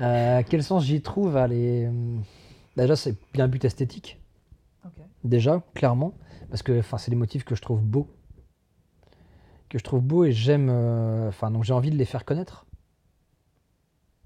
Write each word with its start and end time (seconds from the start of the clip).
Euh, 0.00 0.42
quel 0.48 0.62
sens 0.62 0.84
j'y 0.84 1.00
trouve 1.02 1.36
Allez, 1.36 1.88
Déjà, 2.76 2.96
c'est 2.96 3.16
bien 3.32 3.44
un 3.44 3.48
but 3.48 3.64
esthétique. 3.64 4.20
Déjà, 5.22 5.62
clairement. 5.74 6.14
Parce 6.50 6.62
que 6.62 6.82
c'est 6.98 7.10
des 7.10 7.16
motifs 7.16 7.44
que 7.44 7.54
je 7.54 7.62
trouve 7.62 7.82
beaux. 7.82 8.08
Que 9.68 9.78
je 9.78 9.84
trouve 9.84 10.02
beaux 10.02 10.24
et 10.24 10.32
j'aime. 10.32 10.68
euh, 10.70 11.28
Enfin, 11.28 11.50
donc 11.50 11.64
j'ai 11.64 11.72
envie 11.72 11.90
de 11.90 11.96
les 11.96 12.04
faire 12.04 12.24
connaître. 12.24 12.66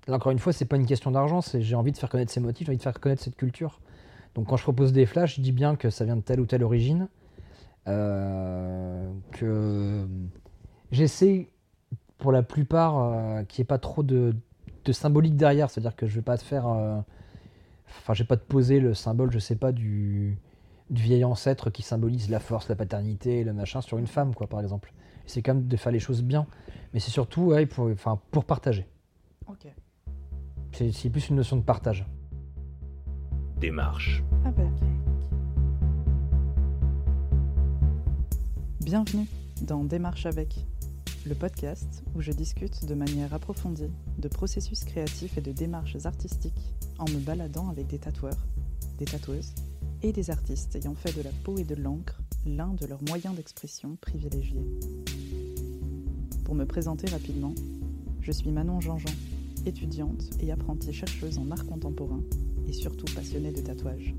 Là, 0.07 0.17
encore 0.17 0.33
une 0.33 0.39
fois, 0.39 0.53
c'est 0.53 0.65
pas 0.65 0.77
une 0.77 0.87
question 0.87 1.11
d'argent, 1.11 1.41
c'est 1.43 1.61
j'ai 1.61 1.75
envie 1.77 1.93
de 1.93 1.99
faire 1.99 2.09
connaître 2.09 2.33
ces 2.33 2.41
motifs, 2.41 2.67
j'ai 2.67 2.71
envie 2.71 2.79
de 2.79 2.83
faire 2.83 2.99
connaître 2.99 3.23
cette 3.23 3.37
culture. 3.37 3.81
Donc 4.35 4.49
quand 4.49 4.57
je 4.57 4.63
propose 4.63 4.93
des 4.93 5.05
flashs, 5.07 5.37
je 5.37 5.43
dis 5.43 5.53
bien 5.53 5.77
que 5.77 5.91
ça 5.91 6.05
vient 6.07 6.17
de 6.17 6.23
telle 6.23 6.41
ou 6.41 6.47
telle 6.47 6.63
origine. 6.65 7.09
euh, 7.87 9.11
que 9.33 10.07
j'essaie, 10.91 11.51
pour 12.19 12.33
la 12.33 12.43
plupart, 12.43 12.99
euh, 12.99 13.43
qu'il 13.45 13.63
n'y 13.63 13.65
ait 13.65 13.67
pas 13.67 13.79
trop 13.79 14.03
de, 14.03 14.35
symbolique 14.93 15.37
derrière. 15.37 15.71
C'est-à-dire 15.71 15.97
que 15.97 16.07
je 16.07 16.15
vais 16.17 16.23
pas 16.23 16.37
te 16.39 16.45
faire. 16.45 16.67
euh, 16.69 17.01
Enfin, 18.01 18.13
je 18.13 18.23
vais 18.23 18.27
pas 18.27 18.37
te 18.37 18.45
poser 18.45 18.81
le 18.81 18.93
symbole, 18.93 19.33
je 19.33 19.39
sais 19.39 19.57
pas, 19.57 19.73
du, 19.73 20.37
du 20.91 21.03
vieil 21.03 21.25
ancêtre 21.25 21.71
qui 21.71 21.83
symbolise 21.83 22.29
la 22.29 22.39
force, 22.39 22.69
la 22.69 22.77
paternité, 22.77 23.45
le 23.45 23.55
machin 23.55 23.81
sur 23.81 23.97
une 23.97 24.07
femme, 24.07 24.35
quoi, 24.35 24.47
par 24.47 24.61
exemple. 24.61 24.93
C'est 25.25 25.41
quand 25.41 25.55
même 25.55 25.67
de 25.67 25.77
faire 25.79 25.91
les 25.93 25.99
choses 25.99 26.23
bien. 26.23 26.47
Mais 26.93 27.01
c'est 27.01 27.11
surtout 27.11 27.45
ouais, 27.45 27.65
pour, 27.65 27.87
enfin, 27.87 28.21
pour 28.31 28.45
partager. 28.45 28.87
Ok. 29.47 29.67
C'est 30.73 30.93
c'est 30.93 31.09
plus 31.09 31.31
une 31.31 31.37
notion 31.37 31.57
de 31.57 31.63
partage. 31.63 32.05
Démarche. 33.59 34.23
Ah 34.45 34.51
bah. 34.51 34.63
Bienvenue 38.81 39.27
dans 39.63 39.85
Démarche 39.85 40.27
avec, 40.27 40.65
le 41.27 41.35
podcast 41.35 42.03
où 42.15 42.21
je 42.21 42.33
discute 42.33 42.85
de 42.85 42.95
manière 42.95 43.35
approfondie 43.35 43.91
de 44.19 44.29
processus 44.29 44.85
créatifs 44.85 45.37
et 45.37 45.41
de 45.41 45.53
démarches 45.53 46.05
artistiques 46.05 46.73
en 46.99 47.05
me 47.11 47.19
baladant 47.19 47.69
avec 47.69 47.87
des 47.87 47.99
tatoueurs, 47.99 48.47
des 48.99 49.05
tatoueuses 49.05 49.53
et 50.03 50.13
des 50.13 50.31
artistes 50.31 50.77
ayant 50.77 50.95
fait 50.95 51.17
de 51.17 51.23
la 51.23 51.31
peau 51.45 51.57
et 51.59 51.65
de 51.65 51.75
l'encre 51.75 52.23
l'un 52.47 52.75
de 52.75 52.87
leurs 52.87 53.03
moyens 53.09 53.35
d'expression 53.35 53.97
privilégiés. 54.01 54.65
Pour 56.45 56.55
me 56.55 56.65
présenter 56.65 57.11
rapidement, 57.11 57.55
je 58.21 58.33
suis 58.33 58.51
Manon 58.51 58.81
Jean-Jean, 58.81 59.15
étudiante 59.67 60.31
et 60.41 60.53
apprentie 60.53 60.93
chercheuse 60.93 61.39
en 61.39 61.51
art 61.51 61.67
contemporain 61.67 62.21
et 62.69 62.73
surtout 62.73 63.13
passionnée 63.15 63.53
de 63.53 63.61
tatouage. 63.61 64.15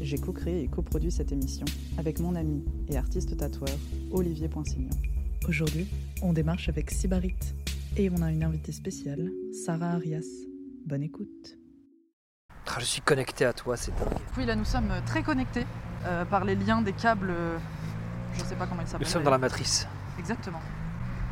J'ai 0.00 0.18
co-créé 0.18 0.62
et 0.62 0.68
coproduit 0.68 1.10
cette 1.10 1.32
émission 1.32 1.66
avec 1.96 2.20
mon 2.20 2.34
ami 2.34 2.64
et 2.88 2.96
artiste 2.96 3.36
tatoueur 3.36 3.76
Olivier 4.10 4.48
Poinsignon. 4.48 4.90
Aujourd'hui, 5.48 5.88
on 6.22 6.32
démarche 6.32 6.68
avec 6.68 6.90
Sibarit 6.90 7.34
et 7.96 8.10
on 8.10 8.20
a 8.22 8.30
une 8.30 8.44
invitée 8.44 8.72
spéciale, 8.72 9.30
Sarah 9.64 9.92
Arias. 9.92 10.26
Bonne 10.86 11.02
écoute. 11.02 11.56
Ah, 12.66 12.76
Je 12.80 12.84
suis 12.84 13.00
connecté 13.00 13.44
à 13.44 13.52
toi, 13.52 13.76
c'est 13.76 13.92
dingue. 13.92 14.18
Oui, 14.36 14.44
là 14.44 14.54
nous 14.54 14.64
sommes 14.64 14.92
très 15.06 15.22
connectés 15.22 15.64
euh, 16.04 16.24
par 16.26 16.44
les 16.44 16.54
liens 16.54 16.82
des 16.82 16.92
câbles. 16.92 17.30
euh, 17.30 17.58
je 18.34 18.44
sais 18.44 18.54
pas 18.56 18.66
comment 18.66 18.82
ils 18.82 18.84
Nous 18.84 18.90
s'appellent. 18.90 19.06
sommes 19.08 19.22
dans 19.24 19.30
la 19.30 19.38
matrice. 19.38 19.86
Exactement. 20.18 20.60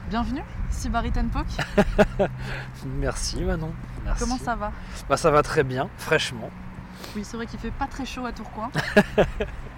Bienvenue, 0.08 0.42
Sibarit 0.70 1.12
Poke. 1.32 2.26
Merci 2.86 3.42
Manon. 3.42 3.72
Merci. 4.04 4.20
Comment 4.24 4.38
ça 4.38 4.54
va? 4.56 4.72
Bah, 5.08 5.16
Ça 5.16 5.30
va 5.30 5.42
très 5.42 5.62
bien, 5.64 5.90
fraîchement. 5.98 6.50
Oui, 7.14 7.22
c'est 7.24 7.36
vrai 7.36 7.46
qu'il 7.46 7.58
fait 7.58 7.70
pas 7.72 7.86
très 7.86 8.06
chaud 8.06 8.24
à 8.24 8.32
Tourcoing. 8.32 8.70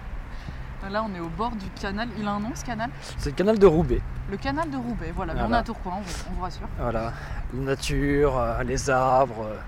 Là, 0.87 1.03
on 1.03 1.13
est 1.13 1.19
au 1.19 1.29
bord 1.29 1.51
du 1.51 1.69
canal. 1.79 2.09
Il 2.17 2.27
a 2.27 2.31
un 2.31 2.39
nom 2.39 2.51
ce 2.55 2.63
canal 2.63 2.89
C'est 3.17 3.31
le 3.31 3.35
canal 3.35 3.59
de 3.59 3.65
Roubaix. 3.67 4.01
Le 4.31 4.37
canal 4.37 4.69
de 4.69 4.77
Roubaix. 4.77 5.11
Voilà, 5.15 5.33
mais 5.33 5.41
on 5.43 5.51
à 5.51 5.61
Tourcoing, 5.61 5.97
on 5.97 6.01
vous, 6.01 6.23
on 6.29 6.33
vous 6.33 6.41
rassure. 6.41 6.67
Voilà. 6.79 7.13
La 7.53 7.61
nature, 7.61 8.37
euh, 8.37 8.63
les 8.63 8.89
arbres, 8.89 9.45
euh, 9.45 9.59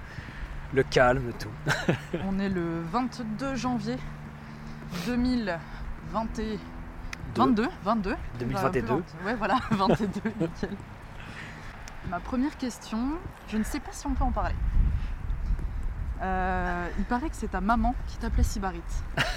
le 0.73 0.83
calme, 0.83 1.31
tout. 1.37 1.49
On 2.27 2.39
est 2.39 2.49
le 2.49 2.81
22 2.91 3.55
janvier 3.55 3.97
2022. 5.05 6.57
22, 7.33 7.67
22. 7.83 8.15
2022. 8.39 8.93
Ouais, 9.25 9.35
voilà, 9.35 9.57
22, 9.71 10.05
nickel. 10.39 10.69
Ma 12.09 12.19
première 12.19 12.57
question, 12.57 12.99
je 13.47 13.57
ne 13.57 13.63
sais 13.63 13.79
pas 13.79 13.91
si 13.91 14.07
on 14.07 14.13
peut 14.13 14.23
en 14.23 14.31
parler. 14.31 14.55
Euh, 16.21 16.87
il 16.97 17.05
paraît 17.05 17.29
que 17.29 17.35
c'est 17.35 17.51
ta 17.51 17.61
maman 17.61 17.95
qui 18.07 18.17
t'appelait 18.17 18.43
Sibarit. 18.43 18.81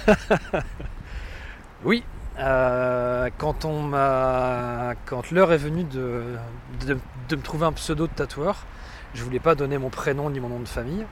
Oui, 1.85 2.03
euh, 2.39 3.29
quand 3.37 3.63
on 3.63 3.83
m'a, 3.83 4.93
quand 5.05 5.29
l'heure 5.31 5.53
est 5.53 5.57
venue 5.57 5.83
de, 5.83 6.35
de, 6.87 6.97
de 7.29 7.35
me 7.35 7.41
trouver 7.41 7.65
un 7.67 7.71
pseudo 7.73 8.07
de 8.07 8.11
tatoueur, 8.11 8.65
je 9.13 9.23
voulais 9.23 9.39
pas 9.39 9.53
donner 9.53 9.77
mon 9.77 9.91
prénom 9.91 10.31
ni 10.31 10.39
mon 10.39 10.49
nom 10.49 10.59
de 10.59 10.67
famille. 10.67 11.05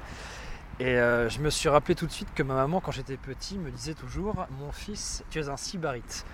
Et 0.79 0.97
euh, 0.97 1.29
je 1.29 1.39
me 1.39 1.51
suis 1.51 1.69
rappelé 1.69 1.93
tout 1.93 2.07
de 2.07 2.11
suite 2.11 2.29
que 2.33 2.41
ma 2.41 2.55
maman, 2.55 2.79
quand 2.81 2.91
j'étais 2.91 3.17
petit, 3.17 3.59
me 3.59 3.69
disait 3.69 3.93
toujours 3.93 4.47
Mon 4.59 4.71
fils, 4.71 5.23
tu 5.29 5.39
es 5.39 5.47
un 5.47 5.57
sybarite. 5.57 6.25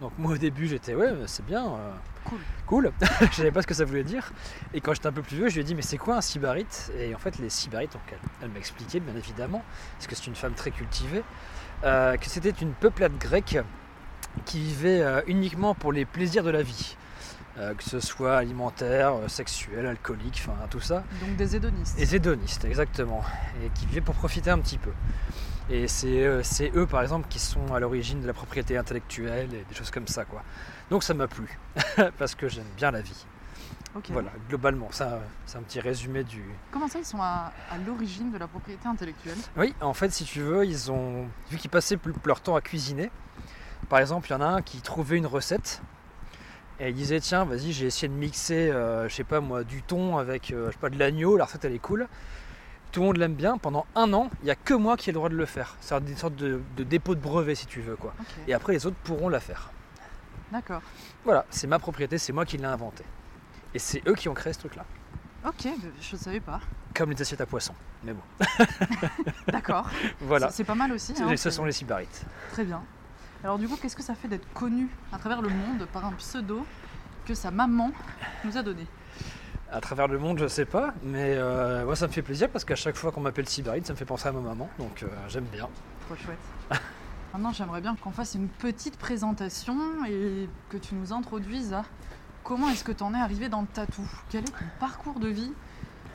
Donc 0.00 0.12
moi 0.18 0.32
au 0.32 0.36
début 0.36 0.66
j'étais 0.66 0.94
ouais 0.96 1.12
c'est 1.26 1.44
bien, 1.44 1.64
euh, 1.64 1.92
Cool. 2.24 2.38
cool. 2.66 2.92
je 3.30 3.36
savais 3.36 3.50
pas 3.52 3.62
ce 3.62 3.66
que 3.66 3.74
ça 3.74 3.84
voulait 3.84 4.04
dire. 4.04 4.32
Et 4.74 4.80
quand 4.80 4.94
j'étais 4.94 5.08
un 5.08 5.12
peu 5.12 5.22
plus 5.22 5.36
vieux, 5.36 5.48
je 5.48 5.54
lui 5.54 5.60
ai 5.60 5.64
dit 5.64 5.74
mais 5.74 5.82
c'est 5.82 5.98
quoi 5.98 6.16
un 6.16 6.20
sybarite? 6.20 6.92
Et 6.98 7.14
en 7.14 7.18
fait 7.18 7.38
les 7.38 7.50
sybarites, 7.50 7.92
donc 7.92 8.02
elle, 8.10 8.18
elle 8.42 8.48
m'a 8.50 8.58
expliqué 8.58 9.00
bien 9.00 9.14
évidemment, 9.16 9.62
parce 9.94 10.06
que 10.06 10.14
c'est 10.14 10.26
une 10.28 10.34
femme 10.36 10.54
très 10.54 10.70
cultivée, 10.70 11.22
euh, 11.84 12.16
que 12.16 12.26
c'était 12.26 12.50
une 12.50 12.72
peuplade 12.72 13.16
grecque 13.18 13.58
qui 14.44 14.60
vivait 14.60 15.02
euh, 15.02 15.20
uniquement 15.26 15.74
pour 15.74 15.92
les 15.92 16.04
plaisirs 16.04 16.44
de 16.44 16.50
la 16.50 16.62
vie. 16.62 16.96
Euh, 17.58 17.74
que 17.74 17.84
ce 17.84 18.00
soit 18.00 18.38
alimentaire, 18.38 19.12
sexuel, 19.28 19.86
alcoolique, 19.86 20.42
enfin 20.46 20.56
tout 20.70 20.80
ça. 20.80 21.04
Donc 21.20 21.36
des 21.36 21.54
hédonistes. 21.54 22.00
Et 22.00 22.16
hédonistes, 22.16 22.64
exactement. 22.64 23.22
Et 23.62 23.68
qui 23.78 23.84
vivaient 23.86 24.00
pour 24.00 24.14
profiter 24.14 24.50
un 24.50 24.58
petit 24.58 24.78
peu. 24.78 24.92
Et 25.68 25.86
c'est 25.86 26.42
c'est 26.42 26.72
eux, 26.74 26.86
par 26.86 27.02
exemple, 27.02 27.28
qui 27.28 27.38
sont 27.38 27.74
à 27.74 27.78
l'origine 27.78 28.22
de 28.22 28.26
la 28.26 28.32
propriété 28.32 28.78
intellectuelle 28.78 29.52
et 29.52 29.64
des 29.68 29.74
choses 29.74 29.90
comme 29.90 30.08
ça, 30.08 30.24
quoi. 30.24 30.42
Donc 30.90 31.02
ça 31.02 31.12
m'a 31.12 31.28
plu, 31.28 31.58
parce 32.18 32.34
que 32.34 32.48
j'aime 32.48 32.64
bien 32.76 32.90
la 32.90 33.02
vie. 33.02 33.26
Voilà, 34.08 34.30
globalement, 34.48 34.88
ça, 34.90 35.20
c'est 35.44 35.58
un 35.58 35.62
petit 35.62 35.80
résumé 35.80 36.24
du... 36.24 36.42
Comment 36.70 36.88
ça, 36.88 36.98
ils 36.98 37.04
sont 37.04 37.20
à, 37.20 37.52
à 37.70 37.78
l'origine 37.86 38.32
de 38.32 38.38
la 38.38 38.46
propriété 38.46 38.88
intellectuelle? 38.88 39.36
Oui, 39.56 39.74
en 39.80 39.92
fait, 39.92 40.10
si 40.10 40.24
tu 40.24 40.40
veux, 40.40 40.64
ils 40.64 40.90
ont... 40.90 41.26
Vu 41.50 41.58
qu'ils 41.58 41.70
passaient 41.70 41.98
plus 41.98 42.14
leur 42.24 42.40
temps 42.40 42.56
à 42.56 42.62
cuisiner, 42.62 43.10
par 43.90 43.98
exemple, 43.98 44.28
il 44.28 44.32
y 44.32 44.36
en 44.36 44.40
a 44.40 44.46
un 44.46 44.62
qui 44.62 44.80
trouvait 44.80 45.18
une 45.18 45.26
recette, 45.26 45.82
et 46.80 46.88
il 46.88 46.94
disait, 46.94 47.20
tiens, 47.20 47.44
vas-y, 47.44 47.72
j'ai 47.72 47.86
essayé 47.86 48.08
de 48.08 48.14
mixer, 48.14 48.70
euh, 48.70 49.08
je 49.08 49.14
sais 49.14 49.24
pas 49.24 49.40
moi, 49.40 49.62
du 49.62 49.82
thon 49.82 50.16
avec, 50.16 50.50
euh, 50.50 50.68
je 50.68 50.72
sais 50.72 50.78
pas, 50.78 50.88
de 50.88 50.98
l'agneau, 50.98 51.36
la 51.36 51.44
recette, 51.44 51.64
elle 51.66 51.74
est 51.74 51.78
cool. 51.78 52.08
Tout 52.92 53.00
le 53.00 53.06
monde 53.06 53.16
l'aime 53.18 53.34
bien. 53.34 53.56
Pendant 53.56 53.86
un 53.94 54.12
an, 54.12 54.30
il 54.40 54.46
n'y 54.46 54.50
a 54.50 54.54
que 54.54 54.74
moi 54.74 54.96
qui 54.96 55.10
ai 55.10 55.12
le 55.12 55.18
droit 55.18 55.28
de 55.28 55.36
le 55.36 55.46
faire. 55.46 55.76
C'est 55.80 55.96
une 55.96 56.16
sorte 56.16 56.34
de, 56.34 56.60
de 56.76 56.82
dépôt 56.82 57.14
de 57.14 57.20
brevet, 57.20 57.54
si 57.54 57.66
tu 57.66 57.80
veux, 57.80 57.96
quoi. 57.96 58.14
Et 58.48 58.54
après, 58.54 58.72
les 58.72 58.84
autres 58.86 58.96
pourront 59.04 59.28
la 59.28 59.40
faire. 59.40 59.70
D'accord. 60.50 60.82
Voilà, 61.24 61.46
c'est 61.50 61.66
ma 61.66 61.78
propriété, 61.78 62.18
c'est 62.18 62.32
moi 62.32 62.44
qui 62.44 62.58
l'ai 62.58 62.64
inventé. 62.64 63.04
Et 63.74 63.78
c'est 63.78 64.02
eux 64.06 64.14
qui 64.14 64.28
ont 64.28 64.34
créé 64.34 64.52
ce 64.52 64.58
truc-là. 64.60 64.84
Ok, 65.46 65.66
je 66.00 66.16
savais 66.16 66.40
pas. 66.40 66.60
Comme 66.94 67.10
les 67.10 67.20
assiettes 67.20 67.40
à 67.40 67.46
poisson. 67.46 67.74
Mais 68.04 68.12
bon, 68.12 68.22
D'accord. 69.48 69.88
voilà. 70.20 70.50
C'est 70.50 70.64
pas 70.64 70.74
mal 70.74 70.92
aussi. 70.92 71.14
hein, 71.20 71.36
Ce 71.36 71.50
sont 71.50 71.64
les 71.64 71.72
sybarites. 71.72 72.24
Très 72.52 72.64
bien. 72.64 72.82
Alors 73.42 73.58
du 73.58 73.66
coup, 73.68 73.76
qu'est-ce 73.80 73.96
que 73.96 74.02
ça 74.02 74.14
fait 74.14 74.28
d'être 74.28 74.52
connu 74.52 74.88
à 75.12 75.18
travers 75.18 75.42
le 75.42 75.48
monde 75.48 75.86
par 75.92 76.04
un 76.04 76.12
pseudo 76.12 76.64
que 77.26 77.34
sa 77.34 77.50
maman 77.50 77.90
nous 78.44 78.56
a 78.56 78.62
donné? 78.62 78.86
À 79.70 79.80
travers 79.80 80.06
le 80.06 80.18
monde, 80.18 80.38
je 80.38 80.46
sais 80.46 80.66
pas, 80.66 80.92
mais 81.02 81.34
euh, 81.36 81.84
moi 81.86 81.96
ça 81.96 82.06
me 82.06 82.12
fait 82.12 82.22
plaisir 82.22 82.48
parce 82.50 82.64
qu'à 82.64 82.76
chaque 82.76 82.94
fois 82.96 83.10
qu'on 83.10 83.22
m'appelle 83.22 83.48
Sybarite, 83.48 83.86
ça 83.86 83.94
me 83.94 83.98
fait 83.98 84.04
penser 84.04 84.28
à 84.28 84.32
ma 84.32 84.40
maman, 84.40 84.68
donc 84.78 85.02
euh, 85.02 85.06
j'aime 85.28 85.44
bien. 85.46 85.68
Trop 86.06 86.14
chouette. 86.16 86.38
Maintenant, 87.32 87.52
j'aimerais 87.52 87.80
bien 87.80 87.96
qu'on 87.96 88.10
fasse 88.10 88.34
une 88.34 88.48
petite 88.48 88.98
présentation 88.98 90.04
et 90.06 90.46
que 90.68 90.76
tu 90.76 90.94
nous 90.94 91.14
introduises 91.14 91.72
à 91.72 91.84
comment 92.44 92.68
est-ce 92.68 92.84
que 92.84 92.92
tu 92.92 93.02
en 93.02 93.14
es 93.14 93.18
arrivé 93.18 93.48
dans 93.48 93.60
le 93.60 93.66
tatou? 93.66 94.08
Quel 94.30 94.44
est 94.44 94.48
ton 94.48 94.64
parcours 94.80 95.18
de 95.18 95.28
vie 95.28 95.52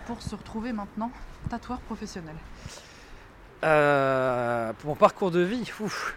pour 0.06 0.22
se 0.22 0.36
retrouver 0.36 0.72
maintenant 0.74 1.12
tatoueur 1.50 1.80
professionnel? 1.80 2.36
Euh, 3.64 4.72
pour 4.74 4.90
mon 4.90 4.96
parcours 4.96 5.32
de 5.32 5.40
vie, 5.40 5.72
ouf, 5.80 6.16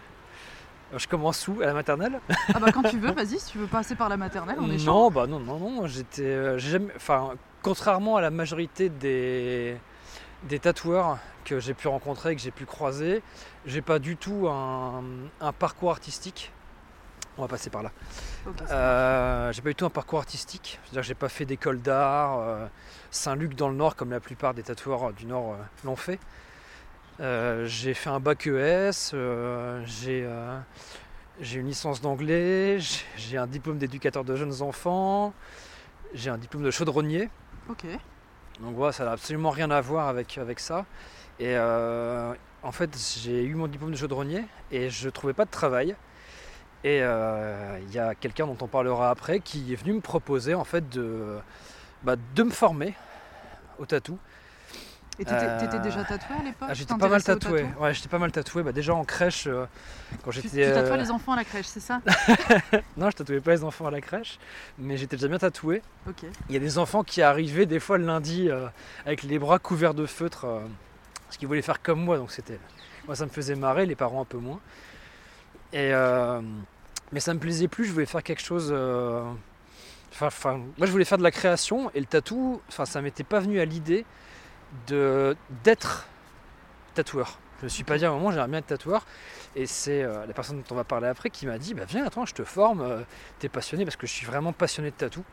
je 0.96 1.06
commence 1.06 1.49
où? 1.49 1.61
À 1.62 1.67
la 1.67 1.75
maternelle? 1.75 2.20
Ah 2.55 2.58
bah 2.58 2.73
quand 2.73 2.82
tu 2.82 2.99
veux, 2.99 3.12
vas-y, 3.14 3.38
si 3.38 3.52
tu 3.52 3.58
veux 3.58 3.67
passer 3.67 3.94
par 3.94 4.08
la 4.08 4.17
maternelle, 4.17 4.58
on 4.61 4.70
est. 4.70 4.85
Non, 4.85 5.11
bah 5.11 5.26
non, 5.26 5.40
non, 5.40 5.58
non, 5.58 5.87
j'étais, 5.87 6.23
euh, 6.23 6.58
jamais, 6.58 6.93
enfin, 6.96 7.32
contrairement 7.62 8.17
à 8.17 8.20
la 8.20 8.31
majorité 8.31 8.88
des, 8.88 9.76
des 10.44 10.58
tatoueurs 10.58 11.19
que 11.44 11.61
j'ai 11.61 11.75
pu 11.75 11.88
rencontrer, 11.88 12.37
que 12.37 12.43
j'ai 12.43 12.50
pu 12.50 12.67
croiser, 12.67 13.23
j'ai 13.64 13.81
pas 13.81 13.99
du 13.99 14.17
tout 14.17 14.49
un, 14.49 15.02
un 15.40 15.52
parcours 15.52 15.90
artistique. 15.90 16.52
On 17.38 17.43
va 17.43 17.49
passer 17.49 17.70
par 17.70 17.82
là. 17.82 17.90
Euh, 18.70 19.52
j'ai 19.52 19.62
pas 19.62 19.69
du 19.70 19.75
tout 19.75 19.84
un 19.87 19.90
parcours 19.90 20.19
artistique. 20.19 20.78
C'est-à-dire 20.84 21.02
j'ai 21.02 21.14
pas 21.14 21.28
fait 21.28 21.44
d'école 21.44 21.81
d'art, 21.81 22.38
euh, 22.40 22.66
Saint-Luc 23.10 23.54
dans 23.54 23.69
le 23.69 23.75
Nord 23.75 23.96
comme 23.96 24.10
la 24.10 24.20
plupart 24.20 24.54
des 24.54 24.62
tatoueurs 24.62 25.12
du 25.12 25.26
Nord 25.26 25.52
euh, 25.54 25.56
l'ont 25.84 25.96
fait. 25.96 26.19
Euh, 27.20 27.66
j'ai 27.66 27.92
fait 27.94 28.08
un 28.10 28.20
bac 28.20 28.46
ES, 28.46 29.10
euh, 29.12 29.82
j'ai 29.84 30.25
euh, 30.25 30.58
j'ai 31.40 31.60
une 31.60 31.66
licence 31.66 32.00
d'anglais, 32.00 32.78
j'ai- 32.81 33.04
j'ai 33.16 33.37
un 33.38 33.46
diplôme 33.46 33.78
d'éducateur 33.78 34.25
de 34.25 34.37
jeunes 34.37 34.62
enfants, 34.62 35.34
j'ai 36.14 36.31
un 36.31 36.38
diplôme 36.38 36.62
de 36.62 36.70
chaudronnier. 36.70 37.28
Ok. 37.69 37.84
Donc 38.60 38.75
voilà, 38.76 38.92
ça 38.92 39.04
n'a 39.04 39.12
absolument 39.12 39.50
rien 39.50 39.70
à 39.70 39.81
voir 39.81 40.08
avec, 40.08 40.38
avec 40.38 40.60
ça. 40.60 40.84
Et 41.38 41.56
euh, 41.56 42.34
en 42.62 42.72
fait, 42.72 42.90
j'ai 43.22 43.44
eu 43.44 43.54
mon 43.54 43.69
diplôme 43.69 43.90
de 43.92 43.96
chaudronnier 43.96 44.44
et 44.70 44.90
je 44.90 45.06
ne 45.06 45.10
trouvais 45.10 45.32
pas 45.34 45.44
de 45.46 45.50
travail. 45.50 45.94
Et 46.82 47.00
euh, 47.03 47.79
il 47.82 47.93
y 47.93 47.99
a 47.99 48.15
quelqu'un 48.15 48.47
dont 48.47 48.56
on 48.61 48.67
parlera 48.67 49.11
après 49.11 49.41
qui 49.41 49.73
est 49.73 49.77
venu 49.77 49.93
me 49.93 50.00
proposer 50.00 50.55
en 50.55 50.65
fait 50.65 50.88
de, 50.88 51.38
bah, 52.03 52.17
de 52.35 52.43
me 52.43 52.50
former 52.50 52.94
au 53.79 53.87
tatou. 53.87 54.19
Et 55.19 55.25
tu 55.27 55.35
étais, 55.35 55.79
déjà 55.81 56.03
tatoué 56.03 56.37
à 56.41 56.43
l'époque? 56.43 56.69
ah, 56.71 56.73
J'étais 56.73 56.94
pas 56.97 57.09
mal 57.09 57.23
tatoué. 57.23 57.67
Ouais, 57.79 57.93
j'étais 57.93 58.09
pas 58.09 58.19
mal 58.19 58.32
tatoué. 58.32 58.62
Bah, 58.62 58.73
déjà 58.73 58.94
en 58.94 59.05
crèche, 59.05 59.49
quand 60.25 60.31
j'étais. 60.31 60.49
Tu, 60.49 60.73
tatouais 60.73 60.97
les 60.97 61.11
enfants 61.11 61.32
à 61.32 61.37
la 61.37 61.44
crèche, 61.44 61.67
c'est 61.67 61.81
ça? 61.81 62.00
Non, 62.97 63.11
je 63.11 63.17
tatouais 63.17 63.41
pas 63.41 63.50
les 63.50 63.62
enfants 63.62 63.87
à 63.87 63.91
la 63.91 64.00
crèche, 64.00 64.38
mais 64.79 64.97
j'étais 64.97 65.17
déjà 65.17 65.29
bien 65.29 65.37
tatoué. 65.37 65.83
Il 66.49 66.55
y 66.55 66.56
a 66.56 66.61
des 66.61 66.79
enfants 66.79 67.05
qui 67.05 67.21
arrivaient 67.21 67.67
des 67.67 67.81
fois 67.81 67.99
le 67.99 68.06
lundi 68.06 68.49
avec 69.05 69.23
les 69.23 69.38
bras 69.38 69.59
couverts 69.59 69.93
de 69.93 70.06
feutre 70.06 70.47
parce 71.26 71.37
qu'ils 71.37 71.47
voulaient 71.49 71.61
faire 71.62 71.83
comme 71.83 72.03
moi, 72.03 72.17
donc 72.17 72.33
c'était. 72.33 72.59
Moi 73.06 73.15
ça 73.15 73.26
me 73.26 73.31
faisait 73.31 73.55
marrer, 73.55 73.85
les 73.85 73.94
parents 73.94 74.23
un 74.23 74.25
peu 74.25 74.38
moins. 74.38 74.59
Et 75.72 75.93
euh, 75.93 76.40
mais 77.12 77.20
ça 77.20 77.34
me 77.34 77.38
plaisait 77.38 77.69
plus, 77.69 77.84
je 77.84 77.93
voulais 77.93 78.06
faire 78.06 78.22
quelque 78.22 78.43
chose. 78.43 78.70
Euh, 78.72 79.22
enfin, 80.20 80.58
moi 80.78 80.87
je 80.87 80.93
voulais 80.93 81.05
faire 81.05 81.19
de 81.19 81.22
la 81.22 81.31
création 81.31 81.90
et 81.94 82.00
le 82.00 82.06
tatou, 82.06 82.61
enfin 82.69 82.84
ça 82.84 83.00
m'était 83.02 83.25
pas 83.25 83.40
venu 83.40 83.61
à 83.61 83.64
l'idée 83.64 84.05
de 84.88 85.37
d'être 85.64 86.06
tatoueur. 86.94 87.38
Je 87.61 87.64
me 87.64 87.69
suis 87.69 87.84
pas 87.84 87.99
dit 87.99 88.05
à 88.06 88.11
un 88.11 88.12
moment 88.12 88.31
j'aimerais 88.31 88.49
bien 88.49 88.58
être 88.58 88.67
tatoueur. 88.67 89.06
Et 89.56 89.67
c'est 89.67 90.02
euh, 90.02 90.26
la 90.26 90.32
personne 90.32 90.58
dont 90.58 90.64
on 90.70 90.75
va 90.75 90.84
parler 90.84 91.08
après 91.08 91.31
qui 91.31 91.46
m'a 91.46 91.58
dit 91.58 91.75
bah 91.75 91.84
viens 91.88 92.05
attends 92.06 92.26
je 92.26 92.34
te 92.34 92.44
forme, 92.44 93.05
t'es 93.38 93.49
passionné 93.49 93.84
parce 93.84 93.96
que 93.96 94.06
je 94.06 94.12
suis 94.12 94.26
vraiment 94.26 94.52
passionné 94.52 94.90
de 94.90 94.96
tatou. 94.96 95.25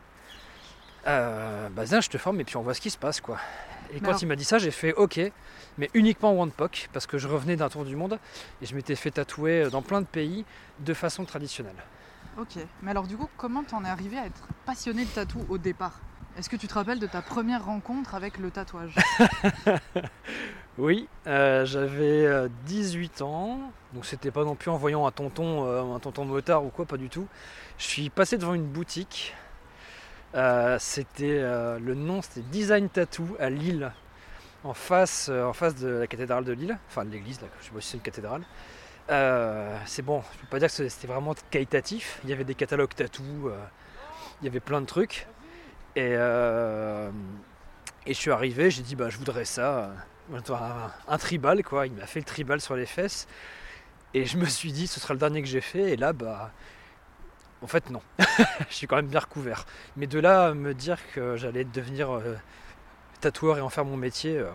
Bah 1.04 1.84
viens 1.84 2.00
je 2.00 2.08
te 2.08 2.18
forme 2.18 2.40
et 2.40 2.44
puis 2.44 2.56
on 2.56 2.62
voit 2.62 2.74
ce 2.74 2.80
qui 2.80 2.90
se 2.90 2.98
passe 2.98 3.20
quoi. 3.20 3.38
Et 3.94 4.00
quand 4.00 4.20
il 4.20 4.26
m'a 4.26 4.36
dit 4.36 4.44
ça, 4.44 4.58
j'ai 4.58 4.70
fait 4.70 4.92
OK, 4.92 5.18
mais 5.78 5.88
uniquement 5.94 6.38
One 6.38 6.50
Pock, 6.50 6.90
parce 6.92 7.06
que 7.06 7.16
je 7.16 7.26
revenais 7.26 7.56
d'un 7.56 7.70
tour 7.70 7.86
du 7.86 7.96
monde 7.96 8.18
et 8.60 8.66
je 8.66 8.74
m'étais 8.74 8.94
fait 8.94 9.10
tatouer 9.10 9.70
dans 9.70 9.80
plein 9.80 10.02
de 10.02 10.06
pays 10.06 10.44
de 10.80 10.92
façon 10.92 11.24
traditionnelle. 11.24 11.76
Ok, 12.38 12.58
mais 12.82 12.90
alors 12.90 13.06
du 13.06 13.16
coup, 13.16 13.28
comment 13.38 13.64
t'en 13.64 13.84
es 13.84 13.88
arrivé 13.88 14.18
à 14.18 14.26
être 14.26 14.46
passionné 14.66 15.04
de 15.04 15.10
tatou 15.10 15.44
au 15.48 15.56
départ? 15.56 16.00
Est-ce 16.36 16.48
que 16.48 16.56
tu 16.56 16.68
te 16.68 16.74
rappelles 16.74 17.00
de 17.00 17.06
ta 17.06 17.22
première 17.22 17.64
rencontre 17.64 18.14
avec 18.14 18.38
le 18.38 18.50
tatouage? 18.50 18.94
Oui, 20.78 21.08
euh, 21.26 21.66
j'avais 21.66 22.48
18 22.66 23.20
euh, 23.20 23.24
ans, 23.24 23.58
donc 23.92 24.06
c'était 24.06 24.30
pas 24.30 24.44
non 24.44 24.54
plus 24.54 24.70
en 24.70 24.76
voyant 24.76 25.08
un 25.08 25.10
tonton, 25.10 25.66
euh, 25.66 25.82
un 25.82 25.98
tonton 25.98 26.24
motard 26.24 26.64
ou 26.64 26.68
quoi, 26.68 26.86
pas 26.86 26.96
du 26.96 27.08
tout. 27.08 27.26
Je 27.78 27.84
suis 27.84 28.10
passé 28.10 28.38
devant 28.38 28.54
une 28.54 28.64
boutique 28.64 29.34
euh, 30.34 30.76
c'était 30.78 31.38
euh, 31.40 31.78
le 31.78 31.94
nom, 31.94 32.20
c'était 32.22 32.42
Design 32.42 32.88
Tattoo 32.88 33.36
à 33.40 33.48
Lille, 33.48 33.92
en 34.64 34.74
face, 34.74 35.28
euh, 35.30 35.44
en 35.44 35.52
face 35.52 35.76
de 35.76 35.88
la 35.88 36.06
cathédrale 36.06 36.44
de 36.44 36.52
Lille, 36.52 36.78
enfin 36.88 37.04
de 37.04 37.10
l'église, 37.10 37.40
je 37.60 37.66
sais 37.66 37.70
pas 37.70 37.80
si 37.80 37.88
c'est 37.88 37.96
une 37.96 38.02
cathédrale. 38.02 38.42
c'est 39.86 40.02
bon, 40.02 40.22
je 40.34 40.38
peux 40.40 40.46
pas 40.48 40.58
dire 40.58 40.68
que 40.68 40.88
c'était 40.88 41.06
vraiment 41.06 41.34
qualitatif. 41.50 42.20
Il 42.24 42.30
y 42.30 42.32
avait 42.32 42.44
des 42.44 42.54
catalogues 42.54 42.94
tatou, 42.94 43.50
il 44.40 44.44
y 44.44 44.48
avait 44.48 44.60
plein 44.60 44.80
de 44.80 44.86
trucs. 44.86 45.26
Et, 45.96 46.12
et 46.12 46.14
je 48.12 48.12
suis 48.12 48.30
arrivé, 48.30 48.70
j'ai 48.70 48.82
dit 48.82 48.96
bah 48.96 49.08
je 49.08 49.16
voudrais 49.16 49.46
ça, 49.46 49.92
un, 50.32 50.90
un 51.08 51.18
tribal 51.18 51.62
quoi. 51.64 51.86
Il 51.86 51.94
m'a 51.94 52.06
fait 52.06 52.20
le 52.20 52.26
tribal 52.26 52.60
sur 52.60 52.76
les 52.76 52.86
fesses. 52.86 53.26
Et 54.14 54.24
je 54.26 54.38
me 54.38 54.46
suis 54.46 54.72
dit 54.72 54.86
ce 54.86 55.00
sera 55.00 55.14
le 55.14 55.20
dernier 55.20 55.42
que 55.42 55.48
j'ai 55.48 55.60
fait. 55.62 55.92
Et 55.92 55.96
là 55.96 56.12
bah 56.12 56.52
en 57.62 57.66
fait, 57.66 57.90
non. 57.90 58.00
je 58.68 58.74
suis 58.74 58.86
quand 58.86 58.96
même 58.96 59.08
bien 59.08 59.20
recouvert. 59.20 59.66
Mais 59.96 60.06
de 60.06 60.18
là, 60.18 60.54
me 60.54 60.74
dire 60.74 60.98
que 61.12 61.36
j'allais 61.36 61.64
devenir 61.64 62.10
euh, 62.10 62.36
tatoueur 63.20 63.58
et 63.58 63.60
en 63.60 63.68
faire 63.68 63.84
mon 63.84 63.96
métier, 63.96 64.38
euh, 64.38 64.48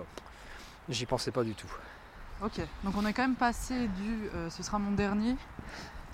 j'y 0.89 1.05
pensais 1.05 1.31
pas 1.31 1.44
du 1.44 1.53
tout. 1.53 1.71
Ok, 2.41 2.59
donc 2.83 2.95
on 2.97 3.05
est 3.05 3.13
quand 3.13 3.21
même 3.21 3.35
passé 3.35 3.88
du 3.88 4.29
euh, 4.35 4.50
ce 4.50 4.63
sera 4.63 4.79
mon 4.79 4.91
dernier 4.91 5.35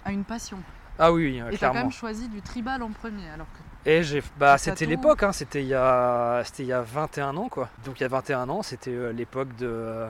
à 0.06 0.12
une 0.12 0.24
passion. 0.24 0.60
Ah 0.98 1.12
oui, 1.12 1.26
oui 1.26 1.54
et 1.54 1.58
clairement. 1.58 1.80
as 1.80 1.80
quand 1.80 1.86
même 1.86 1.92
choisi 1.92 2.28
du 2.28 2.42
tribal 2.42 2.84
en 2.84 2.92
premier 2.92 3.30
alors 3.30 3.48
que. 3.48 3.90
Et 3.90 4.04
j'ai, 4.04 4.22
bah 4.38 4.58
c'était 4.58 4.86
l'époque, 4.86 5.24
hein, 5.24 5.32
c'était 5.32 5.62
il 5.62 5.70
y 5.70 5.74
a, 5.74 6.42
c'était 6.44 6.64
il 6.64 6.68
y 6.68 6.74
a 6.74 6.82
21 6.82 7.38
ans 7.38 7.48
quoi. 7.48 7.70
Donc 7.86 8.00
il 8.00 8.04
y 8.04 8.06
a 8.06 8.10
21 8.10 8.50
ans, 8.50 8.62
c'était 8.62 9.14
l'époque 9.14 9.56
de, 9.56 10.06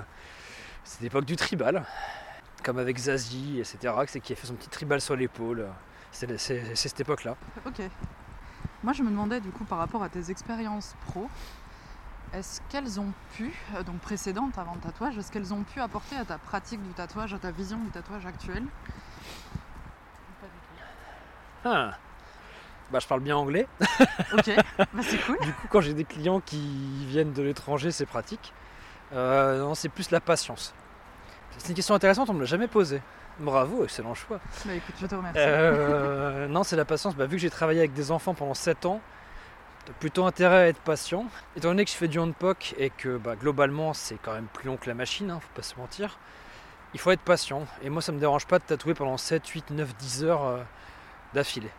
c'était 0.84 1.04
l'époque 1.04 1.26
du 1.26 1.36
tribal, 1.36 1.86
comme 2.64 2.80
avec 2.80 2.98
Zazie, 2.98 3.60
etc. 3.60 3.94
C'est 4.08 4.20
qui 4.20 4.34
a 4.34 4.36
fait 4.36 4.48
son 4.48 4.56
petit 4.56 4.70
tribal 4.70 5.00
sur 5.00 5.16
l'épaule. 5.16 5.68
C'est 6.12 6.76
cette 6.76 7.00
époque-là. 7.00 7.36
Ok. 7.66 7.82
Moi, 8.84 8.94
je 8.94 9.04
me 9.04 9.10
demandais 9.10 9.42
du 9.42 9.52
coup 9.52 9.66
par 9.66 9.78
rapport 9.78 10.04
à 10.04 10.10
tes 10.10 10.32
expériences 10.32 10.96
pro, 11.08 11.30
est-ce 12.34 12.62
qu'elles 12.70 13.00
ont 13.00 13.12
pu, 13.34 13.54
euh, 13.76 13.84
donc 13.84 14.00
précédentes 14.00 14.58
avant 14.58 14.76
le 14.76 14.80
tatouage, 14.80 15.18
est-ce 15.18 15.32
qu'elles 15.32 15.54
ont 15.54 15.64
pu 15.64 15.82
apporter 15.82 16.16
à 16.16 16.26
ta 16.26 16.38
pratique 16.38 16.82
du 16.82 16.94
tatouage, 16.94 17.34
à 17.34 17.40
ta 17.40 17.52
vision 17.52 17.78
du 17.80 17.90
tatouage 17.90 18.26
actuel? 18.26 18.64
Ah. 21.66 21.92
Bah, 22.92 23.00
je 23.00 23.08
parle 23.08 23.22
bien 23.22 23.36
anglais. 23.36 23.68
ok, 24.34 24.52
bah, 24.78 24.86
c'est 25.02 25.20
cool. 25.26 25.38
Du 25.42 25.54
coup, 25.54 25.68
quand 25.70 25.82
j'ai 25.82 25.94
des 25.94 26.06
clients 26.06 26.40
qui 26.40 27.06
viennent 27.06 27.34
de 27.34 27.44
l'étranger, 27.44 27.92
c'est 27.92 28.06
pratique. 28.06 28.54
Euh, 29.14 29.60
non, 29.60 29.76
c'est 29.76 29.90
plus 29.90 30.10
la 30.12 30.20
patience. 30.20 30.74
C'est 31.58 31.70
une 31.70 31.76
question 31.76 31.94
intéressante, 31.96 32.30
on 32.30 32.34
ne 32.34 32.40
me 32.40 32.44
l'a 32.44 32.50
jamais 32.50 32.68
posée. 32.68 33.02
Bravo, 33.40 33.84
excellent 33.84 34.14
choix. 34.14 34.40
Bah 34.66 34.74
écoute, 34.74 34.96
je 35.00 35.08
te 35.08 35.16
remercie. 35.16 35.40
Euh, 35.40 36.48
non, 36.48 36.64
c'est 36.64 36.76
la 36.76 36.86
patience. 36.86 37.16
Bah, 37.16 37.26
vu 37.26 37.38
que 37.38 37.42
j'ai 37.42 37.50
travaillé 37.50 37.80
avec 37.80 37.94
des 37.94 38.12
enfants 38.12 38.34
pendant 38.34 38.54
7 38.54 38.86
ans, 38.86 39.02
plutôt 40.00 40.26
intérêt 40.26 40.64
à 40.64 40.68
être 40.68 40.80
patient. 40.80 41.26
Étant 41.56 41.70
donné 41.70 41.86
que 41.86 41.92
je 41.92 41.96
fais 41.96 42.08
du 42.08 42.20
handpock 42.20 42.76
et 42.78 42.90
que 42.90 43.18
bah, 43.18 43.36
globalement 43.36 43.94
c'est 43.94 44.18
quand 44.22 44.34
même 44.34 44.48
plus 44.54 44.68
long 44.68 44.78
que 44.78 44.88
la 44.88 44.94
machine, 44.94 45.32
hein, 45.32 45.40
faut 45.42 45.56
pas 45.56 45.64
se 45.64 45.76
mentir, 45.78 46.20
il 46.94 47.00
faut 47.00 47.12
être 47.12 47.22
patient. 47.22 47.66
Et 47.82 47.90
moi 47.90 48.02
ça 48.02 48.12
me 48.12 48.20
dérange 48.20 48.46
pas 48.46 48.60
de 48.60 48.64
tatouer 48.64 48.94
pendant 48.94 49.18
7, 49.18 49.48
8, 49.48 49.72
9, 49.72 49.96
10 49.96 50.24
heures 50.26 50.46
euh, 50.46 50.60
d'affilée. 51.34 51.72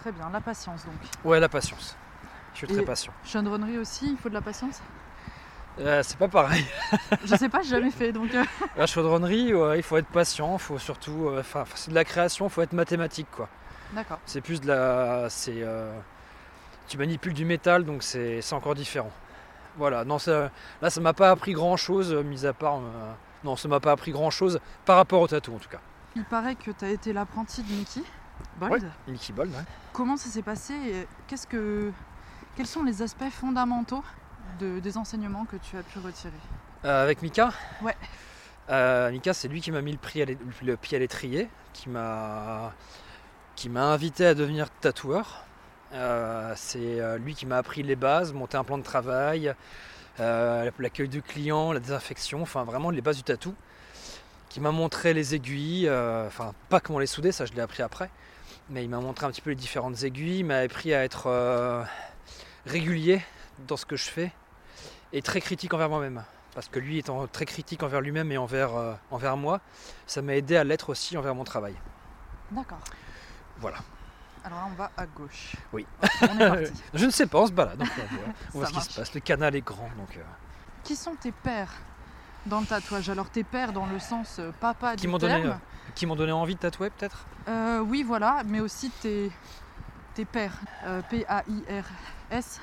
Très 0.00 0.12
bien, 0.12 0.28
la 0.30 0.40
patience 0.40 0.84
donc. 0.84 0.94
Ouais, 1.24 1.40
la 1.40 1.48
patience. 1.48 1.96
Je 2.52 2.58
suis 2.58 2.66
très 2.66 2.82
patient. 2.82 3.12
Chandronnerie 3.24 3.78
aussi, 3.78 4.10
il 4.10 4.16
faut 4.16 4.28
de 4.28 4.34
la 4.34 4.42
patience? 4.42 4.80
Euh, 5.80 6.02
c'est 6.04 6.18
pas 6.18 6.28
pareil. 6.28 6.64
je 7.24 7.34
sais 7.34 7.48
pas, 7.48 7.62
j'ai 7.62 7.70
jamais 7.70 7.90
fait 7.90 8.12
donc. 8.12 8.32
Euh. 8.34 8.44
La 8.76 8.86
chaudronnerie, 8.86 9.52
il 9.76 9.82
faut 9.82 9.96
être 9.96 10.08
patient, 10.08 10.56
faut 10.58 10.78
surtout. 10.78 11.28
Euh, 11.28 11.40
enfin, 11.40 11.64
c'est 11.74 11.90
de 11.90 11.94
la 11.94 12.04
création, 12.04 12.46
il 12.46 12.50
faut 12.50 12.62
être 12.62 12.72
mathématique 12.72 13.28
quoi. 13.30 13.48
D'accord. 13.92 14.18
C'est 14.26 14.40
plus 14.40 14.60
de 14.60 14.68
la. 14.68 15.28
C'est. 15.28 15.64
tu 16.88 16.98
manipules 16.98 17.34
du 17.34 17.44
métal 17.44 17.84
donc 17.84 18.02
c'est 18.02 18.52
encore 18.52 18.74
différent. 18.74 19.10
Voilà, 19.76 20.04
non, 20.04 20.20
ça, 20.20 20.50
là 20.80 20.90
ça 20.90 21.00
m'a 21.00 21.14
pas 21.14 21.30
appris 21.30 21.52
grand 21.52 21.76
chose, 21.76 22.14
mis 22.14 22.46
à 22.46 22.52
part. 22.52 22.80
non, 23.42 23.56
ça 23.56 23.66
m'a 23.66 23.80
pas 23.80 23.92
appris 23.92 24.12
grand 24.12 24.30
chose 24.30 24.60
par 24.84 24.96
rapport 24.96 25.20
au 25.20 25.26
tatou 25.26 25.54
en 25.54 25.58
tout 25.58 25.68
cas. 25.68 25.80
Il 26.14 26.24
paraît 26.24 26.54
que 26.54 26.70
tu 26.70 26.84
as 26.84 26.90
été 26.90 27.12
l'apprenti 27.12 27.62
de 27.64 27.72
Mickey 27.72 28.02
Bold. 28.58 28.88
Mickey 29.08 29.32
Bold, 29.32 29.50
ouais. 29.50 29.64
Comment 29.92 30.16
ça 30.16 30.28
s'est 30.28 30.42
passé 30.42 30.74
et 30.74 31.08
qu'est-ce 31.26 31.46
que. 31.46 31.90
Quels 32.56 32.68
sont 32.68 32.84
les 32.84 33.02
aspects 33.02 33.30
fondamentaux 33.30 34.04
des 34.58 34.96
enseignements 34.96 35.44
que 35.44 35.56
tu 35.56 35.76
as 35.76 35.82
pu 35.82 35.98
retirer 35.98 36.32
euh, 36.84 37.02
Avec 37.02 37.22
Mika? 37.22 37.52
Ouais. 37.82 37.96
Euh, 38.70 39.10
Mika, 39.10 39.34
c'est 39.34 39.48
lui 39.48 39.60
qui 39.60 39.70
m'a 39.70 39.82
mis 39.82 39.92
le, 39.92 40.36
le 40.62 40.76
pied 40.76 40.96
à 40.96 41.00
l'étrier, 41.00 41.48
qui 41.72 41.88
m'a 41.88 42.72
qui 43.56 43.68
m'a 43.68 43.84
invité 43.84 44.26
à 44.26 44.34
devenir 44.34 44.70
tatoueur. 44.80 45.44
Euh, 45.92 46.52
c'est 46.56 47.18
lui 47.18 47.34
qui 47.34 47.46
m'a 47.46 47.58
appris 47.58 47.82
les 47.82 47.96
bases, 47.96 48.32
monter 48.32 48.56
un 48.56 48.64
plan 48.64 48.78
de 48.78 48.82
travail, 48.82 49.54
l'accueil 50.18 51.08
du 51.08 51.22
client, 51.22 51.72
la 51.72 51.80
désinfection, 51.80 52.42
enfin 52.42 52.64
vraiment 52.64 52.90
les 52.90 53.00
bases 53.00 53.16
du 53.16 53.22
tatou. 53.22 53.54
Qui 54.48 54.60
m'a 54.60 54.70
montré 54.70 55.14
les 55.14 55.34
aiguilles, 55.34 55.88
enfin 55.90 56.52
pas 56.68 56.80
comment 56.80 56.98
les 56.98 57.06
souder, 57.06 57.32
ça 57.32 57.44
je 57.44 57.52
l'ai 57.52 57.60
appris 57.60 57.82
après, 57.82 58.10
mais 58.70 58.82
il 58.84 58.90
m'a 58.90 59.00
montré 59.00 59.26
un 59.26 59.30
petit 59.30 59.40
peu 59.40 59.50
les 59.50 59.56
différentes 59.56 60.02
aiguilles, 60.02 60.38
il 60.40 60.44
m'a 60.44 60.58
appris 60.58 60.94
à 60.94 61.04
être 61.04 61.84
régulier 62.66 63.20
dans 63.66 63.76
ce 63.76 63.86
que 63.86 63.96
je 63.96 64.04
fais, 64.04 64.32
et 65.12 65.22
très 65.22 65.40
critique 65.40 65.72
envers 65.74 65.88
moi-même. 65.88 66.24
Parce 66.54 66.68
que 66.68 66.78
lui 66.78 66.98
étant 66.98 67.26
très 67.26 67.46
critique 67.46 67.82
envers 67.82 68.00
lui-même 68.00 68.30
et 68.30 68.38
envers, 68.38 68.76
euh, 68.76 68.94
envers 69.10 69.36
moi, 69.36 69.60
ça 70.06 70.22
m'a 70.22 70.36
aidé 70.36 70.56
à 70.56 70.62
l'être 70.62 70.90
aussi 70.90 71.16
envers 71.16 71.34
mon 71.34 71.44
travail. 71.44 71.74
D'accord. 72.52 72.78
Voilà. 73.58 73.78
Alors 74.44 74.58
là, 74.60 74.66
on 74.70 74.74
va 74.74 74.90
à 74.96 75.06
gauche. 75.06 75.56
Oui. 75.72 75.86
On 76.22 76.38
est 76.38 76.48
parti. 76.48 76.82
Je 76.94 77.06
ne 77.06 77.10
sais 77.10 77.26
pas, 77.26 77.40
on 77.40 77.46
se 77.46 77.52
balade. 77.52 77.78
Donc, 77.78 77.88
on 78.54 78.58
voit 78.58 78.66
ce 78.68 78.72
qui 78.72 78.80
se 78.82 79.00
passe. 79.00 79.14
Le 79.14 79.20
canal 79.20 79.56
est 79.56 79.62
grand. 79.62 79.90
Donc, 79.96 80.16
euh. 80.16 80.22
Qui 80.84 80.94
sont 80.94 81.16
tes 81.16 81.32
pères 81.32 81.72
dans 82.46 82.60
le 82.60 82.66
tatouage? 82.66 83.08
Alors 83.08 83.30
tes 83.30 83.42
pères 83.42 83.72
dans 83.72 83.86
le 83.86 83.98
sens 83.98 84.36
euh, 84.38 84.52
papa 84.60 84.94
qui 84.94 85.08
m'ont 85.08 85.18
donné, 85.18 85.50
qui 85.94 86.06
m'ont 86.06 86.16
donné 86.16 86.32
envie 86.32 86.54
de 86.54 86.60
tatouer 86.60 86.90
peut-être? 86.90 87.26
Oui, 87.86 88.04
voilà, 88.04 88.42
mais 88.46 88.60
aussi 88.60 88.90
tes, 88.90 89.32
tes 90.14 90.24
pères. 90.24 90.58
P-A-I-R-S. 91.10 92.60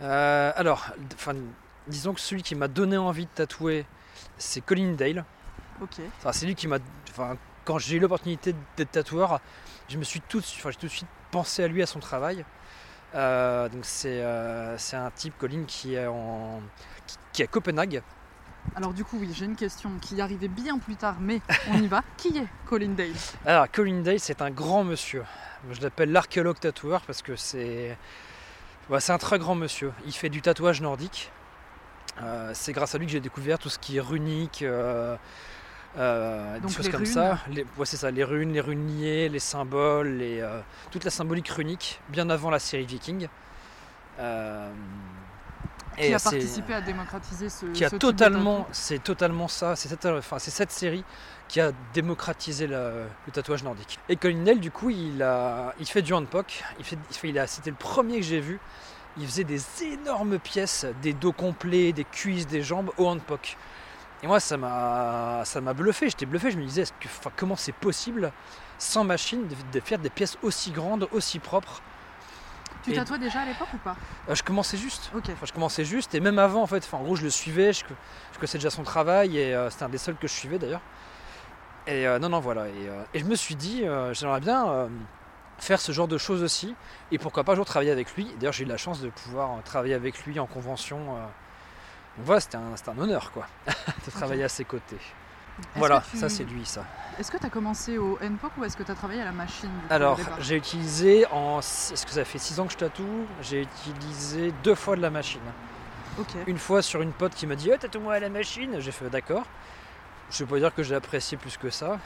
Alors, 0.00 0.86
enfin, 1.14 1.34
disons 1.86 2.14
que 2.14 2.20
celui 2.20 2.42
qui 2.42 2.54
m'a 2.54 2.68
donné 2.68 2.96
envie 2.96 3.26
de 3.26 3.30
tatouer, 3.30 3.86
c'est 4.38 4.60
Colin 4.60 4.92
Dale. 4.92 5.24
Ok. 5.80 6.00
Enfin, 6.18 6.32
c'est 6.32 6.46
lui 6.46 6.54
qui 6.54 6.68
m'a. 6.68 6.78
Enfin, 7.10 7.36
quand 7.64 7.78
j'ai 7.78 7.96
eu 7.96 8.00
l'opportunité 8.00 8.54
d'être 8.76 8.92
tatoueur, 8.92 9.40
je 9.88 9.98
me 9.98 10.04
suis 10.04 10.20
tout, 10.20 10.38
enfin, 10.38 10.70
tout 10.78 10.86
de 10.86 10.90
suite 10.90 11.08
pensé 11.30 11.64
à 11.64 11.68
lui, 11.68 11.82
à 11.82 11.86
son 11.86 12.00
travail. 12.00 12.44
donc 13.14 13.84
c'est 13.84 14.22
un 14.22 15.10
type, 15.14 15.34
Colin, 15.38 15.64
qui 15.66 15.94
est, 15.94 16.06
en, 16.06 16.60
qui, 17.32 17.42
est 17.42 17.46
à 17.46 17.48
Copenhague. 17.48 18.02
Alors 18.76 18.94
du 18.94 19.04
coup, 19.04 19.18
oui, 19.20 19.30
j'ai 19.34 19.44
une 19.44 19.56
question 19.56 19.90
qui 20.00 20.20
arrivait 20.20 20.48
bien 20.48 20.78
plus 20.78 20.96
tard, 20.96 21.16
mais 21.20 21.40
on 21.70 21.82
y 21.82 21.86
va. 21.86 22.02
qui 22.16 22.38
est 22.38 22.46
Colin 22.66 22.94
Dale? 22.94 23.12
Alors, 23.44 23.70
Colin 23.70 24.00
Dale, 24.00 24.20
c'est 24.20 24.40
un 24.40 24.50
grand 24.50 24.84
monsieur. 24.84 25.24
Je 25.70 25.80
l'appelle 25.80 26.12
l'archéologue 26.12 26.58
tatoueur 26.58 27.02
parce 27.02 27.22
que 27.22 27.36
c'est 27.36 27.96
c'est 28.98 29.12
un 29.12 29.18
très 29.18 29.38
grand 29.38 29.54
monsieur. 29.54 29.92
Il 30.06 30.12
fait 30.12 30.28
du 30.28 30.42
tatouage 30.42 30.80
nordique. 30.80 31.30
Euh, 32.22 32.50
c'est 32.54 32.72
grâce 32.72 32.94
à 32.94 32.98
lui 32.98 33.06
que 33.06 33.12
j'ai 33.12 33.20
découvert 33.20 33.58
tout 33.58 33.68
ce 33.68 33.78
qui 33.78 33.96
est 33.96 34.00
runique, 34.00 34.62
euh, 34.62 35.16
euh, 35.98 36.60
des 36.60 36.72
choses 36.72 36.88
comme 36.88 37.06
ça. 37.06 37.38
Les, 37.50 37.66
c'est 37.84 37.96
ça, 37.96 38.10
les 38.10 38.24
runes, 38.24 38.52
les 38.52 38.60
runiers, 38.60 39.28
les 39.28 39.38
symboles, 39.40 40.18
les, 40.18 40.48
toute 40.90 41.04
la 41.04 41.10
symbolique 41.10 41.48
runique, 41.48 42.00
bien 42.08 42.30
avant 42.30 42.50
la 42.50 42.60
série 42.60 42.86
Viking. 42.86 43.28
qui 44.16 46.14
a 46.14 46.18
participé 46.18 46.74
à 46.74 46.80
démocratiser 46.80 47.48
ce, 47.48 47.66
qui 47.66 47.84
a 47.84 47.90
totalement, 47.90 48.68
c'est 48.70 49.02
totalement 49.02 49.48
ça. 49.48 49.74
C'est 49.74 49.88
cette, 49.88 50.06
enfin, 50.06 50.38
c'est 50.38 50.52
cette 50.52 50.70
série 50.70 51.04
qui 51.48 51.60
a 51.60 51.72
démocratisé 51.92 52.66
le 52.66 53.06
tatouage 53.32 53.62
nordique. 53.62 53.98
Et 54.08 54.16
Colin 54.16 54.56
du 54.56 54.70
coup, 54.70 54.90
il, 54.90 55.22
a, 55.22 55.74
il 55.78 55.86
fait 55.86 56.02
du 56.02 56.12
handpoke. 56.12 56.64
Il 56.78 56.84
fait, 56.84 56.98
il 57.24 57.38
a, 57.38 57.46
c'était 57.46 57.70
le 57.70 57.76
premier 57.76 58.16
que 58.16 58.26
j'ai 58.26 58.40
vu 58.40 58.60
il 59.16 59.26
faisait 59.26 59.44
des 59.44 59.62
énormes 59.82 60.38
pièces, 60.38 60.86
des 61.02 61.12
dos 61.12 61.32
complets, 61.32 61.92
des 61.92 62.04
cuisses, 62.04 62.46
des 62.46 62.62
jambes 62.62 62.90
au 62.98 63.06
handpoke. 63.06 63.56
Et 64.22 64.26
moi, 64.26 64.40
ça 64.40 64.56
m'a, 64.56 65.42
ça 65.44 65.60
m'a 65.60 65.74
bluffé. 65.74 66.08
J'étais 66.08 66.26
bluffé. 66.26 66.50
Je 66.50 66.58
me 66.58 66.64
disais, 66.64 66.84
que, 66.84 67.08
comment 67.36 67.56
c'est 67.56 67.74
possible, 67.74 68.32
sans 68.78 69.04
machine, 69.04 69.46
de, 69.72 69.80
faire 69.80 69.98
des 69.98 70.10
pièces 70.10 70.38
aussi 70.42 70.70
grandes, 70.70 71.08
aussi 71.12 71.38
propres? 71.38 71.82
Tu 72.82 72.92
tatouais 72.92 73.18
déjà 73.18 73.40
à 73.40 73.46
l'époque 73.46 73.72
ou 73.72 73.78
pas? 73.78 73.96
Euh, 74.28 74.34
Je 74.34 74.42
commençais 74.42 74.76
juste. 74.76 75.10
Ok. 75.14 75.24
je 75.42 75.52
commençais 75.52 75.84
juste. 75.84 76.14
Et 76.14 76.20
même 76.20 76.38
avant, 76.38 76.62
en 76.62 76.66
fait, 76.66 76.84
enfin, 76.84 76.98
en 76.98 77.02
gros, 77.02 77.16
je 77.16 77.22
le 77.22 77.30
suivais. 77.30 77.72
Je, 77.72 77.84
je 78.32 78.38
connaissais 78.38 78.58
déjà 78.58 78.70
son 78.70 78.82
travail. 78.82 79.38
Et 79.38 79.54
euh, 79.54 79.70
c'était 79.70 79.84
un 79.84 79.88
des 79.88 79.98
seuls 79.98 80.16
que 80.16 80.26
je 80.26 80.32
suivais 80.32 80.58
d'ailleurs. 80.58 80.82
Et 81.86 82.06
euh, 82.06 82.18
non, 82.18 82.28
non, 82.28 82.40
voilà. 82.40 82.68
Et, 82.68 82.88
et, 83.14 83.18
je 83.18 83.24
me 83.24 83.34
suis 83.34 83.56
dit, 83.56 83.84
j'aimerais 84.12 84.40
bien 84.40 84.88
faire 85.58 85.80
ce 85.80 85.92
genre 85.92 86.08
de 86.08 86.18
choses 86.18 86.42
aussi. 86.42 86.74
Et 87.10 87.18
pourquoi 87.18 87.44
pas 87.44 87.52
un 87.52 87.56
jour 87.56 87.64
travailler 87.64 87.90
avec 87.90 88.14
lui. 88.14 88.28
D'ailleurs, 88.38 88.52
j'ai 88.52 88.64
eu 88.64 88.68
la 88.68 88.76
chance 88.76 89.00
de 89.00 89.08
pouvoir 89.08 89.52
euh, 89.52 89.60
travailler 89.64 89.94
avec 89.94 90.24
lui 90.24 90.38
en 90.38 90.46
convention. 90.46 90.98
Euh. 90.98 91.20
Donc 92.16 92.26
voilà, 92.26 92.40
c'était 92.40 92.56
un, 92.56 92.62
un, 92.62 92.98
honneur 92.98 93.32
quoi, 93.32 93.46
de 93.66 94.10
travailler 94.10 94.44
à 94.44 94.48
ses 94.48 94.64
côtés. 94.64 94.98
Voilà, 95.76 96.02
ça 96.14 96.28
c'est 96.28 96.42
lui 96.42 96.66
ça. 96.66 96.84
Est-ce 97.18 97.30
que 97.30 97.38
tu 97.38 97.46
as 97.46 97.50
commencé 97.50 97.96
au 97.96 98.18
NPOC 98.20 98.52
ou 98.58 98.64
est-ce 98.64 98.76
que 98.76 98.82
tu 98.82 98.90
as 98.90 98.96
travaillé 98.96 99.22
à 99.22 99.24
la 99.24 99.32
machine 99.32 99.70
Alors, 99.88 100.18
j'ai 100.40 100.56
utilisé 100.56 101.26
en. 101.30 101.60
Est-ce 101.60 102.04
que 102.04 102.10
ça 102.10 102.24
fait 102.24 102.38
6 102.38 102.58
ans 102.58 102.66
que 102.66 102.72
je 102.72 102.78
tatoue? 102.78 103.26
J'ai 103.40 103.62
utilisé 103.62 104.52
deux 104.64 104.74
fois 104.74 104.96
de 104.96 105.00
la 105.00 105.10
machine. 105.10 105.40
Une 106.48 106.58
fois 106.58 106.82
sur 106.82 107.02
une 107.02 107.12
pote 107.12 107.34
qui 107.34 107.46
m'a 107.46 107.54
dit 107.54 107.70
oh, 107.72 107.76
Tatoue-moi 107.76 108.14
à 108.14 108.20
la 108.20 108.30
machine. 108.30 108.80
J'ai 108.80 108.90
fait 108.90 109.08
d'accord. 109.10 109.46
Je 110.34 110.42
ne 110.42 110.48
peux 110.48 110.56
pas 110.56 110.60
dire 110.60 110.74
que 110.74 110.82
j'ai 110.82 110.96
apprécié 110.96 111.38
plus 111.38 111.56
que 111.56 111.70
ça. 111.70 112.00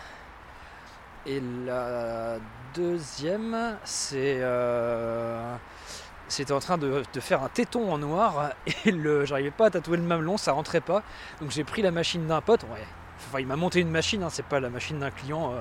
Et 1.25 1.41
la 1.65 2.37
deuxième, 2.75 3.79
c'est. 3.85 4.39
Euh, 4.41 5.57
c'était 6.29 6.53
en 6.53 6.59
train 6.59 6.77
de, 6.77 7.03
faire 7.21 7.43
un 7.43 7.49
téton 7.49 7.91
en 7.91 7.97
noir 7.97 8.51
et 8.85 8.91
le, 8.91 9.25
j'arrivais 9.25 9.51
pas 9.51 9.67
à 9.67 9.71
tatouer 9.71 9.97
le 9.97 10.03
mamelon, 10.03 10.37
ça 10.37 10.53
rentrait 10.53 10.83
pas. 10.83 11.03
Donc 11.41 11.51
j'ai 11.51 11.65
pris 11.65 11.81
la 11.81 11.91
machine 11.91 12.27
d'un 12.27 12.43
pote. 12.43 12.65
Ouais. 12.65 12.85
Enfin, 13.29 13.41
il 13.41 13.47
m'a 13.47 13.57
monté 13.57 13.81
une 13.81 13.91
machine, 13.91 14.23
hein, 14.23 14.29
c'est 14.31 14.45
pas 14.45 14.61
la 14.61 14.69
machine 14.69 14.99
d'un 14.99 15.11
client. 15.11 15.55
Euh, 15.55 15.61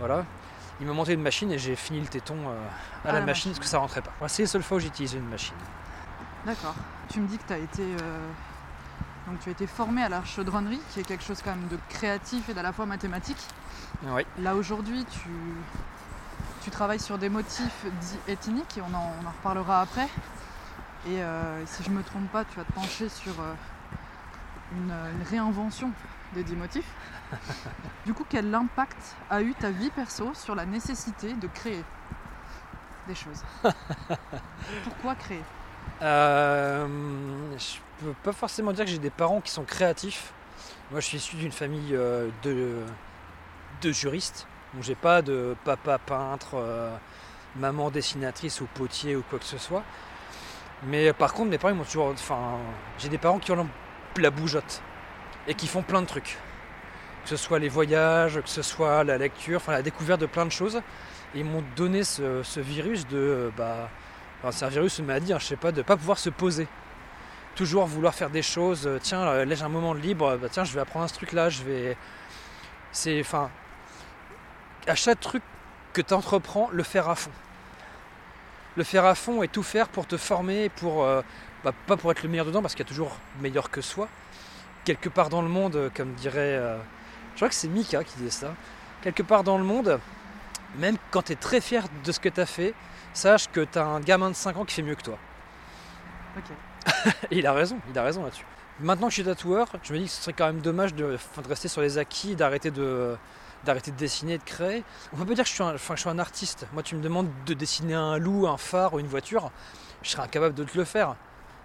voilà. 0.00 0.26
Il 0.80 0.88
m'a 0.88 0.94
monté 0.94 1.12
une 1.12 1.22
machine 1.22 1.52
et 1.52 1.58
j'ai 1.58 1.76
fini 1.76 2.00
le 2.00 2.08
téton 2.08 2.34
euh, 2.34 3.08
à, 3.08 3.12
la, 3.12 3.20
machine, 3.20 3.52
parce 3.52 3.60
que 3.60 3.66
ça 3.66 3.78
rentrait 3.78 4.02
pas. 4.02 4.12
c'est 4.26 4.42
la 4.42 4.48
seule 4.48 4.64
fois 4.64 4.78
où 4.78 4.80
j'ai 4.80 4.88
utilisé 4.88 5.18
une 5.18 5.28
machine. 5.28 5.54
D'accord. 6.44 6.74
Tu 7.08 7.20
me 7.20 7.28
dis 7.28 7.38
que 7.38 7.46
tu 7.46 7.52
as 7.52 7.58
été. 7.58 7.84
Donc 9.26 9.40
tu 9.40 9.48
as 9.48 9.52
été 9.52 9.66
formé 9.66 10.02
à 10.02 10.08
la 10.08 10.22
chaudronnerie, 10.24 10.80
qui 10.90 11.00
est 11.00 11.04
quelque 11.04 11.24
chose 11.24 11.40
quand 11.42 11.50
même 11.50 11.68
de 11.68 11.78
créatif 11.88 12.48
et 12.48 12.54
d'à 12.54 12.62
la 12.62 12.72
fois 12.72 12.86
mathématique. 12.86 13.42
Là 14.38 14.54
aujourd'hui, 14.54 15.04
tu, 15.06 15.30
tu 16.62 16.70
travailles 16.70 17.00
sur 17.00 17.18
des 17.18 17.28
motifs 17.28 17.86
dits 18.00 18.32
ethniques 18.32 18.78
et 18.78 18.82
on 18.82 18.94
en, 18.94 19.12
reparlera 19.38 19.80
après. 19.80 20.08
Et 21.06 21.22
euh, 21.22 21.64
si 21.66 21.82
je 21.82 21.90
ne 21.90 21.96
me 21.96 22.02
trompe 22.02 22.30
pas, 22.30 22.44
tu 22.44 22.56
vas 22.56 22.64
te 22.64 22.72
pencher 22.72 23.08
sur 23.08 23.38
euh, 23.40 23.54
une, 24.76 24.92
réinvention 25.30 25.90
des 26.34 26.42
dix 26.42 26.56
motifs. 26.56 26.90
du 28.06 28.14
coup, 28.14 28.24
quel 28.28 28.54
impact 28.54 29.14
a 29.30 29.42
eu 29.42 29.54
ta 29.54 29.70
vie 29.70 29.90
perso 29.90 30.32
sur 30.34 30.54
la 30.54 30.66
nécessité 30.66 31.34
de 31.34 31.46
créer 31.46 31.84
des 33.06 33.14
choses? 33.14 33.42
Pourquoi 34.84 35.14
créer? 35.14 35.42
Euh, 36.02 36.86
Je 37.58 37.78
peux 38.08 38.14
pas 38.22 38.32
forcément 38.32 38.72
dire 38.72 38.84
que 38.84 38.90
j'ai 38.90 38.98
des 38.98 39.10
parents 39.10 39.40
qui 39.40 39.50
sont 39.50 39.64
créatifs. 39.64 40.32
Moi, 40.90 41.00
je 41.00 41.06
suis 41.06 41.18
issu 41.18 41.36
d'une 41.36 41.52
famille 41.52 41.92
de, 42.42 42.82
de 43.82 43.92
juristes. 43.92 44.46
Donc 44.74 44.82
j'ai 44.82 44.96
pas 44.96 45.22
de 45.22 45.54
papa 45.64 45.98
peintre, 45.98 46.54
euh, 46.56 46.94
maman 47.56 47.90
dessinatrice 47.90 48.60
ou 48.60 48.66
potier 48.74 49.14
ou 49.14 49.22
quoi 49.28 49.38
que 49.38 49.44
ce 49.44 49.58
soit. 49.58 49.84
Mais 50.82 51.12
par 51.12 51.32
contre, 51.32 51.50
mes 51.50 51.58
parents 51.58 51.74
m'ont 51.74 51.84
toujours. 51.84 52.08
Enfin, 52.08 52.58
j'ai 52.98 53.08
des 53.08 53.18
parents 53.18 53.38
qui 53.38 53.52
ont 53.52 53.68
la 54.16 54.30
bougeotte 54.30 54.82
et 55.46 55.54
qui 55.54 55.68
font 55.68 55.82
plein 55.82 56.02
de 56.02 56.06
trucs. 56.06 56.38
Que 57.22 57.30
ce 57.30 57.36
soit 57.36 57.58
les 57.58 57.68
voyages, 57.68 58.40
que 58.40 58.48
ce 58.48 58.62
soit 58.62 59.04
la 59.04 59.16
lecture, 59.16 59.56
enfin 59.56 59.72
la 59.72 59.82
découverte 59.82 60.20
de 60.20 60.26
plein 60.26 60.44
de 60.44 60.50
choses. 60.50 60.82
Et 61.34 61.40
ils 61.40 61.44
m'ont 61.44 61.64
donné 61.76 62.02
ce, 62.02 62.60
virus 62.60 63.06
de. 63.06 63.52
Bah, 63.56 63.88
c'est 64.50 64.64
un 64.64 64.68
virus, 64.68 64.98
une 64.98 65.06
maladie, 65.06 65.32
hein, 65.32 65.38
je 65.38 65.46
sais 65.46 65.56
pas, 65.56 65.72
de 65.72 65.82
pas 65.82 65.96
pouvoir 65.96 66.18
se 66.18 66.30
poser. 66.30 66.66
Toujours 67.54 67.86
vouloir 67.86 68.14
faire 68.14 68.30
des 68.30 68.42
choses. 68.42 68.86
Euh, 68.86 68.98
tiens, 69.00 69.24
là 69.44 69.54
j'ai 69.54 69.62
un 69.62 69.68
moment 69.68 69.94
de 69.94 70.00
libre, 70.00 70.36
bah, 70.36 70.48
tiens, 70.50 70.64
je 70.64 70.72
vais 70.72 70.80
apprendre 70.80 71.08
ce 71.08 71.14
truc 71.14 71.32
là, 71.32 71.48
je 71.50 71.62
vais. 71.62 71.96
C'est. 72.92 73.20
Enfin, 73.20 73.50
à 74.86 74.94
chaque 74.94 75.20
truc 75.20 75.42
que 75.92 76.02
tu 76.02 76.14
entreprends, 76.14 76.68
le 76.72 76.82
faire 76.82 77.08
à 77.08 77.14
fond. 77.14 77.30
Le 78.76 78.84
faire 78.84 79.04
à 79.04 79.14
fond 79.14 79.42
et 79.42 79.48
tout 79.48 79.62
faire 79.62 79.88
pour 79.88 80.06
te 80.06 80.16
former, 80.16 80.68
pour 80.68 81.04
euh, 81.04 81.22
bah, 81.62 81.72
pas 81.86 81.96
pour 81.96 82.10
être 82.10 82.22
le 82.22 82.28
meilleur 82.28 82.46
dedans, 82.46 82.60
parce 82.60 82.74
qu'il 82.74 82.84
y 82.84 82.88
a 82.88 82.90
toujours 82.90 83.16
meilleur 83.40 83.70
que 83.70 83.80
soi. 83.80 84.08
Quelque 84.84 85.08
part 85.08 85.30
dans 85.30 85.42
le 85.42 85.48
monde, 85.48 85.76
euh, 85.76 85.90
comme 85.94 86.12
dirait. 86.14 86.60
Je 87.32 87.36
crois 87.36 87.48
que 87.48 87.54
c'est 87.54 87.68
Mika 87.68 88.04
qui 88.04 88.16
disait 88.16 88.30
ça. 88.30 88.54
Quelque 89.02 89.22
part 89.22 89.44
dans 89.44 89.58
le 89.58 89.64
monde, 89.64 90.00
même 90.78 90.96
quand 91.10 91.22
tu 91.22 91.32
es 91.32 91.36
très 91.36 91.60
fier 91.60 91.84
de 92.04 92.12
ce 92.12 92.20
que 92.20 92.28
tu 92.28 92.40
as 92.40 92.46
fait, 92.46 92.74
sache 93.12 93.48
que 93.50 93.60
tu 93.60 93.78
as 93.78 93.84
un 93.84 94.00
gamin 94.00 94.30
de 94.30 94.34
5 94.34 94.56
ans 94.56 94.64
qui 94.64 94.74
fait 94.74 94.82
mieux 94.82 94.94
que 94.94 95.02
toi. 95.02 95.18
Ok. 96.36 96.44
il 97.30 97.46
a 97.46 97.52
raison, 97.52 97.78
il 97.90 97.98
a 97.98 98.02
raison 98.02 98.24
là-dessus. 98.24 98.46
Maintenant 98.80 99.06
que 99.06 99.12
je 99.12 99.22
suis 99.22 99.24
tatoueur, 99.24 99.68
je 99.82 99.92
me 99.92 99.98
dis 99.98 100.04
que 100.04 100.10
ce 100.10 100.22
serait 100.22 100.32
quand 100.32 100.46
même 100.46 100.60
dommage 100.60 100.94
de, 100.94 101.16
de 101.42 101.48
rester 101.48 101.68
sur 101.68 101.80
les 101.80 101.98
acquis, 101.98 102.34
d'arrêter 102.34 102.70
de, 102.70 103.16
d'arrêter 103.64 103.90
de 103.90 103.96
dessiner, 103.96 104.38
de 104.38 104.42
créer. 104.42 104.84
On 105.12 105.16
peut 105.16 105.26
pas 105.26 105.34
dire 105.34 105.44
que 105.44 105.50
je 105.50 105.54
suis, 105.54 105.62
un, 105.62 105.74
enfin, 105.74 105.94
je 105.94 106.00
suis 106.00 106.10
un 106.10 106.18
artiste. 106.18 106.66
Moi, 106.72 106.82
tu 106.82 106.96
me 106.96 107.00
demandes 107.00 107.28
de 107.46 107.54
dessiner 107.54 107.94
un 107.94 108.18
loup, 108.18 108.46
un 108.48 108.56
phare 108.56 108.94
ou 108.94 108.98
une 108.98 109.06
voiture, 109.06 109.50
je 110.02 110.10
serais 110.10 110.22
incapable 110.22 110.54
de 110.54 110.64
te 110.64 110.76
le 110.76 110.84
faire. 110.84 111.16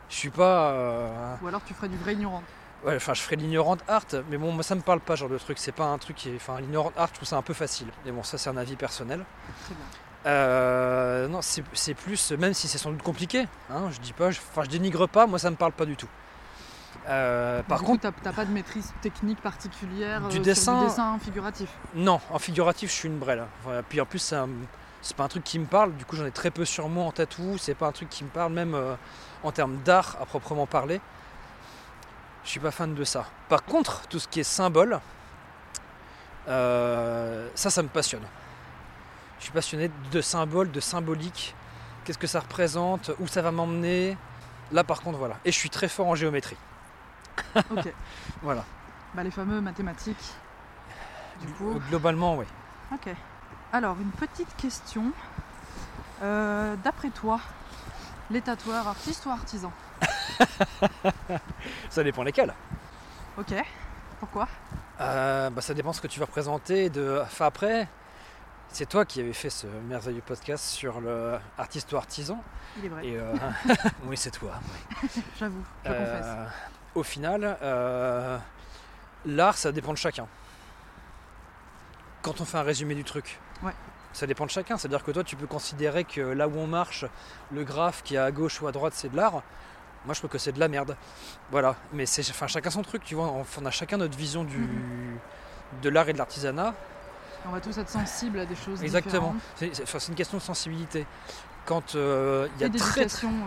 Je 0.09 0.15
suis 0.15 0.29
pas. 0.29 0.71
Euh, 0.71 1.35
ou 1.41 1.47
alors 1.47 1.63
tu 1.63 1.73
ferais 1.73 1.89
du 1.89 1.97
vrai 1.97 2.13
ignorant. 2.13 2.43
Ouais, 2.83 2.95
enfin, 2.95 3.13
je 3.13 3.21
ferais 3.21 3.35
l'ignorant 3.35 3.77
art, 3.87 4.05
mais 4.29 4.37
bon, 4.37 4.53
moi 4.53 4.63
ça 4.63 4.73
me 4.73 4.81
parle 4.81 5.01
pas, 5.01 5.15
genre 5.15 5.29
de 5.29 5.37
truc. 5.37 5.57
C'est 5.59 5.73
pas 5.73 5.85
un 5.85 5.97
truc 5.97 6.15
qui 6.15 6.29
est. 6.29 6.35
Enfin, 6.35 6.59
l'ignorant 6.61 6.93
art, 6.95 7.09
je 7.09 7.13
trouve 7.15 7.27
ça 7.27 7.37
un 7.37 7.41
peu 7.41 7.53
facile. 7.53 7.87
Mais 8.05 8.11
bon, 8.11 8.23
ça, 8.23 8.37
c'est 8.37 8.49
un 8.49 8.57
avis 8.57 8.75
personnel. 8.75 9.25
Très 9.65 9.75
bien. 9.75 9.85
Euh, 10.25 11.27
non, 11.27 11.39
c'est 11.41 11.93
plus, 11.93 12.31
même 12.33 12.53
si 12.53 12.67
c'est 12.67 12.77
sans 12.77 12.91
doute 12.91 13.01
compliqué, 13.01 13.47
hein, 13.69 13.89
je 13.91 13.99
dis 13.99 14.13
pas, 14.13 14.27
enfin, 14.27 14.63
je 14.63 14.69
dénigre 14.69 15.07
pas, 15.07 15.27
moi 15.27 15.39
ça 15.39 15.49
me 15.49 15.55
parle 15.55 15.71
pas 15.71 15.85
du 15.85 15.95
tout. 15.95 16.09
Euh, 17.07 17.63
par 17.63 17.81
contre, 17.81 18.11
tu 18.11 18.23
n'as 18.23 18.33
pas 18.33 18.45
de 18.45 18.51
maîtrise 18.51 18.93
technique 19.01 19.41
particulière 19.41 20.27
du, 20.27 20.37
euh, 20.37 20.41
dessin, 20.41 20.83
dessin 20.83 21.17
figuratif? 21.19 21.69
Non, 21.95 22.19
en 22.29 22.37
figuratif, 22.37 22.91
je 22.91 22.95
suis 22.95 23.07
une 23.07 23.17
brêle. 23.17 23.45
Puis 23.87 24.01
en 24.01 24.05
plus, 24.05 24.19
c'est 24.19 25.15
pas 25.15 25.23
un 25.23 25.27
truc 25.27 25.43
qui 25.43 25.57
me 25.57 25.65
parle. 25.65 25.95
Du 25.95 26.05
coup, 26.05 26.15
j'en 26.15 26.25
ai 26.25 26.31
très 26.31 26.51
peu 26.51 26.65
sur 26.65 26.89
moi 26.89 27.05
en 27.05 27.11
tatou. 27.11 27.57
C'est 27.57 27.73
pas 27.73 27.87
un 27.87 27.91
truc 27.91 28.09
qui 28.09 28.23
me 28.23 28.29
parle, 28.29 28.51
même 28.53 28.75
euh, 28.75 28.95
en 29.43 29.51
termes 29.51 29.77
d'art 29.77 30.17
à 30.21 30.25
proprement 30.25 30.67
parler. 30.67 30.99
Je 32.43 32.49
suis 32.49 32.59
pas 32.59 32.71
fan 32.71 32.93
de 32.93 33.03
ça. 33.03 33.25
Par 33.47 33.63
contre, 33.63 34.01
tout 34.07 34.19
ce 34.19 34.27
qui 34.27 34.41
est 34.41 34.43
symbole, 34.43 34.99
ça, 36.45 37.69
ça 37.69 37.81
me 37.81 37.87
passionne. 37.87 38.23
Je 39.39 39.45
suis 39.45 39.53
passionné 39.53 39.89
de 40.11 40.21
symboles, 40.21 40.71
de 40.71 40.79
symbolique. 40.79 41.55
Qu'est-ce 42.03 42.17
que 42.17 42.27
ça 42.27 42.41
représente? 42.41 43.11
Où 43.19 43.27
ça 43.27 43.41
va 43.41 43.51
m'emmener? 43.51 44.17
Là, 44.71 44.83
par 44.83 45.01
contre, 45.01 45.17
voilà. 45.17 45.37
Et 45.45 45.51
je 45.51 45.57
suis 45.57 45.69
très 45.69 45.87
fort 45.87 46.07
en 46.07 46.15
géométrie. 46.15 46.57
ok. 47.55 47.93
voilà. 48.41 48.65
Bah, 49.13 49.23
les 49.23 49.31
fameux 49.31 49.61
mathématiques. 49.61 50.33
Du 51.41 51.47
coup. 51.53 51.79
Globalement, 51.89 52.35
oui. 52.35 52.45
Ok. 52.93 53.13
Alors, 53.71 53.95
une 53.99 54.11
petite 54.11 54.53
question. 54.57 55.11
Euh, 56.21 56.75
d'après 56.83 57.09
toi, 57.09 57.39
les 58.29 58.41
tatoueurs, 58.41 58.87
artistes 58.87 59.25
ou 59.25 59.29
artisans 59.29 59.71
Ça 61.89 62.03
dépend 62.03 62.23
lesquels. 62.23 62.53
Ok. 63.37 63.53
Pourquoi? 64.19 64.47
Euh, 64.99 65.49
bah, 65.49 65.61
Ça 65.61 65.73
dépend 65.73 65.93
ce 65.93 66.01
que 66.01 66.07
tu 66.07 66.19
veux 66.19 66.25
représenter. 66.25 66.89
De... 66.89 67.21
Enfin, 67.23 67.45
après, 67.45 67.87
C'est 68.71 68.87
toi 68.87 69.03
qui 69.03 69.19
avais 69.19 69.33
fait 69.33 69.49
ce 69.49 69.67
merveilleux 69.87 70.21
podcast 70.21 70.65
sur 70.65 71.01
le 71.01 71.37
artiste 71.57 71.91
ou 71.91 71.97
artisan. 71.97 72.41
Il 72.77 72.85
est 72.85 72.89
vrai. 72.89 73.01
Euh, 73.05 73.35
oui, 74.05 74.15
c'est 74.15 74.31
toi. 74.31 74.53
J'avoue, 75.39 75.63
je 75.83 75.89
confesse. 75.89 76.25
Au 76.95 77.03
final, 77.03 77.57
l'art, 79.25 79.57
ça 79.57 79.71
dépend 79.71 79.91
de 79.91 79.97
chacun. 79.97 80.27
Quand 82.21 82.41
on 82.41 82.45
fait 82.45 82.57
un 82.57 82.63
résumé 82.63 82.95
du 82.95 83.03
truc. 83.03 83.39
Ouais. 83.63 83.73
Ça 84.13 84.27
dépend 84.27 84.45
de 84.45 84.51
chacun. 84.51 84.77
C'est-à-dire 84.77 85.03
que 85.03 85.11
toi, 85.11 85.23
tu 85.23 85.35
peux 85.35 85.47
considérer 85.47 86.03
que 86.03 86.21
là 86.21 86.47
où 86.47 86.57
on 86.57 86.67
marche, 86.67 87.05
le 87.51 87.63
graphe 87.63 88.03
qui 88.03 88.15
est 88.15 88.19
à 88.19 88.31
gauche 88.31 88.61
ou 88.61 88.67
à 88.67 88.71
droite, 88.71 88.93
c'est 88.95 89.09
de 89.09 89.17
l'art. 89.17 89.43
Moi, 90.05 90.13
je 90.13 90.19
trouve 90.19 90.29
que 90.29 90.37
c'est 90.37 90.51
de 90.51 90.59
la 90.59 90.67
merde. 90.67 90.95
Voilà. 91.51 91.75
Mais 91.93 92.05
c'est, 92.05 92.27
enfin, 92.29 92.47
chacun 92.47 92.69
son 92.69 92.81
truc, 92.81 93.03
tu 93.03 93.15
vois. 93.15 93.33
On 93.57 93.65
a 93.65 93.71
chacun 93.71 93.97
notre 93.97 94.17
vision 94.17 94.43
du, 94.43 94.57
mhm. 94.57 95.19
de 95.81 95.89
l'art 95.89 96.07
et 96.09 96.13
de 96.13 96.17
l'artisanat. 96.17 96.73
On 97.45 97.51
va 97.51 97.61
tous 97.61 97.77
être 97.77 97.89
sensibles 97.89 98.39
à 98.39 98.45
des 98.45 98.55
choses 98.55 98.83
Exactement. 98.83 99.35
C'est, 99.55 100.07
une 100.07 100.15
question 100.15 100.37
de 100.37 100.43
sensibilité. 100.43 101.05
Quand 101.65 101.95
euh, 101.95 102.47
il 102.55 102.61
y 102.61 102.63
a 102.63 102.67
et 102.67 102.71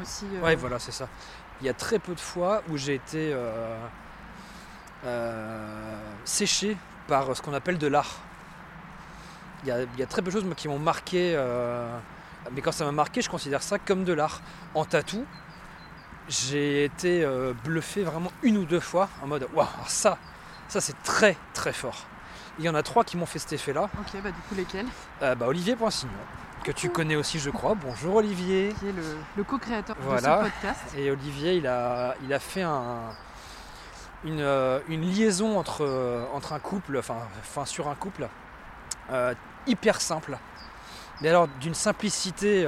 aussi. 0.00 0.26
Euh. 0.34 0.42
Ouais, 0.42 0.54
voilà, 0.54 0.78
c'est 0.78 0.92
ça. 0.92 1.08
Il 1.60 1.66
y 1.66 1.70
a 1.70 1.74
très 1.74 1.98
peu 1.98 2.14
de 2.14 2.20
fois 2.20 2.62
où 2.68 2.76
j'ai 2.76 2.94
été 2.94 3.34
euh, 5.04 5.98
séché 6.24 6.76
par 7.08 7.36
ce 7.36 7.42
qu'on 7.42 7.54
appelle 7.54 7.78
de 7.78 7.86
l'art. 7.86 8.20
Il 9.64 9.68
y, 9.68 10.02
a, 10.02 10.06
très 10.06 10.22
peu 10.22 10.32
de 10.32 10.32
choses 10.32 10.44
qui 10.56 10.66
m'ont 10.66 10.80
marqué. 10.80 11.36
mais 12.52 12.60
quand 12.60 12.72
ça 12.72 12.84
m'a 12.84 12.92
marqué, 12.92 13.22
je 13.22 13.30
considère 13.30 13.62
ça 13.62 13.78
comme 13.78 14.02
de 14.02 14.12
l'art. 14.12 14.40
En 14.74 14.84
tatou, 14.84 15.24
j'ai 16.28 16.84
été 16.84 17.24
euh, 17.24 17.52
bluffé 17.64 18.02
vraiment 18.02 18.32
une 18.42 18.56
ou 18.58 18.64
deux 18.64 18.80
fois 18.80 19.08
en 19.22 19.26
mode 19.26 19.46
waouh, 19.54 19.66
ça, 19.86 20.18
ça 20.68 20.80
c'est 20.80 21.00
très 21.02 21.36
très 21.54 21.72
fort. 21.72 22.06
Il 22.58 22.64
y 22.64 22.68
en 22.68 22.74
a 22.74 22.82
trois 22.82 23.04
qui 23.04 23.16
m'ont 23.16 23.26
fait 23.26 23.38
cet 23.38 23.52
effet-là. 23.54 23.88
Ok, 23.98 24.20
bah 24.22 24.30
du 24.30 24.40
coup 24.48 24.54
lesquels? 24.54 24.86
Euh, 25.22 25.34
bah, 25.34 25.46
Olivier 25.46 25.74
Poinsignon, 25.74 26.12
que 26.62 26.72
tu 26.72 26.90
connais 26.90 27.16
aussi 27.16 27.38
je 27.38 27.50
crois. 27.50 27.74
Bonjour 27.74 28.16
Olivier. 28.16 28.74
Qui 28.78 28.88
est 28.88 28.92
le, 29.36 29.44
co-créateur 29.44 29.96
de 29.96 30.02
ce 30.02 30.42
podcast. 30.42 30.80
Et 30.96 31.10
Olivier, 31.10 31.54
il 31.54 31.66
a, 31.66 32.14
il 32.22 32.32
a 32.32 32.38
fait 32.38 32.62
un, 32.62 33.10
une, 34.24 34.40
euh, 34.40 34.80
liaison 34.88 35.58
entre, 35.58 36.28
entre 36.34 36.52
un 36.52 36.58
couple, 36.58 36.98
enfin, 36.98 37.16
enfin 37.40 37.64
sur 37.64 37.88
un 37.88 37.94
couple, 37.94 38.28
hyper 39.66 40.00
simple. 40.00 40.38
Mais 41.20 41.28
alors 41.28 41.48
d'une 41.60 41.74
simplicité 41.74 42.66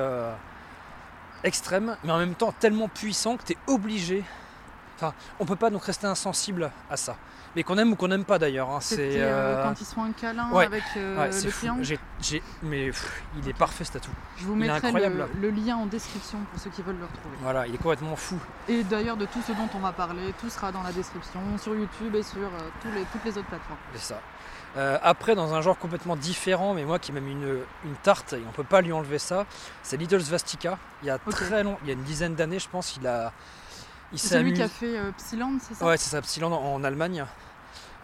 extrême, 1.43 1.97
mais 2.05 2.11
en 2.11 2.19
même 2.19 2.35
temps 2.35 2.53
tellement 2.53 2.89
puissant 2.89 3.37
que 3.37 3.45
tu 3.45 3.53
es 3.53 3.59
obligé. 3.67 4.25
Enfin, 4.97 5.13
on 5.39 5.45
peut 5.45 5.57
pas 5.57 5.71
donc 5.71 5.85
rester 5.85 6.07
insensible 6.07 6.71
à 6.91 6.97
ça. 6.97 7.17
Mais 7.57 7.63
qu'on 7.63 7.79
aime 7.79 7.93
ou 7.93 7.97
qu'on 7.97 8.09
n'aime 8.09 8.25
pas 8.25 8.39
d'ailleurs. 8.39 8.71
Hein, 8.71 8.79
c'est 8.81 9.21
euh, 9.21 9.25
euh, 9.25 9.65
quand 9.65 9.81
ils 9.81 9.85
sont 9.85 10.03
un 10.03 10.13
câlin 10.13 10.51
avec 10.55 10.83
euh, 10.97 11.31
le 11.31 11.51
client. 11.51 11.79
mais 12.63 12.91
il 13.39 13.49
est 13.49 13.57
parfait 13.57 13.85
ce 13.85 13.93
tatou. 13.93 14.11
Je 14.37 14.45
vous 14.45 14.55
mettrai 14.55 14.93
le, 14.93 15.29
le, 15.41 15.51
lien 15.51 15.77
en 15.77 15.87
description 15.87 16.39
pour 16.51 16.61
ceux 16.61 16.71
qui 16.71 16.83
veulent 16.83 16.99
le 16.99 17.07
retrouver. 17.07 17.37
Voilà, 17.43 17.67
il 17.67 17.75
est 17.75 17.79
complètement 17.79 18.17
fou. 18.17 18.39
Et 18.69 18.83
d'ailleurs 18.85 19.17
de 19.17 19.27
tout 19.27 19.43
ce 19.47 19.53
dont 19.53 19.69
on 19.75 19.79
va 19.79 19.93
parler, 19.93 20.35
tout 20.41 20.51
sera 20.51 20.73
dans 20.73 20.83
la 20.83 20.93
description 20.93 21.41
sur 21.59 21.75
YouTube 21.75 22.15
et 22.15 22.23
sur 22.23 22.51
tous 22.83 22.89
les, 22.95 23.05
toutes 23.13 23.25
les 23.25 23.39
autres 23.39 23.49
plateformes. 23.49 23.79
C'est 23.95 24.15
ça. 24.15 24.21
Euh, 24.77 24.99
après, 25.03 25.35
dans 25.35 25.55
un 25.55 25.61
genre 25.61 25.79
complètement 25.79 26.17
différent, 26.17 26.75
mais 26.75 26.85
moi 26.85 26.99
qui 26.99 27.13
m'aime 27.13 27.29
une, 27.29 27.59
une 27.85 27.95
tarte, 28.03 28.33
et 28.33 28.43
on 28.49 28.51
peut 28.51 28.65
pas 28.65 28.81
lui 28.81 28.93
enlever 28.93 29.19
ça, 29.19 29.47
c'est 29.83 29.97
Little 29.97 30.21
Svastika. 30.21 30.79
Il 31.03 31.07
y 31.07 31.11
a 31.11 31.19
très 31.19 31.63
long, 31.63 31.77
il 31.83 31.89
y 31.89 31.91
a 31.91 31.95
une 31.95 32.03
dizaine 32.03 32.35
d'années, 32.35 32.59
je 32.59 32.69
pense, 32.69 32.97
il 32.97 33.07
a. 33.07 33.33
c'est 34.17 34.43
lui 34.43 34.53
qui 34.53 34.63
a 34.63 34.69
fait 34.69 34.99
euh, 34.99 35.11
Psyland, 35.19 35.59
c'est 35.61 35.75
ça? 35.75 35.85
Ouais, 35.85 35.97
c'est 35.97 36.11
ça, 36.11 36.23
Psyland 36.23 36.53
en, 36.53 36.85
Allemagne. 36.85 37.25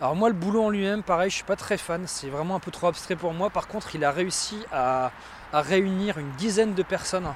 Alors 0.00 0.16
moi, 0.16 0.28
le 0.28 0.34
boulot 0.34 0.64
en 0.64 0.70
lui-même, 0.70 1.02
pareil, 1.02 1.30
je 1.30 1.36
suis 1.36 1.44
pas 1.44 1.56
très 1.56 1.76
fan. 1.76 2.04
C'est 2.06 2.28
vraiment 2.28 2.56
un 2.56 2.60
peu 2.60 2.70
trop 2.70 2.86
abstrait 2.86 3.16
pour 3.16 3.34
moi. 3.34 3.50
Par 3.50 3.68
contre, 3.68 3.94
il 3.94 4.04
a 4.04 4.10
réussi 4.10 4.58
à, 4.72 5.12
réunir 5.52 6.18
une 6.18 6.30
dizaine 6.32 6.74
de 6.74 6.82
personnes 6.82 7.28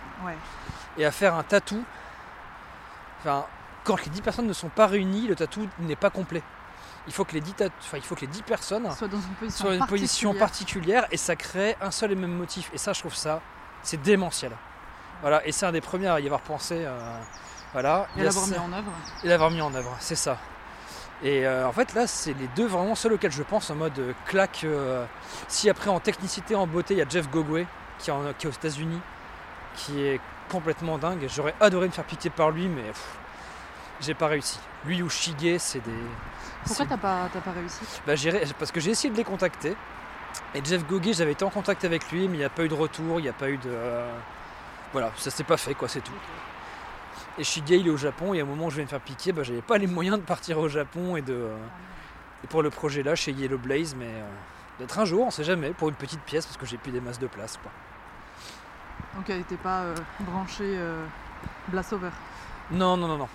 et 0.96 1.04
à 1.04 1.10
faire 1.10 1.34
un 1.34 1.42
tatou. 1.42 1.82
Enfin, 3.20 3.44
quand 3.84 4.02
les 4.04 4.10
dix 4.10 4.22
personnes 4.22 4.46
ne 4.46 4.52
sont 4.52 4.68
pas 4.68 4.86
réunies, 4.86 5.26
le 5.26 5.34
tatou 5.34 5.68
n'est 5.80 5.96
pas 5.96 6.10
complet 6.10 6.42
il 7.06 7.12
faut 7.12 7.24
que 7.24 7.32
les 7.32 7.40
10, 7.40 7.54
enfin, 7.80 7.96
il 7.96 8.02
faut 8.02 8.14
que 8.14 8.22
les 8.22 8.26
10 8.26 8.42
personnes 8.42 8.90
soient 8.92 9.08
dans 9.08 9.20
une 9.20 9.86
position, 9.86 10.34
particulière. 10.34 11.06
et 11.10 11.16
ça 11.16 11.36
crée 11.36 11.76
un 11.80 11.90
seul 11.90 12.12
et 12.12 12.14
même 12.14 12.32
motif. 12.32 12.70
Et 12.72 12.78
ça, 12.78 12.92
je 12.92 13.00
trouve 13.00 13.14
ça, 13.14 13.40
c'est 13.82 14.00
démentiel. 14.00 14.52
Voilà, 15.20 15.46
et 15.46 15.52
c'est 15.52 15.66
un 15.66 15.72
des 15.72 15.80
premiers 15.80 16.08
à 16.08 16.20
y 16.20 16.26
avoir 16.26 16.40
pensé. 16.40 16.76
Euh, 16.84 17.20
voilà. 17.74 18.06
Et 18.16 18.22
l'avoir 18.22 18.46
mis 18.46 18.56
en 18.56 18.72
œuvre. 18.72 18.92
Et 19.22 19.28
l'avoir 19.28 19.50
mis 19.50 19.60
en 19.60 19.74
œuvre, 19.74 19.94
c'est 20.00 20.14
ça. 20.14 20.38
Et 21.22 21.46
euh, 21.46 21.68
en 21.68 21.72
fait, 21.72 21.92
là, 21.94 22.06
c'est 22.06 22.32
les 22.32 22.48
deux 22.56 22.66
vraiment 22.66 22.94
seuls 22.94 23.12
auxquels 23.12 23.32
je 23.32 23.42
pense 23.42 23.68
en 23.70 23.74
mode 23.74 23.98
euh, 23.98 24.12
claque. 24.26 24.66
si 25.48 25.68
après, 25.68 25.90
en 25.90 26.00
technicité, 26.00 26.54
en 26.54 26.66
beauté, 26.66 26.94
il 26.94 26.98
y 26.98 27.02
a 27.02 27.08
Jeff 27.08 27.28
Gogwe 27.30 27.66
qui, 27.98 28.10
est 28.10 28.46
aux 28.46 28.50
États-Unis, 28.50 29.00
qui 29.76 30.02
est 30.02 30.20
complètement 30.50 30.98
dingue. 30.98 31.26
J'aurais 31.28 31.54
adoré 31.60 31.86
me 31.86 31.92
faire 31.92 32.04
piquer 32.04 32.30
par 32.30 32.50
lui, 32.50 32.68
mais 32.68 32.84
j'ai 34.00 34.14
pas 34.14 34.28
réussi. 34.28 34.58
Lui 34.84 35.02
ou 35.02 35.08
Shige, 35.08 35.58
c'est 35.58 35.82
des. 35.82 35.90
Pourquoi 36.66 36.86
t'as 36.86 36.96
pas, 36.96 37.28
pas 37.28 37.52
réussi? 37.52 37.84
Bah, 38.06 38.14
Parce 38.58 38.72
que 38.72 38.80
j'ai 38.80 38.90
essayé 38.90 39.10
de 39.12 39.16
les 39.16 39.24
contacter. 39.24 39.76
Et 40.54 40.64
Jeff 40.64 40.86
Goguet, 40.86 41.12
j'avais 41.12 41.32
été 41.32 41.44
en 41.44 41.50
contact 41.50 41.84
avec 41.84 42.10
lui, 42.10 42.28
mais 42.28 42.36
il 42.36 42.38
n'y 42.38 42.44
a 42.44 42.50
pas 42.50 42.64
eu 42.64 42.68
de 42.68 42.74
retour, 42.74 43.20
il 43.20 43.22
n'y 43.22 43.28
a 43.28 43.32
pas 43.32 43.50
eu 43.50 43.58
de. 43.58 43.70
Euh, 43.70 44.12
voilà, 44.92 45.10
ça 45.16 45.30
s'est 45.30 45.44
pas 45.44 45.56
fait, 45.56 45.74
quoi, 45.74 45.88
c'est 45.88 46.00
tout. 46.00 46.12
Et 47.38 47.44
Shige, 47.44 47.70
il 47.70 47.86
est 47.86 47.90
au 47.90 47.96
Japon, 47.96 48.32
et 48.34 48.42
au 48.42 48.46
moment 48.46 48.66
où 48.66 48.70
je 48.70 48.76
vais 48.76 48.82
me 48.82 48.88
faire 48.88 49.00
piquer, 49.00 49.32
bah, 49.32 49.42
j'avais 49.42 49.62
pas 49.62 49.78
les 49.78 49.86
moyens 49.86 50.18
de 50.18 50.24
partir 50.24 50.58
au 50.58 50.68
Japon 50.68 51.16
et 51.16 51.22
de. 51.22 51.34
Euh, 51.34 51.56
et 52.44 52.46
pour 52.46 52.62
le 52.62 52.70
projet 52.70 53.02
là, 53.02 53.14
chez 53.14 53.32
Yellow 53.32 53.58
Blaze, 53.58 53.94
mais 53.96 54.06
euh, 54.06 54.28
d'être 54.78 54.98
un 54.98 55.04
jour, 55.04 55.26
on 55.26 55.30
sait 55.30 55.44
jamais, 55.44 55.70
pour 55.72 55.88
une 55.88 55.94
petite 55.94 56.20
pièce, 56.20 56.46
parce 56.46 56.56
que 56.56 56.66
j'ai 56.66 56.76
plus 56.76 56.92
des 56.92 57.00
masses 57.00 57.18
de 57.18 57.26
place, 57.26 57.58
quoi. 57.62 57.72
Donc 59.16 59.28
elle 59.30 59.38
n'était 59.38 59.56
pas 59.56 59.84
branchée 60.20 60.78
Blassover 61.68 62.10
Non, 62.70 62.96
non, 62.96 63.08
non, 63.08 63.16
non. 63.18 63.28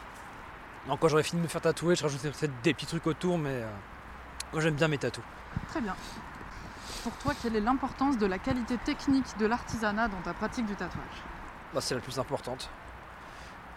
Donc 0.88 1.00
quand 1.00 1.08
j'aurais 1.08 1.24
fini 1.24 1.42
de 1.42 1.44
me 1.44 1.50
faire 1.50 1.62
tatouer, 1.62 1.96
je 1.96 2.04
rajouterais 2.04 2.32
peut-être 2.32 2.62
des 2.64 2.74
petits 2.74 2.86
trucs 2.86 3.06
autour, 3.08 3.38
mais 3.38 3.62
euh, 3.62 3.68
moi 4.54 4.62
j'aime 4.62 4.76
bien 4.76 4.88
mes 4.88 4.98
tatous. 4.98 5.24
Très 5.68 5.82
bien. 5.82 5.96
Pour 7.04 7.14
toi, 7.14 7.34
quelle 7.42 7.56
est 7.56 7.62
l'importance 7.62 8.18
de 8.18 8.26
la 8.26 8.40
qualité 8.40 8.78
technique 8.78 9.26
de 9.38 9.46
l'artisanat 9.46 10.08
dans 10.08 10.22
ta 10.22 10.34
pratique 10.34 10.66
du 10.66 10.76
tatouage? 10.76 11.24
Bah, 11.74 11.82
C'est 11.82 11.96
la 11.96 12.02
plus 12.02 12.18
importante. 12.20 12.70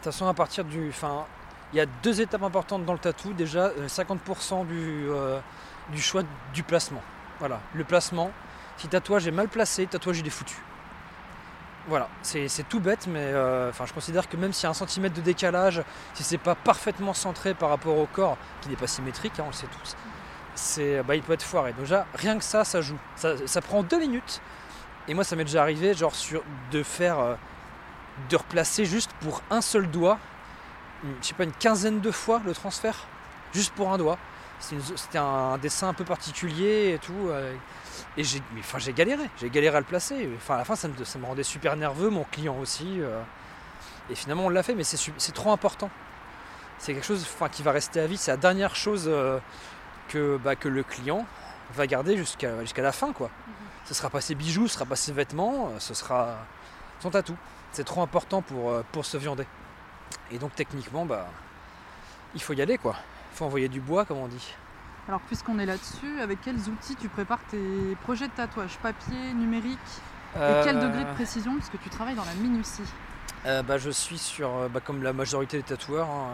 De 0.03 0.07
toute 0.07 0.15
façon, 0.15 0.27
à 0.27 0.35
partir 0.35 0.65
du. 0.65 0.89
Enfin, 0.89 1.27
il 1.73 1.77
y 1.77 1.81
a 1.81 1.87
deux 2.03 2.21
étapes 2.21 2.43
importantes 2.43 2.85
dans 2.85 2.93
le 2.93 2.99
tatou. 2.99 3.35
Déjà, 3.35 3.71
50% 3.87 4.19
euh, 4.19 4.65
du, 4.65 5.09
euh, 5.09 5.39
du 5.93 6.03
choix 6.03 6.25
du 6.53 6.65
placement. 6.65 7.01
Voilà, 7.39 7.61
le 7.73 7.85
placement. 7.85 8.33
Si 8.79 8.89
tatouage 8.89 9.29
est 9.29 9.31
mal 9.31 9.47
placé, 9.47 9.87
tatouage 9.87 10.19
il 10.19 10.27
est 10.27 10.31
foutu. 10.31 10.57
Voilà, 11.87 12.09
c'est 12.23 12.69
tout 12.69 12.81
bête, 12.81 13.07
mais 13.07 13.21
euh, 13.21 13.71
je 13.73 13.93
considère 13.93 14.29
que 14.29 14.37
même 14.37 14.53
s'il 14.53 14.65
y 14.65 14.67
a 14.67 14.71
un 14.71 14.75
centimètre 14.75 15.15
de 15.15 15.21
décalage, 15.21 15.85
si 16.15 16.25
c'est 16.25 16.37
pas 16.37 16.57
parfaitement 16.57 17.15
centré 17.15 17.55
par 17.55 17.69
rapport 17.69 17.97
au 17.97 18.07
corps, 18.07 18.39
qui 18.61 18.71
n'est 18.71 18.77
pas 18.77 18.89
symétrique, 18.89 19.39
hein, 19.39 19.45
on 19.45 19.51
le 19.51 19.53
sait 19.53 19.69
tous, 19.69 21.05
bah, 21.07 21.15
il 21.15 21.23
peut 21.23 21.35
être 21.35 21.45
foiré. 21.45 21.75
Déjà, 21.79 22.07
rien 22.15 22.39
que 22.39 22.45
ça, 22.45 22.65
ça 22.65 22.81
joue. 22.81 22.99
Ça, 23.15 23.61
prend 23.61 23.85
deux 23.85 24.01
minutes. 24.01 24.41
Et 25.07 25.15
moi, 25.15 25.23
ça 25.23 25.37
m'est 25.37 25.45
déjà 25.45 25.63
arrivé, 25.63 25.95
genre, 25.95 26.17
sur, 26.17 26.43
de 26.73 26.83
faire, 26.83 27.37
de 28.29 28.37
replacer 28.37 28.85
juste 28.85 29.11
pour 29.21 29.43
un 29.51 29.61
seul 29.61 29.91
doigt, 29.91 30.19
je 31.21 31.27
sais 31.27 31.35
pas, 31.35 31.45
une 31.45 31.53
quinzaine 31.53 32.01
de 32.01 32.11
fois 32.11 32.41
le 32.45 32.55
transfert, 32.55 33.07
juste 33.53 33.73
pour 33.75 33.93
un 33.93 33.99
doigt. 33.99 34.19
C'était 34.61 35.19
un 35.19 35.59
dessin 35.59 35.89
un 35.89 35.93
peu 35.93 36.05
particulier 36.05 36.93
et 36.95 36.99
tout. 36.99 37.29
Euh, 37.29 37.53
et 38.17 38.23
j'ai, 38.23 38.41
enfin, 38.61 38.79
galéré, 38.93 39.29
j'ai 39.41 39.51
galéré 39.51 39.77
à 39.77 39.81
le 39.81 39.87
placer. 39.87 40.29
Enfin, 40.37 40.55
à 40.55 40.59
la 40.59 40.65
fin, 40.65 40.77
ça 40.77 40.87
me, 40.87 41.05
ça 41.05 41.19
me 41.19 41.27
rendait 41.27 41.43
super 41.43 41.75
nerveux, 41.77 42.11
mon 42.11 42.25
client 42.25 42.57
aussi. 42.59 43.01
Euh. 43.01 43.21
et 44.09 44.15
finalement, 44.15 44.47
on 44.47 44.49
l'a 44.49 44.63
fait, 44.63 44.75
mais 44.75 44.85
c'est, 44.85 45.33
trop 45.33 45.51
important. 45.51 45.91
C'est 46.79 46.95
quelque 46.95 47.07
chose 47.07 47.27
enfin, 47.35 47.49
qui 47.49 47.65
va 47.65 47.73
rester 47.73 48.01
à 48.01 48.07
vie. 48.07 48.17
C'est 48.17 48.31
la 48.31 48.37
dernière 48.37 48.77
chose 48.77 49.05
euh, 49.09 49.39
que, 50.09 50.37
bah, 50.37 50.55
que 50.55 50.69
le 50.69 50.85
client 50.85 51.27
va 51.75 51.89
garder 51.89 52.17
jusqu'à, 52.17 52.53
la 52.77 52.93
fin. 52.93 53.13
Quoi. 53.13 53.29
Mhm. 53.29 53.55
Ce 53.87 53.95
sera 53.95 54.11
pas 54.11 54.21
ses 54.21 54.37
bijoux, 54.37 54.69
ce 54.69 54.75
sera 54.75 54.85
pas 54.85 54.97
ses 54.97 55.13
vêtements, 55.13 55.73
ce 55.81 55.93
sera 55.93 56.37
son 57.01 57.11
tatou. 57.11 57.37
C'est 57.73 57.85
trop 57.85 58.03
important 58.03 58.43
pour, 58.43 58.83
pour 58.93 59.05
se 59.05 59.17
viander. 59.17 59.47
Et 60.31 60.39
donc, 60.39 60.55
techniquement, 60.55 61.05
bah, 61.05 61.27
il 62.35 62.43
faut 62.43 62.53
y 62.53 62.63
aller. 62.63 62.79
quoi. 62.79 62.97
Il 63.33 63.37
faut 63.37 63.45
envoyer 63.45 63.69
du 63.69 63.81
bois, 63.81 64.05
comme 64.05 64.19
on 64.19 64.29
dit. 64.29 64.55
Alors 65.09 65.21
puisqu'on 65.23 65.59
est 65.59 65.67
là-dessus, 65.67 66.21
avec 66.21 66.41
quels 66.43 66.69
outils 66.69 66.95
tu 66.95 67.09
prépares 67.09 67.43
tes 67.51 67.97
projets 68.03 68.29
de 68.29 68.33
tatouage? 68.33 68.79
Papier, 68.83 69.35
numérique? 69.35 69.79
Et 70.37 70.65
quel 70.65 70.79
degré 70.79 71.05
de 71.05 71.09
euh. 71.09 71.15
précision? 71.15 71.57
Parce 71.57 71.69
que 71.71 71.77
tu 71.77 71.91
travailles 71.91 72.15
dans 72.15 72.25
la 72.25 72.35
minutie. 72.35 72.83
Euh, 73.45 73.63
bah, 73.63 73.79
je 73.79 73.91
suis 73.91 74.19
sur, 74.19 74.49
euh, 74.57 74.69
bah, 74.69 74.81
comme 74.81 75.03
la 75.03 75.13
majorité 75.13 75.57
des 75.57 75.65
tatoueurs, 75.65 76.09
hein, 76.09 76.29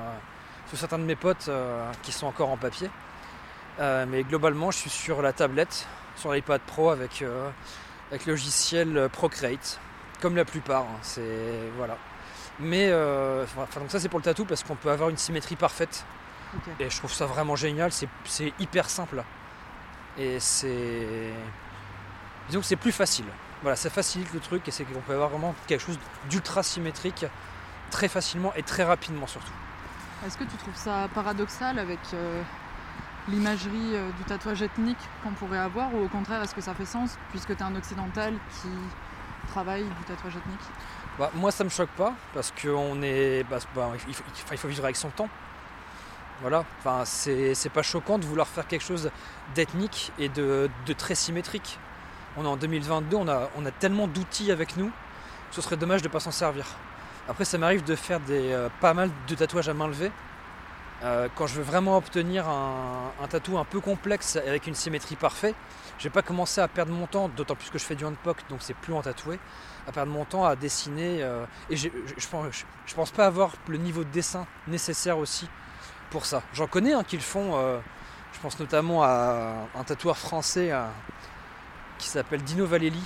sur 0.68 0.77
certains 0.77 0.98
de 0.98 1.05
mes 1.05 1.16
potes 1.16 1.51
qui 2.03 2.12
sont 2.12 2.27
encore 2.27 2.51
en 2.51 2.59
papier. 2.59 2.90
mais 3.79 4.22
globalement, 4.22 4.70
je 4.70 4.79
suis 4.79 4.90
sur 4.90 5.22
la 5.22 5.33
tablette, 5.33 5.88
sur 6.16 6.33
l'iPad 6.35 6.61
Pro 6.61 6.90
avec, 6.90 7.24
avec 8.11 8.27
le 8.27 8.33
logiciel 8.33 9.09
Procreate, 9.11 9.81
comme 10.20 10.37
la 10.37 10.44
plupart. 10.44 10.83
Hein, 10.83 10.98
c'est 11.02 11.70
voilà. 11.76 11.96
Mais 12.61 12.90
donc 12.90 13.90
ça 13.90 14.00
c'est 14.00 14.09
pour 14.09 14.18
le 14.18 14.24
tatou 14.24 14.44
parce 14.44 14.64
qu'on 14.64 14.74
peut 14.74 14.90
avoir 14.90 15.11
une 15.11 15.16
symétrie 15.16 15.57
parfaite 15.57 16.04
et 16.81 16.90
je 16.90 16.96
trouve 16.96 17.12
ça 17.12 17.26
vraiment 17.26 17.57
génial, 17.57 17.90
c'est 17.92 18.52
hyper 18.59 18.88
simple. 18.88 19.22
Et 20.16 20.40
c'est. 20.40 21.33
Disons 22.48 22.61
que 22.61 22.66
c'est 22.66 22.76
plus 22.76 22.92
facile. 22.92 23.26
Voilà, 23.62 23.76
ça 23.76 23.90
facilite 23.90 24.33
le 24.33 24.40
truc 24.40 24.66
et 24.68 24.70
c'est 24.70 24.85
qu'on 24.85 25.00
peut 25.00 25.12
avoir 25.12 25.31
vraiment 25.31 25.54
quelque 25.66 25.85
chose 25.85 25.98
d'ultra 26.31 26.62
symétrique 26.62 27.26
très 27.90 28.09
facilement 28.09 28.52
et 28.54 28.62
très 28.62 28.85
rapidement 28.85 29.26
surtout. 29.26 29.52
Est-ce 30.26 30.38
que 30.38 30.44
tu 30.44 30.57
trouves 30.57 30.76
ça 30.76 31.09
paradoxal 31.14 31.78
avec 31.78 31.98
euh, 32.14 32.42
l'imagerie 33.28 33.94
euh, 33.94 34.11
du 34.12 34.24
tatouage 34.24 34.62
ethnique 34.62 34.98
qu'on 35.22 35.33
pourrait 35.33 35.59
avoir 35.59 35.92
ou 35.94 36.04
au 36.04 36.09
contraire 36.09 36.42
est-ce 36.42 36.54
que 36.54 36.61
ça 36.61 36.74
fait 36.74 36.85
sens 36.85 37.18
puisque 37.31 37.57
tu 37.57 37.62
es 37.62 37.62
un 37.62 37.74
occidental 37.74 38.35
qui 38.61 38.68
travaille 39.50 39.84
du 39.84 40.04
tatouage 40.06 40.37
ethnique 40.37 40.61
bah, 41.18 41.30
Moi 41.34 41.50
ça 41.50 41.64
me 41.64 41.68
choque 41.68 41.90
pas 41.90 42.14
parce 42.34 42.52
qu'on 42.52 43.02
est. 43.02 43.44
Bah, 43.44 43.58
il, 44.06 44.58
faut, 44.58 44.68
vivre 44.68 44.84
avec 44.84 44.96
son 44.96 45.11
temps. 45.11 45.28
Voilà, 46.40 46.64
enfin, 46.78 47.04
c'est 47.04 47.72
pas 47.72 47.82
choquant 47.82 48.16
de 48.16 48.24
vouloir 48.24 48.46
faire 48.46 48.68
quelque 48.68 48.84
chose 48.84 49.11
d'ethnique 49.56 50.12
et 50.20 50.28
de, 50.28 50.70
de, 50.87 50.92
très 50.92 51.16
symétrique. 51.16 51.80
On 52.37 52.44
est 52.44 52.48
en 52.48 52.56
2022, 52.56 53.16
on 53.16 53.26
a, 53.26 53.48
on 53.56 53.66
a 53.66 53.72
tellement 53.72 54.06
d'outils 54.06 54.52
avec 54.52 54.76
nous, 54.76 54.92
ce 55.50 55.61
serait 55.61 55.76
dommage 55.76 56.00
de 56.02 56.06
ne 56.06 56.12
pas 56.12 56.20
s'en 56.20 56.30
servir. 56.30 56.64
Après, 57.28 57.44
ça 57.44 57.58
m'arrive 57.58 57.82
de 57.82 57.96
faire 57.96 58.20
des, 58.20 58.52
euh, 58.52 58.68
pas 58.80 58.94
mal 58.94 59.11
de 59.26 59.34
tatouages 59.34 59.68
à 59.68 59.74
main 59.74 59.88
levée. 59.88 60.12
Euh, 61.02 61.28
quand 61.34 61.48
je 61.48 61.56
veux 61.56 61.62
vraiment 61.62 61.96
obtenir 61.96 62.48
un, 62.48 63.11
un 63.20 63.26
tatou 63.26 63.58
un 63.58 63.64
peu 63.64 63.80
complexe 63.80 64.37
avec 64.37 64.68
une 64.68 64.74
symétrie 64.74 65.16
parfaite, 65.16 65.56
je 65.98 66.04
vais 66.04 66.11
pas 66.11 66.22
commencer 66.22 66.61
à 66.61 66.68
perdre 66.68 66.92
mon 66.92 67.06
temps, 67.06 67.28
d'autant 67.28 67.54
plus 67.54 67.70
que 67.70 67.78
je 67.78 67.84
fais 67.84 67.94
du 67.94 68.04
handpoke, 68.04 68.48
donc 68.48 68.61
c'est 68.62 68.74
plus 68.74 68.92
en 68.92 69.02
tatoué, 69.02 69.38
à 69.87 69.92
perdre 69.92 70.12
mon 70.12 70.24
temps 70.24 70.44
à 70.44 70.56
dessiner. 70.56 71.22
Euh, 71.22 71.44
et 71.70 71.76
je, 71.76 71.88
pense, 72.30 72.64
je, 72.87 72.94
pense 72.94 73.11
pas 73.11 73.26
avoir 73.26 73.52
le 73.66 73.78
niveau 73.78 74.04
de 74.04 74.11
dessin 74.11 74.46
nécessaire 74.68 75.18
aussi 75.18 75.48
pour 76.11 76.24
ça. 76.24 76.42
J'en 76.54 76.66
connais 76.66 76.92
hein, 76.92 77.04
qui 77.04 77.16
le 77.16 77.22
font. 77.22 77.56
Euh, 77.56 77.78
je 78.32 78.40
pense 78.40 78.58
notamment 78.61 79.02
à 79.02 79.66
un 79.74 79.84
tatoueur 79.84 80.16
français 80.16 80.70
qui 81.98 82.08
s'appelle 82.08 82.42
Dino 82.42 82.66
Valelli, 82.66 83.02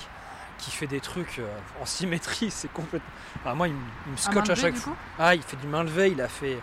qui 0.57 0.71
fait 0.71 0.87
des 0.87 0.99
trucs 0.99 1.39
euh, 1.39 1.47
en 1.81 1.85
symétrie, 1.85 2.51
c'est 2.51 2.71
complètement. 2.71 3.09
Enfin, 3.37 3.55
moi, 3.55 3.67
il, 3.67 3.73
me 3.73 4.17
scotche 4.17 4.49
à, 4.49 4.55
chaque 4.55 4.75
fois. 4.75 4.95
Ah, 5.19 5.35
il 5.35 5.41
fait 5.41 5.57
du 5.57 5.67
main 5.67 5.83
levée, 5.83 6.11
il 6.11 6.21
a 6.21 6.27
fait. 6.27 6.59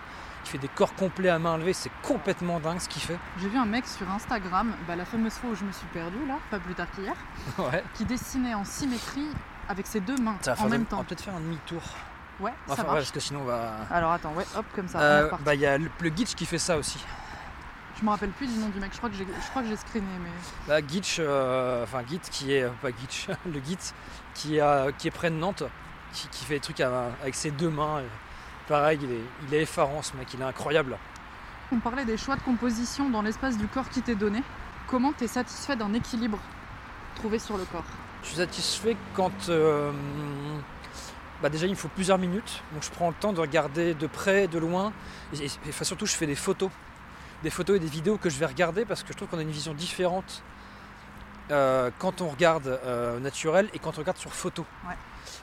Fait 0.50 0.58
des 0.58 0.66
corps 0.66 0.92
complets 0.96 1.28
à 1.28 1.38
main 1.38 1.56
levée, 1.58 1.72
c'est 1.72 1.92
complètement 2.02 2.58
dingue 2.58 2.80
ce 2.80 2.88
qu'il 2.88 3.02
fait. 3.02 3.16
J'ai 3.40 3.48
vu 3.48 3.56
un 3.56 3.66
mec 3.66 3.86
sur 3.86 4.10
Instagram, 4.10 4.72
bah, 4.88 4.96
la 4.96 5.04
fameuse 5.04 5.34
fois 5.34 5.50
où 5.50 5.54
je 5.54 5.62
me 5.64 5.70
suis 5.70 5.86
perdu 5.92 6.16
là, 6.26 6.38
pas 6.50 6.58
plus 6.58 6.74
tard 6.74 6.88
qu'hier, 6.90 7.14
qui 7.94 8.04
dessinait 8.04 8.54
en 8.54 8.64
symétrie 8.64 9.28
avec 9.68 9.86
ses 9.86 10.00
deux 10.00 10.16
mains 10.16 10.38
en 10.58 10.68
même 10.68 10.86
temps. 10.86 10.96
On 10.96 11.02
va 11.02 11.06
peut-être 11.06 11.20
faire 11.20 11.36
un 11.36 11.40
demi-tour. 11.40 11.80
Ouais, 12.40 12.52
ça 12.66 12.82
marche. 12.82 12.86
parce 12.86 13.10
que 13.12 13.20
sinon 13.20 13.42
on 13.42 13.44
va. 13.44 13.74
Alors 13.92 14.10
attends, 14.10 14.32
ouais, 14.32 14.44
hop, 14.56 14.64
comme 14.74 14.88
ça. 14.88 14.98
Euh, 15.00 15.30
bah 15.44 15.54
il 15.54 15.60
y 15.60 15.66
a 15.66 15.78
le, 15.78 15.88
le 16.00 16.08
Gitch 16.08 16.34
qui 16.34 16.46
fait 16.46 16.58
ça 16.58 16.76
aussi. 16.76 16.98
Je 18.00 18.04
me 18.04 18.10
rappelle 18.10 18.30
plus 18.30 18.48
du 18.48 18.58
nom 18.58 18.70
du 18.70 18.80
mec, 18.80 18.90
je 18.92 18.98
crois 18.98 19.08
que 19.08 19.14
j'ai, 19.14 19.26
je 19.26 19.50
crois 19.50 19.62
que 19.62 19.68
j'ai 19.68 19.76
screené, 19.76 20.08
mais. 20.20 20.30
Bah 20.66 20.84
Gitch, 20.84 21.18
euh, 21.20 21.84
enfin 21.84 22.02
Git 22.08 22.18
qui 22.28 22.54
est 22.54 22.66
pas 22.82 22.88
Gitch, 22.88 23.28
le 23.46 23.60
Git 23.64 23.78
qui 24.34 24.56
est, 24.56 24.96
qui 24.98 25.06
est 25.06 25.12
près 25.12 25.30
de 25.30 25.36
Nantes, 25.36 25.62
qui, 26.12 26.26
qui 26.26 26.44
fait 26.44 26.54
des 26.54 26.60
trucs 26.60 26.80
avec 26.80 27.36
ses 27.36 27.52
deux 27.52 27.70
mains. 27.70 28.02
Pareil, 28.70 29.00
il 29.02 29.10
est, 29.10 29.24
il 29.48 29.54
est 29.54 29.62
effarant 29.62 30.00
ce 30.00 30.16
mec, 30.16 30.32
il 30.32 30.40
est 30.40 30.44
incroyable. 30.44 30.96
On 31.72 31.80
parlait 31.80 32.04
des 32.04 32.16
choix 32.16 32.36
de 32.36 32.42
composition 32.42 33.10
dans 33.10 33.20
l'espace 33.20 33.58
du 33.58 33.66
corps 33.66 33.88
qui 33.88 34.00
t'est 34.00 34.14
donné. 34.14 34.42
Comment 34.86 35.12
tu 35.12 35.24
es 35.24 35.26
satisfait 35.26 35.74
d'un 35.74 35.92
équilibre 35.92 36.38
trouvé 37.16 37.40
sur 37.40 37.58
le 37.58 37.64
corps? 37.64 37.84
Je 38.22 38.28
suis 38.28 38.36
satisfait 38.36 38.96
quand 39.14 39.48
euh, 39.48 39.90
bah 41.42 41.48
déjà 41.48 41.66
il 41.66 41.70
me 41.70 41.76
faut 41.76 41.88
plusieurs 41.88 42.18
minutes, 42.18 42.62
donc 42.72 42.84
je 42.84 42.90
prends 42.90 43.08
le 43.08 43.14
temps 43.14 43.32
de 43.32 43.40
regarder 43.40 43.94
de 43.94 44.06
près, 44.06 44.46
de 44.46 44.58
loin, 44.58 44.92
et, 45.34 45.46
et 45.46 45.72
surtout 45.82 46.06
je 46.06 46.14
fais 46.14 46.26
des 46.26 46.36
photos, 46.36 46.70
des 47.42 47.50
photos 47.50 47.76
et 47.76 47.80
des 47.80 47.88
vidéos 47.88 48.18
que 48.18 48.30
je 48.30 48.38
vais 48.38 48.46
regarder 48.46 48.84
parce 48.84 49.02
que 49.02 49.12
je 49.12 49.16
trouve 49.16 49.28
qu'on 49.28 49.38
a 49.38 49.42
une 49.42 49.50
vision 49.50 49.74
différente 49.74 50.44
euh, 51.50 51.90
quand 51.98 52.20
on 52.20 52.28
regarde 52.28 52.68
euh, 52.68 53.18
naturel 53.18 53.68
et 53.74 53.80
quand 53.80 53.96
on 53.96 54.00
regarde 54.00 54.18
sur 54.18 54.32
photo. 54.32 54.64
Ouais. 54.86 54.94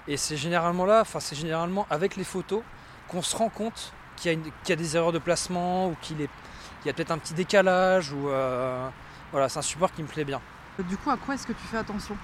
Et 0.07 0.15
c'est 0.15 0.37
généralement 0.37 0.85
là, 0.85 1.01
enfin 1.01 1.19
c'est 1.19 1.35
généralement 1.35 1.85
avec 1.89 2.15
les 2.15 2.23
photos 2.23 2.63
qu'on 3.07 3.21
se 3.21 3.35
rend 3.35 3.49
compte 3.49 3.93
qu'il 4.15 4.31
y, 4.31 4.37
qu 4.37 4.51
y, 4.69 4.71
a 4.71 4.75
des 4.75 4.95
erreurs 4.95 5.11
de 5.11 5.19
placement 5.19 5.87
ou 5.87 5.95
qu'il 6.01 6.21
y 6.21 6.89
a 6.89 6.93
peut-être 6.93 7.11
un 7.11 7.17
petit 7.17 7.33
décalage 7.33 8.11
ou 8.11 8.29
euh, 8.29 8.89
voilà, 9.31 9.49
c'est 9.49 9.59
un 9.59 9.63
support 9.63 9.91
qui 9.93 10.01
me 10.03 10.07
plaît 10.07 10.25
bien. 10.25 10.41
Du 10.79 10.97
coup, 10.97 11.09
à 11.09 11.17
quoi 11.17 11.35
est-ce 11.35 11.47
que 11.47 11.53
tu 11.53 11.67
fais 11.67 11.77
attention 11.77 12.17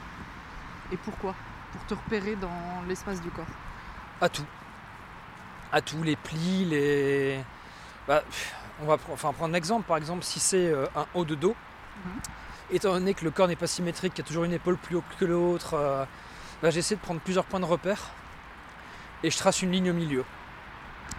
et 0.91 0.97
pourquoi? 0.97 1.33
Pour 1.71 1.85
te 1.85 1.93
repérer 1.95 2.35
dans 2.35 2.83
l'espace 2.87 3.19
du 3.21 3.29
corps? 3.31 3.45
À 4.21 4.29
tout. 4.29 4.45
À 5.71 5.81
tout, 5.81 6.03
les 6.03 6.15
plis, 6.15 6.65
les. 6.65 7.43
Bah, 8.07 8.21
on 8.81 8.85
va 8.85 8.97
enfin, 9.11 9.33
prendre 9.33 9.53
un 9.53 9.57
exemple. 9.57 9.87
Par 9.87 9.97
exemple, 9.97 10.23
si 10.23 10.39
c'est 10.39 10.67
euh, 10.67 10.85
un 10.95 11.05
haut 11.15 11.25
de 11.25 11.35
dos, 11.35 11.55
-hmm. 11.55 12.75
étant 12.75 12.93
donné 12.93 13.15
que 13.15 13.25
le 13.25 13.31
corps 13.31 13.47
n'est 13.47 13.55
pas 13.55 13.67
symétrique, 13.67 14.13
qu'il 14.13 14.23
y 14.23 14.27
a 14.27 14.27
toujours 14.27 14.43
une 14.43 14.53
épaule 14.53 14.77
plus 14.77 14.97
haute 14.97 15.15
que 15.19 15.25
l'autre, 15.25 15.73
euh, 15.73 16.05
bah, 16.61 16.69
j'essaie 16.69 16.95
de 16.95 17.01
prendre 17.01 17.21
plusieurs 17.21 17.45
points 17.45 17.59
de 17.59 17.65
repère 17.65 18.01
et 19.23 19.31
je 19.31 19.37
trace 19.37 19.61
une 19.63 19.71
ligne 19.71 19.89
au 19.89 19.93
milieu. 19.93 20.23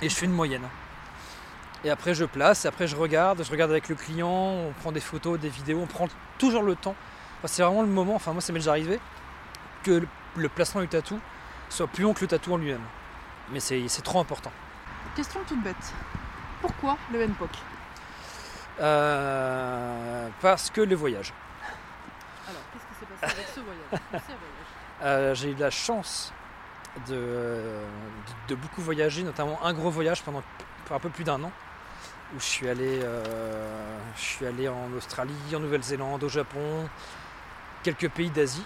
Et 0.03 0.09
je 0.09 0.15
fais 0.15 0.27
une 0.27 0.33
moyenne. 0.33 0.67
Et 1.85 1.91
après, 1.91 2.15
je 2.15 2.25
place, 2.25 2.65
et 2.65 2.69
après, 2.69 2.87
je 2.87 2.97
regarde, 2.97 3.45
je 3.45 3.51
regarde 3.51 3.71
avec 3.71 3.89
le 3.89 3.95
client, 3.95 4.29
on 4.29 4.73
prend 4.81 4.91
des 4.91 5.01
photos, 5.01 5.39
des 5.39 5.51
vidéos, 5.51 5.81
on 5.83 5.87
prend 5.87 6.09
toujours 6.39 6.63
le 6.63 6.77
temps. 6.77 6.97
Enfin, 7.39 7.49
c'est 7.49 7.63
vraiment 7.63 7.83
le 7.83 7.89
moment, 7.89 8.15
enfin, 8.15 8.33
moi, 8.33 8.41
ça 8.41 8.53
m'est 8.53 8.59
déjà 8.59 8.71
arrivé, 8.71 8.99
que 9.83 10.03
le 10.37 10.49
placement 10.49 10.81
du 10.81 10.89
tatou 10.89 11.21
soit 11.69 11.87
plus 11.87 12.03
long 12.03 12.15
que 12.15 12.23
le 12.23 12.27
tatou 12.27 12.55
en 12.55 12.57
lui-même. 12.57 12.85
Mais 13.51 13.61
c'est 13.61 14.03
trop 14.03 14.21
important. 14.21 14.51
Question 15.15 15.41
toute 15.47 15.63
bête. 15.63 15.95
Pourquoi 16.63 16.97
le 17.13 17.21
NPOC 17.21 17.51
euh, 18.81 20.29
Parce 20.41 20.71
que 20.71 20.81
le 20.81 20.97
voyage. 20.97 21.35
Alors, 22.49 22.63
qu'est-ce 22.73 22.85
qui 22.87 23.01
s'est 23.01 23.21
passé 23.21 23.35
avec 23.37 23.49
ce 23.55 23.61
voyage, 23.61 23.87
voyage 24.13 24.37
euh, 25.03 25.35
J'ai 25.35 25.51
eu 25.51 25.55
la 25.57 25.71
chance 25.71 26.33
de, 27.09 27.15
de, 27.15 27.79
de, 28.49 28.55
beaucoup 28.55 28.81
voyager, 28.81 29.23
notamment 29.23 29.59
un 29.65 29.73
gros 29.73 29.91
voyage 29.91 30.23
pendant 30.23 30.43
un 30.91 30.99
peu 30.99 31.09
plus 31.09 31.25
d'un 31.25 31.43
an, 31.43 31.53
où 32.35 32.41
je 32.41 32.45
suis 32.45 32.69
allé, 32.69 33.01
euh, 33.03 33.99
je 34.17 34.23
suis 34.23 34.47
allé 34.47 34.69
en 34.69 34.93
Australie, 34.97 35.35
en 35.55 35.61
Nouvelle-Zélande, 35.61 36.23
au 36.23 36.29
Japon, 36.29 36.89
quelques 37.83 38.09
pays 38.11 38.31
d'Asie. 38.31 38.65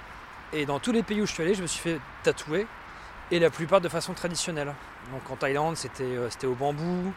Et 0.53 0.65
dans 0.65 0.79
tous 0.79 0.93
les 0.93 1.03
pays 1.03 1.21
où 1.21 1.27
je 1.27 1.33
suis 1.33 1.43
allé, 1.43 1.55
je 1.55 1.63
me 1.63 1.67
suis 1.67 1.81
fait 1.81 2.01
tatouer. 2.23 2.67
Et 3.31 3.39
la 3.39 3.51
plupart 3.51 3.83
de 3.83 3.89
façon 3.91 4.15
traditionnelle. 4.15 4.73
Donc 5.13 5.31
en 5.31 5.37
Thaïlande, 5.37 5.77
c'était 5.77 6.05
euh, 6.05 6.31
au 6.45 6.55
bambou. 6.55 7.13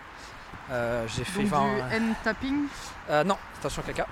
Euh, 0.70 1.08
j'ai 1.08 1.24
fait. 1.24 1.44
Donc 1.44 1.50
du 1.50 1.96
N-tapping 1.96 2.66
euh, 3.10 3.24
Non, 3.24 3.38
attention 3.58 3.82
caca. 3.82 4.08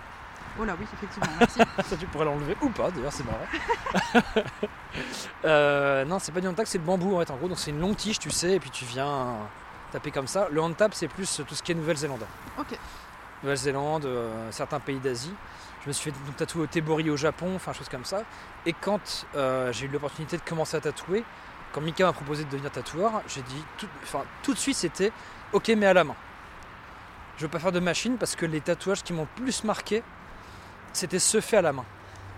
Oh 0.59 0.65
là 0.65 0.75
oui, 0.77 0.85
effectivement, 0.93 1.29
merci. 1.39 1.59
Ça 1.89 1.95
tu 1.97 2.05
pourrais 2.07 2.25
l'enlever 2.25 2.55
ou 2.61 2.69
pas 2.69 2.91
d'ailleurs, 2.91 3.13
c'est 3.13 3.25
marrant. 3.25 4.23
euh, 5.45 6.05
non, 6.05 6.19
c'est 6.19 6.31
pas 6.31 6.41
du 6.41 6.47
hand 6.47 6.55
c'est 6.65 6.77
le 6.77 6.83
bambou 6.83 7.15
en 7.15 7.19
fait 7.19 7.31
en 7.31 7.37
gros. 7.37 7.47
Donc 7.47 7.59
c'est 7.59 7.71
une 7.71 7.79
longue 7.79 7.95
tige, 7.95 8.19
tu 8.19 8.29
sais, 8.29 8.55
et 8.55 8.59
puis 8.59 8.69
tu 8.69 8.85
viens 8.85 9.37
taper 9.91 10.11
comme 10.11 10.27
ça. 10.27 10.47
Le 10.51 10.61
hand 10.61 10.75
tap, 10.75 10.93
c'est 10.93 11.07
plus 11.07 11.41
tout 11.47 11.55
ce 11.55 11.63
qui 11.63 11.71
est 11.71 11.75
Nouvelle-Zélande. 11.75 12.25
Ok. 12.57 12.77
Nouvelle-Zélande, 13.43 14.05
euh, 14.05 14.51
certains 14.51 14.79
pays 14.79 14.99
d'Asie. 14.99 15.33
Je 15.83 15.87
me 15.87 15.93
suis 15.93 16.11
fait 16.11 16.17
tatouer 16.35 16.63
au 16.63 16.67
Tebori 16.67 17.09
au 17.09 17.15
Japon, 17.15 17.53
enfin 17.55 17.71
choses 17.71 17.87
comme 17.87 18.03
ça. 18.03 18.23
Et 18.65 18.73
quand 18.73 19.25
euh, 19.35 19.71
j'ai 19.71 19.85
eu 19.85 19.89
l'opportunité 19.89 20.37
de 20.37 20.41
commencer 20.41 20.75
à 20.75 20.81
tatouer, 20.81 21.23
quand 21.71 21.81
Mika 21.81 22.05
m'a 22.05 22.13
proposé 22.13 22.43
de 22.43 22.49
devenir 22.49 22.71
tatoueur, 22.71 23.21
j'ai 23.27 23.41
dit 23.41 23.63
tout, 23.77 23.87
enfin, 24.03 24.23
tout 24.43 24.53
de 24.53 24.59
suite 24.59 24.75
c'était 24.75 25.13
ok 25.53 25.69
mais 25.77 25.85
à 25.85 25.93
la 25.93 26.03
main. 26.03 26.15
Je 27.37 27.45
veux 27.45 27.49
pas 27.49 27.59
faire 27.59 27.71
de 27.71 27.79
machine 27.79 28.17
parce 28.17 28.35
que 28.35 28.45
les 28.45 28.59
tatouages 28.59 29.03
qui 29.03 29.13
m'ont 29.13 29.27
plus 29.37 29.63
marqué, 29.63 30.03
c'était 30.93 31.19
ceux 31.19 31.41
faits 31.41 31.59
à 31.59 31.61
la 31.61 31.73
main, 31.73 31.85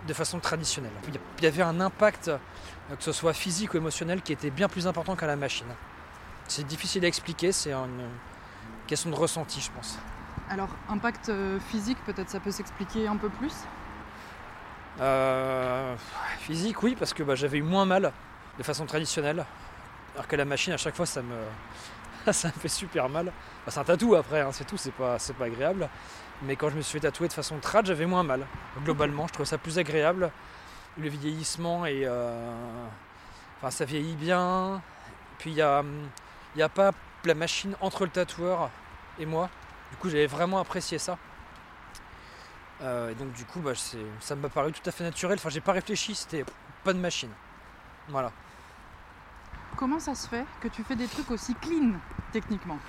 de 0.08 0.14
façon 0.14 0.40
traditionnelle. 0.40 0.92
Il 1.38 1.44
y 1.44 1.48
avait 1.48 1.62
un 1.64 1.80
impact, 1.80 2.30
euh, 2.30 2.38
que 2.96 3.04
ce 3.04 3.12
soit 3.12 3.34
physique 3.34 3.74
ou 3.74 3.78
émotionnel, 3.78 4.22
qui 4.22 4.34
était 4.34 4.50
bien 4.52 4.68
plus 4.68 4.88
important 4.88 5.16
qu'à 5.16 5.28
la 5.28 5.36
machine. 5.36 5.68
C'est 6.48 6.66
difficile 6.66 7.06
à 7.06 7.08
expliquer, 7.08 7.52
c'est 7.52 7.72
une 7.72 8.10
question 8.88 9.10
de 9.10 9.16
ressenti, 9.16 9.62
je 9.62 9.72
pense. 9.72 9.98
Alors, 10.50 10.70
impact 10.90 11.32
physique, 11.70 11.98
peut-être 12.06 12.30
ça 12.30 12.42
peut 12.42 12.52
s'expliquer 12.52 13.08
un 13.08 13.16
peu 13.16 13.30
plus? 13.30 13.54
Euh, 15.00 15.96
Physique, 16.40 16.82
oui, 16.84 16.96
parce 16.98 17.14
que 17.14 17.24
bah, 17.24 17.36
j'avais 17.36 17.60
eu 17.60 17.64
moins 17.64 17.86
mal 17.86 18.12
de 18.58 18.64
façon 18.64 18.86
traditionnelle. 18.86 19.46
Alors 20.16 20.28
que 20.28 20.36
la 20.36 20.46
machine, 20.46 20.74
à 20.74 20.78
chaque 20.78 20.96
fois, 20.96 21.06
ça 21.06 21.22
me, 21.22 21.36
ça 22.34 22.50
me 22.50 22.54
fait 22.54 22.68
super 22.68 23.08
mal. 23.10 23.28
Bah, 23.28 23.72
c'est 23.72 23.80
un 23.80 23.84
tatou 23.84 24.16
après, 24.16 24.42
hein, 24.42 24.50
c'est 24.52 24.66
tout, 24.66 24.78
c'est 24.78 24.92
pas, 24.92 25.18
pas 25.38 25.46
agréable. 25.46 25.88
Mais 26.44 26.56
quand 26.56 26.70
je 26.70 26.76
me 26.76 26.82
suis 26.82 26.94
fait 26.94 27.08
tatouer 27.08 27.28
de 27.28 27.34
façon 27.34 27.60
trad, 27.60 27.86
j'avais 27.86 28.06
moins 28.06 28.24
mal. 28.24 28.48
Globalement, 28.84 29.28
je 29.28 29.34
trouvais 29.34 29.48
ça 29.48 29.58
plus 29.58 29.78
agréable. 29.78 30.32
Le 30.98 31.08
vieillissement 31.10 31.86
et. 31.86 32.02
Euh... 32.06 32.88
Enfin, 33.58 33.70
ça 33.70 33.86
vieillit 33.86 34.16
bien. 34.16 34.82
Puis 35.38 35.52
il 35.52 35.56
n'y 35.56 35.62
a, 35.62 35.84
a 36.60 36.70
pas 36.70 36.92
la 37.26 37.36
machine 37.36 37.76
entre 37.80 38.06
le 38.06 38.10
tatoueur 38.10 38.72
et 39.20 39.26
moi. 39.26 39.50
Du 39.92 39.98
coup, 39.98 40.10
j'avais 40.10 40.28
vraiment 40.28 40.60
apprécié 40.60 40.98
ça. 40.98 41.18
Euh, 42.82 43.12
et 43.12 43.16
donc, 43.16 43.32
du 43.34 43.46
coup, 43.46 43.60
bah, 43.60 43.74
ça 44.20 44.36
m'a 44.36 44.50
paru 44.50 44.72
tout 44.72 44.82
à 44.90 44.92
fait 44.92 45.04
naturel. 45.04 45.38
Enfin, 45.38 45.50
j'ai 45.50 45.62
pas 45.62 45.74
réfléchi, 45.74 46.16
c'était 46.16 46.44
pas 46.84 46.94
de 46.94 47.00
machine. 47.00 47.30
Voilà. 48.08 48.32
Comment 49.78 50.00
ça 50.00 50.16
se 50.16 50.28
fait 50.28 50.46
que 50.60 50.68
tu 50.68 50.84
fais 50.84 50.96
des 50.96 51.08
trucs 51.08 51.30
aussi 51.30 51.54
clean, 51.56 51.94
techniquement? 52.32 52.80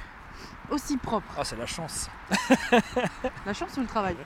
Aussi 0.70 0.96
propre 0.96 1.33
Ah, 1.38 1.44
c'est 1.44 1.57
la 1.57 1.66
chance. 1.66 2.09
la 3.46 3.53
chance 3.55 3.77
ou 3.77 3.81
le 3.81 3.87
travail 3.87 4.16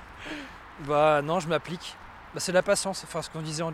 Bah, 0.87 1.23
non, 1.23 1.41
je 1.41 1.49
m'applique. 1.49 1.97
bah, 2.35 2.41
c'est 2.41 2.53
la 2.53 2.63
patience, 2.63 3.03
enfin 3.05 3.23
ce 3.23 3.31
qu'on 3.31 3.43
disait 3.43 3.63
au, 3.63 3.73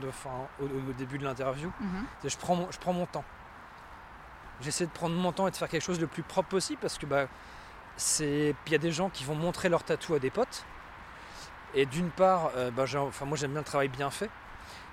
début 0.96 1.18
de 1.18 1.25
l'interview. 1.25 1.70
Mhm. 1.81 2.05
Je, 2.25 2.37
prends 2.37 2.55
mon, 2.57 2.70
je 2.70 2.79
prends 2.79 2.92
mon 2.92 3.07
temps. 3.07 3.25
J'essaie 4.61 4.87
de 4.87 4.90
prendre 4.92 5.14
mon 5.16 5.33
temps 5.33 5.48
et 5.48 5.51
de 5.51 5.57
faire 5.57 5.68
quelque 5.68 5.83
chose 5.83 6.01
le 6.01 6.07
plus 6.07 6.22
propre 6.22 6.48
possible 6.48 6.79
parce 6.81 6.98
que 6.98 7.07
bah, 7.07 7.27
il 8.20 8.55
y 8.70 8.75
a 8.75 8.79
des 8.79 8.92
gens 8.92 9.11
qui 9.11 9.25
vont 9.25 9.35
montrer 9.35 9.68
leur 9.68 9.83
tatou 9.83 10.14
à 10.14 10.18
des 10.18 10.31
potes. 10.31 10.64
Et 11.75 11.87
d'une 11.87 12.11
part, 12.11 12.51
euh, 12.57 12.70
bah, 12.70 12.85
enfin, 12.96 13.25
moi 13.25 13.37
j'aime 13.37 13.53
bien 13.53 13.61
le 13.61 13.66
travail 13.66 13.88
bien 13.88 14.11
fait. 14.11 14.31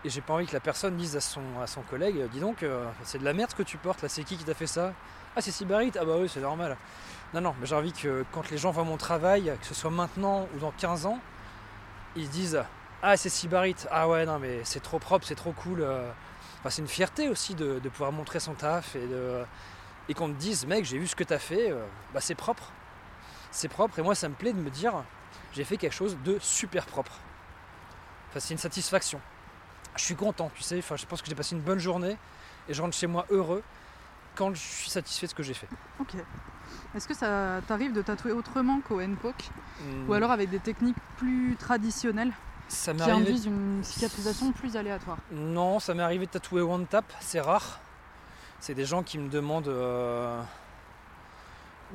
Et 0.05 0.10
j'ai 0.10 0.21
pas 0.21 0.34
envie 0.34 0.47
que 0.47 0.53
la 0.53 0.62
personne 0.62 0.95
dise 0.95 1.17
à 1.17 1.21
son, 1.21 1.41
à 1.62 1.67
son 1.67 1.82
collègue, 1.82 2.29
dis 2.32 2.39
donc, 2.39 2.63
euh, 2.63 2.86
c'est 3.03 3.19
de 3.19 3.25
la 3.25 3.34
merde 3.34 3.51
ce 3.51 3.55
que 3.55 3.63
tu 3.63 3.77
portes, 3.77 4.01
là 4.01 4.08
c'est 4.08 4.23
qui 4.23 4.38
qui 4.38 4.45
t'a 4.45 4.53
fait 4.53 4.67
ça? 4.67 4.93
Ah 5.36 5.41
c'est 5.41 5.51
Sybarite 5.51 5.97
Ah 5.99 6.05
bah 6.05 6.13
oui 6.17 6.29
c'est 6.29 6.39
normal. 6.39 6.77
Non, 7.33 7.41
non, 7.41 7.55
mais 7.59 7.67
j'ai 7.67 7.75
envie 7.75 7.93
que 7.93 8.25
quand 8.31 8.49
les 8.49 8.57
gens 8.57 8.71
voient 8.71 8.83
mon 8.83 8.97
travail, 8.97 9.53
que 9.59 9.65
ce 9.65 9.73
soit 9.73 9.91
maintenant 9.91 10.47
ou 10.55 10.59
dans 10.59 10.71
15 10.71 11.05
ans, 11.05 11.19
ils 12.15 12.29
disent 12.29 12.63
Ah 13.03 13.17
c'est 13.17 13.29
Sybarite, 13.29 13.87
ah 13.91 14.07
ouais 14.07 14.25
non 14.25 14.39
mais 14.39 14.61
c'est 14.63 14.79
trop 14.79 14.99
propre, 14.99 15.25
c'est 15.27 15.35
trop 15.35 15.51
cool. 15.51 15.81
Euh. 15.81 16.11
Enfin, 16.59 16.69
c'est 16.71 16.81
une 16.81 16.87
fierté 16.87 17.29
aussi 17.29 17.55
de, 17.55 17.79
pouvoir 17.89 18.11
montrer 18.11 18.39
son 18.39 18.53
taf 18.53 18.95
et, 18.95 20.13
qu'on 20.13 20.27
te 20.29 20.33
dise 20.33 20.65
mec 20.65 20.85
j'ai 20.85 20.97
vu 20.97 21.07
ce 21.07 21.15
que 21.15 21.23
t'as 21.23 21.39
fait, 21.39 21.73
bah 22.13 22.19
c'est 22.19 22.35
propre. 22.35 22.71
C'est 23.51 23.67
propre 23.67 23.99
et 23.99 24.01
moi 24.01 24.15
ça 24.15 24.27
me 24.27 24.33
plaît 24.33 24.53
de 24.53 24.59
me 24.59 24.69
dire 24.69 24.93
j'ai 25.53 25.63
fait 25.63 25.77
quelque 25.77 25.93
chose 25.93 26.17
de 26.25 26.37
super 26.39 26.85
propre. 26.85 27.13
Enfin, 28.29 28.39
c'est 28.39 28.53
une 28.53 28.59
satisfaction. 28.59 29.21
Je 29.95 30.03
suis 30.03 30.15
content, 30.15 30.51
tu 30.55 30.63
sais, 30.63 30.77
enfin, 30.79 30.95
je 30.95 31.05
pense 31.05 31.21
que 31.21 31.27
j'ai 31.27 31.35
passé 31.35 31.55
une 31.55 31.61
bonne 31.61 31.79
journée 31.79 32.17
et 32.67 32.73
je 32.73 32.81
rentre 32.81 32.95
chez 32.95 33.07
moi 33.07 33.25
heureux 33.29 33.63
quand 34.35 34.53
je 34.53 34.59
suis 34.59 34.89
satisfait 34.89 35.25
de 35.25 35.31
ce 35.31 35.35
que 35.35 35.43
j'ai 35.43 35.53
fait. 35.53 35.67
Ok. 35.99 36.15
Est-ce 36.95 37.08
que 37.08 37.13
ça 37.13 37.62
t'arrive 37.67 37.93
de 37.93 38.02
tatouer 38.02 38.32
autrement 38.32 38.82
qu'au 38.82 38.99
NPOC 38.99 39.36
Ou 39.82 40.12
hmm. 40.12 40.13
alors 40.13 40.32
avec 40.32 40.49
des 40.49 40.60
techniques 40.60 40.97
plus 41.17 41.56
traditionnelles 41.58 42.34
ça 42.69 42.93
qui 42.93 43.10
induisent 43.10 43.45
une 43.45 43.84
cicatrisation 43.84 44.52
plus 44.52 44.78
aléatoire 44.78 45.17
Non, 45.32 45.80
ça 45.80 45.93
m'est 45.93 46.04
arrivé 46.04 46.25
de 46.28 46.32
tatouer 46.32 46.62
one 46.62 46.86
tap, 46.86 47.06
c'est 47.19 47.41
rare. 47.41 47.80
C'est 48.60 48.75
des 48.75 48.86
gens 48.86 49.02
qui 49.04 49.17
me 49.17 49.30
demandent 49.30 49.69
euh, 49.69 50.39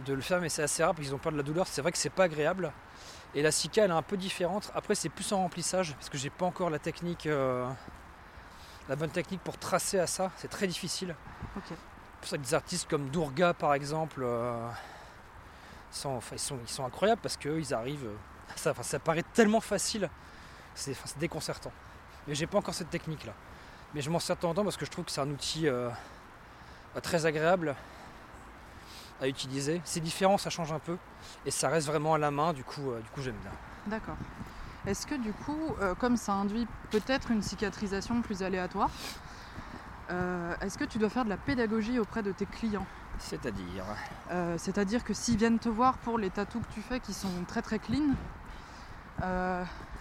de 0.05 0.15
le 0.15 0.21
faire, 0.21 0.41
mais 0.41 0.49
c'est 0.49 0.63
assez 0.63 0.83
rare 0.83 0.95
parce 0.95 1.07
qu'ils 1.07 1.15
ont 1.15 1.19
peur 1.19 1.33
de 1.33 1.37
la 1.37 1.43
douleur. 1.43 1.67
C'est 1.67 1.81
vrai 1.81 1.93
que 1.93 1.99
c'est 1.99 2.11
pas 2.11 2.25
agréable. 2.25 2.73
Et 3.35 3.43
la 3.43 3.51
Sika 3.51 3.85
elle 3.85 3.91
est 3.91 3.95
un 3.95 4.03
peu 4.03 4.17
différente. 4.17 4.73
Après 4.75 4.95
c'est 4.95 5.09
plus 5.09 5.33
en 5.33 5.39
remplissage 5.39 5.95
parce 5.95 6.09
que 6.09 6.19
j'ai 6.19 6.31
pas 6.31 6.47
encore 6.47 6.71
la 6.71 6.79
technique, 6.79 7.27
euh, 7.27 7.69
la 8.89 8.97
bonne 8.97 9.11
technique 9.11 9.41
pour 9.43 9.59
tracer 9.59 9.99
à 9.99 10.07
ça. 10.07 10.31
C'est 10.37 10.49
très 10.49 10.67
difficile. 10.67 11.15
Pour 12.25 12.31
ça 12.31 12.39
que 12.39 12.43
des 12.43 12.55
artistes 12.55 12.89
comme 12.89 13.11
Durga 13.11 13.53
par 13.53 13.75
exemple 13.75 14.23
euh, 14.25 14.67
ils, 15.93 16.39
sont, 16.39 16.85
incroyables 16.85 17.21
parce 17.21 17.37
qu'ils 17.37 17.75
arrivent. 17.75 18.09
Ça, 18.57 18.73
ça 18.83 18.99
paraît 18.99 19.25
tellement 19.35 19.61
facile. 19.61 20.09
C'est 20.75 20.97
déconcertant. 21.19 21.71
Mais 22.27 22.35
j'ai 22.35 22.47
pas 22.47 22.59
encore 22.59 22.75
cette 22.75 22.91
technique 22.91 23.25
là. 23.27 23.35
Mais 23.95 24.01
je 24.01 24.09
m'en 24.09 24.19
sers 24.19 24.37
de 24.37 24.47
en 24.47 24.55
temps 24.55 24.65
parce 24.65 24.79
que 24.79 24.87
je 24.87 24.91
trouve 24.91 25.05
que 25.05 25.11
c'est 25.11 25.21
un 25.21 25.29
outil 25.29 25.69
euh, 25.69 25.91
très 27.03 27.27
agréable 27.27 27.77
à 29.21 29.29
utiliser. 29.29 29.83
C'est 29.85 30.01
différent, 30.01 30.39
ça 30.39 30.49
change 30.49 30.73
un 30.73 30.79
peu 30.79 30.97
et 31.45 31.51
ça 31.51 31.69
reste 31.69 31.87
vraiment 31.87 32.15
à 32.15 32.19
la 32.19 32.31
main, 32.31 32.55
du 32.55 32.65
coup, 32.65 32.91
euh, 32.91 33.01
j'aime 33.19 33.37
bien. 33.37 33.53
D'accord. 33.87 34.17
Est-ce 34.87 35.07
que 35.07 35.15
du 35.15 35.33
coup, 35.33 35.77
euh, 35.81 35.95
comme 35.95 36.17
ça 36.17 36.33
induit 36.33 36.67
peut-être 36.91 37.31
une 37.31 37.43
cicatrisation 37.43 38.23
plus 38.23 38.43
aléatoire, 38.43 38.91
euh, 40.11 40.55
est-ce 40.61 40.79
que 40.79 40.85
tu 40.85 40.99
dois 40.99 41.09
faire 41.09 41.25
de 41.25 41.31
la 41.31 41.37
pédagogie 41.37 41.99
auprès 41.99 42.23
de 42.23 42.33
tes 42.33 42.47
clients? 42.47 42.87
C'est-à-dire? 43.19 43.85
C'est-à-dire 44.57 45.05
que 45.05 45.15
s'ils 45.15 45.37
viennent 45.37 45.61
te 45.61 45.69
voir 45.69 45.99
pour 45.99 46.19
les 46.19 46.31
tatous 46.31 46.63
que 46.63 46.75
tu 46.75 46.81
fais 46.81 46.99
qui 46.99 47.15
sont 47.15 47.29
très 47.47 47.63
très 47.63 47.79
clean, 47.79 48.15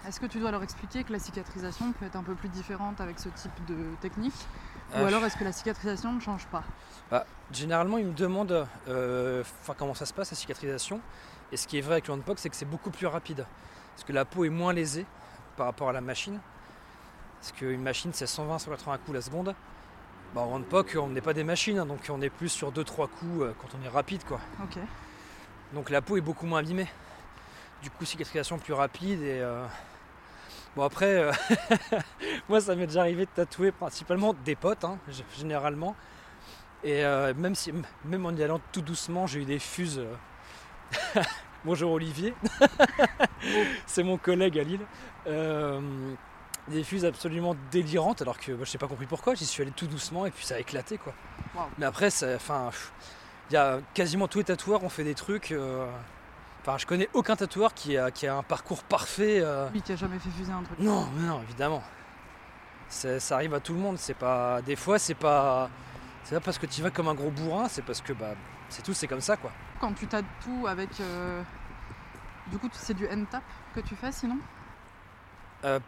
est-ce 0.07 0.19
que 0.19 0.25
tu 0.25 0.39
dois 0.39 0.51
leur 0.51 0.63
expliquer 0.63 1.03
que 1.03 1.13
la 1.13 1.19
cicatrisation 1.19 1.93
peut 1.93 2.05
être 2.05 2.15
un 2.15 2.23
peu 2.23 2.33
plus 2.33 2.49
différente 2.49 2.99
avec 2.99 3.19
ce 3.19 3.29
type 3.29 3.65
de 3.67 3.95
technique? 4.01 4.33
Ou 4.95 5.05
alors 5.05 5.23
est-ce 5.25 5.37
que 5.37 5.43
la 5.43 5.51
cicatrisation 5.51 6.13
ne 6.13 6.19
change 6.19 6.45
pas? 6.47 6.63
Bah, 7.09 7.25
Généralement, 7.51 7.97
ils 7.97 8.05
me 8.05 8.13
demandent 8.13 8.67
euh, 8.87 9.43
comment 9.77 9.93
ça 9.93 10.05
se 10.05 10.13
passe 10.13 10.31
la 10.31 10.37
cicatrisation. 10.37 10.99
Et 11.51 11.57
ce 11.57 11.67
qui 11.67 11.77
est 11.77 11.81
vrai 11.81 11.93
avec 11.93 12.07
le 12.07 12.15
c'est 12.35 12.49
que 12.49 12.55
c'est 12.55 12.65
beaucoup 12.65 12.91
plus 12.91 13.07
rapide. 13.07 13.45
Parce 13.95 14.03
que 14.03 14.13
la 14.13 14.25
peau 14.25 14.43
est 14.43 14.49
moins 14.49 14.73
lésée 14.73 15.05
par 15.55 15.67
rapport 15.67 15.89
à 15.89 15.93
la 15.93 16.01
machine. 16.01 16.39
Parce 17.39 17.51
qu'une 17.51 17.81
machine, 17.81 18.11
c'est 18.13 18.25
120-180 18.25 18.97
coups 18.99 19.13
la 19.13 19.21
seconde. 19.21 19.55
Bah, 20.33 20.41
en 20.41 20.53
handpoke, 20.53 20.97
on 20.99 21.09
n'est 21.09 21.21
pas 21.21 21.33
des 21.33 21.43
machines, 21.43 21.77
hein, 21.77 21.85
donc 21.85 21.99
on 22.09 22.21
est 22.21 22.29
plus 22.29 22.49
sur 22.49 22.71
2-3 22.71 23.07
coups 23.07 23.41
euh, 23.41 23.53
quand 23.61 23.67
on 23.79 23.85
est 23.85 23.89
rapide. 23.89 24.23
Quoi. 24.23 24.39
Donc 25.73 25.89
la 25.89 26.01
peau 26.01 26.17
est 26.17 26.21
beaucoup 26.21 26.47
moins 26.47 26.59
abîmée. 26.59 26.87
Du 27.83 27.89
coup, 27.91 28.05
cicatrisation 28.05 28.57
plus 28.57 28.73
rapide 28.73 29.21
et. 29.21 29.41
Euh, 29.41 29.63
bon 30.75 30.83
après, 30.83 31.29
moi 32.49 32.61
ça 32.61 32.75
m'est 32.75 32.87
déjà 32.87 33.01
arrivé 33.01 33.25
de 33.25 33.31
tatouer 33.31 33.71
principalement 33.71 34.33
des 34.45 34.55
potes, 34.55 34.83
hein, 34.85 34.97
généralement. 35.37 35.95
Et 36.83 37.05
euh, 37.05 37.33
même, 37.35 37.55
si, 37.55 37.71
même 38.03 38.25
en 38.25 38.31
y 38.31 38.43
allant 38.43 38.59
tout 38.71 38.81
doucement, 38.81 39.25
j'ai 39.25 39.41
eu 39.41 39.45
des 39.45 39.59
fuses. 39.59 39.99
Euh, 39.99 41.21
bonjour 41.65 41.91
Olivier, 41.91 42.33
c'est 43.85 44.03
mon 44.03 44.17
collègue 44.17 44.59
à 44.59 44.63
Lille. 44.63 44.85
Euh, 46.69 46.73
des 46.73 46.83
fuses 46.83 47.05
absolument 47.05 47.55
délirantes, 47.71 48.21
alors 48.21 48.37
que 48.37 48.51
je 48.51 48.53
bah, 48.53 48.63
je 48.65 48.73
n'ai 48.73 48.79
pas 48.79 48.87
compris 48.87 49.05
pourquoi. 49.05 49.35
J'y 49.35 49.45
suis 49.45 49.61
allé 49.61 49.71
tout 49.71 49.87
doucement 49.87 50.25
et 50.25 50.31
puis 50.31 50.45
ça 50.45 50.55
a 50.55 50.59
éclaté 50.59 50.97
quoi. 50.97 51.13
Mais 51.77 51.85
après, 51.85 52.07
enfin, 52.35 52.71
il 53.49 53.53
y 53.53 53.57
a 53.57 53.79
quasiment 53.93 54.27
tous 54.27 54.39
les 54.39 54.45
tatoueurs 54.45 54.83
ont 54.83 54.89
fait 54.89 55.03
des 55.03 55.15
trucs. 55.15 55.53
Enfin, 56.61 56.77
je 56.77 56.85
connais 56.85 57.09
aucun 57.13 57.35
tatoueur 57.35 57.73
qui 57.73 57.97
a, 57.97 58.09
qui 58.09 58.25
a 58.25 58.35
un 58.35 58.43
parcours 58.43 58.83
parfait. 58.83 59.43
Lui 59.73 59.81
qui 59.81 59.91
a 59.91 59.95
jamais 59.95 60.17
fait 60.19 60.29
fuser 60.29 60.51
un 60.51 60.63
truc. 60.63 60.79
Non, 60.79 61.07
non, 61.17 61.41
évidemment. 61.43 61.83
Ça 62.87 63.35
arrive 63.35 63.53
à 63.53 63.59
tout 63.59 63.73
le 63.73 63.79
monde. 63.79 63.97
C'est 63.97 64.13
pas, 64.13 64.61
des 64.61 64.75
fois, 64.75 64.97
c'est 64.97 65.15
pas 65.15 65.69
c'est 66.23 66.35
pas 66.35 66.41
parce 66.41 66.57
que 66.57 66.65
tu 66.65 66.81
vas 66.81 66.89
comme 66.89 67.09
un 67.09 67.13
gros 67.13 67.31
bourrin, 67.31 67.67
c'est 67.67 67.81
parce 67.81 68.01
que 68.01 68.13
bah 68.13 68.33
c'est 68.69 68.81
tout, 68.81 68.93
c'est 68.93 69.07
comme 69.07 69.21
ça 69.21 69.37
quoi. 69.37 69.51
Quand 69.79 69.93
tu 69.93 70.07
tout 70.07 70.67
avec. 70.67 70.89
Euh, 71.01 71.43
du 72.47 72.57
coup, 72.57 72.69
c'est 72.73 72.93
du 72.93 73.07
hand-tap 73.07 73.43
que 73.75 73.81
tu 73.81 73.95
fais 73.95 74.11
sinon? 74.11 74.37
Euh, 75.63 75.79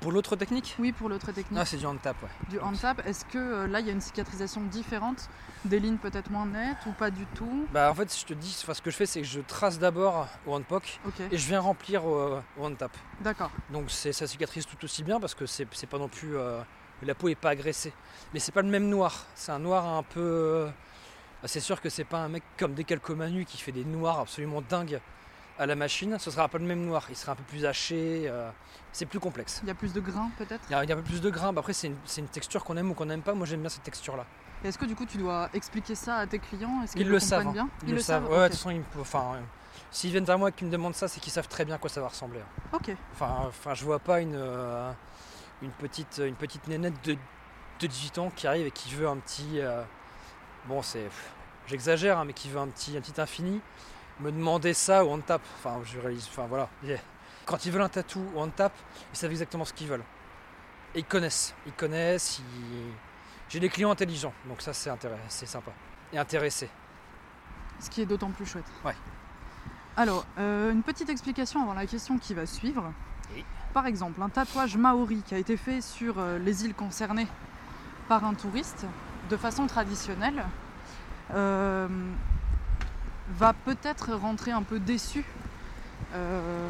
pour, 0.00 0.12
l'autre 0.12 0.36
technique 0.36 0.76
Oui, 0.78 0.92
pour 0.92 1.08
l'autre 1.08 1.32
technique. 1.32 1.58
Ah, 1.60 1.64
c'est 1.64 1.76
du 1.76 1.86
hand-tap, 1.86 2.16
ouais. 2.22 2.28
Du 2.50 2.58
hand-tap, 2.58 3.06
est-ce 3.06 3.24
que 3.24 3.38
euh, 3.38 3.66
là 3.66 3.80
il 3.80 3.86
y 3.86 3.90
a 3.90 3.92
une 3.92 4.00
cicatrisation 4.00 4.60
différente 4.62 5.28
Des 5.64 5.80
lignes 5.80 5.96
peut-être 5.96 6.30
moins 6.30 6.46
nettes 6.46 6.84
ou 6.86 6.92
pas 6.92 7.10
du 7.10 7.24
tout? 7.34 7.66
Bah 7.72 7.90
en 7.90 7.94
fait, 7.94 8.14
je 8.14 8.24
te 8.24 8.34
dis, 8.34 8.50
ce 8.50 8.80
que 8.82 8.90
je 8.90 8.96
fais, 8.96 9.06
c'est 9.06 9.20
que 9.20 9.26
je 9.26 9.40
trace 9.40 9.78
d'abord 9.78 10.26
au 10.46 10.54
hand-poke 10.54 11.00
et 11.30 11.38
je 11.38 11.48
viens 11.48 11.60
remplir 11.60 12.04
au, 12.04 12.38
au 12.58 12.64
hand-tap. 12.64 12.92
D'accord. 13.20 13.50
Donc 13.70 13.90
ça 13.90 14.26
cicatrise 14.26 14.66
tout 14.66 14.82
aussi 14.84 15.02
bien 15.02 15.20
parce 15.20 15.34
que 15.34 15.46
c'est 15.46 15.66
pas 15.86 15.98
non 15.98 16.08
plus 16.08 16.36
la 17.04 17.14
peau 17.14 17.28
est 17.28 17.34
pas 17.34 17.50
agressée. 17.50 17.92
Mais 18.32 18.40
c'est 18.40 18.52
pas 18.52 18.62
le 18.62 18.68
même 18.68 18.88
noir. 18.88 19.26
C'est 19.34 19.52
un 19.52 19.58
noir 19.58 19.86
un 19.86 20.02
peu. 20.02 20.20
Euh, 20.20 20.68
c'est 21.44 21.60
sûr 21.60 21.80
que 21.80 21.88
c'est 21.88 22.04
pas 22.04 22.18
un 22.18 22.28
mec 22.28 22.42
comme 22.56 22.74
Decalcomanu 22.74 23.44
qui 23.44 23.58
fait 23.58 23.72
des 23.72 23.84
noirs 23.84 24.20
absolument 24.20 24.62
dingues 24.62 25.00
à 25.58 25.66
la 25.66 25.74
machine. 25.74 26.16
Ce 26.18 26.30
sera 26.30 26.48
pas 26.48 26.58
le 26.58 26.64
même 26.64 26.84
noir. 26.84 27.06
Il 27.10 27.16
sera 27.16 27.32
un 27.32 27.36
peu 27.36 27.44
plus 27.44 27.64
haché. 27.64 28.24
Euh, 28.26 28.50
c'est 28.92 29.06
plus 29.06 29.20
complexe. 29.20 29.60
Il 29.62 29.68
y 29.68 29.70
a 29.70 29.74
plus 29.74 29.92
de 29.92 30.00
grains 30.00 30.30
peut-être 30.38 30.62
il 30.68 30.72
y, 30.72 30.74
a, 30.74 30.78
un 30.80 30.86
peu 30.86 31.02
plus 31.02 31.20
de 31.20 31.30
grains. 31.30 31.52
Bah, 31.52 31.60
après, 31.60 31.72
c'est 31.72 31.88
une, 31.88 32.28
texture 32.28 32.64
qu'on 32.64 32.76
aime 32.76 32.90
ou 32.90 32.94
qu'on 32.94 33.06
n'aime 33.06 33.22
pas. 33.22 33.34
Moi, 33.34 33.46
j'aime 33.46 33.60
bien 33.60 33.68
cette 33.68 33.82
texture-là. 33.82 34.24
Est-ce 34.64 34.78
que 34.78 34.86
du 34.86 34.94
coup, 34.94 35.04
tu 35.04 35.18
dois 35.18 35.50
expliquer 35.52 35.94
ça 35.94 36.16
à 36.18 36.26
tes 36.26 36.38
clients? 36.38 36.82
Est-ce 36.82 36.96
qu'ils 36.96 37.08
le 37.08 37.18
savent. 37.18 37.48
Hein. 37.48 37.52
Bien? 37.52 37.68
Ils, 37.86 37.94
le 37.94 38.00
savent. 38.00 38.30
Ouais, 38.30 38.48
de 38.48 38.54
toute 38.54 38.56
façon, 38.56 38.82
enfin, 38.98 39.32
s'ils 39.90 40.10
viennent 40.10 40.24
vers 40.24 40.38
moi 40.38 40.48
et 40.48 40.52
qu'ils 40.52 40.66
me 40.66 40.72
demandent 40.72 40.94
ça, 40.94 41.08
c'est 41.08 41.20
qu'ils 41.20 41.32
savent 41.32 41.48
très 41.48 41.64
bien 41.64 41.74
à 41.74 41.78
quoi 41.78 41.90
ça 41.90 42.00
va 42.00 42.08
ressembler. 42.08 42.40
Ok. 42.72 42.94
Enfin, 43.12 43.44
enfin 43.46 43.74
je 43.74 43.84
vois 43.84 43.98
pas 43.98 44.20
une. 44.20 44.36
Euh, 44.36 44.90
une 45.62 45.70
petite, 45.70 46.20
une 46.24 46.34
petite 46.34 46.68
nénette 46.68 46.94
de, 47.04 47.16
18 47.80 48.18
ans 48.18 48.30
qui 48.34 48.46
arrive 48.46 48.66
et 48.66 48.70
qui 48.70 48.94
veut 48.94 49.08
un 49.08 49.16
petit. 49.16 49.60
Euh, 49.60 49.82
bon, 50.66 50.80
c'est. 50.82 51.08
J'exagère, 51.66 52.18
hein, 52.18 52.24
mais 52.24 52.32
qui 52.32 52.48
veut 52.48 52.58
un 52.58 52.68
petit, 52.68 52.96
un 52.96 53.00
petit 53.00 53.20
infini, 53.20 53.60
me 54.20 54.30
demander 54.30 54.74
ça 54.74 55.04
ou 55.04 55.08
on 55.08 55.18
tape. 55.18 55.42
Enfin, 55.58 55.80
je 55.84 55.98
réalise. 55.98 56.28
Enfin, 56.30 56.46
voilà. 56.48 56.68
Quand 57.46 57.64
ils 57.66 57.72
veulent 57.72 57.82
un 57.82 57.88
tatou 57.88 58.20
ou 58.34 58.40
on 58.40 58.48
tape, 58.48 58.76
ils 59.12 59.16
savent 59.16 59.30
exactement 59.30 59.64
ce 59.64 59.72
qu'ils 59.72 59.88
veulent. 59.88 60.04
Et 60.94 61.00
ils 61.00 61.04
connaissent. 61.04 61.54
Ils 61.66 61.72
connaissent. 61.72 62.40
J'ai 63.48 63.60
des 63.60 63.68
clients 63.68 63.90
intelligents, 63.90 64.32
donc 64.48 64.62
ça, 64.62 64.72
c'est 64.72 64.90
c'est 65.28 65.46
sympa. 65.46 65.70
Et 66.12 66.18
intéressés. 66.18 66.70
Ce 67.80 67.90
qui 67.90 68.00
est 68.00 68.06
d'autant 68.06 68.30
plus 68.30 68.46
chouette. 68.46 68.64
Ouais. 68.84 68.94
Alors, 69.96 70.24
euh, 70.38 70.72
une 70.72 70.82
petite 70.82 71.08
explication 71.08 71.62
avant 71.62 71.74
la 71.74 71.86
question 71.86 72.18
qui 72.18 72.34
va 72.34 72.46
suivre. 72.46 72.92
Par 73.72 73.86
exemple, 73.86 74.22
un 74.22 74.28
tatouage 74.28 74.76
maori 74.76 75.22
qui 75.26 75.34
a 75.34 75.38
été 75.38 75.56
fait 75.56 75.80
sur 75.80 76.18
euh, 76.18 76.38
les 76.38 76.64
îles 76.64 76.74
concernées 76.74 77.26
par 78.08 78.24
un 78.24 78.34
touriste 78.34 78.86
de 79.30 79.36
façon 79.36 79.66
traditionnelle 79.66 80.44
euh, 81.32 81.88
va 83.28 83.52
peut-être 83.52 84.14
rentrer 84.14 84.50
un 84.50 84.62
peu 84.62 84.78
déçu, 84.78 85.24
euh, 86.14 86.68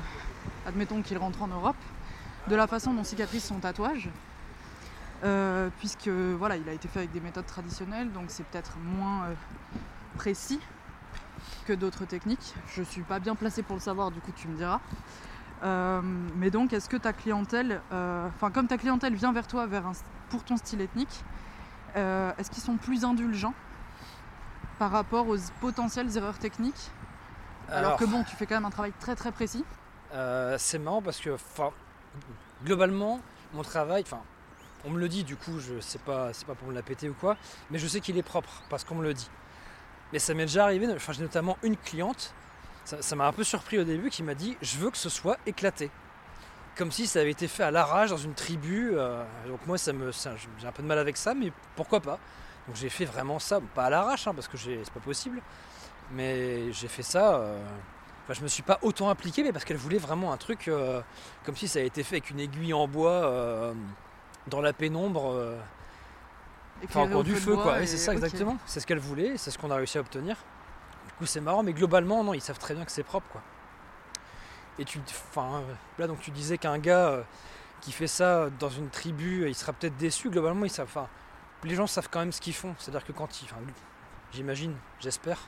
admettons 0.66 1.02
qu'il 1.02 1.18
rentre 1.18 1.42
en 1.42 1.48
Europe, 1.48 1.76
de 2.48 2.54
la 2.54 2.66
façon 2.66 2.94
dont 2.94 3.04
cicatrise 3.04 3.44
son 3.44 3.58
tatouage. 3.58 4.08
puisque 5.78 6.08
voilà, 6.08 6.56
il 6.56 6.68
a 6.68 6.72
été 6.72 6.86
fait 6.86 6.98
avec 7.00 7.12
des 7.12 7.20
méthodes 7.20 7.46
traditionnelles, 7.46 8.12
donc 8.12 8.26
c'est 8.28 8.44
peut-être 8.44 8.76
moins 8.78 9.28
précis 10.16 10.60
que 11.66 11.72
d'autres 11.72 12.04
techniques. 12.04 12.54
Je 12.74 12.80
ne 12.80 12.84
suis 12.84 13.00
pas 13.00 13.20
bien 13.20 13.34
placée 13.34 13.62
pour 13.62 13.76
le 13.76 13.80
savoir, 13.80 14.10
du 14.10 14.20
coup 14.20 14.32
tu 14.36 14.48
me 14.48 14.56
diras. 14.56 14.80
mais 16.36 16.50
donc, 16.50 16.74
est-ce 16.74 16.90
que 16.90 16.98
ta 16.98 17.14
clientèle, 17.14 17.80
enfin, 17.90 18.50
comme 18.50 18.66
ta 18.66 18.76
clientèle 18.76 19.14
vient 19.14 19.32
vers 19.32 19.46
toi 19.46 19.66
pour 20.28 20.44
ton 20.44 20.58
style 20.58 20.82
ethnique, 20.82 21.24
est-ce 21.94 22.50
qu'ils 22.50 22.62
sont 22.62 22.76
plus 22.76 23.06
indulgents 23.06 23.54
par 24.78 24.90
rapport 24.90 25.28
aux 25.28 25.38
potentielles 25.60 26.16
erreurs 26.16 26.38
techniques 26.38 26.90
alors, 27.70 27.96
que 27.96 28.04
bon, 28.04 28.22
tu 28.24 28.36
fais 28.36 28.46
quand 28.46 28.56
même 28.56 28.66
un 28.66 28.70
travail 28.70 28.92
très 29.00 29.14
très 29.14 29.32
précis. 29.32 29.64
c'est 30.58 30.78
marrant 30.78 31.02
parce 31.02 31.18
que, 31.18 31.36
globalement, 32.64 33.20
mon 33.52 33.62
travail, 33.62 34.02
enfin, 34.06 34.20
on 34.84 34.90
me 34.90 34.98
le 34.98 35.08
dit, 35.08 35.24
du 35.24 35.36
coup, 35.36 35.58
je 35.60 35.80
sais 35.80 35.98
pas, 35.98 36.32
c'est 36.32 36.46
pas 36.46 36.54
pour 36.54 36.68
me 36.68 36.74
la 36.74 36.82
péter 36.82 37.08
ou 37.08 37.14
quoi, 37.14 37.36
mais 37.70 37.78
je 37.78 37.86
sais 37.86 38.00
qu'il 38.00 38.18
est 38.18 38.22
propre 38.22 38.62
parce 38.68 38.84
qu'on 38.84 38.96
me 38.96 39.02
le 39.02 39.14
dit. 39.14 39.30
Mais 40.12 40.18
ça 40.18 40.34
m'est 40.34 40.44
déjà 40.44 40.64
arrivé, 40.64 40.86
enfin, 40.94 41.12
j'ai 41.12 41.22
notamment 41.22 41.56
une 41.62 41.76
cliente, 41.76 42.34
ça 42.84 43.16
m'a 43.16 43.26
un 43.26 43.32
peu 43.32 43.44
surpris 43.44 43.78
au 43.78 43.84
début, 43.84 44.10
qui 44.10 44.22
m'a 44.22 44.34
dit 44.34 44.56
Je 44.60 44.76
veux 44.78 44.90
que 44.90 44.98
ce 44.98 45.08
soit 45.08 45.38
éclaté. 45.46 45.90
Comme 46.76 46.90
si 46.90 47.06
ça 47.06 47.20
avait 47.20 47.30
été 47.30 47.48
fait 47.48 47.62
à 47.62 47.70
l'arrache 47.70 48.10
dans 48.10 48.16
une 48.16 48.34
tribu. 48.34 48.90
Euh, 48.94 49.24
donc, 49.46 49.64
moi, 49.66 49.78
ça 49.78 49.92
me, 49.92 50.10
j'ai 50.58 50.66
un 50.66 50.72
peu 50.72 50.82
de 50.82 50.88
mal 50.88 50.98
avec 50.98 51.16
ça, 51.16 51.32
mais 51.32 51.52
pourquoi 51.76 52.00
pas 52.00 52.18
Donc, 52.66 52.76
j'ai 52.76 52.88
fait 52.88 53.04
vraiment 53.04 53.38
ça, 53.38 53.60
pas 53.74 53.84
à 53.84 53.90
l'arrache, 53.90 54.26
hein, 54.26 54.34
parce 54.34 54.48
que 54.48 54.56
c'est 54.56 54.90
pas 54.92 55.00
possible, 55.00 55.42
mais 56.12 56.72
j'ai 56.72 56.88
fait 56.88 57.02
ça. 57.02 57.36
Euh, 57.36 57.58
enfin, 58.24 58.34
je 58.34 58.42
me 58.42 58.48
suis 58.48 58.62
pas 58.62 58.78
autant 58.82 59.10
impliqué, 59.10 59.42
mais 59.42 59.52
parce 59.52 59.64
qu'elle 59.64 59.76
voulait 59.76 59.98
vraiment 59.98 60.32
un 60.32 60.36
truc 60.36 60.68
euh, 60.68 61.02
comme 61.44 61.56
si 61.56 61.68
ça 61.68 61.78
avait 61.78 61.88
été 61.88 62.02
fait 62.02 62.16
avec 62.16 62.30
une 62.30 62.40
aiguille 62.40 62.72
en 62.72 62.88
bois 62.88 63.74
dans 64.46 64.60
la 64.60 64.72
pénombre. 64.72 65.32
Euh, 65.32 65.58
enfin, 66.84 67.02
encore 67.02 67.24
du 67.24 67.34
feu, 67.34 67.56
quoi. 67.56 67.84
c'est 67.86 67.96
ça, 67.96 68.12
exactement. 68.12 68.56
C'est 68.66 68.80
ce 68.80 68.86
qu'elle 68.86 68.98
voulait, 68.98 69.36
c'est 69.36 69.50
ce 69.50 69.58
qu'on 69.58 69.70
a 69.70 69.76
réussi 69.76 69.98
à 69.98 70.00
obtenir. 70.00 70.36
Du 71.06 71.12
coup, 71.14 71.26
c'est 71.26 71.40
marrant, 71.40 71.62
mais 71.62 71.72
globalement, 71.72 72.24
non, 72.24 72.34
ils 72.34 72.40
savent 72.40 72.58
très 72.58 72.74
bien 72.74 72.84
que 72.84 72.92
c'est 72.92 73.02
propre, 73.02 73.26
quoi. 73.30 73.42
Et 74.78 74.84
tu, 74.84 74.98
enfin, 75.30 75.62
là, 75.98 76.08
donc 76.08 76.20
tu 76.20 76.32
disais 76.32 76.58
qu'un 76.58 76.78
gars 76.78 77.08
euh, 77.08 77.22
qui 77.80 77.92
fait 77.92 78.08
ça 78.08 78.50
dans 78.58 78.70
une 78.70 78.88
tribu, 78.88 79.48
il 79.48 79.54
sera 79.54 79.72
peut-être 79.72 79.96
déçu. 79.96 80.30
Globalement, 80.30 80.64
ils 80.64 80.70
savent, 80.70 80.88
enfin, 80.88 81.08
les 81.64 81.74
gens 81.74 81.86
savent 81.86 82.08
quand 82.10 82.20
même 82.20 82.32
ce 82.32 82.40
qu'ils 82.40 82.54
font. 82.54 82.74
C'est-à-dire 82.78 83.04
que 83.04 83.12
quand 83.12 83.42
ils, 83.42 83.48
j'imagine, 84.32 84.74
j'espère, 85.00 85.38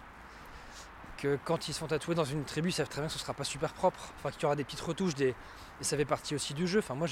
que 1.19 1.39
quand 1.45 1.69
ils 1.69 1.73
se 1.73 1.79
font 1.79 1.87
tatouer 1.87 2.15
dans 2.15 2.25
une 2.25 2.45
tribu, 2.45 2.71
ils 2.71 2.73
savent 2.73 2.89
très 2.89 3.01
bien 3.01 3.09
que 3.09 3.13
ce 3.13 3.19
sera 3.19 3.35
pas 3.35 3.45
super 3.45 3.73
propre. 3.73 4.13
Enfin, 4.19 4.31
qu'il 4.31 4.43
y 4.43 4.47
aura 4.47 4.57
des 4.57 4.65
petites 4.65 4.81
retouches, 4.81 5.15
des, 5.15 5.35
et 5.81 5.85
ça 5.85 5.97
fait 5.97 6.05
partie 6.05 6.35
aussi 6.35 6.55
du 6.55 6.67
jeu. 6.67 6.79
Enfin, 6.79 6.95
moi, 6.95 7.07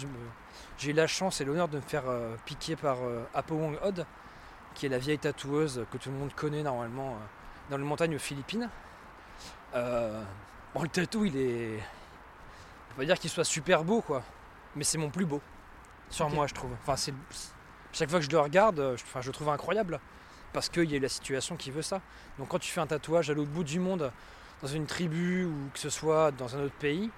j'ai 0.79 0.91
eu 0.91 0.95
la 0.95 1.07
chance 1.07 1.41
et 1.41 1.45
l'honneur 1.45 1.69
de 1.69 1.77
me 1.77 1.83
faire 1.83 2.05
euh, 2.07 2.37
piquer 2.45 2.77
par 2.77 3.03
euh, 3.03 3.23
Apo 3.35 3.55
Wong 3.55 3.79
Od, 3.83 4.07
qui 4.75 4.87
est 4.87 4.89
la 4.89 4.99
vieille 4.99 5.19
tatoueuse 5.19 5.85
que 5.91 5.99
tout 5.99 6.11
le 6.11 6.17
monde 6.17 6.33
connaît 6.35 6.63
normalement 6.63 7.13
euh, 7.13 7.71
dans 7.71 7.77
les 7.77 7.85
montagnes 7.85 8.17
aux 8.17 8.21
Philippines. 8.21 8.69
bon, 9.73 10.83
le 10.83 10.89
tatou, 10.89 11.25
il 11.27 11.37
est. 11.37 11.79
On 12.89 12.93
va 12.93 12.97
pas 12.99 13.05
dire 13.05 13.19
qu'il 13.19 13.31
soit 13.31 13.45
super 13.45 13.85
beau, 13.85 14.01
quoi. 14.01 14.23
Mais 14.77 14.85
c'est 14.85 14.99
mon 14.99 15.11
plus 15.11 15.27
beau. 15.27 15.41
Sur 16.09 16.31
moi, 16.31 16.47
je 16.47 16.55
trouve. 16.55 16.73
Enfin, 16.81 16.97
c'est. 16.97 17.15
Chaque 17.95 18.11
fois 18.11 18.19
que 18.19 18.27
je 18.27 18.31
le 18.31 18.41
regarde, 18.41 18.77
je, 18.97 19.03
enfin, 19.03 19.23
je 19.23 19.29
le 19.29 19.33
trouve 19.33 19.49
incroyable. 19.49 20.01
Parce 20.53 20.69
qu'il 20.69 20.91
y 20.91 20.95
a 20.95 20.99
eu 20.99 21.01
la 21.01 21.09
situation 21.09 21.57
qui 21.57 21.71
veut 21.71 21.83
ça. 21.83 22.01
Donc, 22.39 22.49
quand 22.49 22.59
tu 22.59 22.71
fais 22.71 22.81
un 22.81 22.87
tatouage 22.87 23.31
à 23.31 23.35
l'autre 23.35 23.51
bout 23.51 23.65
du 23.65 23.81
monde, 23.81 24.13
dans 24.63 24.69
une 24.69 24.87
tribu 24.87 25.45
ou 25.47 25.71
que 25.73 25.79
ce 25.79 25.91
soit 25.91 26.31
dans 26.31 26.55
un 26.57 26.61
autre 26.61 26.75
pays, 26.75 27.11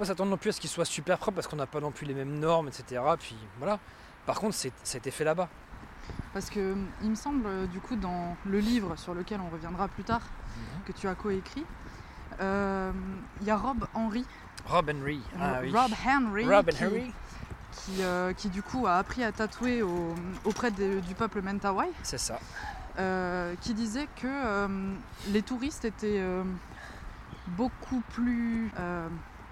pas 0.00 0.06
s'attendre 0.06 0.30
non 0.30 0.38
plus 0.38 0.48
à 0.48 0.52
ce 0.52 0.60
qu'il 0.60 0.70
soit 0.70 0.86
super 0.86 1.18
propre 1.18 1.36
parce 1.36 1.46
qu'on 1.46 1.56
n'a 1.56 1.66
pas 1.66 1.80
non 1.80 1.90
plus 1.90 2.06
les 2.06 2.14
mêmes 2.14 2.38
normes, 2.38 2.68
etc. 2.68 3.02
Puis 3.18 3.36
voilà. 3.58 3.78
Par 4.24 4.40
contre, 4.40 4.54
ça 4.54 4.68
a 4.68 4.96
été 4.96 5.10
fait 5.10 5.24
là-bas. 5.24 5.48
Parce 6.32 6.48
que 6.48 6.74
il 7.02 7.10
me 7.10 7.14
semble, 7.14 7.46
euh, 7.46 7.66
du 7.66 7.80
coup, 7.80 7.96
dans 7.96 8.36
le 8.46 8.60
livre 8.60 8.96
sur 8.96 9.14
lequel 9.14 9.40
on 9.40 9.50
reviendra 9.50 9.88
plus 9.88 10.02
tard, 10.02 10.22
mhm. 10.22 10.84
que 10.86 10.92
tu 10.92 11.06
as 11.06 11.14
coécrit, 11.14 11.66
euh, 12.40 12.92
il 13.42 13.46
y 13.46 13.50
a 13.50 13.56
Rob 13.56 13.86
Henry. 13.92 14.24
Rob 14.66 14.90
Henry. 14.90 15.20
Ah, 15.38 15.60
Rob 15.70 15.90
Henry. 16.06 16.44
Rob 16.48 16.70
qui. 17.84 18.02
Euh, 18.02 18.32
qui, 18.32 18.48
du 18.48 18.62
coup 18.62 18.86
a 18.86 18.96
appris 18.96 19.22
à 19.24 19.32
tatouer 19.32 19.82
auprès 20.44 20.70
du 20.70 21.14
peuple 21.16 21.42
Mentawai. 21.42 21.88
C'est 22.02 22.18
ça. 22.18 22.38
qui 23.60 23.74
disait 23.74 24.08
que 24.16 24.68
les 25.28 25.42
touristes 25.42 25.84
étaient 25.84 26.22
beaucoup 27.48 28.02
plus 28.12 28.70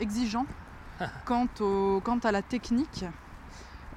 exigeant 0.01 0.47
quant, 1.25 1.49
au, 1.61 2.01
quant 2.05 2.19
à 2.19 2.33
la 2.33 2.43
technique. 2.43 3.05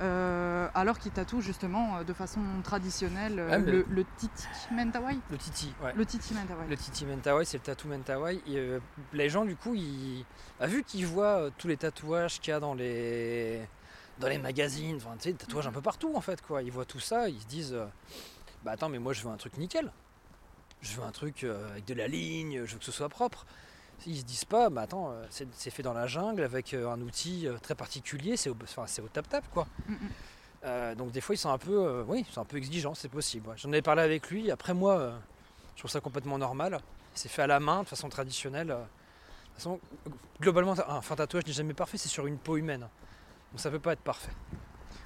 Euh, 0.02 0.68
alors 0.74 0.98
qu'il 0.98 1.12
tatoue 1.12 1.42
justement 1.42 1.98
euh, 1.98 2.04
de 2.04 2.14
façon 2.14 2.40
traditionnelle 2.64 3.36
euh, 3.38 3.84
le, 3.88 4.06
titi 4.18 4.48
mentawai. 4.72 5.16
Le 5.30 5.38
titi, 5.38 5.72
ouais. 5.84 5.94
Le 5.96 6.06
titi 6.08 6.34
mentawai. 6.34 6.68
Le 6.68 6.78
titi 6.78 7.06
mentawai, 7.06 7.46
c'est 7.46 7.58
le 7.58 7.64
tatou 7.64 7.88
mentawai. 7.88 8.42
Et, 8.48 8.80
les 9.14 9.30
gens, 9.30 9.46
du 9.46 9.56
coup, 9.56 9.76
ils, 9.76 10.26
bah, 10.60 10.66
vu 10.66 10.84
qu'ils 10.84 11.06
voient 11.06 11.50
tous 11.60 11.68
les 11.68 11.78
tatouages 11.78 12.40
qu'il 12.40 12.50
y 12.50 12.54
a 12.54 12.60
dans 12.60 12.74
les, 12.74 13.62
dans 14.22 14.30
les 14.30 14.38
magazines, 14.38 14.96
enfin, 14.98 15.16
tu 15.18 15.30
sais, 15.30 15.34
tatouages 15.34 15.68
un 15.68 15.72
peu 15.72 15.82
partout 15.82 16.14
en 16.16 16.22
fait, 16.22 16.42
quoi. 16.42 16.62
Ils 16.62 16.72
voient 16.72 16.86
tout 16.86 17.00
ça, 17.00 17.28
ils 17.28 17.42
se 17.42 17.48
disent, 17.48 17.78
bah 18.64 18.72
attends, 18.72 18.90
mais 18.90 19.00
moi 19.00 19.14
je 19.14 19.22
veux 19.24 19.30
un 19.30 19.38
truc 19.38 19.58
nickel. 19.58 19.92
Je 20.82 20.96
veux 20.96 21.04
un 21.04 21.12
truc 21.12 21.44
avec 21.44 21.86
de 21.86 21.94
la 21.94 22.08
ligne, 22.08 22.66
je 22.66 22.74
veux 22.74 22.80
que 22.80 22.86
ce 22.86 22.92
soit 22.92 23.10
propre. 23.10 23.46
Ils 24.08 24.18
se 24.18 24.24
disent 24.24 24.46
pas, 24.46 24.70
bah 24.70 24.82
attends, 24.82 25.12
euh, 25.12 25.24
c'est 25.30 25.70
fait 25.70 25.84
dans 25.84 25.94
la 25.94 26.08
jungle 26.08 26.44
avec 26.44 26.74
euh, 26.74 26.90
un 26.90 27.00
outil 27.02 27.48
euh, 27.48 27.58
très 27.62 27.76
particulier, 27.76 28.36
c'est 28.36 28.50
au, 28.50 28.58
enfin, 28.64 28.86
au 29.04 29.08
tap-tap 29.08 29.48
quoi. 29.52 29.68
Mm, 29.88 29.94
mm. 30.64 30.96
donc 30.96 31.12
des 31.12 31.22
fois 31.22 31.36
ils 31.36 31.38
sont 31.38 31.52
un 31.52 31.58
peu, 31.58 32.04
oui, 32.08 32.26
ils 32.28 32.34
sont 32.34 32.42
un 32.42 32.46
peu 32.46 32.58
exigeants, 32.58 32.96
c'est 32.96 33.10
possible. 33.10 33.50
J'en 33.58 33.70
avais 33.70 33.82
parlé 33.82 34.02
avec 34.02 34.30
lui. 34.30 34.50
Après 34.50 34.74
moi, 34.74 35.14
je 35.76 35.82
trouve 35.82 35.92
ça 35.92 36.02
complètement 36.02 36.38
normal. 36.38 36.80
C'est 37.14 37.30
fait 37.30 37.44
à 37.44 37.48
la 37.48 37.60
main, 37.60 37.84
de 37.84 37.88
façon 37.88 38.10
traditionnelle. 38.10 38.68
De 38.68 38.74
toute 38.74 39.56
façon, 39.56 39.80
globalement, 40.40 40.76
un 40.88 41.02
fin 41.02 41.16
tatouage 41.16 41.46
n'est 41.46 41.54
jamais 41.54 41.74
parfait, 41.74 41.98
c'est 41.98 42.10
sur 42.10 42.26
une 42.26 42.38
peau 42.38 42.58
humaine. 42.58 42.88
Donc 43.52 43.60
ça 43.60 43.70
peut 43.70 43.80
pas 43.80 43.94
être 43.94 44.02
parfait. 44.02 44.32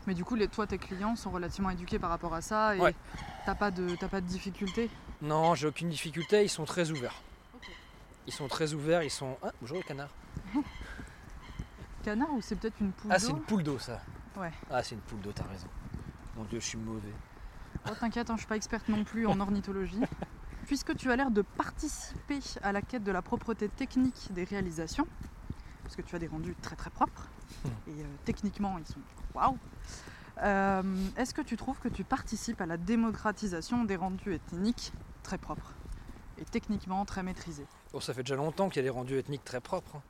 Mais 0.07 0.13
du 0.13 0.23
coup, 0.23 0.35
les, 0.35 0.47
toi, 0.47 0.67
tes 0.67 0.77
clients 0.77 1.15
sont 1.15 1.31
relativement 1.31 1.71
éduqués 1.71 1.97
par 1.97 2.09
rapport 2.09 2.33
à 2.33 2.41
ça 2.41 2.75
et 2.75 2.79
tu 2.79 2.95
t'as 3.45 3.55
pas 3.55 3.71
de 3.71 3.95
pas 4.07 4.21
de 4.21 4.27
difficulté? 4.27 4.89
Non, 5.21 5.55
j'ai 5.55 5.67
aucune 5.67 5.89
difficulté. 5.89 6.43
Ils 6.43 6.49
sont 6.49 6.65
très 6.65 6.91
ouverts. 6.91 7.21
Ils 8.27 8.33
sont 8.33 8.47
très 8.47 8.73
ouverts, 8.73 9.03
ils 9.03 9.11
sont. 9.11 9.37
Ah, 9.43 9.51
bonjour 9.61 9.77
le 9.77 9.83
canard. 9.83 10.09
canard 12.03 12.33
ou 12.33 12.41
c'est 12.41 12.55
peut-être 12.55 12.79
une 12.81 12.91
poule 12.91 13.09
d'eau? 13.09 13.15
Ah, 13.15 13.19
c'est 13.19 13.31
une 13.31 13.41
poule 13.41 13.63
d'eau 13.63 13.79
ça. 13.79 14.01
Ouais. 14.35 14.51
Ah, 14.69 14.83
c'est 14.83 14.95
une 14.95 15.01
poule 15.01 15.21
d'eau, 15.21 15.31
t'as 15.31 15.45
raison. 15.45 15.67
Mon 16.35 16.43
dieu, 16.43 16.59
je 16.59 16.65
suis 16.65 16.77
mauvais. 16.77 17.13
Oh, 17.87 17.93
t'inquiète, 17.99 18.29
hein, 18.29 18.33
je 18.35 18.41
suis 18.41 18.47
pas 18.47 18.55
experte 18.55 18.89
non 18.89 19.03
plus 19.03 19.25
en 19.27 19.39
ornithologie. 19.39 20.01
Puisque 20.65 20.95
tu 20.95 21.11
as 21.11 21.15
l'air 21.15 21.29
de 21.29 21.41
participer 21.43 22.39
à 22.63 22.71
la 22.71 22.81
quête 22.81 23.03
de 23.03 23.11
la 23.11 23.21
propreté 23.21 23.69
technique 23.69 24.29
des 24.31 24.43
réalisations, 24.43 25.07
parce 25.85 25.95
que 25.95 26.01
tu 26.01 26.15
as 26.15 26.19
des 26.19 26.27
rendus 26.27 26.55
très 26.61 26.75
très 26.75 26.89
propres, 26.89 27.29
hmm. 27.63 27.67
et 27.87 28.01
euh, 28.01 28.05
techniquement 28.25 28.77
ils 28.77 28.85
sont 28.85 28.99
waouh. 29.33 29.57
Euh, 30.43 30.81
est-ce 31.15 31.33
que 31.33 31.41
tu 31.41 31.55
trouves 31.55 31.79
que 31.79 31.87
tu 31.87 32.03
participes 32.03 32.59
à 32.59 32.65
la 32.65 32.75
démocratisation 32.75 33.85
des 33.85 33.95
rendus 33.95 34.33
ethniques 34.33 34.91
très 35.23 35.37
propres 35.37 35.73
et 36.37 36.43
techniquement 36.43 37.05
très 37.05 37.23
maîtrisés? 37.23 37.65
Ça 38.01 38.13
fait 38.13 38.23
déjà 38.23 38.35
longtemps 38.35 38.67
qu'il 38.67 38.77
y 38.77 38.79
a 38.79 38.83
des 38.83 38.89
rendus 38.89 39.17
ethniques 39.17 39.45
très 39.45 39.61
propres. 39.61 39.95
Hein. 39.95 40.01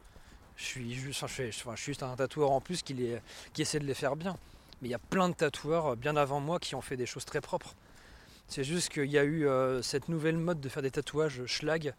Je 0.55 0.63
suis 0.63 0.93
juste, 0.95 1.27
je, 1.27 1.51
suis 1.51 1.75
juste 1.75 2.01
un 2.01 2.15
tatoueur 2.15 2.51
en 2.51 2.61
plus 2.61 2.81
qui, 2.81 2.95
qui 3.53 3.61
essaie 3.61 3.79
de 3.79 3.85
les 3.85 3.93
faire 3.93 4.15
bien. 4.15 4.37
Mais 4.81 4.87
il 4.87 4.91
y 4.91 4.95
a 4.95 4.99
plein 4.99 5.29
de 5.29 5.33
tatoueurs 5.33 5.87
euh, 5.87 5.95
bien 5.95 6.15
avant 6.15 6.39
moi 6.39 6.59
qui 6.59 6.75
ont 6.75 6.81
fait 6.81 6.97
des 6.97 7.05
choses 7.05 7.25
très 7.25 7.41
propres. 7.41 7.75
C'est 8.47 8.63
juste 8.63 8.89
qu'il 8.89 9.09
y 9.09 9.17
a 9.17 9.23
eu 9.23 9.47
euh, 9.47 9.81
cette 9.81 10.09
nouvelle 10.09 10.37
mode 10.37 10.61
de 10.61 10.69
faire 10.69 10.83
des 10.83 10.91
tatouages 10.91 11.45
schlag, 11.45 11.93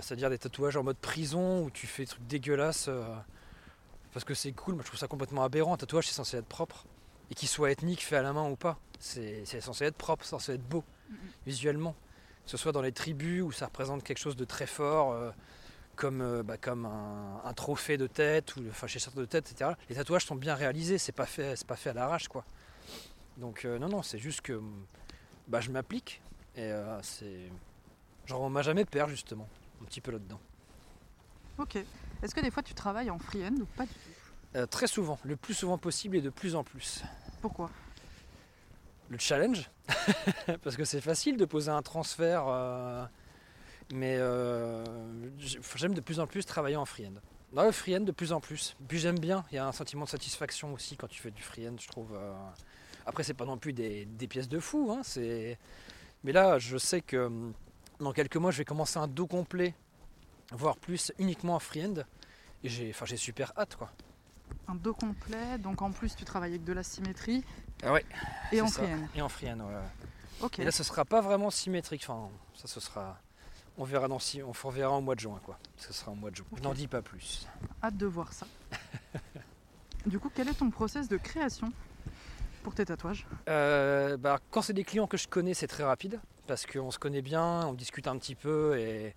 c'est-à-dire 0.00 0.30
des 0.30 0.38
tatouages 0.38 0.76
en 0.76 0.82
mode 0.82 0.96
prison 0.96 1.64
où 1.64 1.70
tu 1.70 1.86
fais 1.86 2.04
des 2.04 2.08
trucs 2.08 2.26
dégueulasses 2.26 2.88
parce 4.12 4.24
que 4.24 4.34
c'est 4.34 4.52
cool. 4.52 4.74
Moi 4.74 4.82
je 4.82 4.88
trouve 4.88 4.98
ça 4.98 5.08
complètement 5.08 5.44
aberrant. 5.44 5.74
Un 5.74 5.76
tatouage 5.76 6.06
c'est 6.08 6.14
censé 6.14 6.38
être 6.38 6.46
propre 6.46 6.86
et 7.30 7.34
qu'il 7.34 7.48
soit 7.48 7.70
ethnique, 7.70 8.02
fait 8.02 8.16
à 8.16 8.22
la 8.22 8.32
main 8.32 8.48
ou 8.48 8.56
pas. 8.56 8.78
C'est 8.98 9.44
censé 9.60 9.84
être 9.84 9.96
propre, 9.96 10.24
c'est 10.24 10.30
censé 10.30 10.52
être 10.54 10.66
beau 10.66 10.84
visuellement 11.46 11.94
que 12.44 12.50
ce 12.50 12.56
soit 12.56 12.72
dans 12.72 12.82
les 12.82 12.92
tribus 12.92 13.42
où 13.42 13.52
ça 13.52 13.66
représente 13.66 14.02
quelque 14.02 14.18
chose 14.18 14.36
de 14.36 14.44
très 14.44 14.66
fort, 14.66 15.12
euh, 15.12 15.30
comme, 15.96 16.20
euh, 16.20 16.42
bah, 16.42 16.56
comme 16.56 16.86
un, 16.86 17.52
trophée 17.54 17.96
de 17.96 18.06
tête, 18.06 18.56
ou 18.56 18.62
chez 18.86 18.98
certains 18.98 19.20
de 19.20 19.26
tête, 19.26 19.50
etc. 19.50 19.72
Les 19.88 19.96
tatouages 19.96 20.24
sont 20.24 20.34
bien 20.34 20.54
réalisés, 20.54 20.98
c'est 20.98 21.12
pas 21.12 21.26
fait, 21.26 21.56
c'est 21.56 21.66
pas 21.66 21.76
fait 21.76 21.90
à 21.90 21.94
l'arrache, 21.94 22.28
quoi. 22.28 22.44
Donc 23.36 23.64
euh, 23.64 23.78
non, 23.78 23.88
non, 23.88 24.02
c'est 24.02 24.18
juste 24.18 24.40
que 24.42 24.60
bah, 25.48 25.60
je 25.60 25.70
m'applique 25.70 26.20
et 26.54 26.70
c'est, 27.00 27.50
genre 28.26 28.42
on 28.42 28.50
m'a 28.50 28.62
jamais 28.62 28.84
peur 28.84 29.08
justement, 29.08 29.48
un 29.80 29.84
petit 29.84 30.00
peu 30.00 30.12
là-dedans. 30.12 30.40
Ok. 31.58 31.76
Est-ce 32.22 32.34
que 32.34 32.40
des 32.40 32.50
fois 32.50 32.62
tu 32.62 32.74
travailles 32.74 33.10
en 33.10 33.18
free-end 33.18 33.54
ou 33.60 33.66
pas 33.76 33.84
du 33.84 33.92
tout? 33.92 34.66
Très 34.66 34.86
souvent, 34.86 35.18
le 35.24 35.36
plus 35.36 35.54
souvent 35.54 35.78
possible 35.78 36.16
et 36.16 36.20
de 36.20 36.28
plus 36.28 36.54
en 36.54 36.62
plus. 36.62 37.02
Pourquoi? 37.40 37.70
Le 39.08 39.18
challenge, 39.18 39.68
parce 40.62 40.76
que 40.76 40.84
c'est 40.84 41.00
facile 41.00 41.36
de 41.36 41.44
poser 41.44 41.70
un 41.70 41.82
transfert, 41.82 42.44
euh, 42.48 43.04
mais 43.92 44.16
euh, 44.18 44.84
j'aime 45.76 45.94
de 45.94 46.00
plus 46.00 46.20
en 46.20 46.26
plus 46.26 46.46
travailler 46.46 46.76
en 46.76 46.86
free-end. 46.86 47.14
Dans 47.52 47.64
le 47.64 47.72
free-end 47.72 48.00
de 48.00 48.12
plus 48.12 48.32
en 48.32 48.40
plus. 48.40 48.74
Puis 48.88 48.98
j'aime 48.98 49.18
bien, 49.18 49.44
il 49.50 49.56
y 49.56 49.58
a 49.58 49.66
un 49.66 49.72
sentiment 49.72 50.04
de 50.04 50.08
satisfaction 50.08 50.72
aussi 50.72 50.96
quand 50.96 51.08
tu 51.08 51.20
fais 51.20 51.30
du 51.30 51.42
free-end, 51.42 51.74
je 51.78 51.88
trouve. 51.88 52.14
Euh. 52.14 52.32
Après, 53.04 53.24
c'est 53.24 53.34
pas 53.34 53.44
non 53.44 53.58
plus 53.58 53.72
des, 53.72 54.06
pièces 54.30 54.48
de 54.48 54.60
fou, 54.60 54.90
hein, 54.92 55.02
mais 56.24 56.32
là, 56.32 56.58
je 56.58 56.78
sais 56.78 57.00
que 57.02 57.16
hum, 57.16 57.52
dans 58.02 58.12
quelques 58.12 58.36
mois, 58.36 58.50
je 58.50 58.58
vais 58.58 58.64
commencer 58.64 58.98
un 58.98 59.08
dos 59.08 59.26
complet, 59.26 59.74
voire 60.52 60.76
plus, 60.76 61.12
uniquement 61.18 61.54
en 61.54 61.58
free-end. 61.58 62.02
et 62.64 62.68
j'ai, 62.68 62.90
enfin, 62.90 63.06
j'ai 63.06 63.16
super 63.16 63.52
hâte 63.56 63.76
quoi. 63.76 63.90
Un 64.68 64.74
dos 64.74 64.94
complet, 64.94 65.58
donc 65.58 65.82
en 65.82 65.92
plus 65.92 66.14
tu 66.14 66.24
travailles 66.24 66.50
avec 66.50 66.64
de 66.64 66.72
la 66.72 66.82
symétrie. 66.82 67.44
Ah 67.82 67.92
ouais. 67.92 68.04
Et 68.52 68.60
en 68.60 68.68
frienne. 68.68 69.08
Et 69.14 69.22
en 69.22 69.28
frienne, 69.28 69.62
ouais. 69.62 69.74
Ok. 70.40 70.58
Et 70.58 70.64
là 70.64 70.70
ce 70.70 70.82
sera 70.84 71.04
pas 71.04 71.20
vraiment 71.20 71.50
symétrique, 71.50 72.04
enfin 72.06 72.28
ça 72.54 72.68
ce 72.68 72.80
sera. 72.80 73.18
On 73.78 73.84
verra 73.84 74.06
dans 74.06 74.18
si 74.18 74.42
on 74.42 74.52
verra 74.68 74.90
en 74.92 75.00
mois 75.00 75.14
de 75.14 75.20
juin 75.20 75.40
quoi. 75.44 75.58
Ce 75.78 75.92
sera 75.92 76.12
en 76.12 76.14
mois 76.14 76.30
de 76.30 76.36
juin. 76.36 76.46
Je 76.56 76.62
n'en 76.62 76.74
dis 76.74 76.88
pas 76.88 77.00
plus. 77.00 77.46
Hâte 77.82 77.96
de 77.96 78.06
voir 78.06 78.32
ça. 78.32 78.46
du 80.06 80.18
coup, 80.18 80.30
quel 80.34 80.48
est 80.48 80.54
ton 80.54 80.70
process 80.70 81.08
de 81.08 81.16
création 81.16 81.72
pour 82.62 82.74
tes 82.74 82.84
tatouages? 82.84 83.26
Euh, 83.48 84.18
bah, 84.18 84.40
Quand 84.50 84.60
c'est 84.60 84.74
des 84.74 84.84
clients 84.84 85.06
que 85.06 85.16
je 85.16 85.26
connais, 85.26 85.54
c'est 85.54 85.66
très 85.68 85.84
rapide 85.84 86.20
parce 86.46 86.66
qu'on 86.66 86.90
se 86.90 86.98
connaît 86.98 87.22
bien, 87.22 87.66
on 87.66 87.72
discute 87.72 88.06
un 88.06 88.16
petit 88.18 88.34
peu 88.34 88.78
et, 88.78 89.14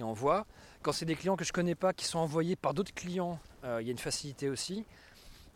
on 0.00 0.12
voit. 0.12 0.46
Quand 0.82 0.92
c'est 0.92 1.06
des 1.06 1.16
clients 1.16 1.34
que 1.34 1.44
je 1.44 1.52
connais 1.52 1.74
pas, 1.74 1.92
qui 1.92 2.04
sont 2.04 2.20
envoyés 2.20 2.54
par 2.54 2.72
d'autres 2.72 2.94
clients, 2.94 3.40
euh, 3.64 3.78
il 3.80 3.86
y 3.86 3.90
a 3.90 3.92
une 3.92 3.98
facilité 3.98 4.48
aussi. 4.48 4.84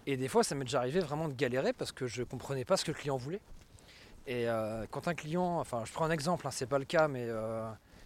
Et 0.05 0.16
des 0.16 0.27
fois, 0.27 0.43
ça 0.43 0.57
m'est 0.57 0.64
déjà 0.64 0.79
arrivé 0.79 0.99
vraiment 0.99 1.29
de 1.29 1.35
galérer 1.35 1.73
parce 1.73 1.93
que 1.93 2.09
je 2.09 2.25
comprenais 2.25 2.64
pas 2.64 2.77
ce 2.77 2.85
que 2.85 2.91
le 2.91 2.97
client 2.97 3.16
voulait. 3.16 3.41
Et 4.27 4.49
euh, 4.49 4.85
quand 4.91 5.07
un 5.07 5.14
client, 5.14 5.61
enfin, 5.61 5.85
je 5.85 5.93
prends 5.93 6.07
un 6.07 6.11
exemple, 6.11 6.45
hein, 6.47 6.51
c'est 6.51 6.66
pas 6.66 6.81
le 6.81 6.85
cas, 6.85 7.07
mais 7.07 7.29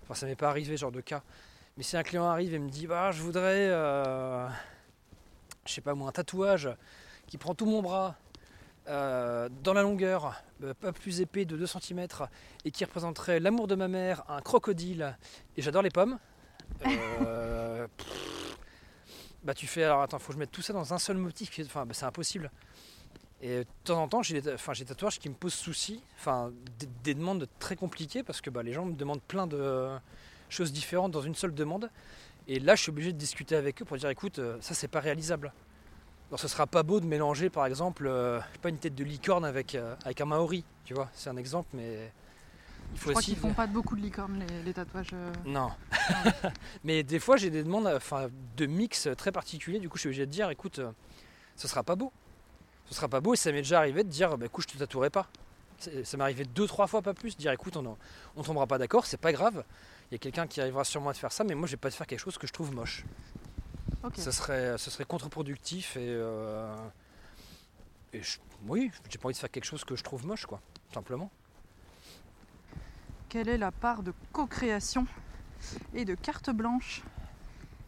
enfin, 0.02 0.14
ça 0.14 0.26
m'est 0.26 0.36
pas 0.36 0.50
arrivé 0.50 0.76
genre 0.76 0.92
de 0.92 1.00
cas. 1.00 1.22
Mais 1.78 1.82
si 1.82 1.96
un 1.96 2.02
client 2.02 2.26
arrive 2.26 2.52
et 2.52 2.58
me 2.58 2.68
dit, 2.68 2.86
bah, 2.86 3.12
je 3.12 3.22
voudrais, 3.22 3.68
je 3.68 4.50
sais 5.72 5.80
pas 5.80 5.94
moi, 5.94 6.10
un 6.10 6.12
tatouage 6.12 6.68
qui 7.26 7.38
prend 7.38 7.54
tout 7.54 7.66
mon 7.66 7.80
bras 7.80 8.16
euh, 8.88 9.48
dans 9.62 9.72
la 9.72 9.82
longueur, 9.82 10.40
euh, 10.62 10.72
pas 10.74 10.92
plus 10.92 11.20
épais 11.20 11.44
de 11.44 11.56
2 11.56 11.66
cm, 11.66 12.06
et 12.64 12.70
qui 12.70 12.84
représenterait 12.84 13.40
l'amour 13.40 13.66
de 13.66 13.74
ma 13.74 13.88
mère, 13.88 14.24
un 14.28 14.40
crocodile, 14.40 15.16
et 15.56 15.62
j'adore 15.62 15.82
les 15.82 15.90
pommes. 15.90 16.18
Euh, 16.86 17.86
bah 19.42 19.54
tu 19.54 19.66
fais, 19.66 19.84
alors 19.84 20.02
attends, 20.02 20.18
faut 20.18 20.28
que 20.28 20.34
je 20.34 20.38
mette 20.38 20.52
tout 20.52 20.62
ça 20.62 20.72
dans 20.72 20.94
un 20.94 20.98
seul 20.98 21.16
motif, 21.16 21.50
enfin 21.64 21.86
bah, 21.86 21.94
c'est 21.94 22.04
impossible. 22.04 22.50
Et 23.42 23.60
de 23.60 23.66
temps 23.84 24.02
en 24.02 24.08
temps, 24.08 24.22
j'ai 24.22 24.40
des, 24.40 24.54
enfin, 24.54 24.72
tatouages 24.72 25.18
qui 25.18 25.28
me 25.28 25.34
posent 25.34 25.54
souci, 25.54 26.02
enfin 26.18 26.52
des, 27.02 27.14
demandes 27.14 27.48
très 27.58 27.76
compliquées, 27.76 28.22
parce 28.22 28.40
que 28.40 28.50
bah, 28.50 28.62
les 28.62 28.72
gens 28.72 28.84
me 28.84 28.94
demandent 28.94 29.22
plein 29.22 29.46
de 29.46 29.88
choses 30.48 30.72
différentes 30.72 31.12
dans 31.12 31.22
une 31.22 31.34
seule 31.34 31.54
demande. 31.54 31.90
Et 32.48 32.60
là, 32.60 32.76
je 32.76 32.82
suis 32.82 32.90
obligé 32.90 33.12
de 33.12 33.18
discuter 33.18 33.56
avec 33.56 33.82
eux 33.82 33.84
pour 33.84 33.96
dire 33.96 34.08
écoute, 34.10 34.40
ça 34.60 34.74
c'est 34.74 34.88
pas 34.88 35.00
réalisable. 35.00 35.52
Alors 36.28 36.40
ce 36.40 36.48
sera 36.48 36.66
pas 36.66 36.82
beau 36.82 36.98
de 36.98 37.06
mélanger 37.06 37.50
par 37.50 37.66
exemple 37.66 38.06
euh, 38.06 38.40
pas 38.60 38.68
une 38.68 38.78
tête 38.78 38.94
de 38.94 39.04
licorne 39.04 39.44
avec, 39.44 39.74
euh, 39.74 39.94
avec 40.04 40.20
un 40.20 40.24
maori, 40.24 40.64
tu 40.84 40.92
vois, 40.92 41.08
c'est 41.14 41.30
un 41.30 41.36
exemple 41.36 41.68
mais 41.72 42.10
il 42.92 42.98
faut 42.98 43.10
Je 43.10 43.12
crois 43.12 43.22
qu'ils 43.22 43.36
font 43.36 43.54
pas 43.54 43.68
beaucoup 43.68 43.94
de 43.94 44.00
licorne 44.00 44.44
les, 44.64 44.72
tatouages. 44.72 45.10
Euh. 45.12 45.32
Non. 45.44 45.70
mais 46.84 47.04
des 47.04 47.20
fois 47.20 47.36
j'ai 47.36 47.50
des 47.50 47.62
demandes 47.62 47.86
enfin, 47.86 48.28
de 48.56 48.66
mix 48.66 49.08
très 49.16 49.30
particuliers, 49.30 49.78
du 49.78 49.88
coup 49.88 49.98
je 49.98 50.00
suis 50.00 50.08
obligé 50.08 50.26
de 50.26 50.30
dire 50.32 50.50
écoute, 50.50 50.80
ce 51.54 51.68
sera 51.68 51.84
pas 51.84 51.94
beau. 51.94 52.12
Ce 52.86 52.94
sera 52.94 53.08
pas 53.08 53.20
beau 53.20 53.34
et 53.34 53.36
ça 53.36 53.50
m'est 53.50 53.58
déjà 53.58 53.78
arrivé 53.78 54.02
de 54.02 54.08
dire 54.08 54.36
bah, 54.36 54.46
écoute 54.46 54.64
je 54.68 54.74
te 54.74 54.78
tatouerai 54.78 55.10
pas. 55.10 55.28
Ça 55.78 56.16
m'est 56.16 56.22
arrivé 56.24 56.44
deux 56.44 56.66
trois 56.66 56.88
fois 56.88 57.02
pas 57.02 57.14
plus, 57.14 57.36
de 57.36 57.40
dire 57.40 57.52
écoute 57.52 57.76
on, 57.76 57.96
on 58.34 58.42
tombera 58.42 58.66
pas 58.66 58.78
d'accord, 58.78 59.06
c'est 59.06 59.20
pas 59.20 59.32
grave. 59.32 59.64
Il 60.10 60.14
y 60.14 60.16
a 60.16 60.18
quelqu'un 60.18 60.48
qui 60.48 60.60
arrivera 60.60 60.82
sûrement 60.82 61.10
à 61.10 61.12
te 61.12 61.18
faire 61.18 61.32
ça, 61.32 61.44
mais 61.44 61.54
moi 61.54 61.68
je 61.68 61.72
vais 61.72 61.80
pas 61.80 61.90
te 61.90 61.94
faire 61.94 62.06
quelque 62.06 62.20
chose 62.20 62.38
que 62.38 62.48
je 62.48 62.52
trouve 62.52 62.74
moche. 62.74 63.04
Ce, 64.14 64.30
serait, 64.30 64.78
ce 64.78 64.90
serait 64.90 65.04
contre-productif 65.04 65.96
et, 65.96 66.06
euh, 66.08 66.74
et 68.12 68.20
oui, 68.66 68.90
j'ai 69.08 69.18
pas 69.18 69.26
envie 69.26 69.34
de 69.34 69.38
faire 69.38 69.50
quelque 69.50 69.64
chose 69.64 69.84
que 69.84 69.96
je 69.96 70.02
trouve 70.02 70.26
moche, 70.26 70.46
quoi, 70.46 70.60
simplement. 70.92 71.30
Quelle 73.28 73.48
est 73.48 73.58
la 73.58 73.72
part 73.72 74.02
de 74.02 74.12
co-création 74.32 75.06
et 75.94 76.04
de 76.04 76.14
carte 76.14 76.50
blanche 76.50 77.02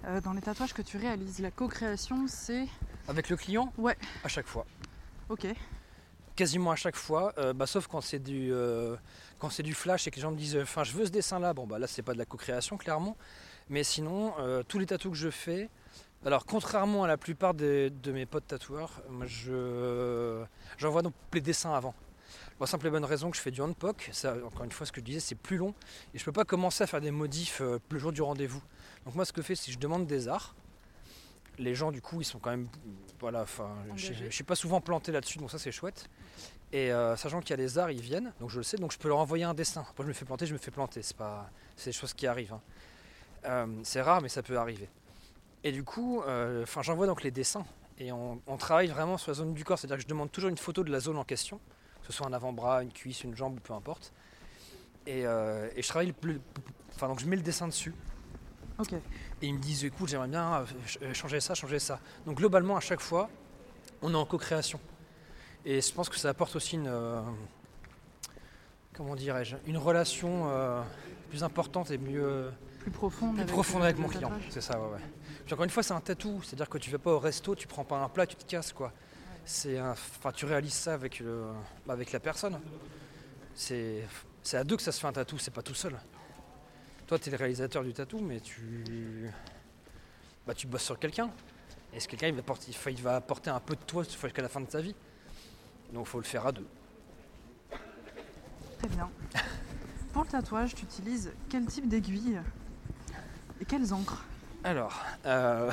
euh, 0.04 0.20
dans 0.20 0.32
les 0.32 0.40
tatouages 0.40 0.74
que 0.74 0.82
tu 0.82 0.96
réalises? 0.96 1.38
La 1.38 1.50
co-création, 1.50 2.26
c'est. 2.26 2.66
Avec 3.06 3.28
le 3.28 3.36
client? 3.36 3.72
Ouais. 3.78 3.96
À 4.24 4.28
chaque 4.28 4.46
fois. 4.46 4.66
Ok. 5.28 5.46
Quasiment 6.36 6.70
à 6.70 6.76
chaque 6.76 6.96
fois, 6.96 7.32
euh, 7.38 7.52
bah, 7.52 7.66
sauf 7.66 7.86
quand 7.86 8.00
c'est 8.00 8.20
du 8.20 8.52
quand 9.38 9.50
c'est 9.50 9.62
du 9.62 9.74
flash 9.74 10.06
et 10.06 10.10
que 10.10 10.16
les 10.16 10.22
gens 10.22 10.30
me 10.30 10.36
disent 10.36 10.56
enfin 10.56 10.84
je 10.84 10.92
veux 10.92 11.06
ce 11.06 11.10
dessin 11.10 11.38
là, 11.40 11.52
bon 11.52 11.66
bah 11.66 11.78
là 11.80 11.88
c'est 11.88 12.02
pas 12.02 12.12
de 12.12 12.18
la 12.18 12.26
co-création 12.26 12.76
clairement, 12.76 13.16
mais 13.68 13.82
sinon 13.82 14.34
tous 14.68 14.78
les 14.78 14.86
tatous 14.86 15.10
que 15.10 15.18
je 15.18 15.30
fais, 15.30 15.68
alors, 16.26 16.44
contrairement 16.44 17.04
à 17.04 17.06
la 17.06 17.16
plupart 17.16 17.54
de 17.54 17.90
mes 18.06 18.26
potes 18.26 18.46
tatoueurs, 18.46 19.02
moi 19.08 19.26
je, 19.26 20.42
j'envoie 20.76 21.02
donc 21.02 21.14
les 21.32 21.40
dessins 21.40 21.72
avant. 21.72 21.94
Pour 22.56 22.64
la 22.64 22.66
simple 22.66 22.88
et 22.88 22.90
bonne 22.90 23.04
raison 23.04 23.30
que 23.30 23.36
je 23.36 23.40
fais 23.40 23.52
du 23.52 23.62
handpoke, 23.62 24.10
ça, 24.12 24.34
encore 24.44 24.64
une 24.64 24.72
fois, 24.72 24.84
ce 24.84 24.90
que 24.90 25.00
je 25.00 25.04
disais, 25.04 25.20
c'est 25.20 25.36
plus 25.36 25.56
long 25.56 25.74
et 26.12 26.18
je 26.18 26.24
peux 26.24 26.32
pas 26.32 26.44
commencer 26.44 26.82
à 26.82 26.88
faire 26.88 27.00
des 27.00 27.12
modifs 27.12 27.60
euh, 27.60 27.78
le 27.90 27.98
jour 28.00 28.10
du 28.10 28.20
rendez-vous. 28.20 28.60
Donc, 29.06 29.14
moi, 29.14 29.24
ce 29.24 29.32
que 29.32 29.40
je 29.40 29.46
fais, 29.46 29.54
c'est 29.54 29.66
que 29.66 29.72
je 29.72 29.78
demande 29.78 30.06
des 30.06 30.26
arts. 30.26 30.56
Les 31.58 31.76
gens, 31.76 31.92
du 31.92 32.02
coup, 32.02 32.20
ils 32.20 32.24
sont 32.24 32.40
quand 32.40 32.50
même. 32.50 32.68
Voilà, 33.20 33.42
enfin, 33.42 33.70
je, 33.94 34.24
ne 34.24 34.30
suis 34.30 34.44
pas 34.44 34.56
souvent 34.56 34.80
planté 34.80 35.12
là-dessus, 35.12 35.38
donc 35.38 35.52
ça, 35.52 35.58
c'est 35.58 35.72
chouette. 35.72 36.08
Et 36.72 36.92
euh, 36.92 37.16
sachant 37.16 37.40
qu'il 37.40 37.50
y 37.50 37.54
a 37.54 37.56
les 37.56 37.78
arts, 37.78 37.90
ils 37.90 38.00
viennent, 38.00 38.32
donc 38.40 38.50
je 38.50 38.58
le 38.58 38.62
sais, 38.62 38.76
donc 38.76 38.92
je 38.92 38.98
peux 38.98 39.08
leur 39.08 39.18
envoyer 39.18 39.44
un 39.44 39.54
dessin. 39.54 39.84
Après, 39.88 40.02
je 40.02 40.08
me 40.08 40.12
fais 40.12 40.24
planter, 40.24 40.46
je 40.46 40.52
me 40.52 40.58
fais 40.58 40.70
planter. 40.72 41.02
C'est 41.02 41.16
pas, 41.16 41.48
c'est 41.76 41.90
des 41.90 41.96
choses 41.96 42.12
qui 42.12 42.26
arrivent. 42.26 42.52
Hein. 42.52 42.60
Euh, 43.44 43.66
c'est 43.84 44.02
rare, 44.02 44.20
mais 44.20 44.28
ça 44.28 44.42
peut 44.42 44.58
arriver. 44.58 44.88
Et 45.64 45.72
du 45.72 45.82
coup, 45.82 46.22
euh, 46.22 46.64
j'envoie 46.82 47.06
donc 47.06 47.22
les 47.22 47.30
dessins 47.30 47.64
et 47.98 48.12
on, 48.12 48.38
travaille 48.58 48.86
vraiment 48.86 49.18
sur 49.18 49.32
la 49.32 49.34
zone 49.34 49.54
du 49.54 49.64
corps, 49.64 49.76
c'est-à-dire 49.76 49.96
que 49.96 50.02
je 50.04 50.08
demande 50.08 50.30
toujours 50.30 50.50
une 50.50 50.56
photo 50.56 50.84
de 50.84 50.90
la 50.90 51.00
zone 51.00 51.16
en 51.16 51.24
question, 51.24 51.58
que 52.00 52.06
ce 52.06 52.12
soit 52.12 52.28
un 52.28 52.32
avant-bras, 52.32 52.84
une 52.84 52.92
cuisse, 52.92 53.24
une 53.24 53.36
jambe, 53.36 53.58
peu 53.58 53.72
importe. 53.72 54.12
Et, 55.04 55.26
euh, 55.26 55.68
je 55.76 55.88
travaille 55.88 56.12
plus, 56.12 56.40
enfin 56.94 57.08
donc 57.08 57.18
je 57.18 57.26
mets 57.26 57.34
le 57.34 57.42
dessin 57.42 57.66
dessus. 57.66 57.92
Ok. 58.78 58.92
Et 58.92 59.00
ils 59.46 59.54
me 59.54 59.58
disent 59.58 59.84
écoute 59.84 60.08
j'aimerais 60.08 60.28
bien 60.28 60.64
euh, 61.02 61.12
changer 61.12 61.40
ça, 61.40 61.54
changer 61.54 61.80
ça. 61.80 61.98
Donc 62.24 62.36
globalement 62.36 62.76
à 62.76 62.80
chaque 62.80 63.00
fois, 63.00 63.28
on 64.00 64.12
est 64.12 64.16
en 64.16 64.26
co-création. 64.26 64.78
Et 65.64 65.80
je 65.80 65.92
pense 65.92 66.08
que 66.08 66.16
ça 66.16 66.28
apporte 66.28 66.54
aussi 66.54 66.76
une 66.76 66.92
comment 68.92 69.16
dirais-je, 69.16 69.56
une 69.66 69.76
relation 69.76 70.48
plus 71.30 71.42
importante 71.42 71.90
et 71.90 71.98
mieux 71.98 72.52
plus 72.78 72.92
profonde, 72.92 73.32
plus 73.32 73.40
avec, 73.40 73.52
profonde 73.52 73.82
avec 73.82 73.98
mon 73.98 74.06
client. 74.06 74.30
C'est 74.50 74.60
ça, 74.60 74.78
ouais, 74.78 74.94
ouais 74.94 75.00
encore 75.52 75.64
une 75.64 75.70
fois, 75.70 75.82
c'est 75.82 75.94
un 75.94 76.00
tatou, 76.00 76.42
c'est-à-dire 76.42 76.68
que 76.68 76.78
tu 76.78 76.90
vas 76.90 76.98
pas 76.98 77.12
au 77.12 77.18
resto, 77.18 77.54
tu 77.54 77.66
prends 77.66 77.84
pas 77.84 77.98
un 77.98 78.08
plat, 78.08 78.26
tu 78.26 78.36
te 78.36 78.44
casses 78.44 78.72
quoi. 78.72 78.92
C'est 79.44 79.80
enfin, 79.80 80.30
tu 80.30 80.44
réalises 80.44 80.74
ça 80.74 80.92
avec 80.94 81.20
le, 81.20 81.46
avec 81.88 82.12
la 82.12 82.20
personne. 82.20 82.60
C'est, 83.54 84.04
à 84.52 84.62
deux 84.62 84.76
que 84.76 84.82
ça 84.82 84.92
se 84.92 85.00
fait 85.00 85.06
un 85.06 85.12
tatou, 85.12 85.38
c'est 85.38 85.50
pas 85.50 85.62
tout 85.62 85.74
seul. 85.74 85.98
Toi, 87.06 87.18
tu 87.18 87.28
es 87.28 87.32
le 87.32 87.38
réalisateur 87.38 87.82
du 87.82 87.92
tatou, 87.92 88.18
mais 88.18 88.40
tu, 88.40 89.30
bah, 90.46 90.54
tu 90.54 90.66
bosses 90.66 90.84
sur 90.84 90.98
quelqu'un. 90.98 91.30
Et 91.94 92.00
ce 92.00 92.06
quelqu'un, 92.06 92.30
va, 92.32 92.42
porter, 92.42 92.70
il 92.90 93.02
va 93.02 93.16
apporter 93.16 93.48
un 93.48 93.60
peu 93.60 93.74
de 93.74 93.80
toi 93.80 94.04
jusqu'à 94.04 94.42
la 94.42 94.48
fin 94.48 94.60
de 94.60 94.66
ta 94.66 94.80
vie. 94.80 94.94
Donc, 95.92 96.06
il 96.06 96.10
faut 96.10 96.18
le 96.18 96.24
faire 96.24 96.46
à 96.46 96.52
deux. 96.52 96.66
Très 98.78 98.88
bien. 98.88 99.10
Pour 100.12 100.24
le 100.24 100.28
tatouage, 100.28 100.74
tu 100.74 100.84
utilises 100.84 101.32
quel 101.48 101.64
type 101.64 101.88
d'aiguille? 101.88 102.38
Et 103.60 103.64
quelles 103.64 103.94
encres? 103.94 104.24
Alors, 104.64 105.04
euh, 105.24 105.70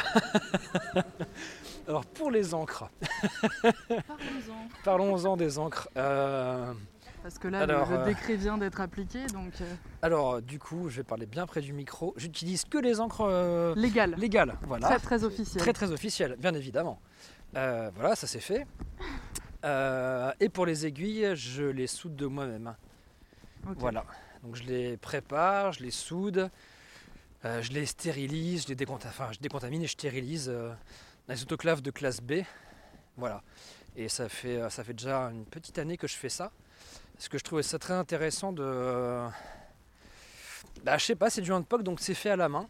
alors 1.88 2.06
pour 2.06 2.32
les 2.32 2.54
encres. 2.54 2.90
Parlons-en. 3.62 4.84
Parlons-en 4.84 5.38
des 5.38 5.58
encres. 5.58 5.90
Euh, 5.98 6.72
Parce 7.24 7.40
que 7.40 7.48
là, 7.48 7.66
le, 7.66 7.74
euh, 7.74 8.06
décret 8.06 8.36
vient 8.36 8.58
d'être 8.58 8.80
appliqué, 8.80 9.26
donc. 9.28 9.54
Alors, 10.02 10.42
du 10.42 10.60
coup, 10.60 10.90
je 10.90 10.98
vais 10.98 11.04
parler 11.04 11.26
bien 11.26 11.48
près 11.48 11.62
du 11.62 11.74
micro. 11.74 12.14
J'utilise 12.18 12.66
que 12.66 12.78
les 12.78 13.00
encres 13.00 13.74
légales. 13.76 14.16
Légales, 14.18 14.56
voilà. 14.68 14.88
Très 14.88 15.00
très 15.00 15.24
officielles. 15.24 15.62
Très 15.62 15.74
très 15.74 15.92
officielles, 15.92 16.36
bien 16.38 16.54
évidemment. 16.54 17.00
voilà, 17.54 18.16
ça 18.16 18.28
c'est 18.28 18.40
fait. 18.40 18.68
et 20.40 20.50
pour 20.50 20.66
les 20.66 20.86
aiguilles, 20.86 21.36
je 21.36 21.64
les 21.64 21.88
soude 21.88 22.16
de 22.16 22.28
moi-même. 22.28 22.76
Voilà. 23.78 24.06
Donc 24.44 24.56
je 24.56 24.64
les 24.64 24.98
prépare, 24.98 25.72
je 25.72 25.82
les 25.82 25.92
soude. 25.92 26.52
Euh, 27.46 27.62
je 27.62 27.72
les 27.74 27.86
stérilise, 27.86 28.64
je 28.64 28.70
les 28.70 28.76
décontamine, 28.76 29.84
et 29.84 29.86
je 29.86 29.92
stérilise 29.92 30.50
euh, 30.50 30.74
les 31.28 31.44
autoclaves 31.44 31.82
de 31.82 31.92
classe 31.92 32.20
B. 32.20 32.42
Voilà. 33.18 33.44
Et 33.96 34.10
ça 34.10 34.28
fait, 34.30 34.58
euh, 34.58 34.70
ça 34.70 34.84
fait 34.84 34.94
déjà 34.94 35.30
une 35.30 35.46
petite 35.46 35.78
année 35.78 35.96
que 35.96 36.08
je 36.08 36.16
fais 36.16 36.30
ça. 36.30 36.52
Parce 37.14 37.30
que 37.30 37.38
je 37.38 37.44
trouvais 37.44 37.62
ça 37.62 37.78
très 37.78 37.94
intéressant 37.94 38.52
de. 38.52 39.28
Bah, 40.84 40.98
je 40.98 41.06
sais 41.06 41.16
pas, 41.16 41.30
c'est 41.30 41.42
du 41.42 41.52
handpoke, 41.52 41.84
donc 41.84 42.00
c'est 42.00 42.16
fait 42.16 42.32
à 42.32 42.36
la 42.36 42.50
main. 42.50 42.68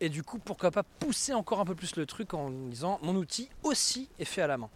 Et 0.00 0.08
du 0.08 0.22
coup, 0.22 0.38
pourquoi 0.38 0.70
pas 0.70 0.84
pousser 0.84 1.34
encore 1.34 1.58
un 1.60 1.64
peu 1.64 1.74
plus 1.74 1.96
le 1.96 2.06
truc 2.06 2.32
en 2.32 2.50
disant 2.50 3.00
mon 3.02 3.16
outil 3.16 3.48
aussi 3.64 4.08
est 4.20 4.24
fait 4.24 4.42
à 4.42 4.46
la 4.46 4.56
main. 4.56 4.70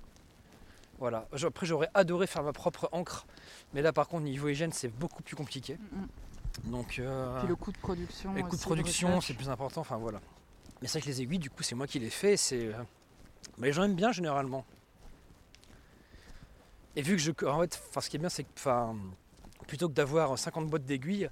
Voilà. 0.99 1.28
Après, 1.43 1.66
j'aurais 1.66 1.89
adoré 1.95 2.26
faire 2.26 2.43
ma 2.43 2.53
propre 2.53 2.89
encre. 2.93 3.26
Mais 3.74 3.81
là, 3.81 3.93
par 3.93 4.09
contre, 4.09 4.24
niveau 4.24 4.49
hygiène, 4.49 4.72
c'est 4.72 4.89
beaucoup 4.89 5.22
plus 5.22 5.37
compliqué. 5.37 5.78
Donc, 6.64 6.98
euh, 6.98 7.38
Puis 7.40 7.48
le 7.48 7.57
coût 7.57 7.72
de 7.72 7.78
production. 7.78 8.34
Le 8.34 8.42
coût 8.42 8.57
de 8.57 8.61
production, 8.61 9.20
c'est 9.20 9.34
plus 9.34 9.48
important. 9.48 9.80
Enfin 9.80 9.96
voilà. 9.96 10.20
Mais 10.80 10.88
c'est 10.88 10.98
vrai 10.98 11.03
que 11.03 11.07
les 11.07 11.22
aiguilles, 11.22 11.38
du 11.38 11.51
coup, 11.51 11.62
c'est 11.62 11.74
moi 11.74 11.86
qui 11.86 11.98
les 11.98 12.11
fais. 12.11 12.36
C'est, 12.36 12.66
euh, 12.66 12.82
mais 13.59 13.68
les 13.68 13.72
gens 13.72 13.84
aiment 13.84 13.94
bien 13.94 14.12
généralement. 14.12 14.64
Et 16.96 17.03
vu 17.03 17.16
que 17.16 17.22
je, 17.22 17.30
en 17.46 17.61
fait, 17.61 17.80
enfin, 17.88 18.01
ce 18.01 18.11
qui 18.11 18.16
est 18.16 18.18
bien, 18.18 18.28
c'est 18.28 18.44
que, 18.44 18.51
enfin, 18.57 18.96
plutôt 19.66 19.88
que 19.88 19.94
d'avoir 19.94 20.38
50 20.38 20.68
boîtes 20.68 20.84
d'aiguilles, 20.84 21.30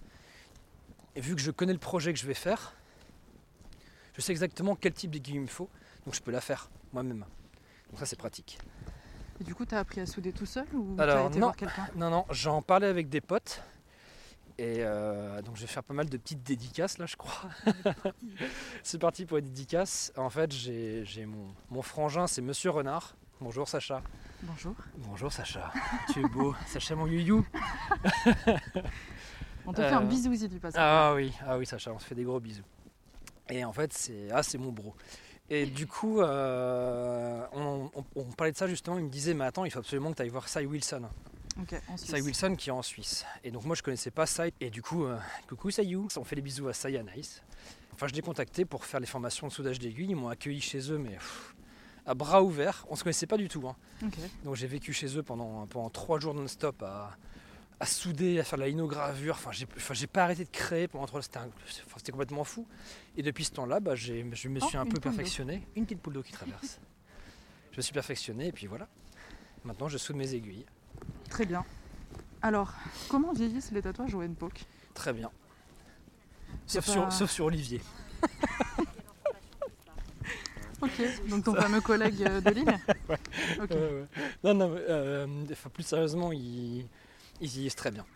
et 1.17 1.21
vu 1.21 1.35
que 1.35 1.41
je 1.41 1.51
connais 1.51 1.73
le 1.73 1.79
projet 1.79 2.13
que 2.13 2.19
je 2.19 2.27
vais 2.27 2.35
faire, 2.35 2.75
je 4.15 4.21
sais 4.21 4.33
exactement 4.33 4.77
quel 4.77 4.93
type 4.93 5.11
d'aiguille 5.11 5.37
il 5.37 5.43
me 5.43 5.47
faut. 5.47 5.69
Donc 6.05 6.15
je 6.15 6.23
peux 6.23 6.31
la 6.31 6.41
faire 6.41 6.71
moi-même. 6.93 7.25
Donc 7.91 7.99
ça 7.99 8.07
c'est 8.07 8.17
pratique. 8.17 8.59
Et 9.41 9.45
du 9.45 9.55
coup, 9.55 9.65
tu 9.65 9.75
as 9.75 9.79
appris 9.79 10.01
à 10.01 10.07
souder 10.07 10.33
tout 10.33 10.47
seul 10.47 10.67
ou 10.73 10.97
Alors, 10.99 11.27
as 11.27 11.29
été 11.29 11.39
non, 11.39 11.47
voir 11.47 11.57
quelqu'un? 11.57 11.89
Non, 11.95 12.11
non, 12.11 12.25
j'en 12.31 12.61
parlais 12.61 12.89
avec 12.89 13.09
des 13.09 13.21
potes. 13.21 13.63
Et 14.61 14.79
euh, 14.81 15.41
donc 15.43 15.55
je 15.57 15.61
vais 15.61 15.67
faire 15.69 15.85
pas 15.85 15.95
mal 15.95 16.09
de 16.09 16.17
petites 16.17 16.43
dédicaces 16.43 16.99
là, 16.99 17.07
je 17.07 17.15
crois. 17.17 17.49
c'est 18.83 18.99
parti 18.99 19.25
pour 19.25 19.37
les 19.37 19.43
dédicaces. 19.43 20.13
En 20.17 20.31
fait, 20.31 20.51
j'ai 20.53 21.27
mon, 21.27 21.55
mon 21.71 21.83
frangin, 21.83 22.27
c'est 22.27 22.43
Monsieur 22.43 22.71
Renard. 22.71 23.15
Bonjour 23.41 23.69
Sacha. 23.69 24.03
Bonjour. 24.43 24.75
Bonjour 24.97 25.33
Sacha. 25.33 25.73
tu 26.13 26.19
es 26.21 26.29
beau. 26.29 26.57
Sacha 26.67 26.97
mon 26.97 27.07
youyou. 27.07 27.47
On 29.67 29.73
te 29.73 29.83
fait 29.83 29.89
un 29.89 30.03
Euh, 30.03 30.07
bisou 30.07 30.35
si 30.35 30.49
tu 30.49 30.59
passes. 30.59 30.75
Ah 30.77 31.13
oui, 31.15 31.33
ah 31.47 31.57
oui 31.59 31.67
Sacha, 31.67 31.93
on 31.93 31.99
se 31.99 32.07
fait 32.07 32.15
des 32.15 32.25
gros 32.25 32.41
bisous. 32.41 32.63
Et 33.51 33.65
en 33.65 33.73
fait, 33.73 33.93
c'est 33.93 34.29
ah, 34.33 34.43
c'est 34.43 34.59
mon 34.59 34.73
bro. 34.73 34.95
Et 35.51 35.67
du 35.67 35.87
coup, 35.87 36.21
euh, 36.21 37.45
on, 37.53 37.91
on- 37.95 38.05
on 38.17 38.25
parlait 38.33 38.53
de 38.53 38.57
ça 38.57 38.67
justement. 38.67 38.99
Il 38.99 39.05
me 39.05 39.11
disait, 39.11 39.35
mais 39.35 39.45
attends, 39.45 39.65
il 39.67 39.71
faut 39.71 39.79
absolument 39.79 40.11
que 40.11 40.17
tu 40.17 40.23
ailles 40.23 40.29
voir 40.31 40.49
Cy 40.49 40.67
Wilson. 40.67 41.03
Ok, 41.61 41.75
en 41.89 41.97
Suisse. 41.97 42.15
Cy 42.15 42.21
Wilson 42.23 42.55
qui 42.57 42.69
est 42.69 42.73
en 42.73 42.83
Suisse. 42.83 43.25
Et 43.45 43.51
donc 43.51 43.65
moi 43.65 43.75
je 43.75 43.83
connaissais 43.83 44.11
pas 44.11 44.27
Cy. 44.27 44.53
Et 44.61 44.71
du 44.71 44.83
coup, 44.83 45.05
euh, 45.05 45.19
coucou 45.49 45.71
Sayou, 45.71 46.09
on 46.17 46.25
fait 46.25 46.37
des 46.37 46.43
bisous 46.43 46.69
à 46.69 46.73
et 46.89 46.99
à 46.99 47.03
Nice. 47.03 47.43
Enfin 47.93 48.07
je 48.07 48.15
l'ai 48.15 48.23
contacté 48.23 48.65
pour 48.65 48.85
faire 48.85 49.01
les 49.01 49.07
formations 49.07 49.49
de 49.49 49.53
soudage 49.53 49.79
d'aiguille. 49.79 50.11
Ils 50.11 50.17
m'ont 50.17 50.29
accueilli 50.29 50.61
chez 50.61 50.91
eux, 50.93 50.99
mais 50.99 51.15
pff, 51.15 51.55
à 52.07 52.15
bras 52.15 52.43
ouverts. 52.43 52.87
On 52.89 52.97
se 52.97 53.03
connaissait 53.03 53.27
pas 53.27 53.37
du 53.37 53.49
tout. 53.49 53.67
hein. 53.69 53.77
Donc 54.45 54.55
j'ai 54.55 54.67
vécu 54.69 54.93
chez 54.93 55.17
eux 55.19 55.23
pendant, 55.23 55.67
pendant 55.67 55.91
trois 55.91 56.21
jours 56.21 56.33
non-stop 56.35 56.81
à, 56.85 57.17
à 57.81 57.87
souder, 57.87 58.39
à 58.39 58.45
faire 58.45 58.57
de 58.59 58.63
la 58.63 58.69
linogravure. 58.69 59.35
Enfin 59.35 59.51
j'ai 59.51 59.67
enfin, 59.77 59.95
j'ai 59.95 60.07
pas 60.07 60.23
arrêté 60.25 60.45
de 60.45 60.51
créer 60.51 60.87
pendant 60.87 61.07
trois 61.07 61.23
C'était 61.23 61.39
un- 61.39 61.49
enfin, 61.87 61.97
c'était 61.97 62.13
complètement 62.13 62.45
fou. 62.45 62.69
Et 63.17 63.23
depuis 63.23 63.45
ce 63.45 63.51
temps-là, 63.53 63.81
bah, 63.81 63.97
j'ai- 63.97 64.25
je 64.33 64.49
me 64.49 64.61
Oh, 64.63 64.67
suis 64.69 64.77
un 64.77 64.85
une 64.85 64.93
peu 64.93 65.01
perfectionné. 65.01 65.67
Une 65.75 65.85
petite 65.85 66.01
poule 66.01 66.13
d'eau 66.15 66.23
qui 66.23 66.33
traverse. 66.33 66.79
je 67.73 67.77
me 67.79 67.83
suis 67.83 67.93
perfectionné 67.93 68.47
et 68.47 68.53
puis 68.53 68.69
voilà. 68.69 68.87
Maintenant 69.65 69.89
je 69.89 69.99
soude 69.99 70.15
mes 70.17 70.35
aiguilles. 70.35 70.65
Très 71.31 71.47
bien. 71.47 71.65
Alors, 72.43 72.73
comment 73.09 73.33
vieillissent 73.33 73.73
les 73.73 73.83
tatouages 73.83 74.15
au 74.15 74.23
N-Poke 74.23 74.65
Très 74.95 75.13
bien. 75.13 75.31
Sauf, 76.67 76.87
pas- 76.87 76.93
sur, 76.93 77.13
sauf 77.13 77.31
sur 77.31 77.45
Olivier. 77.47 77.81
Ok, 80.81 80.93
donc 81.29 81.43
ton 81.45 81.55
fameux 81.57 81.81
collègue 81.81 82.23
euh, 82.23 82.41
de 82.41 82.51
ligne. 82.51 82.79
Ouais. 83.09 84.07
Non, 84.45 84.55
non, 84.55 84.69
mais, 84.69 84.81
euh, 84.89 85.27
plus 85.75 85.83
sérieusement, 85.83 86.31
ils, 86.31 86.87
ils 87.41 87.49
vieillissent 87.49 87.75
très 87.75 87.91
bien. 87.91 88.07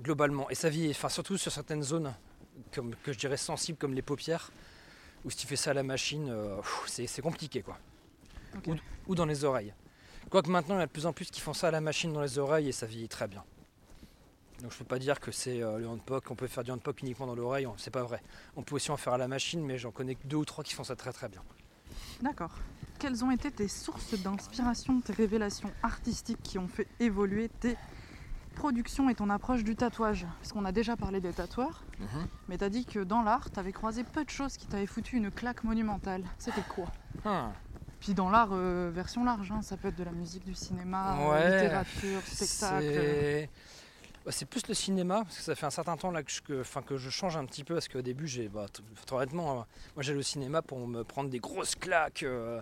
Globalement. 0.00 0.50
Et 0.50 0.56
ça 0.56 0.68
vieillit, 0.68 0.90
enfin, 0.90 1.08
surtout 1.08 1.36
sur 1.38 1.52
certaines 1.52 1.84
zones 1.84 2.12
comme, 2.74 2.96
que 3.04 3.12
je 3.12 3.18
dirais 3.18 3.36
sensibles, 3.36 3.78
comme 3.78 3.94
les 3.94 4.02
paupières, 4.02 4.50
où 5.24 5.30
si 5.30 5.36
tu 5.36 5.46
fais 5.46 5.54
ça 5.54 5.70
à 5.70 5.74
la 5.74 5.84
machine, 5.84 6.28
euh, 6.28 6.56
c'est 6.88 7.22
compliqué. 7.22 7.62
quoi. 7.62 7.78
Ou 9.06 9.14
dans 9.14 9.26
les 9.26 9.44
oreilles. 9.44 9.72
Quoique 10.32 10.48
maintenant, 10.48 10.76
il 10.76 10.78
y 10.78 10.82
a 10.82 10.86
de 10.86 10.90
plus 10.90 11.04
en 11.04 11.12
plus 11.12 11.30
qui 11.30 11.42
font 11.42 11.52
ça 11.52 11.68
à 11.68 11.70
la 11.70 11.82
machine 11.82 12.10
dans 12.10 12.22
les 12.22 12.38
oreilles 12.38 12.66
et 12.66 12.72
ça 12.72 12.86
vieillit 12.86 13.06
très 13.06 13.28
bien. 13.28 13.44
Donc 14.62 14.72
je 14.72 14.78
peux 14.78 14.84
pas 14.86 14.98
dire 14.98 15.20
que 15.20 15.30
c'est 15.30 15.62
euh, 15.62 15.76
le 15.76 15.86
handpoke, 15.86 16.30
on 16.30 16.34
peut 16.34 16.46
faire 16.46 16.64
du 16.64 16.70
handpoke 16.70 17.02
uniquement 17.02 17.26
dans 17.26 17.34
l'oreille, 17.34 17.68
c'est 17.76 17.90
pas 17.90 18.02
vrai. 18.02 18.22
On 18.56 18.62
peut 18.62 18.74
aussi 18.76 18.90
en 18.90 18.96
faire 18.96 19.12
à 19.12 19.18
la 19.18 19.28
machine, 19.28 19.62
mais 19.62 19.76
j'en 19.76 19.90
connais 19.90 20.14
que 20.14 20.26
deux 20.26 20.38
ou 20.38 20.46
trois 20.46 20.64
qui 20.64 20.72
font 20.72 20.84
ça 20.84 20.96
très 20.96 21.12
très 21.12 21.28
bien. 21.28 21.42
D'accord. 22.22 22.52
Quelles 22.98 23.22
ont 23.22 23.30
été 23.30 23.50
tes 23.50 23.68
sources 23.68 24.14
d'inspiration, 24.14 25.02
tes 25.02 25.12
révélations 25.12 25.70
artistiques 25.82 26.42
qui 26.42 26.58
ont 26.58 26.68
fait 26.68 26.88
évoluer 26.98 27.50
tes 27.50 27.76
productions 28.54 29.10
et 29.10 29.14
ton 29.14 29.28
approche 29.28 29.64
du 29.64 29.76
tatouage? 29.76 30.26
Parce 30.40 30.54
qu'on 30.54 30.64
a 30.64 30.72
déjà 30.72 30.96
parlé 30.96 31.20
des 31.20 31.34
tatoueurs, 31.34 31.84
mais 32.48 32.56
t'as 32.56 32.70
dit 32.70 32.86
que 32.86 33.00
dans 33.00 33.20
l'art, 33.20 33.50
t'avais 33.50 33.72
croisé 33.72 34.02
peu 34.02 34.24
de 34.24 34.30
choses 34.30 34.56
qui 34.56 34.66
t'avaient 34.66 34.86
foutu 34.86 35.18
une 35.18 35.30
claque 35.30 35.62
monumentale. 35.62 36.24
C'était 36.38 36.62
quoi? 36.62 36.86
Ah. 37.26 37.52
Puis 38.02 38.14
dans 38.14 38.30
l'art, 38.30 38.48
euh, 38.50 38.90
version 38.92 39.22
large, 39.24 39.52
hein, 39.52 39.62
ça 39.62 39.76
peut 39.76 39.88
être 39.88 39.96
de 39.96 40.02
la 40.02 40.10
musique, 40.10 40.44
du 40.44 40.54
cinéma, 40.56 41.16
euh, 41.16 41.30
Ouais, 41.30 41.62
littérature, 41.62 42.20
spectacle. 42.26 42.84
C'est 42.92 43.48
bah, 44.24 44.32
c'est 44.32 44.44
plus 44.44 44.66
le 44.66 44.74
cinéma, 44.74 45.22
parce 45.22 45.36
que 45.36 45.42
ça 45.42 45.54
fait 45.54 45.66
un 45.66 45.70
certain 45.70 45.96
temps 45.96 46.10
là 46.10 46.24
que 46.24 46.30
je, 46.30 46.42
que, 46.42 46.60
enfin, 46.60 46.82
que 46.82 46.96
je 46.96 47.10
change 47.10 47.36
un 47.36 47.44
petit 47.44 47.62
peu, 47.62 47.74
parce 47.74 47.86
qu'au 47.88 48.02
début, 48.02 48.26
j'ai, 48.26 48.48
bah, 48.48 48.66
honnêtement, 49.12 49.52
euh, 49.52 49.54
moi 49.94 50.02
j'allais 50.02 50.18
au 50.18 50.22
cinéma 50.22 50.62
pour 50.62 50.84
me 50.86 51.04
prendre 51.04 51.30
des 51.30 51.38
grosses 51.38 51.76
claques, 51.76 52.24
euh, 52.24 52.60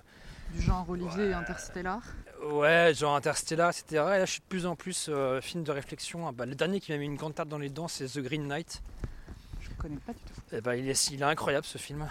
Du 0.53 0.61
genre 0.61 0.85
Olivier 0.89 1.31
et 1.31 1.33
Interstellar. 1.33 2.03
ouais, 2.51 2.93
genre 2.95 3.17
Interstellar, 3.17 3.71
etc. 3.71 3.85
Et 3.93 3.97
là, 3.97 4.25
je 4.27 4.33
suis 4.33 4.41
de 4.41 4.47
plus 4.47 4.67
en 4.67 4.77
plus 4.77 5.07
euh, 5.09 5.41
film 5.41 5.65
de 5.65 5.73
réflexion. 5.73 6.29
Ah, 6.29 6.33
bah, 6.33 6.45
le 6.45 6.55
dernier 6.55 6.81
qui 6.81 6.93
m'a 6.93 6.99
mis 6.99 7.07
une 7.07 7.17
grande 7.17 7.35
tape 7.35 7.49
dans 7.49 7.59
les 7.59 7.71
dents, 7.71 7.89
c'est 7.89 8.07
The 8.07 8.19
Green 8.21 8.47
Knight. 8.47 8.83
Je 9.81 9.89
connais 9.89 10.01
pas 10.01 10.13
du 10.13 10.19
tout. 10.21 10.41
Eh 10.53 10.61
ben, 10.61 10.75
il, 10.75 10.89
est, 10.89 11.11
il 11.11 11.23
est 11.23 11.25
incroyable 11.25 11.65
ce 11.67 11.79
film. 11.79 12.07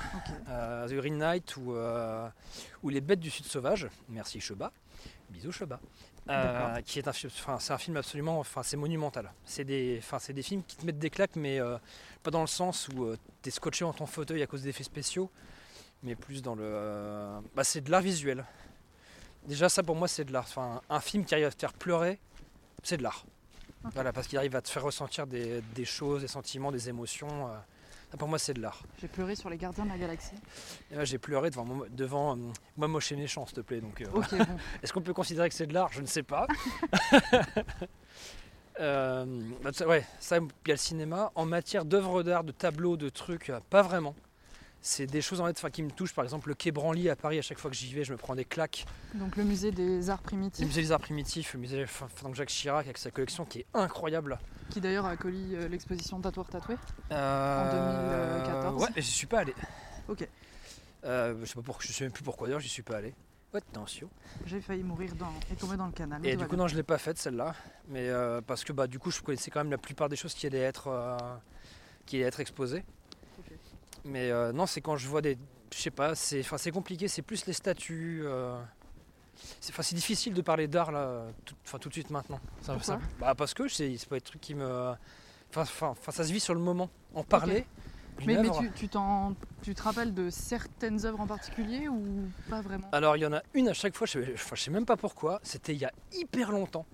Euh, 0.49 0.87
The 0.87 0.93
Green 0.93 1.17
Knight 1.19 1.55
ou, 1.57 1.75
euh, 1.75 2.27
ou 2.81 2.89
Les 2.89 2.99
Bêtes 3.01 3.19
du 3.19 3.29
Sud 3.29 3.45
Sauvage. 3.45 3.87
Merci 4.09 4.39
Cheba. 4.41 4.71
Bisous 5.29 5.51
Cheba. 5.51 5.79
Euh, 6.29 6.67
D'accord. 6.69 6.83
qui 6.83 6.97
est 6.99 7.07
un, 7.07 7.13
fi- 7.13 7.27
enfin, 7.27 7.59
c'est 7.59 7.73
un 7.73 7.77
film 7.77 7.97
absolument, 7.97 8.39
enfin 8.39 8.61
c'est 8.63 8.77
monumental. 8.77 9.31
C'est 9.45 9.63
des, 9.63 9.97
enfin 9.99 10.17
c'est 10.19 10.33
des 10.33 10.41
films 10.43 10.63
qui 10.63 10.75
te 10.77 10.85
mettent 10.85 10.99
des 10.99 11.09
claques, 11.09 11.35
mais 11.35 11.59
pas 12.23 12.29
dans 12.31 12.41
le 12.41 12.47
sens 12.47 12.87
où 12.89 13.15
t'es 13.41 13.49
scotché 13.51 13.83
dans 13.85 13.93
ton 13.93 14.05
fauteuil 14.05 14.41
à 14.43 14.47
cause 14.47 14.61
d'effets 14.63 14.83
spéciaux, 14.83 15.31
mais 16.03 16.15
plus 16.15 16.41
dans 16.43 16.53
le, 16.55 17.39
bah, 17.55 17.63
c'est 17.63 17.81
de 17.81 17.89
l'art 17.89 18.01
visuel. 18.01 18.45
Déjà 19.47 19.69
ça 19.69 19.81
pour 19.81 19.95
moi 19.95 20.07
c'est 20.07 20.23
de 20.25 20.31
l'art. 20.33 20.43
Enfin, 20.43 20.81
un 20.89 20.99
film 20.99 21.25
qui 21.25 21.33
arrive 21.33 21.47
à 21.47 21.51
te 21.51 21.59
faire 21.59 21.73
pleurer, 21.73 22.19
c'est 22.83 22.97
de 22.97 23.03
l'art. 23.03 23.25
Voilà, 23.93 24.11
parce 24.13 24.27
qu'il 24.27 24.37
arrive 24.37 24.55
à 24.55 24.61
te 24.61 24.69
faire 24.69 24.83
ressentir 24.83 25.25
des, 25.27 25.61
des 25.73 25.85
choses, 25.85 26.21
des 26.21 26.27
sentiments, 26.27 26.71
des 26.71 26.89
émotions. 26.89 27.47
euh, 27.47 27.57
ça, 28.11 28.17
pour 28.17 28.27
moi 28.27 28.39
c'est 28.39 28.53
de 28.53 28.61
l'art. 28.61 28.81
J'ai 28.99 29.07
pleuré 29.07 29.35
sur 29.35 29.49
les 29.49 29.57
gardiens 29.57 29.85
de 29.85 29.89
la 29.89 29.97
galaxie. 29.97 30.33
Et 30.91 30.95
là, 30.95 31.05
j'ai 31.05 31.17
pleuré 31.19 31.49
devant, 31.51 31.65
devant 31.91 32.35
euh, 32.35 32.39
moi 32.75 32.87
moche 32.87 33.11
et 33.11 33.15
méchant, 33.15 33.45
s'il 33.45 33.55
te 33.55 33.61
plaît. 33.61 33.81
Donc, 33.81 34.01
euh, 34.01 34.05
bon. 34.11 34.21
est-ce 34.83 34.91
qu'on 34.91 35.01
peut 35.01 35.13
considérer 35.13 35.47
que 35.49 35.55
c'est 35.55 35.67
de 35.67 35.73
l'art? 35.73 35.89
Je 35.93 36.01
ne 36.01 36.07
sais 36.07 36.23
pas. 36.23 36.47
Euh, 38.79 39.25
bah, 39.61 39.71
ça- 39.73 39.85
ouais, 39.85 40.05
ça, 40.21 40.37
il 40.37 40.43
y 40.67 40.71
a 40.71 40.73
le 40.75 40.77
cinéma. 40.77 41.31
En 41.35 41.45
matière 41.45 41.83
d'œuvres 41.83 42.23
d'art, 42.23 42.45
de 42.45 42.53
tableaux, 42.53 42.95
de 42.95 43.09
trucs, 43.09 43.49
euh, 43.49 43.59
pas 43.69 43.81
vraiment. 43.81 44.15
C'est 44.81 45.07
des 45.07 45.21
choses 45.21 45.41
en 45.41 45.45
fait, 45.45 45.57
enfin, 45.57 45.69
qui 45.69 45.83
me 45.83 45.91
touchent. 45.91 46.13
Par 46.13 46.23
exemple, 46.23 46.47
le 46.47 46.55
quai 46.55 46.71
Branly 46.71 47.09
à 47.09 47.15
Paris, 47.15 47.37
à 47.37 47.41
chaque 47.41 47.59
fois 47.59 47.69
que 47.69 47.75
j'y 47.75 47.93
vais, 47.93 48.03
je 48.03 48.13
me 48.13 48.17
prends 48.17 48.35
des 48.35 48.45
claques. 48.45 48.85
Donc 49.15 49.35
le 49.35 49.43
musée 49.43 49.71
des 49.71 50.09
arts 50.09 50.21
Le 50.21 50.27
primitifs, 50.27 50.65
musée 50.65 50.81
des 50.81 50.91
arts 50.91 51.01
primitifs, 51.01 51.53
le 51.53 51.59
musée 51.59 51.83
enfin, 51.83 52.07
Franck 52.13 52.35
Jacques 52.35 52.49
Chirac 52.49 52.85
avec 52.85 52.97
sa 52.97 53.11
collection 53.11 53.43
qui 53.45 53.59
est 53.59 53.65
incroyable. 53.73 54.39
qui 54.69 54.79
d'ailleurs 54.79 55.05
a 55.05 55.11
accueilli 55.11 55.55
euh, 55.55 55.67
l'exposition 55.67 56.21
Tatoueur 56.21 56.47
Tatoué. 56.47 56.75
Euh, 57.11 58.41
2014. 58.43 58.81
Ouais, 58.81 58.89
mais 58.95 59.01
j'y 59.01 59.11
suis 59.11 59.27
pas 59.27 59.39
allé. 59.39 59.53
Ok. 60.07 60.27
Euh, 61.05 61.35
je 61.41 61.45
sais 61.45 61.61
pas 61.61 61.73
je 61.79 61.93
sais 61.93 62.03
même 62.05 62.13
plus 62.13 62.23
pourquoi 62.23 62.47
d'ailleurs, 62.47 62.61
j'y 62.61 62.69
suis 62.69 62.83
pas 62.83 62.97
allé. 62.97 63.13
Attention. 63.53 64.09
J'ai 64.45 64.61
failli 64.61 64.83
mourir 64.83 65.15
dans, 65.15 65.33
et 65.51 65.55
tomber 65.55 65.75
dans 65.75 65.87
le 65.87 65.91
canal. 65.91 66.23
Et 66.25 66.35
du 66.35 66.45
coup, 66.45 66.55
non, 66.55 66.67
je 66.67 66.75
l'ai 66.75 66.83
pas 66.83 66.99
faite 66.99 67.17
celle-là. 67.17 67.55
Mais 67.87 68.07
euh, 68.07 68.41
parce 68.41 68.63
que 68.63 68.71
bah, 68.71 68.85
du 68.85 68.99
coup, 68.99 69.09
je 69.11 69.19
connaissais 69.21 69.49
quand 69.49 69.59
même 69.61 69.71
la 69.71 69.79
plupart 69.79 70.07
des 70.07 70.15
choses 70.15 70.35
qui 70.35 70.45
allaient 70.45 70.59
être, 70.59 71.17
qui 72.05 72.17
allaient 72.17 72.25
être 72.27 72.39
exposées. 72.39 72.83
Mais 74.05 74.31
euh, 74.31 74.51
non, 74.51 74.65
c'est 74.65 74.81
quand 74.81 74.97
je 74.97 75.07
vois 75.07 75.21
des. 75.21 75.37
Je 75.73 75.77
sais 75.77 75.91
pas, 75.91 76.15
c'est 76.15 76.39
enfin, 76.39 76.57
c'est 76.57 76.71
compliqué, 76.71 77.07
c'est 77.07 77.21
plus 77.21 77.45
les 77.45 77.53
statues. 77.53 78.21
euh, 78.23 78.59
c'est 79.61 79.71
enfin, 79.73 79.83
c'est 79.83 79.95
difficile 79.95 80.33
de 80.33 80.41
parler 80.41 80.67
d'art 80.67 80.91
là, 80.91 81.27
tout, 81.45 81.55
enfin, 81.65 81.77
tout 81.77 81.89
de 81.89 81.93
suite 81.93 82.09
maintenant. 82.09 82.39
Ça- 82.61 82.73
Pourquoi 82.73 82.95
ça- 82.95 82.99
bah, 83.19 83.35
Parce 83.35 83.53
que 83.53 83.67
c'est 83.67 83.95
c'est 83.97 84.09
pas 84.09 84.15
des 84.15 84.21
trucs 84.21 84.41
qui 84.41 84.55
me. 84.55 84.93
Enfin, 85.51 85.61
enfin, 85.61 85.87
enfin, 85.89 86.11
ça 86.11 86.23
se 86.23 86.31
vit 86.31 86.39
sur 86.39 86.53
le 86.53 86.59
moment. 86.59 86.89
En 87.13 87.23
parler. 87.23 87.65
Mais, 88.25 88.35
mais 88.37 88.49
tu, 88.49 88.89
tu, 89.61 89.73
te 89.73 89.81
rappelles 89.81 90.13
de 90.13 90.29
certaines 90.29 91.05
œuvres 91.05 91.21
en 91.21 91.27
particulier 91.27 91.87
ou 91.87 92.27
pas 92.49 92.59
vraiment? 92.59 92.89
Alors 92.91 93.15
il 93.15 93.21
y 93.21 93.25
en 93.25 93.31
a 93.31 93.41
une 93.53 93.69
à 93.69 93.73
chaque 93.73 93.95
fois, 93.95 94.05
je 94.07 94.21
sais, 94.21 94.31
enfin, 94.33 94.55
je 94.57 94.63
sais 94.63 94.71
même 94.71 94.85
pas 94.85 94.97
pourquoi, 94.97 95.39
c'était 95.41 95.73
il 95.73 95.79
y 95.79 95.85
a 95.85 95.91
hyper 96.11 96.51
longtemps. 96.51 96.85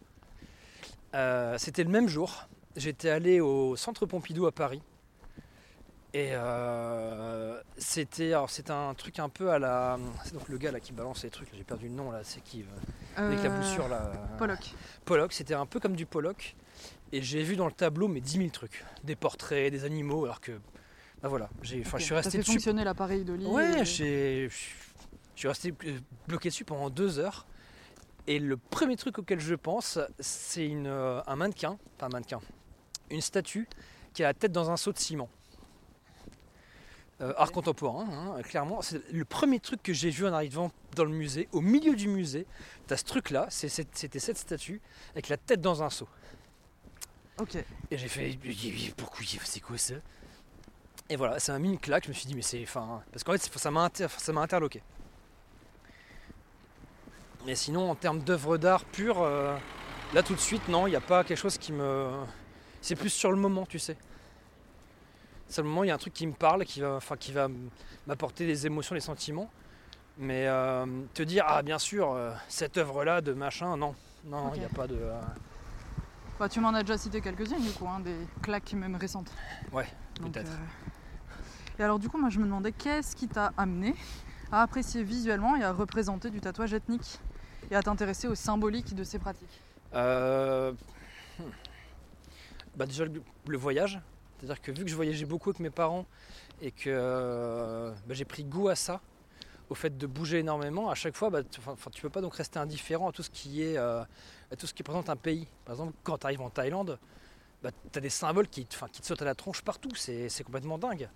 Euh, 1.16 1.58
c'était 1.58 1.84
le 1.84 1.90
même 1.90 2.08
jour, 2.08 2.48
j'étais 2.76 3.10
allé 3.10 3.40
au 3.40 3.76
centre 3.76 4.06
Pompidou 4.06 4.46
à 4.46 4.52
Paris. 4.52 4.82
Et 6.16 6.30
euh, 6.32 7.62
c'était 7.78 8.28
alors 8.32 8.50
c'était 8.50 8.72
un 8.72 8.94
truc 8.94 9.20
un 9.20 9.28
peu 9.28 9.52
à 9.52 9.60
la. 9.60 10.00
C'est 10.24 10.34
donc 10.34 10.48
le 10.48 10.58
gars 10.58 10.72
là 10.72 10.80
qui 10.80 10.94
balance 10.94 11.24
les 11.24 11.30
trucs, 11.30 11.50
j'ai 11.54 11.66
perdu 11.66 11.90
le 11.90 11.94
nom 11.94 12.10
là, 12.10 12.22
c'est 12.24 12.42
qui 12.42 12.62
euh, 13.18 13.28
Avec 13.28 13.44
la 13.44 13.50
Euh, 13.52 13.60
boussure 13.60 13.90
là. 13.90 14.14
Pollock. 14.38 14.72
Pollock, 15.04 15.34
c'était 15.34 15.56
un 15.56 15.66
peu 15.66 15.82
comme 15.82 15.98
du 15.98 16.06
Pollock. 16.06 16.56
Et 17.12 17.22
j'ai 17.22 17.44
vu 17.44 17.58
dans 17.58 17.66
le 17.66 17.74
tableau 17.74 18.08
mais 18.08 18.22
10 18.22 18.38
000 18.38 18.50
trucs. 18.52 18.86
Des 19.04 19.18
portraits, 19.18 19.70
des 19.74 19.84
animaux, 19.84 20.24
alors 20.24 20.40
que. 20.40 20.54
Bah 21.22 21.28
voilà, 21.28 21.50
j'ai, 21.62 21.82
enfin, 21.86 21.98
je 21.98 22.04
suis 22.06 22.16
resté 22.16 22.32
fait 22.32 22.38
dessus 22.38 22.52
fonctionner 22.54 22.86
l'appareil 22.86 23.26
de 23.26 23.34
lit. 23.34 23.46
Ouais, 23.48 23.82
et- 23.82 23.86
j'ai- 23.86 24.48
je 24.50 25.40
suis 25.40 25.48
resté 25.50 25.74
bloqué 26.30 26.48
dessus 26.48 26.64
pendant 26.64 26.90
deux 26.90 27.20
heures. 27.20 27.46
Et 28.28 28.40
le 28.40 28.56
premier 28.56 28.96
truc 28.96 29.20
auquel 29.20 29.42
je 29.42 29.56
pense, 29.56 30.00
c'est 30.22 30.66
une, 30.66 30.88
euh, 30.88 31.20
un 31.28 31.36
mannequin, 31.36 31.78
pas 31.98 32.06
un 32.06 32.10
mannequin, 32.10 32.40
une 33.12 33.20
statue 33.22 33.68
qui 34.14 34.24
a 34.24 34.28
la 34.28 34.34
tête 34.34 34.54
dans 34.54 34.72
un 34.72 34.78
seau 34.78 34.94
de 34.94 34.98
ciment. 34.98 35.28
Euh, 37.22 37.34
art 37.38 37.54
contemporain, 37.54 38.06
hein, 38.12 38.42
clairement. 38.42 38.82
C'est 38.82 39.02
le 39.14 39.24
premier 39.24 39.62
truc 39.62 39.82
que 39.82 39.94
j'ai 39.94 40.10
vu 40.10 40.28
en 40.28 40.34
arrivant 40.34 40.72
dans 40.96 41.06
le 41.06 41.12
musée. 41.12 41.48
Au 41.54 41.62
milieu 41.62 41.96
du 41.96 42.10
musée, 42.10 42.46
t'as 42.88 42.98
ce 42.98 43.06
truc-là, 43.06 43.48
c'était 43.50 44.20
cette 44.20 44.38
statue 44.38 44.82
avec 45.14 45.30
la 45.30 45.38
tête 45.38 45.62
dans 45.62 45.82
un 45.82 45.90
seau. 45.90 46.10
Ok. 47.38 47.56
Et 47.56 47.98
j'ai 47.98 48.10
fait, 48.10 48.38
pourquoi 48.98 49.22
c'est 49.46 49.62
quoi 49.62 49.78
ça? 49.78 49.96
Et 51.10 51.16
voilà, 51.16 51.40
ça 51.40 51.54
m'a 51.54 51.60
mis 51.60 51.70
une 51.70 51.80
claque. 51.80 52.04
Je 52.04 52.10
me 52.10 52.14
suis 52.14 52.26
dit, 52.26 52.36
mais 52.36 52.42
c'est. 52.42 52.62
Enfin, 52.64 53.02
parce 53.12 53.24
qu'en 53.24 53.32
fait, 53.32 53.60
ça 53.60 53.72
m'a 53.72 54.42
interloqué. 54.42 54.82
Mais 57.46 57.56
sinon, 57.56 57.92
en 57.92 57.96
termes 57.96 58.20
d'œuvre 58.20 58.58
d'art 58.58 58.84
pure, 58.84 59.22
euh, 59.22 59.56
là 60.14 60.24
tout 60.24 60.34
de 60.34 60.40
suite, 60.40 60.68
non, 60.68 60.88
il 60.88 60.90
n'y 60.90 60.96
a 60.96 61.02
pas 61.02 61.24
quelque 61.24 61.38
chose 61.38 61.58
qui 61.58 61.72
me. 61.72 62.10
C'est 62.82 62.96
plus 62.96 63.10
sur 63.10 63.32
le 63.32 63.38
moment, 63.38 63.66
tu 63.66 63.80
sais. 63.80 63.96
Sur 65.48 65.64
le 65.64 65.70
moment, 65.70 65.84
il 65.84 65.88
y 65.88 65.92
a 65.92 65.96
un 65.96 66.00
truc 66.00 66.14
qui 66.14 66.28
me 66.28 66.34
parle, 66.34 66.66
qui 66.66 66.82
va, 66.82 66.96
enfin, 66.96 67.16
qui 67.18 67.32
va 67.32 67.48
m'apporter 68.08 68.46
des 68.46 68.66
émotions, 68.66 68.96
des 68.96 69.02
sentiments. 69.02 69.50
Mais 70.18 70.48
euh, 70.48 70.86
te 71.14 71.24
dire, 71.24 71.44
ah 71.48 71.62
bien 71.62 71.78
sûr, 71.78 72.12
euh, 72.12 72.32
cette 72.48 72.78
œuvre-là 72.78 73.22
de 73.22 73.34
machin, 73.34 73.76
non. 73.78 73.96
Non, 74.26 74.52
il 74.56 74.60
n'y 74.60 74.66
a 74.66 74.70
pas 74.70 74.88
de. 74.88 74.98
Bah, 76.40 76.50
tu 76.50 76.60
m'en 76.60 76.74
as 76.74 76.82
déjà 76.82 76.98
cité 76.98 77.22
quelques-unes, 77.22 77.62
du 77.62 77.72
coup, 77.72 77.88
hein, 77.88 78.00
des 78.00 78.16
claques 78.42 78.74
même 78.74 78.96
récentes. 78.96 79.32
Ouais, 79.72 79.88
peut-être. 80.22 80.52
Et 81.78 81.84
alors, 81.84 82.00
du 82.00 82.10
coup, 82.10 82.18
moi, 82.18 82.30
je 82.30 82.40
me 82.40 82.46
demandais 82.46 82.72
qu'est-ce 82.72 83.16
qui 83.16 83.28
t'a 83.28 83.54
amené 83.58 83.96
à 84.52 84.62
apprécier 84.62 85.04
visuellement 85.04 85.56
et 85.56 85.64
à 85.64 85.72
représenter 85.72 86.30
du 86.30 86.40
tatouage 86.40 86.74
ethnique 86.74 87.20
et 87.72 87.76
à 87.76 87.82
t'intéresser 87.82 88.28
au 88.28 88.36
symbolique 88.36 88.96
de 88.96 89.04
ces 89.04 89.20
pratiques? 89.20 89.62
Euh... 89.94 90.72
Hmm. 91.40 91.44
bah 92.76 92.86
Déjà 92.86 93.06
le, 93.06 93.58
voyage, 93.58 94.00
c'est-à-dire 94.46 94.62
que 94.62 94.72
vu 94.72 94.84
que 94.84 94.90
je 94.90 94.96
voyageais 94.96 95.26
beaucoup 95.26 95.50
avec 95.50 95.60
mes 95.60 95.70
parents 95.70 96.06
et 96.62 96.72
que 96.72 96.90
euh, 96.90 97.92
bah, 98.06 98.14
j'ai 98.14 98.26
pris 98.26 98.44
goût 98.44 98.70
à 98.70 98.76
ça, 98.76 99.02
au 99.70 99.76
fait 99.76 99.98
de 99.98 100.06
bouger 100.06 100.40
énormément, 100.40 100.90
à 100.90 100.96
chaque 100.96 101.16
fois, 101.16 101.32
bah, 101.32 101.44
tu, 101.44 101.60
ne 101.60 102.02
peux 102.02 102.10
pas 102.10 102.22
donc 102.22 102.36
rester 102.36 102.60
indifférent 102.60 103.10
à 103.10 103.12
tout 103.12 103.24
ce 103.24 103.32
qui 103.32 103.64
est, 103.64 103.78
euh, 103.78 104.04
tout 104.58 104.68
ce 104.68 104.74
qui 104.74 104.84
présente 104.84 105.10
un 105.10 105.16
pays. 105.16 105.48
Par 105.66 105.74
exemple, 105.74 105.94
quand 106.04 106.20
tu 106.20 106.26
arrives 106.28 106.42
en 106.42 106.52
Thaïlande, 106.52 107.00
bah, 107.64 107.72
tu 107.92 107.98
as 107.98 108.02
des 108.02 108.10
symboles 108.10 108.48
qui, 108.48 108.66
qui, 108.66 109.02
te 109.02 109.06
sautent 109.06 109.24
à 109.24 109.26
la 109.26 109.36
tronche 109.36 109.64
partout, 109.64 109.96
c'est 109.96 110.44
complètement 110.44 110.78
dingue. 110.78 111.10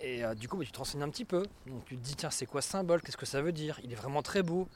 Et 0.00 0.22
euh, 0.22 0.34
du 0.34 0.48
coup, 0.48 0.62
tu 0.62 0.70
te 0.70 0.78
renseignes 0.78 1.02
un 1.02 1.08
petit 1.08 1.24
peu. 1.24 1.46
Donc 1.66 1.86
tu 1.86 1.96
te 1.96 2.02
dis, 2.02 2.14
tiens, 2.14 2.30
c'est 2.30 2.44
quoi 2.44 2.60
ce 2.60 2.68
symbole? 2.68 3.00
Qu'est-ce 3.00 3.16
que 3.16 3.26
ça 3.26 3.40
veut 3.40 3.52
dire? 3.52 3.80
Il 3.82 3.92
est 3.92 3.96
vraiment 3.96 4.22
très 4.22 4.42
beau. 4.42 4.68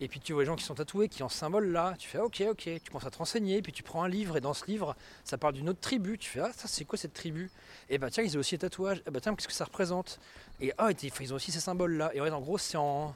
Et 0.00 0.08
puis 0.08 0.20
tu 0.20 0.32
vois 0.34 0.42
les 0.42 0.46
gens 0.46 0.56
qui 0.56 0.64
sont 0.64 0.74
tatoués, 0.74 1.08
qui 1.08 1.22
ont 1.22 1.28
ce 1.28 1.38
symbole 1.38 1.72
là, 1.72 1.94
tu 1.98 2.08
fais 2.08 2.18
ok 2.18 2.42
ok, 2.50 2.62
tu 2.82 2.90
commences 2.90 3.06
à 3.06 3.10
te 3.10 3.18
renseigner, 3.18 3.62
puis 3.62 3.72
tu 3.72 3.82
prends 3.82 4.02
un 4.02 4.08
livre 4.08 4.36
et 4.36 4.40
dans 4.40 4.52
ce 4.52 4.66
livre 4.66 4.94
ça 5.24 5.38
parle 5.38 5.54
d'une 5.54 5.68
autre 5.70 5.80
tribu, 5.80 6.18
tu 6.18 6.28
fais 6.28 6.40
ah 6.40 6.52
ça 6.54 6.68
c'est 6.68 6.84
quoi 6.84 6.98
cette 6.98 7.14
tribu? 7.14 7.50
Et 7.88 7.96
bah 7.96 8.10
tiens 8.10 8.22
ils 8.22 8.36
ont 8.36 8.40
aussi 8.40 8.56
des 8.56 8.58
tatouages, 8.58 9.02
et 9.06 9.10
bah 9.10 9.20
tiens 9.20 9.34
qu'est-ce 9.34 9.48
que 9.48 9.54
ça 9.54 9.64
représente? 9.64 10.20
Et 10.60 10.72
ah 10.76 10.90
ils 11.00 11.32
ont 11.32 11.36
aussi 11.36 11.50
ces 11.50 11.60
symboles 11.60 11.94
là, 11.94 12.10
et 12.14 12.20
en 12.20 12.40
gros 12.40 12.58
c'est 12.58 12.76
en 12.76 13.14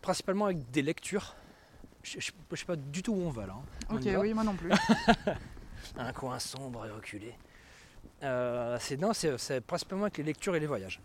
principalement 0.00 0.46
avec 0.46 0.70
des 0.70 0.82
lectures. 0.82 1.34
Je, 2.04 2.16
ne 2.16 2.56
sais 2.56 2.64
pas 2.64 2.76
du 2.76 3.02
tout 3.02 3.12
où 3.12 3.22
on 3.22 3.30
va 3.30 3.46
là. 3.46 3.54
Hein. 3.90 3.96
Ok 3.96 4.08
oui 4.20 4.32
moi 4.32 4.44
non 4.44 4.54
plus. 4.54 4.70
un 5.96 6.12
coin 6.12 6.38
sombre 6.38 6.86
et 6.86 6.90
reculé. 6.90 7.34
Euh, 8.22 8.76
c'est 8.80 8.96
non 8.96 9.12
c'est 9.12 9.60
principalement 9.60 10.04
avec 10.04 10.18
les 10.18 10.24
lectures 10.24 10.54
et 10.54 10.60
les 10.60 10.66
voyages 10.68 11.00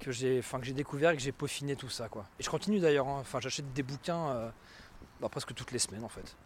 que 0.00 0.10
j'ai 0.10 0.38
enfin 0.38 0.58
que 0.58 0.66
j'ai 0.66 0.72
découvert 0.72 1.10
et 1.10 1.16
que 1.16 1.22
j'ai 1.22 1.32
peaufiné 1.32 1.76
tout 1.76 1.88
ça 1.88 2.08
quoi. 2.08 2.26
Et 2.38 2.42
je 2.42 2.50
continue 2.50 2.80
d'ailleurs, 2.80 3.06
hein. 3.06 3.18
enfin 3.20 3.40
j'achète 3.40 3.72
des 3.72 3.82
bouquins 3.82 4.30
euh, 4.30 4.50
bah, 5.20 5.28
presque 5.28 5.54
toutes 5.54 5.70
les 5.70 5.78
semaines 5.78 6.04
en 6.04 6.08
fait. 6.08 6.36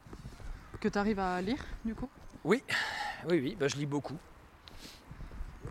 Que 0.80 0.88
tu 0.88 0.98
arrives 0.98 1.20
à 1.20 1.40
lire 1.40 1.64
du 1.84 1.94
coup? 1.94 2.10
Oui, 2.44 2.62
oui, 3.28 3.40
oui, 3.40 3.56
bah, 3.58 3.68
je 3.68 3.76
lis 3.76 3.86
beaucoup. 3.86 4.18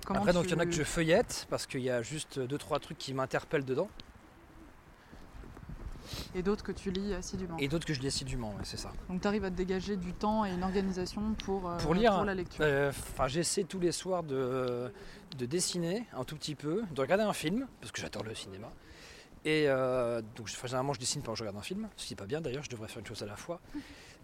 Après 0.09 0.33
donc 0.33 0.45
il 0.45 0.51
y 0.51 0.53
en 0.55 0.59
a 0.59 0.65
que 0.65 0.71
je 0.71 0.83
feuillette 0.83 1.45
parce 1.49 1.67
qu'il 1.67 1.81
y 1.81 1.89
a 1.89 2.01
juste 2.01 2.39
deux 2.39 2.57
trois 2.57 2.79
trucs 2.79 2.97
qui 2.97 3.13
m'interpellent 3.13 3.65
dedans. 3.65 3.89
Et 6.35 6.43
d'autres 6.43 6.63
que 6.63 6.71
tu 6.71 6.91
lis 6.91 7.13
assidûment. 7.13 7.57
Et 7.57 7.67
d'autres 7.67 7.85
que 7.85 7.93
je 7.93 7.99
lis 7.99 8.07
assidûment, 8.07 8.55
c'est 8.63 8.77
ça. 8.77 8.91
Donc 9.09 9.21
tu 9.21 9.27
arrives 9.27 9.45
à 9.45 9.51
te 9.51 9.55
dégager 9.55 9.97
du 9.97 10.13
temps 10.13 10.45
et 10.45 10.51
une 10.51 10.63
organisation 10.63 11.33
pour, 11.45 11.69
euh, 11.69 11.77
pour 11.77 11.93
lire 11.93 12.23
la 12.23 12.35
lecture. 12.35 12.63
Euh, 12.63 12.89
enfin, 12.89 13.27
j'essaie 13.27 13.63
tous 13.63 13.79
les 13.79 13.91
soirs 13.91 14.23
de, 14.23 14.91
de, 15.37 15.45
dessiner 15.45 16.05
un 16.13 16.23
tout 16.23 16.35
petit 16.35 16.55
peu, 16.55 16.83
de 16.93 17.01
regarder 17.01 17.23
un 17.23 17.33
film, 17.33 17.67
parce 17.81 17.91
que 17.91 18.01
j'adore 18.01 18.23
le 18.23 18.35
cinéma. 18.35 18.71
Et 19.45 19.65
euh, 19.67 20.21
donc 20.37 20.47
généralement 20.47 20.93
je 20.93 20.99
dessine 20.99 21.21
pendant 21.21 21.33
que 21.33 21.39
je 21.39 21.43
regarde 21.43 21.57
un 21.57 21.63
film, 21.63 21.89
ce 21.97 22.05
qui 22.07 22.13
n'est 22.13 22.17
pas 22.17 22.25
bien 22.25 22.39
d'ailleurs, 22.39 22.63
je 22.63 22.69
devrais 22.69 22.87
faire 22.87 22.99
une 22.99 23.05
chose 23.05 23.23
à 23.23 23.25
la 23.25 23.35
fois. 23.35 23.59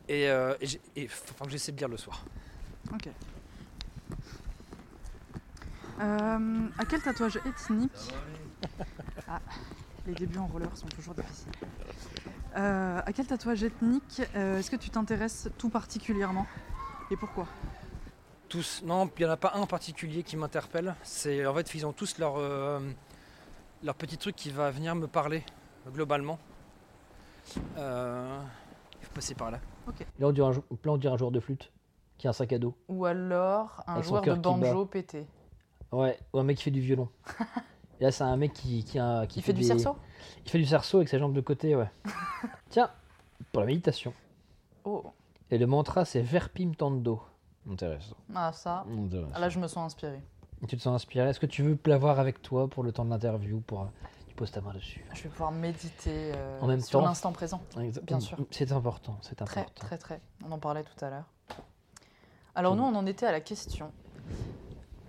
Et, 0.08 0.30
enfin, 0.32 1.46
j'essaie 1.50 1.72
de 1.72 1.78
lire 1.78 1.90
le 1.90 1.98
soir. 1.98 2.24
Ok. 2.94 3.10
à 6.00 6.86
quel 6.90 7.02
tatouage 7.02 7.40
ethnique 7.46 7.92
ah 9.28 9.40
les 10.10 10.16
débuts 10.16 10.40
en 10.40 10.48
roller 10.48 10.76
sont 10.76 10.88
toujours 10.88 11.14
difficiles. 11.14 11.52
Euh, 12.58 13.02
à 13.06 13.14
quel 13.14 13.28
tatouage 13.28 13.64
ethnique 13.64 14.22
euh, 14.36 14.58
est-ce 14.60 14.72
que 14.72 14.76
tu 14.76 14.90
t'intéresses 14.90 15.50
tout 15.58 15.70
particulièrement 15.70 16.48
et 17.12 17.16
pourquoi? 17.16 17.46
Tous. 18.48 18.82
Non, 18.84 19.10
il 19.18 19.24
n'y 19.24 19.30
en 19.30 19.34
a 19.34 19.38
pas 19.38 19.52
un 19.56 19.62
en 19.62 19.68
particulier 19.68 20.24
qui 20.24 20.36
m'interpelle. 20.36 20.96
C'est 21.04 21.46
en 21.46 21.54
fait 21.54 21.76
ils 21.76 21.86
ont 21.86 21.94
tous 21.94 22.18
leur 22.18 22.38
euh, 22.38 22.80
leur 23.84 23.94
petit 23.94 24.18
truc 24.18 24.36
qui 24.36 24.50
va 24.50 24.72
venir 24.72 24.96
me 24.96 25.08
parler 25.08 25.44
globalement. 25.94 26.40
il 27.56 27.62
faut 29.02 29.14
passer 29.14 29.36
par 29.36 29.52
là. 29.52 29.60
Ok. 29.88 30.00
Là 30.20 30.28
on 30.28 30.32
dirait 30.32 30.48
un, 30.48 31.12
un 31.12 31.18
joueur 31.18 31.32
de 31.32 31.40
flûte 31.40 31.72
qui 32.18 32.26
a 32.26 32.32
un 32.32 32.34
sac 32.34 32.52
à 32.52 32.58
dos. 32.58 32.76
Ou 32.88 33.06
alors 33.06 33.84
un 33.86 34.02
joueur 34.02 34.24
de 34.24 34.34
banjo 34.34 34.86
pété. 34.86 35.28
Ouais, 35.92 36.20
ou 36.34 36.40
un 36.40 36.44
mec 36.44 36.58
qui 36.58 36.64
fait 36.64 36.72
du 36.72 36.82
violon. 36.82 37.10
Et 38.00 38.04
là, 38.04 38.12
c'est 38.12 38.24
un 38.24 38.38
mec 38.38 38.54
qui, 38.54 38.84
qui, 38.84 38.98
a, 38.98 39.26
qui 39.28 39.42
fait, 39.42 39.54
du 39.54 39.64
cerceau? 39.64 39.98
Il 40.46 40.50
fait 40.50 40.58
du 40.58 40.66
cerceau 40.66 40.98
avec 40.98 41.10
ses 41.10 41.20
jambes 41.20 41.34
de 41.34 41.42
côté, 41.42 41.76
ouais. 41.76 41.90
Tiens, 42.70 42.90
pour 43.52 43.62
la 43.62 43.68
méditation. 43.68 44.14
Oh. 44.86 45.04
Et 45.52 45.58
le 45.58 45.68
mantra, 45.68 46.06
c'est 46.06 46.22
Verpim 46.22 46.72
Tando. 46.78 47.22
Intéressant. 47.70 48.16
Ah, 48.34 48.52
ça. 48.54 48.86
Ah, 49.34 49.40
là, 49.40 49.50
je 49.50 49.60
me 49.60 49.68
sens 49.68 49.86
inspiré. 49.86 50.22
Tu 50.68 50.78
te 50.78 50.82
sens 50.82 50.96
inspiré? 50.96 51.28
Est-ce 51.30 51.40
que 51.40 51.46
tu 51.46 51.62
veux 51.64 51.78
l'avoir 51.86 52.20
avec 52.20 52.42
toi 52.42 52.68
pour 52.68 52.84
le 52.84 52.92
temps 52.92 53.06
de 53.06 53.10
l'interview 53.10 53.60
pour... 53.62 53.88
Tu 54.28 54.36
poses 54.36 54.52
ta 54.52 54.62
main 54.62 54.74
dessus? 54.74 55.04
Je 55.14 55.24
vais 55.24 55.30
pouvoir 55.30 55.52
méditer 55.52 56.32
euh, 56.36 56.60
en 56.62 56.68
même 56.68 56.82
sur 56.82 57.02
l'instant 57.02 57.32
présent. 57.34 57.62
Bien 58.04 58.20
sûr. 58.20 58.38
C'est 58.52 58.72
important, 58.72 59.18
c'est 59.22 59.42
important. 59.42 59.70
Très, 59.76 59.98
très, 59.98 59.98
très. 59.98 60.22
On 60.46 60.52
en 60.52 60.60
parlait 60.60 60.84
tout 60.84 61.04
à 61.04 61.10
l'heure. 61.10 61.26
Alors, 62.56 62.76
nous, 62.76 62.84
on 62.84 62.96
en 62.96 63.06
était 63.06 63.26
à 63.26 63.32
la 63.32 63.42
question 63.42 63.92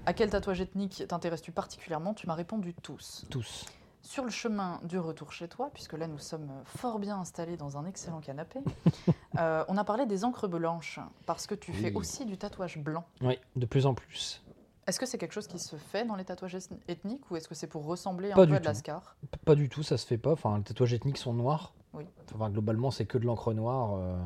à 0.06 0.12
quel 0.12 0.30
tatouage 0.30 0.60
ethnique 0.60 1.04
t'intéresses-tu 1.08 1.52
particulièrement? 1.52 2.14
Tu 2.14 2.26
m'as 2.26 2.34
répondu 2.34 2.74
tous. 2.74 3.26
Tous. 3.30 3.66
Sur 4.02 4.24
le 4.24 4.30
chemin 4.30 4.80
du 4.84 4.98
retour 4.98 5.32
chez 5.32 5.46
toi, 5.46 5.70
puisque 5.72 5.92
là 5.92 6.06
nous 6.06 6.18
sommes 6.18 6.50
fort 6.64 6.98
bien 6.98 7.18
installés 7.18 7.56
dans 7.56 7.76
un 7.76 7.84
excellent 7.84 8.20
canapé, 8.20 8.60
euh, 9.38 9.64
on 9.68 9.76
a 9.76 9.84
parlé 9.84 10.06
des 10.06 10.24
encres 10.24 10.48
blanches, 10.48 11.00
parce 11.26 11.46
que 11.46 11.54
tu 11.54 11.72
fais 11.72 11.92
aussi 11.92 12.24
du 12.24 12.38
tatouage 12.38 12.78
blanc. 12.78 13.04
Oui, 13.20 13.38
de 13.56 13.66
plus 13.66 13.86
en 13.86 13.94
plus. 13.94 14.42
Est-ce 14.86 14.98
que 14.98 15.06
c'est 15.06 15.18
quelque 15.18 15.34
chose 15.34 15.46
qui 15.46 15.58
se 15.58 15.76
fait 15.76 16.04
dans 16.04 16.16
les 16.16 16.24
tatouages 16.24 16.56
ethniques 16.88 17.30
ou 17.30 17.36
est-ce 17.36 17.46
que 17.46 17.54
c'est 17.54 17.68
pour 17.68 17.84
ressembler 17.84 18.32
un 18.32 18.34
peu 18.34 18.42
à 18.42 18.58
de 18.58 18.64
lascar 18.64 19.16
Pas 19.44 19.54
du 19.54 19.68
tout, 19.68 19.82
ça 19.82 19.96
se 19.96 20.06
fait 20.06 20.18
pas. 20.18 20.32
Enfin, 20.32 20.58
les 20.58 20.64
tatouages 20.64 20.94
ethniques 20.94 21.18
sont 21.18 21.34
noirs. 21.34 21.74
Oui. 21.92 22.04
Enfin, 22.34 22.50
globalement, 22.50 22.90
c'est 22.90 23.04
que 23.04 23.18
de 23.18 23.26
l'encre 23.26 23.52
noire. 23.52 23.94
Euh, 23.94 24.16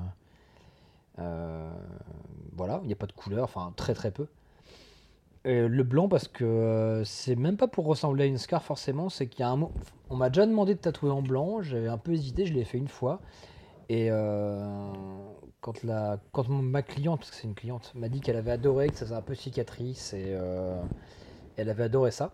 euh, 1.19 1.71
voilà, 2.57 2.81
il 2.83 2.87
n'y 2.87 2.93
a 2.93 2.97
pas 2.97 3.07
de 3.07 3.13
couleur, 3.13 3.45
enfin 3.45 3.73
très 3.77 3.95
très 3.95 4.11
peu. 4.11 4.27
Euh, 5.47 5.69
le 5.69 5.83
blanc 5.83 6.09
parce 6.09 6.27
que 6.27 6.43
euh, 6.43 7.05
c'est 7.05 7.37
même 7.37 7.59
pas 7.59 7.69
pour 7.69 7.85
ressembler 7.85 8.25
à 8.25 8.27
une 8.27 8.39
scar 8.39 8.63
forcément, 8.63 9.11
c'est 9.11 9.27
qu'il 9.27 9.41
y 9.41 9.43
a 9.43 9.51
un 9.51 9.57
mot. 9.57 9.73
On 10.09 10.17
m'a 10.17 10.31
déjà 10.31 10.47
demandé 10.47 10.75
de 10.75 10.79
tatouer 10.79 11.11
en 11.11 11.21
blanc, 11.21 11.61
j'avais 11.61 11.89
un 11.89 11.99
peu 11.99 12.13
hésité, 12.13 12.47
je 12.47 12.55
l'ai 12.55 12.65
fait 12.65 12.79
une 12.79 12.89
fois. 12.89 13.21
Et 13.91 14.11
euh, 14.11 14.91
quand, 15.61 15.83
la, 15.83 16.19
quand 16.33 16.49
ma 16.49 16.83
cliente, 16.83 17.21
parce 17.21 17.31
que 17.31 17.37
c'est 17.37 17.47
une 17.47 17.55
cliente, 17.55 17.93
m'a 17.95 18.09
dit 18.09 18.21
qu'elle 18.21 18.37
avait 18.37 18.53
adoré, 18.53 18.89
que 18.89 18.95
ça 18.95 19.05
faisait 19.05 19.15
un 19.15 19.21
peu 19.21 19.35
cicatrice 19.35 20.15
et 20.15 20.35
elle 21.57 21.69
avait 21.69 21.85
adoré 21.85 22.11
ça, 22.11 22.33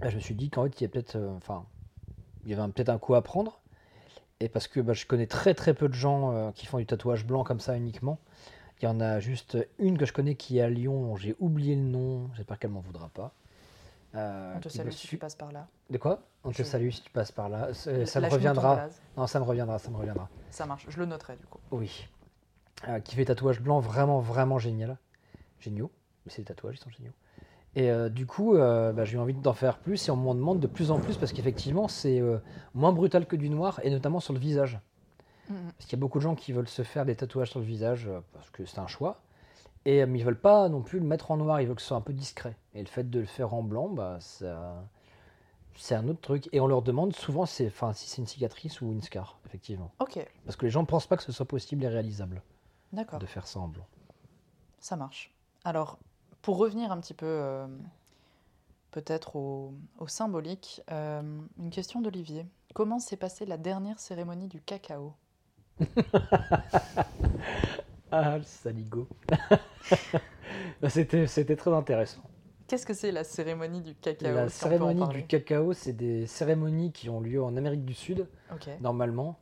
bah, 0.00 0.08
je 0.08 0.16
me 0.16 0.20
suis 0.20 0.34
dit 0.34 0.48
qu'en 0.48 0.64
fait 0.64 0.80
il 0.80 0.84
y 0.84 0.86
a 0.86 0.88
peut-être, 0.88 1.18
enfin, 1.36 1.66
il 2.44 2.50
y 2.50 2.54
avait 2.54 2.72
peut-être 2.72 2.88
un 2.88 2.98
coup 2.98 3.14
à 3.14 3.22
prendre. 3.22 3.60
Et 4.40 4.48
parce 4.48 4.68
que 4.68 4.80
bah, 4.80 4.94
je 4.94 5.04
connais 5.04 5.26
très 5.26 5.52
très 5.52 5.74
peu 5.74 5.88
de 5.88 5.94
gens 5.94 6.50
qui 6.54 6.64
font 6.64 6.78
du 6.78 6.86
tatouage 6.86 7.26
blanc 7.26 7.44
comme 7.44 7.60
ça 7.60 7.76
uniquement. 7.76 8.18
Il 8.82 8.86
y 8.86 8.88
en 8.88 8.98
a 8.98 9.20
juste 9.20 9.56
une 9.78 9.96
que 9.96 10.04
je 10.04 10.12
connais 10.12 10.34
qui 10.34 10.58
est 10.58 10.60
à 10.60 10.68
Lyon, 10.68 11.14
j'ai 11.14 11.36
oublié 11.38 11.76
le 11.76 11.82
nom, 11.82 12.28
j'espère 12.34 12.58
qu'elle 12.58 12.72
m'en 12.72 12.80
voudra 12.80 13.08
pas. 13.10 13.32
Euh, 14.16 14.54
on 14.56 14.58
te 14.60 14.68
salue 14.68 14.90
si 14.90 15.06
tu 15.06 15.18
passes 15.18 15.36
par 15.36 15.52
là. 15.52 15.68
De 15.88 15.98
quoi? 15.98 16.22
On 16.42 16.50
te 16.50 16.64
salue 16.64 16.90
si 16.90 17.00
tu 17.00 17.10
passes 17.10 17.30
par 17.30 17.48
là. 17.48 17.72
Ça, 17.74 17.92
me 17.92 18.28
reviendra. 18.28 18.88
Non, 19.16 19.28
ça 19.28 19.38
me 19.38 19.44
reviendra, 19.44 19.78
ça 19.78 19.88
me 19.88 19.96
reviendra. 19.96 20.28
Ça 20.50 20.66
marche, 20.66 20.86
je 20.88 20.98
le 20.98 21.06
noterai 21.06 21.36
du 21.36 21.46
coup. 21.46 21.60
Oui. 21.70 22.08
Euh, 22.88 22.98
qui 22.98 23.14
fait 23.14 23.24
tatouage 23.24 23.60
blanc 23.60 23.78
vraiment, 23.78 24.18
vraiment 24.18 24.58
génial. 24.58 24.98
Géniaux. 25.60 25.92
Mais 26.26 26.32
c'est 26.32 26.42
des 26.42 26.46
tatouages, 26.46 26.78
ils 26.78 26.82
sont 26.82 26.90
géniaux. 26.90 27.12
Et 27.76 27.88
euh, 27.88 28.08
du 28.08 28.26
coup, 28.26 28.54
bah, 28.54 29.04
j'ai 29.04 29.14
eu 29.14 29.20
envie 29.20 29.32
d'en 29.32 29.52
faire 29.52 29.78
plus 29.78 30.08
et 30.08 30.10
on 30.10 30.16
m'en 30.16 30.34
demande 30.34 30.58
de 30.58 30.66
plus 30.66 30.90
en 30.90 30.98
plus 30.98 31.16
parce 31.16 31.32
qu'effectivement, 31.32 31.86
c'est 31.86 32.20
moins 32.74 32.92
brutal 32.92 33.26
que 33.26 33.36
du 33.36 33.48
noir 33.48 33.78
et 33.84 33.90
notamment 33.90 34.18
sur 34.18 34.32
le 34.32 34.40
visage. 34.40 34.80
Parce 35.76 35.84
qu'il 35.84 35.92
y 35.92 36.00
a 36.00 36.00
beaucoup 36.00 36.18
de 36.18 36.22
gens 36.22 36.34
qui 36.34 36.52
veulent 36.52 36.68
se 36.68 36.82
faire 36.82 37.04
des 37.04 37.16
tatouages 37.16 37.50
sur 37.50 37.60
le 37.60 37.66
visage 37.66 38.08
euh, 38.08 38.20
parce 38.32 38.50
que 38.50 38.64
c'est 38.64 38.78
un 38.78 38.86
choix. 38.86 39.20
Et, 39.84 40.06
mais 40.06 40.20
ils 40.20 40.24
veulent 40.24 40.40
pas 40.40 40.68
non 40.68 40.82
plus 40.82 41.00
le 41.00 41.06
mettre 41.06 41.30
en 41.30 41.36
noir, 41.36 41.60
ils 41.60 41.66
veulent 41.66 41.76
que 41.76 41.82
ce 41.82 41.88
soit 41.88 41.96
un 41.96 42.02
peu 42.02 42.12
discret. 42.12 42.56
Et 42.74 42.80
le 42.80 42.86
fait 42.86 43.08
de 43.10 43.20
le 43.20 43.26
faire 43.26 43.52
en 43.52 43.62
blanc, 43.62 43.88
bah, 43.88 44.18
c'est 44.20 45.94
un 45.94 46.08
autre 46.08 46.20
truc. 46.20 46.48
Et 46.52 46.60
on 46.60 46.68
leur 46.68 46.82
demande 46.82 47.14
souvent 47.16 47.46
si 47.46 47.68
c'est 47.94 48.18
une 48.18 48.26
cicatrice 48.26 48.80
ou 48.80 48.92
une 48.92 49.02
scar, 49.02 49.38
effectivement. 49.46 49.90
Ok. 49.98 50.24
Parce 50.44 50.56
que 50.56 50.64
les 50.64 50.70
gens 50.70 50.82
ne 50.82 50.86
pensent 50.86 51.08
pas 51.08 51.16
que 51.16 51.24
ce 51.24 51.32
soit 51.32 51.46
possible 51.46 51.82
et 51.84 51.88
réalisable 51.88 52.42
de 52.92 53.26
faire 53.26 53.46
ça 53.46 53.58
en 53.58 53.68
blanc. 53.68 53.86
Ça 54.78 54.96
marche. 54.96 55.34
Alors, 55.64 55.98
pour 56.42 56.58
revenir 56.58 56.92
un 56.92 57.00
petit 57.00 57.14
peu 57.14 57.26
euh, 57.26 57.66
peut-être 58.92 59.36
au, 59.36 59.74
symbolique. 60.06 60.82
Euh, 60.90 61.40
une 61.58 61.70
question 61.70 62.00
d'Olivier. 62.00 62.46
Comment 62.74 63.00
s'est 63.00 63.16
passée 63.16 63.44
la 63.44 63.56
dernière 63.56 63.98
cérémonie 63.98 64.48
du 64.48 64.60
cacao? 64.60 65.14
Ah, 68.14 68.36
le 68.36 68.44
saligo. 68.44 69.08
C'était 70.88 71.56
très 71.56 71.72
intéressant. 71.72 72.20
Qu'est-ce 72.68 72.84
que 72.84 72.92
c'est 72.92 73.10
la 73.10 73.24
cérémonie 73.24 73.80
du 73.80 73.94
cacao? 73.94 74.34
La 74.34 74.48
cérémonie 74.50 75.08
du 75.08 75.26
cacao, 75.26 75.72
c'est 75.72 75.94
des 75.94 76.26
cérémonies 76.26 76.92
qui 76.92 77.08
ont 77.08 77.20
lieu 77.20 77.42
en 77.42 77.56
Amérique 77.56 77.86
du 77.86 77.94
Sud, 77.94 78.26
normalement, 78.80 79.38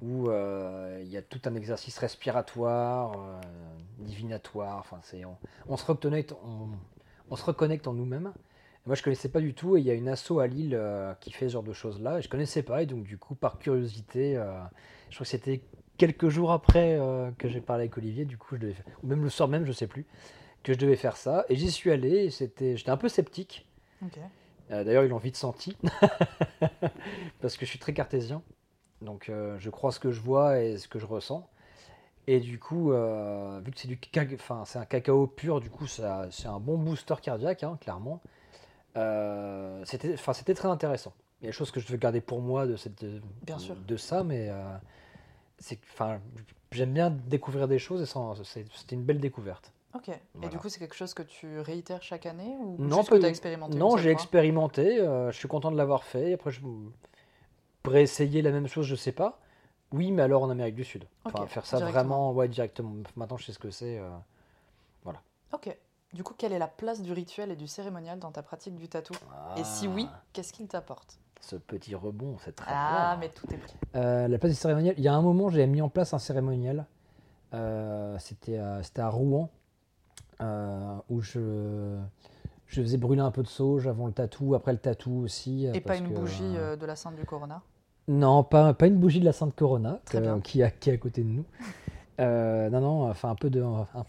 où 0.00 0.28
euh, 0.28 1.00
il 1.02 1.08
y 1.08 1.16
a 1.18 1.22
tout 1.22 1.40
un 1.44 1.54
exercice 1.54 1.98
respiratoire, 1.98 3.12
euh, 3.18 3.40
divinatoire. 3.98 4.78
Enfin, 4.78 4.98
c'est 5.02 5.22
on, 5.68 5.76
se 5.76 5.84
reconnecte, 5.84 6.34
on, 7.30 7.36
se 7.36 7.44
reconnecte 7.44 7.86
en 7.86 7.92
nous-mêmes. 7.92 8.32
Moi, 8.86 8.94
je 8.94 9.02
connaissais 9.02 9.28
pas 9.28 9.40
du 9.40 9.52
tout, 9.54 9.76
et 9.76 9.80
il 9.80 9.86
y 9.86 9.90
a 9.90 9.94
une 9.94 10.08
asso 10.08 10.38
à 10.38 10.46
Lille 10.46 10.74
euh, 10.74 11.12
qui 11.20 11.32
fait 11.32 11.48
ce 11.48 11.54
genre 11.54 11.62
de 11.62 11.72
choses-là, 11.72 12.18
et 12.18 12.22
je 12.22 12.28
connaissais 12.28 12.62
pas, 12.62 12.82
et 12.82 12.86
donc 12.86 13.02
du 13.02 13.18
coup, 13.18 13.34
par 13.34 13.58
curiosité, 13.58 14.34
je 15.10 15.14
crois 15.14 15.24
que 15.24 15.30
c'était 15.30 15.62
quelques 15.98 16.28
jours 16.28 16.52
après 16.52 17.00
que 17.38 17.48
j'ai 17.48 17.60
parlé 17.60 17.82
avec 17.82 17.96
Olivier, 17.98 18.24
du 18.24 18.38
coup, 18.38 18.56
je 18.56 18.60
devais 18.60 18.74
ou 19.02 19.06
même 19.06 19.22
le 19.22 19.30
soir 19.30 19.48
même, 19.48 19.64
je 19.64 19.72
sais 19.72 19.86
plus 19.86 20.06
que 20.66 20.72
je 20.72 20.78
devais 20.78 20.96
faire 20.96 21.16
ça. 21.16 21.46
Et 21.48 21.54
j'y 21.54 21.70
suis 21.70 21.92
allé. 21.92 22.28
C'était, 22.30 22.76
j'étais 22.76 22.90
un 22.90 22.96
peu 22.96 23.08
sceptique. 23.08 23.68
Euh, 24.72 24.82
d'ailleurs, 24.82 25.04
ils 25.04 25.10
l'ont 25.10 25.18
vite 25.18 25.36
senti. 25.36 25.76
Parce 27.40 27.56
que 27.56 27.64
je 27.64 27.70
suis 27.70 27.78
très 27.78 27.94
cartésien. 27.94 28.42
Donc, 29.00 29.28
euh, 29.28 29.56
je 29.60 29.70
crois 29.70 29.92
ce 29.92 30.00
que 30.00 30.10
je 30.10 30.20
vois 30.20 30.60
et 30.60 30.76
ce 30.76 30.88
que 30.88 30.98
je 30.98 31.06
ressens. 31.06 31.48
Et 32.26 32.40
du 32.40 32.58
coup, 32.58 32.90
euh, 32.90 33.60
vu 33.64 33.70
que 33.70 33.78
c'est 33.78 33.86
du 33.86 34.00
enfin, 34.34 34.64
c'est 34.64 34.80
un 34.80 34.84
cacao 34.84 35.28
pur, 35.28 35.60
du 35.60 35.70
coup, 35.70 35.86
c'est 35.86 36.02
un 36.02 36.58
bon 36.58 36.76
booster 36.76 37.14
cardiaque, 37.22 37.62
hein, 37.62 37.78
clairement. 37.80 38.20
C'était, 39.84 40.14
enfin, 40.14 40.32
c'était 40.32 40.54
très 40.54 40.68
intéressant. 40.68 41.12
Il 41.40 41.44
y 41.44 41.46
a 41.48 41.50
des 41.50 41.56
choses 41.56 41.70
que 41.70 41.80
je 41.80 41.86
veux 41.88 41.98
garder 41.98 42.20
pour 42.20 42.40
moi 42.40 42.66
de, 42.66 42.76
cette, 42.76 43.04
Bien 43.44 43.58
sûr. 43.58 43.76
de 43.76 43.96
ça, 43.96 44.24
mais 44.24 44.50
c'est, 45.58 45.78
enfin, 45.92 46.20
j'aime 46.72 46.92
bien 46.92 47.10
découvrir 47.10 47.68
des 47.68 47.78
choses 47.78 48.02
et 48.02 48.44
c'était 48.44 48.96
une 48.96 49.04
belle 49.04 49.20
découverte. 49.20 49.72
Ok. 49.96 50.10
Et 50.42 50.48
du 50.48 50.58
coup, 50.58 50.68
c'est 50.68 50.78
quelque 50.78 50.94
chose 50.94 51.14
que 51.14 51.22
tu 51.22 51.60
réitères 51.60 52.02
chaque 52.02 52.26
année 52.26 52.54
ou 52.60 52.76
non, 52.78 52.98
juste 52.98 53.10
que 53.10 53.16
tu 53.16 53.24
as 53.24 53.28
expérimenté 53.28 53.78
Non, 53.78 53.96
j'ai 53.96 54.10
expérimenté. 54.10 55.00
Euh, 55.00 55.30
je 55.30 55.36
suis 55.36 55.48
content 55.48 55.70
de 55.70 55.76
l'avoir 55.76 56.04
fait. 56.04 56.34
Après, 56.34 56.50
je 56.50 56.60
pourrais 57.82 58.02
essayer 58.02 58.42
la 58.42 58.50
même 58.50 58.66
chose, 58.66 58.86
je 58.86 58.94
sais 58.94 59.12
pas. 59.12 59.40
Oui, 59.92 60.10
mais 60.10 60.22
alors 60.22 60.42
en 60.42 60.50
Amérique 60.50 60.74
du 60.74 60.84
Sud. 60.84 61.04
Enfin, 61.24 61.46
faire 61.46 61.64
ça 61.64 61.78
vraiment, 61.78 62.32
ouais, 62.32 62.48
directement. 62.48 62.94
Maintenant, 63.14 63.36
je 63.36 63.46
sais 63.46 63.52
ce 63.52 63.58
que 63.58 63.70
c'est. 63.70 63.98
Euh, 63.98 64.10
voilà. 65.04 65.22
Ok. 65.52 65.74
Du 66.12 66.22
coup, 66.22 66.34
quelle 66.36 66.52
est 66.52 66.58
la 66.58 66.68
place 66.68 67.02
du 67.02 67.12
rituel 67.12 67.50
et 67.50 67.56
du 67.56 67.66
cérémonial 67.66 68.18
dans 68.18 68.30
ta 68.30 68.42
pratique 68.42 68.76
du 68.76 68.88
tatou 68.88 69.14
Et 69.56 69.64
si 69.64 69.88
oui, 69.88 70.08
ah. 70.10 70.22
qu'est-ce 70.32 70.52
qu'il 70.52 70.66
t'apporte 70.66 71.18
Ce 71.40 71.56
petit 71.56 71.94
rebond, 71.94 72.36
c'est 72.44 72.54
très 72.54 72.70
Ah, 72.72 73.16
mais 73.20 73.28
tout 73.28 73.46
est 73.52 73.58
pris. 73.58 73.74
Euh, 73.96 74.28
la 74.28 74.38
place 74.38 74.52
du 74.52 74.58
cérémonial, 74.58 74.94
il 74.96 75.04
y 75.04 75.08
a 75.08 75.14
un 75.14 75.22
moment, 75.22 75.50
j'ai 75.50 75.66
mis 75.66 75.82
en 75.82 75.88
place 75.88 76.14
un 76.14 76.18
cérémonial. 76.18 76.86
C'était 78.18 78.58
à 78.58 79.08
Rouen. 79.08 79.50
Euh, 80.42 80.96
où 81.08 81.22
je, 81.22 81.96
je 82.66 82.82
faisais 82.82 82.98
brûler 82.98 83.22
un 83.22 83.30
peu 83.30 83.42
de 83.42 83.48
sauge 83.48 83.86
avant 83.86 84.06
le 84.06 84.12
tatou, 84.12 84.54
après 84.54 84.72
le 84.72 84.78
tatou 84.78 85.22
aussi. 85.24 85.66
Et 85.72 85.80
pas 85.80 85.96
une 85.96 86.12
bougie 86.12 86.42
euh, 86.42 86.72
euh, 86.72 86.76
de 86.76 86.84
la 86.84 86.94
Sainte 86.94 87.16
du 87.16 87.24
Corona 87.24 87.62
Non, 88.06 88.44
pas, 88.44 88.74
pas 88.74 88.86
une 88.86 88.98
bougie 88.98 89.20
de 89.20 89.24
la 89.24 89.32
Sainte 89.32 89.54
Corona 89.54 90.00
qui, 90.44 90.62
qui 90.78 90.90
est 90.90 90.92
à 90.92 90.96
côté 90.98 91.22
de 91.22 91.28
nous. 91.28 91.44
Non, 92.18 92.80
non, 92.80 93.10
enfin 93.10 93.30
un 93.30 93.34
peu 93.34 93.50
de, 93.50 93.62
enfin, 93.62 94.04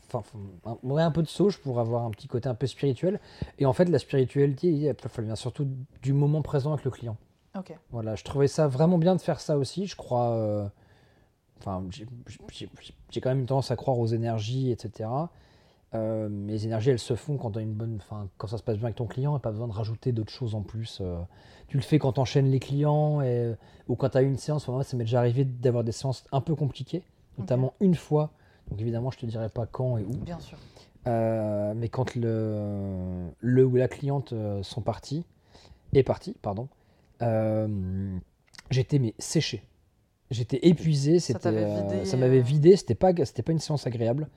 un, 0.65 0.97
un 0.97 1.11
peu 1.11 1.21
de 1.21 1.27
sauge 1.27 1.59
pour 1.59 1.79
avoir 1.79 2.03
un 2.05 2.11
petit 2.11 2.27
côté 2.27 2.47
un 2.49 2.55
peu 2.55 2.67
spirituel. 2.67 3.19
Et 3.59 3.65
en 3.65 3.73
fait, 3.73 3.85
la 3.85 3.99
spiritualité, 3.99 4.67
il 4.69 4.95
vient 5.23 5.35
surtout 5.35 5.67
du 6.01 6.13
moment 6.13 6.41
présent 6.41 6.73
avec 6.73 6.85
le 6.85 6.91
client. 6.91 7.17
Ok. 7.57 7.75
Voilà, 7.91 8.15
je 8.15 8.23
trouvais 8.23 8.47
ça 8.47 8.67
vraiment 8.67 8.97
bien 8.97 9.15
de 9.15 9.21
faire 9.21 9.39
ça 9.39 9.57
aussi. 9.57 9.87
Je 9.87 9.95
crois, 9.95 10.69
enfin, 11.59 11.83
j'ai 11.91 13.21
quand 13.21 13.29
même 13.29 13.39
une 13.39 13.45
tendance 13.45 13.71
à 13.71 13.75
croire 13.75 13.97
aux 13.97 14.07
énergies, 14.07 14.71
etc. 14.71 15.09
Euh, 15.93 16.27
les 16.47 16.65
énergies, 16.65 16.89
elles 16.89 16.99
se 16.99 17.15
font 17.15 17.37
quand, 17.37 17.55
as 17.55 17.61
une 17.61 17.73
bonne, 17.73 17.99
fin, 18.01 18.27
quand 18.37 18.47
ça 18.47 18.57
se 18.57 18.63
passe 18.63 18.75
bien 18.75 18.85
avec 18.85 18.97
ton 18.97 19.05
client, 19.05 19.37
et 19.37 19.39
pas 19.39 19.51
besoin 19.51 19.67
de 19.67 19.73
rajouter 19.73 20.11
d'autres 20.11 20.31
choses 20.31 20.55
en 20.55 20.61
plus. 20.61 20.99
Euh. 21.01 21.17
tu 21.67 21.77
le 21.77 21.83
fais 21.83 21.99
quand 21.99 22.13
tu 22.13 22.19
enchaînes 22.19 22.51
les 22.51 22.59
clients 22.59 23.21
et, 23.21 23.55
ou 23.87 23.95
quand 23.95 24.09
tu 24.09 24.17
as 24.17 24.21
une 24.21 24.37
séance. 24.37 24.67
Moi, 24.67 24.83
ça 24.83 24.97
m'est 24.97 25.05
déjà 25.05 25.19
arrivé 25.19 25.45
d'avoir 25.45 25.83
des 25.83 25.91
séances 25.91 26.25
un 26.31 26.41
peu 26.41 26.55
compliquées, 26.55 27.03
notamment 27.37 27.73
une 27.79 27.95
fois. 27.95 28.31
Donc 28.69 28.81
évidemment, 28.81 29.11
je 29.11 29.19
te 29.19 29.25
dirai 29.25 29.49
pas 29.49 29.65
quand 29.65 29.97
et 29.97 30.03
où. 30.03 30.15
Bien 30.17 30.39
sûr. 30.39 30.57
Euh, 31.07 31.73
mais 31.75 31.87
quand 31.87 32.15
le, 32.15 33.29
le 33.39 33.65
ou 33.65 33.75
la 33.75 33.87
cliente 33.87 34.33
sont 34.61 34.81
partis, 34.81 35.25
est 35.93 36.03
parti, 36.03 36.35
pardon, 36.41 36.67
j'étais 38.69 38.99
mais 38.99 39.13
séché. 39.17 39.63
J'étais 40.29 40.59
épuisé, 40.67 41.19
ça 41.19 41.39
m'avait 42.17 42.41
vidé, 42.41 42.75
c'était 42.75 42.95
pas, 42.95 43.13
c'était 43.23 43.43
pas 43.43 43.53
une 43.53 43.59
séance 43.59 43.87
agréable. 43.87 44.27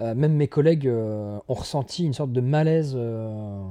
Euh, 0.00 0.14
même 0.14 0.34
mes 0.34 0.48
collègues 0.48 0.88
euh, 0.88 1.38
ont 1.46 1.54
ressenti 1.54 2.04
une 2.04 2.14
sorte 2.14 2.32
de 2.32 2.40
malaise 2.40 2.94
euh, 2.96 3.62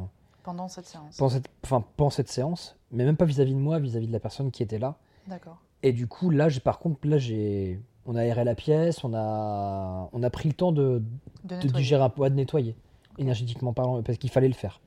pendant 0.44 0.70
cette 0.70 0.86
séance. 0.86 1.18
Pendant 1.18 1.30
cette, 1.30 1.50
enfin, 1.64 1.84
pendant 1.98 2.10
cette 2.10 2.30
séance, 2.30 2.78
mais 2.92 3.04
même 3.04 3.18
pas 3.18 3.26
vis-à-vis 3.26 3.54
de 3.54 3.60
moi, 3.60 3.80
vis-à-vis 3.80 4.08
de 4.08 4.14
la 4.14 4.22
personne 4.22 4.50
qui 4.50 4.64
était 4.64 4.80
là. 4.80 4.98
D'accord. 5.28 5.58
Et 5.84 5.92
du 5.92 6.08
coup, 6.08 6.30
là, 6.30 6.48
j'ai, 6.48 6.62
par 6.62 6.80
contre, 6.80 7.06
là, 7.06 7.18
j'ai, 7.18 7.82
on 8.06 8.16
a 8.16 8.22
aéré 8.22 8.44
la 8.44 8.56
pièce, 8.56 9.04
on 9.04 9.14
a, 9.14 10.10
on 10.12 10.24
a 10.24 10.30
pris 10.30 10.50
le 10.50 10.56
temps 10.56 10.72
de, 10.72 11.02
de, 11.44 11.68
digérer 11.68 12.04
un 12.04 12.10
peu, 12.10 12.30
de 12.30 12.36
nettoyer, 12.36 12.76
énergétiquement 13.18 13.74
parlant, 13.74 14.02
parce 14.04 14.18
qu'il 14.18 14.30
fallait 14.30 14.48
le 14.48 14.54
faire. 14.54 14.82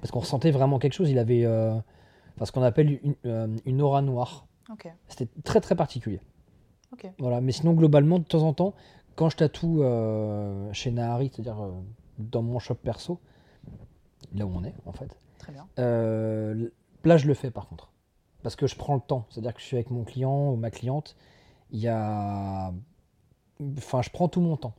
Parce 0.00 0.10
qu'on 0.10 0.20
ressentait 0.20 0.50
vraiment 0.50 0.78
quelque 0.78 0.94
chose. 0.94 1.10
Il 1.10 1.18
avait, 1.18 1.46
enfin, 1.46 2.44
ce 2.44 2.52
qu'on 2.52 2.62
appelle 2.62 3.00
une, 3.02 3.58
une, 3.66 3.82
aura 3.82 4.00
noire. 4.00 4.46
C'était 5.08 5.28
très 5.42 5.60
très 5.60 5.74
particulier. 5.74 6.20
Voilà. 7.18 7.40
Mais 7.40 7.52
sinon, 7.52 7.72
globalement, 7.72 8.18
de 8.18 8.24
temps 8.24 8.42
en 8.42 8.54
temps, 8.54 8.74
quand 9.16 9.30
je 9.30 9.36
tatoue 9.36 9.82
euh, 9.82 10.72
chez 10.72 10.90
Nahari, 10.90 11.30
c'est-à-dire 11.32 11.62
euh, 11.62 11.72
dans 12.18 12.42
mon 12.42 12.58
shop 12.58 12.76
perso, 12.76 13.20
là 14.34 14.46
où 14.46 14.52
on 14.54 14.64
est 14.64 14.74
en 14.86 14.92
fait. 14.92 15.16
Très 15.38 15.52
bien. 15.52 15.66
Euh, 15.78 16.68
là, 17.04 17.16
je 17.16 17.26
le 17.26 17.34
fais 17.34 17.50
par 17.50 17.68
contre. 17.68 17.90
Parce 18.42 18.56
que 18.56 18.66
je 18.66 18.76
prends 18.76 18.94
le 18.94 19.00
temps. 19.00 19.26
C'est-à-dire 19.30 19.54
que 19.54 19.60
je 19.60 19.66
suis 19.66 19.76
avec 19.76 19.90
mon 19.90 20.04
client 20.04 20.50
ou 20.50 20.56
ma 20.56 20.70
cliente. 20.70 21.16
Il 21.74 21.80
y 21.80 21.88
a. 21.88 22.72
Enfin, 23.76 24.00
je 24.00 24.08
prends 24.08 24.28
tout 24.28 24.40
mon 24.40 24.56
temps. 24.56 24.74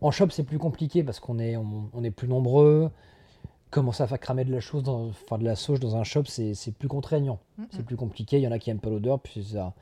En 0.00 0.10
shop, 0.10 0.30
c'est 0.30 0.44
plus 0.44 0.58
compliqué 0.58 1.02
parce 1.02 1.18
qu'on 1.18 1.38
est, 1.38 1.56
on, 1.56 2.04
est 2.04 2.10
plus 2.12 2.28
nombreux. 2.28 2.90
Commencer 3.70 4.02
à 4.02 4.06
faire 4.06 4.20
cramer 4.20 4.44
de 4.44 4.52
la 4.52 4.60
chose, 4.60 4.84
dans... 4.84 5.08
enfin 5.08 5.36
de 5.36 5.44
la 5.44 5.56
sauge 5.56 5.80
dans 5.80 5.96
un 5.96 6.04
shop, 6.04 6.24
c'est 6.26 6.72
plus 6.78 6.88
contraignant. 6.88 7.40
C'est 7.70 7.84
plus 7.84 7.96
compliqué. 7.96 8.38
Il 8.38 8.42
y 8.42 8.48
en 8.48 8.52
a 8.52 8.58
qui 8.58 8.70
aiment 8.70 8.80
pas 8.80 8.90
l'odeur, 8.90 9.20
puis 9.20 9.44
ça 9.44 9.74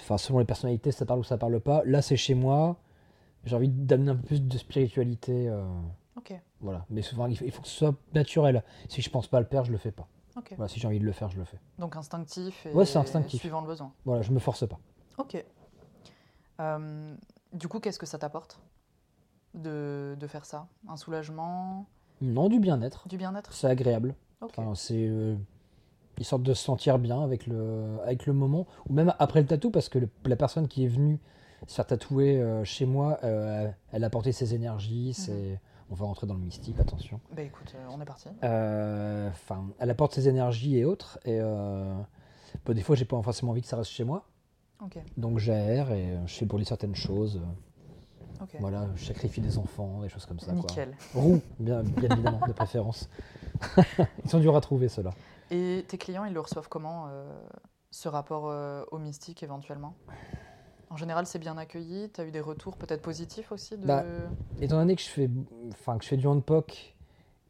Enfin, 0.00 0.18
selon 0.18 0.38
les 0.38 0.44
personnalités, 0.44 0.92
ça 0.92 1.04
parle 1.04 1.20
ou 1.20 1.24
ça 1.24 1.36
parle 1.36 1.60
pas. 1.60 1.82
Là, 1.84 2.02
c'est 2.02 2.16
chez 2.16 2.34
moi. 2.34 2.76
J'ai 3.44 3.54
envie 3.54 3.68
d'amener 3.68 4.10
un 4.10 4.16
peu 4.16 4.22
plus 4.22 4.42
de 4.42 4.58
spiritualité. 4.58 5.48
Euh, 5.48 5.62
ok. 6.16 6.34
Voilà. 6.60 6.86
Mais 6.90 7.02
souvent, 7.02 7.26
il 7.26 7.36
faut, 7.36 7.62
que 7.62 7.68
ce 7.68 7.76
soit 7.76 7.94
naturel. 8.14 8.64
Si 8.88 9.02
je 9.02 9.10
pense 9.10 9.28
pas 9.28 9.40
le 9.40 9.46
faire, 9.46 9.64
je 9.64 9.72
le 9.72 9.78
fais 9.78 9.92
pas. 9.92 10.08
Ok. 10.36 10.54
Voilà, 10.56 10.68
si 10.68 10.80
j'ai 10.80 10.86
envie 10.86 10.98
de 10.98 11.04
le 11.04 11.12
faire, 11.12 11.28
je 11.28 11.38
le 11.38 11.44
fais. 11.44 11.58
Donc 11.78 11.96
instinctif 11.96 12.66
et 12.66 12.72
ouais, 12.72 12.86
c'est 12.86 12.98
instinctif. 12.98 13.40
suivant 13.40 13.60
le 13.60 13.66
besoin. 13.66 13.92
Voilà, 14.04 14.22
je 14.22 14.32
me 14.32 14.38
force 14.38 14.66
pas. 14.66 14.78
Ok. 15.18 15.44
Euh, 16.60 17.14
du 17.52 17.68
coup, 17.68 17.80
qu'est-ce 17.80 17.98
que 17.98 18.06
ça 18.06 18.18
t'apporte 18.18 18.60
de, 19.54 20.16
de, 20.18 20.26
faire 20.26 20.44
ça? 20.44 20.68
Un 20.88 20.96
soulagement? 20.96 21.86
Non, 22.20 22.48
du 22.48 22.60
bien-être. 22.60 23.08
Du 23.08 23.16
bien-être? 23.16 23.52
C'est 23.52 23.66
agréable. 23.66 24.14
Enfin, 24.40 24.74
c'est. 24.74 25.06
Euh, 25.08 25.36
sorte 26.24 26.42
de 26.42 26.54
se 26.54 26.62
sentir 26.62 26.98
bien 26.98 27.22
avec 27.22 27.46
le, 27.46 27.98
avec 28.04 28.26
le 28.26 28.32
moment, 28.32 28.66
ou 28.88 28.92
même 28.92 29.14
après 29.18 29.40
le 29.40 29.46
tatou, 29.46 29.70
parce 29.70 29.88
que 29.88 29.98
la 30.24 30.36
personne 30.36 30.68
qui 30.68 30.84
est 30.84 30.88
venue 30.88 31.18
se 31.66 31.74
faire 31.74 31.86
tatouer 31.86 32.40
euh, 32.40 32.64
chez 32.64 32.86
moi, 32.86 33.18
euh, 33.24 33.70
elle 33.92 34.04
a 34.04 34.10
porté 34.10 34.32
ses 34.32 34.54
énergies, 34.54 35.08
mhm. 35.08 35.12
c'est... 35.12 35.60
On 35.90 35.94
va 35.94 36.06
rentrer 36.06 36.26
dans 36.26 36.34
le 36.34 36.40
mystique, 36.40 36.78
attention. 36.78 37.20
Bah 37.34 37.42
écoute, 37.42 37.74
euh, 37.74 37.86
on 37.90 38.00
est 38.00 38.04
parti. 38.04 38.28
Enfin, 38.42 39.68
elle 39.78 39.90
apporte 39.90 40.14
ses 40.14 40.28
énergies 40.28 40.78
et 40.78 40.84
autres, 40.84 41.18
et 41.24 41.40
bah, 41.40 42.74
des 42.74 42.82
fois 42.82 42.96
j'ai 42.96 43.04
pas 43.04 43.20
forcément 43.22 43.52
envie 43.52 43.62
que 43.62 43.68
ça 43.68 43.76
reste 43.76 43.90
chez 43.90 44.04
moi. 44.04 44.24
Donc 45.16 45.38
j'aère 45.38 45.90
et 45.92 46.18
je 46.26 46.34
fais 46.34 46.46
brûler 46.46 46.64
certaines 46.64 46.94
choses. 46.94 47.40
Voilà, 48.58 48.88
je 48.94 49.04
sacrifie 49.04 49.40
des 49.40 49.58
enfants, 49.58 50.00
des 50.00 50.08
choses 50.08 50.26
comme 50.26 50.40
ça. 50.40 50.52
Nickel. 50.52 50.96
Roux, 51.14 51.40
bien, 51.58 51.82
bien 51.82 52.10
évidemment, 52.10 52.40
de 52.46 52.52
préférence. 52.52 53.08
Ils 54.24 54.30
sont 54.30 54.40
durs 54.40 54.56
à 54.56 54.60
trouver, 54.60 54.88
ceux-là. 54.88 55.12
Et 55.50 55.84
tes 55.88 55.98
clients, 55.98 56.24
ils 56.24 56.32
le 56.32 56.40
reçoivent 56.40 56.68
comment, 56.68 57.06
euh, 57.08 57.38
ce 57.90 58.08
rapport 58.08 58.48
euh, 58.48 58.84
au 58.92 58.98
mystique 58.98 59.42
éventuellement? 59.42 59.94
En 60.90 60.96
général, 60.96 61.26
c'est 61.26 61.38
bien 61.38 61.56
accueilli 61.56 62.10
Tu 62.12 62.20
as 62.20 62.24
eu 62.24 62.30
des 62.30 62.40
retours 62.40 62.76
peut-être 62.76 63.02
positifs 63.02 63.52
aussi 63.52 63.78
de... 63.78 63.86
Bah, 63.86 64.04
étant 64.60 64.76
donné 64.76 64.96
que 64.96 65.02
je 65.02 65.08
fais, 65.08 65.30
enfin, 65.70 65.96
que 65.96 66.04
je 66.04 66.08
fais 66.08 66.16
du 66.16 66.26
handpoke 66.26 66.96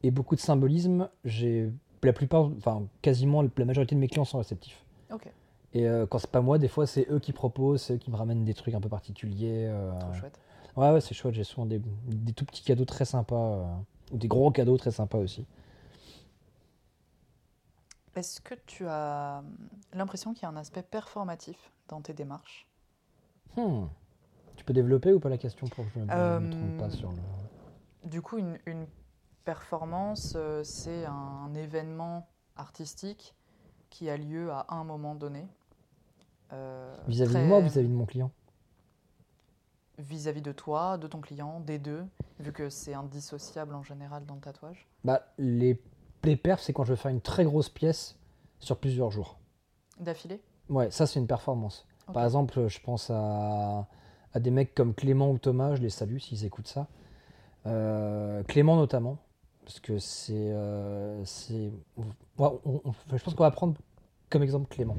et 0.02 0.10
beaucoup 0.10 0.36
de 0.36 0.40
symbolisme, 0.40 1.08
j'ai 1.24 1.70
la 2.02 2.12
plupart, 2.12 2.50
enfin 2.56 2.84
quasiment 3.02 3.42
la 3.42 3.64
majorité 3.64 3.94
de 3.94 4.00
mes 4.00 4.08
clients 4.08 4.24
sont 4.24 4.38
réceptifs. 4.38 4.84
Ok. 5.12 5.28
Et 5.72 5.86
euh, 5.86 6.06
quand 6.06 6.18
c'est 6.18 6.30
pas 6.30 6.40
moi, 6.40 6.58
des 6.58 6.68
fois 6.68 6.86
c'est 6.86 7.06
eux 7.10 7.18
qui 7.18 7.32
proposent, 7.32 7.82
c'est 7.82 7.94
eux 7.94 7.98
qui 7.98 8.10
me 8.10 8.16
ramènent 8.16 8.44
des 8.44 8.54
trucs 8.54 8.74
un 8.74 8.80
peu 8.80 8.88
particuliers. 8.88 9.72
Trop 10.00 10.12
chouette. 10.14 10.38
Ouais, 10.76 10.90
ouais 10.92 11.00
c'est 11.00 11.14
chouette. 11.14 11.34
J'ai 11.34 11.44
souvent 11.44 11.66
des, 11.66 11.80
des, 12.06 12.32
tout 12.32 12.44
petits 12.44 12.62
cadeaux 12.62 12.84
très 12.84 13.04
sympas, 13.04 13.66
ou 14.12 14.16
des 14.16 14.28
gros 14.28 14.50
cadeaux 14.50 14.76
très 14.76 14.90
sympas 14.90 15.18
aussi. 15.18 15.46
Est-ce 18.16 18.40
que 18.40 18.54
tu 18.66 18.86
as 18.86 19.42
l'impression 19.92 20.34
qu'il 20.34 20.42
y 20.42 20.46
a 20.46 20.50
un 20.50 20.56
aspect 20.56 20.82
performatif 20.82 21.70
dans 21.88 22.00
tes 22.00 22.12
démarches? 22.12 22.69
Hmm. 23.56 23.86
Tu 24.56 24.64
peux 24.64 24.72
développer 24.72 25.12
ou 25.12 25.20
pas 25.20 25.28
la 25.28 25.38
question 25.38 25.66
pour 25.68 25.84
que 25.86 25.90
je 25.94 25.98
ne 26.00 26.04
me 26.04 26.50
trompe 26.50 26.78
pas 26.78 26.90
sur 26.90 27.10
le... 27.10 27.18
Du 28.04 28.22
coup, 28.22 28.38
une, 28.38 28.58
performance, 29.44 30.34
euh, 30.36 30.62
c'est 30.62 31.04
un 31.06 31.52
événement 31.54 32.28
artistique 32.56 33.34
qui 33.88 34.10
a 34.10 34.16
lieu 34.16 34.50
à 34.52 34.66
un 34.68 34.84
moment 34.84 35.14
donné. 35.14 35.48
Euh, 36.52 36.94
vis-à-vis 37.08 37.34
de 37.34 37.44
moi 37.44 37.58
ou 37.58 37.62
vis-à-vis 37.62 37.88
de 37.88 37.94
mon 37.94 38.06
client? 38.06 38.30
Vis-à-vis 39.98 40.42
de 40.42 40.52
toi, 40.52 40.98
de 40.98 41.06
ton 41.06 41.20
client, 41.20 41.60
des 41.60 41.78
deux, 41.78 42.04
vu 42.38 42.52
que 42.52 42.68
c'est 42.68 42.94
indissociable 42.94 43.74
en 43.74 43.82
général 43.82 44.24
dans 44.26 44.34
le 44.34 44.40
tatouage? 44.40 44.86
Bah, 45.04 45.22
Les, 45.38 45.82
les 46.22 46.36
perfs, 46.36 46.62
c'est 46.62 46.72
quand 46.72 46.84
je 46.84 46.90
veux 46.90 46.96
faire 46.96 47.10
une 47.10 47.20
très 47.20 47.44
grosse 47.44 47.68
pièce 47.68 48.16
sur 48.58 48.78
plusieurs 48.78 49.10
jours. 49.10 49.38
D'affilée? 49.98 50.40
Ouais, 50.68 50.90
ça 50.90 51.06
c'est 51.06 51.18
une 51.18 51.26
performance. 51.26 51.86
Par 52.12 52.24
exemple, 52.24 52.68
je 52.68 52.80
pense 52.80 53.10
à, 53.10 53.86
à, 54.34 54.40
des 54.40 54.50
mecs 54.50 54.74
comme 54.74 54.94
Clément 54.94 55.30
ou 55.30 55.38
Thomas, 55.38 55.74
je 55.74 55.82
les 55.82 55.90
salue 55.90 56.18
s'ils 56.18 56.44
écoutent 56.44 56.68
ça. 56.68 56.86
Euh, 57.66 58.42
Clément 58.44 58.76
notamment, 58.76 59.18
parce 59.64 59.80
que 59.80 59.98
c'est. 59.98 60.32
Euh, 60.34 61.22
je 61.24 61.70
pense 63.22 63.34
qu'on 63.34 63.44
va 63.44 63.50
prendre 63.50 63.74
comme 64.30 64.42
exemple 64.42 64.68
Clément. 64.68 64.96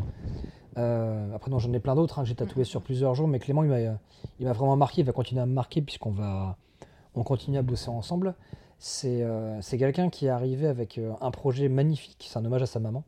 Euh, 0.77 1.33
après, 1.35 1.51
j'en 1.57 1.73
ai 1.73 1.79
plein 1.79 1.95
d'autres 1.95 2.19
hein, 2.19 2.23
que 2.23 2.29
j'ai 2.29 2.35
tatoué 2.35 2.63
sur 2.63 2.81
plusieurs 2.81 3.15
jours, 3.15 3.27
mais 3.27 3.39
Clément, 3.39 3.63
il 3.63 3.97
m'a 4.41 4.53
vraiment 4.53 4.75
marqué, 4.75 5.01
il 5.01 5.05
va 5.05 5.13
continuer 5.13 5.41
à 5.41 5.45
me 5.45 5.53
marquer 5.53 5.81
puisqu'on 5.81 6.11
va 6.11 6.57
on 7.15 7.23
continue 7.23 7.57
à 7.57 7.61
bosser 7.61 7.89
ensemble. 7.89 8.35
C'est 8.79 9.23
quelqu'un 9.77 10.09
qui 10.09 10.27
est 10.27 10.29
arrivé 10.29 10.67
avec 10.67 10.99
un 11.19 11.31
projet 11.31 11.67
magnifique, 11.67 12.27
c'est 12.29 12.39
un 12.39 12.45
hommage 12.45 12.63
à 12.63 12.67
sa 12.67 12.79
maman, 12.79 13.03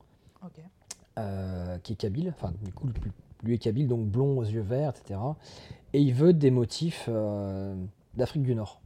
qui 1.84 1.94
est 1.94 1.96
kabyle, 1.96 2.34
enfin, 2.36 2.54
du 2.64 2.72
coup, 2.72 2.88
lui 3.44 3.56
est 3.56 3.60
kabyle, 3.60 3.88
donc 3.88 4.08
blond 4.08 4.38
aux 4.38 4.44
yeux 4.44 4.62
verts, 4.62 4.94
etc. 4.96 5.20
Et 5.94 6.02
il 6.02 6.14
veut 6.14 6.34
des 6.34 6.52
motifs 6.52 7.10
d'Afrique 8.16 8.44
du 8.44 8.56
Nord. 8.56 8.82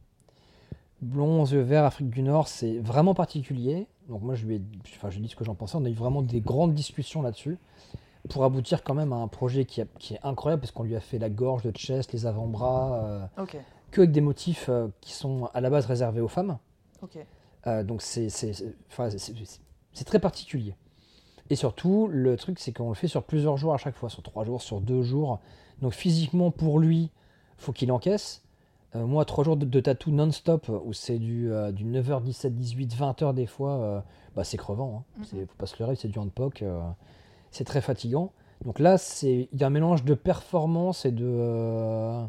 Blond 1.00 1.42
aux 1.42 1.46
yeux 1.46 1.60
verts, 1.60 1.84
Afrique 1.84 2.10
du 2.10 2.22
Nord, 2.22 2.48
c'est 2.48 2.78
vraiment 2.78 3.14
particulier. 3.14 3.86
Donc 4.08 4.22
moi, 4.22 4.34
je 4.34 4.46
lui 4.46 4.56
ai, 4.56 4.62
enfin, 4.96 5.10
je 5.10 5.20
dit 5.20 5.28
ce 5.28 5.36
que 5.36 5.44
j'en 5.44 5.54
pensais. 5.54 5.76
On 5.76 5.84
a 5.84 5.88
eu 5.88 5.94
vraiment 5.94 6.22
des 6.22 6.40
grandes 6.40 6.74
discussions 6.74 7.22
là-dessus 7.22 7.58
pour 8.28 8.44
aboutir 8.44 8.82
quand 8.82 8.94
même 8.94 9.12
à 9.12 9.16
un 9.16 9.28
projet 9.28 9.64
qui, 9.64 9.82
qui 9.98 10.14
est 10.14 10.20
incroyable 10.22 10.60
parce 10.60 10.72
qu'on 10.72 10.82
lui 10.82 10.96
a 10.96 11.00
fait 11.00 11.18
la 11.18 11.30
gorge, 11.30 11.64
le 11.64 11.72
chest, 11.72 12.12
les 12.12 12.26
avant-bras, 12.26 13.04
euh, 13.04 13.26
que 13.90 14.02
avec 14.02 14.12
des 14.12 14.20
motifs 14.20 14.66
euh, 14.68 14.88
qui 15.00 15.12
sont 15.12 15.48
à 15.54 15.60
la 15.60 15.70
base 15.70 15.86
réservés 15.86 16.20
aux 16.20 16.28
femmes. 16.28 16.58
Euh, 17.66 17.82
donc 17.84 18.02
c'est 18.02 18.28
très 20.04 20.18
particulier. 20.18 20.74
Et 21.50 21.56
surtout, 21.56 22.08
le 22.10 22.36
truc, 22.36 22.58
c'est 22.58 22.72
qu'on 22.72 22.88
le 22.88 22.94
fait 22.94 23.08
sur 23.08 23.22
plusieurs 23.22 23.56
jours 23.56 23.74
à 23.74 23.78
chaque 23.78 23.96
fois, 23.96 24.10
sur 24.10 24.22
trois 24.22 24.44
jours, 24.44 24.60
sur 24.60 24.80
deux 24.80 25.02
jours. 25.02 25.40
Donc 25.80 25.92
physiquement, 25.92 26.50
pour 26.50 26.78
lui, 26.78 27.10
faut 27.56 27.72
qu'il 27.72 27.90
encaisse. 27.92 28.42
Euh, 28.96 29.06
moi, 29.06 29.24
trois 29.24 29.44
jours 29.44 29.56
de, 29.56 29.80
tatou 29.80 30.10
non-stop, 30.10 30.70
où 30.84 30.92
c'est 30.92 31.18
du, 31.18 31.52
euh, 31.52 31.72
du 31.72 31.84
9h, 31.84 32.22
17, 32.22 32.54
18, 32.54 32.94
20h 32.94 33.34
des 33.34 33.46
fois, 33.46 33.72
euh, 33.72 34.00
bah, 34.34 34.44
c'est 34.44 34.56
crevant. 34.56 35.04
Hein. 35.18 35.26
Mhm. 35.32 35.46
Faut 35.46 35.56
pas 35.56 35.66
se 35.66 35.76
leurrer, 35.78 35.96
c'est 35.96 36.08
du 36.08 36.18
handpoke. 36.18 36.64
c'est 37.50 37.64
très 37.64 37.80
fatigant. 37.80 38.32
Donc 38.64 38.78
là, 38.78 38.96
il 39.22 39.48
y 39.52 39.62
a 39.62 39.66
un 39.66 39.70
mélange 39.70 40.04
de 40.04 40.14
performance 40.14 41.04
et 41.04 41.12
de. 41.12 42.26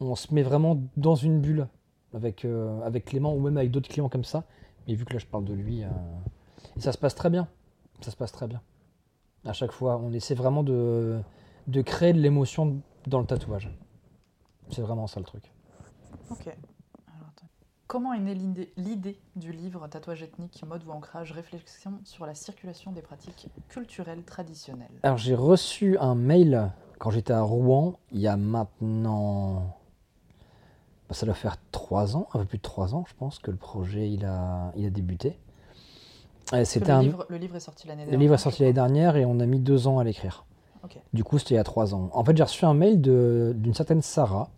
on 0.00 0.14
se 0.14 0.32
met 0.32 0.42
vraiment 0.42 0.80
dans 0.96 1.16
une 1.16 1.40
bulle 1.40 1.66
avec, 2.14 2.46
avec 2.84 3.06
Clément 3.06 3.34
ou 3.34 3.40
même 3.40 3.56
avec 3.56 3.70
d'autres 3.70 3.88
clients 3.88 4.08
comme 4.08 4.24
ça. 4.24 4.44
Mais 4.86 4.94
vu 4.94 5.04
que 5.04 5.12
là, 5.12 5.18
je 5.18 5.26
parle 5.26 5.44
de 5.44 5.54
lui, 5.54 5.80
et 5.80 6.80
ça 6.80 6.92
se 6.92 6.98
passe 6.98 7.16
très 7.16 7.30
bien. 7.30 7.48
Ça 8.00 8.10
se 8.10 8.16
passe 8.16 8.32
très 8.32 8.46
bien. 8.46 8.60
À 9.44 9.52
chaque 9.52 9.72
fois, 9.72 9.96
on 9.96 10.12
essaie 10.12 10.34
vraiment 10.34 10.62
de, 10.62 11.20
de 11.66 11.82
créer 11.82 12.12
de 12.12 12.20
l'émotion 12.20 12.80
dans 13.06 13.20
le 13.20 13.26
tatouage. 13.26 13.70
C'est 14.70 14.82
vraiment 14.82 15.06
ça 15.06 15.20
le 15.20 15.26
truc. 15.26 15.52
Ok. 16.30 16.56
Comment 17.86 18.12
est 18.14 18.18
née 18.18 18.34
l'idée 18.76 19.20
du 19.36 19.52
livre 19.52 19.86
Tatouage 19.86 20.24
ethnique, 20.24 20.64
mode 20.66 20.84
ou 20.84 20.90
ancrage, 20.90 21.30
réflexion 21.30 22.00
sur 22.02 22.26
la 22.26 22.34
circulation 22.34 22.90
des 22.90 23.00
pratiques 23.00 23.48
culturelles 23.68 24.24
traditionnelles? 24.24 24.90
Alors 25.04 25.18
j'ai 25.18 25.36
reçu 25.36 25.96
un 25.98 26.16
mail 26.16 26.72
quand 26.98 27.10
j'étais 27.10 27.32
à 27.32 27.42
Rouen, 27.42 28.00
il 28.10 28.18
y 28.18 28.26
a 28.26 28.36
maintenant... 28.36 29.78
Bah, 31.08 31.14
ça 31.14 31.26
doit 31.26 31.36
faire 31.36 31.58
trois 31.70 32.16
ans, 32.16 32.26
un 32.34 32.40
peu 32.40 32.46
plus 32.46 32.58
de 32.58 32.62
trois 32.62 32.96
ans 32.96 33.04
je 33.06 33.14
pense, 33.14 33.38
que 33.38 33.52
le 33.52 33.56
projet 33.56 34.10
il 34.10 34.24
a, 34.24 34.72
il 34.74 34.84
a 34.84 34.90
débuté. 34.90 35.38
C'était 36.64 36.94
le, 36.94 37.00
livre, 37.00 37.26
le 37.28 37.36
livre 37.36 37.56
est 37.56 37.60
sorti 37.60 37.88
l'année 37.88 38.02
dernière. 38.02 38.18
Le 38.18 38.22
livre 38.22 38.34
est 38.34 38.38
sorti 38.38 38.62
l'année 38.62 38.72
dernière 38.72 39.16
et 39.16 39.24
on 39.24 39.40
a 39.40 39.46
mis 39.46 39.58
deux 39.58 39.88
ans 39.88 39.98
à 39.98 40.04
l'écrire. 40.04 40.44
Du 41.12 41.24
coup, 41.24 41.38
c'était 41.38 41.54
il 41.54 41.56
y 41.56 41.60
a 41.60 41.64
trois 41.64 41.94
ans. 41.94 42.10
En 42.12 42.24
fait, 42.24 42.36
j'ai 42.36 42.42
reçu 42.42 42.64
un 42.64 42.74
mail 42.74 43.00
d'une 43.00 43.74
certaine 43.74 44.02
Sarah. 44.02 44.50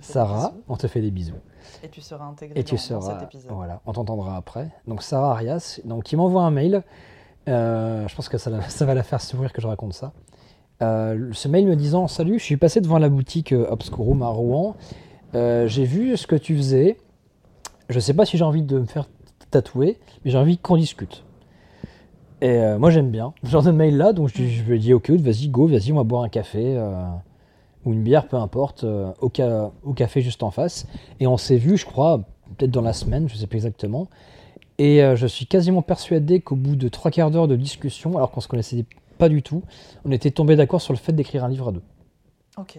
Sarah, 0.00 0.52
on 0.68 0.76
te 0.76 0.86
fait 0.86 1.00
des 1.00 1.10
bisous. 1.10 1.34
Et 1.82 1.88
tu 1.88 2.00
seras 2.00 2.24
intégré 2.24 2.62
dans, 2.62 3.00
cet 3.00 3.22
épisode. 3.22 3.50
Voilà, 3.50 3.80
on 3.86 3.92
t'entendra 3.92 4.36
après. 4.36 4.68
Donc 4.86 5.02
Sarah 5.02 5.32
Arias, 5.32 5.80
donc 5.84 6.04
qui 6.04 6.16
m'envoie 6.16 6.42
un 6.42 6.50
mail. 6.50 6.82
Euh, 7.48 8.06
je 8.08 8.14
pense 8.14 8.28
que 8.28 8.38
ça, 8.38 8.50
va 8.84 8.94
la 8.94 9.02
faire 9.02 9.20
sourire 9.20 9.52
que 9.52 9.60
je 9.60 9.66
raconte 9.66 9.94
ça. 9.94 10.12
Euh, 10.82 11.30
ce 11.32 11.48
mail 11.48 11.66
me 11.66 11.76
disant 11.76 12.06
Salut, 12.06 12.38
je 12.38 12.44
suis 12.44 12.56
passé 12.56 12.80
devant 12.80 12.98
la 12.98 13.08
boutique 13.08 13.52
euh, 13.52 13.66
Obscurum 13.70 14.22
à 14.22 14.28
Rouen. 14.28 14.76
j'ai 15.32 15.84
vu 15.84 16.16
ce 16.16 16.26
que 16.26 16.36
tu 16.36 16.56
faisais. 16.56 16.98
Je 17.88 18.00
sais 18.00 18.14
pas 18.14 18.24
si 18.24 18.36
j'ai 18.36 18.44
envie 18.44 18.62
de 18.62 18.80
me 18.80 18.86
faire 18.86 19.08
tatouer, 19.50 19.98
mais 20.24 20.30
j'ai 20.30 20.38
envie 20.38 20.58
qu'on 20.58 20.76
discute. 20.76 21.24
Et 22.42 22.48
euh, 22.48 22.78
moi 22.78 22.90
j'aime 22.90 23.10
bien 23.10 23.32
ce 23.44 23.48
genre 23.48 23.62
de 23.62 23.70
mail 23.70 23.96
là, 23.96 24.12
donc 24.12 24.28
je, 24.28 24.42
lui 24.62 24.76
ai 24.76 24.78
dit 24.78 24.92
ok, 24.92 25.10
vas-y, 25.10 25.48
go, 25.48 25.66
vas-y, 25.66 25.92
on 25.92 25.96
va 25.96 26.04
boire 26.04 26.22
un 26.22 26.28
café 26.28 26.76
euh, 26.76 27.06
ou 27.84 27.92
une 27.92 28.02
bière, 28.02 28.28
peu 28.28 28.36
importe, 28.36 28.84
euh, 28.84 29.10
au, 29.20 29.30
café 29.94 30.20
juste 30.20 30.42
en 30.42 30.50
face. 30.50 30.86
Et 31.20 31.26
on 31.26 31.38
s'est 31.38 31.56
vu, 31.56 31.76
je 31.76 31.86
crois, 31.86 32.18
peut-être 32.56 32.70
dans 32.70 32.82
la 32.82 32.92
semaine, 32.92 33.28
je 33.28 33.36
sais 33.36 33.46
pas 33.46 33.54
exactement. 33.56 34.08
Et 34.78 35.00
je 35.14 35.26
suis 35.26 35.46
quasiment 35.46 35.80
persuadé 35.80 36.40
qu'au 36.40 36.54
bout 36.54 36.76
de 36.76 36.88
trois 36.88 37.10
quarts 37.10 37.30
d'heure 37.30 37.48
de 37.48 37.56
discussion, 37.56 38.18
alors 38.18 38.30
qu'on 38.30 38.42
se 38.42 38.48
connaissait 38.48 38.84
pas 39.16 39.30
du 39.30 39.42
tout, 39.42 39.62
on 40.04 40.12
était 40.12 40.30
tombé 40.30 40.54
d'accord 40.54 40.82
sur 40.82 40.92
le 40.92 40.98
fait 40.98 41.12
d'écrire 41.14 41.44
un 41.44 41.48
livre 41.48 41.68
à 41.68 41.72
deux. 41.72 41.82
Ok. 42.58 42.78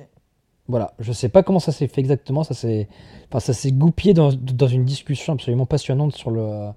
Voilà, 0.67 0.93
je 0.99 1.13
sais 1.13 1.29
pas 1.29 1.43
comment 1.43 1.59
ça 1.59 1.71
s'est 1.71 1.87
fait 1.87 2.01
exactement, 2.01 2.43
ça 2.43 2.53
s'est, 2.53 2.89
enfin, 3.29 3.39
ça 3.39 3.53
s'est 3.53 3.71
goupillé 3.71 4.13
dans, 4.13 4.33
dans, 4.33 4.67
une 4.67 4.83
discussion 4.83 5.33
absolument 5.33 5.65
passionnante 5.65 6.13
sur 6.13 6.29
le 6.29 6.71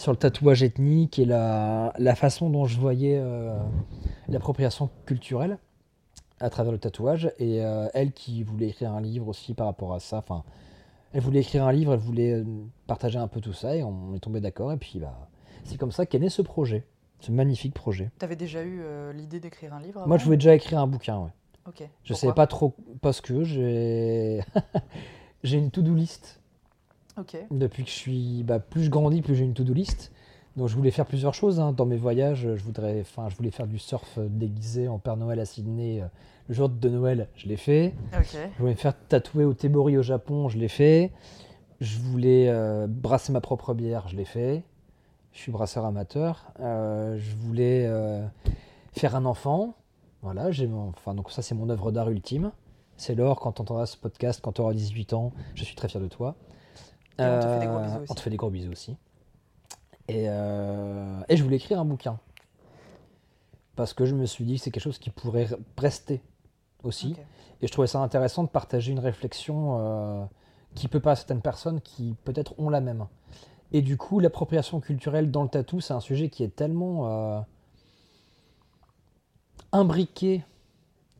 sur 0.00 0.12
le 0.12 0.16
tatouage 0.16 0.62
ethnique 0.62 1.18
et 1.18 1.26
la, 1.26 1.92
façon 2.16 2.48
dont 2.48 2.64
je 2.64 2.80
voyais 2.80 3.18
euh, 3.20 3.54
l'appropriation 4.28 4.88
culturelle 5.04 5.58
à 6.40 6.48
travers 6.48 6.72
le 6.72 6.78
tatouage. 6.78 7.30
Et 7.38 7.62
euh, 7.62 7.86
elle 7.92 8.12
qui 8.12 8.42
voulait 8.42 8.68
écrire 8.68 8.94
un 8.94 9.02
livre 9.02 9.28
aussi 9.28 9.52
par 9.52 9.66
rapport 9.66 9.92
à 9.92 10.00
ça. 10.00 10.16
Enfin, 10.16 10.42
elle 11.12 11.20
voulait 11.20 11.40
écrire 11.40 11.66
un 11.66 11.72
livre, 11.72 11.92
elle 11.92 11.98
voulait 11.98 12.32
euh, 12.32 12.44
partager 12.86 13.18
un 13.18 13.28
peu 13.28 13.42
tout 13.42 13.52
ça 13.52 13.76
et 13.76 13.82
on 13.82 14.14
est 14.14 14.20
tombé 14.20 14.40
d'accord. 14.40 14.72
Et 14.72 14.78
puis 14.78 14.98
bah, 14.98 15.28
c'est 15.64 15.76
comme 15.76 15.92
ça 15.92 16.06
qu'est 16.06 16.18
né 16.18 16.30
ce 16.30 16.40
projet, 16.40 16.86
ce 17.20 17.30
magnifique 17.30 17.74
projet. 17.74 18.10
Tu 18.18 18.24
avais 18.24 18.36
déjà 18.36 18.62
eu 18.62 18.82
l'idée 19.12 19.38
d'écrire 19.38 19.74
un 19.74 19.82
livre 19.82 20.06
Moi, 20.06 20.16
je 20.16 20.24
voulais 20.24 20.38
déjà 20.38 20.54
écrire 20.54 20.78
un 20.78 20.86
bouquin, 20.86 21.18
ouais. 21.18 21.30
Ok. 21.70 21.88
Je 22.04 22.14
savais 22.14 22.34
pas 22.34 22.46
trop 22.46 22.74
parce 23.00 23.20
que 23.20 23.44
j'ai 23.44 24.40
j'ai 25.44 25.56
une 25.56 25.70
to-do 25.70 25.94
list 25.94 26.40
depuis 27.50 27.84
que 27.84 27.90
je 27.90 27.94
suis. 27.94 28.42
Bah, 28.42 28.58
plus 28.58 28.84
je 28.84 28.90
grandis, 28.90 29.22
plus 29.22 29.34
j'ai 29.34 29.44
une 29.44 29.54
to-do 29.54 29.72
list. 29.72 30.12
Donc 30.56 30.68
je 30.68 30.74
voulais 30.74 30.90
faire 30.90 31.06
plusieurs 31.06 31.34
choses 31.34 31.60
hein. 31.60 31.72
dans 31.72 31.86
mes 31.86 31.96
voyages. 31.96 32.54
Je 32.54 32.62
voudrais, 32.62 33.00
enfin, 33.00 33.28
je 33.28 33.36
voulais 33.36 33.50
faire 33.50 33.66
du 33.66 33.78
surf 33.78 34.18
déguisé 34.18 34.88
en 34.88 34.98
Père 34.98 35.16
Noël 35.16 35.38
à 35.38 35.44
Sydney. 35.44 36.00
Euh, 36.00 36.06
le 36.48 36.54
jour 36.54 36.68
de 36.68 36.88
Noël, 36.88 37.28
je 37.36 37.46
l'ai 37.46 37.56
fait. 37.56 37.94
Je 38.12 38.58
voulais 38.58 38.72
me 38.72 38.76
faire 38.76 38.94
tatouer 39.08 39.44
au 39.44 39.54
Tebori 39.54 39.96
au 39.96 40.02
Japon, 40.02 40.48
je 40.48 40.58
l'ai 40.58 40.68
fait. 40.68 41.12
Je 41.80 41.98
voulais 41.98 42.48
euh, 42.48 42.88
brasser 42.88 43.32
ma 43.32 43.40
propre 43.40 43.72
bière, 43.72 44.08
je 44.08 44.16
l'ai 44.16 44.24
fait. 44.24 44.64
Je 45.32 45.38
suis 45.38 45.52
brasseur 45.52 45.84
amateur. 45.84 46.52
Euh, 46.58 47.16
je 47.18 47.36
voulais 47.36 47.88
faire 48.92 49.14
un 49.14 49.24
enfant. 49.26 49.74
Voilà, 50.22 50.50
j'ai 50.50 50.68
enfin 50.72 51.14
donc 51.14 51.30
ça 51.30 51.42
c'est 51.42 51.54
mon 51.54 51.68
œuvre 51.70 51.92
d'art 51.92 52.10
ultime. 52.10 52.52
C'est 52.96 53.14
l'or 53.14 53.40
quand 53.40 53.52
tu 53.52 53.62
entendras 53.62 53.86
ce 53.86 53.96
podcast, 53.96 54.40
quand 54.42 54.52
tu 54.52 54.60
auras 54.60 54.74
18 54.74 55.14
ans. 55.14 55.32
Je 55.54 55.64
suis 55.64 55.74
très 55.74 55.88
fier 55.88 56.00
de 56.00 56.08
toi 56.08 56.36
on 57.20 57.40
te 57.40 57.46
fait 57.50 57.60
des 57.60 57.66
gros 57.66 57.80
bisous 57.80 58.00
aussi. 58.00 58.06
On 58.10 58.14
te 58.14 58.20
fait 58.20 58.30
des 58.30 58.36
gros 58.36 58.50
bisous 58.50 58.72
aussi. 58.72 58.96
Et, 60.08 60.24
euh, 60.28 61.20
et 61.28 61.36
je 61.36 61.42
voulais 61.42 61.56
écrire 61.56 61.80
un 61.80 61.84
bouquin. 61.84 62.18
Parce 63.76 63.92
que 63.92 64.04
je 64.04 64.14
me 64.14 64.26
suis 64.26 64.44
dit 64.44 64.56
que 64.56 64.62
c'est 64.62 64.70
quelque 64.70 64.82
chose 64.82 64.98
qui 64.98 65.10
pourrait 65.10 65.48
rester 65.78 66.22
aussi. 66.82 67.16
Et 67.62 67.66
je 67.66 67.72
trouvais 67.72 67.86
ça 67.86 68.00
intéressant 68.00 68.42
de 68.42 68.48
partager 68.48 68.92
une 68.92 68.98
réflexion 68.98 69.78
euh, 69.78 70.24
qui 70.74 70.88
peut 70.88 71.00
pas 71.00 71.12
à 71.12 71.16
certaines 71.16 71.42
personnes 71.42 71.80
qui 71.80 72.16
peut-être 72.24 72.58
ont 72.58 72.70
la 72.70 72.80
même. 72.80 73.06
Et 73.72 73.82
du 73.82 73.96
coup, 73.96 74.18
l'appropriation 74.18 74.80
culturelle 74.80 75.30
dans 75.30 75.42
le 75.42 75.48
tatou, 75.48 75.80
c'est 75.80 75.94
un 75.94 76.00
sujet 76.00 76.28
qui 76.28 76.42
est 76.42 76.54
tellement 76.54 77.06
euh, 77.06 77.40
imbriqué 79.72 80.44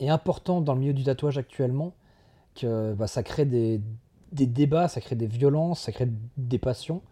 et 0.01 0.11
important 0.11 0.61
dans 0.61 0.75
le 0.75 0.81
milieu 0.81 0.93
du 0.93 1.05
tatouage 1.05 1.39
actuellement 1.39 1.93
que 2.55 2.95
bah, 2.95 3.07
ça 3.07 3.23
crée 3.23 3.45
des, 3.45 3.81
des 4.33 4.47
débats, 4.47 4.89
ça 4.89 5.01
crée 5.01 5.17
des 5.17 5.27
violences, 5.27 5.81
ça 5.83 5.93
crée 5.93 6.09
des 6.37 6.59
passions. 6.59 7.03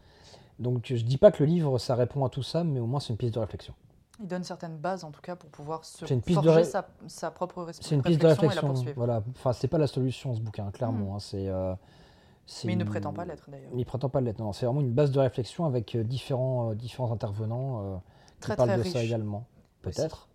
Donc 0.58 0.86
je 0.86 1.02
dis 1.04 1.18
pas 1.18 1.30
que 1.30 1.42
le 1.42 1.48
livre 1.48 1.78
ça 1.78 1.94
répond 1.94 2.24
à 2.24 2.28
tout 2.28 2.42
ça, 2.42 2.64
mais 2.64 2.80
au 2.80 2.86
moins 2.86 3.00
c'est 3.00 3.10
une 3.10 3.16
piste 3.16 3.34
de 3.34 3.40
réflexion. 3.40 3.74
Il 4.20 4.26
donne 4.26 4.42
certaines 4.42 4.76
bases 4.76 5.04
en 5.04 5.12
tout 5.12 5.20
cas 5.20 5.36
pour 5.36 5.48
pouvoir 5.50 5.84
se 5.84 6.04
forger 6.04 6.64
sa, 6.64 6.88
sa, 7.06 7.30
propre 7.30 7.62
réflexion. 7.62 7.88
C'est 7.88 7.94
une 7.94 8.02
piste 8.02 8.20
de 8.20 8.26
réflexion. 8.26 8.74
voilà. 8.96 9.22
Enfin, 9.30 9.52
c'est 9.52 9.68
pas 9.68 9.78
la 9.78 9.86
solution 9.86 10.34
ce 10.34 10.40
bouquin, 10.40 10.68
clairement. 10.72 11.14
Mmh. 11.14 11.18
Hein. 11.18 11.36
Euh, 11.36 11.74
mais 12.64 12.72
il 12.72 12.78
ne 12.78 12.84
prétend 12.84 13.12
pas 13.12 13.24
l'être 13.24 13.48
d'ailleurs. 13.48 13.70
Il 13.72 13.78
ne 13.78 13.84
prétend 13.84 14.08
pas 14.08 14.20
l'être. 14.20 14.40
Non, 14.40 14.52
c'est 14.52 14.66
vraiment 14.66 14.80
une 14.80 14.92
base 14.92 15.12
de 15.12 15.20
réflexion 15.20 15.66
avec 15.66 15.94
euh, 15.94 16.02
différents, 16.02 16.70
euh, 16.70 16.74
différents 16.74 17.12
intervenants 17.12 18.02
qui 18.40 18.48
très, 18.48 18.56
parlent 18.56 18.76
de 18.76 18.82
ça 18.82 19.04
également. 19.04 19.46
Peut-être. 19.82 20.28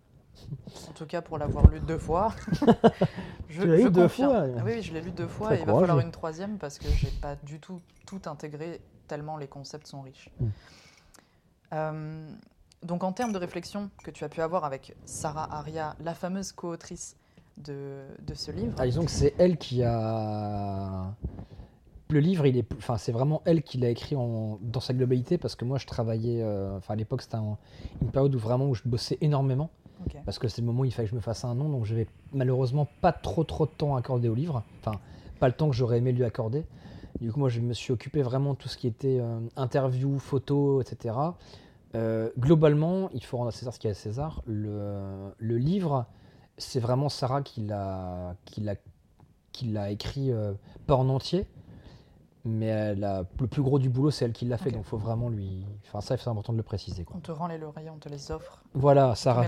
En 0.88 0.92
tout 0.92 1.06
cas, 1.06 1.22
pour 1.22 1.38
l'avoir 1.38 1.68
lu 1.68 1.80
deux 1.80 1.98
fois. 1.98 2.32
je, 3.48 3.62
tu 3.62 3.68
l'as 3.68 3.76
lu 3.76 3.90
deux 3.90 4.08
fois 4.08 4.44
ah 4.56 4.62
Oui, 4.64 4.82
je 4.82 4.92
l'ai 4.92 5.00
lu 5.00 5.10
deux 5.10 5.28
fois 5.28 5.54
et 5.54 5.60
il 5.60 5.66
va 5.66 5.74
falloir 5.74 6.00
une 6.00 6.12
troisième 6.12 6.58
parce 6.58 6.78
que 6.78 6.88
j'ai 6.88 7.10
pas 7.20 7.36
du 7.36 7.60
tout 7.60 7.80
tout 8.06 8.20
intégré 8.26 8.80
tellement 9.08 9.36
les 9.36 9.48
concepts 9.48 9.86
sont 9.86 10.02
riches. 10.02 10.30
Mmh 10.40 10.46
donc 12.84 13.02
en 13.02 13.12
termes 13.12 13.32
de 13.32 13.38
réflexion 13.38 13.90
que 14.04 14.10
tu 14.10 14.24
as 14.24 14.28
pu 14.28 14.40
avoir 14.40 14.64
avec 14.64 14.94
Sarah 15.04 15.56
Aria, 15.56 15.96
la 16.00 16.14
fameuse 16.14 16.52
co-autrice 16.52 17.16
de, 17.56 18.04
ce 18.34 18.50
livre. 18.50 18.74
Ah, 18.78 18.86
disons 18.86 19.04
que 19.04 19.10
c'est 19.10 19.34
elle 19.38 19.56
qui 19.56 19.82
a. 19.82 21.14
Le 22.10 22.20
livre, 22.20 22.46
il 22.46 22.58
est, 22.58 22.72
enfin, 22.74 22.98
c'est 22.98 23.12
vraiment 23.12 23.42
elle 23.44 23.62
qui 23.62 23.78
l'a 23.78 23.88
écrit 23.88 24.14
en, 24.14 24.58
dans 24.60 24.80
sa 24.80 24.92
globalité 24.92 25.38
parce 25.38 25.56
que 25.56 25.64
moi, 25.64 25.78
je 25.78 25.86
travaillais. 25.86 26.42
Euh, 26.42 26.76
enfin, 26.76 26.94
à 26.94 26.96
l'époque, 26.96 27.22
c'était 27.22 27.38
une 28.02 28.10
période 28.10 28.34
où 28.34 28.38
vraiment 28.38 28.68
où 28.68 28.74
je 28.74 28.82
bossais 28.84 29.18
énormément 29.20 29.70
parce 30.24 30.38
que 30.38 30.48
c'est 30.48 30.60
le 30.60 30.66
moment 30.66 30.82
où 30.82 30.84
il 30.84 30.92
fallait 30.92 31.06
que 31.06 31.10
je 31.10 31.16
me 31.16 31.20
fasse 31.20 31.44
un 31.44 31.54
nom, 31.54 31.68
donc 31.68 31.84
je 31.84 31.94
n'avais 31.94 32.08
malheureusement 32.32 32.88
pas 33.00 33.12
trop 33.12 33.44
trop 33.44 33.66
de 33.66 33.70
temps 33.70 33.96
accordé 33.96 34.28
au 34.28 34.34
livre. 34.34 34.62
Enfin, 34.80 34.98
pas 35.40 35.48
le 35.48 35.54
temps 35.54 35.68
que 35.68 35.76
j'aurais 35.76 35.98
aimé 35.98 36.12
lui 36.12 36.24
accorder. 36.24 36.64
Du 37.20 37.32
coup, 37.32 37.40
moi, 37.40 37.48
je 37.48 37.60
me 37.60 37.72
suis 37.74 37.92
occupé 37.92 38.22
vraiment 38.22 38.54
de 38.54 38.58
tout 38.58 38.68
ce 38.68 38.76
qui 38.76 38.86
était 38.86 39.18
euh, 39.20 39.38
interview, 39.56 40.18
photo, 40.18 40.80
etc. 40.80 41.14
Euh, 41.94 42.30
globalement, 42.38 43.08
il 43.14 43.24
faut 43.24 43.36
rendre 43.36 43.48
à 43.48 43.52
César 43.52 43.72
ce 43.72 43.78
qu'il 43.78 43.88
y 43.88 43.92
a 43.92 43.92
à 43.92 43.94
César. 43.94 44.42
Le, 44.46 45.32
livre, 45.40 46.06
c'est 46.58 46.80
vraiment 46.80 47.08
Sarah 47.08 47.42
qui 47.42 47.60
l'a, 47.62 48.34
écrit, 49.90 50.32
euh, 50.32 50.54
pas 50.86 50.96
en 50.96 51.08
entier, 51.08 51.46
mais 52.44 52.94
le 52.94 53.46
plus 53.46 53.62
gros 53.62 53.78
du 53.78 53.88
boulot, 53.88 54.10
c'est 54.10 54.26
elle 54.26 54.32
qui 54.32 54.44
l'a 54.44 54.58
fait. 54.58 54.70
Donc, 54.70 54.82
il 54.84 54.88
faut 54.88 54.98
vraiment 54.98 55.28
lui. 55.28 55.64
Enfin, 55.86 56.00
ça, 56.00 56.16
c'est 56.16 56.28
important 56.28 56.52
de 56.52 56.58
le 56.58 56.62
préciser. 56.62 57.06
On 57.14 57.20
te 57.20 57.32
rend 57.32 57.46
les 57.46 57.58
lauriers, 57.58 57.88
on 57.90 57.98
te 57.98 58.08
les 58.08 58.30
offre. 58.30 58.62
Voilà, 58.74 59.14
Sarah. 59.14 59.46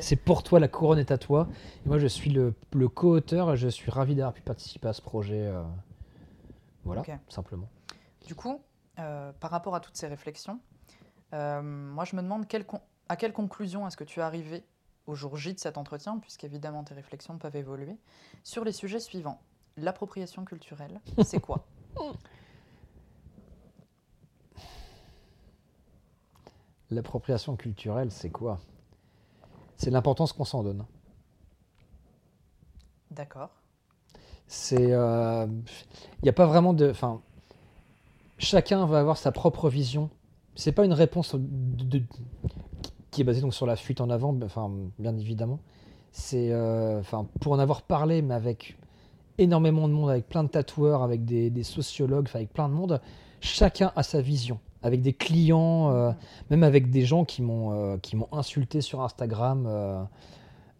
C'est 0.00 0.16
pour 0.16 0.42
toi, 0.42 0.58
la 0.58 0.68
couronne 0.68 0.98
est 0.98 1.10
à 1.10 1.18
toi. 1.18 1.48
Et 1.84 1.88
moi, 1.88 1.98
je 1.98 2.06
suis 2.06 2.30
le, 2.30 2.54
co-auteur 2.88 3.52
et 3.52 3.56
je 3.56 3.68
suis 3.68 3.90
ravi 3.90 4.14
d'avoir 4.14 4.32
pu 4.32 4.42
participer 4.42 4.88
à 4.88 4.92
ce 4.92 5.02
projet. 5.02 5.46
Euh, 5.46 5.62
voilà, 6.84 7.02
simplement. 7.28 7.68
Du 8.26 8.34
coup, 8.34 8.62
par 8.96 9.50
rapport 9.50 9.74
à 9.74 9.80
toutes 9.80 9.96
ces 9.96 10.06
réflexions, 10.06 10.58
euh, 11.34 11.60
moi, 11.62 12.04
je 12.04 12.16
me 12.16 12.22
demande 12.22 12.46
à 13.08 13.16
quelle 13.16 13.32
conclusion 13.32 13.86
est-ce 13.86 13.96
que 13.96 14.04
tu 14.04 14.20
es 14.20 14.22
arrivé 14.22 14.64
au 15.06 15.14
jour 15.14 15.36
J 15.36 15.54
de 15.54 15.60
cet 15.60 15.78
entretien, 15.78 16.18
puisqu'évidemment 16.18 16.82
tes 16.82 16.94
réflexions 16.94 17.38
peuvent 17.38 17.56
évoluer, 17.56 17.96
sur 18.42 18.64
les 18.64 18.72
sujets 18.72 19.00
suivants. 19.00 19.40
L'appropriation 19.76 20.44
culturelle, 20.44 21.00
c'est 21.24 21.40
quoi? 21.40 21.66
L'appropriation 26.90 27.56
culturelle, 27.56 28.10
c'est 28.10 28.30
quoi? 28.30 28.60
C'est 29.76 29.90
l'importance 29.90 30.32
qu'on 30.32 30.44
s'en 30.44 30.62
donne. 30.62 30.84
D'accord. 33.10 33.50
C'est. 34.46 34.82
Il 34.82 34.92
euh, 34.92 35.46
n'y 36.22 36.28
a 36.28 36.32
pas 36.32 36.46
vraiment 36.46 36.72
de. 36.72 36.88
Enfin, 36.88 37.20
chacun 38.38 38.86
va 38.86 39.00
avoir 39.00 39.16
sa 39.16 39.32
propre 39.32 39.68
vision 39.68 40.10
c'est 40.56 40.72
pas 40.72 40.84
une 40.84 40.92
réponse 40.92 41.36
qui 43.10 43.20
est 43.20 43.24
basée 43.24 43.42
donc 43.42 43.54
sur 43.54 43.66
la 43.66 43.76
fuite 43.76 44.00
en 44.00 44.10
avant, 44.10 44.36
enfin, 44.42 44.72
bien 44.98 45.16
évidemment. 45.16 45.60
C'est, 46.10 46.50
euh, 46.50 46.98
enfin, 46.98 47.28
pour 47.40 47.52
en 47.52 47.58
avoir 47.58 47.82
parlé, 47.82 48.22
mais 48.22 48.34
avec 48.34 48.78
énormément 49.38 49.88
de 49.88 49.92
monde, 49.92 50.10
avec 50.10 50.28
plein 50.28 50.44
de 50.44 50.48
tatoueurs, 50.48 51.02
avec 51.02 51.24
des, 51.24 51.62
sociologues, 51.62 52.28
avec 52.34 52.52
plein 52.52 52.68
de 52.68 52.74
monde, 52.74 53.00
chacun 53.40 53.92
a 53.96 54.02
sa 54.02 54.20
vision. 54.20 54.58
Avec 54.82 55.02
des 55.02 55.12
clients, 55.12 55.90
euh, 55.90 56.12
même 56.50 56.62
avec 56.62 56.90
des 56.90 57.04
gens 57.04 57.24
qui 57.24 57.42
m'ont 57.42 57.72
euh, 57.72 57.96
qui 57.96 58.14
m'ont 58.14 58.28
insulté 58.30 58.80
sur 58.80 59.00
Instagram 59.02 59.66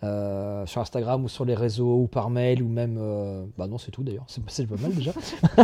euh, 0.07 0.67
sur 0.67 0.81
Instagram 0.81 1.25
ou 1.25 1.29
sur 1.29 1.45
les 1.45 1.55
réseaux 1.55 2.03
ou 2.03 2.07
par 2.07 2.31
mail 2.31 2.63
ou 2.63 2.69
même. 2.69 2.97
Euh, 2.99 3.45
bah 3.59 3.67
non, 3.67 3.79
c'est 3.79 3.91
tout 3.91 4.03
d'ailleurs. 4.03 4.25
C'est 4.29 4.67
pas 4.67 4.77
mal 4.77 4.95
déjà. 4.95 5.13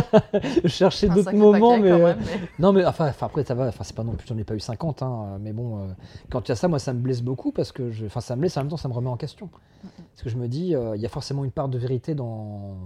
je 0.63 0.67
cherchais 0.67 1.07
d'autres 1.07 1.33
moments, 1.33 1.77
euh, 1.81 2.15
mais, 2.17 2.25
Non, 2.59 2.73
mais 2.73 2.85
enfin, 2.85 3.11
après, 3.21 3.43
ça 3.43 3.55
va. 3.55 3.67
Enfin, 3.67 3.83
c'est 3.83 3.95
pas 3.95 4.03
non 4.03 4.13
plus, 4.13 4.27
j'en 4.27 4.37
ai 4.37 4.43
pas 4.43 4.55
eu 4.55 4.59
50, 4.59 5.01
hein, 5.01 5.37
mais 5.39 5.53
bon, 5.53 5.87
quand 6.29 6.47
il 6.47 6.49
y 6.49 6.51
a 6.51 6.55
ça, 6.55 6.67
moi, 6.67 6.79
ça 6.79 6.93
me 6.93 6.99
blesse 6.99 7.21
beaucoup 7.21 7.51
parce 7.51 7.71
que. 7.71 7.91
Je... 7.91 8.05
Enfin, 8.05 8.21
ça 8.21 8.35
me 8.35 8.41
blesse 8.41 8.57
en 8.57 8.61
même 8.61 8.69
temps, 8.69 8.77
ça 8.77 8.87
me 8.89 8.93
remet 8.93 9.09
en 9.09 9.17
question. 9.17 9.49
Parce 9.81 10.23
que 10.23 10.29
je 10.29 10.37
me 10.37 10.47
dis, 10.47 10.75
il 10.95 11.01
y 11.01 11.05
a 11.05 11.09
forcément 11.09 11.43
une 11.43 11.51
part 11.51 11.69
de 11.69 11.77
vérité 11.77 12.15
dans, 12.15 12.77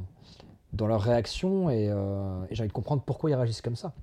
dans 0.74 0.88
leur 0.88 1.02
réaction 1.02 1.70
et, 1.70 1.86
et 1.86 2.56
j'ai 2.56 2.62
envie 2.62 2.70
de 2.70 2.74
comprendre 2.74 3.04
pourquoi 3.06 3.30
ils 3.30 3.36
réagissent 3.36 3.62
comme 3.62 3.76
ça. 3.76 3.94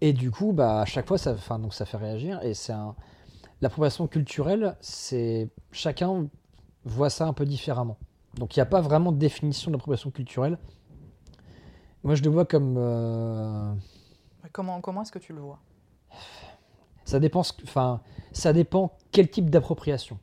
Et 0.00 0.12
du 0.12 0.30
coup, 0.30 0.52
bah, 0.52 0.80
à 0.80 0.84
chaque 0.84 1.06
fois, 1.06 1.18
ça, 1.18 1.32
enfin, 1.32 1.58
donc, 1.58 1.74
ça 1.74 1.84
fait 1.84 1.98
réagir 1.98 2.40
et 2.42 2.54
c'est 2.54 2.72
un 2.72 2.94
L'appropriation 3.60 4.06
culturelle, 4.06 4.76
c'est 4.80 5.50
chacun 5.70 6.28
voit 6.84 7.10
ça 7.10 7.26
un 7.26 7.32
peu 7.32 7.44
différemment. 7.44 7.98
Donc 8.34 8.56
il 8.56 8.58
n'y 8.58 8.62
a 8.62 8.66
pas 8.66 8.80
vraiment 8.80 9.12
de 9.12 9.18
définition 9.18 9.70
d'appropriation 9.70 10.10
culturelle. 10.10 10.58
Moi, 12.02 12.14
je 12.14 12.22
le 12.22 12.30
vois 12.30 12.46
comme. 12.46 12.76
Euh, 12.78 13.74
comment 14.52 14.80
comment 14.80 15.02
est-ce 15.02 15.12
que 15.12 15.18
tu 15.18 15.34
le 15.34 15.40
vois? 15.40 15.58
Ça 17.04 17.20
dépend. 17.20 17.42
Enfin, 17.64 18.00
ça 18.32 18.52
dépend 18.52 18.96
quel 19.12 19.30
type 19.30 19.50
d'appropriation. 19.50 20.18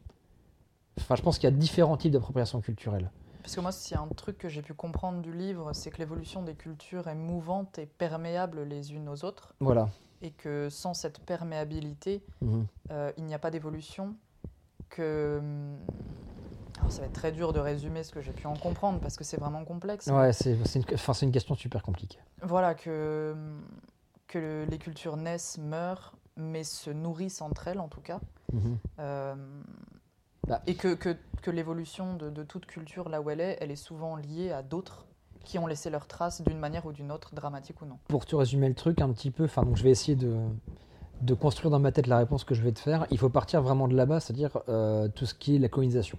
Enfin, 1.00 1.16
je 1.16 1.22
pense 1.22 1.38
qu'il 1.38 1.48
y 1.48 1.54
a 1.54 1.56
différents 1.56 1.98
types 1.98 2.12
d'appropriation 2.12 2.62
culturelle. 2.62 3.12
Parce 3.44 3.56
que 3.56 3.62
moi, 3.62 3.72
s'il 3.72 3.96
y 3.96 4.00
a 4.00 4.02
un 4.02 4.08
truc 4.08 4.40
que 4.40 4.50
j'ai 4.50 4.64
pu 4.64 4.74
comprendre 4.74 5.22
du 5.22 5.32
livre, 5.32 5.72
c'est 5.74 5.92
que 5.92 6.00
l'évolution 6.00 6.42
des 6.42 6.56
cultures 6.56 7.08
est 7.08 7.16
mouvante 7.16 7.78
et 7.78 7.86
perméable 7.86 8.64
les 8.64 8.94
unes 8.94 9.08
aux 9.08 9.24
autres. 9.24 9.54
Voilà 9.60 9.90
et 10.22 10.32
que 10.32 10.70
sans 10.70 10.94
cette 10.94 11.20
perméabilité, 11.20 12.24
mhm. 12.42 12.66
euh, 12.92 13.12
il 13.18 13.26
n'y 13.26 13.34
a 13.34 13.40
pas 13.40 13.52
d'évolution. 13.52 14.16
Que 14.90 15.40
hum, 15.40 15.78
alors 16.80 16.92
ça 16.92 17.02
va 17.02 17.08
être 17.08 17.14
très 17.14 17.32
dur 17.32 17.52
de 17.54 17.60
résumer 17.60 18.04
ce 18.04 18.12
que 18.12 18.22
j'ai 18.22 18.32
pu 18.32 18.48
en 18.48 18.56
comprendre 18.56 19.00
parce 19.00 19.18
que 19.18 19.24
c'est 19.24 19.38
vraiment 19.38 19.66
complexe. 19.66 20.08
Ouais, 20.08 20.32
c'est 20.32 20.54
une, 20.54 21.28
une 21.28 21.32
question 21.32 21.56
super 21.56 21.84
compliquée. 21.84 22.20
Voilà 22.42 22.74
que 22.76 23.34
hum, 23.36 23.62
que 24.28 24.66
les 24.70 24.78
cultures 24.78 25.18
naissent, 25.18 25.58
meurent, 25.58 26.14
mais 26.36 26.64
se 26.64 26.90
nourrissent 26.90 27.42
entre 27.42 27.68
elles 27.68 27.80
en 27.80 27.88
tout 27.88 28.02
cas. 28.02 28.20
Mhm. 28.54 28.78
Euh, 29.00 29.36
bah. 30.48 30.62
Et 30.68 30.76
que, 30.76 30.94
que, 30.94 31.16
que 31.42 31.52
l'évolution 31.52 32.16
de, 32.16 32.30
de, 32.30 32.44
toute 32.44 32.66
culture 32.66 33.10
là 33.10 33.22
où 33.22 33.30
elle 33.30 33.42
est, 33.42 33.58
elle 33.60 33.72
est 33.72 33.76
souvent 33.76 34.16
liée 34.16 34.52
à 34.52 34.62
d'autres 34.62 35.06
qui 35.48 35.58
ont 35.58 35.66
laissé 35.66 35.90
leurs 35.90 36.08
traces 36.08 36.42
d'une 36.42 36.60
manière 36.60 36.86
ou 36.86 36.92
d'une 36.92 37.10
autre, 37.10 37.34
dramatique 37.34 37.82
ou 37.82 37.86
non. 37.86 37.98
Pour 38.10 38.26
te 38.26 38.36
résumer 38.36 38.68
le 38.68 38.76
truc 38.76 39.00
un 39.00 39.10
petit 39.14 39.32
peu, 39.32 39.46
enfin 39.46 39.64
donc 39.64 39.78
je 39.78 39.84
vais 39.84 39.92
essayer 39.92 40.18
de, 40.18 40.36
de 41.22 41.34
construire 41.34 41.72
dans 41.72 41.80
ma 41.80 41.94
tête 41.94 42.08
la 42.08 42.18
réponse 42.18 42.44
que 42.44 42.54
je 42.54 42.62
vais 42.62 42.74
te 42.74 42.80
faire. 42.80 43.08
Il 43.12 43.18
faut 43.18 43.30
partir 43.30 43.62
vraiment 43.62 43.88
de 43.88 43.96
là-bas, 43.96 44.20
c'est-à-dire 44.20 44.60
euh, 44.68 45.08
tout 45.08 45.26
ce 45.26 45.34
qui 45.34 45.56
est 45.56 45.60
la 45.60 45.70
colonisation. 45.70 46.18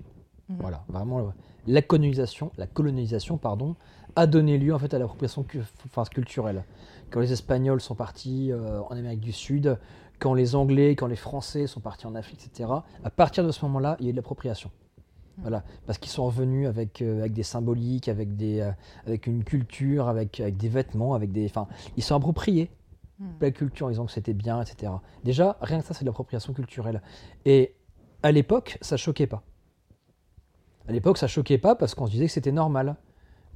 Mhm. 0.49 0.57
Voilà, 0.61 0.83
vraiment 0.89 1.35
la 1.67 1.83
colonisation, 1.83 2.53
la 2.57 2.67
colonisation 2.67 3.37
pardon, 3.37 3.77
a 4.17 4.27
donné 4.27 4.57
lieu 4.57 4.75
en 4.75 4.79
fait 4.79 4.95
à 4.95 4.99
l'appropriation 4.99 5.45
enfin, 5.85 6.05
culturelle. 6.05 6.65
Quand 7.11 7.21
les 7.21 7.33
Espagnols 7.33 7.83
sont 7.83 7.95
partis 7.95 8.51
euh, 8.51 8.81
en 8.89 8.97
Amérique 8.97 9.21
du 9.21 9.33
Sud, 9.33 9.77
quand 10.19 10.33
les 10.33 10.55
Anglais, 10.55 10.97
quand 10.97 11.07
les 11.07 11.17
Français 11.17 11.67
sont 11.67 11.81
partis 11.81 12.07
en 12.07 12.15
Afrique, 12.15 12.47
etc. 12.47 12.71
À 13.05 13.11
partir 13.11 13.45
de 13.45 13.53
ce 13.53 13.63
moment-là, 13.67 13.97
il 14.01 14.07
y 14.07 14.09
a 14.09 14.11
eu 14.11 14.13
de 14.13 14.17
l'appropriation. 14.17 14.71
Voilà, 15.41 15.63
parce 15.87 15.99
qu'ils 15.99 16.11
sont 16.11 16.27
revenus 16.27 16.67
avec, 16.67 17.01
euh, 17.01 17.21
avec 17.21 17.33
des 17.33 17.43
symboliques, 17.43 18.09
avec, 18.09 18.37
des, 18.37 18.61
euh, 18.61 18.73
avec 19.07 19.27
une 19.27 19.45
culture, 19.45 20.09
avec, 20.09 20.41
avec 20.41 20.57
des 20.57 20.69
vêtements, 20.69 21.15
avec 21.15 21.31
des. 21.31 21.47
Enfin, 21.47 21.69
ils 21.97 22.03
sont 22.03 22.17
appropriés 22.17 22.71
hmm. 23.21 23.27
la 23.41 23.51
culture 23.53 23.87
en 23.87 23.91
disant 23.91 24.07
que 24.07 24.13
c'était 24.13 24.35
bien, 24.35 24.61
etc. 24.61 24.93
Déjà, 25.25 25.57
rien 25.61 25.81
que 25.81 25.87
ça, 25.87 25.95
c'est 25.95 26.05
de 26.05 26.07
l'appropriation 26.07 26.53
culturelle. 26.53 27.03
Et 27.45 27.75
à 28.23 28.33
l'époque, 28.33 28.79
ça 28.81 28.97
choquait 28.97 29.29
pas. 29.29 29.43
À 30.89 30.93
l'époque, 30.93 31.19
ça 31.19 31.29
choquait 31.29 31.59
pas 31.59 31.77
parce 31.77 31.95
qu'on 31.95 32.07
se 32.07 32.13
disait 32.13 32.27
que 32.27 32.33
c'était 32.33 32.53
normal 32.53 32.97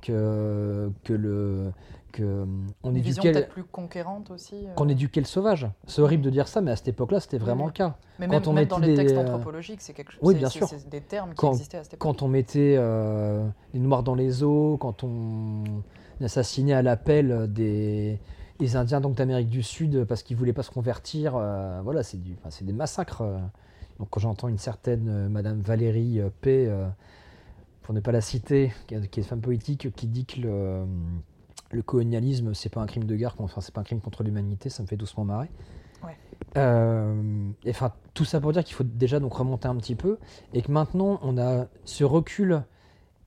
que, 0.02 0.92
que 1.04 1.12
le, 1.12 1.72
que 2.12 2.46
on 2.82 2.90
Une 2.90 2.98
éduquait 2.98 3.32
peut-être 3.32 3.48
plus 3.48 3.64
conquérante 3.64 4.30
aussi. 4.30 4.54
Euh. 4.54 4.74
Qu'on 4.74 4.88
éduquait 4.88 5.20
le 5.20 5.26
sauvage. 5.26 5.68
C'est 5.86 6.02
horrible 6.02 6.22
de 6.22 6.30
dire 6.30 6.46
ça, 6.46 6.60
mais 6.60 6.70
à 6.70 6.76
cette 6.76 6.88
époque-là, 6.88 7.18
c'était 7.18 7.38
vraiment 7.38 7.66
le 7.66 7.72
cas. 7.72 7.96
Mais 8.18 8.26
quand 8.26 8.32
même, 8.32 8.42
on 8.46 8.52
mettait 8.52 8.66
dans 8.66 8.78
les 8.78 8.94
textes 8.94 9.16
euh, 9.16 9.22
anthropologiques, 9.22 9.80
c'est 9.80 9.94
quelque 9.94 10.12
chose. 10.12 10.20
Oui, 10.22 10.34
bien 10.34 10.48
sûr. 10.48 10.68
des 10.90 11.00
termes 11.00 11.34
qui 11.34 11.46
existaient 11.46 11.78
à 11.78 11.84
cette 11.84 11.94
époque. 11.94 12.00
Quand 12.00 12.22
on 12.22 12.28
mettait 12.28 12.76
euh, 12.78 13.44
les 13.74 13.80
noirs 13.80 14.02
dans 14.02 14.14
les 14.14 14.42
eaux, 14.44 14.76
quand 14.78 15.02
on 15.02 15.64
assassinait 16.22 16.74
à 16.74 16.82
l'appel 16.82 17.52
des 17.52 18.20
les 18.60 18.76
Indiens 18.76 19.00
donc 19.00 19.16
d'Amérique 19.16 19.48
du 19.48 19.64
Sud 19.64 20.04
parce 20.04 20.22
qu'ils 20.22 20.36
voulaient 20.36 20.52
pas 20.52 20.62
se 20.62 20.70
convertir, 20.70 21.32
voilà, 21.82 22.04
c'est 22.04 22.22
du, 22.22 22.36
c'est 22.50 22.64
des 22.64 22.72
massacres. 22.72 23.24
Donc 23.98 24.08
quand 24.10 24.20
j'entends 24.20 24.46
une 24.46 24.58
certaine 24.58 25.28
Madame 25.28 25.60
Valérie 25.60 26.20
P, 26.42 26.70
pour 27.82 27.92
ne 27.92 28.00
pas 28.00 28.12
la 28.12 28.20
citer, 28.20 28.72
qui 28.86 28.94
est, 28.94 29.08
qui 29.08 29.18
est 29.18 29.22
femme 29.24 29.40
politique, 29.40 29.92
qui 29.96 30.06
dit 30.06 30.24
que 30.26 30.40
le 30.40 30.84
le 31.72 31.82
colonialisme, 31.82 32.54
c'est 32.54 32.68
pas 32.68 32.80
un 32.80 32.86
crime 32.86 33.04
de 33.04 33.16
guerre, 33.16 33.34
enfin, 33.38 33.60
c'est 33.60 33.74
pas 33.74 33.80
un 33.80 33.84
crime 33.84 34.00
contre 34.00 34.22
l'humanité, 34.22 34.68
ça 34.68 34.82
me 34.82 34.88
fait 34.88 34.96
doucement 34.96 35.24
marrer. 35.24 35.48
Euh, 36.58 37.50
enfin, 37.68 37.92
tout 38.12 38.26
ça 38.26 38.40
pour 38.40 38.52
dire 38.52 38.62
qu'il 38.62 38.74
faut 38.74 38.84
déjà 38.84 39.20
donc 39.20 39.32
remonter 39.32 39.68
un 39.68 39.76
petit 39.76 39.94
peu 39.94 40.18
et 40.52 40.60
que 40.60 40.70
maintenant 40.70 41.18
on 41.22 41.38
a 41.38 41.66
ce 41.86 42.04
recul 42.04 42.62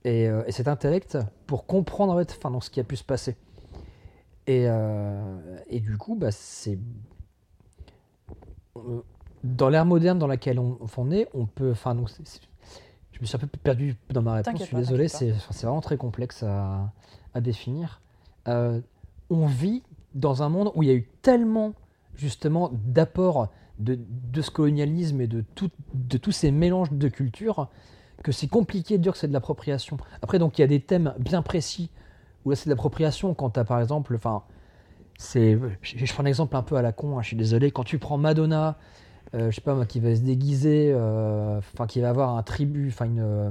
et, 0.04 0.28
euh, 0.28 0.44
cet 0.50 0.68
intellect 0.68 1.18
pour 1.46 1.66
comprendre 1.66 2.12
en 2.12 2.18
fait, 2.18 2.36
enfin, 2.38 2.52
dans 2.52 2.60
ce 2.60 2.70
qui 2.70 2.78
a 2.78 2.84
pu 2.84 2.94
se 2.94 3.02
passer. 3.02 3.36
Et, 4.46 4.66
euh, 4.68 5.58
et 5.68 5.80
du 5.80 5.96
coup, 5.98 6.14
bah, 6.14 6.30
c'est 6.30 6.78
dans 9.42 9.68
l'ère 9.70 9.86
moderne 9.86 10.20
dans 10.20 10.28
laquelle 10.28 10.60
on, 10.60 10.78
on, 10.96 11.10
est, 11.10 11.28
on 11.34 11.46
peut, 11.46 11.72
enfin, 11.72 11.96
je 11.96 13.20
me 13.20 13.26
suis 13.26 13.36
un 13.36 13.40
peu 13.40 13.48
perdu 13.48 13.96
dans 14.10 14.22
ma 14.22 14.34
réponse. 14.34 14.60
Je 14.60 14.64
suis 14.66 14.76
désolé, 14.76 15.08
c'est 15.08 15.32
vraiment 15.62 15.80
très 15.80 15.96
complexe 15.96 16.44
à, 16.44 16.92
à 17.34 17.40
définir. 17.40 18.00
On 18.46 19.46
vit 19.46 19.82
dans 20.14 20.42
un 20.42 20.48
monde 20.48 20.72
où 20.74 20.82
il 20.82 20.88
y 20.88 20.92
a 20.92 20.94
eu 20.94 21.08
tellement 21.22 21.74
justement 22.14 22.70
d'apport 22.72 23.48
de, 23.78 23.98
ce 24.40 24.50
colonialisme 24.50 25.20
et 25.20 25.26
de, 25.26 25.44
de 25.94 26.18
tous 26.18 26.32
ces 26.32 26.50
mélanges 26.50 26.92
de 26.92 27.08
cultures 27.08 27.68
que 28.22 28.32
c'est 28.32 28.48
compliqué 28.48 28.98
de 28.98 29.02
dire 29.02 29.12
que 29.12 29.18
c'est 29.18 29.28
de 29.28 29.32
l'appropriation. 29.32 29.98
Après, 30.22 30.38
donc, 30.38 30.58
il 30.58 30.62
y 30.62 30.64
a 30.64 30.68
des 30.68 30.80
thèmes 30.80 31.14
bien 31.18 31.42
précis 31.42 31.90
où 32.44 32.54
c'est 32.54 32.66
de 32.66 32.70
l'appropriation 32.70 33.34
quand 33.34 33.50
tu 33.50 33.60
as, 33.60 33.64
par 33.64 33.80
exemple, 33.80 34.14
enfin, 34.14 34.42
c'est, 35.18 35.58
je, 35.82 36.12
prends 36.12 36.22
un 36.22 36.26
exemple 36.26 36.56
un 36.56 36.62
peu 36.62 36.76
à 36.76 36.82
la 36.82 36.92
con, 36.92 37.18
hein, 37.18 37.22
je 37.22 37.28
suis 37.28 37.36
désolé, 37.36 37.70
quand 37.70 37.84
tu 37.84 37.98
prends 37.98 38.18
Madonna, 38.18 38.78
euh, 39.34 39.50
je 39.50 39.56
sais 39.56 39.60
pas 39.60 39.74
moi, 39.74 39.86
qui 39.86 40.00
va 40.00 40.14
se 40.14 40.20
déguiser, 40.20 40.92
euh, 40.94 41.58
enfin, 41.58 41.86
qui 41.86 42.00
va 42.00 42.10
avoir 42.10 42.36
un 42.36 42.42
tribut, 42.42 42.88
enfin, 42.88 43.08
euh, 43.18 43.50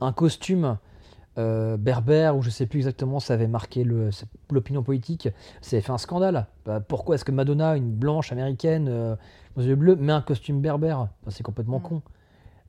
un 0.00 0.12
costume 0.12 0.78
euh, 1.38 1.76
berbère, 1.76 2.34
ou 2.34 2.40
je 2.40 2.48
sais 2.48 2.64
plus 2.64 2.78
exactement, 2.78 3.20
ça 3.20 3.34
avait 3.34 3.46
marqué 3.46 3.84
l'opinion 4.50 4.82
politique, 4.82 5.28
ça 5.60 5.76
avait 5.76 5.82
fait 5.82 5.92
un 5.92 5.98
scandale. 5.98 6.46
Bah, 6.64 6.80
pourquoi 6.80 7.14
est-ce 7.14 7.26
que 7.26 7.32
Madonna, 7.32 7.76
une 7.76 7.92
blanche 7.92 8.32
américaine 8.32 8.88
euh, 8.88 9.16
aux 9.54 9.60
yeux 9.60 9.76
bleus, 9.76 9.96
met 9.96 10.14
un 10.14 10.22
costume 10.22 10.62
berbère? 10.62 11.08
C'est 11.28 11.42
complètement 11.42 11.78
mm. 11.78 11.82
con. 11.82 12.02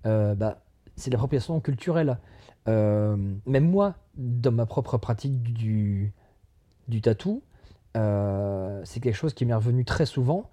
Euh, 0.05 0.36
bah, 0.36 0.59
c'est 0.97 1.09
l'appropriation 1.11 1.61
culturelle. 1.61 2.18
même 2.65 3.39
moi, 3.70 3.95
dans 4.18 4.51
ma 4.51 4.65
propre 4.65 4.97
pratique 4.97 5.41
du, 5.41 6.11
du 6.89 6.99
tatou, 6.99 7.43
c'est 7.95 8.99
quelque 8.99 9.15
chose 9.15 9.34
qui 9.34 9.45
m'est 9.45 9.53
revenu 9.53 9.86
très 9.86 10.05
souvent. 10.05 10.49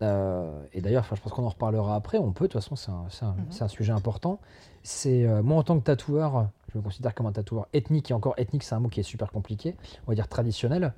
et 0.00 0.80
d'ailleurs, 0.80 1.02
je 1.02 1.08
pense 1.20 1.32
qu'on 1.32 1.44
en 1.44 1.48
reparlera 1.48 1.96
après. 1.96 2.18
On 2.18 2.30
peut, 2.30 2.46
de 2.46 2.52
toute 2.52 2.62
façon, 2.62 2.76
c'est 2.76 2.92
un, 3.24 3.34
mm-hmm. 3.34 3.64
un, 3.64 3.68
sujet 3.68 3.92
important. 3.92 4.38
C'est 4.84 5.26
moi 5.42 5.56
en 5.56 5.62
tant 5.64 5.76
que 5.78 5.84
tatoueur, 5.84 6.50
je 6.72 6.78
me 6.78 6.82
considère 6.82 7.14
comme 7.14 7.26
un 7.26 7.32
tatoueur 7.32 7.66
ethnique, 7.72 8.10
et 8.10 8.14
encore 8.14 8.34
ethnique, 8.36 8.62
c'est 8.62 8.74
un 8.74 8.80
mot 8.80 8.88
qui 8.88 9.00
est 9.00 9.04
super 9.04 9.32
compliqué, 9.32 9.76
on 10.06 10.10
va 10.10 10.14
dire 10.14 10.28
traditionnel. 10.28 10.92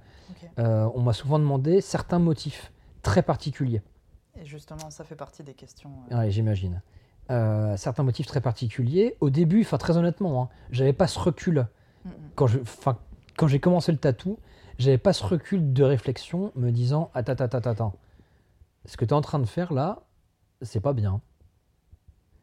Euh, 0.58 0.88
on 0.94 1.00
m'a 1.00 1.12
souvent 1.12 1.38
demandé 1.38 1.80
certains 1.80 2.18
motifs 2.18 2.72
très 3.02 3.22
particuliers. 3.22 3.82
Et 4.40 4.44
justement, 4.44 4.90
ça 4.90 5.04
fait 5.04 5.16
partie 5.16 5.42
des 5.42 5.54
questions. 5.54 5.90
Euh. 6.12 6.20
Oui, 6.20 6.30
j'imagine. 6.30 6.82
Euh, 7.30 7.76
certains 7.76 8.02
motifs 8.02 8.26
très 8.26 8.40
particuliers. 8.40 9.16
Au 9.20 9.30
début, 9.30 9.62
enfin 9.62 9.78
très 9.78 9.96
honnêtement, 9.96 10.42
hein, 10.42 10.48
j'avais 10.70 10.92
pas 10.92 11.06
ce 11.06 11.18
recul. 11.18 11.66
Quand 12.34 12.46
je, 12.46 12.58
quand 13.36 13.46
j'ai 13.46 13.60
commencé 13.60 13.92
le 13.92 13.98
tatou, 13.98 14.38
j'avais 14.78 14.98
pas 14.98 15.12
ce 15.12 15.22
recul 15.24 15.72
de 15.72 15.84
réflexion, 15.84 16.50
me 16.56 16.70
disant 16.70 17.10
attends, 17.14 17.32
attends, 17.32 17.58
attends, 17.58 17.70
attends, 17.70 17.94
ce 18.86 18.96
que 18.96 19.04
tu 19.04 19.10
es 19.10 19.12
en 19.12 19.20
train 19.20 19.38
de 19.38 19.46
faire 19.46 19.72
là, 19.72 20.02
c'est 20.62 20.80
pas 20.80 20.94
bien. 20.94 21.20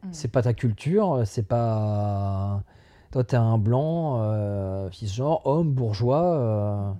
Mm. 0.04 0.08
C'est 0.12 0.28
pas 0.28 0.42
ta 0.42 0.54
culture, 0.54 1.22
c'est 1.26 1.42
pas 1.42 2.62
toi, 3.10 3.24
tu 3.24 3.34
es 3.34 3.38
un 3.38 3.58
blanc, 3.58 4.20
euh, 4.20 4.90
genre, 5.02 5.46
homme, 5.46 5.72
bourgeois. 5.72 6.24
Euh. 6.24 6.92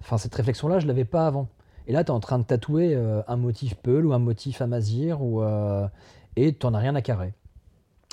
Enfin, 0.00 0.18
cette 0.18 0.34
réflexion-là, 0.34 0.80
je 0.80 0.86
l'avais 0.86 1.04
pas 1.04 1.26
avant. 1.26 1.48
Et 1.86 1.92
là, 1.92 2.04
tu 2.04 2.08
es 2.08 2.14
en 2.14 2.20
train 2.20 2.38
de 2.38 2.44
tatouer 2.44 2.94
euh, 2.94 3.22
un 3.28 3.36
motif 3.36 3.76
Peul 3.76 4.06
ou 4.06 4.12
un 4.12 4.18
motif 4.18 4.60
Amazir 4.60 5.22
ou, 5.22 5.42
euh, 5.42 5.86
et 6.36 6.54
tu 6.54 6.66
n'en 6.66 6.74
as 6.74 6.78
rien 6.78 6.94
à 6.94 7.02
carrer. 7.02 7.34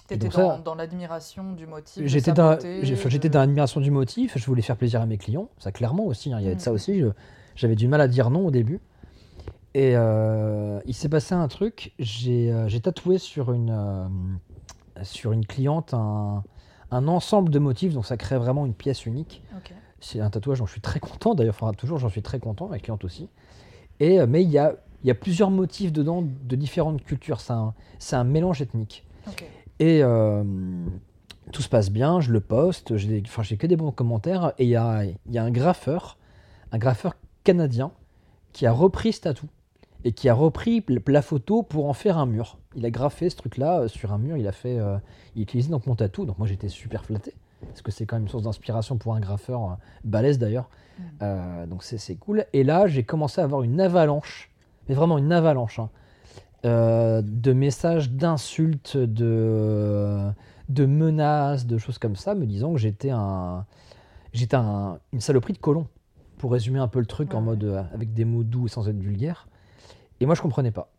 Tu 0.08 0.14
étais 0.14 0.30
dans, 0.30 0.60
dans 0.60 0.76
l'admiration 0.76 1.54
du 1.54 1.66
motif 1.66 2.06
J'étais 2.06 2.32
dans, 2.32 2.60
j'étais 2.84 3.30
dans 3.30 3.40
l'admiration 3.40 3.82
du 3.82 3.90
motif, 3.90 4.38
je 4.38 4.46
voulais 4.46 4.62
faire 4.62 4.78
plaisir 4.78 5.02
à 5.02 5.08
mes 5.08 5.18
clients, 5.18 5.50
ça 5.58 5.72
clairement 5.72 6.06
aussi, 6.06 6.32
hein, 6.32 6.38
il 6.40 6.44
y 6.44 6.46
avait 6.46 6.56
de 6.56 6.62
ça 6.62 6.72
mm. 6.72 6.76
aussi, 6.76 7.02
j'avais 7.56 7.76
du 7.76 7.88
mal 7.88 8.02
à 8.02 8.08
dire 8.08 8.30
non 8.30 8.46
au 8.46 8.52
début. 8.52 8.82
Et 9.74 9.94
il 9.94 10.94
s'est 10.94 11.10
passé 11.10 11.34
un 11.34 11.48
truc, 11.48 11.94
j'ai 11.98 12.80
tatoué 12.84 13.18
sur 13.18 13.52
une, 13.52 14.38
sur 15.02 15.32
une 15.32 15.46
cliente 15.46 15.96
un, 15.96 16.44
un 16.92 17.08
ensemble 17.08 17.50
de 17.50 17.60
motifs, 17.60 17.94
donc 17.94 18.06
ça 18.06 18.18
crée 18.18 18.38
vraiment 18.38 18.66
une 18.66 18.74
pièce 18.74 19.06
unique. 19.06 19.44
C'est 20.00 20.20
un 20.20 20.30
tatouage 20.30 20.60
dont 20.60 20.66
je 20.66 20.72
suis 20.72 20.82
très 20.82 21.00
content, 21.00 21.34
d'ailleurs, 21.34 21.56
enfin, 21.60 21.74
toujours 21.74 21.98
j'en 21.98 22.10
suis 22.10 22.22
très 22.22 22.40
content, 22.40 22.68
ma 22.68 22.78
cliente 22.80 23.04
aussi. 23.04 23.30
Et, 24.00 24.20
euh, 24.20 24.28
mais 24.28 24.44
il 24.44 24.50
y 24.50 24.58
a, 24.58 24.76
y 25.04 25.10
a 25.10 25.16
plusieurs 25.16 25.50
motifs 25.50 25.92
dedans 25.92 26.22
de 26.22 26.56
différentes 26.56 27.04
cultures, 27.04 27.42
c'est 27.42 27.54
un, 27.54 27.74
un, 28.12 28.24
mélange 28.24 28.62
ethnique. 28.62 29.06
Et 29.80 30.04
euh, 30.04 30.44
tout 31.52 31.62
se 31.62 31.70
passe 31.70 31.90
bien, 31.90 32.20
je 32.20 32.32
le 32.32 32.40
poste, 32.40 32.98
j'ai 32.98 33.22
que 33.24 33.68
des 33.68 33.76
bons 33.76 33.92
commentaires, 33.92 34.54
et 34.60 34.66
il 34.66 34.70
y 34.70 34.76
a, 34.76 35.04
y 35.06 35.38
a 35.38 35.44
un 35.44 35.52
graffeur, 35.52 36.18
un 36.72 36.78
graffeur 36.78 37.16
canadien, 37.44 37.92
qui 38.54 38.66
a 38.66 38.72
repris 38.72 39.14
ce 39.14 39.22
tatou 39.22 39.48
et 40.06 40.12
qui 40.12 40.30
a 40.30 40.34
repris 40.36 40.86
la 41.08 41.22
photo 41.24 41.64
pour 41.64 41.90
en 41.90 41.94
faire 41.94 42.20
un 42.20 42.28
mur. 42.28 42.60
Il 42.76 42.86
a 42.86 42.92
graffé 42.92 43.30
ce 43.30 43.36
truc-là 43.36 43.82
euh, 43.82 43.88
sur 43.88 44.14
un 44.14 44.20
mur, 44.20 44.38
il 44.38 44.48
a 44.48 44.52
fait, 44.52 44.78
euh, 44.78 44.98
il 45.36 45.42
utilisait 45.42 45.72
donc 45.72 45.88
mon 45.88 45.96
tatou, 45.96 46.26
donc 46.26 46.38
moi 46.38 46.48
j'étais 46.48 46.70
super 46.70 47.04
flatté, 47.04 47.34
parce 47.66 47.82
que 47.82 47.92
c'est 47.92 48.06
quand 48.06 48.16
même 48.16 48.24
une 48.24 48.30
source 48.30 48.44
d'inspiration 48.44 48.98
pour 48.98 49.16
un 49.16 49.20
graffeur 49.20 49.64
euh, 49.64 49.74
balèze 50.04 50.38
d'ailleurs, 50.38 50.70
mm. 51.00 51.66
donc 51.68 51.84
c'est 51.84 52.16
cool. 52.16 52.46
Et 52.54 52.64
là 52.64 52.86
j'ai 52.86 53.04
commencé 53.04 53.42
à 53.42 53.44
avoir 53.44 53.64
une 53.64 53.82
avalanche, 53.82 54.52
mais 54.88 54.94
vraiment 54.94 55.18
une 55.18 55.34
avalanche, 55.34 55.80
hein, 55.80 55.90
de 56.64 57.54
messages 57.54 58.12
d'insultes, 58.12 58.98
de, 58.98 60.30
de 60.70 60.86
menaces, 60.86 61.66
de 61.66 61.80
choses 61.80 61.98
comme 61.98 62.16
ça, 62.16 62.36
me 62.36 62.46
disant 62.46 62.74
que 62.74 62.80
j'étais 62.80 63.10
un, 63.10 63.66
j'étais 64.34 64.56
un, 64.56 65.00
une 65.14 65.22
saloperie 65.22 65.54
de 65.54 65.58
colon, 65.58 65.88
pour 66.38 66.52
résumer 66.52 66.80
un 66.80 66.88
peu 66.88 67.00
le 67.00 67.06
truc 67.08 67.34
en 67.34 67.42
mode 67.42 67.88
avec 67.92 68.14
des 68.14 68.26
mots 68.26 68.44
doux 68.44 68.68
et 68.68 68.70
sans 68.70 68.88
être 68.88 69.00
vulgaire. 69.00 69.48
Et 70.20 70.26
moi, 70.26 70.36
je 70.36 70.42
comprenais 70.42 70.72
pas. 70.72 70.92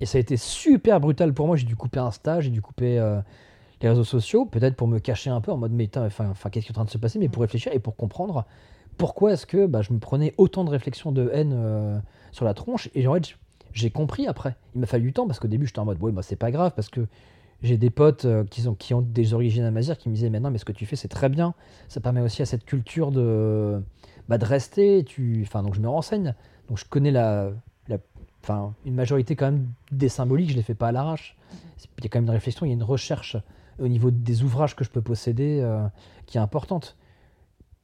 Et 0.00 0.06
ça 0.06 0.18
a 0.18 0.20
été 0.20 0.36
super 0.36 1.00
brutal 1.00 1.32
pour 1.32 1.46
moi. 1.46 1.56
J'ai 1.56 1.66
dû 1.66 1.76
couper 1.76 2.00
Insta, 2.00 2.40
j'ai 2.40 2.50
dû 2.50 2.60
couper 2.60 2.98
euh, 2.98 3.20
les 3.80 3.88
réseaux 3.88 4.04
sociaux, 4.04 4.44
peut-être 4.46 4.76
pour 4.76 4.88
me 4.88 4.98
cacher 4.98 5.30
un 5.30 5.40
peu 5.40 5.52
en 5.52 5.56
mode, 5.56 5.72
mais 5.72 5.88
enfin, 5.96 6.28
enfin 6.30 6.50
qu'est-ce 6.50 6.66
qui 6.66 6.72
est 6.72 6.74
en 6.74 6.80
train 6.80 6.84
de 6.84 6.90
se 6.90 6.98
passer, 6.98 7.18
mais 7.18 7.28
pour 7.28 7.42
réfléchir 7.42 7.72
et 7.72 7.78
pour 7.78 7.96
comprendre 7.96 8.44
pourquoi 8.96 9.32
est-ce 9.32 9.46
que 9.46 9.66
bah, 9.66 9.82
je 9.82 9.92
me 9.92 9.98
prenais 9.98 10.34
autant 10.36 10.64
de 10.64 10.70
réflexions 10.70 11.12
de 11.12 11.30
haine 11.32 11.52
euh, 11.54 11.98
sur 12.32 12.44
la 12.44 12.54
tronche. 12.54 12.90
Et 12.94 13.06
en 13.06 13.14
fait, 13.14 13.36
j'ai 13.72 13.90
compris 13.90 14.26
après. 14.26 14.56
Il 14.74 14.80
m'a 14.80 14.86
fallu 14.86 15.04
du 15.04 15.12
temps 15.12 15.26
parce 15.26 15.40
qu'au 15.40 15.48
début, 15.48 15.66
j'étais 15.66 15.80
en 15.80 15.84
mode, 15.84 16.02
ouais, 16.02 16.12
bah, 16.12 16.22
c'est 16.22 16.36
pas 16.36 16.50
grave 16.50 16.72
parce 16.74 16.88
que 16.88 17.06
j'ai 17.62 17.76
des 17.76 17.90
potes 17.90 18.24
euh, 18.24 18.44
qui, 18.44 18.66
ont, 18.68 18.74
qui 18.74 18.94
ont 18.94 19.02
des 19.02 19.34
origines 19.34 19.64
amazighes 19.64 19.96
qui 19.96 20.08
me 20.08 20.14
disaient, 20.14 20.30
mais 20.30 20.40
non, 20.40 20.50
mais 20.50 20.58
ce 20.58 20.64
que 20.64 20.72
tu 20.72 20.86
fais, 20.86 20.96
c'est 20.96 21.08
très 21.08 21.28
bien. 21.28 21.54
Ça 21.88 22.00
permet 22.00 22.20
aussi 22.20 22.42
à 22.42 22.46
cette 22.46 22.64
culture 22.64 23.10
de, 23.10 23.82
bah, 24.28 24.38
de 24.38 24.44
rester. 24.44 25.04
Tu... 25.04 25.42
Enfin, 25.42 25.62
donc 25.62 25.74
je 25.74 25.80
me 25.80 25.88
renseigne. 25.88 26.34
Donc 26.68 26.78
je 26.78 26.84
connais 26.84 27.10
la, 27.10 27.50
enfin, 28.42 28.74
une 28.84 28.94
majorité 28.94 29.36
quand 29.36 29.46
même 29.46 29.68
des 29.90 30.08
symboliques, 30.08 30.50
je 30.50 30.56
les 30.56 30.62
fais 30.62 30.74
pas 30.74 30.88
à 30.88 30.92
l'arrache. 30.92 31.36
Il 31.98 32.04
y 32.04 32.06
a 32.06 32.10
quand 32.10 32.18
même 32.18 32.24
une 32.24 32.30
réflexion, 32.30 32.66
il 32.66 32.70
y 32.70 32.72
a 32.72 32.74
une 32.74 32.82
recherche 32.82 33.36
au 33.78 33.88
niveau 33.88 34.10
des 34.10 34.42
ouvrages 34.42 34.76
que 34.76 34.84
je 34.84 34.90
peux 34.90 35.02
posséder 35.02 35.60
euh, 35.60 35.86
qui 36.26 36.38
est 36.38 36.40
importante. 36.40 36.96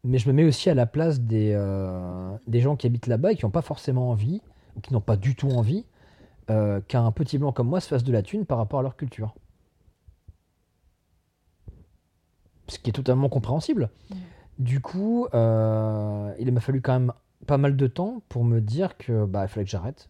Mais 0.05 0.19
je 0.19 0.28
me 0.28 0.32
mets 0.32 0.44
aussi 0.44 0.70
à 0.70 0.74
la 0.74 0.86
place 0.86 1.20
des, 1.20 1.52
euh, 1.55 2.35
des 2.47 2.61
gens 2.61 2.77
qui 2.77 2.86
habitent 2.86 3.07
là-bas 3.07 3.32
et 3.32 3.36
qui 3.36 3.44
n'ont 3.44 3.51
pas 3.51 3.62
forcément 3.62 4.11
envie, 4.11 4.40
ou 4.77 4.81
qui 4.81 4.93
n'ont 4.93 5.01
pas 5.01 5.16
du 5.16 5.35
tout 5.35 5.51
envie, 5.51 5.85
euh, 6.48 6.81
qu'un 6.81 7.11
petit 7.12 7.39
blanc 7.39 7.52
comme 7.52 7.69
moi 7.69 7.81
se 7.81 7.89
fasse 7.89 8.05
de 8.05 8.12
la 8.12 8.23
thune 8.23 8.47
par 8.47 8.59
rapport 8.59 8.81
à 8.81 8.82
leur 8.82 8.97
culture. 8.97 9.35
Ce 12.69 12.78
qui 12.78 12.90
est 12.90 12.94
totalement 12.94 13.28
compréhensible. 13.28 13.90
Du 14.59 14.81
coup, 14.81 15.27
il 15.32 15.39
m'a 16.52 16.61
fallu 16.61 16.81
quand 16.81 16.93
même 16.93 17.12
pas 17.47 17.59
mal 17.59 17.77
de 17.77 17.87
temps 17.87 18.23
pour 18.29 18.45
me 18.45 18.61
dire 18.61 18.97
que 18.97 19.25
bah, 19.25 19.45
il 19.45 19.49
fallait 19.49 19.65
que 19.65 19.71
j'arrête. 19.71 20.09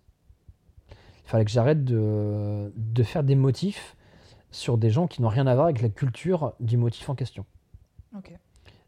Il 0.90 1.30
fallait 1.30 1.44
que 1.44 1.50
j'arrête 1.50 1.84
de, 1.84 2.72
de, 2.74 3.02
faire 3.02 3.22
des 3.22 3.36
motifs 3.36 3.96
sur 4.50 4.78
des 4.78 4.90
gens 4.90 5.06
qui 5.06 5.22
n'ont 5.22 5.28
rien 5.28 5.46
à 5.46 5.54
voir 5.54 5.66
avec 5.66 5.80
la 5.80 5.88
culture 5.88 6.54
du 6.58 6.76
motif 6.76 7.08
en 7.08 7.14
question. 7.14 7.44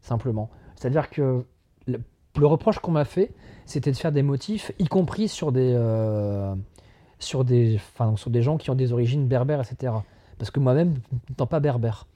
Simplement. 0.01 0.49
C'est-à-dire 0.75 1.09
que 1.09 1.45
le, 1.87 1.99
reproche 2.45 2.79
qu'on 2.79 2.91
m'a 2.91 3.05
fait, 3.05 3.31
c'était 3.65 3.91
de 3.91 3.95
faire 3.97 4.11
des 4.11 4.23
motifs, 4.23 4.73
y 4.79 4.87
compris 4.87 5.29
sur 5.29 5.53
des, 5.53 5.73
euh, 5.73 6.53
sur, 7.19 7.45
des, 7.45 7.79
sur 8.17 8.29
des 8.29 8.41
gens 8.41 8.57
qui 8.57 8.69
ont 8.69 8.75
des 8.75 8.91
origines 8.91 9.27
berbères, 9.27 9.61
etc. 9.61 9.93
Parce 10.37 10.51
que 10.51 10.59
moi-même, 10.59 10.95
n'étant 11.29 11.47
pas 11.47 11.61
berbère. 11.61 12.07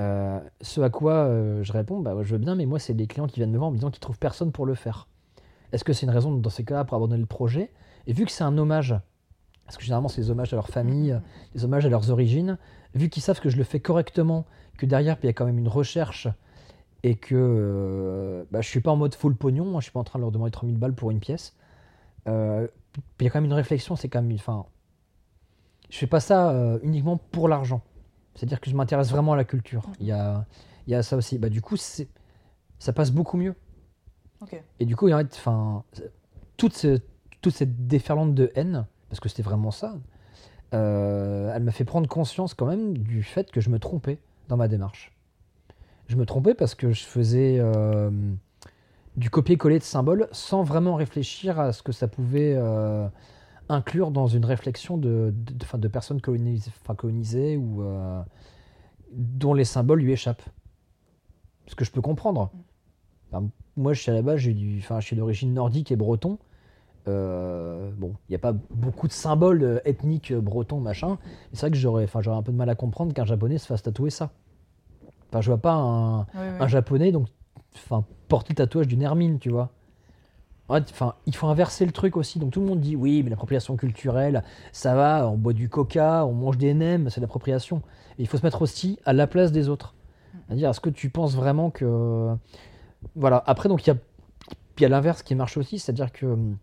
Euh, 0.00 0.40
ce 0.60 0.80
à 0.80 0.90
quoi 0.90 1.12
euh, 1.12 1.62
je 1.62 1.72
réponds, 1.72 2.00
bah, 2.00 2.16
je 2.22 2.32
veux 2.32 2.38
bien, 2.38 2.56
mais 2.56 2.66
moi, 2.66 2.80
c'est 2.80 2.94
des 2.94 3.06
clients 3.06 3.28
qui 3.28 3.36
viennent 3.36 3.52
me 3.52 3.58
voir 3.58 3.68
en 3.68 3.70
me 3.70 3.76
disant 3.76 3.90
qu'ils 3.90 4.00
trouvent 4.00 4.18
personne 4.18 4.50
pour 4.50 4.66
le 4.66 4.74
faire. 4.74 5.06
Est-ce 5.74 5.82
que 5.84 5.92
c'est 5.92 6.06
une 6.06 6.12
raison 6.12 6.32
dans 6.32 6.50
ces 6.50 6.64
cas-là 6.64 6.84
pour 6.84 6.96
abandonner 6.96 7.20
le 7.20 7.26
projet? 7.26 7.72
Et 8.06 8.12
vu 8.12 8.24
que 8.24 8.30
c'est 8.30 8.44
un 8.44 8.56
hommage, 8.56 8.94
parce 9.64 9.76
que 9.76 9.82
généralement 9.82 10.08
c'est 10.08 10.20
des 10.20 10.30
hommages 10.30 10.52
à 10.52 10.56
leur 10.56 10.68
famille, 10.68 11.10
mm-hmm. 11.10 11.54
des 11.54 11.64
hommages 11.64 11.84
à 11.84 11.88
leurs 11.88 12.10
origines, 12.10 12.58
vu 12.94 13.08
qu'ils 13.08 13.22
savent 13.22 13.40
que 13.40 13.50
je 13.50 13.56
le 13.56 13.64
fais 13.64 13.80
correctement, 13.80 14.46
que 14.78 14.86
derrière 14.86 15.16
il 15.22 15.26
y 15.26 15.28
a 15.28 15.32
quand 15.32 15.44
même 15.44 15.58
une 15.58 15.68
recherche 15.68 16.28
et 17.02 17.16
que 17.16 17.34
euh, 17.34 18.44
bah, 18.52 18.60
je 18.60 18.68
suis 18.68 18.80
pas 18.80 18.92
en 18.92 18.96
mode 18.96 19.14
full 19.16 19.34
pognon, 19.34 19.64
moi, 19.64 19.80
je 19.80 19.84
suis 19.84 19.92
pas 19.92 20.00
en 20.00 20.04
train 20.04 20.18
de 20.18 20.22
leur 20.22 20.30
demander 20.30 20.52
3000 20.52 20.78
balles 20.78 20.94
pour 20.94 21.10
une 21.10 21.20
pièce. 21.20 21.54
Euh, 22.28 22.66
il 23.20 23.24
y 23.24 23.26
a 23.26 23.30
quand 23.30 23.40
même 23.40 23.50
une 23.50 23.52
réflexion, 23.52 23.96
c'est 23.96 24.08
quand 24.08 24.22
même. 24.22 24.32
Enfin, 24.32 24.64
je 25.90 25.98
fais 25.98 26.06
pas 26.06 26.20
ça 26.20 26.50
euh, 26.52 26.78
uniquement 26.82 27.18
pour 27.18 27.48
l'argent. 27.48 27.82
C'est-à-dire 28.34 28.60
que 28.60 28.70
je 28.70 28.76
m'intéresse 28.76 29.10
vraiment 29.10 29.32
à 29.32 29.36
la 29.36 29.44
culture. 29.44 29.82
Il 30.00 30.06
y 30.06 30.12
a, 30.12 30.46
il 30.86 30.92
y 30.92 30.94
a 30.94 31.02
ça 31.02 31.16
aussi. 31.16 31.36
Bah, 31.38 31.50
du 31.50 31.60
coup, 31.60 31.76
ça 31.76 32.92
passe 32.94 33.10
beaucoup 33.10 33.36
mieux. 33.36 33.54
Et 34.80 34.86
du 34.86 34.96
coup, 34.96 35.10
enfin, 35.12 35.84
toute, 36.56 36.86
toute 37.40 37.54
cette 37.54 37.86
déferlante 37.86 38.34
de 38.34 38.50
haine, 38.54 38.86
parce 39.08 39.20
que 39.20 39.28
c'était 39.28 39.42
vraiment 39.42 39.70
ça, 39.70 39.96
euh, 40.74 41.52
elle 41.54 41.62
m'a 41.62 41.72
fait 41.72 41.84
prendre 41.84 42.08
conscience 42.08 42.54
quand 42.54 42.66
même 42.66 42.98
du 42.98 43.22
fait 43.22 43.50
que 43.50 43.60
je 43.60 43.70
me 43.70 43.78
trompais 43.78 44.18
dans 44.48 44.56
ma 44.56 44.68
démarche. 44.68 45.12
Je 46.08 46.16
me 46.16 46.26
trompais 46.26 46.54
parce 46.54 46.74
que 46.74 46.92
je 46.92 47.04
faisais 47.04 47.58
euh, 47.58 48.10
du 49.16 49.30
copier-coller 49.30 49.78
de 49.78 49.84
symboles 49.84 50.28
sans 50.32 50.62
vraiment 50.62 50.96
réfléchir 50.96 51.60
à 51.60 51.72
ce 51.72 51.82
que 51.82 51.92
ça 51.92 52.08
pouvait 52.08 52.54
euh, 52.56 53.08
inclure 53.68 54.10
dans 54.10 54.26
une 54.26 54.44
réflexion 54.44 54.98
de, 54.98 55.32
de, 55.34 55.78
de 55.78 55.88
personnes 55.88 56.20
colonisées, 56.20 56.72
colonisées 56.96 57.56
ou 57.56 57.84
dont 59.12 59.54
les 59.54 59.64
symboles 59.64 60.00
lui 60.00 60.12
échappent. 60.12 60.42
Ce 61.66 61.74
que 61.74 61.84
je 61.84 61.90
peux 61.90 62.02
comprendre. 62.02 62.50
Moi, 63.76 63.92
je 63.92 64.00
suis 64.00 64.10
à 64.10 64.14
la 64.14 64.22
base, 64.22 64.38
j'ai 64.38 64.54
du, 64.54 64.78
enfin, 64.78 65.00
je 65.00 65.06
suis 65.06 65.16
d'origine 65.16 65.52
nordique 65.52 65.90
et 65.90 65.96
breton. 65.96 66.38
Euh, 67.06 67.90
bon, 67.96 68.14
il 68.28 68.32
n'y 68.32 68.36
a 68.36 68.38
pas 68.38 68.54
beaucoup 68.70 69.08
de 69.08 69.12
symboles 69.12 69.62
euh, 69.62 69.78
ethniques 69.84 70.30
euh, 70.30 70.40
bretons, 70.40 70.80
machin. 70.80 71.18
C'est 71.52 71.60
vrai 71.60 71.70
que 71.70 71.76
j'aurais, 71.76 72.04
enfin, 72.04 72.22
j'aurais 72.22 72.38
un 72.38 72.42
peu 72.42 72.52
de 72.52 72.56
mal 72.56 72.70
à 72.70 72.74
comprendre 72.74 73.12
qu'un 73.12 73.26
japonais 73.26 73.58
se 73.58 73.66
fasse 73.66 73.82
tatouer 73.82 74.10
ça. 74.10 74.30
Enfin, 75.28 75.40
je 75.40 75.50
vois 75.50 75.60
pas 75.60 75.74
un, 75.74 76.68
japonais 76.68 77.12
donc, 77.12 77.26
enfin, 77.74 78.04
porter 78.28 78.52
le 78.52 78.56
tatouage 78.56 78.86
d'une 78.86 79.02
hermine, 79.02 79.38
tu 79.38 79.50
vois. 79.50 79.70
Enfin, 80.68 81.14
il 81.26 81.36
faut 81.36 81.48
inverser 81.48 81.84
le 81.84 81.92
truc 81.92 82.16
aussi. 82.16 82.38
Donc 82.38 82.52
tout 82.52 82.60
le 82.60 82.66
monde 82.66 82.80
dit 82.80 82.96
oui, 82.96 83.22
mais 83.22 83.28
l'appropriation 83.28 83.76
culturelle, 83.76 84.42
ça 84.72 84.94
va, 84.94 85.28
on 85.28 85.36
boit 85.36 85.52
du 85.52 85.68
coca, 85.68 86.24
on 86.24 86.32
mange 86.32 86.56
des 86.56 86.72
nems, 86.72 87.10
c'est 87.10 87.20
l'appropriation. 87.20 87.82
il 88.18 88.26
faut 88.28 88.38
se 88.38 88.42
mettre 88.42 88.62
aussi 88.62 88.98
à 89.04 89.12
la 89.12 89.26
place 89.26 89.52
des 89.52 89.68
autres. 89.68 89.94
Mm. 89.94 90.38
C'est-à-dire, 90.46 90.70
est-ce 90.70 90.80
que 90.80 90.90
tu 90.90 91.10
penses 91.10 91.34
vraiment 91.34 91.70
que. 91.70 92.34
Voilà. 93.14 93.42
Après, 93.46 93.68
donc 93.68 93.86
il 93.86 93.90
y 93.90 93.92
a, 93.92 93.96
y 94.80 94.84
a 94.84 94.88
l'inverse 94.88 95.22
qui 95.22 95.34
marche 95.34 95.56
aussi, 95.56 95.78
c'est-à-dire 95.78 96.12
que 96.12 96.26
hum, 96.26 96.56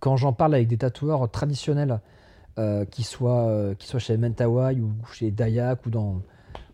quand 0.00 0.16
j'en 0.16 0.32
parle 0.32 0.54
avec 0.54 0.68
des 0.68 0.78
tatoueurs 0.78 1.30
traditionnels, 1.30 2.00
euh, 2.56 2.84
qui, 2.84 3.02
soient, 3.02 3.48
euh, 3.48 3.74
soient 3.80 3.98
chez 3.98 4.16
Mentawai 4.16 4.78
ou 4.78 4.92
chez 5.12 5.32
Dayak 5.32 5.86
ou 5.86 5.90
dans 5.90 6.22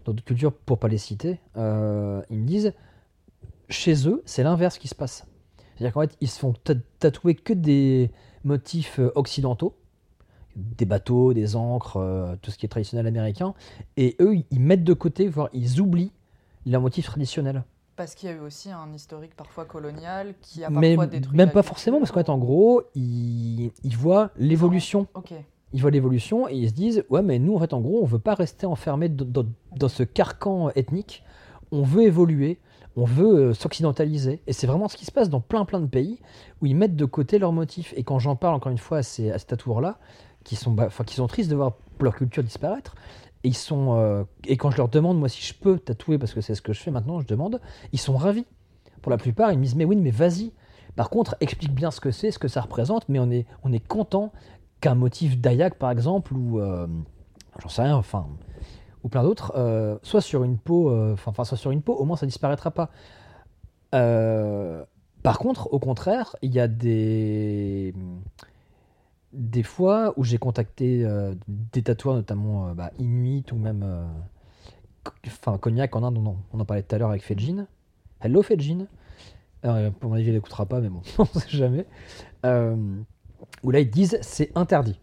d'autres 0.04 0.22
cultures, 0.22 0.52
pour 0.52 0.78
pas 0.78 0.88
les 0.88 0.98
citer, 0.98 1.40
euh, 1.56 2.20
ils 2.28 2.38
me 2.38 2.46
disent, 2.46 2.74
chez 3.70 4.06
eux, 4.06 4.22
c'est 4.26 4.42
l'inverse 4.42 4.76
qui 4.76 4.88
se 4.88 4.94
passe. 4.94 5.24
C'est-à-dire 5.74 5.94
qu'en 5.94 6.02
fait, 6.02 6.18
ils 6.20 6.28
se 6.28 6.38
font 6.38 6.52
tatouer 6.98 7.34
que 7.34 7.54
des 7.54 8.10
motifs 8.44 9.00
occidentaux, 9.14 9.74
des 10.54 10.84
bateaux, 10.84 11.32
des 11.32 11.56
encres, 11.56 12.36
tout 12.42 12.50
ce 12.50 12.58
qui 12.58 12.66
est 12.66 12.68
traditionnel 12.68 13.06
américain, 13.06 13.54
et 13.96 14.16
eux, 14.20 14.36
ils 14.50 14.60
mettent 14.60 14.84
de 14.84 14.92
côté, 14.92 15.28
voire 15.28 15.48
ils 15.54 15.80
oublient 15.80 16.12
leurs 16.66 16.82
motifs 16.82 17.06
traditionnels. 17.06 17.64
Parce 18.00 18.14
qu'il 18.14 18.30
y 18.30 18.32
a 18.32 18.34
eu 18.36 18.40
aussi 18.40 18.70
un 18.70 18.90
historique 18.94 19.36
parfois 19.36 19.66
colonial 19.66 20.32
qui 20.40 20.64
a 20.64 20.70
parfois 20.70 21.04
détruit. 21.04 21.36
Même 21.36 21.50
pas 21.50 21.62
forcément, 21.62 21.98
parce 21.98 22.10
qu'en 22.10 22.20
fait, 22.20 22.30
en 22.30 22.38
gros, 22.38 22.80
ils, 22.94 23.72
ils 23.84 23.94
voient 23.94 24.30
l'évolution. 24.38 25.06
Ils 25.74 25.82
voient 25.82 25.90
l'évolution 25.90 26.48
et 26.48 26.54
ils 26.54 26.70
se 26.70 26.72
disent 26.72 27.04
Ouais, 27.10 27.20
mais 27.20 27.38
nous, 27.38 27.54
en 27.54 27.58
fait, 27.58 27.74
en 27.74 27.80
gros, 27.82 28.00
on 28.00 28.06
veut 28.06 28.18
pas 28.18 28.32
rester 28.32 28.64
enfermé 28.64 29.10
dans, 29.10 29.44
ce 29.88 30.02
carcan 30.02 30.70
ethnique. 30.76 31.24
On 31.72 31.82
veut 31.82 32.04
évoluer, 32.04 32.58
on 32.96 33.04
veut 33.04 33.50
euh, 33.50 33.52
s'occidentaliser. 33.52 34.40
Et 34.46 34.54
c'est 34.54 34.66
vraiment 34.66 34.88
ce 34.88 34.96
qui 34.96 35.04
se 35.04 35.12
passe 35.12 35.28
dans 35.28 35.42
plein, 35.42 35.66
plein 35.66 35.80
de 35.80 35.86
pays 35.86 36.20
où 36.62 36.66
ils 36.66 36.74
mettent 36.74 36.96
de 36.96 37.04
côté 37.04 37.38
leurs 37.38 37.52
motifs. 37.52 37.92
Et 37.98 38.02
quand 38.02 38.18
j'en 38.18 38.34
parle, 38.34 38.54
encore 38.54 38.72
une 38.72 38.78
fois, 38.78 38.98
à 38.98 39.02
ces, 39.02 39.30
à 39.30 39.38
ces 39.38 39.44
tatoueurs-là, 39.44 39.98
qui 40.42 40.56
sont, 40.56 40.70
bah, 40.70 40.88
qui 41.04 41.16
sont 41.16 41.26
tristes 41.26 41.50
de 41.50 41.56
voir 41.56 41.74
leur 42.00 42.16
culture 42.16 42.42
disparaître, 42.42 42.94
et, 43.44 43.48
ils 43.48 43.56
sont, 43.56 43.96
euh, 43.96 44.24
et 44.46 44.56
quand 44.56 44.70
je 44.70 44.76
leur 44.76 44.88
demande, 44.88 45.18
moi, 45.18 45.28
si 45.28 45.42
je 45.42 45.54
peux 45.54 45.78
tatouer, 45.78 46.18
parce 46.18 46.34
que 46.34 46.40
c'est 46.40 46.54
ce 46.54 46.62
que 46.62 46.72
je 46.72 46.80
fais 46.80 46.90
maintenant, 46.90 47.20
je 47.20 47.26
demande, 47.26 47.60
ils 47.92 47.98
sont 47.98 48.16
ravis. 48.16 48.46
Pour 49.02 49.10
la 49.10 49.16
plupart, 49.16 49.52
ils 49.52 49.58
me 49.58 49.64
disent, 49.64 49.76
mais 49.76 49.84
oui, 49.84 49.96
mais 49.96 50.10
vas-y. 50.10 50.52
Par 50.96 51.08
contre, 51.08 51.36
explique 51.40 51.72
bien 51.72 51.90
ce 51.90 52.00
que 52.00 52.10
c'est, 52.10 52.30
ce 52.30 52.38
que 52.38 52.48
ça 52.48 52.60
représente, 52.60 53.08
mais 53.08 53.18
on 53.18 53.30
est, 53.30 53.46
on 53.62 53.72
est 53.72 53.86
content 53.86 54.32
qu'un 54.80 54.94
motif 54.94 55.38
d'Ayak, 55.38 55.76
par 55.76 55.90
exemple, 55.90 56.34
ou 56.34 56.60
euh, 56.60 56.86
j'en 57.60 57.68
sais 57.68 57.82
rien, 57.82 57.96
enfin, 57.96 58.26
ou 59.02 59.08
plein 59.08 59.22
d'autres, 59.22 59.52
euh, 59.56 59.96
soit 60.02 60.20
sur 60.20 60.44
une 60.44 60.58
peau, 60.58 60.94
enfin, 61.12 61.44
soit 61.44 61.56
sur 61.56 61.70
une 61.70 61.80
peau, 61.80 61.94
au 61.94 62.04
moins 62.04 62.16
ça 62.16 62.26
disparaîtra 62.26 62.70
pas. 62.70 62.90
par 65.22 65.38
contre, 65.38 65.72
au 65.72 65.78
contraire, 65.78 66.36
il 66.42 66.52
y 66.52 66.60
a 66.60 66.68
des 66.68 67.94
des 69.32 69.62
fois 69.62 70.12
où 70.16 70.24
j'ai 70.24 70.38
contacté 70.38 71.04
euh, 71.04 71.34
des 71.48 71.82
tatoueurs, 71.82 72.16
notamment 72.16 72.68
euh, 72.68 72.74
bah, 72.74 72.90
Inuit 72.98 73.50
ou 73.52 73.56
même 73.56 73.82
euh, 73.84 74.04
enfin 75.26 75.58
Cognac 75.58 75.94
en 75.94 76.02
Inde, 76.02 76.18
on 76.18 76.26
en, 76.26 76.36
on 76.52 76.60
en 76.60 76.64
parlait 76.64 76.82
tout 76.82 76.94
à 76.94 76.98
l'heure 76.98 77.10
avec 77.10 77.22
Fejin. 77.22 77.66
Hello 78.20 78.42
Fejin. 78.42 78.86
pour 79.62 80.10
mon 80.10 80.14
avis, 80.14 80.26
il 80.26 80.34
n'écoutera 80.34 80.66
pas, 80.66 80.80
mais 80.80 80.88
bon, 80.88 81.02
on 81.18 81.22
ne 81.22 81.40
sait 81.40 81.48
jamais. 81.48 81.86
où 83.62 83.70
là, 83.70 83.80
ils 83.80 83.90
disent 83.90 84.18
c'est 84.22 84.50
interdit. 84.56 84.98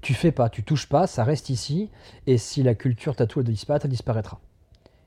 Tu 0.00 0.14
fais 0.14 0.32
pas, 0.32 0.48
tu 0.48 0.62
touches 0.62 0.88
pas, 0.88 1.06
ça 1.06 1.24
reste 1.24 1.50
ici. 1.50 1.90
Et 2.26 2.38
si 2.38 2.62
la 2.62 2.74
culture 2.74 3.14
tatou 3.14 3.40
elle 3.40 3.46
disparaître, 3.46 3.84
elle 3.84 3.90
disparaîtra. 3.90 4.40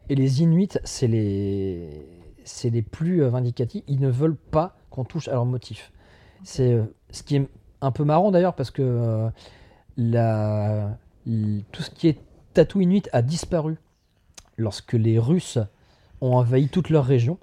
Et 0.08 0.14
les 0.14 0.44
Inuits, 0.44 0.78
c'est 0.84 1.08
les, 1.08 2.08
c'est 2.44 2.70
les 2.70 2.84
plus 2.84 3.24
vindicatifs. 3.24 3.84
Ils 3.88 4.00
ne 4.00 4.10
veulent 4.10 4.38
pas 4.38 4.78
qu'on 4.92 5.04
touche 5.04 5.28
à 5.30 5.32
leur 5.32 5.46
motif. 5.46 5.92
C'est 6.44 6.80
ce 7.10 7.24
qui 7.24 7.38
est 7.38 7.48
un 7.82 7.92
peu 7.92 8.04
marrant 8.04 8.32
d'ailleurs 8.32 8.56
parce 8.56 8.72
que 8.72 9.32
euh, 9.98 10.90
tout 11.72 11.84
ce 11.84 11.90
qui 11.90 12.08
est 12.08 12.20
tatou 12.54 12.82
inuit 12.82 13.04
a 13.12 13.22
disparu 13.22 13.78
lorsque 14.58 14.94
les 14.94 15.20
Russes 15.20 15.60
ont 16.22 16.34
envahi 16.34 16.70
toute 16.70 16.90
leur 16.90 17.06
région 17.06 17.38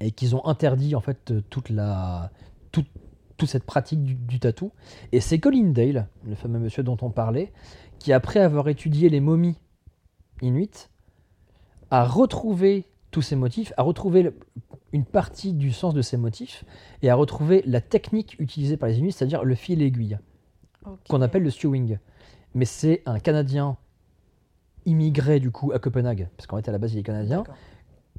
et 0.00 0.10
qu'ils 0.10 0.34
ont 0.36 0.46
interdit 0.46 0.94
en 0.94 1.00
fait 1.00 1.32
toute 1.50 1.70
la 1.70 2.30
toute, 2.72 2.86
cette 3.46 3.64
pratique 3.64 4.02
du, 4.02 4.14
du 4.14 4.40
tatou. 4.40 4.72
Et 5.12 5.20
c'est 5.20 5.38
Colin 5.38 5.70
Dale, 5.70 6.08
le 6.26 6.34
fameux 6.34 6.58
monsieur 6.58 6.82
dont 6.82 6.96
on 7.02 7.10
parlait, 7.10 7.52
qui 8.00 8.12
après 8.12 8.40
avoir 8.40 8.66
étudié 8.68 9.08
les 9.08 9.20
momies 9.20 9.56
inuites, 10.42 10.90
a 11.92 12.04
retrouvé 12.04 12.84
tous 13.10 13.22
ces 13.22 13.36
motifs, 13.36 13.72
a 13.76 13.82
retrouvé 13.82 14.32
une 14.92 15.04
partie 15.04 15.52
du 15.52 15.72
sens 15.72 15.94
de 15.94 16.02
ces 16.02 16.16
motifs 16.16 16.64
et 17.02 17.10
à 17.10 17.14
retrouver 17.14 17.62
la 17.66 17.80
technique 17.80 18.36
utilisée 18.38 18.76
par 18.76 18.88
les 18.88 18.98
Inuits, 18.98 19.12
c'est-à-dire 19.12 19.44
le 19.44 19.54
fil 19.54 19.82
aiguille, 19.82 20.18
qu'on 21.08 21.22
appelle 21.22 21.42
le 21.42 21.50
stewing. 21.50 21.98
Mais 22.54 22.64
c'est 22.64 23.02
un 23.06 23.18
Canadien 23.18 23.76
immigré 24.86 25.40
du 25.40 25.50
coup 25.50 25.72
à 25.72 25.78
Copenhague, 25.78 26.28
parce 26.36 26.46
qu'en 26.46 26.56
fait 26.56 26.68
à 26.68 26.72
la 26.72 26.78
base 26.78 26.94
il 26.94 26.98
est 26.98 27.02
canadien, 27.02 27.44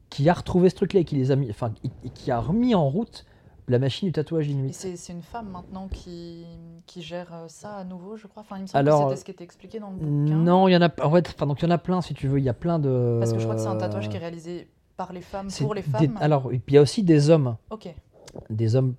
qui 0.09 0.29
a 0.29 0.33
retrouvé 0.33 0.69
ce 0.69 0.75
truc-là 0.75 1.01
et 1.01 1.05
qui 1.05 1.15
les 1.15 1.31
a 1.31 1.35
mis, 1.35 1.49
enfin, 1.49 1.73
qui 2.13 2.31
a 2.31 2.39
remis 2.39 2.75
en 2.75 2.87
route 2.87 3.25
la 3.67 3.79
machine 3.79 4.07
du 4.07 4.11
tatouage 4.11 4.47
inuit. 4.47 4.73
C'est 4.73 5.13
une 5.13 5.21
femme 5.21 5.49
maintenant 5.49 5.87
qui, 5.87 6.45
qui, 6.87 7.01
gère 7.01 7.31
euh, 7.33 7.45
ça 7.47 7.75
à 7.75 7.83
nouveau, 7.83 8.17
je 8.17 8.25
crois? 8.25 8.41
Enfin, 8.41 8.57
il 8.57 8.63
me 8.63 8.67
semble 8.67 8.79
Alors, 8.79 9.09
que 9.09 9.09
c'était 9.09 9.19
ce 9.19 9.25
qui 9.25 9.31
était 9.31 9.43
expliqué 9.43 9.79
dans 9.79 9.91
le 9.91 9.97
bouquin. 9.97 10.35
Non, 10.35 10.67
il 10.67 10.73
y 10.73 10.77
en 10.77 10.81
a. 10.81 10.89
En 11.03 11.11
fait, 11.11 11.37
donc 11.39 11.61
il 11.61 11.65
y 11.65 11.67
en 11.67 11.71
a 11.71 11.77
plein 11.77 12.01
si 12.01 12.15
tu 12.15 12.27
veux. 12.27 12.39
Il 12.39 12.43
y 12.43 12.49
a 12.49 12.53
plein 12.55 12.79
de. 12.79 13.17
Parce 13.19 13.31
que 13.31 13.37
je 13.37 13.43
crois 13.43 13.55
que 13.55 13.61
c'est 13.61 13.67
un 13.67 13.77
tatouage 13.77 14.09
qui 14.09 14.17
est 14.17 14.19
réalisé 14.19 14.67
par 14.99 15.13
les 15.13 15.21
femmes, 15.21 15.47
pour 15.61 15.73
les 15.73 15.81
femmes 15.81 16.17
Alors, 16.19 16.51
il 16.51 16.61
y 16.67 16.77
a 16.77 16.81
aussi 16.81 17.03
des 17.03 17.29
hommes. 17.29 17.55
Ok. 17.69 17.87
Des 18.49 18.75
hommes 18.75 18.93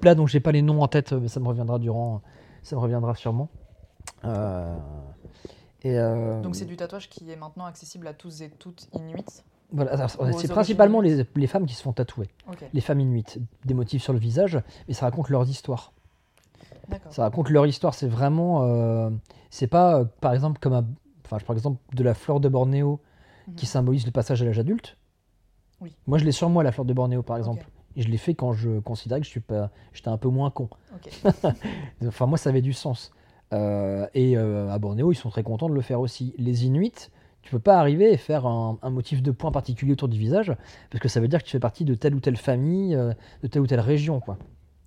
plats 0.00 0.14
dont 0.14 0.26
j'ai 0.26 0.40
pas 0.40 0.50
les 0.50 0.62
noms 0.62 0.80
en 0.80 0.88
tête, 0.88 1.12
mais 1.12 1.28
ça 1.28 1.40
me 1.40 1.46
reviendra 1.46 1.78
durant. 1.78 2.22
Ça 2.62 2.74
me 2.74 2.80
reviendra 2.80 3.14
sûrement. 3.14 3.50
Euh, 4.24 4.74
et 5.82 5.98
euh, 5.98 6.40
Donc 6.40 6.56
c'est 6.56 6.64
du 6.64 6.76
tatouage 6.76 7.10
qui 7.10 7.30
est 7.30 7.36
maintenant 7.36 7.66
accessible 7.66 8.06
à 8.06 8.14
tous 8.14 8.40
et 8.40 8.48
toutes 8.48 8.88
inuits 8.94 9.42
voilà, 9.74 10.06
c'est 10.06 10.48
principalement 10.48 11.00
les, 11.00 11.24
les, 11.34 11.46
femmes 11.46 11.64
qui 11.64 11.72
se 11.74 11.82
font 11.82 11.94
tatouer. 11.94 12.28
Les 12.74 12.82
femmes 12.82 13.00
inuites, 13.00 13.38
des 13.64 13.72
motifs 13.72 14.02
sur 14.02 14.12
le 14.12 14.18
visage, 14.18 14.60
mais 14.86 14.92
ça 14.92 15.06
raconte 15.06 15.30
leurs 15.30 15.48
histoires. 15.48 15.92
Ça 17.08 17.22
raconte 17.22 17.48
leur 17.48 17.64
histoire. 17.64 17.94
C'est 17.94 18.06
vraiment, 18.06 18.64
euh, 18.64 19.08
c'est 19.48 19.68
pas 19.68 20.04
par 20.04 20.34
exemple 20.34 20.60
comme, 20.60 20.74
un, 20.74 20.84
enfin, 21.24 21.38
par 21.46 21.56
exemple 21.56 21.80
de 21.94 22.04
la 22.04 22.12
fleur 22.12 22.38
de 22.38 22.50
Bornéo 22.50 23.00
qui 23.56 23.64
mhm. 23.64 23.70
symbolise 23.70 24.04
le 24.04 24.12
passage 24.12 24.42
à 24.42 24.44
l'âge 24.44 24.58
adulte. 24.58 24.98
Moi, 26.06 26.18
je 26.18 26.24
l'ai 26.24 26.32
sur 26.32 26.48
moi, 26.48 26.62
la 26.62 26.72
fleur 26.72 26.84
de 26.84 26.92
Bornéo, 26.92 27.22
par 27.22 27.36
exemple. 27.36 27.66
Et 27.96 28.02
je 28.02 28.08
l'ai 28.08 28.16
fait 28.16 28.34
quand 28.34 28.52
je 28.52 28.80
considérais 28.80 29.20
que 29.20 29.26
je 29.26 29.30
suis 29.30 29.40
pas, 29.40 29.70
j'étais 29.92 30.08
un 30.08 30.16
peu 30.16 30.28
moins 30.28 30.50
con. 30.50 30.68
enfin, 32.06 32.26
moi, 32.26 32.38
ça 32.38 32.50
avait 32.50 32.62
du 32.62 32.72
sens. 32.72 33.12
Euh, 33.52 34.06
et 34.14 34.36
euh, 34.36 34.70
à 34.70 34.78
Bornéo, 34.78 35.12
ils 35.12 35.16
sont 35.16 35.28
très 35.28 35.42
contents 35.42 35.68
de 35.68 35.74
le 35.74 35.82
faire 35.82 36.00
aussi. 36.00 36.34
Les 36.38 36.64
Inuits, 36.64 37.10
tu 37.42 37.50
peux 37.50 37.58
pas 37.58 37.78
arriver 37.78 38.12
et 38.12 38.16
faire 38.16 38.46
un, 38.46 38.78
motif 38.84 39.22
de 39.22 39.30
point 39.30 39.50
particulier 39.50 39.92
autour 39.92 40.08
du 40.08 40.18
visage, 40.18 40.54
parce 40.90 41.02
que 41.02 41.08
ça 41.08 41.20
veut 41.20 41.28
dire 41.28 41.40
que 41.40 41.44
tu 41.44 41.50
fais 41.50 41.60
partie 41.60 41.84
de 41.84 41.94
telle 41.94 42.14
ou 42.14 42.20
telle 42.20 42.36
famille, 42.36 42.94
euh, 42.94 43.12
de 43.42 43.48
telle 43.48 43.62
ou 43.62 43.66
telle 43.66 43.80
région, 43.80 44.20
quoi. 44.20 44.38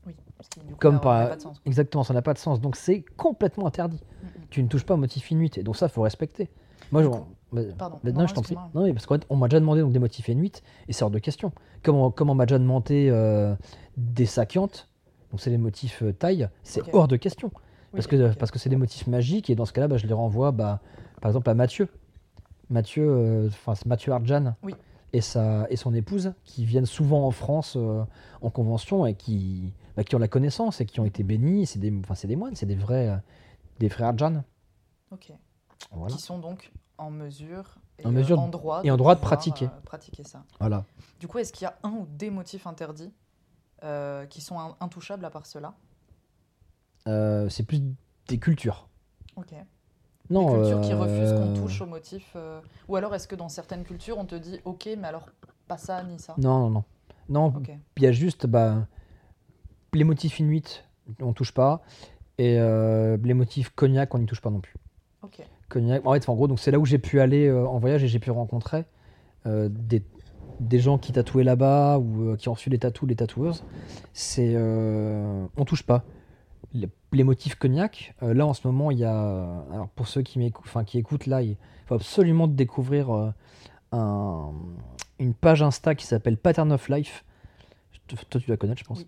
Oui, 0.07 0.15
parce 0.37 0.49
que 0.49 0.59
Comme 0.79 0.99
pas, 0.99 1.35
de 1.35 1.41
sens, 1.41 1.61
Exactement, 1.65 2.03
ça 2.03 2.13
n'a 2.13 2.21
pas 2.21 2.33
de 2.33 2.39
sens. 2.39 2.61
Donc 2.61 2.75
c'est 2.75 3.03
complètement 3.17 3.67
interdit. 3.67 4.01
Tu 4.49 4.63
ne 4.63 4.67
touches 4.67 4.85
pas 4.85 4.93
au 4.95 4.97
motif 4.97 5.29
inuit, 5.31 5.57
et 5.57 5.63
donc 5.63 5.75
ça, 5.75 5.89
faut 5.89 6.01
respecter. 6.01 6.49
Moi, 6.91 7.03
je, 7.03 7.09
Pardon. 7.77 7.99
non, 8.03 8.27
je 8.27 8.33
t'en 8.33 8.41
prie. 8.41 8.55
Non, 8.73 8.83
mais 8.83 8.93
parce 8.93 9.05
fait, 9.05 9.25
on 9.29 9.35
m'a 9.35 9.47
déjà 9.47 9.59
demandé 9.59 9.81
donc, 9.81 9.91
des 9.91 9.99
motifs 9.99 10.27
Inuit, 10.27 10.63
et 10.87 10.93
c'est 10.93 11.03
hors 11.03 11.11
de 11.11 11.19
question. 11.19 11.51
Comment, 11.83 12.11
comment 12.11 12.33
on 12.33 12.35
m'a 12.35 12.45
déjà 12.45 12.59
demandé 12.59 13.09
euh, 13.11 13.55
des 13.97 14.25
sakiantes, 14.25 14.89
donc 15.31 15.41
c'est 15.41 15.49
les 15.49 15.57
motifs 15.57 16.03
euh, 16.03 16.13
taille, 16.13 16.49
c'est 16.63 16.81
hors 16.93 17.07
de 17.07 17.15
question. 17.15 17.51
parce 17.91 18.07
que 18.07 18.33
parce 18.33 18.51
que 18.51 18.59
c'est 18.59 18.69
des 18.69 18.75
motifs 18.75 19.07
magiques, 19.07 19.49
et 19.49 19.55
dans 19.55 19.65
ce 19.65 19.73
cas-là, 19.73 19.87
bah, 19.87 19.97
je 19.97 20.07
les 20.07 20.13
renvoie, 20.13 20.51
bah, 20.51 20.81
par 21.21 21.29
exemple, 21.29 21.49
à 21.49 21.53
Mathieu. 21.53 21.87
Mathieu, 22.69 23.07
euh, 23.07 23.47
enfin 23.47 23.73
Mathieu 23.85 24.11
Arjan. 24.11 24.55
Et, 25.13 25.21
sa, 25.21 25.65
et 25.69 25.77
son 25.77 25.93
épouse, 25.93 26.33
qui 26.43 26.65
viennent 26.65 26.85
souvent 26.85 27.25
en 27.25 27.31
France 27.31 27.77
en 27.77 28.49
convention 28.49 29.05
et 29.05 29.13
qui, 29.13 29.71
bah, 29.95 30.03
qui 30.03 30.13
ont 30.13 30.19
la 30.19 30.27
connaissance 30.27 30.81
et 30.81 30.85
qui 30.85 30.99
ont 30.99 31.05
été 31.05 31.23
bénis. 31.23 31.67
C'est 31.67 31.79
des, 31.79 31.89
des 32.25 32.35
moines, 32.35 32.55
c'est 32.55 32.65
des 32.65 32.75
vrais, 32.75 33.21
des 33.79 33.87
frères 33.87 34.09
Arjan. 34.09 34.43
Ok. 35.11 35.31
Qui 36.09 36.17
sont 36.17 36.39
donc 36.39 36.69
en 36.97 37.11
mesure 37.11 37.75
et 37.99 38.05
en, 38.05 38.11
mesure 38.11 38.39
en 38.39 38.47
droit 38.47 38.81
et 38.83 38.91
en 38.91 38.97
droit 38.97 39.15
de 39.15 39.21
pratiquer. 39.21 39.65
Euh, 39.65 39.81
pratiquer 39.85 40.23
ça. 40.23 40.43
Voilà. 40.59 40.85
Du 41.19 41.27
coup, 41.27 41.37
est-ce 41.37 41.53
qu'il 41.53 41.65
y 41.65 41.67
a 41.67 41.77
un 41.83 41.91
ou 41.91 42.07
des 42.09 42.29
motifs 42.29 42.67
interdits 42.67 43.13
euh, 43.83 44.25
qui 44.25 44.41
sont 44.41 44.75
intouchables 44.79 45.25
à 45.25 45.29
part 45.29 45.45
cela? 45.45 45.73
Euh, 47.07 47.49
C'est 47.49 47.63
plus 47.63 47.81
des 48.27 48.39
cultures. 48.39 48.87
Ok. 49.35 49.53
Non, 50.29 50.47
des 50.47 50.61
cultures 50.61 50.81
qui 50.81 50.93
refusent 50.93 51.33
qu'on 51.33 51.53
touche 51.53 51.81
aux 51.81 51.85
motifs. 51.85 52.35
Ou 52.87 52.95
alors 52.95 53.13
est-ce 53.13 53.27
que 53.27 53.35
dans 53.35 53.49
certaines 53.49 53.83
cultures, 53.83 54.17
on 54.17 54.25
te 54.25 54.35
dit 54.35 54.59
ok, 54.65 54.89
mais 54.97 55.07
alors 55.07 55.29
pas 55.67 55.77
ça 55.77 56.03
ni 56.03 56.19
ça? 56.19 56.33
Non, 56.37 56.59
non, 56.59 56.69
non. 56.69 56.83
Non, 57.27 57.53
il 57.97 58.03
y 58.03 58.07
a 58.07 58.11
juste 58.11 58.45
bah, 58.45 58.87
les 59.93 60.03
motifs 60.03 60.39
inuits, 60.39 60.83
on 61.19 61.33
touche 61.33 61.53
pas. 61.53 61.81
Et 62.37 62.57
les 62.57 63.33
motifs 63.33 63.69
cognac, 63.69 64.13
on 64.15 64.19
n'y 64.19 64.25
touche 64.25 64.41
pas 64.41 64.49
non 64.49 64.61
plus. 64.61 64.75
Ok. 65.69 65.81
En 66.03 66.13
fait, 66.13 66.29
en 66.29 66.35
gros, 66.35 66.57
c'est 66.57 66.71
là 66.71 66.79
où 66.79 66.85
j'ai 66.85 66.99
pu 66.99 67.19
aller 67.19 67.47
euh, 67.47 67.67
en 67.67 67.79
voyage 67.79 68.03
et 68.03 68.07
j'ai 68.07 68.19
pu 68.19 68.31
rencontrer 68.31 68.85
euh, 69.45 69.69
des, 69.69 70.03
des, 70.59 70.79
gens 70.79 70.97
qui 70.97 71.11
tatouaient 71.11 71.43
là-bas 71.43 71.97
ou 71.97 72.29
euh, 72.29 72.35
qui 72.35 72.49
ont 72.49 72.53
reçu 72.53 72.69
les 72.69 72.77
tatous, 72.77 73.07
les 73.07 73.15
tatoueuses. 73.15 73.63
C'est, 74.13 74.55
on 74.57 75.65
touche 75.65 75.83
pas. 75.83 76.03
Les, 76.73 77.23
motifs 77.23 77.55
cognac, 77.55 78.13
là 78.21 78.45
en 78.45 78.53
ce 78.53 78.67
moment, 78.67 78.91
il 78.91 78.99
y 78.99 79.05
a, 79.05 79.63
alors 79.71 79.87
pour 79.95 80.09
ceux 80.09 80.21
qui 80.21 80.51
enfin 80.59 80.83
qui 80.83 80.97
écoutent 80.97 81.27
là, 81.27 81.41
il 81.41 81.55
faut 81.85 81.95
absolument 81.95 82.45
découvrir 82.45 83.33
un, 83.93 84.51
une 85.19 85.33
page 85.33 85.63
Insta 85.63 85.95
qui 85.95 86.05
s'appelle 86.05 86.35
Pattern 86.35 86.73
of 86.73 86.89
Life. 86.89 87.23
Toi, 88.07 88.41
tu 88.41 88.49
la 88.49 88.57
connais, 88.57 88.75
je 88.75 88.83
pense 88.83 89.05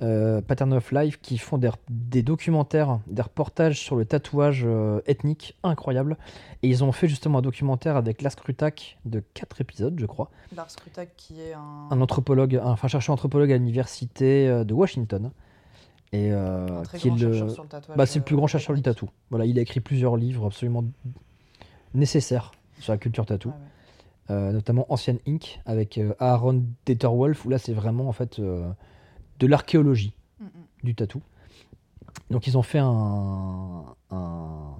Pattern 0.00 0.72
of 0.72 0.92
Life, 0.92 1.20
qui 1.20 1.38
font 1.38 1.58
des, 1.58 2.22
documentaires, 2.22 3.00
des 3.06 3.22
reportages 3.22 3.80
sur 3.80 3.96
le 3.96 4.04
tatouage 4.04 4.62
euh, 4.64 5.00
ethnique 5.06 5.56
incroyable. 5.62 6.16
Et 6.62 6.68
ils 6.68 6.84
ont 6.84 6.92
fait 6.92 7.08
justement 7.08 7.38
un 7.38 7.42
documentaire 7.42 7.96
avec 7.96 8.22
Lars 8.22 8.36
Krutak 8.36 8.98
de 9.04 9.22
4 9.34 9.60
épisodes, 9.60 9.98
je 9.98 10.06
crois. 10.06 10.30
Lars 10.54 10.68
Krutak, 10.76 11.10
qui 11.16 11.40
est 11.40 11.54
un... 11.54 11.88
un 11.90 12.00
anthropologue, 12.00 12.60
enfin 12.62 12.88
chercheur 12.88 13.14
anthropologue 13.14 13.52
à 13.52 13.56
l'université 13.56 14.48
euh, 14.48 14.64
de 14.64 14.74
Washington. 14.74 15.30
Et 16.12 16.30
euh, 16.30 16.82
qui 16.96 17.08
est 17.08 17.10
le, 17.10 17.46
bah, 17.96 18.06
c'est 18.06 18.20
le 18.20 18.24
plus 18.24 18.36
grand 18.36 18.46
chercheur 18.46 18.74
du 18.76 18.82
tatou. 18.82 19.10
Voilà, 19.30 19.44
il 19.44 19.58
a 19.58 19.62
écrit 19.62 19.80
plusieurs 19.80 20.16
livres 20.16 20.46
absolument 20.46 20.84
nécessaires 21.94 22.52
sur 22.78 22.92
la 22.92 22.98
culture 22.98 23.26
tatou. 23.26 23.52
notamment 24.28 24.86
Ancienne 24.88 25.18
Inc. 25.26 25.60
avec 25.66 26.00
Aaron 26.20 26.62
Detterwolf 26.86 27.44
où 27.44 27.48
là 27.48 27.58
c'est 27.58 27.72
vraiment 27.72 28.08
en 28.08 28.12
fait 28.12 28.40
de 29.38 29.46
l'archéologie 29.46 30.14
mm, 30.40 30.44
mm. 30.44 30.48
du 30.84 30.94
tatou. 30.94 31.22
Donc 32.30 32.46
ils 32.46 32.58
ont 32.58 32.62
fait 32.62 32.80
un, 32.80 33.84
un, 34.10 34.74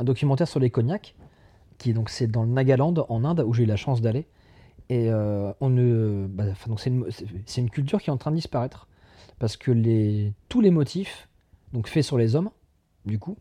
documentaire 0.00 0.48
sur 0.48 0.58
les 0.58 0.70
cognacs, 0.70 1.14
qui 1.78 1.92
donc 1.92 2.10
c'est 2.10 2.26
dans 2.26 2.42
le 2.42 2.48
Nagaland 2.48 2.94
en 3.08 3.24
Inde 3.24 3.44
où 3.46 3.54
j'ai 3.54 3.64
eu 3.64 3.66
la 3.66 3.76
chance 3.76 4.00
d'aller. 4.00 4.26
Et 4.88 5.10
euh, 5.10 5.52
on 5.60 5.70
ne, 5.70 6.26
bah, 6.28 6.44
donc 6.66 6.80
c'est 6.80 6.90
une, 6.90 7.06
une, 7.56 7.70
culture 7.70 8.02
qui 8.02 8.10
est 8.10 8.12
en 8.12 8.16
train 8.16 8.32
de 8.32 8.36
disparaître 8.36 8.88
parce 9.38 9.56
que 9.56 9.70
les, 9.70 10.32
tous 10.48 10.60
les 10.60 10.70
motifs 10.70 11.28
donc 11.72 11.88
faits 11.88 12.04
sur 12.04 12.18
les 12.18 12.36
hommes, 12.36 12.50
du 13.06 13.18
coup, 13.18 13.36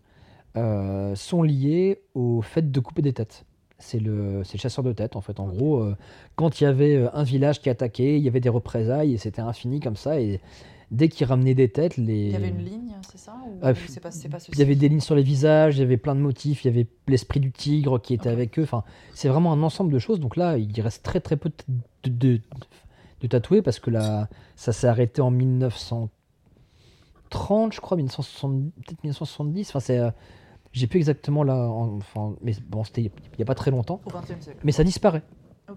euh, 0.58 1.16
sont 1.16 1.44
liés 1.44 2.02
au 2.14 2.42
fait 2.42 2.72
de 2.72 2.80
couper 2.80 3.02
des 3.02 3.14
têtes. 3.14 3.46
C'est 3.82 4.00
le, 4.00 4.40
le, 4.40 4.44
chasseur 4.44 4.84
de 4.84 4.94
tête, 4.94 5.16
en 5.16 5.22
fait. 5.22 5.40
En 5.40 5.48
gros, 5.48 5.80
euh, 5.80 5.96
quand 6.36 6.62
il 6.62 6.66
y 6.66 6.68
avait 6.68 6.96
euh, 6.96 7.10
un 7.14 7.24
village 7.24 7.62
qui 7.62 7.70
attaquait, 7.70 8.18
il 8.18 8.24
y 8.24 8.28
avait 8.28 8.40
des 8.40 8.50
représailles 8.50 9.14
et 9.14 9.18
c'était 9.18 9.42
infini 9.42 9.80
comme 9.80 9.96
ça. 9.96 10.20
Et 10.20 10.40
dès 10.92 11.10
qu'il 11.10 11.26
ramenait 11.26 11.56
des 11.56 11.70
têtes, 11.70 11.98
les. 11.98 12.28
Il 12.28 12.32
y 12.32 12.36
avait 12.36 12.50
une 12.50 12.64
ligne, 12.64 12.94
c'est 13.10 13.18
ça 13.18 13.36
ah, 13.64 13.74
Il 14.50 14.60
y 14.60 14.62
avait 14.62 14.76
des 14.76 14.90
lignes 14.90 15.00
sur 15.00 15.16
les 15.16 15.24
visages, 15.24 15.78
il 15.78 15.80
y 15.80 15.84
avait 15.84 15.98
plein 15.98 16.16
de 16.16 16.22
motifs, 16.22 16.64
il 16.64 16.68
y 16.68 16.70
avait 16.70 16.88
l'esprit 17.08 17.40
du 17.40 17.52
tigre 17.52 18.00
qui 18.00 18.14
était 18.14 18.30
avec 18.30 18.60
eux. 18.60 18.64
Enfin, 18.64 18.84
c'est 19.14 19.30
vraiment 19.30 19.54
un 19.54 19.64
ensemble 19.64 19.92
de 19.92 20.00
choses. 20.00 20.20
Donc 20.20 20.36
là, 20.36 20.58
il 20.58 20.82
reste 20.82 21.04
très 21.04 21.20
très 21.20 21.38
peu 21.38 21.52
de, 22.04 22.10
de, 22.10 22.42
de 23.22 23.28
tatoués 23.28 23.62
parce 23.62 23.80
que 23.80 23.90
là, 23.90 24.28
ça 24.56 24.74
s'est 24.74 24.88
arrêté 24.88 25.22
en 25.22 25.32
1930, 25.32 27.74
je 27.74 27.82
crois, 27.82 27.98
1970, 27.98 28.72
peut-être 28.86 29.04
1970. 29.04 29.70
Enfin, 29.70 29.80
c'est 29.80 30.00
euh, 30.00 30.12
j'ai 30.74 30.88
plus 30.88 31.00
exactement 31.00 31.44
là, 31.44 31.56
enfin, 31.56 32.36
mais 32.42 32.54
bon, 32.68 32.84
c'était 32.84 33.02
il 33.04 33.12
n'y 33.38 33.44
a 33.44 33.46
pas 33.46 33.56
très 33.56 33.72
longtemps. 33.72 34.02
Mais 34.64 34.72
ça 34.72 34.84
disparaît. 34.84 35.24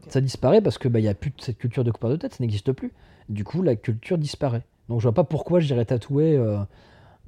Ça 0.09 0.21
disparaît 0.21 0.61
parce 0.61 0.79
que 0.79 0.89
bah, 0.89 0.99
il 0.99 1.05
y 1.05 1.09
a 1.09 1.15
plus 1.15 1.31
de 1.31 1.41
cette 1.41 1.59
culture 1.59 1.85
de 1.85 1.91
coupeur 1.91 2.11
de 2.11 2.17
tête, 2.17 2.35
ça 2.35 2.39
n'existe 2.41 2.73
plus. 2.73 2.93
Du 3.29 3.45
coup, 3.45 3.63
la 3.63 3.77
culture 3.77 4.19
disparaît. 4.19 4.63
Donc 4.89 5.01
je 5.01 5.05
vois 5.05 5.15
pas 5.15 5.25
pourquoi 5.25 5.61
j'irais 5.61 5.85
tatouer 5.85 6.37
euh, 6.37 6.59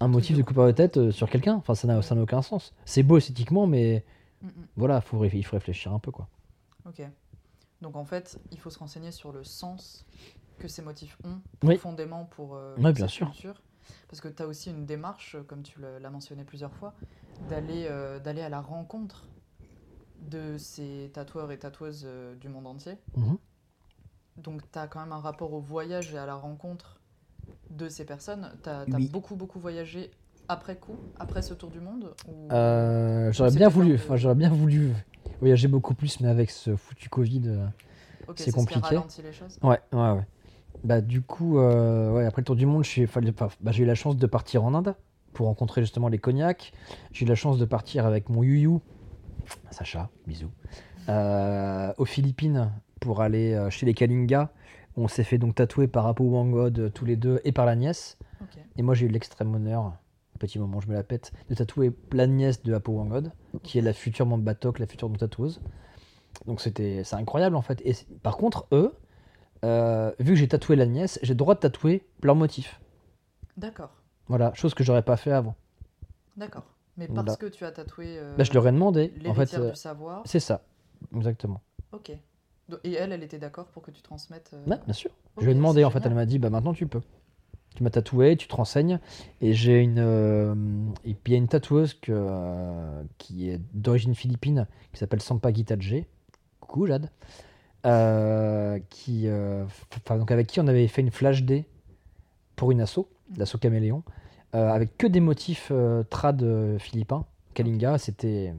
un 0.01 0.09
motif 0.09 0.37
de 0.37 0.43
coupeur 0.43 0.67
de 0.67 0.73
tête 0.73 0.97
euh, 0.97 1.11
sur 1.11 1.31
quelqu'un. 1.31 1.55
Enfin, 1.55 1.75
ça 1.75 1.87
n'a 1.87 2.23
aucun 2.23 2.43
sens. 2.43 2.75
C'est 2.85 3.03
beau 3.03 3.19
esthétiquement, 3.19 3.67
mais 3.67 4.05
voilà, 4.77 5.01
faut, 5.01 5.25
il 5.25 5.45
faut 5.45 5.57
réfléchir 5.57 5.93
un 5.93 5.99
peu 5.99 6.11
quoi. 6.11 6.29
Ok. 6.87 7.03
Donc 7.81 7.97
en 7.97 8.05
fait, 8.05 8.39
il 8.53 8.59
faut 8.59 8.71
se 8.71 8.79
renseigner 8.79 9.11
sur 9.11 9.33
le 9.33 9.45
sens 9.45 10.07
que 10.59 10.69
ces 10.69 10.83
motifs 10.83 11.19
ont 11.25 11.41
profondément 11.61 12.25
pour 12.25 12.57
euh, 12.57 12.75
bien 12.77 13.09
sûr. 13.09 13.31
culture. 13.31 13.63
Parce 14.09 14.21
que 14.21 14.29
tu 14.29 14.43
as 14.43 14.47
aussi 14.47 14.71
une 14.71 14.85
démarche, 14.85 15.37
comme 15.47 15.63
tu 15.63 15.81
l'as 15.81 16.11
mentionné 16.11 16.45
plusieurs 16.45 16.73
fois, 16.73 16.95
d'aller 17.41 17.87
euh, 17.89 18.19
d'aller 18.19 18.43
à 18.43 18.49
la 18.49 18.61
rencontre 18.61 19.29
de 20.21 20.57
ces 20.59 21.11
tatoueurs 21.13 21.53
et 21.53 21.59
tatoueuses 21.59 22.05
euh, 22.07 22.35
du 22.37 22.49
monde 22.49 22.67
entier. 22.67 22.95
Mhm. 23.17 23.37
Donc 24.39 24.63
tu 24.71 24.79
as 24.79 24.87
quand 24.87 25.01
même 25.01 25.13
un 25.13 25.21
rapport 25.21 25.53
au 25.53 25.61
voyage 25.61 26.13
et 26.15 26.19
à 26.19 26.27
la 26.27 26.35
rencontre 26.35 27.01
de 27.71 27.89
ces 27.89 28.05
personnes. 28.05 28.51
Tu 28.63 28.69
as, 28.69 28.85
beaucoup, 29.11 29.37
beaucoup 29.37 29.59
voyagé 29.59 30.11
après 30.49 30.77
coup, 30.77 30.97
après 31.19 31.43
ce 31.43 31.55
tour 31.55 31.71
du 31.71 31.81
monde 31.81 32.15
euh, 32.53 33.33
J'aurais 33.33 33.51
bien 33.51 33.69
voulu, 33.69 33.95
enfin 33.95 34.17
j'aurais 34.17 34.35
bien 34.35 34.51
voulu 34.51 34.93
voyager 35.41 35.69
beaucoup 35.69 35.95
plus, 35.95 36.21
mais 36.21 36.29
avec 36.29 36.51
ce 36.51 36.77
foutu 36.77 37.09
Covid, 37.09 37.59
c'est 38.37 38.53
compliqué. 38.53 39.01
les 39.23 39.33
choses. 39.33 39.59
Ouais, 39.63 39.81
ouais, 39.93 40.11
ouais. 40.13 40.27
Bah 40.85 41.01
du 41.01 41.23
coup, 41.23 41.59
ouais, 41.59 42.27
après 42.27 42.43
le 42.43 42.45
tour 42.45 42.57
du 42.57 42.67
monde, 42.67 42.85
j'ai 42.85 43.09
bah, 43.61 43.73
eu 43.77 43.85
la 43.85 43.95
chance 43.95 44.17
de 44.17 44.27
partir 44.27 44.65
en 44.65 44.75
Inde 44.75 44.95
pour 45.37 45.47
rencontrer 45.47 45.83
justement 45.83 46.09
les 46.09 46.19
cognacs. 46.19 46.73
J'ai 47.13 47.27
eu 47.27 47.29
la 47.29 47.35
chance 47.35 47.59
de 47.59 47.67
partir 47.67 48.07
avec 48.07 48.31
mon 48.31 48.43
Yuyu, 48.43 48.79
Sacha, 49.71 50.09
bisous, 50.27 50.51
euh, 51.11 51.93
aux 51.99 52.07
Philippines 52.07 52.73
pour 53.01 53.21
aller 53.21 53.53
euh, 53.53 53.69
chez 53.69 53.85
les 53.85 53.93
Kalinga. 53.93 54.51
On 54.97 55.09
s'est 55.09 55.25
fait 55.25 55.37
donc 55.37 55.55
tatouer 55.55 55.89
par 55.89 56.07
Apo 56.07 56.25
Wangod 56.25 56.79
euh, 56.79 56.89
tous 56.89 57.05
les 57.05 57.17
deux 57.17 57.43
et 57.45 57.53
par 57.53 57.67
la 57.67 57.77
nièce. 57.77 58.17
Et 58.79 58.83
moi 58.83 58.95
j'ai 58.95 59.07
eu 59.07 59.09
l'extrême 59.09 59.55
honneur, 59.55 59.93
petit 60.39 60.59
moment 60.59 60.81
je 60.81 60.89
me 60.89 60.95
la 60.95 61.03
pète, 61.03 61.33
de 61.51 61.55
tatouer 61.55 61.93
la 62.13 62.27
nièce 62.27 62.63
de 62.63 62.73
Apo 62.73 62.93
Wangod, 62.93 63.31
qui 63.63 63.79
est 63.79 63.83
la 63.83 63.93
future 63.93 64.25
Mambatok, 64.25 64.79
la 64.79 64.87
future 64.87 65.13
tatoueuse. 65.13 65.61
Donc 66.47 66.63
c'était 66.63 67.05
c'est 67.05 67.17
incroyable 67.17 67.57
en 67.57 67.63
fait. 67.63 67.83
Et 67.85 67.95
par 68.23 68.39
contre 68.39 68.67
eux, 68.73 68.95
vu 69.63 70.33
que 70.33 70.35
j'ai 70.35 70.49
tatoué 70.49 70.77
la 70.77 70.87
nièce, 70.87 71.19
j'ai 71.23 71.35
droit 71.35 71.55
de 71.55 71.61
tatouer 71.61 72.07
leur 72.23 72.37
motif. 72.37 72.81
D'accord. 73.57 73.91
Voilà, 74.29 74.53
chose 74.55 74.75
que 74.75 74.83
j'aurais 74.83 75.03
pas 75.03 75.17
fait 75.17 75.33
avant. 75.33 75.55
D'accord. 76.37 76.65
Mais 76.97 77.09
parce 77.09 77.37
que 77.37 77.47
tu 77.47 77.65
as 77.65 77.73
tatoué. 77.73 78.19
Euh, 78.19 78.37
bah, 78.37 78.45
je 78.45 78.53
leur 78.53 78.67
ai 78.67 78.73
demandé. 78.73 79.13
En 79.27 79.35
fait, 79.35 79.55
euh, 79.55 79.71
du 79.71 79.77
savoir. 79.77 80.23
C'est 80.25 80.41
ça, 80.41 80.63
exactement. 81.15 81.61
Ok. 81.93 82.11
Et 82.83 82.95
elle, 82.95 83.13
elle 83.13 83.23
était 83.23 83.39
d'accord 83.39 83.67
pour 83.67 83.83
que 83.83 83.91
tu 83.91 84.03
transmettes. 84.03 84.51
Euh... 84.55 84.77
bien 84.85 84.93
sûr. 84.93 85.11
je 85.39 85.45
lui 85.45 85.53
ai 85.53 85.55
demandé, 85.55 85.85
en 85.85 85.91
fait, 85.91 86.05
elle 86.05 86.15
m'a 86.15 86.27
dit 86.27 86.39
bah 86.39 86.51
maintenant 86.51 86.73
tu 86.73 86.87
peux. 86.87 87.03
Tu 87.77 87.83
m'as 87.83 87.91
tatoué, 87.91 88.37
tu 88.39 88.49
te 88.49 88.57
renseignes. 88.57 88.99
Et 89.43 89.53
j'ai 89.53 89.83
une. 89.83 89.99
Euh, 89.99 90.55
et 91.05 91.13
puis 91.13 91.33
il 91.33 91.37
y 91.37 91.37
a 91.37 91.39
une 91.39 91.49
tatoueuse 91.49 91.95
que, 91.95 93.03
qui 93.19 93.51
est 93.51 93.61
d'origine 93.75 94.15
philippine, 94.15 94.67
qui 94.93 94.99
s'appelle 94.99 95.21
Sampa 95.21 95.53
Gitadje. 95.53 96.05
Coucou 96.61 96.87
Jade. 96.87 97.11
qui, 98.89 99.29
donc 100.09 100.31
avec 100.31 100.47
qui 100.47 100.61
on 100.61 100.67
avait 100.67 100.89
fait 100.89 101.03
une 101.03 101.11
flash 101.11 101.43
day 101.43 101.67
pour 102.57 102.73
une 102.73 102.81
asso 102.81 103.07
l'assaut 103.37 103.59
caméléon, 103.59 104.03
euh, 104.55 104.71
avec 104.71 104.97
que 104.97 105.07
des 105.07 105.21
motifs 105.21 105.69
euh, 105.71 106.03
trad 106.05 106.43
euh, 106.43 106.79
philippins. 106.79 107.25
Kalinga, 107.55 107.99
c'était 107.99 108.55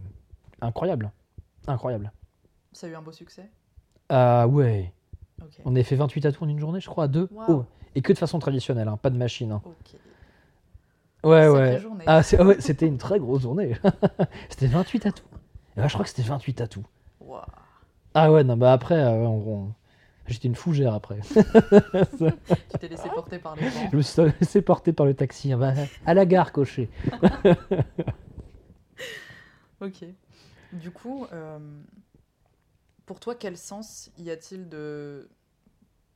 incroyable. 0.61 1.11
Incroyable. 1.68 2.11
Ça 2.73 2.88
a 2.88 2.89
eu 2.89 2.95
un 2.95 3.02
beau 3.02 3.11
succès? 3.11 3.49
Ah 4.10 4.48
ouais. 4.48 4.94
On 5.65 5.76
a 5.76 5.84
fait 5.84 5.95
28 5.95 6.22
tatous 6.22 6.41
en 6.41 6.49
une 6.49 6.60
journée, 6.60 6.80
je 6.80 6.89
crois, 6.89 7.06
à 7.06 7.07
deux. 7.07 7.30
Oh. 7.48 7.64
Et 7.95 8.02
que 8.02 8.11
de 8.14 8.18
façon 8.18 8.39
traditionnelle, 8.39 8.88
hein, 8.88 8.98
pas 8.98 9.10
de 9.10 9.18
machine. 9.18 9.52
Hein. 9.52 9.61
Ouais, 11.23 11.48
ouais. 11.48 11.81
Ah, 12.06 12.22
c'était 12.60 12.88
une 12.88 12.98
très 12.98 13.19
grosse 13.19 13.41
journée. 13.41 13.76
c'était 14.49 14.68
28 14.68 14.99
tatous. 15.02 15.26
Et 15.76 15.81
là, 15.81 15.88
je 15.88 15.94
crois 15.94 16.03
que 16.03 16.10
c'était 16.10 16.27
28 16.27 16.53
tatous. 16.56 16.84
Waouh. 17.22 17.41
Ah 18.14 18.31
ouais, 18.31 18.44
non, 18.44 18.57
bah 18.57 18.72
après, 18.73 18.95
euh, 18.95 19.14
on- 19.27 19.53
on- 19.68 19.73
j'étais 20.27 20.47
une 20.47 20.55
fougère 20.55 20.93
après. 20.93 21.19
Tu 22.71 22.77
t'es 22.79 22.87
laissé 22.87 23.09
porter 23.09 23.39
par 23.39 23.55
les 23.55 23.67
vents. 23.69 23.89
Je 23.91 23.97
me 23.97 24.01
suis 24.01 24.21
laissé 24.39 24.61
porter 24.61 24.93
par 24.93 25.05
le 25.05 25.13
taxi. 25.13 25.51
hein, 25.51 25.57
bah, 25.57 25.73
à 26.05 26.13
la 26.13 26.25
gare, 26.25 26.51
cocher. 26.51 26.89
Ok. 29.79 30.03
Du 30.73 30.89
coup, 30.91 31.27
euh, 31.31 31.59
pour 33.05 33.19
toi, 33.19 33.35
quel 33.35 33.57
sens 33.57 34.09
y 34.17 34.31
a-t-il 34.31 34.69
de, 34.69 35.29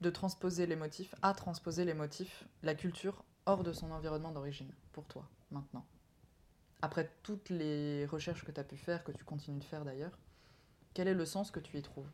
de 0.02 0.10
transposer 0.10 0.66
les 0.66 0.76
motifs, 0.76 1.14
à 1.22 1.34
transposer 1.34 1.86
les 1.86 1.94
motifs, 1.94 2.44
la 2.64 2.74
culture, 2.74 3.24
hors 3.46 3.64
de 3.64 3.72
son 3.72 3.92
environnement 3.92 4.32
d'origine, 4.32 4.72
pour 4.94 5.06
toi, 5.06 5.30
maintenant? 5.52 5.86
Après 6.82 7.12
toutes 7.22 7.50
les 7.50 8.08
recherches 8.08 8.44
que 8.44 8.52
tu 8.52 8.60
as 8.60 8.64
pu 8.64 8.78
faire, 8.78 9.04
que 9.04 9.12
tu 9.12 9.24
continues 9.24 9.60
de 9.60 9.64
faire 9.64 9.86
d'ailleurs, 9.86 10.18
quel 10.96 11.08
est 11.08 11.14
le 11.14 11.26
sens 11.26 11.52
que 11.52 11.60
tu 11.60 11.78
y 11.78 11.82
trouves? 11.84 12.10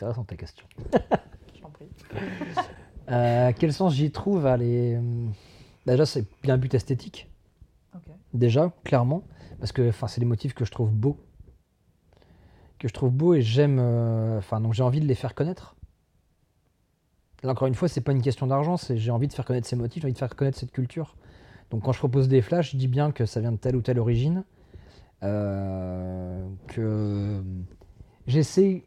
Intéressante 0.00 0.28
ta 0.28 0.36
question. 0.36 0.66
Je 1.54 1.60
t'en 1.60 1.70
prie. 1.70 1.88
Euh, 3.10 3.52
quel 3.58 3.72
sens 3.72 3.92
j'y 3.94 4.12
trouve 4.12 4.46
Allez, 4.46 4.96
hum, 4.96 5.32
Déjà, 5.84 6.06
c'est 6.06 6.24
bien 6.42 6.54
un 6.54 6.58
but 6.58 6.72
esthétique. 6.74 7.28
Déjà, 8.32 8.72
clairement. 8.84 9.24
Parce 9.58 9.72
que 9.72 9.90
c'est 10.06 10.20
des 10.20 10.26
motifs 10.26 10.54
que 10.54 10.64
je 10.64 10.70
trouve 10.70 10.92
beaux. 10.92 11.18
Que 12.78 12.86
je 12.86 12.92
trouve 12.94 13.10
beaux 13.10 13.34
et 13.34 13.42
j'aime. 13.42 13.78
euh, 13.80 14.38
Enfin, 14.38 14.60
donc 14.60 14.74
j'ai 14.74 14.84
envie 14.84 15.00
de 15.00 15.06
les 15.06 15.16
faire 15.16 15.34
connaître. 15.34 15.74
Là, 17.42 17.50
encore 17.50 17.66
une 17.66 17.74
fois, 17.74 17.88
c'est 17.88 18.00
pas 18.00 18.12
une 18.12 18.22
question 18.22 18.46
d'argent, 18.46 18.76
c'est 18.76 18.96
j'ai 18.96 19.10
envie 19.10 19.26
de 19.26 19.32
faire 19.32 19.44
connaître 19.44 19.66
ces 19.66 19.74
motifs, 19.76 20.02
j'ai 20.02 20.06
envie 20.06 20.12
de 20.14 20.18
faire 20.18 20.36
connaître 20.36 20.58
cette 20.58 20.70
culture. 20.72 21.16
Donc 21.70 21.82
quand 21.82 21.92
je 21.92 21.98
propose 21.98 22.28
des 22.28 22.42
flashs, 22.42 22.72
je 22.72 22.76
dis 22.76 22.88
bien 22.88 23.10
que 23.10 23.26
ça 23.26 23.40
vient 23.40 23.52
de 23.52 23.56
telle 23.58 23.74
ou 23.74 23.82
telle 23.82 23.98
origine. 23.98 24.44
Euh, 25.24 26.48
que 26.68 27.42
j'essaie, 28.28 28.84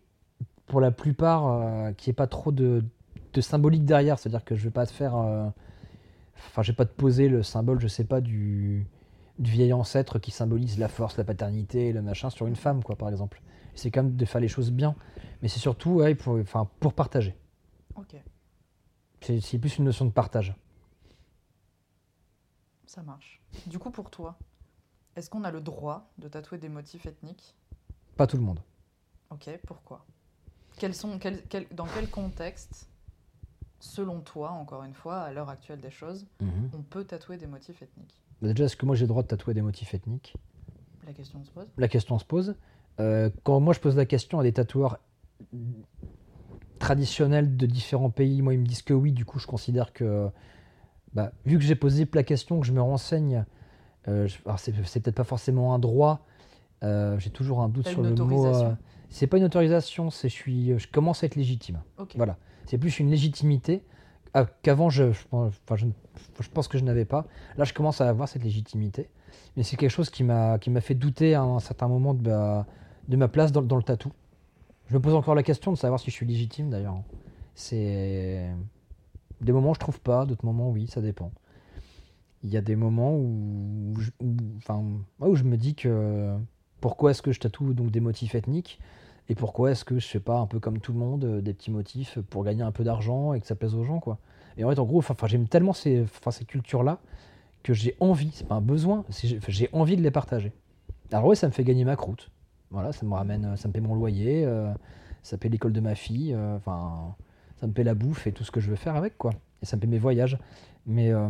pour 0.74 0.82
la 0.82 0.90
plupart, 0.90 1.46
euh, 1.48 1.92
qu'il 1.94 2.10
n'y 2.10 2.14
ait 2.14 2.16
pas 2.16 2.26
trop 2.26 2.52
de, 2.52 2.84
de 3.34 3.42
symbolique 3.42 3.86
derrière. 3.86 4.18
C'est-à-dire 4.18 4.44
que 4.44 4.56
je 4.56 4.64
vais 4.64 4.72
pas 4.72 4.88
te 4.88 4.92
faire. 4.92 5.16
euh, 5.16 5.48
Enfin, 6.48 6.64
je 6.64 6.72
vais 6.72 6.76
pas 6.76 6.86
te 6.86 6.94
poser 6.96 7.30
le 7.30 7.44
symbole, 7.44 7.80
je 7.80 7.88
sais 7.88 8.04
pas, 8.04 8.20
du, 8.20 8.88
du 9.38 9.52
vieil 9.52 9.72
ancêtre 9.72 10.18
qui 10.20 10.32
symbolise 10.32 10.80
la 10.80 10.88
force, 10.88 11.16
la 11.18 11.24
paternité, 11.24 11.94
le 11.94 12.02
machin 12.02 12.30
sur 12.32 12.48
une 12.48 12.56
femme, 12.56 12.84
quoi, 12.84 12.96
par 12.96 13.10
exemple. 13.10 13.42
C'est 13.76 13.92
quand 13.92 14.04
même 14.04 14.16
de 14.16 14.26
faire 14.26 14.42
les 14.42 14.48
choses 14.48 14.72
bien. 14.72 14.96
Mais 15.42 15.48
c'est 15.48 15.60
surtout 15.60 15.92
ouais, 15.92 16.16
pour, 16.16 16.36
enfin, 16.40 16.68
pour 16.80 16.94
partager. 16.94 17.36
Ok, 17.96 18.16
c'est 19.22 19.60
plus 19.60 19.78
une 19.78 19.86
notion 19.86 20.06
de 20.06 20.12
partage. 20.12 20.56
ça 22.86 23.02
marche. 23.04 23.42
Du 23.68 23.80
coup, 23.80 23.92
pour 23.92 24.10
toi, 24.10 24.38
est-ce 25.16 25.30
qu'on 25.30 25.44
a 25.44 25.52
le 25.52 25.62
droit 25.62 26.12
de 26.18 26.28
tatouer 26.28 26.58
des 26.60 26.70
motifs 26.70 27.06
ethniques? 27.06 27.56
Pas 28.18 28.28
tout 28.28 28.38
le 28.38 28.44
monde. 28.44 28.60
Ok, 29.30 29.50
pourquoi? 29.66 30.06
Quels 30.78 30.94
sont, 30.94 31.20
Dans 31.72 31.86
quel 31.94 32.10
contexte, 32.10 32.88
selon 33.80 34.22
toi, 34.22 34.52
encore 34.52 34.84
une 34.84 34.94
fois, 34.94 35.20
à 35.20 35.32
l'heure 35.32 35.50
actuelle 35.50 35.80
des 35.80 35.92
choses, 35.92 36.26
on 36.74 36.82
peut 36.82 37.04
tatouer 37.04 37.38
des 37.38 37.48
motifs 37.48 37.82
ethniques? 37.82 38.20
Déjà, 38.42 38.66
est-ce 38.66 38.76
que 38.76 38.86
moi 38.86 38.96
j'ai 38.96 39.04
le 39.04 39.10
droit 39.10 39.24
de 39.24 39.28
tatouer 39.28 39.54
des 39.54 39.62
motifs 39.62 39.94
ethniques? 39.94 40.36
La 41.06 41.14
question 41.14 41.44
se 41.44 41.52
pose. 41.52 41.68
La 41.78 41.88
question 41.88 42.20
se 42.20 42.26
pose. 42.26 42.56
Euh, 43.00 43.30
quand 43.44 43.60
moi 43.60 43.74
je 43.74 43.80
pose 43.80 43.96
la 43.96 44.06
question 44.06 44.40
à 44.40 44.44
des 44.44 44.54
tatoueurs 44.54 45.00
traditionnels 46.80 47.56
de 47.56 47.66
différents 47.66 48.10
pays, 48.10 48.42
moi 48.42 48.54
ils 48.54 48.60
me 48.60 48.66
disent 48.66 48.82
que 48.82 48.94
oui, 48.94 49.12
du 49.12 49.26
coup 49.26 49.40
je 49.40 49.48
considère 49.48 49.94
que, 49.94 50.30
bah, 51.14 51.32
vu 51.46 51.58
que 51.58 51.64
j'ai 51.64 51.76
posé 51.76 52.08
la 52.14 52.24
question, 52.24 52.60
que 52.60 52.66
je 52.66 52.74
me 52.74 52.82
renseigne, 52.82 53.46
euh, 54.08 54.28
c'est 54.58 55.00
peut-être 55.00 55.16
pas 55.16 55.24
forcément 55.24 55.74
un 55.74 55.80
droit, 55.80 56.26
euh, 56.84 57.18
j'ai 57.20 57.30
toujours 57.30 57.62
un 57.62 57.70
doute 57.70 57.88
sur 57.88 58.02
le 58.02 58.14
mot. 58.14 58.76
Euh, 59.14 59.18
c'est 59.18 59.28
pas 59.28 59.38
une 59.38 59.44
autorisation, 59.44 60.10
c'est 60.10 60.30
je 60.30 60.34
suis, 60.34 60.78
je 60.80 60.88
commence 60.88 61.24
à 61.24 61.28
être 61.28 61.36
légitime. 61.36 61.82
Voilà. 62.16 62.38
C'est 62.66 62.78
plus 62.78 63.00
une 63.00 63.10
légitimité 63.10 63.84
ah, 64.34 64.46
qu'avant 64.64 64.90
je, 64.90 65.04
enfin, 65.32 65.76
je, 65.76 65.86
je 66.40 66.50
pense 66.50 66.68
que 66.68 66.78
je 66.78 66.84
n'avais 66.84 67.06
pas. 67.06 67.28
Là, 67.58 67.66
je 67.66 67.74
commence 67.74 68.02
à 68.02 68.10
avoir 68.10 68.28
cette 68.28 68.44
légitimité. 68.44 69.10
Mais 69.56 69.64
c'est 69.64 69.78
quelque 69.78 69.92
chose 69.92 70.10
qui 70.10 70.24
m'a 70.24 70.58
qui 70.58 70.70
m'a 70.72 70.82
fait 70.82 70.96
douter 70.96 71.36
à 71.36 71.44
un 71.44 71.60
certain 71.60 71.88
moment 71.88 72.14
de 72.16 72.28
ma, 72.30 72.66
de 73.08 73.18
ma 73.18 73.28
place 73.28 73.52
dans, 73.52 73.62
dans 73.62 73.78
le 73.78 73.84
tatou. 73.84 74.12
Je 74.88 74.96
me 74.96 75.00
pose 75.00 75.14
encore 75.14 75.36
la 75.36 75.44
question 75.44 75.72
de 75.72 75.78
savoir 75.78 76.00
si 76.00 76.10
je 76.10 76.16
suis 76.16 76.26
légitime 76.26 76.70
d'ailleurs. 76.70 77.02
C'est 77.56 78.50
des 79.42 79.52
moments 79.52 79.72
où 79.72 79.76
je 79.76 79.80
trouve 79.80 80.00
pas, 80.00 80.26
d'autres 80.26 80.46
moments 80.46 80.70
oui, 80.72 80.88
ça 80.88 81.02
dépend. 81.02 81.32
Il 82.44 82.50
y 82.50 82.58
a 82.58 82.62
des 82.62 82.76
moments 82.76 83.16
où, 83.16 83.94
je, 84.00 84.10
où- 84.20 84.36
enfin, 84.58 84.84
où 85.20 85.36
je 85.36 85.44
me 85.44 85.56
dis 85.58 85.76
que 85.76 86.36
pourquoi 86.82 87.12
est-ce 87.12 87.22
que 87.22 87.32
je 87.32 87.40
tatoue 87.40 87.74
donc 87.74 87.92
des 87.92 88.00
motifs 88.02 88.36
ethniques? 88.36 88.80
Et 89.30 89.36
pourquoi 89.36 89.72
est-ce 89.72 89.86
que 89.86 90.00
je 90.00 90.08
fais 90.08 90.20
pas 90.20 90.38
un 90.38 90.48
peu 90.48 90.60
comme 90.60 90.80
tout 90.80 90.94
le 90.94 91.00
monde, 91.00 91.24
euh, 91.24 91.42
des 91.42 91.54
petits 91.54 91.72
motifs 91.72 92.20
pour 92.30 92.44
gagner 92.44 92.64
un 92.64 92.72
peu 92.72 92.84
d'argent 92.84 93.34
et 93.34 93.40
que 93.40 93.48
ça 93.48 93.56
plaise 93.56 93.76
aux 93.76 93.84
gens, 93.84 94.00
quoi. 94.00 94.18
Et 94.58 94.64
en 94.64 94.70
fait, 94.70 94.80
en 94.80 94.86
gros, 94.86 95.00
enfin, 95.00 95.16
j'aime 95.28 95.48
tellement 95.48 95.74
ces, 95.74 96.04
enfin, 96.04 96.32
ces 96.32 96.46
cultures-là 96.46 97.00
que 97.64 97.74
j'ai 97.74 97.96
envie, 98.00 98.32
c'est 98.34 98.48
pas 98.48 98.56
un 98.56 98.62
besoin, 98.62 99.06
j'ai 99.48 99.70
envie 99.72 99.96
de 99.96 100.02
les 100.02 100.12
partager. 100.12 100.52
Alors 101.12 101.28
oui, 101.28 101.36
ça 101.36 101.48
me 101.48 101.52
fait 101.54 101.64
gagner 101.64 101.86
ma 101.86 101.96
croûte. 101.96 102.30
Voilà, 102.72 102.92
ça 102.92 103.06
me 103.06 103.14
ramène, 103.14 103.46
euh, 103.46 103.56
ça 103.56 103.68
me 103.68 103.74
paie 103.74 103.80
mon 103.80 103.96
loyer, 103.96 104.44
euh, 104.46 104.74
ça 105.22 105.38
paie 105.38 105.48
l'école 105.48 105.74
de 105.74 105.80
ma 105.80 105.96
fille, 105.96 106.34
euh, 106.34 106.58
enfin, 106.58 107.16
ça 107.60 107.68
me 107.68 107.72
paie 107.72 107.84
la 107.84 107.94
bouffe 107.94 108.26
et 108.28 108.32
tout 108.32 108.44
ce 108.44 108.52
que 108.52 108.60
je 108.60 108.70
veux 108.70 108.76
faire 108.76 108.96
avec, 108.96 109.18
quoi. 109.18 109.32
Et 109.62 109.66
ça 109.66 109.78
me 109.78 109.82
paie 109.82 109.88
mes 109.88 110.00
voyages. 110.00 110.38
Mais 110.86 111.14
euh, 111.14 111.30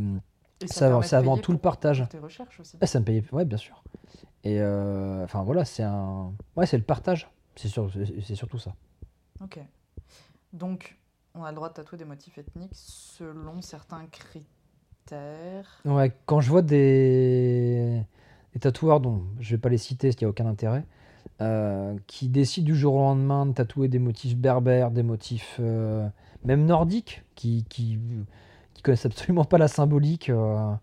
ça, 0.66 1.02
c'est 1.04 1.16
avant 1.16 1.38
tout 1.38 1.52
le 1.52 1.58
partage. 1.58 2.08
tes 2.10 2.18
recherches 2.18 2.60
aussi. 2.60 2.78
Ah, 2.82 2.88
ça 2.88 3.00
me 3.00 3.06
paye, 3.06 3.24
ouais, 3.32 3.46
bien 3.46 3.58
sûr. 3.58 3.84
Et 4.46 4.62
enfin 4.62 5.44
voilà, 5.44 5.64
c'est 5.64 5.84
un, 5.84 6.34
ouais, 6.58 6.66
c'est 6.66 6.78
le 6.78 6.84
partage. 6.84 7.30
C'est 7.56 7.68
sur- 7.68 7.92
c'est- 7.92 8.22
c'est 8.22 8.36
surtout 8.36 8.58
ça. 8.58 8.74
Ok. 9.42 9.60
Donc, 10.54 10.98
on 11.36 11.44
a 11.44 11.50
le 11.50 11.56
droit 11.56 11.70
de 11.70 11.74
tatouer 11.74 11.98
des 11.98 12.06
motifs 12.06 12.38
ethniques 12.38 12.72
selon 12.74 13.62
certains 13.62 14.06
critères. 14.08 15.82
Ouais, 15.86 16.12
quand 16.26 16.42
je 16.42 16.50
vois 16.50 16.62
des, 16.62 18.02
des 18.54 18.60
tatoueurs 18.60 19.00
dont 19.00 19.24
je 19.40 19.56
vais 19.56 19.60
pas 19.60 19.70
les 19.70 19.78
citer, 19.78 20.08
parce 20.08 20.16
qu'il 20.16 20.26
n'y 20.26 20.30
a 20.30 20.32
aucun 20.32 20.46
intérêt, 20.46 20.86
euh, 21.42 21.98
qui 22.08 22.30
décident 22.30 22.66
du 22.66 22.76
jour 22.76 22.96
au 22.96 23.00
lendemain 23.00 23.46
de 23.46 23.54
tatouer 23.54 23.88
des 23.88 24.00
motifs 24.00 24.38
berbères, 24.38 24.92
des 24.92 25.04
motifs 25.04 25.58
euh, 25.60 26.08
même 26.46 26.66
nordiques, 26.66 27.24
qui, 27.36 27.66
qui, 27.70 28.00
qui 28.74 28.82
connaissent 28.82 29.06
absolument 29.06 29.46
pas 29.46 29.58
la 29.58 29.68
symbolique, 29.68 30.30
euh, 30.30 30.74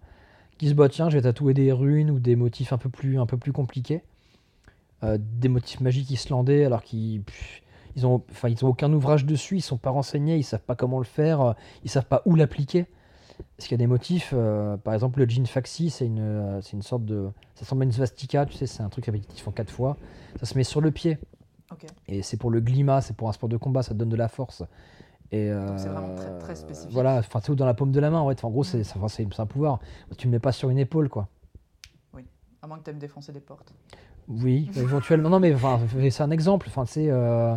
qui 0.58 0.68
se 0.68 0.74
battent, 0.74 0.92
tiens, 0.92 1.08
je 1.08 1.16
vais 1.16 1.22
tatouer 1.22 1.54
des 1.54 1.72
runes 1.72 2.10
ou 2.10 2.18
des 2.20 2.36
motifs 2.36 2.72
un 2.72 2.78
peu 2.78 2.90
plus, 2.90 3.18
un 3.18 3.26
peu 3.26 3.36
plus 3.36 3.52
compliqués, 3.52 4.02
euh, 5.02 5.18
des 5.20 5.48
motifs 5.48 5.80
magiques 5.80 6.10
islandais, 6.10 6.64
alors 6.64 6.82
qu'ils 6.82 7.22
ils 7.96 8.06
ont, 8.06 8.22
enfin, 8.30 8.48
ils 8.48 8.64
ont 8.64 8.68
aucun 8.68 8.92
ouvrage 8.92 9.24
dessus, 9.24 9.56
ils 9.56 9.62
sont 9.62 9.76
pas 9.78 9.90
renseignés, 9.90 10.36
ils 10.36 10.44
savent 10.44 10.62
pas 10.62 10.76
comment 10.76 10.98
le 10.98 11.04
faire, 11.04 11.40
euh, 11.40 11.52
ils 11.84 11.90
savent 11.90 12.06
pas 12.06 12.22
où 12.24 12.34
l'appliquer. 12.36 12.86
Parce 13.56 13.68
qu'il 13.68 13.74
y 13.74 13.80
a 13.80 13.84
des 13.84 13.86
motifs, 13.86 14.32
euh, 14.34 14.76
par 14.76 14.92
exemple 14.94 15.18
le 15.18 15.28
jean 15.28 15.46
faxi, 15.46 15.88
c'est 15.90 16.06
une, 16.06 16.20
euh, 16.20 16.60
c'est 16.60 16.72
une 16.74 16.82
sorte 16.82 17.04
de. 17.06 17.30
Ça 17.54 17.62
ressemble 17.64 17.82
à 17.82 17.84
une 17.86 17.92
svastika, 17.92 18.44
tu 18.46 18.54
sais, 18.56 18.66
c'est 18.66 18.82
un 18.82 18.88
truc 18.90 19.06
ils 19.08 19.40
font 19.40 19.50
quatre 19.50 19.70
fois. 19.72 19.96
Ça 20.38 20.46
se 20.46 20.56
met 20.58 20.64
sur 20.64 20.80
le 20.80 20.90
pied. 20.90 21.18
Et 22.08 22.22
c'est 22.22 22.36
pour 22.36 22.50
le 22.50 22.60
glima, 22.60 23.00
c'est 23.00 23.16
pour 23.16 23.28
un 23.28 23.32
sport 23.32 23.48
de 23.48 23.56
combat, 23.56 23.82
ça 23.82 23.90
te 23.94 23.98
donne 23.98 24.08
de 24.08 24.16
la 24.16 24.28
force. 24.28 24.62
Et 25.32 25.48
c'est 25.76 25.88
vraiment 25.88 26.14
très- 26.16 26.38
très 26.38 26.54
spécifique. 26.56 26.92
Voilà, 26.92 27.18
enfin, 27.18 27.40
c'est 27.42 27.54
dans 27.54 27.64
la 27.66 27.74
paume 27.74 27.92
de 27.92 28.00
la 28.00 28.10
main, 28.10 28.22
ouais. 28.24 28.34
Enfin, 28.34 28.48
en 28.48 28.50
gros, 28.50 28.64
c'est 28.64 28.78
Mm. 28.80 28.84
c'est- 28.84 29.26
c'est 29.32 29.40
un 29.40 29.46
pouvoir. 29.46 29.78
Tu 30.18 30.26
le 30.26 30.32
mets 30.32 30.40
pas 30.40 30.52
sur 30.52 30.68
une 30.70 30.78
épaule, 30.78 31.08
quoi. 31.08 31.28
À 32.62 32.66
moins 32.66 32.78
que 32.78 32.84
tu 32.84 32.90
aimes 32.90 32.98
défoncer 32.98 33.32
des 33.32 33.40
portes. 33.40 33.72
Oui, 34.30 34.70
éventuellement. 34.76 35.28
Non, 35.28 35.40
mais 35.40 35.52
enfin, 35.54 35.80
c'est 36.10 36.22
un 36.22 36.30
exemple. 36.30 36.66
Enfin, 36.70 36.86
sais, 36.86 37.08
euh, 37.10 37.54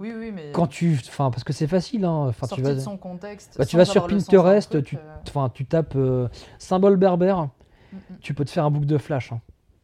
Oui, 0.00 0.12
oui, 0.16 0.32
mais. 0.32 0.50
quand 0.52 0.66
tu. 0.66 0.98
Enfin, 1.06 1.30
parce 1.30 1.44
que 1.44 1.52
c'est 1.52 1.66
facile, 1.66 2.04
hein. 2.04 2.26
Enfin, 2.28 2.46
tu 2.48 2.62
vas. 2.62 2.74
de 2.74 2.80
son 2.80 2.96
contexte. 2.96 3.56
Bah, 3.58 3.66
tu 3.66 3.76
vas 3.76 3.84
sur 3.84 4.06
Pinterest, 4.06 4.70
truc, 4.70 4.84
tu, 4.86 4.96
euh, 4.96 5.00
enfin, 5.28 5.50
tu 5.52 5.66
tapes 5.66 5.94
euh, 5.96 6.28
symbole 6.58 6.96
berbère, 6.96 7.42
mm, 7.44 7.96
mm. 7.96 8.00
tu 8.20 8.34
peux 8.34 8.44
te 8.44 8.50
faire 8.50 8.64
un 8.64 8.70
bouc 8.70 8.84
de 8.86 8.98
flash. 8.98 9.32
hein. 9.32 9.40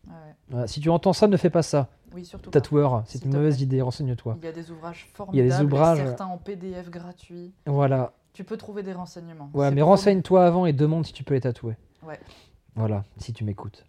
Ouais. 0.06 0.12
Voilà, 0.50 0.66
si 0.66 0.80
tu 0.80 0.88
entends 0.90 1.12
ça, 1.12 1.28
ne 1.28 1.36
fais 1.36 1.50
pas 1.50 1.62
ça. 1.62 1.88
Oui, 2.14 2.24
surtout. 2.26 2.50
Tatoueur, 2.50 3.02
c'est 3.06 3.24
une 3.24 3.32
mauvaise 3.32 3.62
idée, 3.62 3.80
renseigne-toi. 3.80 4.36
Il 4.42 4.44
y 4.44 4.48
a 4.48 4.52
des 4.52 4.70
ouvrages 4.70 5.06
Il 5.06 5.08
y 5.08 5.12
a 5.12 5.16
formidables. 5.16 5.58
des 5.58 5.64
ouvrages- 5.64 5.98
Certains 5.98 6.26
en 6.26 6.36
PDF 6.36 6.90
gratuit. 6.90 7.54
Voilà. 7.66 8.12
Tu 8.34 8.44
peux 8.44 8.56
trouver 8.58 8.82
des 8.82 8.92
renseignements. 8.92 9.50
Ouais, 9.54 9.68
C'est 9.68 9.74
mais 9.74 9.82
renseigne-toi 9.82 10.44
avant 10.44 10.66
et 10.66 10.72
demande 10.74 11.06
si 11.06 11.12
tu 11.14 11.24
peux 11.24 11.32
les 11.34 11.40
tatouer. 11.40 11.74
Ouais. 12.02 12.18
Voilà, 12.74 13.04
si 13.18 13.32
tu 13.32 13.44
m'écoutes. 13.44 13.84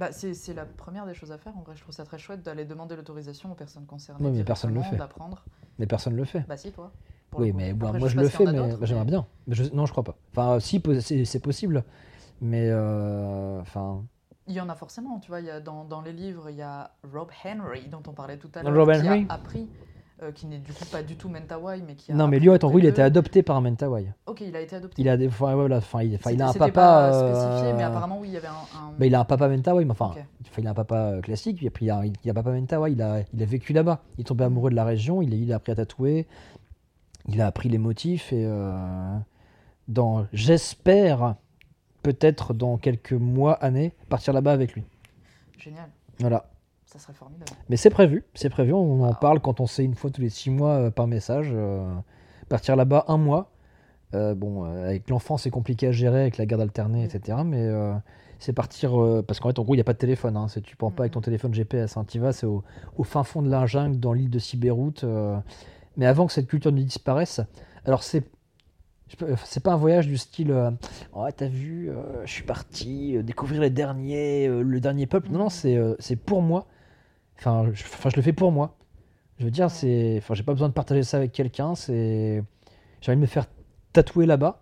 Bah, 0.00 0.12
c'est 0.12 0.32
c'est 0.32 0.54
la 0.54 0.64
première 0.64 1.04
des 1.04 1.12
choses 1.12 1.30
à 1.30 1.36
faire. 1.36 1.54
En 1.58 1.60
vrai, 1.60 1.76
je 1.76 1.82
trouve 1.82 1.94
ça 1.94 2.04
très 2.06 2.18
chouette 2.18 2.42
d'aller 2.42 2.64
demander 2.64 2.96
l'autorisation 2.96 3.52
aux 3.52 3.54
personnes 3.54 3.84
concernées. 3.84 4.24
Oui, 4.24 4.32
mais 4.34 4.44
personne 4.44 4.72
le 4.72 4.80
fait. 4.80 4.96
d'apprendre. 4.96 5.44
Mais 5.78 5.86
personne 5.86 6.14
ne 6.14 6.18
le 6.18 6.24
fait. 6.24 6.40
Bah, 6.48 6.56
si, 6.56 6.72
toi. 6.72 6.90
Oui, 7.36 7.52
mais 7.52 7.74
bon, 7.74 7.88
Après, 7.88 7.98
moi 8.00 8.08
je 8.08 8.16
le 8.18 8.28
fais, 8.28 8.46
mais 8.46 8.58
bah, 8.58 8.78
j'aimerais 8.86 9.04
bien. 9.04 9.26
Mais 9.46 9.54
je- 9.54 9.72
Non, 9.74 9.84
je 9.84 9.92
crois 9.92 10.02
pas. 10.02 10.16
Enfin, 10.32 10.58
si, 10.58 10.82
c'est 11.26 11.38
possible. 11.40 11.84
Mais 12.40 12.70
euh, 12.70 13.60
enfin, 13.60 14.02
Il 14.48 14.54
y 14.54 14.60
en 14.62 14.70
a 14.70 14.74
forcément, 14.74 15.20
tu 15.20 15.28
vois. 15.28 15.40
Il 15.40 15.46
y 15.46 15.50
a 15.50 15.60
dans, 15.60 15.84
dans 15.84 16.00
les 16.00 16.14
livres, 16.14 16.48
il 16.48 16.56
y 16.56 16.62
a 16.62 16.92
Rob 17.12 17.30
Henry, 17.44 17.86
dont 17.88 18.02
on 18.08 18.12
parlait 18.12 18.38
tout 18.38 18.50
à 18.54 18.62
l'heure, 18.62 18.74
Rob 18.74 18.90
qui 18.90 19.06
Henry? 19.06 19.26
a 19.28 19.34
appris 19.34 19.68
euh, 20.22 20.32
qui 20.32 20.46
n'est 20.46 20.58
du 20.58 20.72
coup 20.72 20.84
pas 20.86 21.02
du 21.02 21.16
tout 21.16 21.28
Mentawai, 21.28 21.82
mais 21.86 21.94
qui 21.94 22.12
a. 22.12 22.14
Non, 22.14 22.28
mais 22.28 22.38
lui, 22.38 22.50
en 22.50 22.56
gros, 22.56 22.78
il 22.78 22.86
a 22.86 22.90
été 22.90 23.02
adopté 23.02 23.42
par 23.42 23.56
un 23.56 23.60
Mentawai. 23.60 24.12
Ok, 24.26 24.40
il 24.42 24.54
a 24.54 24.60
été 24.60 24.76
adopté. 24.76 25.00
Il 25.00 25.08
a 25.08 25.16
des, 25.16 25.28
enfin, 25.28 25.54
voilà, 25.54 25.78
enfin, 25.78 26.02
il, 26.02 26.14
enfin, 26.16 26.30
il 26.32 26.42
a 26.42 26.48
un 26.48 26.52
papa. 26.52 26.70
pas 26.70 27.12
spécifié, 27.12 27.72
euh, 27.72 27.76
mais 27.76 27.82
apparemment, 27.84 28.18
oui, 28.20 28.28
il 28.28 28.34
y 28.34 28.36
avait 28.36 28.48
un. 28.48 28.50
un- 28.52 29.04
il 29.04 29.14
a 29.14 29.20
un 29.20 29.24
papa 29.24 29.48
Mentawai, 29.48 29.84
mais 29.84 29.90
enfin, 29.92 30.14
il 30.58 30.66
a 30.66 30.70
un 30.70 30.74
papa 30.74 30.96
euh, 30.96 31.20
classique, 31.20 31.56
puis 31.56 31.66
après, 31.68 31.84
il 31.86 31.90
a, 31.90 32.02
il 32.04 32.28
a 32.28 32.30
un 32.32 32.34
papa 32.34 32.50
Mentawai, 32.50 32.92
il 32.92 33.00
a, 33.02 33.20
il 33.32 33.42
a 33.42 33.46
vécu 33.46 33.72
là-bas. 33.72 34.02
Il 34.18 34.22
est 34.22 34.24
tombé 34.24 34.44
amoureux 34.44 34.70
de 34.70 34.76
la 34.76 34.84
région, 34.84 35.22
il, 35.22 35.32
a- 35.32 35.36
il 35.36 35.52
a 35.52 35.56
appris 35.56 35.72
à 35.72 35.76
tatouer, 35.76 36.26
il 37.28 37.40
a 37.40 37.46
appris 37.46 37.68
les 37.68 37.78
motifs, 37.78 38.32
et 38.32 38.44
euh, 38.46 39.16
dans, 39.88 40.26
j'espère, 40.32 41.36
peut-être 42.02 42.54
dans 42.54 42.76
quelques 42.76 43.12
mois, 43.12 43.54
années, 43.54 43.92
partir 44.08 44.32
là-bas 44.32 44.52
avec 44.52 44.74
lui. 44.74 44.84
Génial. 45.58 45.88
Voilà. 46.18 46.49
Ça 46.92 46.98
serait 46.98 47.12
formidable. 47.12 47.52
Mais 47.68 47.76
c'est 47.76 47.90
prévu, 47.90 48.24
c'est 48.34 48.50
prévu, 48.50 48.72
on 48.72 49.04
en 49.04 49.12
Ah. 49.12 49.18
parle 49.20 49.38
quand 49.40 49.60
on 49.60 49.66
sait 49.66 49.84
une 49.84 49.94
fois 49.94 50.10
tous 50.10 50.20
les 50.20 50.28
six 50.28 50.50
mois 50.50 50.72
euh, 50.74 50.90
par 50.90 51.06
message. 51.06 51.50
euh, 51.52 51.88
partir 52.48 52.74
là-bas 52.74 53.04
un 53.06 53.16
mois. 53.16 53.52
Euh, 54.12 54.34
bon, 54.34 54.64
avec 54.64 55.08
l'enfant, 55.08 55.36
c'est 55.36 55.50
compliqué 55.50 55.86
à 55.86 55.92
gérer 55.92 56.22
avec 56.22 56.36
la 56.36 56.46
garde 56.46 56.62
alternée, 56.62 57.02
Oui. 57.02 57.16
etc. 57.16 57.38
Mais 57.46 57.68
c'est 58.40 58.52
partir. 58.52 59.00
euh, 59.00 59.22
parce 59.22 59.38
qu'en 59.38 59.50
fait, 59.50 59.58
en 59.60 59.62
gros, 59.62 59.74
il 59.74 59.76
n'y 59.76 59.82
a 59.82 59.84
pas 59.84 59.92
de 59.92 59.98
téléphone. 59.98 60.36
Hein, 60.36 60.46
tu 60.64 60.74
prends 60.76 60.90
pas 60.90 61.04
avec 61.04 61.12
ton 61.12 61.20
Mhm. 61.20 61.24
téléphone 61.26 61.54
GPS. 61.54 61.96
Hein, 61.96 62.04
tu 62.08 62.18
vas, 62.18 62.32
c'est 62.32 62.46
au, 62.46 62.64
au 62.98 63.04
fin 63.04 63.22
fond 63.22 63.40
de 63.42 63.48
la 63.48 63.66
jungle, 63.66 64.00
dans 64.00 64.12
l'île 64.12 64.30
de 64.30 64.40
Sibéroute. 64.40 65.04
euh, 65.04 65.38
mais 65.96 66.06
avant 66.06 66.26
que 66.26 66.32
cette 66.32 66.48
culture 66.48 66.72
ne 66.72 66.82
disparaisse. 66.82 67.40
Alors, 67.84 68.02
c'est. 68.02 68.24
C'est 69.44 69.62
pas 69.62 69.72
un 69.72 69.76
voyage 69.76 70.06
du 70.06 70.16
style 70.16 70.52
euh, 70.52 70.70
Oh, 71.14 71.26
t'as 71.36 71.48
vu, 71.48 71.90
je 72.24 72.30
suis 72.30 72.44
parti 72.44 73.20
découvrir 73.24 73.60
les 73.60 73.68
derniers, 73.70 74.46
le 74.48 74.80
dernier 74.80 75.06
peuple. 75.06 75.30
Non, 75.32 75.38
non, 75.40 75.48
c'est 75.48 75.76
euh, 75.76 75.94
c'est 75.98 76.14
pour 76.14 76.42
moi. 76.42 76.66
Enfin 77.40 77.66
je, 77.72 77.82
enfin, 77.84 78.10
je 78.10 78.16
le 78.16 78.22
fais 78.22 78.32
pour 78.32 78.52
moi. 78.52 78.76
Je 79.38 79.44
veux 79.46 79.50
dire, 79.50 79.70
c'est. 79.70 80.16
Enfin, 80.18 80.34
j'ai 80.34 80.42
pas 80.42 80.52
besoin 80.52 80.68
de 80.68 80.74
partager 80.74 81.02
ça 81.02 81.16
avec 81.16 81.32
quelqu'un. 81.32 81.74
C'est. 81.74 82.44
J'ai 83.00 83.10
envie 83.12 83.16
de 83.16 83.22
me 83.22 83.26
faire 83.26 83.46
tatouer 83.92 84.26
là-bas 84.26 84.60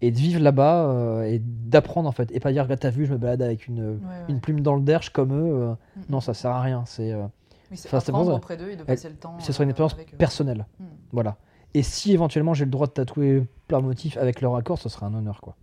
et 0.00 0.10
de 0.10 0.16
vivre 0.16 0.40
là-bas 0.40 0.86
euh, 0.90 1.22
et 1.24 1.38
d'apprendre 1.44 2.08
en 2.08 2.12
fait. 2.12 2.30
Et 2.32 2.40
pas 2.40 2.50
dire, 2.52 2.62
regarde, 2.62 2.80
t'as 2.80 2.88
vu, 2.90 3.04
je 3.04 3.12
me 3.12 3.18
balade 3.18 3.42
avec 3.42 3.66
une, 3.66 3.80
Ouais, 3.80 3.94
ouais. 3.96 4.24
une 4.28 4.40
plume 4.40 4.60
dans 4.60 4.74
le 4.76 4.82
derche 4.82 5.10
comme 5.10 5.32
eux. 5.32 5.52
euh, 5.62 5.74
Mm, 5.96 6.00
non, 6.08 6.20
ça 6.20 6.32
sert 6.34 6.50
à 6.52 6.62
rien. 6.62 6.84
C'est. 6.86 7.12
euh, 7.12 7.26
Oui, 7.70 7.78
apprendre 7.92 8.34
auprès 8.34 8.56
d'eux 8.56 8.70
et 8.70 8.76
de 8.76 8.84
passer 8.84 9.10
le 9.10 9.16
temps. 9.16 9.38
ce 9.40 9.52
sera 9.52 9.64
une 9.64 9.68
euh, 9.70 9.72
expérience 9.72 9.94
personnelle. 10.16 10.66
Mm. 10.80 10.84
Voilà. 11.12 11.36
Et 11.74 11.82
si 11.82 12.12
éventuellement 12.14 12.54
j'ai 12.54 12.64
le 12.64 12.70
droit 12.70 12.86
de 12.86 12.92
tatouer 12.92 13.44
plein 13.66 13.80
de 13.82 13.84
motifs 13.86 14.16
avec 14.16 14.40
leur 14.40 14.56
accord, 14.56 14.78
ce 14.78 14.88
sera 14.88 15.06
un 15.06 15.14
honneur 15.14 15.42
quoi. 15.42 15.54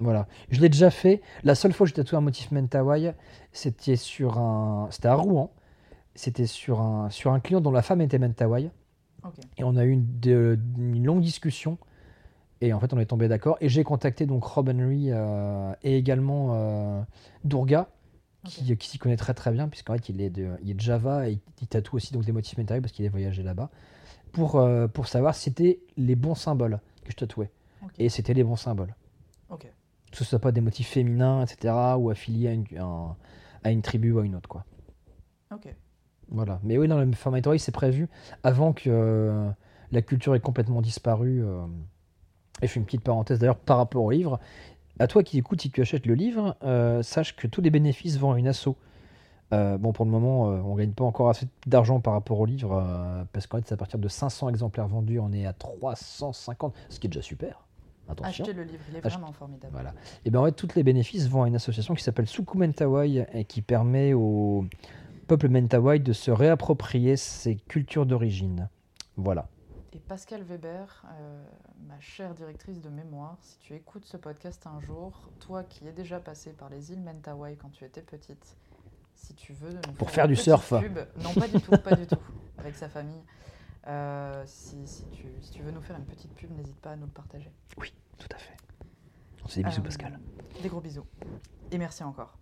Voilà. 0.00 0.26
Je 0.50 0.60
l'ai 0.60 0.68
déjà 0.68 0.90
fait. 0.90 1.20
La 1.44 1.54
seule 1.54 1.72
fois 1.72 1.84
que 1.86 1.88
j'ai 1.90 1.94
tatoué 1.94 2.16
un 2.18 2.22
motif 2.22 2.50
Mentawai, 2.50 3.14
c'était 3.52 3.96
sur 3.96 4.38
un. 4.38 4.88
C'était 4.90 5.08
à 5.08 5.14
Rouen. 5.14 5.52
C'était 6.14 6.46
sur 6.46 6.80
un, 6.80 7.08
sur 7.10 7.32
un 7.32 7.40
client 7.40 7.60
dont 7.60 7.70
la 7.70 7.82
femme 7.82 8.00
était 8.00 8.18
Mentawai. 8.18 8.70
Ok. 9.24 9.34
Et 9.58 9.64
on 9.64 9.76
a 9.76 9.84
eu 9.84 9.90
une, 9.90 10.06
de- 10.20 10.58
une 10.78 11.04
longue 11.04 11.20
discussion. 11.20 11.78
Et 12.62 12.72
en 12.72 12.80
fait, 12.80 12.92
on 12.92 12.98
est 12.98 13.06
tombé 13.06 13.28
d'accord. 13.28 13.56
Et 13.60 13.68
j'ai 13.68 13.84
contacté 13.84 14.26
donc 14.26 14.44
Rob 14.44 14.68
Henry 14.68 15.06
euh, 15.10 15.72
et 15.82 15.96
également 15.96 16.48
euh, 16.54 17.00
Durga, 17.44 17.88
qui, 18.44 18.76
qui 18.76 18.88
s'y 18.88 18.98
connaît 18.98 19.16
très 19.16 19.32
très 19.34 19.50
bien, 19.50 19.68
puisqu'en 19.68 19.94
fait, 19.94 20.08
il 20.08 20.20
est 20.20 20.30
de, 20.30 20.48
il 20.62 20.70
est 20.70 20.74
de 20.74 20.80
Java 20.80 21.28
et 21.28 21.38
il 21.60 21.66
tatoue 21.68 21.96
aussi 21.96 22.12
donc, 22.12 22.24
des 22.24 22.32
motifs 22.32 22.58
Mentawai 22.58 22.80
parce 22.80 22.92
qu'il 22.92 23.06
a 23.06 23.10
voyagé 23.10 23.42
là-bas. 23.42 23.70
Pour, 24.32 24.56
euh, 24.56 24.88
pour 24.88 25.08
savoir 25.08 25.34
si 25.34 25.44
c'était 25.44 25.80
les 25.96 26.16
bons 26.16 26.34
symboles 26.34 26.80
que 27.04 27.10
je 27.12 27.16
tatouais. 27.16 27.50
Et 27.98 28.08
c'était 28.08 28.34
les 28.34 28.44
bons 28.44 28.56
symboles. 28.56 28.94
Que 30.10 30.16
ce 30.18 30.24
soit 30.24 30.38
pas 30.38 30.52
des 30.52 30.60
motifs 30.60 30.88
féminins, 30.88 31.44
etc., 31.44 31.74
ou 31.98 32.10
affiliés 32.10 32.48
à 32.48 32.52
une, 32.52 32.64
un- 32.78 33.16
à 33.64 33.70
une 33.70 33.82
tribu 33.82 34.12
ou 34.12 34.18
à 34.20 34.24
une 34.24 34.34
autre, 34.34 34.48
quoi. 34.48 34.64
Ok. 35.52 35.74
Voilà. 36.28 36.60
Mais 36.62 36.78
oui, 36.78 36.86
dans 36.88 37.00
le 37.00 37.12
Formatori, 37.12 37.58
c'est 37.58 37.72
prévu 37.72 38.08
avant 38.44 38.72
que 38.72 38.88
euh, 38.88 39.50
la 39.90 40.02
culture 40.02 40.34
ait 40.34 40.40
complètement 40.40 40.80
disparu. 40.82 41.42
euh. 41.44 41.66
Et 42.62 42.66
je 42.66 42.72
fais 42.72 42.80
une 42.80 42.86
petite 42.86 43.02
parenthèse 43.02 43.38
d'ailleurs 43.38 43.56
par 43.58 43.78
rapport 43.78 44.04
au 44.04 44.10
livre. 44.10 44.38
À 44.98 45.06
toi 45.06 45.22
qui 45.22 45.38
écoutes, 45.38 45.62
si 45.62 45.70
tu 45.70 45.80
achètes 45.80 46.06
le 46.06 46.14
livre, 46.14 46.56
euh, 46.62 47.02
sache 47.02 47.34
que 47.34 47.46
tous 47.46 47.62
les 47.62 47.70
bénéfices 47.70 48.18
vont 48.18 48.32
à 48.32 48.38
une 48.38 48.48
asso. 48.48 48.76
Bon, 49.52 49.92
pour 49.92 50.04
le 50.04 50.10
moment, 50.12 50.42
on 50.44 50.76
gagne 50.76 50.92
pas 50.92 51.04
encore 51.04 51.28
assez 51.28 51.48
d'argent 51.66 51.98
par 52.00 52.12
rapport 52.12 52.38
au 52.38 52.46
livre, 52.46 53.26
parce 53.32 53.48
qu'en 53.48 53.58
fait, 53.58 53.64
c'est 53.66 53.74
à 53.74 53.76
partir 53.76 53.98
de 53.98 54.06
500 54.06 54.48
exemplaires 54.48 54.86
vendus, 54.86 55.18
on 55.18 55.32
est 55.32 55.44
à 55.44 55.52
350, 55.52 56.72
ce 56.88 57.00
qui 57.00 57.08
est 57.08 57.10
déjà 57.10 57.22
super. 57.22 57.66
Attention. 58.10 58.44
Achetez 58.44 58.52
le 58.56 58.62
livre, 58.64 58.82
il 58.90 58.96
est 58.96 59.00
vraiment 59.00 59.32
formidable. 59.32 59.72
Voilà. 59.72 59.94
Et 60.24 60.30
bien 60.30 60.40
en 60.40 60.44
fait, 60.46 60.52
tous 60.52 60.74
les 60.74 60.82
bénéfices 60.82 61.28
vont 61.28 61.42
à 61.42 61.48
une 61.48 61.54
association 61.56 61.94
qui 61.94 62.02
s'appelle 62.02 62.26
Suku 62.26 62.56
Mentawai 62.58 63.26
et 63.32 63.44
qui 63.44 63.62
permet 63.62 64.12
au 64.14 64.64
peuple 65.26 65.48
Mentawai 65.48 65.98
de 66.00 66.12
se 66.12 66.30
réapproprier 66.30 67.16
ses 67.16 67.56
cultures 67.56 68.06
d'origine. 68.06 68.68
Voilà. 69.16 69.48
Et 69.92 69.98
Pascal 69.98 70.42
Weber, 70.42 71.04
euh, 71.20 71.42
ma 71.88 71.98
chère 72.00 72.34
directrice 72.34 72.80
de 72.80 72.88
mémoire, 72.88 73.36
si 73.42 73.58
tu 73.58 73.74
écoutes 73.74 74.04
ce 74.04 74.16
podcast 74.16 74.64
un 74.66 74.80
jour, 74.80 75.28
toi 75.40 75.64
qui 75.64 75.86
es 75.86 75.92
déjà 75.92 76.20
passé 76.20 76.52
par 76.52 76.68
les 76.70 76.92
îles 76.92 77.00
Mentawai 77.00 77.56
quand 77.56 77.70
tu 77.72 77.84
étais 77.84 78.00
petite, 78.02 78.56
si 79.14 79.34
tu 79.34 79.52
veux 79.52 79.70
nous 79.72 79.92
Pour 79.98 80.08
une 80.08 80.14
faire 80.14 80.28
du 80.28 80.36
surf. 80.36 80.70
pub- 80.80 81.06
non, 81.22 81.32
pas 81.34 81.48
du 81.48 81.60
tout, 81.60 81.70
pas 81.76 81.94
du 81.96 82.06
tout, 82.06 82.16
avec 82.58 82.74
sa 82.76 82.88
famille. 82.88 83.20
Euh, 83.86 84.42
si, 84.46 84.86
si 84.86 85.04
tu, 85.10 85.26
si 85.40 85.50
tu 85.52 85.62
veux 85.62 85.70
nous 85.70 85.80
faire 85.80 85.96
une 85.96 86.04
petite 86.04 86.32
pub, 86.34 86.50
n'hésite 86.52 86.78
pas 86.80 86.92
à 86.92 86.96
nous 86.96 87.06
le 87.06 87.12
partager. 87.12 87.50
Tout 87.76 88.28
à 88.34 88.38
fait. 88.38 88.56
On 89.44 89.48
se 89.48 89.54
dit 89.54 89.64
bisous, 89.64 89.80
Euh, 89.80 89.84
Pascal. 89.84 90.20
Des 90.62 90.68
gros 90.68 90.80
bisous. 90.80 91.06
Et 91.70 91.78
merci 91.78 92.04
encore. 92.04 92.38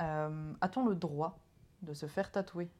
Euh, 0.00 0.52
A-t-on 0.62 0.86
le 0.86 0.94
droit 0.94 1.38
de 1.82 1.92
se 1.92 2.06
faire 2.06 2.30
tatouer 2.32 2.70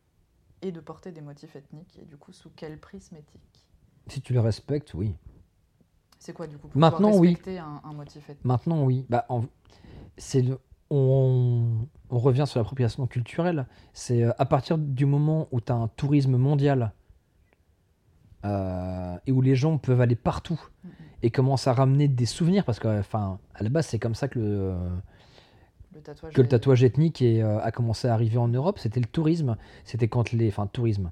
et 0.62 0.72
de 0.72 0.80
porter 0.80 1.12
des 1.12 1.20
motifs 1.20 1.54
ethniques 1.56 1.98
Et 2.00 2.06
du 2.06 2.16
coup, 2.16 2.32
sous 2.32 2.50
quel 2.56 2.78
prisme 2.80 3.16
éthique 3.16 3.66
Si 4.08 4.22
tu 4.22 4.32
le 4.32 4.40
respectes, 4.40 4.94
oui. 4.94 5.14
C'est 6.18 6.32
quoi 6.32 6.46
du 6.46 6.56
coup 6.56 6.70
Maintenant, 6.74 7.14
oui. 7.16 7.28
respecter 7.30 7.58
un, 7.58 7.80
un 7.84 7.92
motif 7.92 8.22
ethnique? 8.30 8.44
Maintenant, 8.44 8.84
oui. 8.84 9.04
Bah, 9.10 9.26
en- 9.28 9.44
c'est 10.16 10.40
le- 10.40 10.58
on, 10.88 11.86
on 12.10 12.18
revient 12.18 12.44
sur 12.46 12.58
l'appropriation 12.60 13.06
culturelle. 13.06 13.66
C'est 13.92 14.22
à 14.24 14.44
partir 14.46 14.78
du 14.78 15.04
moment 15.04 15.48
où 15.52 15.60
tu 15.60 15.72
as 15.72 15.74
un 15.74 15.88
tourisme 15.88 16.36
mondial 16.36 16.92
euh, 18.44 19.16
et 19.26 19.32
où 19.32 19.40
les 19.40 19.54
gens 19.54 19.78
peuvent 19.78 20.00
aller 20.00 20.16
partout 20.16 20.60
et 21.22 21.30
commencent 21.30 21.66
à 21.68 21.72
ramener 21.72 22.08
des 22.08 22.26
souvenirs, 22.26 22.64
parce 22.64 22.78
que, 22.80 22.98
enfin, 22.98 23.38
à 23.54 23.62
la 23.62 23.68
base, 23.68 23.86
c'est 23.86 23.98
comme 24.00 24.14
ça 24.16 24.26
que 24.28 24.38
le, 24.40 24.74
Le 25.94 26.00
tatouage. 26.00 26.32
que 26.34 26.42
le 26.42 26.48
tatouage 26.48 26.82
ethnique 26.82 27.22
est, 27.22 27.42
euh, 27.42 27.60
a 27.60 27.70
commencé 27.70 28.08
à 28.08 28.14
arriver 28.14 28.38
en 28.38 28.48
Europe, 28.48 28.78
c'était 28.80 28.98
le 29.00 29.06
tourisme. 29.06 29.56
C'était 29.84 30.08
quand 30.08 30.32
les, 30.32 30.48
enfin, 30.48 30.66
tourisme. 30.66 31.10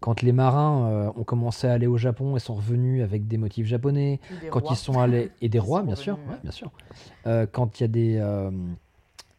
Quand 0.00 0.22
les 0.22 0.30
marins 0.30 0.86
euh, 0.88 1.10
ont 1.16 1.24
commencé 1.24 1.66
à 1.66 1.72
aller 1.72 1.88
au 1.88 1.96
Japon 1.96 2.36
et 2.36 2.40
sont 2.40 2.54
revenus 2.54 3.02
avec 3.02 3.26
des 3.26 3.36
motifs 3.36 3.66
japonais, 3.66 4.20
des 4.42 4.48
quand 4.48 4.60
rois. 4.60 4.72
ils 4.72 4.76
sont 4.76 5.00
allés 5.00 5.32
et 5.40 5.48
des 5.48 5.58
rois 5.58 5.82
bien 5.82 5.96
sûr 5.96 6.16
bien 6.44 6.52
sûr 6.52 6.70
quand 7.50 7.80
il 7.80 7.82
y 7.82 7.84
a 7.84 7.88
des 7.88 8.50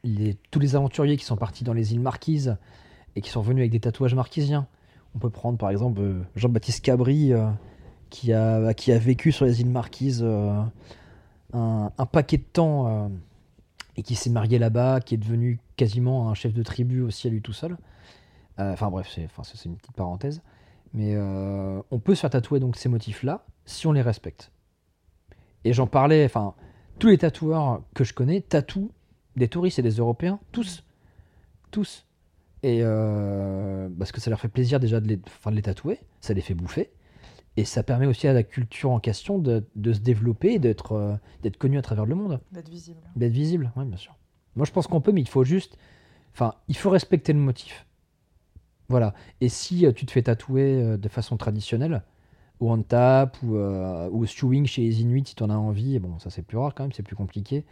les- 0.03 0.35
tous 0.51 0.59
les 0.59 0.75
aventuriers 0.75 1.15
qui 1.15 1.23
sont 1.23 1.37
partis 1.37 1.63
dans 1.63 1.71
les 1.73 1.93
îles 1.93 2.01
Marquises 2.01 2.57
et 3.15 3.21
qui 3.21 3.29
sont 3.29 3.39
revenus 3.41 3.61
avec 3.61 3.71
des 3.71 3.79
tatouages 3.79 4.15
marquisiens 4.15 4.67
on 5.19 5.27
peut 5.27 5.29
prendre 5.29 5.57
par 5.57 5.69
exemple 5.69 5.99
euh, 5.99 6.21
Jean-Baptiste 6.37 6.81
Cabri 6.81 7.33
euh, 7.33 7.49
qui 8.09 8.31
a 8.31 8.73
qui 8.73 8.93
a 8.93 8.97
vécu 8.97 9.33
sur 9.33 9.45
les 9.45 9.59
îles 9.59 9.69
Marquises 9.69 10.21
euh, 10.23 10.63
un, 11.51 12.05
paquet 12.05 12.37
de 12.37 12.43
temps 12.43 13.11
et 13.97 14.01
qui 14.01 14.15
s'est 14.15 14.29
marié 14.29 14.59
là-bas 14.59 15.01
qui 15.01 15.15
est 15.15 15.17
devenu 15.17 15.59
quasiment 15.75 16.29
un 16.29 16.35
chef 16.35 16.53
de 16.53 16.63
tribu 16.63 17.01
aussi 17.01 17.27
à 17.27 17.31
lui 17.31 17.41
tout 17.41 17.53
seul 17.53 17.77
enfin 18.57 18.89
bref 18.89 19.09
c'est 19.11 19.65
une 19.65 19.75
petite 19.75 19.95
parenthèse 19.95 20.41
mais 20.93 21.17
on 21.17 21.99
peut 21.99 22.15
se 22.15 22.21
faire 22.21 22.29
tatouer 22.29 22.59
donc 22.59 22.77
ces 22.77 22.87
motifs 22.87 23.23
là 23.23 23.43
si 23.65 23.87
on 23.87 23.91
les 23.91 24.01
respecte 24.01 24.51
et 25.65 25.73
j'en 25.73 25.87
parlais, 25.87 26.23
enfin, 26.23 26.53
tous 26.99 27.07
les 27.07 27.17
tatoueurs 27.17 27.81
que 27.93 28.03
je 28.03 28.13
connais 28.13 28.41
tatouent 28.41 28.91
des 29.35 29.47
touristes 29.47 29.79
et 29.79 29.81
des 29.81 29.97
Européens, 29.97 30.39
tous. 30.51 30.83
Tous. 31.71 32.05
Et 32.61 32.79
euh, 32.83 33.87
parce 33.97 34.11
que 34.11 34.19
ça 34.19 34.29
leur 34.29 34.39
fait 34.39 34.49
plaisir 34.49 34.79
déjà 34.79 34.99
de 34.99 35.07
les, 35.07 35.19
enfin, 35.27 35.51
de 35.51 35.55
les 35.55 35.61
tatouer, 35.61 35.99
ça 36.19 36.33
les 36.33 36.41
fait 36.41 36.53
bouffer. 36.53 36.91
Et 37.57 37.65
ça 37.65 37.83
permet 37.83 38.05
aussi 38.05 38.27
à 38.27 38.33
la 38.33 38.43
culture 38.43 38.91
en 38.91 38.99
question 38.99 39.37
de, 39.39 39.65
de 39.75 39.93
se 39.93 39.99
développer 39.99 40.53
et 40.53 40.59
d'être 40.59 40.93
euh, 40.93 41.15
d'être 41.41 41.57
connu 41.57 41.77
à 41.77 41.81
travers 41.81 42.05
le 42.05 42.15
monde, 42.15 42.39
D'être 42.51 42.69
visible. 42.69 42.99
d'être 43.15 43.31
visible, 43.31 43.71
oui, 43.75 43.85
bien 43.85 43.97
sûr. 43.97 44.15
Moi, 44.55 44.65
je 44.65 44.71
pense 44.71 44.87
qu'on 44.87 45.01
peut, 45.01 45.11
mais 45.11 45.21
il 45.21 45.27
faut 45.27 45.43
juste. 45.43 45.77
Enfin, 46.33 46.55
il 46.67 46.75
faut 46.77 46.89
respecter 46.89 47.33
le 47.33 47.39
motif. 47.39 47.85
Voilà. 48.87 49.13
Et 49.41 49.49
si 49.49 49.85
euh, 49.85 49.91
tu 49.91 50.05
te 50.05 50.11
fais 50.11 50.23
tatouer 50.23 50.97
de 50.97 51.09
façon 51.09 51.37
traditionnelle, 51.37 52.03
ou 52.59 52.69
en 52.71 52.81
tap, 52.81 53.37
ou, 53.41 53.55
ou 53.55 54.21
au 54.21 54.25
stewing 54.25 54.65
chez 54.65 54.81
les 54.83 55.01
Inuits 55.01 55.23
si 55.27 55.35
tu 55.35 55.43
en 55.43 55.49
as 55.49 55.55
envie, 55.55 55.97
bon, 55.99 56.19
ça 56.19 56.29
c'est 56.29 56.41
plus 56.41 56.57
rare 56.57 56.75
quand 56.75 56.83
même, 56.83 56.91
c'est 56.91 57.03
plus 57.03 57.15
compliqué, 57.15 57.65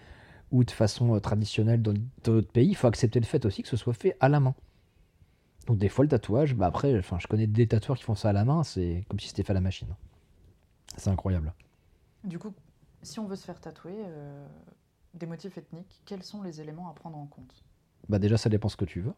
ou 0.51 0.63
de 0.63 0.71
façon 0.71 1.19
traditionnelle 1.19 1.81
dans 1.81 1.93
d'autres 2.23 2.49
pays, 2.51 2.69
il 2.69 2.75
faut 2.75 2.87
accepter 2.87 3.19
le 3.19 3.25
fait 3.25 3.45
aussi 3.45 3.63
que 3.63 3.67
ce 3.67 3.75
soit 3.75 3.93
fait 3.93 4.15
à 4.21 4.29
la 4.29 4.39
main. 4.39 4.55
Donc 5.67 5.77
des 5.77 5.89
fois 5.89 6.05
le 6.05 6.09
tatouage, 6.09 6.55
bah 6.55 6.65
après, 6.65 6.97
enfin, 6.97 7.17
je 7.19 7.27
connais 7.27 7.45
des 7.45 7.67
tatoueurs 7.67 7.97
qui 7.97 8.03
font 8.03 8.15
ça 8.15 8.29
à 8.29 8.33
la 8.33 8.45
main, 8.45 8.63
c'est 8.63 9.05
comme 9.09 9.19
si 9.19 9.27
c'était 9.27 9.43
fait 9.43 9.51
à 9.51 9.53
la 9.53 9.61
machine. 9.61 9.93
C'est 10.95 11.09
incroyable. 11.09 11.53
Du 12.23 12.39
coup, 12.39 12.53
si 13.03 13.19
on 13.19 13.27
veut 13.27 13.35
se 13.35 13.45
faire 13.45 13.59
tatouer 13.59 13.95
euh, 13.97 14.47
des 15.13 15.25
motifs 15.25 15.57
ethniques, 15.57 16.01
quels 16.05 16.23
sont 16.23 16.41
les 16.41 16.61
éléments 16.61 16.89
à 16.89 16.93
prendre 16.93 17.17
en 17.17 17.25
compte? 17.25 17.65
Bah 18.07 18.17
déjà, 18.17 18.37
ça 18.37 18.49
dépend 18.49 18.69
ce 18.69 18.77
que 18.77 18.85
tu 18.85 19.01
veux. 19.01 19.13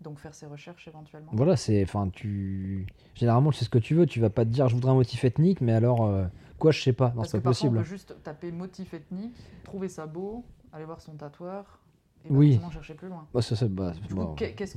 Donc 0.00 0.20
faire 0.20 0.34
ses 0.34 0.46
recherches 0.46 0.86
éventuellement? 0.86 1.32
Voilà, 1.34 1.56
c'est, 1.56 1.82
enfin, 1.82 2.08
tu, 2.08 2.86
généralement, 3.14 3.50
c'est 3.50 3.64
ce 3.64 3.70
que 3.70 3.78
tu 3.78 3.94
veux. 3.94 4.06
Tu 4.06 4.20
vas 4.20 4.30
pas 4.30 4.44
te 4.44 4.50
dire, 4.50 4.68
je 4.68 4.74
voudrais 4.74 4.92
un 4.92 4.94
motif 4.94 5.24
ethnique, 5.24 5.60
mais 5.60 5.72
alors, 5.72 6.06
euh, 6.06 6.26
quoi, 6.58 6.70
je 6.70 6.80
sais 6.80 6.92
pas. 6.92 7.12
Non, 7.16 7.24
c'est 7.24 7.40
pas 7.40 7.50
possible. 7.50 7.76
on 7.76 7.80
peut 7.82 7.86
juste 7.86 8.14
taper 8.22 8.52
motif 8.52 8.94
ethnique, 8.94 9.36
trouver 9.64 9.88
ça 9.88 10.06
beau, 10.06 10.44
aller 10.72 10.84
voir 10.84 11.00
son 11.00 11.14
tatoueur. 11.14 11.79
Et 12.26 12.32
oui. 12.32 12.60
chercher 12.72 12.94
plus 12.94 13.08
loin. 13.08 13.26
Bah, 13.32 13.40
ça, 13.40 13.56
bah, 13.68 13.92
Qu'est-ce 14.36 14.74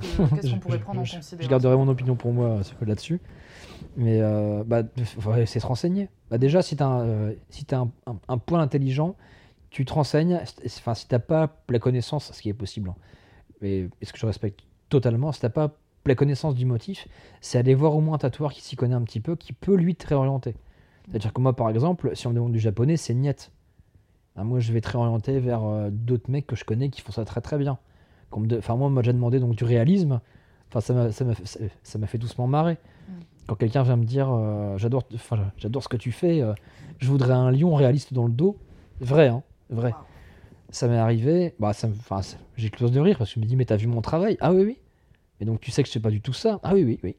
qu'on 0.50 0.58
pourrait 0.58 0.78
prendre 0.78 1.00
en 1.00 1.02
considération 1.02 1.38
Je 1.40 1.48
garderai 1.48 1.76
mon 1.76 1.88
opinion 1.88 2.16
pour 2.16 2.32
moi 2.32 2.60
là-dessus. 2.80 3.20
Mais 3.96 4.20
euh, 4.20 4.64
bah, 4.64 4.82
c'est 5.46 5.60
se 5.60 5.66
renseigner. 5.66 6.08
Bah, 6.30 6.38
déjà, 6.38 6.62
si 6.62 6.76
tu 6.76 6.82
as, 6.82 7.00
euh, 7.00 7.34
si 7.50 7.66
as 7.72 7.78
un, 7.78 7.90
un, 8.28 8.38
point 8.38 8.60
intelligent, 8.60 9.14
tu 9.70 9.84
te 9.84 9.92
renseignes. 9.92 10.40
Enfin, 10.64 10.94
si 10.94 11.06
tu 11.06 11.18
pas 11.18 11.62
la 11.68 11.78
connaissance, 11.78 12.32
ce 12.32 12.40
qui 12.40 12.48
est 12.48 12.54
possible, 12.54 12.90
hein, 12.90 12.96
mais 13.60 13.88
est-ce 14.00 14.12
que 14.12 14.18
je 14.18 14.26
respecte 14.26 14.60
totalement, 14.88 15.32
si 15.32 15.40
tu 15.40 15.50
pas 15.50 15.76
la 16.06 16.14
connaissance 16.14 16.54
du 16.54 16.66
motif, 16.66 17.08
c'est 17.40 17.58
aller 17.58 17.74
voir 17.74 17.96
au 17.96 18.00
moins 18.00 18.16
un 18.16 18.18
tatoueur 18.18 18.52
qui 18.52 18.60
s'y 18.60 18.76
connaît 18.76 18.94
un 18.94 19.02
petit 19.02 19.20
peu, 19.20 19.36
qui 19.36 19.52
peut 19.52 19.74
lui 19.74 19.94
te 19.94 20.06
réorienter. 20.06 20.54
C'est-à-dire 21.08 21.32
que 21.32 21.40
moi, 21.40 21.54
par 21.54 21.70
exemple, 21.70 22.14
si 22.14 22.26
on 22.26 22.30
me 22.30 22.34
demande 22.36 22.52
du 22.52 22.58
japonais, 22.58 22.96
c'est 22.96 23.14
niet. 23.14 23.50
Ah, 24.36 24.44
moi, 24.44 24.60
je 24.60 24.72
vais 24.72 24.80
te 24.80 24.90
réorienter 24.90 25.38
vers 25.38 25.64
euh, 25.64 25.90
d'autres 25.90 26.30
mecs 26.30 26.46
que 26.46 26.56
je 26.56 26.64
connais 26.64 26.90
qui 26.90 27.00
font 27.00 27.12
ça 27.12 27.24
très 27.24 27.40
très 27.40 27.58
bien. 27.58 27.78
Enfin, 28.32 28.74
moi, 28.76 28.88
on 28.88 28.90
m'a 28.90 29.02
déjà 29.02 29.12
demandé 29.12 29.38
donc, 29.38 29.54
du 29.54 29.64
réalisme. 29.64 30.20
Enfin, 30.68 30.80
ça 30.80 30.92
m'a, 30.92 31.12
ça 31.12 31.98
m'a, 31.98 32.06
fait 32.06 32.18
doucement 32.18 32.48
marrer. 32.48 32.78
Mm. 33.08 33.12
Quand 33.46 33.54
quelqu'un 33.54 33.82
vient 33.84 33.96
me 33.96 34.04
dire 34.04 34.28
euh, 34.30 34.76
j'adore, 34.76 35.04
j'adore 35.56 35.82
ce 35.82 35.88
que 35.88 35.96
tu 35.96 36.10
fais, 36.10 36.40
euh, 36.40 36.52
je 36.98 37.08
voudrais 37.08 37.34
un 37.34 37.52
lion 37.52 37.74
réaliste 37.74 38.12
dans 38.12 38.26
le 38.26 38.32
dos. 38.32 38.58
Vrai, 39.00 39.28
hein, 39.28 39.42
vrai. 39.70 39.94
Ça 40.70 40.88
m'est 40.88 40.98
arrivé, 40.98 41.54
bah, 41.60 41.72
ça 41.72 41.88
j'ai 42.56 42.70
close 42.70 42.90
de 42.90 42.98
rire 42.98 43.18
parce 43.18 43.30
que 43.30 43.34
je 43.36 43.40
me 43.40 43.46
dis 43.46 43.54
mais 43.54 43.64
t'as 43.64 43.76
vu 43.76 43.86
mon 43.86 44.00
travail? 44.00 44.36
Ah 44.40 44.52
oui, 44.52 44.64
oui. 44.64 44.78
Et 45.40 45.44
donc 45.44 45.60
tu 45.60 45.70
sais 45.70 45.82
que 45.82 45.88
je 45.88 45.92
fais 45.92 46.00
pas 46.00 46.10
du 46.10 46.20
tout 46.20 46.32
ça 46.32 46.58
Ah 46.64 46.74
oui, 46.74 46.82
oui, 46.82 46.98
oui. 47.04 47.14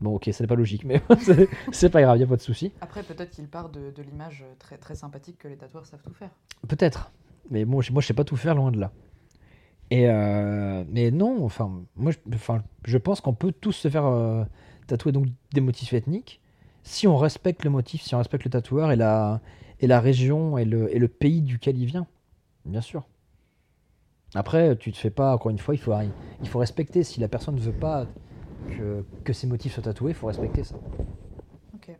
Bon, 0.00 0.14
ok, 0.14 0.30
ça 0.32 0.42
n'est 0.42 0.48
pas 0.48 0.54
logique, 0.54 0.84
mais 0.84 1.02
c'est 1.72 1.90
pas 1.90 2.00
grave, 2.00 2.16
il 2.18 2.22
a 2.22 2.26
pas 2.26 2.36
de 2.36 2.40
souci. 2.40 2.72
Après, 2.80 3.02
peut-être 3.02 3.30
qu'il 3.30 3.48
part 3.48 3.68
de, 3.68 3.90
de 3.90 4.02
l'image 4.02 4.44
très, 4.58 4.78
très 4.78 4.94
sympathique 4.94 5.38
que 5.38 5.48
les 5.48 5.56
tatoueurs 5.56 5.84
savent 5.84 6.02
tout 6.02 6.14
faire. 6.14 6.30
Peut-être, 6.68 7.12
mais 7.50 7.64
bon, 7.64 7.80
moi 7.90 8.00
je 8.00 8.06
sais 8.06 8.14
pas 8.14 8.24
tout 8.24 8.36
faire 8.36 8.54
loin 8.54 8.72
de 8.72 8.80
là. 8.80 8.92
Et 9.90 10.08
euh, 10.08 10.84
mais 10.88 11.10
non, 11.10 11.44
enfin, 11.44 11.82
moi, 11.96 12.12
je, 12.12 12.18
enfin, 12.34 12.62
je 12.84 12.96
pense 12.96 13.20
qu'on 13.20 13.34
peut 13.34 13.52
tous 13.52 13.72
se 13.72 13.88
faire 13.88 14.06
euh, 14.06 14.44
tatouer 14.86 15.12
donc 15.12 15.26
des 15.52 15.60
motifs 15.60 15.92
ethniques 15.92 16.40
si 16.82 17.06
on 17.06 17.16
respecte 17.16 17.64
le 17.64 17.70
motif, 17.70 18.02
si 18.02 18.14
on 18.14 18.18
respecte 18.18 18.44
le 18.44 18.50
tatoueur 18.50 18.92
et 18.92 18.96
la, 18.96 19.40
et 19.80 19.86
la 19.86 20.00
région 20.00 20.58
et 20.58 20.64
le, 20.64 20.94
et 20.94 20.98
le 20.98 21.08
pays 21.08 21.42
duquel 21.42 21.78
il 21.78 21.86
vient, 21.86 22.06
bien 22.64 22.80
sûr. 22.80 23.06
Après, 24.34 24.76
tu 24.76 24.92
te 24.92 24.96
fais 24.96 25.10
pas, 25.10 25.34
encore 25.34 25.50
une 25.50 25.58
fois, 25.58 25.74
il 25.74 25.78
faut, 25.78 25.92
il 26.40 26.48
faut 26.48 26.60
respecter. 26.60 27.02
Si 27.02 27.20
la 27.20 27.28
personne 27.28 27.56
ne 27.56 27.60
veut 27.60 27.72
pas 27.72 28.06
que, 28.68 29.04
que 29.24 29.32
ses 29.32 29.46
motifs 29.46 29.74
soient 29.74 29.82
tatoués, 29.82 30.12
il 30.12 30.14
faut 30.14 30.26
respecter 30.26 30.64
ça. 30.64 30.76
Ok. 31.74 31.90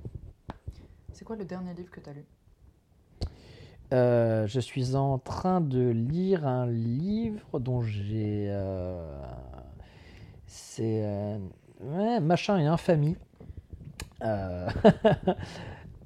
C'est 1.13 1.25
quoi 1.25 1.37
le 1.37 1.45
dernier 1.45 1.75
livre 1.75 1.91
que 1.91 2.01
tu 2.01 2.09
as 2.11 2.13
lu? 2.13 2.25
Euh, 3.93 4.47
je 4.47 4.61
suis 4.61 4.95
en 4.95 5.19
train 5.19 5.61
de 5.61 5.89
lire 5.89 6.47
un 6.47 6.67
livre 6.67 7.59
dont 7.59 7.83
j'ai. 7.83 8.47
Euh, 8.51 9.21
c'est. 10.47 11.03
Euh, 11.05 11.39
ouais, 11.83 12.21
Machin 12.21 12.59
et 12.59 12.67
Infamie. 12.67 13.17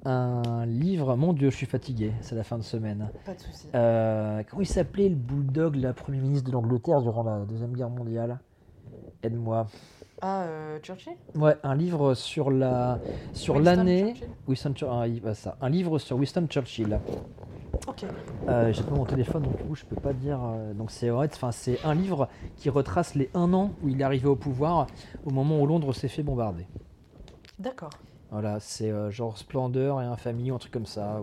un 0.05 0.65
livre. 0.65 1.15
Mon 1.15 1.33
Dieu, 1.33 1.51
je 1.51 1.55
suis 1.55 1.65
fatigué. 1.65 2.13
C'est 2.21 2.35
la 2.35 2.43
fin 2.43 2.57
de 2.57 2.63
semaine. 2.63 3.09
Pas 3.25 3.33
de 3.35 3.39
soucis. 3.39 3.67
comment 3.71 4.61
il 4.61 4.67
s'appelait 4.67 5.09
le 5.09 5.15
bulldog, 5.15 5.75
la 5.75 5.93
Premier 5.93 6.19
ministre 6.19 6.47
de 6.47 6.53
l'Angleterre 6.53 7.01
durant 7.01 7.23
la 7.23 7.45
Deuxième 7.45 7.73
Guerre 7.73 7.89
mondiale? 7.89 8.39
Aide-moi. 9.21 9.67
Ah, 10.27 10.41
euh, 10.41 10.79
Churchill? 10.79 11.13
Ouais, 11.35 11.55
un 11.61 11.75
livre 11.75 12.15
sur 12.15 12.49
la 12.49 12.97
sur 13.33 13.59
l'année 13.59 14.15
Winston 14.47 14.73
Churchill. 14.73 15.21
Ah, 15.23 15.33
ça, 15.35 15.55
un 15.61 15.69
livre 15.69 15.99
sur 15.99 16.17
Winston 16.17 16.47
Churchill. 16.49 16.99
Ok. 17.85 18.05
Euh, 18.47 18.73
J'ai 18.73 18.81
pas 18.81 18.95
mon 18.95 19.05
téléphone 19.05 19.43
donc 19.43 19.55
du 19.57 19.63
coup 19.63 19.75
je 19.75 19.85
peux 19.85 19.95
pas 19.95 20.13
dire. 20.13 20.39
Euh, 20.43 20.73
donc 20.73 20.89
c'est 20.89 21.11
enfin 21.11 21.51
c'est 21.51 21.77
un 21.85 21.93
livre 21.93 22.27
qui 22.55 22.71
retrace 22.71 23.13
les 23.13 23.29
un 23.35 23.53
an 23.53 23.73
où 23.83 23.89
il 23.89 24.01
est 24.01 24.03
arrivé 24.03 24.27
au 24.27 24.35
pouvoir 24.35 24.87
au 25.25 25.29
moment 25.29 25.61
où 25.61 25.67
Londres 25.67 25.93
s'est 25.93 26.07
fait 26.07 26.23
bombarder. 26.23 26.65
D'accord. 27.59 27.91
Voilà, 28.31 28.59
c'est 28.59 28.89
euh, 28.89 29.11
genre 29.11 29.37
Splendeur 29.37 30.01
et 30.01 30.05
Infamie, 30.05 30.49
un 30.49 30.57
truc 30.57 30.73
comme 30.73 30.87
ça. 30.87 31.21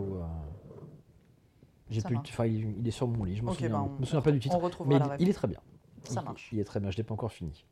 J'ai 1.90 2.02
plus, 2.02 2.16
enfin 2.18 2.46
il, 2.46 2.86
est 2.86 2.92
sur 2.92 3.08
mon 3.08 3.24
lit, 3.24 3.34
je 3.34 3.42
me 3.42 3.50
souviens, 3.50 3.68
bah, 3.68 3.88
me 3.98 4.04
souviens 4.04 4.22
pas 4.22 4.30
du 4.30 4.38
titre, 4.38 4.56
mais 4.86 5.00
il, 5.18 5.28
est 5.28 5.32
très 5.32 5.48
bien. 5.48 5.58
Ça 6.04 6.22
marche. 6.22 6.50
Il 6.52 6.60
est 6.60 6.64
très 6.64 6.78
bien, 6.78 6.92
je 6.92 6.96
l'ai 6.96 7.02
pas 7.02 7.14
encore 7.14 7.32
fini. 7.32 7.64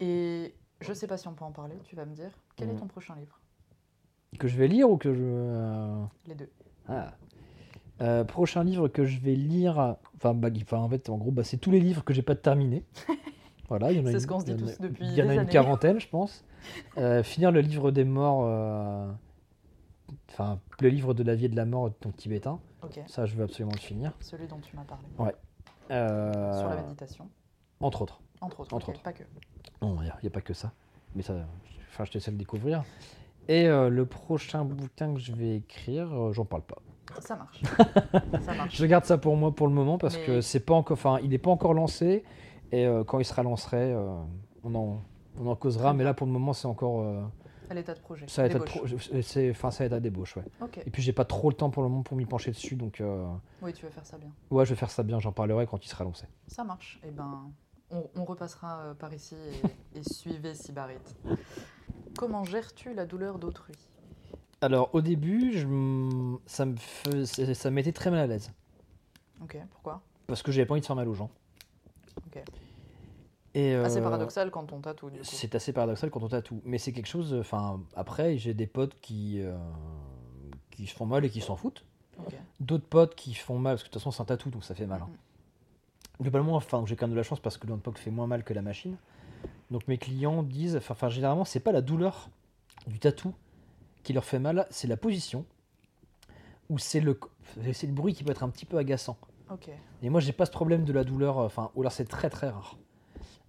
Et 0.00 0.54
je 0.80 0.92
sais 0.92 1.06
pas 1.06 1.16
si 1.16 1.28
on 1.28 1.32
peut 1.32 1.44
en 1.44 1.52
parler, 1.52 1.76
tu 1.84 1.96
vas 1.96 2.04
me 2.04 2.14
dire. 2.14 2.30
Quel 2.56 2.68
est 2.68 2.74
mm. 2.74 2.80
ton 2.80 2.86
prochain 2.86 3.14
livre? 3.16 3.40
Que 4.38 4.48
je 4.48 4.56
vais 4.56 4.68
lire 4.68 4.90
ou 4.90 4.96
que 4.96 5.14
je. 5.14 5.22
Euh, 5.22 6.04
Les 6.26 6.34
deux. 6.34 6.50
Ah. 6.88 7.14
Euh, 8.02 8.24
prochain 8.24 8.62
livre 8.62 8.88
que 8.88 9.06
je 9.06 9.18
vais 9.20 9.34
lire, 9.34 9.96
enfin, 10.16 10.34
bah, 10.34 10.48
en 10.72 10.88
fait, 10.88 11.08
en 11.08 11.16
gros, 11.16 11.30
bah, 11.30 11.44
c'est 11.44 11.56
tous 11.56 11.70
les 11.70 11.80
livres 11.80 12.04
que 12.04 12.12
j'ai 12.12 12.22
pas 12.22 12.34
terminés. 12.34 12.84
voilà, 13.68 13.90
il 13.92 13.98
y 13.98 14.00
en 14.02 14.06
a. 14.06 14.12
C'est 14.12 14.20
ce 14.20 14.26
qu'on 14.26 14.40
se 14.40 14.44
dit 14.44 14.56
tous 14.56 14.78
depuis. 14.78 15.06
Il 15.06 15.14
y 15.14 15.22
en 15.22 15.28
a 15.28 15.34
une 15.34 15.46
quarantaine, 15.46 15.98
je 15.98 16.08
pense. 16.08 16.44
Euh, 16.98 17.22
finir 17.22 17.52
le 17.52 17.60
livre 17.60 17.90
des 17.90 18.04
morts, 18.04 18.40
enfin, 20.30 20.60
le 20.80 20.88
livre 20.88 21.14
de 21.14 21.22
la 21.22 21.34
vie 21.34 21.46
et 21.46 21.48
de 21.48 21.56
la 21.56 21.64
mort 21.64 21.90
ton 22.00 22.10
tibétain. 22.10 22.60
Ça, 23.06 23.24
je 23.24 23.34
veux 23.34 23.44
absolument 23.44 23.74
le 23.74 23.80
finir. 23.80 24.12
Celui 24.20 24.46
dont 24.46 24.60
tu 24.60 24.76
m'as 24.76 24.84
parlé. 24.84 25.06
Ouais. 25.18 25.34
Sur 25.88 26.68
la 26.68 26.82
méditation. 26.82 27.28
Entre 27.80 28.02
autres. 28.02 28.20
Entre 28.40 28.60
autres, 28.60 28.74
Entre 28.74 28.90
autres. 28.90 29.02
pas 29.02 29.12
que. 29.12 29.22
Non, 29.82 29.98
il 30.00 30.12
n'y 30.22 30.28
a, 30.28 30.30
pas 30.30 30.40
que 30.40 30.54
ça. 30.54 30.72
Mais 31.14 31.22
ça, 31.22 31.34
enfin, 31.88 32.04
je 32.04 32.10
te 32.10 32.18
laisse 32.18 32.28
le 32.28 32.34
découvrir. 32.34 32.84
Et 33.48 33.68
euh, 33.68 33.88
le 33.88 34.06
prochain 34.06 34.64
bouquin 34.64 35.14
que 35.14 35.20
je 35.20 35.32
vais 35.32 35.56
écrire, 35.56 36.12
euh, 36.12 36.32
j'en 36.32 36.44
parle 36.44 36.62
pas. 36.62 36.78
Ça 37.20 37.36
marche. 37.36 37.62
ça 38.44 38.54
marche. 38.54 38.76
Je 38.76 38.86
garde 38.86 39.04
ça 39.04 39.18
pour 39.18 39.36
moi 39.36 39.54
pour 39.54 39.68
le 39.68 39.72
moment 39.72 39.96
parce 39.96 40.16
que 40.16 40.40
c'est 40.40 40.60
pas 40.60 40.74
encore, 40.74 40.96
enfin, 40.96 41.18
il 41.22 41.30
n'est 41.30 41.38
pas 41.38 41.50
encore 41.50 41.72
lancé. 41.72 42.24
Et 42.72 42.84
euh, 42.84 43.04
quand 43.04 43.20
il 43.20 43.24
sera 43.24 43.42
lancé, 43.44 43.96
on, 44.64 44.74
en, 44.74 45.02
on 45.38 45.46
en 45.46 45.54
causera. 45.54 45.94
Mais 45.94 46.02
là, 46.02 46.14
pour 46.14 46.26
le 46.26 46.32
moment, 46.32 46.52
c'est 46.52 46.66
encore. 46.66 47.06
à 47.70 47.74
l'état 47.74 47.94
de 47.94 48.00
projet. 48.00 48.26
Ça 48.28 48.42
à 48.42 48.48
l'état 48.48 48.64
enfin, 49.50 49.70
ça 49.70 49.84
à 49.84 49.86
l'état 49.86 50.00
d'ébauche, 50.00 50.36
ouais. 50.36 50.44
Et 50.84 50.90
puis 50.90 51.02
j'ai 51.02 51.12
pas 51.12 51.24
trop 51.24 51.48
le 51.48 51.54
temps 51.54 51.70
pour 51.70 51.84
le 51.84 51.88
moment 51.88 52.02
pour 52.02 52.16
m'y 52.16 52.26
pencher 52.26 52.50
dessus, 52.50 52.74
donc. 52.74 53.00
Oui, 53.62 53.72
tu 53.72 53.86
vas 53.86 53.92
faire 53.92 54.06
ça 54.06 54.18
bien. 54.18 54.30
Ouais, 54.50 54.64
je 54.64 54.70
vais 54.70 54.76
faire 54.76 54.90
ça 54.90 55.04
bien. 55.04 55.20
J'en 55.20 55.32
parlerai 55.32 55.66
quand 55.66 55.84
il 55.84 55.88
sera 55.88 56.02
lancé. 56.02 56.26
Ça 56.48 56.64
marche. 56.64 56.98
Et 57.04 57.08
eh 57.08 57.12
ben, 57.12 57.52
on, 57.90 58.24
repassera 58.24 58.80
euh, 58.80 58.94
par 58.94 59.12
ici 59.14 59.36
et, 59.94 60.02
suivez 60.02 60.54
Sibarit. 60.54 60.96
Comment 62.16 62.44
gères-tu 62.44 62.94
la 62.94 63.06
douleur 63.06 63.38
d'autrui? 63.38 63.74
Alors 64.60 64.94
au 64.94 65.00
début, 65.00 65.52
je, 65.52 65.66
ça 66.46 66.64
me 66.66 66.76
ça 67.24 67.70
m'était 67.70 67.92
très 67.92 68.10
mal 68.10 68.20
à 68.20 68.26
l'aise. 68.26 68.50
Ok, 69.42 69.58
pourquoi? 69.70 70.02
Parce 70.26 70.42
que 70.42 70.50
j'avais 70.50 70.66
pas 70.66 70.72
envie 70.72 70.80
de 70.80 70.86
faire 70.86 70.96
mal 70.96 71.08
aux 71.08 71.14
gens. 71.14 71.30
Ok. 72.26 72.42
Et 73.54 73.74
assez 73.74 73.98
euh, 73.98 74.02
paradoxal 74.02 74.50
quand 74.50 74.72
on 74.72 74.80
tatoue. 74.80 75.10
C'est 75.22 75.54
assez 75.54 75.72
paradoxal 75.72 76.10
quand 76.10 76.22
on 76.22 76.28
tatoue, 76.28 76.60
mais 76.64 76.78
c'est 76.78 76.92
quelque 76.92 77.06
chose. 77.06 77.34
Enfin, 77.34 77.80
après, 77.94 78.38
j'ai 78.38 78.54
des 78.54 78.66
potes 78.66 78.98
qui 79.00 79.40
euh, 79.40 79.56
qui 80.70 80.86
se 80.86 80.94
font 80.94 81.06
mal 81.06 81.24
et 81.24 81.30
qui 81.30 81.40
s'en 81.40 81.56
foutent. 81.56 81.84
D'autres 82.60 82.86
potes 82.86 83.14
qui 83.14 83.34
font 83.34 83.58
mal 83.58 83.74
parce 83.74 83.82
que 83.82 83.88
de 83.88 83.92
toute 83.92 84.00
façon 84.00 84.10
c'est 84.10 84.22
un 84.22 84.26
tatou 84.26 84.50
donc 84.50 84.64
ça 84.64 84.74
fait 84.74 84.86
mal. 84.86 85.02
Hein. 85.02 85.10
Globalement, 86.20 86.54
enfin, 86.54 86.82
j'ai 86.86 86.96
quand 86.96 87.06
même 87.06 87.14
de 87.14 87.16
la 87.18 87.22
chance 87.22 87.40
parce 87.40 87.58
que 87.58 87.66
l'handpoke 87.66 87.98
fait 87.98 88.10
moins 88.10 88.26
mal 88.26 88.42
que 88.42 88.54
la 88.54 88.62
machine. 88.62 88.96
Donc 89.70 89.86
mes 89.88 89.98
clients 89.98 90.42
disent, 90.42 90.76
enfin, 90.76 91.08
généralement, 91.08 91.44
c'est 91.44 91.60
pas 91.60 91.72
la 91.72 91.82
douleur 91.82 92.30
du 92.86 92.98
tatou 92.98 93.34
qui 94.02 94.12
leur 94.12 94.24
fait 94.24 94.38
mal, 94.38 94.66
c'est 94.70 94.86
la 94.86 94.96
position 94.96 95.44
ou 96.70 96.78
c'est 96.78 97.00
le, 97.00 97.18
c'est 97.72 97.86
le 97.86 97.92
bruit 97.92 98.14
qui 98.14 98.24
peut 98.24 98.30
être 98.30 98.42
un 98.42 98.48
petit 98.48 98.64
peu 98.64 98.78
agaçant. 98.78 99.16
Et 100.02 100.10
moi, 100.10 100.20
j'ai 100.20 100.32
pas 100.32 100.46
ce 100.46 100.50
problème 100.50 100.84
de 100.84 100.92
la 100.92 101.04
douleur, 101.04 101.38
enfin, 101.38 101.70
ou 101.74 101.82
alors 101.82 101.92
c'est 101.92 102.06
très 102.08 102.30
très 102.30 102.48
rare. 102.48 102.76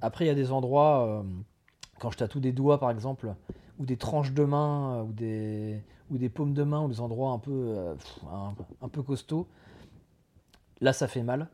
Après, 0.01 0.25
il 0.25 0.27
y 0.27 0.31
a 0.31 0.35
des 0.35 0.51
endroits, 0.51 1.07
euh, 1.07 1.23
quand 1.99 2.11
je 2.11 2.17
tatoue 2.17 2.39
des 2.39 2.51
doigts 2.51 2.79
par 2.79 2.91
exemple, 2.91 3.33
ou 3.79 3.85
des 3.85 3.97
tranches 3.97 4.31
de 4.33 4.43
main, 4.43 5.03
ou 5.03 5.11
des, 5.13 5.81
ou 6.11 6.17
des 6.17 6.29
paumes 6.29 6.53
de 6.53 6.63
main, 6.63 6.81
ou 6.81 6.87
des 6.87 6.99
endroits 6.99 7.31
un 7.31 7.39
peu, 7.39 7.51
euh, 7.51 7.95
un, 8.31 8.53
un 8.81 8.89
peu 8.89 9.01
costauds, 9.01 9.47
là 10.81 10.93
ça 10.93 11.07
fait 11.07 11.23
mal. 11.23 11.47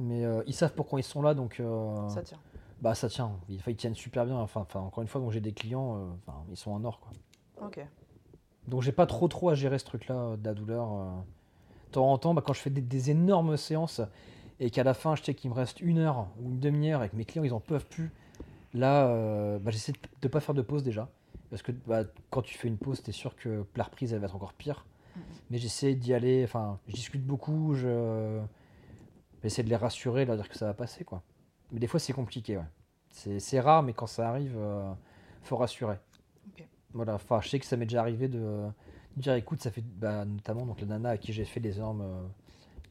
Mais 0.00 0.24
euh, 0.24 0.42
ils 0.46 0.54
savent 0.54 0.72
pourquoi 0.74 0.98
ils 0.98 1.04
sont 1.04 1.20
là, 1.20 1.34
donc. 1.34 1.60
Euh, 1.60 2.08
ça 2.08 2.22
tient. 2.22 2.38
Bah 2.80 2.94
ça 2.94 3.10
tient. 3.10 3.32
Ils, 3.50 3.60
ils 3.66 3.76
tiennent 3.76 3.94
super 3.94 4.24
bien. 4.24 4.36
Enfin, 4.36 4.62
enfin 4.62 4.80
encore 4.80 5.02
une 5.02 5.08
fois, 5.08 5.20
quand 5.20 5.30
j'ai 5.30 5.42
des 5.42 5.52
clients, 5.52 5.96
euh, 5.96 6.32
ils 6.50 6.56
sont 6.56 6.72
en 6.72 6.82
or, 6.84 7.00
quoi. 7.00 7.12
Ok. 7.66 7.86
Donc 8.66 8.80
j'ai 8.80 8.92
pas 8.92 9.06
trop 9.06 9.28
trop 9.28 9.50
à 9.50 9.54
gérer 9.54 9.78
ce 9.78 9.84
truc-là 9.84 10.36
de 10.38 10.44
la 10.44 10.54
douleur. 10.54 10.88
De 10.88 11.92
temps 11.92 12.10
en 12.10 12.16
temps, 12.18 12.32
bah, 12.32 12.42
quand 12.44 12.54
je 12.54 12.60
fais 12.60 12.70
des, 12.70 13.10
énormes 13.10 13.56
séances 13.58 14.00
et 14.58 14.70
qu'à 14.70 14.84
la 14.84 14.94
fin 14.94 15.16
je 15.16 15.22
sais 15.22 15.34
qu'il 15.34 15.50
me 15.50 15.54
reste 15.54 15.80
une 15.80 15.98
heure 15.98 16.28
ou 16.40 16.50
une 16.50 16.60
demi-heure 16.60 17.02
et 17.02 17.08
que 17.08 17.16
mes 17.16 17.24
clients 17.24 17.42
ils 17.42 17.52
en 17.52 17.60
peuvent 17.60 17.86
plus, 17.86 18.12
là 18.72 19.58
bah, 19.58 19.70
j'essaie 19.70 19.92
de, 19.92 19.98
ne 20.22 20.28
pas 20.28 20.40
faire 20.40 20.54
de 20.54 20.62
pause 20.62 20.82
déjà. 20.82 21.08
Parce 21.48 21.62
que 21.62 21.72
bah, 21.72 22.04
quand 22.30 22.42
tu 22.42 22.56
fais 22.56 22.68
une 22.68 22.78
pause, 22.78 23.02
tu 23.02 23.10
es 23.10 23.12
sûr 23.12 23.34
que 23.34 23.64
la 23.76 23.84
reprise 23.84 24.12
elle 24.12 24.20
va 24.20 24.26
être 24.26 24.36
encore 24.36 24.52
pire. 24.52 24.86
Mais 25.50 25.58
j'essaie 25.58 25.94
d'y 25.94 26.14
aller, 26.14 26.44
enfin 26.44 26.78
je 26.86 26.94
discute 26.94 27.26
beaucoup, 27.26 27.74
je 27.74 28.40
essayer 29.44 29.62
de 29.62 29.68
les 29.68 29.76
rassurer, 29.76 30.24
leur 30.24 30.36
dire 30.36 30.48
que 30.48 30.56
ça 30.56 30.66
va 30.66 30.74
passer, 30.74 31.04
quoi. 31.04 31.22
Mais 31.72 31.78
des 31.78 31.86
fois, 31.86 32.00
c'est 32.00 32.12
compliqué, 32.12 32.56
ouais. 32.56 32.64
C'est 33.10 33.60
rare, 33.60 33.82
mais 33.82 33.92
quand 33.92 34.06
ça 34.06 34.28
arrive, 34.28 34.54
euh, 34.56 34.92
faut 35.42 35.56
rassurer. 35.56 35.96
Voilà, 36.92 37.14
enfin, 37.14 37.40
je 37.40 37.48
sais 37.48 37.58
que 37.58 37.66
ça 37.66 37.76
m'est 37.76 37.86
déjà 37.86 38.00
arrivé 38.00 38.28
de 38.28 38.68
dire 39.16 39.34
écoute, 39.34 39.60
ça 39.62 39.70
fait 39.70 39.82
bah, 39.82 40.24
notamment 40.24 40.64
donc, 40.64 40.80
le 40.80 40.86
nana 40.86 41.10
à 41.10 41.16
qui 41.18 41.32
j'ai 41.32 41.44
fait 41.44 41.60
les 41.60 41.76
énormes 41.76 42.02
euh, 42.02 42.22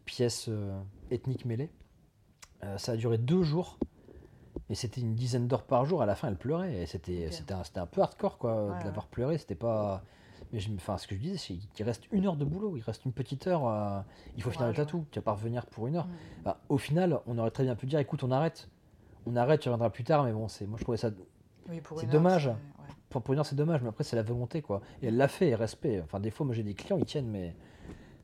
pièces 0.06 0.48
euh, 0.50 0.80
ethniques 1.12 1.46
mêlées. 1.46 1.70
ça 2.78 2.94
a 2.94 2.96
duré 2.96 3.18
deux 3.18 3.44
jours. 3.44 3.78
Et 4.70 4.76
c'était 4.76 5.02
une 5.02 5.16
dizaine 5.16 5.48
d'heures 5.48 5.64
par 5.64 5.86
jour. 5.86 6.02
À 6.02 6.06
la 6.06 6.16
fin, 6.16 6.28
elle 6.28 6.38
pleurait. 6.38 6.86
C'était 6.86 7.32
c'était 7.32 7.54
un, 7.54 7.64
un, 7.76 7.86
peu 7.88 8.02
hardcore, 8.02 8.38
quoi, 8.38 8.78
d'avoir 8.84 9.08
pleuré. 9.08 9.38
C'était 9.38 9.56
pas. 9.56 10.04
Mais 10.52 10.60
je, 10.60 10.70
enfin, 10.74 10.98
ce 10.98 11.08
que 11.08 11.16
je 11.16 11.20
disais, 11.20 11.38
c'est 11.38 11.56
qu'il 11.74 11.86
reste 11.86 12.06
une 12.12 12.26
heure 12.26 12.36
de 12.36 12.46
boulot, 12.46 12.76
il 12.76 12.82
reste 12.82 13.06
une 13.06 13.12
petite 13.12 13.46
heure, 13.48 13.68
euh, 13.68 14.02
il 14.36 14.42
faut 14.42 14.50
finir 14.50 14.68
le 14.68 14.74
tatou, 14.74 15.06
tu 15.12 15.20
vas 15.20 15.24
pas 15.24 15.34
revenir 15.34 15.66
pour 15.68 15.88
une 15.88 15.96
heure. 15.96 16.08
Mm. 16.08 16.44
Bah, 16.44 16.60
au 16.70 16.78
final, 16.78 17.20
on 17.28 17.38
aurait 17.38 17.52
très 17.52 17.64
bien 17.64 17.76
pu 17.76 17.86
dire, 17.86 18.00
écoute, 18.00 18.24
on 18.24 18.32
arrête, 18.32 18.68
on 19.26 19.36
arrête, 19.36 19.62
tu 19.62 19.70
reviendras 19.70 19.92
plus 19.92 20.04
tard, 20.04 20.24
mais 20.24 20.32
bon, 20.32 20.48
c'est, 20.48 20.66
moi 20.66 20.78
je 20.80 20.84
trouvais 20.84 20.98
ça, 20.98 21.12
c'est 21.98 22.10
dommage. 22.10 22.50
Pour, 23.10 23.22
pour 23.22 23.34
une 23.34 23.40
heure, 23.40 23.46
c'est 23.46 23.56
dommage, 23.56 23.82
mais 23.82 23.90
après 23.90 24.04
c'est 24.04 24.16
la 24.16 24.24
volonté, 24.24 24.62
quoi. 24.62 24.82
Et 25.02 25.08
elle 25.08 25.18
l'a 25.18 25.28
fait, 25.28 25.54
respect. 25.56 26.02
Enfin, 26.04 26.20
des 26.20 26.32
fois, 26.32 26.46
moi 26.46 26.56
j'ai 26.56 26.64
des 26.64 26.74
clients, 26.74 26.98
ils 26.98 27.06
tiennent, 27.06 27.30
mais, 27.30 27.56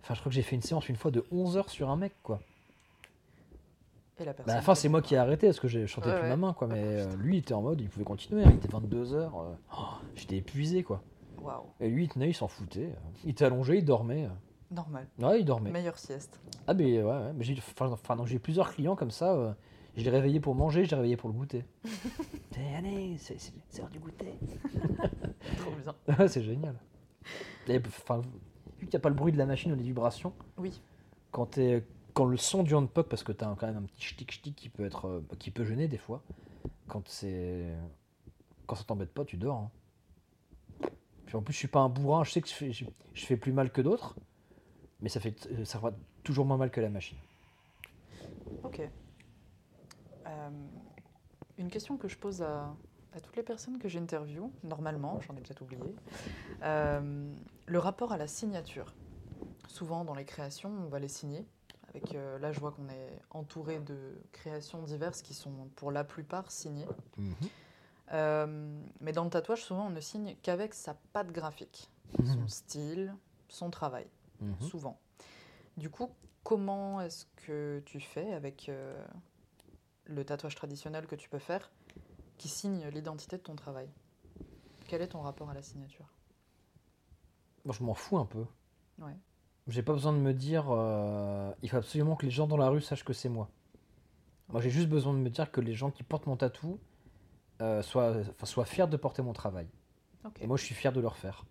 enfin, 0.02 0.16
je 0.16 0.20
crois 0.20 0.30
que 0.30 0.36
j'ai 0.36 0.42
fait 0.42 0.56
une 0.56 0.62
séance 0.62 0.90
une 0.90 0.96
fois 0.96 1.12
de 1.12 1.26
11 1.32 1.58
heures 1.58 1.70
sur 1.70 1.90
un 1.90 1.96
mec, 1.96 2.14
quoi. 2.24 2.40
Et 4.20 4.24
la 4.24 4.32
bah, 4.32 4.38
personne. 4.38 4.54
à 4.54 4.56
la 4.56 4.62
fin, 4.62 4.76
c'est 4.76 4.90
moi 4.90 5.02
qui 5.02 5.16
ai 5.16 5.18
arrêté 5.18 5.48
parce 5.48 5.60
que 5.60 5.68
j'ai 5.68 5.88
chanté 5.88 6.10
plus 6.12 6.28
ma 6.28 6.38
main, 6.38 6.54
quoi. 6.54 6.68
Mais 6.68 6.82
euh, 6.82 7.16
lui, 7.18 7.36
il 7.36 7.40
était 7.40 7.54
en 7.54 7.62
mode, 7.62 7.82
il 7.82 7.90
pouvait 7.90 8.06
continuer. 8.06 8.44
Hein, 8.44 8.52
il 8.52 8.58
était 8.58 8.70
22 8.70 9.14
heures. 9.14 9.38
Euh, 9.38 9.54
oh, 9.78 9.96
j'étais 10.16 10.38
épuisé, 10.38 10.84
quoi. 10.84 11.04
Et 11.80 11.90
lui, 11.90 12.04
il 12.04 12.10
tenait, 12.10 12.30
il 12.30 12.34
s'en 12.34 12.48
foutait. 12.48 12.94
Il 13.24 13.32
était 13.32 13.46
allongé, 13.46 13.78
il 13.78 13.86
dormait. 13.86 14.30
Normal. 14.72 15.08
Ouais, 15.20 15.42
il 15.42 15.46
dormait. 15.46 15.72
Meilleure 15.72 15.98
sieste. 15.98 16.40
Ah, 16.68 16.74
mais 16.74 17.02
ouais, 17.02 17.04
ouais. 17.04 17.34
Mais 17.34 17.44
j'ai, 17.44 17.56
enfin, 17.80 18.26
j'ai 18.26 18.40
plusieurs 18.40 18.74
clients 18.74 18.96
comme 18.96 19.12
ça. 19.12 19.34
Euh, 19.34 19.54
je 19.96 20.04
l'ai 20.04 20.10
réveillé 20.10 20.40
pour 20.40 20.56
manger, 20.56 20.86
je 20.86 20.90
l'ai 20.90 20.96
réveillé 20.96 21.18
pour 21.18 21.30
le 21.30 21.36
goûter. 21.36 21.66
allez, 22.78 23.18
c'est, 23.18 23.38
c'est, 23.40 23.82
l'heure 23.82 23.90
du 23.90 24.00
goûter. 24.00 24.38
Trop 25.58 25.72
bien. 25.82 26.28
c'est 26.28 26.44
génial. 26.44 26.76
Enfin, 27.88 28.22
vu 28.80 28.88
qu'il 28.88 28.90
n'y 28.90 28.96
a 28.96 29.00
pas 29.00 29.10
le 29.10 29.16
bruit 29.16 29.32
de 29.32 29.38
la 29.38 29.46
machine 29.46 29.72
ou 29.72 29.76
les 29.76 29.84
vibrations. 29.84 30.34
Oui. 30.58 30.82
Quand, 31.32 31.60
quand 32.14 32.26
le 32.26 32.38
son 32.38 32.64
du 32.64 32.74
handpop, 32.74 33.08
parce 33.08 33.24
que 33.24 33.32
tu 33.32 33.44
as 33.44 33.56
quand 33.58 33.68
même 33.68 33.78
un 33.78 33.84
petit 33.84 34.02
ch'tic 34.02 34.32
ch'tic 34.32 34.56
qui 34.56 34.70
peut 34.70 34.86
être, 34.86 35.08
euh, 35.08 35.22
qui 35.40 35.52
peut 35.52 35.64
gêner 35.64 35.88
des 35.88 35.98
fois. 35.98 36.24
Quand 36.88 37.08
c'est, 37.08 37.66
quand 38.66 38.76
ça 38.76 38.84
t'embête 38.84 39.14
pas, 39.14 39.26
tu 39.26 39.38
dors. 39.38 39.58
Hein 39.58 39.72
en 41.34 41.42
plus, 41.42 41.54
je 41.54 41.60
suis 41.60 41.68
pas 41.68 41.80
un 41.80 41.90
bourrin, 41.90 42.24
je 42.24 42.32
sais 42.32 42.42
que 42.42 42.48
je 42.48 43.26
fais, 43.26 43.38
plus 43.38 43.52
mal 43.52 43.72
que 43.72 43.82
d'autres, 43.82 44.16
mais 45.02 45.10
ça 45.10 45.20
fait 45.20 45.66
ça 45.66 45.80
va 45.80 45.94
toujours 46.24 46.46
moins 46.46 46.58
mal 46.58 46.72
que 46.72 46.82
la 46.82 46.90
machine. 46.90 47.18
Ok. 48.64 48.82
Euh, 50.28 50.50
une 51.58 51.70
question 51.70 51.98
que 51.98 52.08
je 52.08 52.18
pose 52.18 52.42
à, 52.42 52.76
toutes 53.24 53.38
les 53.38 53.44
personnes 53.44 53.80
que 53.80 53.88
j'interviewe, 53.88 54.52
normalement, 54.64 55.22
j'en 55.22 55.36
ai 55.36 55.42
peut-être 55.42 55.62
oublié, 55.62 55.96
euh, 56.64 57.34
le 57.66 57.80
rapport 57.80 58.12
à 58.12 58.18
la 58.18 58.28
signature. 58.28 58.94
Souvent, 59.68 60.04
dans 60.04 60.16
les 60.16 60.26
créations, 60.26 60.70
on 60.70 60.90
va 60.90 61.00
les 61.00 61.08
signer. 61.08 61.46
Avec, 61.90 62.14
euh, 62.14 62.38
là, 62.40 62.52
je 62.52 62.60
vois 62.60 62.72
qu'on 62.72 62.90
est 62.90 63.22
entouré 63.30 63.80
de 63.80 64.22
créations 64.34 64.84
diverses 64.84 65.22
qui 65.22 65.34
sont 65.34 65.70
pour 65.76 65.92
la 65.92 66.04
plupart 66.04 66.52
signées. 66.52 66.88
Mhm. 67.18 67.34
Euh, 68.14 68.82
mais 69.02 69.12
dans 69.12 69.24
le 69.24 69.30
tatouage, 69.30 69.64
souvent, 69.64 69.88
on 69.88 69.90
ne 69.90 70.00
signe 70.00 70.36
qu'avec 70.42 70.74
sa 70.74 70.96
patte 71.14 71.32
graphique, 71.32 71.90
mhm. 72.20 72.26
son 72.26 72.48
style, 72.48 73.16
son 73.50 73.70
travail, 73.70 74.08
mhm. 74.42 74.60
souvent. 74.62 75.00
Du 75.78 75.90
coup, 75.90 76.10
comment 76.44 77.02
est-ce 77.02 77.26
que 77.48 77.82
tu 77.86 78.00
fais 78.00 78.34
avec 78.34 78.70
euh, 78.70 79.04
le 80.06 80.24
tatouage 80.24 80.56
traditionnel 80.56 81.08
que 81.08 81.16
tu 81.16 81.30
peux 81.30 81.40
faire 81.40 81.72
qui 82.38 82.48
signe 82.48 82.88
l'identité 82.90 83.38
de 83.38 83.42
ton 83.42 83.56
travail? 83.56 83.90
Quel 84.88 85.02
est 85.02 85.10
ton 85.10 85.22
rapport 85.22 85.50
à 85.50 85.54
la 85.54 85.64
signature? 85.64 86.06
Moi, 87.66 87.74
je 87.78 87.84
m'en 87.84 87.96
fous 87.96 88.18
un 88.18 88.26
peu. 88.26 88.46
Ouais. 89.00 89.18
J'ai 89.68 89.82
pas 89.82 89.94
besoin 89.94 90.14
de 90.14 90.20
me 90.20 90.34
dire 90.34 90.66
euh, 90.70 91.52
il 91.64 91.70
faut 91.70 91.78
absolument 91.78 92.16
que 92.16 92.26
les 92.26 92.32
gens 92.32 92.46
dans 92.46 92.58
la 92.58 92.70
rue 92.70 92.82
sachent 92.82 93.04
que 93.04 93.14
c'est 93.14 93.30
moi. 93.30 93.50
Moi, 94.50 94.62
j'ai 94.62 94.70
juste 94.70 94.90
besoin 94.90 95.14
de 95.14 95.18
me 95.18 95.30
dire 95.30 95.52
que 95.52 95.60
les 95.60 95.74
gens 95.74 95.90
qui 95.90 96.04
portent 96.04 96.28
mon 96.28 96.38
tatou, 96.38 96.80
euh, 97.62 97.82
soient, 97.82 98.16
soit 98.44 98.66
fiers 98.66 98.88
de 98.88 98.98
porter 98.98 99.22
mon 99.22 99.34
travail. 99.34 99.68
Et 100.42 100.48
moi, 100.48 100.58
je 100.58 100.64
suis 100.64 100.76
fier 100.76 100.92
de 100.92 101.00
le 101.00 101.08
refaire. 101.08 101.46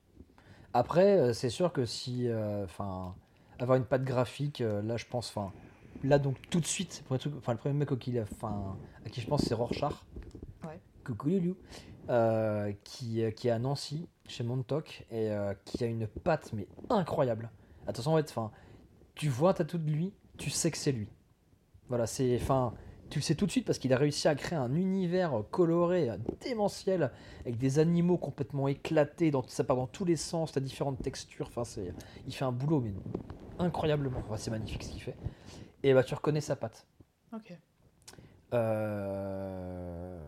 Après, 0.72 1.18
euh, 1.18 1.32
c'est 1.32 1.48
sûr 1.48 1.72
que 1.72 1.86
si, 1.86 2.28
euh, 2.28 2.64
enfin, 2.64 3.14
avoir 3.58 3.78
une 3.78 3.84
patte 3.84 4.04
graphique, 4.04 4.58
là, 4.58 4.96
je 4.96 5.06
pense, 5.06 5.28
enfin, 5.28 5.52
là, 6.02 6.18
donc 6.18 6.36
tout 6.50 6.60
de 6.60 6.66
suite, 6.66 7.04
pour 7.06 7.16
enfin, 7.16 7.52
le 7.52 7.58
premier 7.58 7.74
mec 7.74 7.92
auquel, 7.92 8.26
à 8.42 9.10
qui 9.10 9.20
je 9.20 9.26
pense, 9.26 9.42
c'est 9.42 9.54
Rorschach. 9.54 9.94
Ouais. 10.64 10.80
Coucou 11.04 11.28
Loulou. 11.28 11.56
qui, 12.82 13.22
qui 13.36 13.48
est 13.48 13.50
à 13.50 13.58
Nancy, 13.58 14.08
chez 14.26 14.42
Montauk, 14.42 15.06
et 15.10 15.30
qui 15.64 15.84
a 15.84 15.86
une 15.86 16.06
patte, 16.08 16.52
mais 16.52 16.66
incroyable. 16.90 17.50
Attention, 17.86 18.14
en 18.14 18.16
fait, 18.16 18.28
enfin, 18.30 18.50
tu 19.14 19.28
vois 19.28 19.50
un 19.50 19.54
tatou 19.54 19.78
de 19.78 19.90
lui, 19.90 20.12
tu 20.36 20.50
sais 20.50 20.70
que 20.70 20.78
c'est 20.78 20.92
lui. 20.92 21.08
Voilà, 21.88 22.06
c'est, 22.06 22.36
enfin, 22.42 22.74
tu 23.14 23.20
le 23.20 23.22
sais 23.22 23.36
tout 23.36 23.46
de 23.46 23.52
suite 23.52 23.64
parce 23.64 23.78
qu'il 23.78 23.92
a 23.92 23.96
réussi 23.96 24.26
à 24.26 24.34
créer 24.34 24.58
un 24.58 24.74
univers 24.74 25.44
coloré, 25.52 26.10
démentiel, 26.40 27.12
avec 27.42 27.58
des 27.58 27.78
animaux 27.78 28.18
complètement 28.18 28.66
éclatés, 28.66 29.30
dans, 29.30 29.46
ça 29.46 29.62
part 29.62 29.76
dans 29.76 29.86
tous 29.86 30.04
les 30.04 30.16
sens, 30.16 30.50
t'as 30.50 30.58
différentes 30.58 31.00
textures. 31.00 31.46
Enfin, 31.46 31.62
c'est, 31.62 31.94
il 32.26 32.34
fait 32.34 32.44
un 32.44 32.50
boulot, 32.50 32.80
mais 32.80 32.92
incroyablement. 33.60 34.20
c'est 34.36 34.50
magnifique 34.50 34.82
ce 34.82 34.90
qu'il 34.90 35.00
fait. 35.00 35.14
Et 35.84 35.94
bah, 35.94 36.02
tu 36.02 36.12
reconnais 36.12 36.40
sa 36.40 36.56
patte. 36.56 36.88
Ok. 37.32 37.56
Euh, 38.52 40.18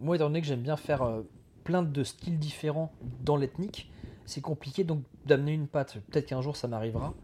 moi, 0.00 0.16
étant 0.16 0.24
donné 0.24 0.40
que 0.40 0.48
j'aime 0.48 0.62
bien 0.62 0.76
faire 0.76 1.02
euh, 1.02 1.22
plein 1.62 1.84
de 1.84 2.02
styles 2.02 2.40
différents 2.40 2.90
dans 3.20 3.36
l'ethnique, 3.36 3.88
c'est 4.26 4.40
compliqué 4.40 4.82
donc 4.82 5.04
d'amener 5.26 5.52
une 5.52 5.68
patte. 5.68 5.98
Peut-être 6.10 6.26
qu'un 6.26 6.42
jour 6.42 6.56
ça 6.56 6.66
m'arrivera. 6.66 7.14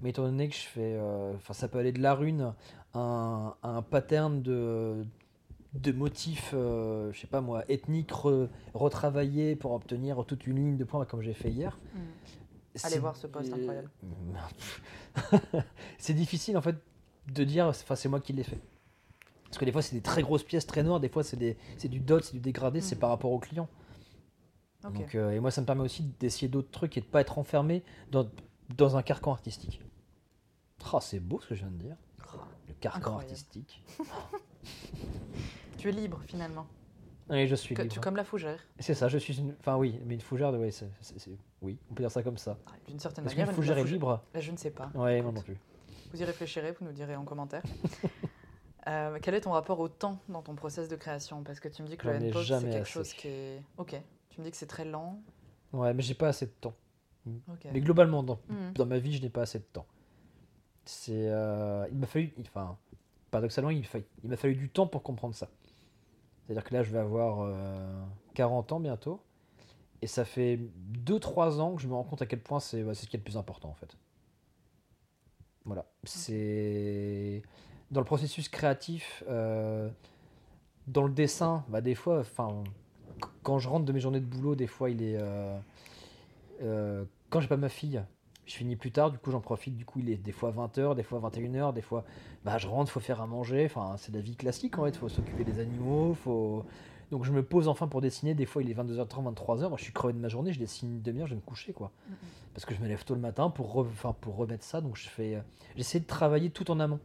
Mais 0.00 0.10
étant 0.10 0.22
donné 0.22 0.48
que 0.48 0.54
je 0.54 0.66
fais. 0.66 0.94
Euh, 0.96 1.32
enfin, 1.36 1.54
ça 1.54 1.68
peut 1.68 1.78
aller 1.78 1.92
de 1.92 2.00
la 2.00 2.14
rune 2.14 2.54
un, 2.94 3.54
un 3.62 3.82
pattern 3.82 4.42
de, 4.42 5.04
de 5.74 5.92
motifs, 5.92 6.52
euh, 6.54 7.12
je 7.12 7.20
sais 7.20 7.26
pas 7.26 7.40
moi, 7.40 7.64
ethniques 7.68 8.12
retravaillés 8.74 9.56
pour 9.56 9.72
obtenir 9.72 10.24
toute 10.26 10.46
une 10.46 10.56
ligne 10.56 10.76
de 10.76 10.84
points 10.84 11.04
comme 11.04 11.22
j'ai 11.22 11.34
fait 11.34 11.50
hier. 11.50 11.78
Hmm. 11.94 12.84
Allez 12.84 12.98
voir 12.98 13.16
ce 13.16 13.26
poste 13.26 13.52
incroyable. 13.52 13.90
c'est 15.98 16.14
difficile 16.14 16.56
en 16.56 16.62
fait 16.62 16.76
de 17.32 17.44
dire, 17.44 17.66
enfin 17.66 17.96
c'est 17.96 18.08
moi 18.08 18.20
qui 18.20 18.32
l'ai 18.32 18.44
fait. 18.44 18.60
Parce 19.44 19.58
que 19.58 19.64
des 19.64 19.72
fois 19.72 19.82
c'est 19.82 19.96
des 19.96 20.02
très 20.02 20.22
grosses 20.22 20.44
pièces 20.44 20.66
très 20.66 20.82
noires, 20.82 21.00
des 21.00 21.08
fois 21.08 21.22
c'est 21.22 21.36
du 21.36 22.00
dot, 22.00 22.22
c'est 22.22 22.34
du 22.34 22.40
dégradé, 22.40 22.80
c'est 22.80 22.96
hmm. 22.96 23.00
par 23.00 23.10
rapport 23.10 23.32
au 23.32 23.38
client. 23.38 23.68
Donc, 24.84 25.16
euh, 25.16 25.32
et 25.32 25.40
moi 25.40 25.50
ça 25.50 25.60
me 25.60 25.66
permet 25.66 25.82
aussi 25.82 26.04
d'essayer 26.20 26.46
d'autres 26.46 26.70
trucs 26.70 26.96
et 26.96 27.00
de 27.00 27.06
pas 27.06 27.20
être 27.20 27.38
enfermé 27.38 27.82
dans, 28.12 28.30
dans 28.76 28.96
un 28.96 29.02
carcan 29.02 29.32
artistique. 29.32 29.80
Oh, 30.92 31.00
c'est 31.00 31.20
beau 31.20 31.40
ce 31.40 31.48
que 31.48 31.54
je 31.54 31.60
viens 31.60 31.70
de 31.70 31.76
dire 31.76 31.96
le 32.68 32.74
carcan 32.74 33.16
artistique. 33.16 33.82
tu 35.78 35.88
es 35.88 35.92
libre 35.92 36.20
finalement. 36.26 36.66
Oui, 37.30 37.46
je 37.46 37.54
suis 37.54 37.74
libre. 37.74 37.92
Tu, 37.92 38.00
comme 38.00 38.16
la 38.16 38.24
fougère. 38.24 38.60
C'est 38.78 38.94
ça, 38.94 39.08
je 39.08 39.18
suis 39.18 39.38
une. 39.38 39.54
Enfin, 39.60 39.76
oui, 39.76 40.00
mais 40.06 40.14
une 40.14 40.20
fougère, 40.20 40.52
oui, 40.54 40.72
c'est, 40.72 40.88
oui, 41.60 41.78
on 41.90 41.94
peut 41.94 42.02
dire 42.02 42.10
ça 42.10 42.22
comme 42.22 42.38
ça. 42.38 42.56
Ah, 42.66 42.72
d'une 42.86 42.98
certaine 42.98 43.24
manière. 43.24 43.46
Qu'une 43.46 43.54
fougère 43.54 43.78
est 43.78 43.84
libre? 43.84 44.22
Je 44.34 44.50
ne 44.50 44.56
sais 44.56 44.70
pas. 44.70 44.90
Oui, 44.94 45.20
moi 45.20 45.32
non 45.32 45.42
plus. 45.42 45.58
Vous 46.12 46.22
y 46.22 46.24
réfléchirez, 46.24 46.72
vous 46.72 46.86
nous 46.86 46.92
direz 46.92 47.16
en 47.16 47.24
commentaire. 47.24 47.62
Euh, 48.86 49.18
quel 49.20 49.34
est 49.34 49.42
ton 49.42 49.50
rapport 49.50 49.80
au 49.80 49.88
temps 49.88 50.18
dans 50.30 50.40
ton 50.40 50.54
process 50.54 50.88
de 50.88 50.96
création? 50.96 51.42
Parce 51.42 51.60
que 51.60 51.68
tu 51.68 51.82
me 51.82 51.88
dis 51.88 51.98
que 51.98 52.08
le 52.08 52.30
pose 52.30 52.46
c'est 52.46 52.70
quelque 52.70 52.88
chose 52.88 53.12
qui 53.12 53.28
est. 53.28 53.62
Ok. 53.76 54.00
Tu 54.30 54.40
me 54.40 54.46
dis 54.46 54.50
que 54.50 54.56
c'est 54.56 54.68
très 54.68 54.86
lent. 54.86 55.20
Ouais, 55.74 55.92
mais 55.92 56.02
j'ai 56.02 56.14
pas 56.14 56.28
assez 56.28 56.46
de 56.46 56.52
temps. 56.52 56.74
Mais 57.26 57.80
globalement, 57.82 58.22
dans, 58.22 58.40
hmm. 58.48 58.72
dans 58.74 58.86
ma 58.86 58.98
vie, 58.98 59.14
je 59.14 59.20
n'ai 59.20 59.28
pas 59.28 59.42
assez 59.42 59.58
de 59.58 59.64
temps. 59.64 59.84
C'est, 60.88 61.12
euh, 61.28 61.86
il 61.90 61.98
m'a 61.98 62.06
fallu, 62.06 62.32
enfin, 62.40 62.78
paradoxalement, 63.30 63.68
il, 63.68 63.84
il 64.24 64.30
m'a 64.30 64.38
fallu 64.38 64.54
du 64.54 64.70
temps 64.70 64.86
pour 64.86 65.02
comprendre 65.02 65.34
ça. 65.34 65.50
C'est-à-dire 66.46 66.64
que 66.64 66.72
là, 66.72 66.82
je 66.82 66.90
vais 66.90 66.98
avoir 66.98 67.46
40 68.32 68.72
euh, 68.72 68.74
ans 68.74 68.80
bientôt, 68.80 69.20
et 70.00 70.06
ça 70.06 70.24
fait 70.24 70.58
2-3 71.04 71.60
ans 71.60 71.76
que 71.76 71.82
je 71.82 71.88
me 71.88 71.92
rends 71.92 72.04
compte 72.04 72.22
à 72.22 72.26
quel 72.26 72.40
point 72.40 72.58
c'est, 72.58 72.82
c'est 72.94 73.04
ce 73.04 73.06
qui 73.06 73.16
est 73.16 73.18
le 73.18 73.24
plus 73.24 73.36
important 73.36 73.68
en 73.68 73.74
fait. 73.74 73.98
Voilà, 75.66 75.84
c'est 76.04 77.42
dans 77.90 78.00
le 78.00 78.06
processus 78.06 78.48
créatif, 78.48 79.22
euh, 79.28 79.90
dans 80.86 81.02
le 81.02 81.12
dessin, 81.12 81.66
bah 81.68 81.82
des 81.82 81.94
fois, 81.94 82.20
enfin, 82.20 82.64
quand 83.42 83.58
je 83.58 83.68
rentre 83.68 83.84
de 83.84 83.92
mes 83.92 84.00
journées 84.00 84.20
de 84.20 84.24
boulot, 84.24 84.54
des 84.54 84.66
fois 84.66 84.88
il 84.88 85.02
est, 85.02 85.18
quand 87.28 87.40
j'ai 87.40 87.48
pas 87.48 87.58
ma 87.58 87.68
fille, 87.68 88.02
je 88.48 88.54
finis 88.54 88.76
plus 88.76 88.90
tard, 88.90 89.10
du 89.10 89.18
coup 89.18 89.30
j'en 89.30 89.40
profite, 89.40 89.76
du 89.76 89.84
coup 89.84 90.00
il 90.00 90.10
est 90.10 90.16
des 90.16 90.32
fois 90.32 90.50
20h, 90.50 90.94
des 90.94 91.02
fois 91.02 91.20
21h, 91.20 91.72
des 91.74 91.82
fois 91.82 92.04
bah, 92.44 92.58
je 92.58 92.66
rentre, 92.66 92.90
faut 92.90 93.00
faire 93.00 93.20
à 93.20 93.26
manger, 93.26 93.66
enfin 93.66 93.96
c'est 93.98 94.12
la 94.12 94.20
vie 94.20 94.36
classique 94.36 94.78
en 94.78 94.84
fait, 94.84 94.96
faut 94.96 95.08
s'occuper 95.08 95.44
des 95.44 95.60
animaux, 95.60 96.14
faut... 96.14 96.64
Donc 97.10 97.24
je 97.24 97.32
me 97.32 97.42
pose 97.42 97.68
enfin 97.68 97.88
pour 97.88 98.00
dessiner, 98.00 98.34
des 98.34 98.46
fois 98.46 98.62
il 98.62 98.70
est 98.70 98.74
22h30, 98.74 99.34
23h, 99.34 99.68
moi 99.68 99.78
je 99.78 99.84
suis 99.84 99.92
crevé 99.92 100.14
de 100.14 100.18
ma 100.18 100.28
journée, 100.28 100.52
je 100.52 100.58
dessine 100.58 100.90
une 100.90 101.02
demi-heure, 101.02 101.26
je 101.26 101.34
vais 101.34 101.40
me 101.40 101.44
coucher 101.44 101.72
quoi. 101.72 101.90
Parce 102.54 102.64
que 102.64 102.74
je 102.74 102.80
me 102.80 102.88
lève 102.88 103.04
tôt 103.04 103.14
le 103.14 103.20
matin 103.20 103.50
pour, 103.50 103.86
pour 104.20 104.36
remettre 104.36 104.64
ça, 104.64 104.80
donc 104.80 104.96
je 104.96 105.08
fais... 105.08 105.42
J'essaie 105.76 106.00
de 106.00 106.06
travailler 106.06 106.50
tout 106.50 106.70
en 106.70 106.80
amont. 106.80 107.00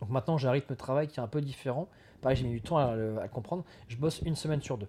Donc 0.00 0.10
maintenant, 0.10 0.38
j'ai 0.38 0.48
un 0.48 0.52
rythme 0.52 0.70
de 0.70 0.78
travail 0.78 1.08
qui 1.08 1.20
est 1.20 1.22
un 1.22 1.28
peu 1.28 1.40
différent. 1.40 1.88
Pareil, 2.22 2.36
j'ai 2.36 2.44
mis 2.44 2.52
du 2.52 2.62
temps 2.62 2.78
à, 2.78 2.96
le 2.96 3.20
comprendre. 3.32 3.64
Je 3.88 3.96
bosse 3.96 4.20
une 4.22 4.34
semaine 4.34 4.62
sur 4.62 4.78
deux. 4.78 4.88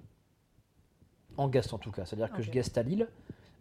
En 1.37 1.49
guest 1.49 1.73
en 1.73 1.77
tout 1.77 1.91
cas. 1.91 2.05
C'est-à-dire 2.05 2.31
que 2.31 2.41
je 2.41 2.51
guest 2.51 2.77
à 2.77 2.83
Lille, 2.83 3.07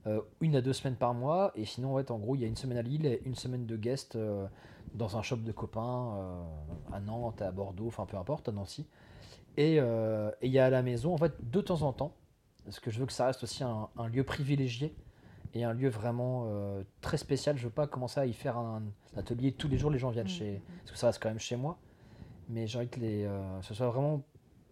euh, 0.07 0.23
une 0.41 0.57
à 0.57 0.63
deux 0.63 0.73
semaines 0.73 0.97
par 0.97 1.15
mois. 1.15 1.53
Et 1.55 1.65
sinon, 1.65 1.97
en 1.97 2.19
gros, 2.19 2.35
il 2.35 2.41
y 2.41 2.45
a 2.45 2.49
une 2.49 2.57
semaine 2.57 2.79
à 2.79 2.83
Lille 2.83 3.07
et 3.07 3.21
une 3.25 3.35
semaine 3.35 3.67
de 3.67 3.77
guest 3.77 4.17
euh, 4.17 4.47
dans 4.95 5.17
un 5.19 5.23
shop 5.23 5.37
de 5.37 5.53
copains 5.53 6.15
euh, 6.17 6.43
à 6.93 7.01
Nantes, 7.01 7.43
à 7.43 7.51
Bordeaux, 7.51 7.89
enfin 7.89 8.07
peu 8.07 8.17
importe, 8.17 8.49
à 8.49 8.53
Nancy. 8.53 8.87
Et 9.57 9.77
il 9.77 10.51
y 10.51 10.59
a 10.59 10.67
à 10.67 10.71
la 10.71 10.83
maison, 10.83 11.13
en 11.13 11.19
fait, 11.19 11.35
de 11.51 11.61
temps 11.61 11.83
en 11.83 11.93
temps, 11.93 12.15
parce 12.65 12.81
que 12.81 12.91
je 12.91 12.99
veux 12.99 13.05
que 13.05 13.13
ça 13.13 13.27
reste 13.27 13.43
aussi 13.43 13.63
un, 13.63 13.89
lieu 14.11 14.25
privilégié 14.25 14.95
et 15.53 15.65
un 15.65 15.75
lieu 15.75 15.91
vraiment 15.91 16.49
très 17.03 17.19
spécial. 17.19 17.59
Je 17.59 17.65
veux 17.65 17.73
pas 17.73 17.87
commencer 17.87 18.21
à 18.21 18.27
y 18.27 18.33
faire 18.33 18.57
un, 18.57 18.83
atelier 19.17 19.53
tous 19.53 19.69
les 19.69 19.77
jours, 19.77 19.91
les 19.91 19.99
gens 19.99 20.09
viennent 20.09 20.25
mmh, 20.25 20.29
chez. 20.29 20.63
Parce 20.79 20.93
que 20.93 20.97
ça 20.97 21.09
reste 21.09 21.23
quand 21.23 21.29
même 21.29 21.41
chez 21.41 21.57
moi. 21.57 21.79
Mais 22.49 22.67
j'ai 22.67 22.79
envie 22.79 22.89
que 22.89 23.01
les, 23.01 23.29
ce 23.61 23.75
soit 23.75 23.89
vraiment 23.89 24.23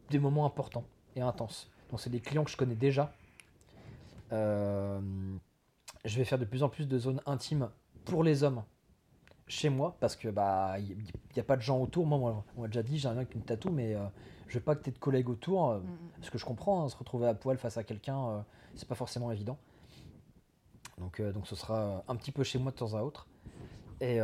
des 0.08 0.18
moments 0.18 0.46
importants 0.46 0.84
et 1.16 1.20
intenses. 1.20 1.70
Donc, 1.90 2.00
c'est 2.00 2.08
des 2.08 2.20
clients 2.20 2.44
que 2.44 2.50
je 2.50 2.56
connais 2.56 2.76
déjà 2.76 3.12
je 4.30 6.18
vais 6.18 6.24
faire 6.24 6.38
de 6.38 6.44
plus 6.44 6.62
en 6.62 6.68
plus 6.68 6.86
de 6.86 6.98
zones 6.98 7.20
intimes 7.26 7.70
pour 8.04 8.22
les 8.24 8.42
hommes 8.42 8.62
chez 9.48 9.70
moi 9.70 9.96
parce 10.00 10.14
que 10.16 10.28
bah 10.28 10.78
il 10.78 10.96
n'y 11.34 11.40
a 11.40 11.44
pas 11.44 11.56
de 11.56 11.62
gens 11.62 11.80
autour. 11.80 12.06
Moi, 12.06 12.44
on 12.56 12.60
m'a 12.60 12.68
déjà 12.68 12.82
dit 12.82 12.98
j'ai 12.98 13.08
un 13.08 13.16
avec 13.16 13.34
une 13.34 13.42
tatou, 13.42 13.70
mais 13.70 13.94
euh, 13.94 14.04
je 14.46 14.58
veux 14.58 14.64
pas 14.64 14.76
que 14.76 14.82
tu 14.82 14.90
aies 14.90 14.92
de 14.92 14.98
collègues 14.98 15.28
autour. 15.28 15.70
Euh, 15.70 15.78
mm, 15.78 15.82
mm. 15.82 16.10
Parce 16.16 16.30
que 16.30 16.38
je 16.38 16.44
comprends, 16.44 16.84
hein, 16.84 16.88
se 16.88 16.96
retrouver 16.96 17.26
à 17.26 17.34
poil 17.34 17.58
face 17.58 17.76
à 17.76 17.84
quelqu'un, 17.84 18.44
c'est 18.74 18.88
pas 18.88 18.94
forcément 18.94 19.32
évident. 19.32 19.58
Donc, 20.98 21.22
donc 21.22 21.46
ce 21.46 21.54
sera 21.54 22.04
un 22.08 22.16
petit 22.16 22.32
peu 22.32 22.42
chez 22.42 22.58
moi 22.58 22.72
de 22.72 22.76
temps 22.76 22.94
à 22.94 23.02
autre. 23.02 23.28
Et, 24.00 24.18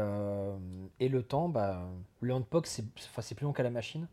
et 1.00 1.08
le 1.08 1.22
temps, 1.22 1.48
bah, 1.48 1.88
le 2.20 2.34
handpoke, 2.34 2.66
c'est 2.66 3.34
plus 3.34 3.44
long 3.44 3.52
qu'à 3.52 3.62
la 3.62 3.70
machine. 3.70 4.08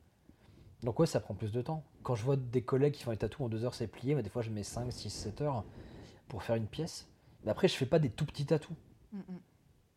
Donc 0.84 1.00
ouais, 1.00 1.08
ça 1.08 1.20
prend 1.20 1.34
plus 1.34 1.52
de 1.52 1.62
temps. 1.62 1.84
Quand 2.04 2.16
je 2.16 2.24
vois 2.24 2.36
des 2.36 2.62
collègues 2.62 2.94
qui 2.94 3.04
font 3.04 3.12
les 3.12 3.18
tatous 3.18 3.46
en 3.46 3.50
deux 3.50 3.64
heures, 3.64 3.74
c'est 3.74 3.88
plié, 3.88 4.16
mais 4.16 4.24
des 4.24 4.30
fois 4.30 4.42
je 4.42 4.50
mets 4.50 4.64
5, 4.64 4.92
6, 4.92 5.10
7 5.10 5.42
heures 5.42 5.64
pour 6.28 6.44
faire 6.44 6.56
une 6.56 6.68
pièce. 6.68 7.08
Mais 7.44 7.52
après, 7.52 7.68
je 7.68 7.76
fais 7.76 7.86
pas 7.86 8.00
des 8.00 8.10
tout 8.10 8.26
petits 8.26 8.46
tatous. 8.46 8.76
Mm, 9.12 9.20
mm. 9.20 9.40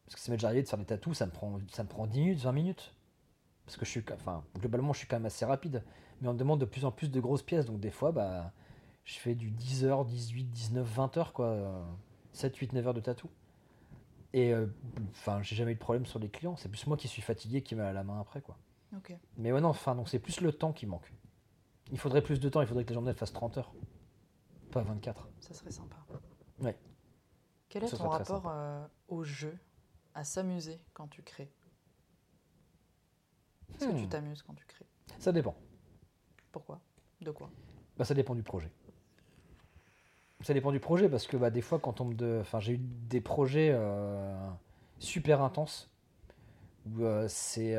Parce 0.07 0.15
que 0.17 0.21
ça 0.21 0.31
m'est 0.31 0.37
déjà 0.37 0.49
arrivé 0.49 0.63
de 0.63 0.69
faire 0.69 0.79
des 0.79 0.85
tatous, 0.85 1.17
ça 1.17 1.27
me 1.27 1.31
prend, 1.31 1.59
ça 1.71 1.83
me 1.83 1.89
prend 1.89 2.07
10 2.07 2.21
minutes, 2.21 2.41
20 2.41 2.53
minutes. 2.53 2.95
Parce 3.65 3.77
que 3.77 3.85
je 3.85 3.91
suis, 3.91 4.05
enfin, 4.13 4.45
globalement, 4.59 4.93
je 4.93 4.99
suis 4.99 5.07
quand 5.07 5.17
même 5.17 5.27
assez 5.27 5.45
rapide. 5.45 5.83
Mais 6.21 6.29
on 6.29 6.35
me 6.35 6.39
demande 6.39 6.61
de 6.61 6.67
plus 6.67 6.85
en 6.85 6.91
plus 6.91 7.11
de 7.11 7.21
grosses 7.21 7.43
pièces, 7.43 7.67
donc 7.67 7.81
des 7.81 7.91
fois, 7.91 8.13
bah, 8.13 8.53
je 9.05 9.19
fais 9.19 9.35
du 9.35 9.51
10 9.51 9.85
heures, 9.85 10.05
18, 10.05 10.45
19, 10.45 10.87
20 10.87 11.17
heures, 11.17 11.33
quoi. 11.33 11.87
7, 12.33 12.57
8, 12.57 12.73
9 12.73 12.87
heures 12.89 12.95
de 12.95 13.01
tatou. 13.01 13.31
Et 14.33 14.53
euh, 14.53 14.67
enfin, 15.11 15.41
j'ai 15.43 15.55
jamais 15.55 15.73
eu 15.73 15.77
de 15.77 15.81
problème 15.81 16.07
sur 16.07 16.19
les 16.19 16.29
clients. 16.29 16.57
C'est 16.57 16.69
plus 16.69 16.87
moi 16.87 16.97
qui 16.97 17.07
suis 17.07 17.23
fatigué 17.23 17.63
qui 17.63 17.75
m'a 17.75 17.93
la 17.93 18.03
main 18.03 18.21
après, 18.21 18.41
quoi. 18.41 18.59
Mais 19.39 19.53
ouais, 19.53 19.61
non, 19.61 19.69
enfin, 19.69 19.95
donc 19.95 20.09
c'est 20.09 20.19
plus 20.19 20.41
le 20.41 20.53
temps 20.53 20.73
qui 20.73 20.87
manque. 20.87 21.13
Il 21.93 21.99
faudrait 21.99 22.23
plus 22.23 22.41
de 22.41 22.49
temps, 22.49 22.61
il 22.61 22.67
faudrait 22.67 22.85
que 22.85 22.91
les 22.91 22.95
journées 22.95 23.15
fassent 23.15 23.33
30 23.33 23.59
heures. 23.59 23.75
Pas 24.71 24.83
24. 24.83 25.29
Ça 25.41 25.55
serait 25.55 25.71
sympa. 25.71 25.97
Ouais. 26.61 26.77
Quel 27.69 27.85
est 27.85 27.97
ton 27.97 28.09
rapport 28.09 28.45
euh, 28.47 28.85
au 29.09 29.25
jeu, 29.25 29.57
à 30.15 30.25
s'amuser 30.25 30.81
quand 30.93 31.09
tu 31.09 31.23
crées? 31.23 31.51
Est-ce 33.75 33.87
que 33.87 33.93
tu 33.93 34.07
hmm. 34.07 34.09
t'amuses 34.09 34.43
quand 34.43 34.55
tu 34.55 34.65
crées? 34.67 34.87
Ça 35.19 35.33
dépend. 35.33 35.55
Pourquoi? 36.53 36.81
De 37.21 37.31
quoi? 37.31 37.51
Bah, 37.97 38.05
Ça 38.05 38.15
dépend 38.15 38.35
du 38.35 38.43
projet. 38.43 38.71
Ça 40.41 40.55
dépend 40.55 40.73
du 40.73 40.81
projet 40.81 41.09
parce 41.09 41.27
que 41.27 41.37
bah, 41.37 41.51
des 41.51 41.63
fois, 41.63 41.79
quand 41.79 42.01
on 42.01 42.07
me. 42.07 42.15
De... 42.15 42.39
Enfin, 42.41 42.61
j'ai 42.61 42.75
eu 42.75 42.79
des 42.79 43.21
projets 43.21 43.71
euh, 43.73 44.51
super 44.99 45.43
intenses 45.43 45.91
euh, 47.01 47.27
c'est 47.29 47.75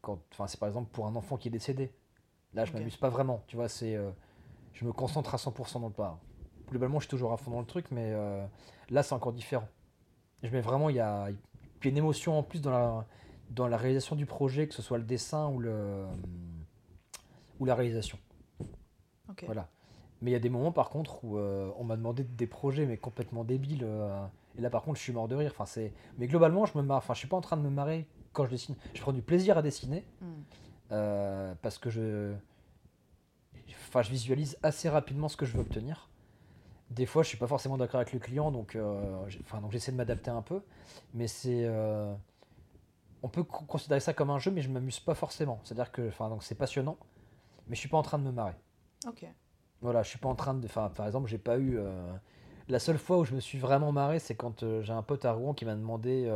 quand, 0.00 0.20
enfin 0.32 0.46
c'est 0.46 0.58
par 0.58 0.68
exemple 0.68 0.90
pour 0.90 1.06
un 1.06 1.16
enfant 1.16 1.36
qui 1.36 1.48
est 1.48 1.50
décédé. 1.50 1.92
Là, 2.54 2.64
je 2.64 2.72
m'amuse 2.72 2.96
pas 2.96 3.08
vraiment, 3.08 3.42
tu 3.46 3.56
vois. 3.56 3.68
C'est, 3.68 3.94
euh, 3.94 4.10
je 4.72 4.84
me 4.84 4.92
concentre 4.92 5.34
à 5.34 5.38
100% 5.38 5.80
dans 5.80 5.88
le 5.88 5.92
pas. 5.92 6.18
Globalement, 6.70 6.98
je 6.98 7.04
suis 7.04 7.10
toujours 7.10 7.32
à 7.32 7.36
fond 7.36 7.50
dans 7.50 7.60
le 7.60 7.66
truc, 7.66 7.86
mais 7.90 8.12
là, 8.90 9.02
c'est 9.02 9.14
encore 9.14 9.32
différent. 9.32 9.68
Je 10.42 10.50
mets 10.50 10.60
vraiment, 10.60 10.90
il 10.90 10.96
y 10.96 11.00
a, 11.00 11.28
une 11.82 11.96
émotion 11.96 12.38
en 12.38 12.42
plus 12.42 12.60
dans 12.60 12.70
la, 12.70 13.06
dans 13.50 13.68
la 13.68 13.76
réalisation 13.78 14.16
du 14.16 14.26
projet, 14.26 14.68
que 14.68 14.74
ce 14.74 14.82
soit 14.82 14.98
le 14.98 15.04
dessin 15.04 15.48
ou 15.48 15.60
le, 15.60 16.04
ou 17.58 17.64
la 17.64 17.74
réalisation. 17.74 18.18
Voilà. 19.46 19.68
Mais 20.20 20.30
il 20.30 20.34
y 20.34 20.36
a 20.36 20.40
des 20.40 20.50
moments, 20.50 20.72
par 20.72 20.90
contre, 20.90 21.24
où 21.24 21.38
on 21.38 21.84
m'a 21.84 21.96
demandé 21.96 22.22
des 22.22 22.46
projets, 22.46 22.84
mais 22.84 22.98
complètement 22.98 23.44
débiles 23.44 23.86
et 24.58 24.60
là, 24.60 24.70
par 24.70 24.82
contre, 24.82 24.98
je 24.98 25.04
suis 25.04 25.12
mort 25.12 25.28
de 25.28 25.36
rire. 25.36 25.54
Enfin. 25.56 25.80
Mais 26.18 26.26
globalement, 26.26 26.66
je. 26.66 26.76
Enfin, 26.76 27.14
je 27.14 27.18
suis 27.18 27.28
pas 27.28 27.36
en 27.36 27.40
train 27.40 27.56
de 27.56 27.62
me 27.62 27.70
marrer 27.70 28.06
quand 28.32 28.44
je 28.44 28.50
dessine. 28.50 28.74
Je 28.92 29.00
prends 29.00 29.12
du 29.12 29.22
plaisir 29.22 29.56
à 29.56 29.62
dessiner 29.62 30.04
hmm. 30.20 30.42
Euh, 30.90 31.54
parce 31.60 31.78
que 31.78 31.90
je, 31.90 32.34
enfin, 33.88 34.02
je 34.02 34.10
visualise 34.10 34.58
assez 34.62 34.88
rapidement 34.88 35.28
ce 35.28 35.36
que 35.36 35.46
je 35.46 35.52
veux 35.52 35.60
obtenir. 35.60 36.08
Des 36.90 37.04
fois, 37.04 37.22
je 37.22 37.28
suis 37.28 37.36
pas 37.36 37.46
forcément 37.46 37.76
d'accord 37.76 38.00
avec 38.00 38.14
le 38.14 38.18
client, 38.18 38.50
donc, 38.50 38.74
euh, 38.74 39.26
enfin, 39.42 39.60
donc 39.60 39.72
j'essaie 39.72 39.92
de 39.92 39.96
m'adapter 39.96 40.30
un 40.30 40.40
peu. 40.40 40.62
Mais 41.12 41.26
c'est, 41.26 41.64
euh, 41.64 42.14
on 43.22 43.28
peut 43.28 43.42
considérer 43.42 44.00
ça 44.00 44.14
comme 44.14 44.30
un 44.30 44.38
jeu, 44.38 44.50
mais 44.50 44.62
je 44.62 44.70
m'amuse 44.70 45.00
pas 45.00 45.14
forcément. 45.14 45.60
C'est-à-dire 45.64 45.92
que, 45.92 46.08
enfin, 46.08 46.30
donc 46.30 46.42
c'est 46.42 46.54
passionnant, 46.54 46.96
mais 47.68 47.74
je 47.74 47.80
suis 47.80 47.90
pas 47.90 47.98
en 47.98 48.02
train 48.02 48.18
de 48.18 48.24
me 48.24 48.32
marrer. 48.32 48.54
Ok. 49.06 49.26
Voilà, 49.82 50.02
je 50.02 50.08
suis 50.08 50.18
pas 50.18 50.28
en 50.28 50.34
train 50.34 50.54
de, 50.54 50.64
enfin, 50.64 50.88
par 50.88 51.06
exemple, 51.06 51.28
j'ai 51.28 51.38
pas 51.38 51.58
eu 51.58 51.78
la 52.68 52.78
seule 52.78 52.98
fois 52.98 53.18
où 53.18 53.24
je 53.24 53.34
me 53.34 53.40
suis 53.40 53.58
vraiment 53.58 53.92
marré, 53.92 54.18
c'est 54.18 54.34
quand 54.34 54.64
j'ai 54.80 54.92
un 54.92 55.02
pote 55.02 55.24
à 55.24 55.32
Rouen 55.32 55.54
qui 55.54 55.64
m'a 55.64 55.74
demandé 55.74 56.28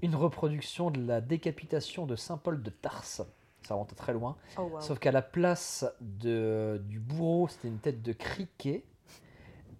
une 0.00 0.14
reproduction 0.14 0.90
de 0.90 1.04
la 1.06 1.20
décapitation 1.20 2.06
de 2.06 2.16
Saint 2.16 2.38
Paul 2.38 2.62
de 2.62 2.70
Tarse. 2.70 3.22
Ça 3.62 3.74
remonte 3.74 3.94
très 3.94 4.12
loin. 4.12 4.36
Oh, 4.58 4.70
Sauf 4.80 4.98
qu'à 4.98 5.12
la 5.12 5.22
place 5.22 5.84
de, 6.00 6.80
du 6.86 6.98
bourreau, 6.98 7.48
c'était 7.48 7.68
une 7.68 7.78
tête 7.78 8.02
de 8.02 8.12
criquet. 8.12 8.84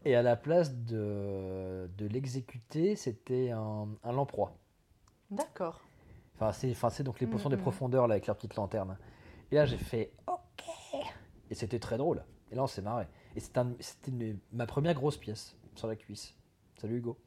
Et 0.05 0.15
à 0.15 0.23
la 0.23 0.37
place 0.37 0.75
de, 0.75 1.91
de 1.99 2.07
l'exécuté, 2.07 2.97
c'était 2.97 3.51
un, 3.51 3.89
un 4.03 4.13
lamproie. 4.13 4.55
D'accord. 5.31 5.81
Enfin, 6.39 6.53
c'est 6.91 7.03
donc 7.03 7.21
les 7.21 7.27
potions 7.27 7.51
des 7.51 7.59
profondeurs 7.59 8.07
là, 8.07 8.15
avec 8.15 8.27
leur 8.27 8.37
petite 8.37 8.57
lanterne. 8.57 8.97
Et 9.51 9.57
là, 9.57 9.67
j'ai 9.67 9.77
fait 9.77 10.13
OK. 10.27 10.65
Et 11.51 11.55
c'était 11.55 11.79
très 11.79 11.99
drôle. 11.99 12.25
Et 12.51 12.55
là, 12.55 12.63
on 12.63 12.67
s'est 12.67 12.81
marré. 12.83 13.07
Et 13.37 13.41
c'était 13.41 14.37
ma 14.53 14.67
première 14.67 14.95
grosse 14.95 15.19
pièce 15.19 15.57
sur 15.75 15.87
la 15.87 15.97
cuisse. 15.97 16.35
Salut 16.81 16.97
Hugo. 16.97 17.19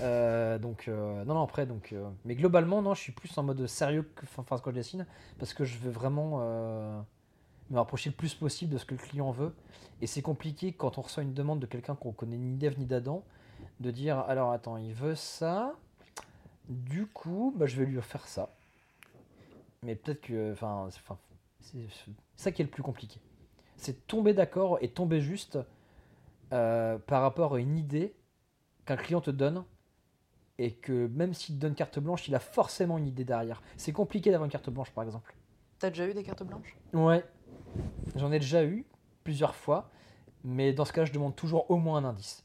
Euh, 0.00 0.58
donc 0.58 0.86
euh, 0.86 1.24
non 1.24 1.34
non 1.34 1.42
après 1.42 1.64
donc 1.64 1.92
euh, 1.92 2.06
mais 2.26 2.34
globalement 2.34 2.82
non 2.82 2.92
je 2.92 3.00
suis 3.00 3.12
plus 3.12 3.36
en 3.38 3.42
mode 3.42 3.66
sérieux 3.66 4.02
que 4.14 4.26
enfin 4.38 4.58
quand 4.58 4.70
je 4.70 4.74
dessine 4.74 5.06
parce 5.38 5.54
que 5.54 5.64
je 5.64 5.78
veux 5.78 5.90
vraiment 5.90 6.38
me 7.70 7.78
rapprocher 7.78 8.10
le 8.10 8.16
plus 8.16 8.34
possible 8.34 8.72
de 8.72 8.78
ce 8.78 8.84
que 8.84 8.94
le 8.94 9.00
client 9.00 9.30
veut. 9.30 9.54
Et 10.02 10.06
c'est 10.06 10.20
compliqué 10.20 10.72
quand 10.72 10.98
on 10.98 11.00
reçoit 11.00 11.22
une 11.22 11.32
demande 11.32 11.60
de 11.60 11.66
quelqu'un 11.66 11.94
qu'on 11.94 12.12
connaît 12.12 12.36
ni 12.36 12.56
d'Ève 12.56 12.78
ni 12.78 12.84
d'Adam 12.84 13.24
de 13.80 13.90
dire 13.90 14.18
alors 14.18 14.52
attends 14.52 14.76
il 14.76 14.92
veut 14.92 15.14
ça. 15.14 15.74
Du 16.68 17.06
coup 17.06 17.54
bah, 17.56 17.66
je 17.66 17.76
vais 17.76 17.86
lui 17.86 18.00
faire 18.02 18.26
ça. 18.26 18.50
Mais 19.82 19.94
peut-être 19.94 20.20
que 20.20 20.52
enfin 20.52 20.88
c'est 21.60 21.78
ça 22.36 22.52
qui 22.52 22.62
est 22.62 22.64
le 22.64 22.70
plus 22.70 22.82
compliqué. 22.82 23.18
C'est 23.76 24.06
tomber 24.06 24.34
d'accord 24.34 24.78
et 24.80 24.88
tomber 24.88 25.20
juste 25.20 25.58
euh, 26.52 26.98
par 26.98 27.22
rapport 27.22 27.54
à 27.54 27.58
une 27.58 27.78
idée 27.78 28.14
qu'un 28.86 28.96
client 28.96 29.20
te 29.20 29.30
donne 29.30 29.64
et 30.58 30.72
que 30.72 31.06
même 31.08 31.34
s'il 31.34 31.56
te 31.56 31.60
donne 31.60 31.74
carte 31.74 31.98
blanche, 31.98 32.28
il 32.28 32.34
a 32.34 32.38
forcément 32.38 32.98
une 32.98 33.06
idée 33.06 33.24
derrière. 33.24 33.62
C'est 33.76 33.92
compliqué 33.92 34.30
d'avoir 34.30 34.44
une 34.44 34.52
carte 34.52 34.70
blanche 34.70 34.90
par 34.90 35.04
exemple. 35.04 35.34
T'as 35.78 35.90
déjà 35.90 36.06
eu 36.06 36.14
des 36.14 36.22
cartes 36.22 36.44
blanches? 36.44 36.76
Ouais, 36.92 37.24
j'en 38.16 38.30
ai 38.30 38.38
déjà 38.38 38.64
eu 38.64 38.84
plusieurs 39.24 39.54
fois, 39.54 39.90
mais 40.44 40.72
dans 40.72 40.84
ce 40.84 40.92
cas, 40.92 41.04
je 41.04 41.12
demande 41.12 41.34
toujours 41.34 41.70
au 41.70 41.76
moins 41.76 41.98
un 41.98 42.04
indice. 42.04 42.44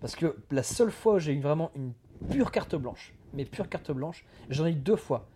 Parce 0.00 0.16
que 0.16 0.36
la 0.50 0.62
seule 0.62 0.90
fois 0.90 1.14
où 1.14 1.18
j'ai 1.18 1.32
eu 1.32 1.40
vraiment 1.40 1.70
une 1.74 1.92
pure 2.30 2.50
carte 2.50 2.74
blanche, 2.74 3.14
mais 3.32 3.44
pure 3.44 3.68
carte 3.68 3.90
blanche, 3.92 4.24
j'en 4.48 4.66
ai 4.66 4.72
eu 4.72 4.74
deux 4.74 4.96
fois. 4.96 5.28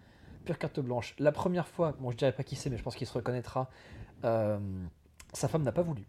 Pure 0.44 0.58
carte 0.58 0.80
blanche. 0.80 1.14
La 1.18 1.32
première 1.32 1.68
fois, 1.68 1.92
bon, 2.00 2.10
je 2.10 2.16
dirais 2.16 2.32
pas 2.32 2.42
qui 2.42 2.56
c'est, 2.56 2.68
mais 2.68 2.76
je 2.76 2.82
pense 2.82 2.96
qu'il 2.96 3.06
se 3.06 3.12
reconnaîtra. 3.12 3.70
Euh, 4.24 4.58
sa 5.32 5.48
femme 5.48 5.62
n'a 5.62 5.72
pas 5.72 5.82
voulu. 5.82 6.06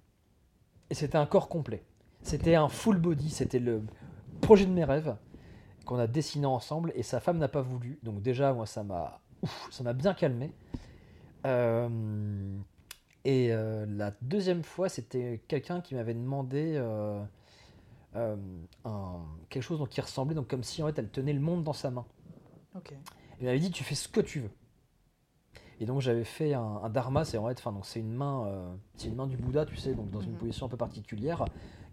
Et 0.89 0.93
c'était 0.93 1.17
un 1.17 1.25
corps 1.25 1.47
complet. 1.47 1.85
C'était 2.21 2.55
un 2.55 2.69
full 2.69 2.97
body, 2.97 3.29
c'était 3.29 3.59
le 3.59 3.83
projet 4.41 4.65
de 4.65 4.71
mes 4.71 4.83
rêves 4.83 5.15
qu'on 5.85 5.99
a 5.99 6.07
dessiné 6.07 6.45
ensemble 6.45 6.91
et 6.95 7.03
sa 7.03 7.19
femme 7.19 7.37
n'a 7.37 7.47
pas 7.47 7.61
voulu. 7.61 7.99
Donc 8.03 8.21
déjà, 8.21 8.53
moi, 8.53 8.65
ça 8.65 8.83
m'a, 8.83 9.21
ça 9.71 9.83
m'a 9.83 9.93
bien 9.93 10.13
calmé. 10.13 10.51
Euh, 11.45 12.57
et 13.23 13.49
euh, 13.51 13.85
la 13.87 14.11
deuxième 14.21 14.63
fois, 14.63 14.89
c'était 14.89 15.43
quelqu'un 15.47 15.81
qui 15.81 15.95
m'avait 15.95 16.13
demandé 16.13 16.73
euh, 16.75 17.23
un, 18.15 19.19
quelque 19.49 19.63
chose 19.63 19.79
donc, 19.79 19.89
qui 19.89 20.01
ressemblait 20.01 20.35
donc 20.35 20.47
comme 20.47 20.63
si 20.63 20.81
en 20.81 20.87
fait 20.87 20.99
elle 20.99 21.09
tenait 21.09 21.33
le 21.33 21.39
monde 21.39 21.63
dans 21.63 21.73
sa 21.73 21.91
main. 21.91 22.05
Ok. 22.75 22.93
Il 23.39 23.45
m'avait 23.45 23.59
dit 23.59 23.71
tu 23.71 23.83
fais 23.83 23.95
ce 23.95 24.07
que 24.07 24.21
tu 24.21 24.41
veux. 24.41 24.51
Et 25.79 25.85
donc 25.85 26.01
j'avais 26.01 26.23
fait 26.23 26.53
un, 26.53 26.89
dharma, 26.89 27.25
c'est 27.25 27.37
en 27.37 27.47
fait, 27.47 27.59
enfin 27.59 27.73
donc 27.73 27.85
c'est 27.85 27.99
une 27.99 28.13
main, 28.13 28.77
c'est 28.95 29.09
une 29.09 29.15
main 29.15 29.27
du 29.27 29.35
Bouddha, 29.35 29.65
tu 29.65 29.75
sais, 29.75 29.93
donc 29.93 30.09
dans 30.09 30.21
une 30.21 30.31
mhm. 30.31 30.37
position 30.37 30.67
un 30.67 30.69
peu 30.69 30.77
particulière, 30.77 31.43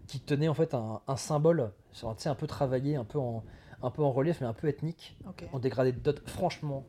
qui 0.07 0.19
tenait 0.19 0.47
en 0.47 0.53
fait 0.53 0.73
un, 0.73 1.01
symbole, 1.17 1.71
tu 1.93 2.05
sais, 2.17 2.29
un 2.29 2.35
peu 2.35 2.47
travaillé, 2.47 2.95
un 2.95 3.05
peu 3.05 3.19
en, 3.19 3.43
un 3.81 3.89
peu 3.91 4.03
en 4.03 4.11
relief, 4.11 4.41
mais 4.41 4.47
un 4.47 4.53
peu 4.53 4.67
ethnique, 4.67 5.17
en 5.53 5.59
dégradé 5.59 5.91
de 5.91 5.99
dot. 5.99 6.21
Franchement, 6.27 6.85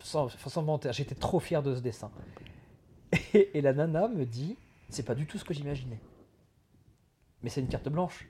sans, 0.00 0.28
sans 0.28 0.62
mentir, 0.62 0.92
j'étais 0.92 1.14
trop 1.14 1.40
fier 1.40 1.62
de 1.62 1.74
ce 1.74 1.80
dessin. 1.80 2.10
Et, 3.34 3.58
et 3.58 3.60
la 3.60 3.72
nana 3.72 4.08
me 4.08 4.24
dit, 4.24 4.56
c'est 4.88 5.04
pas 5.04 5.14
du 5.14 5.26
tout 5.26 5.38
ce 5.38 5.44
que 5.44 5.54
j'imaginais. 5.54 6.00
Mais 7.42 7.50
c'est 7.50 7.60
une 7.60 7.68
carte 7.68 7.88
blanche. 7.88 8.28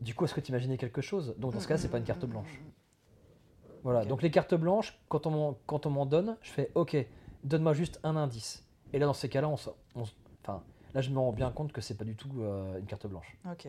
Du 0.00 0.14
coup, 0.14 0.24
est-ce 0.24 0.34
que 0.34 0.40
tu 0.40 0.50
imaginais 0.50 0.76
quelque 0.76 1.00
chose? 1.00 1.34
Donc 1.38 1.52
dans 1.54 1.60
ce 1.60 1.68
cas, 1.68 1.78
c'est 1.78 1.88
pas 1.88 1.98
une 1.98 2.04
carte 2.04 2.24
blanche. 2.24 2.60
Voilà, 3.82 4.04
donc 4.04 4.22
les 4.22 4.30
cartes 4.30 4.54
blanches, 4.54 4.98
quand 5.08 5.26
on 5.26 5.30
m'en- 5.30 5.58
quand 5.66 5.86
on 5.86 5.90
m'en 5.90 6.06
donne, 6.06 6.36
je 6.42 6.50
fais 6.50 6.70
OK, 6.74 6.96
donne-moi 7.44 7.72
juste 7.72 8.00
un 8.02 8.16
indice. 8.16 8.64
Et 8.92 8.98
là, 8.98 9.06
dans 9.06 9.12
ces 9.12 9.28
cas-là, 9.28 9.48
on, 9.48 9.56
on 9.94 10.04
là, 10.94 11.00
je 11.00 11.10
me 11.10 11.18
rends 11.18 11.32
bien 11.32 11.50
compte 11.50 11.72
que 11.72 11.80
c'est 11.80 11.94
pas 11.94 12.04
du 12.04 12.14
tout 12.16 12.30
euh, 12.40 12.78
une 12.78 12.86
carte 12.86 13.06
blanche. 13.06 13.36
Ok. 13.50 13.68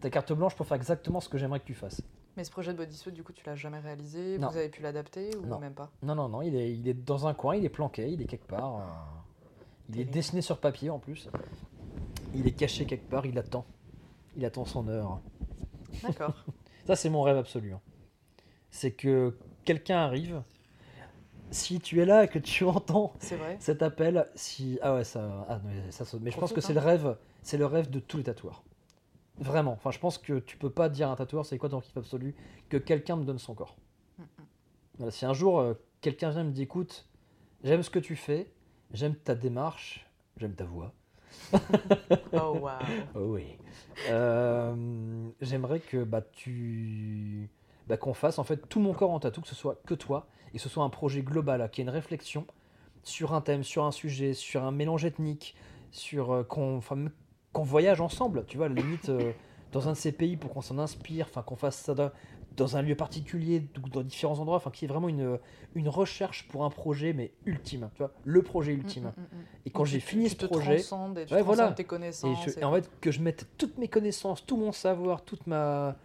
Ta 0.00 0.10
carte 0.10 0.32
blanche 0.32 0.54
pour 0.56 0.66
faire 0.66 0.76
exactement 0.76 1.20
ce 1.20 1.28
que 1.28 1.38
j'aimerais 1.38 1.60
que 1.60 1.66
tu 1.66 1.74
fasses. 1.74 2.00
Mais 2.36 2.44
ce 2.44 2.50
projet 2.50 2.72
de 2.72 2.78
bodysuit, 2.78 3.12
du 3.12 3.22
coup, 3.22 3.32
tu 3.32 3.44
l'as 3.44 3.56
jamais 3.56 3.80
réalisé? 3.80 4.38
Non. 4.38 4.48
Vous 4.48 4.56
avez 4.56 4.68
pu 4.68 4.82
l'adapter 4.82 5.30
ou 5.36 5.46
Non. 5.46 5.58
même 5.58 5.74
pas? 5.74 5.90
Non, 6.02 6.14
non, 6.14 6.28
non, 6.28 6.42
il 6.42 6.54
est, 6.54 6.72
il 6.72 6.86
est 6.88 6.94
dans 6.94 7.26
un 7.26 7.34
coin, 7.34 7.56
il 7.56 7.64
est 7.64 7.68
planqué, 7.70 8.08
il 8.10 8.22
est 8.22 8.26
quelque 8.26 8.46
part. 8.46 8.76
euh, 8.76 8.80
il 9.90 10.00
est 10.00 10.04
dessiné 10.04 10.40
sur 10.40 10.58
papier 10.58 10.88
en 10.90 10.98
plus. 11.00 11.28
Il 12.34 12.46
est 12.46 12.52
caché 12.52 12.86
quelque 12.86 13.08
part, 13.10 13.26
il 13.26 13.36
attend. 13.38 13.64
Il 14.36 14.44
attend 14.44 14.64
son 14.64 14.86
heure. 14.88 15.20
D'accord. 16.02 16.34
Ça, 16.86 16.94
c'est 16.96 17.10
mon 17.10 17.22
rêve 17.22 17.36
absolu. 17.36 17.72
hein. 17.72 17.80
C'est 18.70 18.92
que 18.92 19.36
quelqu'un 19.64 19.98
arrive. 19.98 20.42
Si 21.50 21.80
tu 21.80 22.00
es 22.00 22.04
là 22.04 22.24
et 22.24 22.28
que 22.28 22.38
tu 22.38 22.64
entends 22.64 23.14
cet 23.58 23.82
appel, 23.82 24.26
si 24.34 24.78
ah 24.82 24.94
ouais 24.94 25.04
ça, 25.04 25.46
ah, 25.48 25.56
non, 25.56 25.70
mais 25.70 25.90
ça 25.90 26.04
saute. 26.04 26.20
mais 26.22 26.30
je 26.30 26.38
pense 26.38 26.52
que 26.52 26.60
c'est 26.60 26.74
le 26.74 26.80
rêve, 26.80 27.16
c'est 27.42 27.58
le 27.58 27.66
rêve 27.66 27.90
de 27.90 28.00
tous 28.00 28.16
les 28.16 28.24
tatoueurs. 28.24 28.62
Vraiment. 29.38 29.72
Enfin, 29.72 29.90
je 29.90 29.98
pense 29.98 30.18
que 30.18 30.38
tu 30.38 30.56
peux 30.56 30.70
pas 30.70 30.88
dire 30.88 31.08
à 31.08 31.12
un 31.12 31.16
tatoueur 31.16 31.46
c'est 31.46 31.58
quoi 31.58 31.68
ton 31.68 31.80
kiff 31.80 31.96
absolu 31.96 32.34
que 32.68 32.76
quelqu'un 32.76 33.16
me 33.16 33.24
donne 33.24 33.38
son 33.38 33.54
corps. 33.54 33.76
Mm, 34.18 34.22
mm. 34.22 34.26
Voilà, 34.98 35.10
si 35.10 35.24
un 35.24 35.32
jour 35.32 35.60
euh, 35.60 35.74
quelqu'un 36.00 36.30
vient 36.30 36.44
me 36.44 36.52
dit 36.52 36.62
écoute, 36.62 37.06
j'aime 37.64 37.82
ce 37.82 37.90
que 37.90 37.98
tu 37.98 38.16
fais, 38.16 38.50
j'aime 38.92 39.14
ta 39.14 39.34
démarche, 39.34 40.06
j'aime 40.36 40.54
ta 40.54 40.64
voix. 40.64 40.92
Oh 42.32 42.58
waouh. 42.60 42.78
Oh 43.14 43.34
oui. 43.34 43.56
Euh, 44.08 45.28
J'aimerais 45.40 45.80
que 45.80 46.04
bah, 46.04 46.22
tu 46.32 47.50
bah, 47.90 47.96
qu'on 47.98 48.14
fasse 48.14 48.38
en 48.38 48.44
fait 48.44 48.68
tout 48.68 48.80
mon 48.80 48.94
corps 48.94 49.10
en 49.10 49.20
tatou, 49.20 49.40
que 49.42 49.48
ce 49.48 49.54
soit 49.54 49.82
que 49.84 49.94
toi, 49.94 50.28
et 50.54 50.56
que 50.56 50.62
ce 50.62 50.68
soit 50.68 50.84
un 50.84 50.88
projet 50.90 51.22
global, 51.22 51.68
qui 51.70 51.80
ait 51.80 51.84
une 51.84 51.90
réflexion 51.90 52.46
sur 53.02 53.34
un 53.34 53.40
thème, 53.40 53.62
sur 53.64 53.84
un 53.84 53.90
sujet, 53.90 54.32
sur 54.32 54.62
un 54.64 54.70
mélange 54.70 55.04
ethnique, 55.04 55.54
sur 55.90 56.32
euh, 56.32 56.42
qu'on 56.44 56.80
voyage 57.62 58.00
ensemble, 58.00 58.44
tu 58.46 58.56
vois, 58.56 58.68
limite 58.68 59.08
euh, 59.08 59.32
dans 59.72 59.88
un 59.88 59.92
de 59.92 59.96
ces 59.96 60.12
pays 60.12 60.36
pour 60.36 60.52
qu'on 60.52 60.60
s'en 60.62 60.78
inspire, 60.78 61.26
enfin 61.28 61.42
qu'on 61.42 61.56
fasse 61.56 61.76
ça 61.76 61.94
dans, 61.94 62.10
dans 62.56 62.76
un 62.76 62.82
lieu 62.82 62.94
particulier, 62.94 63.60
dans 63.92 64.02
différents 64.02 64.38
endroits, 64.38 64.56
enfin 64.56 64.70
qu'il 64.70 64.86
y 64.86 64.90
ait 64.90 64.92
vraiment 64.92 65.08
une, 65.08 65.38
une 65.74 65.88
recherche 65.88 66.46
pour 66.48 66.64
un 66.64 66.70
projet, 66.70 67.12
mais 67.12 67.32
ultime, 67.46 67.90
tu 67.94 68.02
vois, 68.02 68.12
le 68.24 68.42
projet 68.42 68.72
ultime. 68.72 69.04
Mm, 69.04 69.20
mm, 69.20 69.22
mm, 69.22 69.40
mm. 69.40 69.44
Et 69.66 69.70
quand 69.70 69.84
j'ai 69.84 70.00
fini 70.00 70.24
tu 70.24 70.30
ce 70.30 70.36
te 70.36 70.46
projet, 70.46 70.80
et 70.80 70.82
tu 70.84 70.92
Ouais, 70.94 71.26
transcendes 71.26 71.44
voilà. 71.44 71.72
tes 71.72 71.82
et, 71.82 71.86
connaissances. 71.86 72.44
je- 72.46 72.50
et- 72.50 72.60
et 72.60 72.64
en 72.64 72.72
fait, 72.72 72.88
que 73.00 73.10
je 73.10 73.20
mette 73.20 73.46
toutes 73.58 73.78
mes 73.78 73.88
connaissances, 73.88 74.44
tout 74.46 74.56
mon 74.56 74.72
savoir, 74.72 75.24
toute 75.24 75.46
ma, 75.46 75.96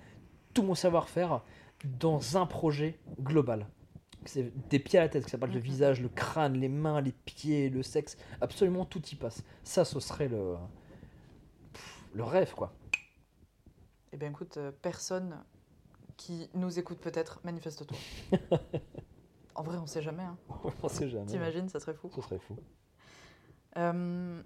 tout 0.53 0.63
mon 0.63 0.75
savoir-faire 0.75 1.41
dans 1.83 2.37
un 2.37 2.45
projet 2.45 2.99
global. 3.19 3.67
C'est 4.25 4.51
des 4.69 4.79
pieds 4.79 4.97
à 4.97 5.03
la 5.03 5.09
tête, 5.09 5.25
que 5.25 5.29
ça 5.29 5.37
parle 5.37 5.51
le 5.51 5.59
Mhm. 5.59 5.63
visage, 5.63 6.01
le 6.01 6.09
crâne, 6.09 6.53
les 6.53 6.69
mains, 6.69 6.99
les 7.01 7.11
pieds, 7.11 7.69
le 7.69 7.83
sexe, 7.83 8.17
absolument 8.41 8.85
tout 8.85 9.05
y 9.11 9.15
passe. 9.15 9.43
Ça, 9.63 9.85
ce 9.85 9.99
serait 9.99 10.27
le, 10.27 10.55
pff, 11.73 12.03
le 12.13 12.23
rêve, 12.23 12.53
quoi. 12.55 12.73
Eh 14.11 14.17
bien, 14.17 14.29
écoute, 14.29 14.57
euh, 14.57 14.71
personne 14.81 15.37
qui 16.17 16.49
nous 16.55 16.79
écoute 16.79 16.99
peut-être, 16.99 17.39
manifeste-toi. 17.43 17.97
en 19.55 19.61
vrai, 19.63 19.77
on 19.77 19.85
sait 19.85 20.01
jamais. 20.01 20.23
Hein. 20.23 20.37
On 20.81 20.87
sait 20.87 21.09
jamais. 21.09 21.25
T'imagines, 21.27 21.69
ça 21.69 21.79
serait 21.79 21.93
fou. 21.93 22.09
Ce 22.15 22.21
serait 22.21 22.39
fou. 22.39 22.55
Euh, 23.77 24.41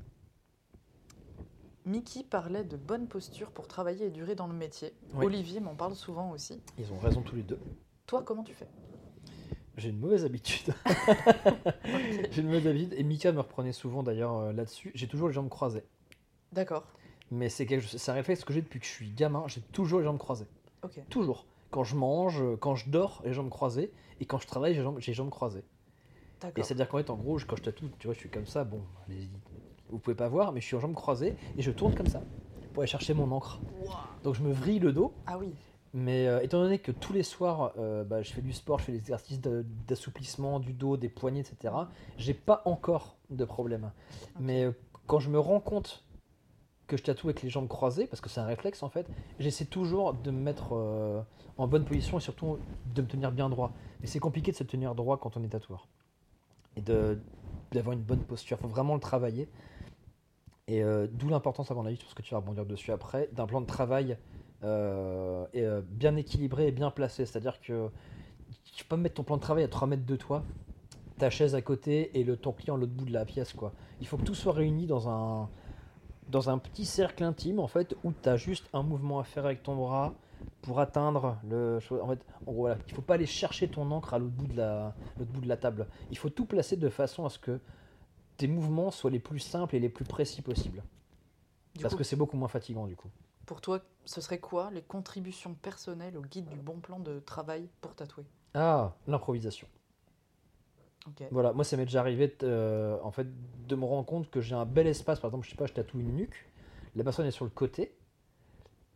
Mickey 1.89 2.23
parlait 2.23 2.63
de 2.63 2.77
bonne 2.77 3.07
posture 3.07 3.49
pour 3.51 3.67
travailler 3.67 4.05
et 4.05 4.09
durer 4.11 4.35
dans 4.35 4.45
le 4.47 4.53
métier. 4.53 4.93
Oui. 5.15 5.25
Olivier 5.25 5.59
m'en 5.59 5.73
parle 5.75 5.95
souvent 5.95 6.29
aussi. 6.31 6.61
Ils 6.77 6.93
ont 6.93 6.99
raison 6.99 7.21
tous 7.23 7.35
les 7.35 7.41
deux. 7.41 7.59
Toi, 8.05 8.21
comment 8.23 8.43
tu 8.43 8.53
fais? 8.53 8.67
J'ai 9.75 9.89
une 9.89 9.97
mauvaise 9.99 10.23
habitude. 10.23 10.73
J'ai 12.31 12.41
une 12.41 12.47
mauvaise 12.47 12.67
habitude. 12.67 12.93
Et 12.93 13.03
Mika 13.03 13.31
me 13.31 13.39
reprenait 13.39 13.71
souvent 13.71 14.03
d'ailleurs 14.03 14.35
euh, 14.37 14.53
là-dessus. 14.53 14.91
J'ai 14.93 15.07
toujours 15.07 15.29
les 15.29 15.33
jambes 15.33 15.49
croisées. 15.49 15.83
D'accord. 16.51 16.85
Mais 17.31 17.49
c'est 17.49 17.65
quelque 17.65 17.81
chose- 17.87 17.99
c'est 17.99 18.11
un 18.11 18.15
réflexe 18.15 18.43
que 18.43 18.53
j'ai 18.53 18.61
depuis 18.61 18.79
que 18.79 18.85
je 18.85 18.91
suis 18.91 19.09
gamin. 19.09 19.43
J'ai 19.47 19.61
toujours 19.61 19.99
les 19.99 20.05
jambes 20.05 20.17
croisées. 20.19 20.47
Toujours. 21.09 21.47
Quand 21.71 21.83
je 21.83 21.95
mange, 21.95 22.41
euh, 22.41 22.55
quand 22.55 22.75
je 22.75 22.89
dors, 22.89 23.21
les 23.25 23.33
jambes 23.33 23.49
croisées. 23.49 23.91
Et 24.19 24.25
quand 24.25 24.37
je 24.37 24.45
travaille, 24.47 24.73
j'ai 24.73 24.79
les 24.79 24.83
jambes, 24.83 24.99
jambes 24.99 25.29
croisées. 25.31 25.63
Et 26.55 26.63
c'est-à-dire 26.63 26.87
qu'en 26.87 26.97
fait, 26.97 27.09
en 27.09 27.15
gros, 27.15 27.37
quand 27.47 27.55
je 27.57 27.63
tatoue, 27.63 27.89
tu 27.99 28.07
vois, 28.07 28.13
je 28.13 28.19
suis 28.19 28.29
comme 28.29 28.45
ça. 28.45 28.63
Bon, 28.63 28.81
les- 29.07 29.27
vous 29.89 29.99
pouvez 29.99 30.15
pas 30.15 30.27
voir, 30.27 30.51
mais 30.51 30.61
je 30.61 30.65
suis 30.65 30.75
en 30.75 30.79
jambes 30.79 30.95
croisées 30.95 31.35
et 31.57 31.61
je 31.61 31.71
tourne 31.71 31.93
comme 31.95 32.07
ça 32.07 32.21
pour 32.73 32.83
aller 32.83 32.89
chercher 32.89 33.13
mon 33.13 33.31
encre. 33.31 33.59
Donc 34.23 34.35
je 34.35 34.43
me 34.43 34.51
vrille 34.51 34.79
le 34.79 34.91
dos. 34.91 35.13
Ah 35.25 35.37
oui. 35.37 35.53
Mais 35.93 36.27
euh, 36.27 36.41
étant 36.41 36.61
donné 36.61 36.77
que 36.79 36.91
tous 36.91 37.13
les 37.13 37.23
soirs, 37.23 37.73
euh, 37.77 38.03
bah, 38.03 38.21
je 38.21 38.31
fais 38.31 38.41
du 38.41 38.53
sport, 38.53 38.79
je 38.79 38.85
fais 38.85 38.91
des 38.91 38.99
exercices 38.99 39.41
d'assouplissement 39.41 40.59
du 40.59 40.73
dos, 40.73 40.97
des 40.97 41.09
poignets, 41.09 41.41
etc., 41.41 41.73
j'ai 42.17 42.33
pas 42.33 42.61
encore 42.65 43.17
de 43.31 43.43
problème. 43.43 43.91
Mais 44.39 44.65
euh, 44.65 44.71
quand 45.07 45.19
je 45.19 45.29
me 45.29 45.39
rends 45.39 45.59
compte 45.59 46.03
que 46.85 46.95
je 46.97 47.03
tatoue 47.03 47.27
avec 47.27 47.41
les 47.41 47.49
jambes 47.49 47.67
croisées, 47.67 48.05
parce 48.05 48.21
que 48.21 48.29
c'est 48.29 48.39
un 48.39 48.45
réflexe 48.45 48.83
en 48.83 48.89
fait, 48.89 49.07
j'essaie 49.39 49.65
toujours 49.65 50.13
de 50.13 50.31
me 50.31 50.39
mettre 50.39 50.73
en 51.57 51.67
bonne 51.67 51.85
position 51.85 52.17
et 52.17 52.21
surtout 52.21 52.57
de 52.95 53.01
me 53.03 53.07
tenir 53.07 53.31
bien 53.31 53.47
droit. 53.47 53.73
Mais 54.01 54.07
c'est 54.07 54.19
compliqué 54.19 54.51
de 54.51 54.57
se 54.57 54.63
tenir 54.63 54.95
droit 54.95 55.17
quand 55.17 55.37
on 55.37 55.43
est 55.43 55.49
tatoueur. 55.49 55.87
Et 56.77 56.81
d'avoir 56.81 57.93
une 57.93 58.01
bonne 58.01 58.23
posture, 58.23 58.57
il 58.59 58.61
faut 58.61 58.67
vraiment 58.67 58.95
le 58.95 58.99
travailler. 58.99 59.47
Et 60.69 60.83
euh, 60.83 61.07
d'où 61.11 61.29
l'importance, 61.29 61.71
à 61.71 61.73
mon 61.73 61.83
avis, 61.83 61.95
je 61.95 62.03
pense 62.03 62.13
que 62.13 62.21
tu 62.21 62.31
vas 62.31 62.37
rebondir 62.37 62.63
dessus 62.63 62.91
après, 62.91 63.27
d'un 63.33 63.47
plan 63.47 63.59
de 63.59 63.65
travail 63.65 64.17
euh, 64.63 65.47
euh, 65.55 65.81
bien 65.83 66.15
équilibré 66.15 66.67
et 66.67 66.71
bien 66.71 66.91
placé. 66.91 67.25
C'est-à-dire 67.25 67.59
que 67.59 67.89
tu 68.75 68.83
peux 68.83 68.95
pas 68.95 69.01
mettre 69.01 69.15
ton 69.15 69.23
plan 69.23 69.37
de 69.37 69.41
travail 69.41 69.63
à 69.63 69.67
3 69.67 69.87
mètres 69.87 70.05
de 70.05 70.15
toi, 70.15 70.43
ta 71.17 71.31
chaise 71.31 71.55
à 71.55 71.63
côté 71.63 72.11
et 72.13 72.23
le, 72.23 72.37
ton 72.37 72.51
client 72.51 72.75
à 72.75 72.77
l'autre 72.77 72.93
bout 72.93 73.05
de 73.05 73.11
la 73.11 73.25
pièce. 73.25 73.51
quoi. 73.51 73.73
Il 73.99 74.05
faut 74.05 74.17
que 74.17 74.23
tout 74.23 74.35
soit 74.35 74.53
réuni 74.53 74.85
dans 74.85 75.09
un, 75.09 75.49
petit 76.59 76.85
cercle 76.85 77.23
intime, 77.23 77.59
en 77.59 77.67
fait, 77.67 77.95
où 78.03 78.13
tu 78.13 78.29
as 78.29 78.37
juste 78.37 78.69
un 78.71 78.83
mouvement 78.83 79.17
à 79.17 79.23
faire 79.23 79.45
avec 79.45 79.63
ton 79.63 79.75
bras 79.75 80.13
pour 80.61 80.79
atteindre 80.79 81.37
le... 81.49 81.79
En 81.99 82.09
fait, 82.09 82.19
en 82.45 82.51
voilà, 82.53 82.77
il 82.87 82.93
faut 82.93 83.01
pas 83.01 83.15
aller 83.15 83.25
chercher 83.25 83.69
ton 83.69 83.89
encre 83.89 84.13
à 84.13 84.19
l'autre 84.19 84.35
bout, 84.35 84.47
la- 84.55 84.93
l'autre 85.17 85.31
bout 85.31 85.41
de 85.41 85.47
la 85.47 85.57
table. 85.57 85.87
Il 86.11 86.17
faut 86.19 86.29
tout 86.29 86.45
placer 86.45 86.75
de 86.77 86.89
façon 86.89 87.25
à 87.25 87.29
ce 87.29 87.39
que 87.39 87.59
tes 88.39 88.47
mouvements 88.47 88.91
soient 88.91 89.11
les 89.11 89.19
plus 89.19 89.39
simples 89.39 89.75
et 89.75 89.79
les 89.79 89.89
plus 89.89 90.05
précis 90.05 90.41
possibles. 90.41 90.83
Du 91.75 91.83
Parce 91.83 91.93
coup, 91.93 91.95
que 91.95 92.05
c'est 92.05 92.15
beaucoup 92.15 92.37
moins 92.37 92.47
fatigant, 92.47 92.87
du 92.87 92.95
coup. 92.95 93.09
pour 93.45 93.59
toi, 93.59 93.81
ce 94.05 94.21
serait 94.21 94.39
quoi 94.39 94.71
les 94.71 94.81
contributions 94.81 95.53
personnelles 95.53 96.15
au 96.17 96.21
guide 96.21 96.47
du 96.47 96.57
bon 96.61 96.79
plan 96.79 96.99
de 97.01 97.19
travail 97.19 97.67
pour 97.81 97.93
tatouer? 97.93 98.25
Ah, 98.53 98.95
l'improvisation. 99.07 99.67
Ok. 101.07 101.21
Voilà, 101.31 101.53
moi 101.53 101.63
ça 101.63 101.77
m'est 101.77 101.85
déjà 101.85 101.99
arrivé 101.99 102.35
euh, 102.43 102.97
en 103.03 103.11
fait 103.11 103.27
de 103.67 103.75
me 103.75 103.85
rendre 103.85 104.05
compte 104.05 104.29
que 104.31 104.41
j'ai 104.41 104.55
un 104.55 104.65
bel 104.65 104.87
espace, 104.87 105.19
par 105.19 105.29
exemple, 105.29 105.45
je 105.45 105.51
sais 105.51 105.55
pas, 105.55 105.67
je 105.67 105.73
tatoue 105.73 105.99
une 105.99 106.15
nuque, 106.15 106.49
la 106.95 107.03
personne 107.03 107.27
est 107.27 107.31
sur 107.31 107.45
le 107.45 107.51
côté, 107.51 107.95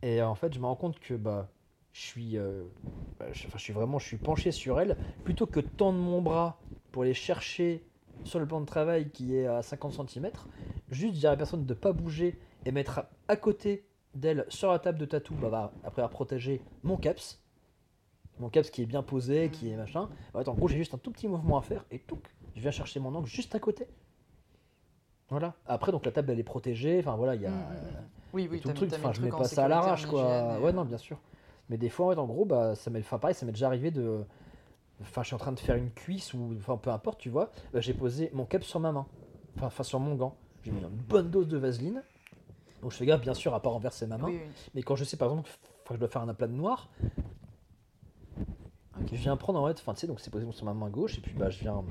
et 0.02 0.22
en 0.22 0.34
fait 0.34 0.52
je 0.54 0.58
me 0.60 0.66
rends 0.66 0.76
compte 0.76 0.98
que 1.00 1.14
bah 1.14 1.48
je 1.92 2.00
suis, 2.00 2.36
euh, 2.38 2.64
bah, 3.18 3.26
je, 3.32 3.46
enfin, 3.46 3.58
je 3.58 3.62
suis 3.62 3.72
vraiment, 3.72 3.98
je 3.98 4.06
suis 4.06 4.16
penché 4.16 4.50
sur 4.50 4.80
elle, 4.80 4.96
plutôt 5.22 5.46
que 5.46 5.60
tendre 5.60 5.98
mon 5.98 6.20
bras 6.22 6.60
pour 6.90 7.02
aller 7.02 7.14
chercher 7.14 7.86
sur 8.22 8.38
le 8.38 8.46
plan 8.46 8.60
de 8.60 8.66
travail 8.66 9.10
qui 9.10 9.36
est 9.36 9.46
à 9.46 9.62
50 9.62 10.08
cm, 10.08 10.30
juste 10.90 11.14
dire 11.14 11.30
à 11.30 11.32
la 11.32 11.36
personne 11.36 11.66
de 11.66 11.74
pas 11.74 11.92
bouger 11.92 12.38
et 12.64 12.72
mettre 12.72 13.00
à, 13.00 13.10
à 13.28 13.36
côté 13.36 13.86
d'elle 14.14 14.44
sur 14.48 14.70
la 14.70 14.78
table 14.78 14.98
de 14.98 15.04
tatou, 15.04 15.34
bah, 15.34 15.72
après 15.82 16.02
avoir 16.02 16.10
protégé 16.10 16.62
mon 16.82 16.96
caps, 16.96 17.42
mon 18.38 18.48
caps 18.48 18.70
qui 18.70 18.82
est 18.82 18.86
bien 18.86 19.02
posé, 19.02 19.50
qui 19.50 19.70
est 19.70 19.76
machin. 19.76 20.08
En 20.32 20.38
fait, 20.38 20.48
en 20.48 20.54
gros, 20.54 20.68
j'ai 20.68 20.76
juste 20.76 20.94
un 20.94 20.98
tout 20.98 21.10
petit 21.10 21.28
mouvement 21.28 21.58
à 21.58 21.62
faire 21.62 21.84
et 21.90 21.98
tout, 21.98 22.18
je 22.54 22.60
viens 22.60 22.70
chercher 22.70 23.00
mon 23.00 23.14
angle 23.14 23.26
juste 23.26 23.54
à 23.54 23.58
côté. 23.58 23.86
Voilà. 25.30 25.54
Après, 25.66 25.90
donc 25.90 26.04
la 26.04 26.12
table 26.12 26.30
elle 26.30 26.38
est 26.38 26.44
protégée. 26.44 26.98
Enfin 27.00 27.16
voilà, 27.16 27.34
il 27.34 27.42
y 27.42 27.46
a, 27.46 27.50
Mm, 27.50 27.54
mm, 27.54 27.56
mm. 27.56 28.04
Oui, 28.34 28.48
oui, 28.50 28.60
tout 28.60 28.68
le 28.68 28.74
truc. 28.74 28.92
Enfin, 28.94 29.12
je 29.12 29.20
mets 29.20 29.30
pas 29.30 29.44
ça 29.44 29.64
à 29.64 29.68
l'arrache, 29.68 30.06
quoi. 30.06 30.58
Ouais, 30.58 30.68
euh, 30.68 30.72
non, 30.72 30.84
bien 30.84 30.98
sûr. 30.98 31.18
Mais 31.70 31.78
des 31.78 31.88
fois, 31.88 32.06
en, 32.06 32.10
fait, 32.10 32.18
en 32.18 32.26
gros, 32.26 32.44
bah, 32.44 32.74
ça 32.74 32.90
m'est, 32.90 32.98
enfin, 32.98 33.18
pareil, 33.18 33.34
ça 33.34 33.46
m'est 33.46 33.52
déjà 33.52 33.66
arrivé 33.68 33.90
de, 33.90 34.24
enfin, 35.02 35.22
je 35.22 35.28
suis 35.28 35.34
en 35.34 35.38
train 35.38 35.52
de 35.52 35.60
faire 35.60 35.76
une 35.76 35.90
cuisse 35.90 36.34
ou, 36.34 36.54
enfin, 36.56 36.76
peu 36.76 36.90
importe, 36.90 37.20
tu 37.20 37.30
vois. 37.30 37.50
bah, 37.72 37.80
j'ai 37.80 37.94
posé 37.94 38.30
mon 38.32 38.44
cap 38.44 38.64
sur 38.64 38.80
ma 38.80 38.92
main, 38.92 39.06
enfin, 39.56 39.66
enfin, 39.66 39.82
sur 39.82 40.00
mon 40.00 40.14
gant. 40.14 40.36
J'ai 40.62 40.70
mis 40.70 40.80
une 40.80 40.88
bonne 40.88 41.30
dose 41.30 41.48
de 41.48 41.58
vaseline. 41.58 42.02
Donc 42.82 42.92
je 42.92 42.96
fais 42.96 43.06
gaffe, 43.06 43.20
bien 43.20 43.34
sûr, 43.34 43.54
à 43.54 43.60
pas 43.60 43.70
renverser 43.70 44.06
ma 44.06 44.18
main. 44.18 44.26
Oui, 44.26 44.40
oui. 44.42 44.50
Mais 44.74 44.82
quand 44.82 44.96
je 44.96 45.04
sais, 45.04 45.16
par 45.16 45.28
exemple, 45.28 45.50
que 45.86 45.94
je 45.94 45.98
dois 45.98 46.08
faire 46.08 46.22
un 46.22 46.28
aplat 46.28 46.46
de 46.46 46.52
noir, 46.52 46.88
je 49.10 49.16
viens 49.16 49.36
prendre 49.36 49.60
en 49.60 49.66
fait, 49.66 49.78
enfin 49.80 49.94
tu 49.94 50.00
sais, 50.00 50.06
donc 50.06 50.20
c'est 50.20 50.30
posé 50.30 50.50
sur 50.52 50.64
ma 50.64 50.74
main 50.74 50.88
gauche, 50.88 51.18
et 51.18 51.20
puis 51.20 51.34
bah 51.34 51.50
je 51.50 51.58
viens, 51.60 51.84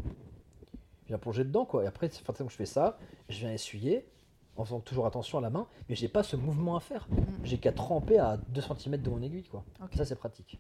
je 1.04 1.08
viens 1.08 1.18
plonger 1.18 1.44
dedans 1.44 1.66
quoi. 1.66 1.84
Et 1.84 1.88
après, 1.88 2.10
enfin, 2.28 2.46
je 2.48 2.56
fais 2.56 2.66
ça, 2.66 2.98
je 3.30 3.40
viens 3.40 3.52
essuyer, 3.52 4.06
en 4.56 4.66
faisant 4.66 4.80
toujours 4.80 5.06
attention 5.06 5.38
à 5.38 5.42
la 5.42 5.50
main, 5.50 5.68
mais 5.90 5.96
j'ai 5.96 6.08
pas 6.08 6.24
ce 6.24 6.36
mouvement 6.36 6.76
à 6.76 6.80
faire. 6.80 7.08
Mm. 7.10 7.16
J'ai 7.44 7.58
qu'à 7.58 7.72
tremper 7.72 8.20
à 8.20 8.38
2 8.38 8.62
cm 8.62 8.98
de 8.98 9.10
mon 9.10 9.22
aiguille, 9.22 9.48
quoi. 9.48 9.64
Ça, 9.96 10.06
c'est 10.06 10.16
pratique. 10.16 10.60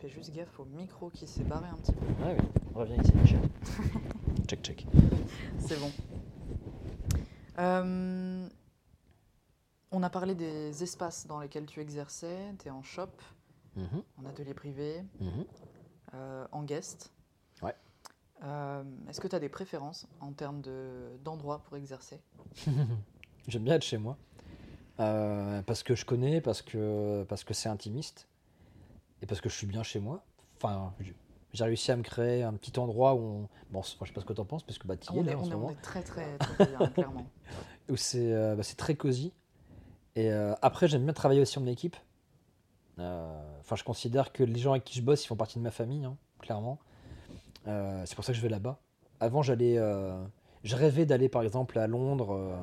Fais 0.00 0.08
juste 0.08 0.34
gaffe 0.34 0.58
au 0.60 0.64
micro 0.64 1.10
qui 1.10 1.26
s'est 1.26 1.44
barré 1.44 1.68
un 1.68 1.76
petit 1.76 1.92
peu. 1.92 2.06
Ouais, 2.24 2.36
oui. 2.38 2.46
Reviens 2.74 3.02
ici, 3.02 3.12
Michel. 3.16 3.40
check, 4.48 4.62
check. 4.62 4.86
C'est 5.58 5.78
bon. 5.80 5.90
Euh, 7.58 8.48
on 9.90 10.02
a 10.02 10.10
parlé 10.10 10.34
des 10.34 10.82
espaces 10.82 11.26
dans 11.26 11.40
lesquels 11.40 11.66
tu 11.66 11.80
exerçais. 11.80 12.54
Tu 12.60 12.68
es 12.68 12.70
en 12.70 12.82
shop, 12.82 13.08
mhm. 13.76 14.02
en 14.18 14.24
atelier 14.26 14.54
privé, 14.54 15.02
mhm. 15.20 15.44
euh, 16.14 16.46
en 16.52 16.62
guest. 16.62 17.12
Ouais. 17.62 17.74
Euh, 18.44 18.84
est-ce 19.08 19.20
que 19.20 19.26
tu 19.26 19.34
as 19.34 19.40
des 19.40 19.48
préférences 19.48 20.06
en 20.20 20.32
termes 20.32 20.62
d'endroits 21.24 21.62
pour 21.64 21.76
exercer? 21.76 22.20
J'aime 23.48 23.64
bien 23.64 23.74
être 23.74 23.84
chez 23.84 23.98
moi. 23.98 24.16
Euh, 25.00 25.62
parce 25.62 25.82
que 25.82 25.94
je 25.94 26.04
connais, 26.04 26.40
parce 26.40 26.62
que 26.62 27.24
parce 27.28 27.44
que 27.44 27.54
c'est 27.54 27.68
intimiste 27.68 28.28
et 29.22 29.26
parce 29.26 29.40
que 29.40 29.48
je 29.48 29.54
suis 29.54 29.66
bien 29.66 29.82
chez 29.82 30.00
moi. 30.00 30.24
Enfin, 30.56 30.92
j'ai 31.52 31.64
réussi 31.64 31.90
à 31.92 31.96
me 31.96 32.02
créer 32.02 32.42
un 32.42 32.52
petit 32.54 32.78
endroit 32.78 33.14
où 33.14 33.18
on... 33.18 33.48
Bon, 33.70 33.82
je 33.82 33.90
sais 33.90 34.12
pas 34.12 34.20
ce 34.20 34.26
que 34.26 34.32
tu 34.32 34.40
en 34.40 34.44
penses, 34.44 34.64
parce 34.64 34.78
que 34.78 34.86
bah, 34.86 34.94
y 35.12 35.18
es, 35.18 35.22
là, 35.22 35.38
en 35.38 35.44
ce 35.44 35.50
moment. 35.50 35.68
On 35.68 35.70
est 35.70 35.82
très, 35.82 36.02
très, 36.02 36.36
très 36.38 36.66
bien, 36.66 36.86
clairement. 36.94 37.26
Où 37.88 37.96
c'est 37.96 38.32
bah, 38.56 38.62
très 38.76 38.96
cosy. 38.96 39.32
Et 40.18 40.32
euh, 40.32 40.52
après, 40.62 40.88
j'aime 40.88 41.04
bien 41.04 41.12
travailler 41.12 41.40
aussi 41.40 41.60
en 41.60 41.66
équipe. 41.66 41.96
Euh, 42.98 43.60
enfin, 43.60 43.76
je 43.76 43.84
considère 43.84 44.32
que 44.32 44.42
les 44.42 44.58
gens 44.58 44.72
avec 44.72 44.82
qui 44.82 44.98
je 44.98 45.02
bosse, 45.02 45.24
ils 45.24 45.28
font 45.28 45.36
partie 45.36 45.58
de 45.60 45.62
ma 45.62 45.70
famille, 45.70 46.04
hein, 46.04 46.16
clairement. 46.40 46.80
Euh, 47.68 48.02
c'est 48.04 48.16
pour 48.16 48.24
ça 48.24 48.32
que 48.32 48.36
je 48.36 48.42
vais 48.42 48.48
là-bas. 48.48 48.80
Avant, 49.20 49.42
j'allais, 49.42 49.76
je 50.64 50.76
rêvais 50.76 51.06
d'aller 51.06 51.28
par 51.28 51.42
exemple 51.42 51.78
à 51.78 51.86
Londres, 51.86 52.58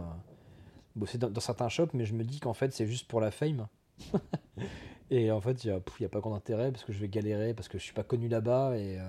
bosser 0.95 1.17
dans, 1.17 1.39
certains 1.39 1.69
shops, 1.69 1.93
mais 1.93 2.05
je 2.05 2.13
me 2.13 2.23
dis 2.23 2.39
qu'en 2.39 2.53
fait, 2.53 2.73
c'est 2.73 2.87
juste 2.87 3.07
pour 3.07 3.21
la 3.21 3.31
fame. 3.31 3.67
et 5.11 5.31
en 5.31 5.41
fait, 5.41 5.63
il 5.63 5.71
n'y 5.71 6.05
a, 6.05 6.09
pas 6.09 6.19
grand 6.19 6.35
intérêt 6.35 6.71
parce 6.71 6.83
que 6.83 6.93
je 6.93 6.99
vais 6.99 7.09
galérer, 7.09 7.53
parce 7.53 7.67
que 7.67 7.77
je 7.77 7.83
suis 7.83 7.93
pas 7.93 8.03
connu 8.03 8.27
là-bas. 8.27 8.77
Et 8.77 8.99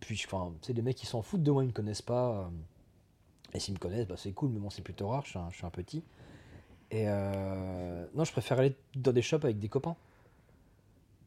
puis, 0.00 0.20
enfin, 0.26 0.52
c'est 0.62 0.72
des 0.72 0.82
mecs 0.82 0.96
qui 0.96 1.06
s'en 1.06 1.22
foutent 1.22 1.42
de 1.42 1.50
moi, 1.50 1.64
ils 1.64 1.68
me 1.68 1.72
connaissent 1.72 2.02
pas. 2.02 2.50
et 3.54 3.60
s'ils 3.60 3.74
me 3.74 3.78
connaissent, 3.78 4.06
bah, 4.06 4.16
c'est 4.16 4.32
cool, 4.32 4.50
mais 4.50 4.60
bon, 4.60 4.70
c'est 4.70 4.82
plutôt 4.82 5.08
rare, 5.08 5.24
je 5.24 5.38
suis 5.56 5.66
un 5.66 5.70
petit. 5.70 6.02
Et 6.90 7.04
euh, 7.06 8.06
non, 8.14 8.24
je 8.24 8.32
préfère 8.32 8.58
aller 8.58 8.74
dans 8.96 9.12
des 9.12 9.22
shops 9.22 9.44
avec 9.44 9.58
des 9.58 9.68
copains. 9.68 9.96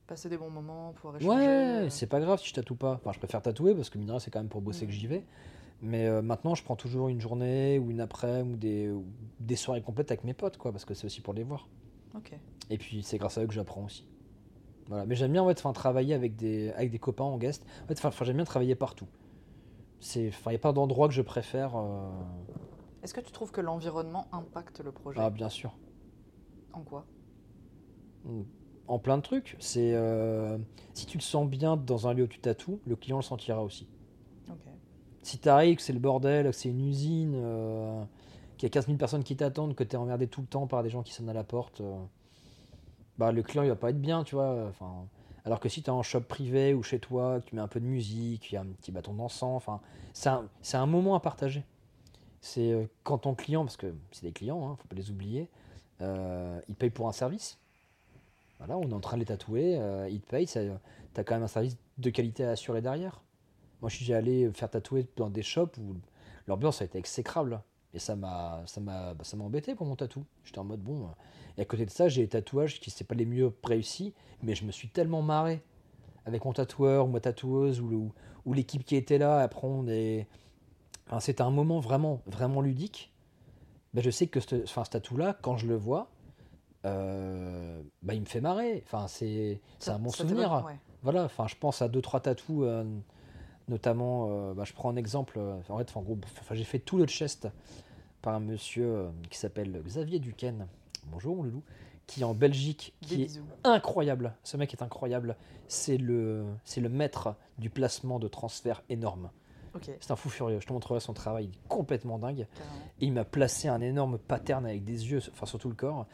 Passer 0.08 0.28
des 0.28 0.38
bons 0.38 0.50
moments, 0.50 0.92
pouvoir 0.94 1.16
échanger. 1.16 1.36
Ouais, 1.36 1.48
euh. 1.48 1.90
c'est 1.90 2.08
pas 2.08 2.20
grave 2.20 2.40
si 2.40 2.50
je 2.50 2.54
tatoue 2.54 2.76
pas. 2.76 2.96
Enfin, 2.96 3.14
je 3.14 3.20
préfère 3.20 3.42
tatouer 3.42 3.74
parce 3.74 3.90
que 3.90 3.98
mine 3.98 4.14
c'est 4.20 4.30
quand 4.30 4.40
même 4.40 4.50
pour 4.50 4.62
bosser 4.62 4.86
que 4.86 4.92
j'y 4.92 5.08
vais. 5.08 5.24
Mais 5.84 6.08
euh, 6.08 6.22
maintenant, 6.22 6.56
je 6.56 6.64
prends 6.64 6.78
toujours 6.78 7.10
une 7.10 7.20
journée 7.20 7.78
ou 7.78 7.92
une 7.92 8.00
après-midi 8.00 8.88
ou 8.88 9.02
des, 9.02 9.46
des 9.46 9.56
soirées 9.58 9.82
complètes 9.82 10.12
avec 10.12 10.24
mes 10.24 10.34
potes, 10.34 10.58
quoi, 10.58 10.72
parce 10.72 10.86
que 10.86 10.94
c'est 10.94 11.06
aussi 11.06 11.20
pour 11.20 11.34
les 11.34 11.44
voir. 11.44 11.68
Ok. 12.16 12.32
Et 12.70 12.78
puis, 12.78 13.04
c'est 13.04 13.18
grâce 13.18 13.38
à 13.38 13.44
eux 13.44 13.48
que 13.48 13.54
j'apprends 13.54 13.84
aussi. 13.84 14.08
Voilà. 14.88 15.06
Mais 15.06 15.16
j'aime 15.16 15.34
bien 15.34 15.44
en 15.44 15.48
fait, 15.48 15.74
travailler 15.74 16.14
avec 16.14 16.38
des, 16.38 16.72
avec 16.72 16.90
des 16.90 17.00
copains 17.00 17.26
en 17.26 17.38
guest. 17.38 17.66
En 17.84 17.88
fait, 17.94 18.24
j'aime 18.24 18.38
bien 18.38 18.46
travailler 18.46 18.76
partout. 18.76 19.08
Il 20.16 20.32
n'y 20.48 20.56
a 20.56 20.58
pas 20.58 20.74
d'endroit 20.74 21.08
que 21.08 21.14
je 21.14 21.22
préfère. 21.22 21.74
Est-ce 23.04 23.14
que 23.14 23.22
tu 23.22 23.32
trouves 23.32 23.52
que 23.52 23.62
l'environnement 23.62 24.28
impacte 24.32 24.82
le 24.82 24.92
projet 24.92 25.20
Ah, 25.22 25.30
bien 25.30 25.50
sûr. 25.50 25.78
En 26.72 26.82
quoi? 26.82 27.06
Hmm. 28.24 28.44
En 28.88 29.00
plein 29.00 29.18
de 29.18 29.22
trucs. 29.22 29.58
C'est 29.60 29.94
euh, 29.94 30.58
si 30.94 31.06
tu 31.06 31.18
te 31.18 31.24
sens 31.24 31.48
bien 31.48 31.78
dans 31.78 32.08
un 32.08 32.14
lieu 32.14 32.24
où 32.24 32.28
tu 32.28 32.40
tatoues, 32.40 32.80
le 32.86 32.96
client 32.96 33.18
le 33.18 33.24
sentira 33.24 33.64
aussi. 33.64 33.88
Si 35.24 35.40
tu 35.40 35.50
arrives, 35.50 35.78
que 35.78 35.82
c'est 35.82 35.94
le 35.94 36.00
bordel, 36.00 36.46
que 36.46 36.52
c'est 36.52 36.70
une 36.70 36.88
usine, 36.88 37.34
euh, 37.36 38.04
qu'il 38.58 38.68
y 38.68 38.70
a 38.70 38.74
15 38.74 38.86
000 38.86 38.98
personnes 38.98 39.24
qui 39.24 39.36
t'attendent, 39.36 39.76
que 39.76 39.84
tu 39.84 39.96
es 39.96 39.96
emmerdé 39.96 40.28
tout 40.28 40.42
le 40.42 40.48
temps 40.48 40.68
par 40.68 40.84
des 40.84 40.90
gens 40.90 41.02
qui 41.02 41.14
sonnent 41.14 41.30
à 41.30 41.34
la 41.34 41.44
porte, 41.44 41.82
euh, 41.82 41.98
bah, 43.18 43.32
le 43.32 43.42
client 43.42 43.64
il 43.64 43.70
va 43.70 43.76
pas 43.76 43.90
être 43.90 44.02
bien, 44.02 44.24
tu 44.24 44.36
vois. 44.36 44.68
Enfin, 44.70 45.08
alors 45.46 45.60
que 45.60 45.70
si 45.70 45.82
tu 45.82 45.88
es 45.88 45.92
en 45.92 46.04
shop 46.04 46.22
privé 46.22 46.74
ou 46.74 46.84
chez 46.84 47.00
toi, 47.00 47.42
que 47.42 47.50
tu 47.50 47.56
mets 47.56 47.62
un 47.62 47.68
peu 47.68 47.80
de 47.80 47.86
musique, 47.86 48.52
il 48.52 48.56
y 48.56 48.58
a 48.58 48.62
un 48.62 48.66
petit 48.66 48.92
bâton 48.92 49.14
d'encens, 49.14 49.56
enfin, 49.56 49.82
c'est 50.14 50.78
un, 50.78 50.86
moment 50.86 51.16
à 51.16 51.20
partager 51.20 51.64
c'est 52.42 52.74
euh, 52.74 52.86
quand 53.04 53.20
ton 53.20 53.36
client, 53.36 53.64
parce 53.64 53.78
que 53.78 53.96
c'est 54.12 54.26
des 54.26 54.34
clients, 54.34 54.68
hein, 54.68 54.76
faut 54.76 54.88
pas 54.90 54.98
les 54.98 55.10
oublier, 55.10 55.48
euh, 56.02 56.60
ils 56.68 56.76
payent 56.76 56.90
pour 56.90 57.08
un 57.08 57.14
service. 57.14 57.58
Voilà, 58.58 58.78
on 58.78 58.90
est 58.90 58.94
en 58.94 59.00
train 59.00 59.16
de 59.16 59.22
les 59.22 59.26
tatouer, 59.26 59.78
euh, 59.78 60.10
ils 60.10 60.20
te 60.20 60.36
tu 60.36 61.24
quand 61.24 61.36
même 61.36 61.44
un 61.44 61.48
service 61.48 61.78
de 61.98 62.10
qualité 62.10 62.44
à 62.44 62.52
assurer 62.52 62.82
derrière. 62.82 63.22
Moi, 63.84 63.90
je 63.90 63.98
suis 63.98 64.14
allé 64.14 64.50
faire 64.54 64.70
tatouer 64.70 65.06
dans 65.18 65.30
des 65.30 65.44
shops 65.44 65.78
où 65.78 65.98
l'ambiance 66.48 66.82
a 66.82 66.86
été 66.86 66.98
exécrable. 66.98 67.62
Et 67.94 68.00
ça 68.00 68.16
m'a 68.16 68.64
ça 68.66 68.80
m'a 68.80 69.14
bah, 69.14 69.26
ça 69.26 69.36
m'a 69.36 69.44
embêté 69.44 69.76
pour 69.76 69.86
mon 69.86 69.98
tatou. 69.98 70.24
J'étais 70.46 70.60
en 70.60 70.64
mode 70.64 70.80
bon. 70.80 71.10
Et 71.58 71.62
à 71.62 71.66
côté 71.66 71.86
de 71.86 71.92
ça, 71.92 72.08
j'ai 72.08 72.22
des 72.22 72.30
tatouages 72.30 72.80
qui 72.80 72.90
c'est 72.92 73.04
pas 73.04 73.14
les 73.14 73.26
mieux 73.26 73.54
réussis, 73.62 74.14
mais 74.42 74.56
je 74.56 74.64
me 74.64 74.72
suis 74.72 74.88
tellement 74.88 75.22
marré 75.22 75.62
avec 76.26 76.46
mon 76.46 76.54
tatoueur 76.54 77.06
ou 77.06 77.10
ma 77.10 77.20
tatoueuse 77.20 77.82
ou, 77.82 78.14
ou 78.46 78.54
l'équipe 78.54 78.86
qui 78.86 78.96
était 78.96 79.18
là. 79.18 79.40
Après, 79.40 79.68
on 79.68 79.84
des 79.84 80.28
c'est 81.20 81.42
un 81.42 81.52
moment 81.52 81.82
vraiment, 81.82 82.22
vraiment 82.26 82.62
ludique. 82.62 83.14
Ben, 83.94 84.02
je 84.02 84.10
sais 84.10 84.28
que 84.28 84.40
ce, 84.40 84.64
enfin, 84.64 84.86
ce 84.86 84.92
tatou-là, 84.92 85.38
quand 85.42 85.58
je 85.58 85.68
le 85.68 85.76
vois, 85.76 86.10
euh, 86.86 87.84
ben, 88.02 88.14
il 88.14 88.22
me 88.22 88.26
fait 88.26 88.42
marrer. 88.42 88.82
Enfin, 88.86 89.08
c'est, 89.08 89.60
un 89.88 90.00
bon 90.00 90.10
souvenir. 90.10 90.66
Voilà, 91.04 91.26
enfin, 91.26 91.48
je 91.48 91.56
pense 91.56 91.82
à 91.82 91.90
deux, 91.90 92.02
trois 92.02 92.22
tatous, 92.22 92.64
euh, 92.64 92.86
notamment, 93.68 94.28
euh, 94.30 94.54
ben, 94.54 94.66
je 94.66 94.74
prends 94.74 94.90
un 94.90 94.96
exemple. 94.96 95.40
En 95.70 95.78
fait, 95.78 95.92
enfin, 95.96 96.04
enfin, 96.42 96.56
j'ai 96.56 96.64
fait 96.64 96.80
tout 96.80 96.98
le 96.98 97.06
chest 97.06 97.48
par 98.22 98.36
un 98.36 98.40
monsieur 98.40 99.08
qui 99.30 99.38
s'appelle 99.38 99.82
Xavier 99.86 100.20
Duquesne. 100.20 100.68
Bonjour, 101.08 101.36
mon 101.36 101.44
loulou. 101.44 101.64
Qui 102.08 102.22
est 102.22 102.26
en 102.26 102.34
Belgique, 102.34 102.94
qui 103.02 103.24
est 103.24 103.42
incroyable. 103.64 104.36
Ce 104.44 104.58
mec 104.58 104.74
est 104.74 104.82
incroyable. 104.82 105.38
C'est 105.70 105.98
le, 105.98 106.46
c'est 106.66 106.82
le 106.82 106.90
maître 106.90 107.36
du 107.58 107.70
placement 107.70 108.20
de 108.20 108.28
transfert 108.28 108.84
énorme. 108.90 109.30
C'est 110.00 110.12
un 110.12 110.16
fou 110.16 110.30
furieux. 110.30 110.60
Je 110.60 110.68
te 110.68 110.74
montrerai 110.74 111.00
son 111.00 111.14
travail, 111.14 111.50
complètement 111.68 112.20
dingue. 112.20 112.48
Et 113.00 113.06
il 113.06 113.14
m'a 113.14 113.26
placé 113.26 113.68
un 113.68 113.82
énorme 113.82 114.18
pattern 114.18 114.66
avec 114.66 114.84
des 114.84 115.12
yeux, 115.12 115.20
enfin 115.32 115.46
sur 115.46 115.60
tout 115.60 115.70
le 115.70 115.76
corps. 115.76 116.06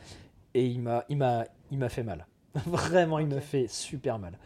Et 0.54 0.66
il 0.66 0.82
m'a, 0.82 1.06
il 1.10 1.18
m'a, 1.18 1.46
il 1.72 1.78
m'a 1.78 1.90
fait 1.90 2.04
mal. 2.04 2.28
Vraiment, 2.66 3.20
il 3.20 3.28
me 3.28 3.40
fait 3.40 3.68
super 3.68 4.20
mal. 4.20 4.38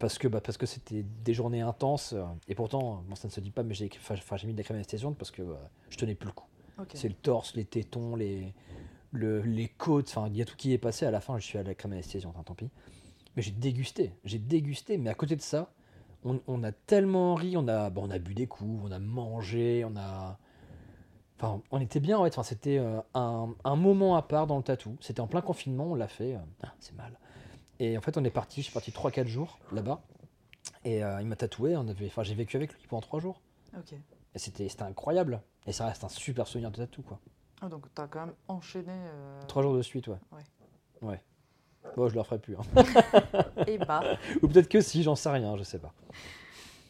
Parce 0.00 0.18
que, 0.18 0.26
bah, 0.26 0.40
parce 0.40 0.58
que 0.58 0.66
c'était 0.66 1.04
des 1.04 1.34
journées 1.34 1.60
intenses. 1.60 2.16
Et 2.48 2.56
pourtant, 2.56 3.04
bon, 3.06 3.14
ça 3.14 3.28
ne 3.28 3.32
se 3.32 3.38
dit 3.38 3.50
pas, 3.50 3.62
mais 3.62 3.74
j'ai, 3.74 3.88
j'ai 3.88 4.46
mis 4.46 4.54
de 4.54 4.58
la 4.58 4.64
crème 4.64 4.76
anesthésiante 4.76 5.16
parce 5.16 5.30
que 5.30 5.42
bah, 5.42 5.70
je 5.90 5.96
tenais 5.96 6.16
plus 6.16 6.26
le 6.26 6.32
coup. 6.32 6.46
C'est 6.94 7.08
le 7.08 7.14
torse, 7.14 7.54
les 7.54 7.66
tétons, 7.66 8.16
les, 8.16 8.54
le, 9.12 9.42
les 9.42 9.68
côtes. 9.68 10.08
Enfin, 10.08 10.28
il 10.28 10.36
y 10.38 10.42
a 10.42 10.46
tout 10.46 10.56
qui 10.56 10.72
est 10.72 10.78
passé. 10.78 11.04
À 11.04 11.10
la 11.10 11.20
fin, 11.20 11.38
je 11.38 11.44
suis 11.44 11.58
à 11.58 11.62
la 11.62 11.74
crème 11.74 11.92
anesthésiante, 11.92 12.34
hein, 12.38 12.42
tant 12.44 12.54
pis. 12.54 12.70
Mais 13.36 13.42
j'ai 13.42 13.50
dégusté. 13.50 14.14
J'ai 14.24 14.38
dégusté. 14.38 14.96
Mais 14.96 15.10
à 15.10 15.14
côté 15.14 15.36
de 15.36 15.42
ça, 15.42 15.70
on, 16.24 16.64
a 16.64 16.72
tellement 16.72 17.34
ri, 17.34 17.56
on 17.56 17.68
a, 17.68 17.90
on 17.94 18.10
a 18.10 18.18
bu 18.18 18.34
des 18.34 18.46
coups, 18.46 18.82
on 18.84 18.90
a 18.90 18.98
mangé, 18.98 19.84
on 19.84 19.96
a. 19.96 20.38
Enfin, 21.36 21.62
on 21.70 21.80
était 21.80 22.00
bien 22.00 22.18
en 22.18 22.24
fait. 22.24 22.30
Enfin, 22.30 22.42
c'était 22.42 22.78
euh, 22.78 23.00
un, 23.14 23.76
moment 23.76 24.16
à 24.16 24.22
part 24.22 24.46
dans 24.46 24.56
le 24.56 24.62
tatou. 24.62 24.96
C'était 25.00 25.20
en 25.20 25.26
plein 25.26 25.40
confinement, 25.40 25.92
on 25.92 25.94
l'a 25.94 26.08
fait. 26.08 26.34
Euh, 26.34 26.40
ah, 26.62 26.72
c'est 26.80 26.96
mal. 26.96 27.18
Et 27.80 27.96
en 27.96 28.02
fait, 28.02 28.18
on 28.18 28.24
est 28.24 28.30
parti, 28.30 28.60
je 28.60 28.66
suis 28.66 28.74
parti 28.74 28.90
3-4 28.90 29.26
jours 29.26 29.58
là-bas. 29.72 30.02
Et 30.84 31.02
euh, 31.02 31.20
il 31.22 31.26
m'a 31.26 31.34
tatoué. 31.34 31.76
On 31.76 31.88
avait, 31.88 32.06
enfin, 32.06 32.22
j'ai 32.22 32.34
vécu 32.34 32.56
avec 32.56 32.74
lui 32.74 32.86
pendant 32.86 33.00
3 33.00 33.20
jours. 33.20 33.40
Ok. 33.76 33.94
Et 34.34 34.38
c'était, 34.38 34.68
incroyable. 34.82 35.40
Et 35.66 35.72
ça 35.72 35.86
reste 35.86 36.04
un 36.04 36.08
super 36.10 36.46
souvenir 36.46 36.70
de 36.70 36.76
tatou, 36.76 37.02
quoi. 37.02 37.18
Ah, 37.62 37.68
donc 37.68 37.86
tu 37.94 38.00
as 38.00 38.06
quand 38.06 38.26
même 38.26 38.34
enchaîné. 38.48 38.92
3 39.48 39.62
jours 39.62 39.74
de 39.74 39.82
suite, 39.82 40.08
ouais. 40.08 40.18
Ouais. 40.30 41.08
Ouais. 41.08 41.24
Bon, 41.96 42.06
je 42.08 42.14
le 42.14 42.20
referai 42.20 42.38
plus. 42.38 42.54
Hein. 42.54 42.84
Et 43.66 43.78
bah. 43.78 44.02
Ou 44.42 44.48
peut-être 44.48 44.68
que 44.68 44.82
si, 44.82 45.02
j'en 45.02 45.16
sais 45.16 45.30
rien, 45.30 45.56
je 45.56 45.62
sais 45.62 45.78
pas. 45.78 45.94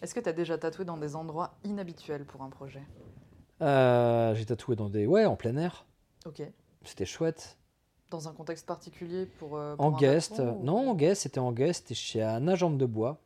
Est-ce 0.03 0.13
que 0.13 0.21
tu 0.21 0.29
as 0.29 0.33
déjà 0.33 0.59
tatoué 0.59 0.85
dans 0.85 0.97
des 0.97 1.15
endroits 1.15 1.55
inhabituels 1.63 2.25
pour 2.25 2.43
un 2.43 2.51
projet? 2.51 2.83
Euh, 3.63 4.35
J'ai 4.35 4.47
tatoué 4.47 4.75
dans 4.75 4.89
des. 4.89 5.07
Ouais, 5.07 5.25
en 5.25 5.37
plein 5.37 5.57
air. 5.57 5.87
Ok. 6.27 6.43
C'était 6.85 7.07
chouette. 7.07 7.59
Dans 8.11 8.29
un 8.29 8.33
contexte 8.33 8.67
particulier 8.67 9.27
pour. 9.27 9.57
Euh, 9.57 9.77
en 9.79 9.93
guest. 9.93 10.41
non, 10.41 10.91
en 10.91 10.95
guest, 10.95 11.23
c'était 11.23 11.41
en 11.41 11.53
guest. 11.53 11.83
C'était 11.83 11.95
chez 11.95 12.23
Anna 12.23 12.57
Jambe 12.57 12.77
de 12.77 12.87
Bois. 12.87 13.21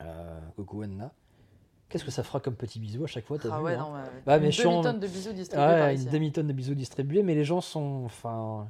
Euh, 0.00 0.40
coucou 0.56 0.82
Anna. 0.82 1.12
Qu'est-ce 1.88 2.04
que 2.04 2.10
ça 2.10 2.24
fera 2.24 2.40
comme 2.40 2.56
petit 2.56 2.80
bisou 2.80 3.04
à 3.04 3.06
chaque 3.06 3.24
fois 3.24 3.38
Ah 3.48 3.62
ouais, 3.62 3.74
hein 3.74 3.78
non, 3.78 3.92
bah, 4.26 4.38
une 4.38 4.50
demi-tonne 4.50 4.98
de 4.98 5.06
bisous 5.06 5.32
distribués. 5.32 5.66
Ouais, 5.66 5.94
une 5.94 6.04
demi-tonne 6.06 6.48
de 6.48 6.52
bisous 6.52 6.74
distribués, 6.74 7.22
mais 7.22 7.36
les 7.36 7.44
gens 7.44 7.60
sont. 7.60 8.02
Enfin, 8.04 8.68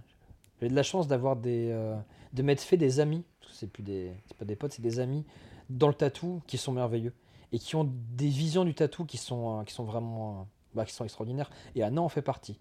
j'ai 0.61 0.69
de 0.69 0.75
la 0.75 0.83
chance 0.83 1.09
d'avoir 1.09 1.37
des. 1.37 1.71
Euh, 1.71 1.97
de 2.33 2.43
m'être 2.43 2.61
fait 2.61 2.77
des 2.77 3.01
amis, 3.01 3.25
parce 3.41 3.53
que 3.53 3.59
c'est 3.59 3.67
plus 3.67 3.83
des. 3.83 4.13
C'est 4.27 4.37
pas 4.37 4.45
des 4.45 4.57
potes, 4.57 4.73
c'est 4.73 4.83
des 4.83 5.01
amis 5.01 5.25
dans 5.71 5.89
le 5.89 5.95
tatou 5.95 6.43
qui 6.47 6.59
sont 6.59 6.73
merveilleux 6.73 7.15
et 7.53 7.59
qui 7.59 7.77
ont 7.77 7.91
des 8.13 8.29
visions 8.29 8.65
du 8.65 8.75
tatou 8.75 9.05
qui 9.05 9.17
sont, 9.17 9.61
euh, 9.61 9.65
qui 9.65 9.73
sont 9.73 9.85
vraiment. 9.85 10.41
Euh, 10.41 10.43
bah, 10.75 10.85
qui 10.85 10.93
sont 10.93 11.05
extraordinaires. 11.05 11.51
Et 11.77 11.83
Anna 11.83 12.03
en 12.03 12.09
fait 12.09 12.21
partie. 12.21 12.59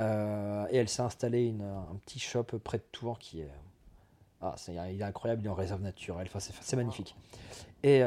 Et 0.00 0.76
elle 0.76 0.88
s'est 0.88 1.02
installée 1.02 1.44
une, 1.44 1.62
un 1.62 1.96
petit 2.04 2.18
shop 2.18 2.44
près 2.64 2.78
de 2.78 2.84
Tours 2.92 3.18
qui 3.18 3.40
est. 3.40 3.50
Ah, 4.40 4.54
c'est, 4.56 4.74
il 4.74 5.00
est 5.00 5.04
incroyable, 5.04 5.42
il 5.42 5.46
est 5.46 5.50
en 5.50 5.54
réserve 5.54 5.82
naturelle, 5.82 6.26
enfin, 6.28 6.40
c'est, 6.40 6.76
magnifique. 6.76 7.14
Et, 7.84 8.02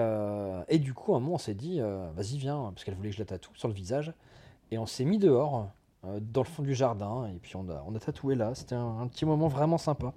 et, 0.68 0.80
du 0.80 0.94
coup, 0.94 1.14
à 1.14 1.18
un 1.18 1.20
moment, 1.22 1.36
on 1.36 1.38
s'est 1.38 1.54
dit, 1.54 1.80
vas-y, 1.80 2.38
viens, 2.38 2.72
parce 2.74 2.84
qu'elle 2.84 2.96
voulait 2.96 3.10
que 3.10 3.16
je 3.16 3.22
la 3.22 3.26
tatoue 3.26 3.56
sur 3.56 3.70
le 3.70 3.74
visage. 3.74 4.14
Et 4.72 4.78
on 4.78 4.86
s'est 4.86 5.06
mis 5.06 5.18
dehors 5.18 5.70
dans 6.04 6.42
le 6.42 6.48
fond 6.48 6.64
du 6.64 6.76
jardin. 6.76 7.28
Et 7.28 7.38
puis 7.40 7.56
on 7.56 7.70
a, 7.70 7.84
on 7.88 7.96
a 7.96 8.00
tatoué 8.00 8.36
là. 8.36 8.54
C'était 8.56 8.76
un, 8.76 9.08
petit 9.08 9.26
moment 9.26 9.48
vraiment 9.48 9.78
sympa. 9.78 10.14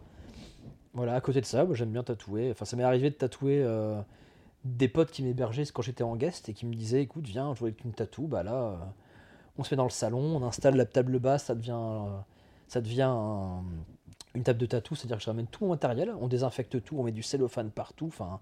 Voilà, 0.95 1.15
à 1.15 1.21
côté 1.21 1.41
de 1.41 1.47
ça, 1.47 1.67
j'aime 1.73 1.91
bien 1.91 2.03
tatouer. 2.03 2.51
Enfin, 2.51 2.65
ça 2.65 2.77
m'est 2.77 2.83
arrivé 2.83 3.11
de 3.11 3.15
tatouer 3.15 3.65
des 4.65 4.89
potes 4.89 5.11
qui 5.11 5.23
m'hébergeaient 5.23 5.67
quand 5.73 5.83
j'étais 5.83 6.05
en 6.05 6.17
guest 6.17 6.49
et 6.49 6.55
qui 6.55 6.67
me 6.67 6.75
disaient 6.75 7.03
écoute, 7.03 7.27
viens, 7.27 7.55
je 7.55 7.61
voulais 7.61 7.73
que 7.73 7.81
tu 7.83 7.87
me 7.87 7.93
tatoues. 7.93 8.27
Bah 8.27 8.43
là, 8.43 8.95
on 9.59 9.65
se 9.65 9.75
met 9.75 9.77
dans 9.77 9.85
le 9.85 9.91
salon, 9.91 10.37
on 10.37 10.43
installe 10.47 10.77
la 10.77 10.87
table 10.87 11.19
basse, 11.19 11.45
ça 11.45 11.55
devient, 11.55 11.79
ça 12.69 12.81
devient 12.81 13.13
une 14.35 14.43
table 14.45 14.59
de 14.59 14.67
tatou, 14.67 14.95
c'est-à-dire 14.95 15.17
que 15.17 15.23
je 15.23 15.29
ramène 15.29 15.47
tout 15.47 15.65
mon 15.65 15.71
matériel, 15.71 16.13
on 16.21 16.29
désinfecte 16.29 16.83
tout, 16.83 16.97
on 16.99 17.03
met 17.03 17.13
du 17.13 17.23
cellophane 17.23 17.71
partout. 17.71 18.07
Enfin, 18.07 18.41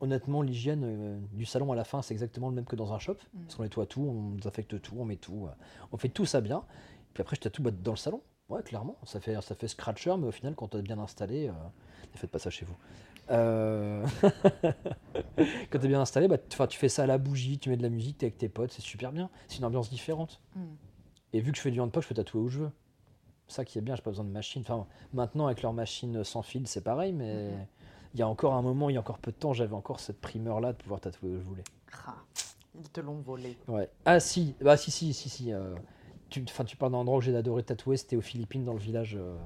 honnêtement, 0.00 0.42
l'hygiène 0.42 0.82
euh, 0.84 1.18
du 1.32 1.44
salon 1.44 1.72
à 1.72 1.76
la 1.76 1.84
fin, 1.84 2.02
c'est 2.02 2.14
exactement 2.14 2.48
le 2.48 2.54
même 2.54 2.64
que 2.64 2.76
dans 2.76 2.92
un 2.92 2.98
shop. 2.98 3.14
Mm. 3.14 3.40
Parce 3.42 3.54
qu'on 3.56 3.62
nettoie 3.64 3.86
tout, 3.86 4.00
on 4.00 4.34
désinfecte 4.36 4.80
tout, 4.80 4.94
on 4.98 5.04
met 5.04 5.16
tout. 5.16 5.46
Euh, 5.46 5.54
on 5.92 5.98
fait 5.98 6.08
tout 6.08 6.24
ça 6.24 6.40
bien. 6.40 6.64
Puis 7.12 7.20
après, 7.20 7.36
je 7.36 7.42
tatoue 7.42 7.62
dans 7.70 7.92
le 7.92 7.96
salon. 7.96 8.22
Ouais, 8.48 8.62
clairement. 8.62 8.96
Ça 9.04 9.20
fait, 9.20 9.40
ça 9.42 9.54
fait 9.54 9.68
scratcher, 9.68 10.14
mais 10.18 10.26
au 10.26 10.32
final, 10.32 10.54
quand 10.54 10.68
tu 10.68 10.76
as 10.76 10.82
bien 10.82 10.98
installé, 10.98 11.48
euh, 11.48 11.52
ne 12.12 12.18
faites 12.18 12.30
pas 12.30 12.38
ça 12.38 12.50
chez 12.50 12.64
vous. 12.64 12.76
quand 13.28 14.04
tu 15.78 15.84
es 15.84 15.88
bien 15.88 16.00
installé, 16.00 16.28
bah, 16.28 16.38
tu 16.38 16.78
fais 16.78 16.88
ça 16.88 17.04
à 17.04 17.06
la 17.06 17.18
bougie, 17.18 17.58
tu 17.58 17.70
mets 17.70 17.76
de 17.76 17.82
la 17.82 17.88
musique, 17.88 18.18
tu 18.18 18.24
es 18.24 18.28
avec 18.28 18.38
tes 18.38 18.48
potes, 18.48 18.72
c'est 18.72 18.82
super 18.82 19.12
bien. 19.12 19.30
C'est 19.48 19.58
une 19.58 19.64
ambiance 19.64 19.90
différente. 19.90 20.40
Mm. 20.54 20.62
Et 21.34 21.40
vu 21.40 21.52
que 21.52 21.56
je 21.56 21.62
fais 21.62 21.70
du 21.70 21.80
handpok, 21.80 22.02
je 22.02 22.08
peux 22.08 22.14
tatouer 22.14 22.40
où 22.40 22.48
je 22.48 22.58
veux. 22.60 22.70
Ça 23.48 23.64
qui 23.64 23.78
est 23.78 23.82
bien, 23.82 23.94
j'ai 23.96 24.02
pas 24.02 24.10
besoin 24.10 24.24
de 24.24 24.30
machine. 24.30 24.62
Enfin, 24.62 24.86
maintenant, 25.12 25.46
avec 25.46 25.62
leur 25.62 25.72
machine 25.72 26.24
sans 26.24 26.42
fil, 26.42 26.66
c'est 26.66 26.82
pareil, 26.82 27.12
mais. 27.12 27.50
Mm-hmm 27.50 27.66
il 28.14 28.20
y 28.20 28.22
a 28.22 28.28
encore 28.28 28.54
un 28.54 28.62
moment, 28.62 28.90
il 28.90 28.94
y 28.94 28.96
a 28.96 29.00
encore 29.00 29.18
peu 29.18 29.30
de 29.30 29.36
temps, 29.36 29.52
j'avais 29.52 29.74
encore 29.74 30.00
cette 30.00 30.20
primeur-là 30.20 30.72
de 30.72 30.76
pouvoir 30.76 31.00
tatouer 31.00 31.30
où 31.30 31.38
je 31.38 31.44
voulais. 31.44 31.64
Ah, 32.06 32.16
ils 32.74 32.88
te 32.88 33.00
l'ont 33.00 33.20
volé. 33.20 33.56
Ouais. 33.68 33.88
Ah 34.04 34.20
si, 34.20 34.54
bah 34.60 34.76
si, 34.76 34.90
si, 34.90 35.12
si, 35.14 35.28
si. 35.28 35.52
Euh, 35.52 35.74
tu, 36.28 36.44
tu 36.44 36.76
parles 36.76 36.92
d'un 36.92 36.98
endroit 36.98 37.18
où 37.18 37.20
j'ai 37.20 37.34
adoré 37.34 37.62
tatouer, 37.62 37.96
c'était 37.96 38.16
aux 38.16 38.22
Philippines, 38.22 38.64
dans 38.64 38.72
le 38.72 38.78
village, 38.78 39.16
euh, 39.18 39.36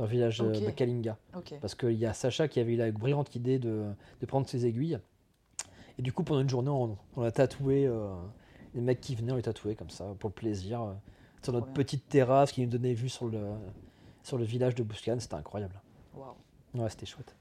dans 0.00 0.06
le 0.06 0.10
village 0.10 0.40
euh, 0.40 0.52
de 0.52 0.70
Kalinga. 0.70 1.18
Parce 1.60 1.74
qu'il 1.74 1.92
y 1.92 2.06
a 2.06 2.14
Sacha 2.14 2.48
qui 2.48 2.58
avait 2.58 2.72
eu 2.72 2.76
la 2.76 2.90
brillante 2.90 3.34
idée 3.36 3.58
de, 3.58 3.92
de, 4.20 4.26
prendre 4.26 4.48
ses 4.48 4.64
aiguilles. 4.64 4.98
Et 5.98 6.02
du 6.02 6.10
coup, 6.12 6.24
pendant 6.24 6.40
une 6.40 6.48
journée, 6.48 6.70
on, 6.70 7.22
a 7.22 7.30
tatoué 7.30 7.86
les 8.74 8.80
mecs 8.80 9.02
qui 9.02 9.14
venaient, 9.14 9.32
on 9.32 9.36
les 9.36 9.42
tatouait 9.42 9.74
comme 9.74 9.90
ça, 9.90 10.14
pour 10.18 10.30
le 10.30 10.34
plaisir. 10.34 10.96
sur 11.42 11.52
notre 11.52 11.70
petite 11.74 12.08
terrasse 12.08 12.52
qui 12.52 12.62
nous 12.62 12.68
donnait 12.68 12.94
vue 12.94 13.10
sur 13.10 13.26
le, 13.26 13.42
sur 14.22 14.38
le 14.38 14.44
village 14.44 14.74
de 14.74 14.82
Bouscan, 14.82 15.18
c'était 15.20 15.34
incroyable. 15.34 15.80
Wow. 16.14 16.36
Ouais, 16.74 16.88
c'était 16.88 17.04
chouette. 17.04 17.36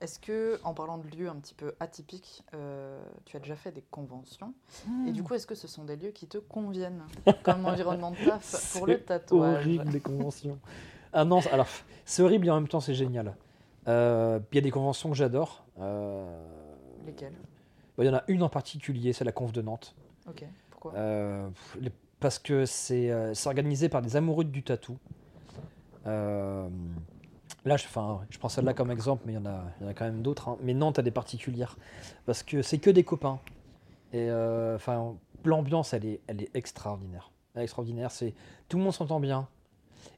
Est-ce 0.00 0.18
que, 0.18 0.60
en 0.64 0.74
parlant 0.74 0.98
de 0.98 1.08
lieux 1.08 1.28
un 1.28 1.36
petit 1.36 1.54
peu 1.54 1.74
atypiques, 1.80 2.42
euh, 2.54 3.02
tu 3.24 3.36
as 3.36 3.40
déjà 3.40 3.56
fait 3.56 3.72
des 3.72 3.84
conventions? 3.90 4.52
Et 5.06 5.12
du 5.12 5.22
hmm. 5.22 5.24
coup, 5.24 5.34
est-ce 5.34 5.46
que 5.46 5.54
ce 5.54 5.68
sont 5.68 5.84
des 5.84 5.96
lieux 5.96 6.10
qui 6.10 6.26
te 6.26 6.38
conviennent? 6.38 7.04
Comme 7.42 7.64
environnement 7.64 8.10
de 8.10 8.16
taf 8.16 8.72
pour 8.76 8.86
le 8.86 9.00
tatouage 9.00 9.66
horrible 9.66 9.90
les 9.90 10.00
conventions. 10.00 10.58
Ah 11.14 11.24
non, 11.24 11.40
alors 11.52 11.68
c'est 12.04 12.22
horrible 12.22 12.46
et 12.46 12.50
en 12.50 12.56
même 12.56 12.68
temps 12.68 12.80
c'est 12.80 12.94
génial. 12.94 13.34
Euh, 13.88 14.40
il 14.52 14.56
y 14.56 14.58
a 14.58 14.60
des 14.60 14.70
conventions 14.70 15.10
que 15.10 15.16
j'adore. 15.16 15.64
Euh, 15.80 16.26
Lesquelles? 17.06 17.36
bah, 17.96 18.04
Il 18.04 18.06
y 18.06 18.10
en 18.10 18.14
a 18.14 18.24
une 18.28 18.42
en 18.42 18.48
particulier, 18.48 19.12
c'est 19.12 19.24
la 19.24 19.32
conf 19.32 19.52
de 19.52 19.62
Nantes. 19.62 19.94
Ok, 20.28 20.44
pourquoi? 20.70 20.92
Parce 22.20 22.38
que 22.38 22.64
c'est 22.64 23.12
organisé 23.46 23.88
par 23.88 24.02
des 24.02 24.16
amoureux 24.16 24.44
du 24.44 24.62
tatou. 24.62 24.98
Là, 27.64 27.78
je, 27.78 27.86
prends 27.88 28.48
celle-là 28.48 28.74
comme 28.74 28.90
exemple, 28.90 29.22
mais 29.24 29.32
il 29.32 29.36
y, 29.36 29.38
en 29.38 29.46
a, 29.46 29.64
y 29.80 29.84
en 29.84 29.88
a 29.88 29.94
quand 29.94 30.04
même 30.04 30.20
d'autres. 30.20 30.48
Hein. 30.48 30.58
Mais 30.60 30.74
Nantes 30.74 30.98
a 30.98 31.02
des 31.02 31.10
particulières. 31.10 31.78
Parce 32.26 32.42
que 32.42 32.60
c'est 32.60 32.78
que 32.78 32.90
des 32.90 33.04
copains. 33.04 33.40
Et 34.12 34.28
euh, 34.28 34.76
enfin, 34.76 35.16
l'ambiance, 35.44 35.94
elle 35.94 36.04
est, 36.04 36.20
elle 36.26 36.42
est 36.42 36.50
extraordinaire. 36.54 37.30
Elle 37.54 37.62
est 37.62 37.64
extraordinaire. 37.64 38.10
C'est, 38.10 38.34
tout 38.68 38.76
le 38.76 38.84
monde 38.84 38.92
s'entend 38.92 39.18
bien. 39.18 39.48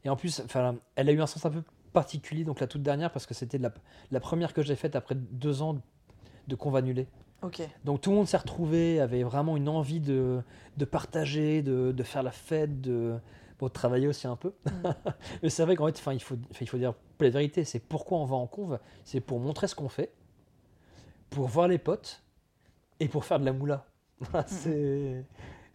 Et 0.05 0.09
en 0.09 0.17
plus, 0.17 0.41
enfin, 0.45 0.77
elle 0.95 1.09
a 1.09 1.13
eu 1.13 1.21
un 1.21 1.27
sens 1.27 1.45
un 1.45 1.51
peu 1.51 1.63
particulier, 1.93 2.45
donc 2.45 2.61
la 2.61 2.67
toute 2.67 2.83
dernière, 2.83 3.11
parce 3.11 3.27
que 3.27 3.35
c'était 3.35 3.59
la, 3.59 3.73
la 4.11 4.21
première 4.21 4.53
que 4.53 4.63
j'ai 4.63 4.77
faite 4.77 4.97
après 4.97 5.15
deux 5.15 5.63
ans 5.63 5.79
de 6.49 6.55
convanulé. 6.55 7.07
Ok. 7.43 7.63
Donc 7.85 8.01
tout 8.01 8.11
le 8.11 8.17
monde 8.17 8.27
s'est 8.27 8.37
retrouvé, 8.37 9.01
avait 9.01 9.23
vraiment 9.23 9.57
une 9.57 9.69
envie 9.69 10.01
de, 10.01 10.43
de 10.77 10.85
partager, 10.85 11.63
de, 11.63 11.93
de, 11.93 12.03
faire 12.03 12.23
la 12.23 12.31
fête, 12.31 12.81
de, 12.81 13.17
pour 13.59 13.71
travailler 13.71 14.09
aussi 14.09 14.27
un 14.27 14.37
peu. 14.37 14.53
Mm. 14.65 14.89
Mais 15.43 15.51
c'est 15.51 15.65
vrai 15.65 15.77
qu'en 15.77 15.87
fait, 15.87 16.15
il 16.15 16.23
faut, 16.23 16.37
il 16.61 16.69
faut 16.69 16.79
dire 16.79 16.95
la 17.21 17.31
vérité, 17.31 17.65
c'est 17.65 17.79
pourquoi 17.79 18.19
on 18.19 18.25
va 18.25 18.37
en 18.37 18.47
conve, 18.47 18.79
c'est 19.05 19.21
pour 19.21 19.41
montrer 19.41 19.69
ce 19.69 19.75
qu'on 19.75 19.89
fait, 19.89 20.13
pour 21.31 21.47
voir 21.47 21.69
les 21.69 21.79
potes 21.79 22.23
et 23.01 23.09
pour 23.09 23.25
faire 23.25 23.41
de 23.41 23.45
la 23.45 23.53
moula. 23.53 23.87
Mm. 24.33 24.41
c'est 24.47 25.25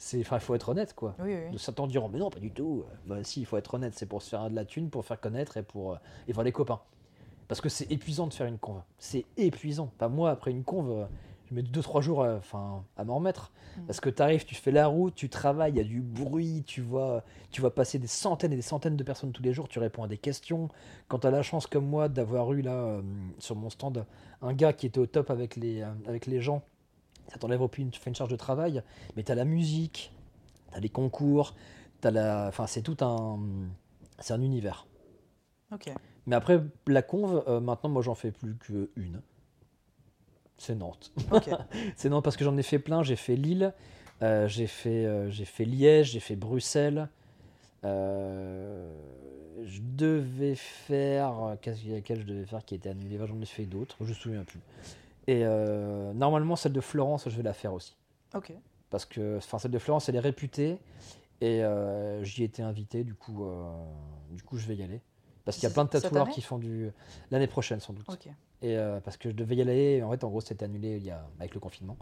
c'est 0.01 0.19
enfin 0.21 0.37
il 0.37 0.41
faut 0.41 0.55
être 0.55 0.69
honnête 0.69 0.95
quoi 0.95 1.15
oui, 1.19 1.35
oui. 1.51 1.59
certains 1.59 1.85
diront 1.85 2.09
mais 2.09 2.17
non 2.17 2.31
pas 2.31 2.39
du 2.39 2.51
tout 2.51 2.83
bah 3.05 3.23
si 3.23 3.41
il 3.41 3.45
faut 3.45 3.57
être 3.57 3.75
honnête 3.75 3.93
c'est 3.95 4.07
pour 4.07 4.23
se 4.23 4.29
faire 4.29 4.49
de 4.49 4.55
la 4.55 4.65
thune 4.65 4.89
pour 4.89 5.05
faire 5.05 5.19
connaître 5.19 5.57
et 5.57 5.63
pour 5.63 5.93
euh, 5.93 5.97
et 6.27 6.33
voir 6.33 6.43
les 6.43 6.51
copains 6.51 6.81
parce 7.47 7.61
que 7.61 7.69
c'est 7.69 7.91
épuisant 7.91 8.25
de 8.25 8.33
faire 8.33 8.47
une 8.47 8.57
conve 8.57 8.81
c'est 8.97 9.25
épuisant 9.37 9.91
pas 9.99 10.09
moi 10.09 10.31
après 10.31 10.49
une 10.49 10.63
conve 10.63 11.07
je 11.51 11.55
mets 11.55 11.61
2-3 11.61 12.01
jours 12.01 12.23
à, 12.23 12.35
enfin, 12.35 12.83
à 12.97 13.03
m'en 13.03 13.15
remettre. 13.15 13.51
Mm. 13.77 13.81
Parce 13.85 13.99
que 13.99 14.09
tu 14.09 14.21
arrives, 14.21 14.45
tu 14.45 14.55
fais 14.55 14.71
la 14.71 14.87
route, 14.87 15.13
tu 15.15 15.29
travailles, 15.29 15.73
il 15.73 15.77
y 15.77 15.81
a 15.81 15.83
du 15.83 16.01
bruit, 16.01 16.63
tu 16.65 16.81
vois, 16.81 17.23
tu 17.51 17.61
vas 17.61 17.69
passer 17.69 17.99
des 17.99 18.07
centaines 18.07 18.53
et 18.53 18.55
des 18.55 18.61
centaines 18.61 18.97
de 18.97 19.03
personnes 19.03 19.31
tous 19.31 19.43
les 19.43 19.53
jours, 19.53 19.67
tu 19.67 19.79
réponds 19.79 20.03
à 20.03 20.07
des 20.07 20.17
questions. 20.17 20.69
Quand 21.07 21.19
tu 21.19 21.27
as 21.27 21.31
la 21.31 21.43
chance 21.43 21.67
comme 21.67 21.85
moi 21.85 22.09
d'avoir 22.09 22.51
eu 22.53 22.61
là, 22.61 22.73
euh, 22.73 23.01
sur 23.39 23.55
mon 23.55 23.69
stand, 23.69 24.05
un 24.41 24.53
gars 24.53 24.73
qui 24.73 24.85
était 24.85 24.99
au 24.99 25.05
top 25.05 25.29
avec 25.29 25.55
les, 25.55 25.81
euh, 25.81 25.91
avec 26.07 26.25
les 26.25 26.41
gens, 26.41 26.63
ça 27.31 27.37
t'enlève 27.39 27.61
au 27.61 27.69
plus, 27.69 27.89
tu 27.89 27.99
fais 27.99 28.09
une 28.09 28.15
charge 28.15 28.29
de 28.29 28.35
travail, 28.35 28.83
mais 29.15 29.23
tu 29.23 29.31
as 29.31 29.35
la 29.35 29.45
musique, 29.45 30.11
tu 30.71 30.77
as 30.77 30.81
les 30.81 30.89
concours, 30.89 31.55
as 32.03 32.11
la... 32.11 32.47
enfin, 32.49 32.67
c'est 32.67 32.81
tout 32.81 32.97
un, 32.99 33.39
c'est 34.19 34.33
un 34.33 34.41
univers. 34.41 34.85
Ok. 35.71 35.89
Mais 36.27 36.35
après, 36.35 36.61
la 36.87 37.01
conve, 37.01 37.41
euh, 37.47 37.61
maintenant, 37.61 37.89
moi, 37.89 38.01
j'en 38.01 38.15
fais 38.15 38.31
plus 38.31 38.57
qu'une. 38.57 39.21
C'est 40.57 40.75
Nantes. 40.75 41.13
c'est 41.95 42.09
Nantes 42.09 42.25
parce 42.25 42.35
que 42.35 42.43
j'en 42.43 42.57
ai 42.57 42.63
fait 42.63 42.79
plein. 42.79 43.01
J'ai 43.01 43.15
fait 43.15 43.37
Lille, 43.37 43.73
euh, 44.21 44.45
j'ai 44.47 44.67
fait, 44.67 45.05
euh, 45.05 45.29
j'ai 45.29 45.45
fait 45.45 45.63
Liège, 45.63 46.11
j'ai 46.11 46.19
fait 46.19 46.35
Bruxelles. 46.35 47.07
Je 47.83 48.89
devais 49.79 50.55
faire. 50.55 51.55
Qu'est-ce 51.61 51.81
que 52.01 52.15
je 52.15 52.23
devais 52.23 52.45
faire 52.45 52.65
qui 52.65 52.75
était 52.75 52.89
annulé? 52.89 53.17
J'en 53.25 53.39
ai 53.39 53.45
fait 53.45 53.65
d'autres, 53.65 53.95
je 54.01 54.09
me 54.09 54.13
souviens 54.13 54.43
plus. 54.43 54.59
Et 55.27 55.43
normalement, 56.13 56.55
celle 56.55 56.73
de 56.73 56.81
Florence, 56.81 57.29
je 57.29 57.35
vais 57.35 57.43
la 57.43 57.53
faire 57.53 57.73
aussi. 57.73 57.95
Ok. 58.33 58.53
Parce 58.89 59.05
que 59.05 59.39
celle 59.39 59.71
de 59.71 59.79
Florence, 59.79 60.09
elle 60.09 60.15
est 60.15 60.19
réputée. 60.19 60.79
Et 61.41 61.63
j'y 62.23 62.43
étais 62.43 62.63
invité, 62.63 63.03
du 63.03 63.13
coup, 63.13 63.45
du 64.31 64.43
coup, 64.43 64.57
je 64.57 64.67
vais 64.67 64.75
y 64.75 64.83
aller. 64.83 65.01
Parce 65.45 65.57
qu'il 65.57 65.67
y 65.67 65.71
a 65.71 65.73
plein 65.73 65.85
de 65.85 65.89
tatoueurs 65.89 66.29
qui 66.29 66.41
font 66.41 66.57
du. 66.57 66.91
L'année 67.31 67.47
prochaine, 67.47 67.79
sans 67.79 67.93
doute. 67.93 68.09
Ok. 68.09 68.27
Et 68.61 68.77
euh, 68.77 68.99
parce 68.99 69.17
que 69.17 69.29
je 69.29 69.35
devais 69.35 69.55
y 69.55 69.61
aller, 69.61 70.03
en 70.03 70.11
fait, 70.11 70.23
en 70.23 70.29
gros, 70.29 70.41
c'était 70.41 70.65
annulé 70.65 70.97
il 70.97 71.03
y 71.03 71.09
a, 71.09 71.25
avec 71.39 71.53
le 71.53 71.59
confinement. 71.59 71.97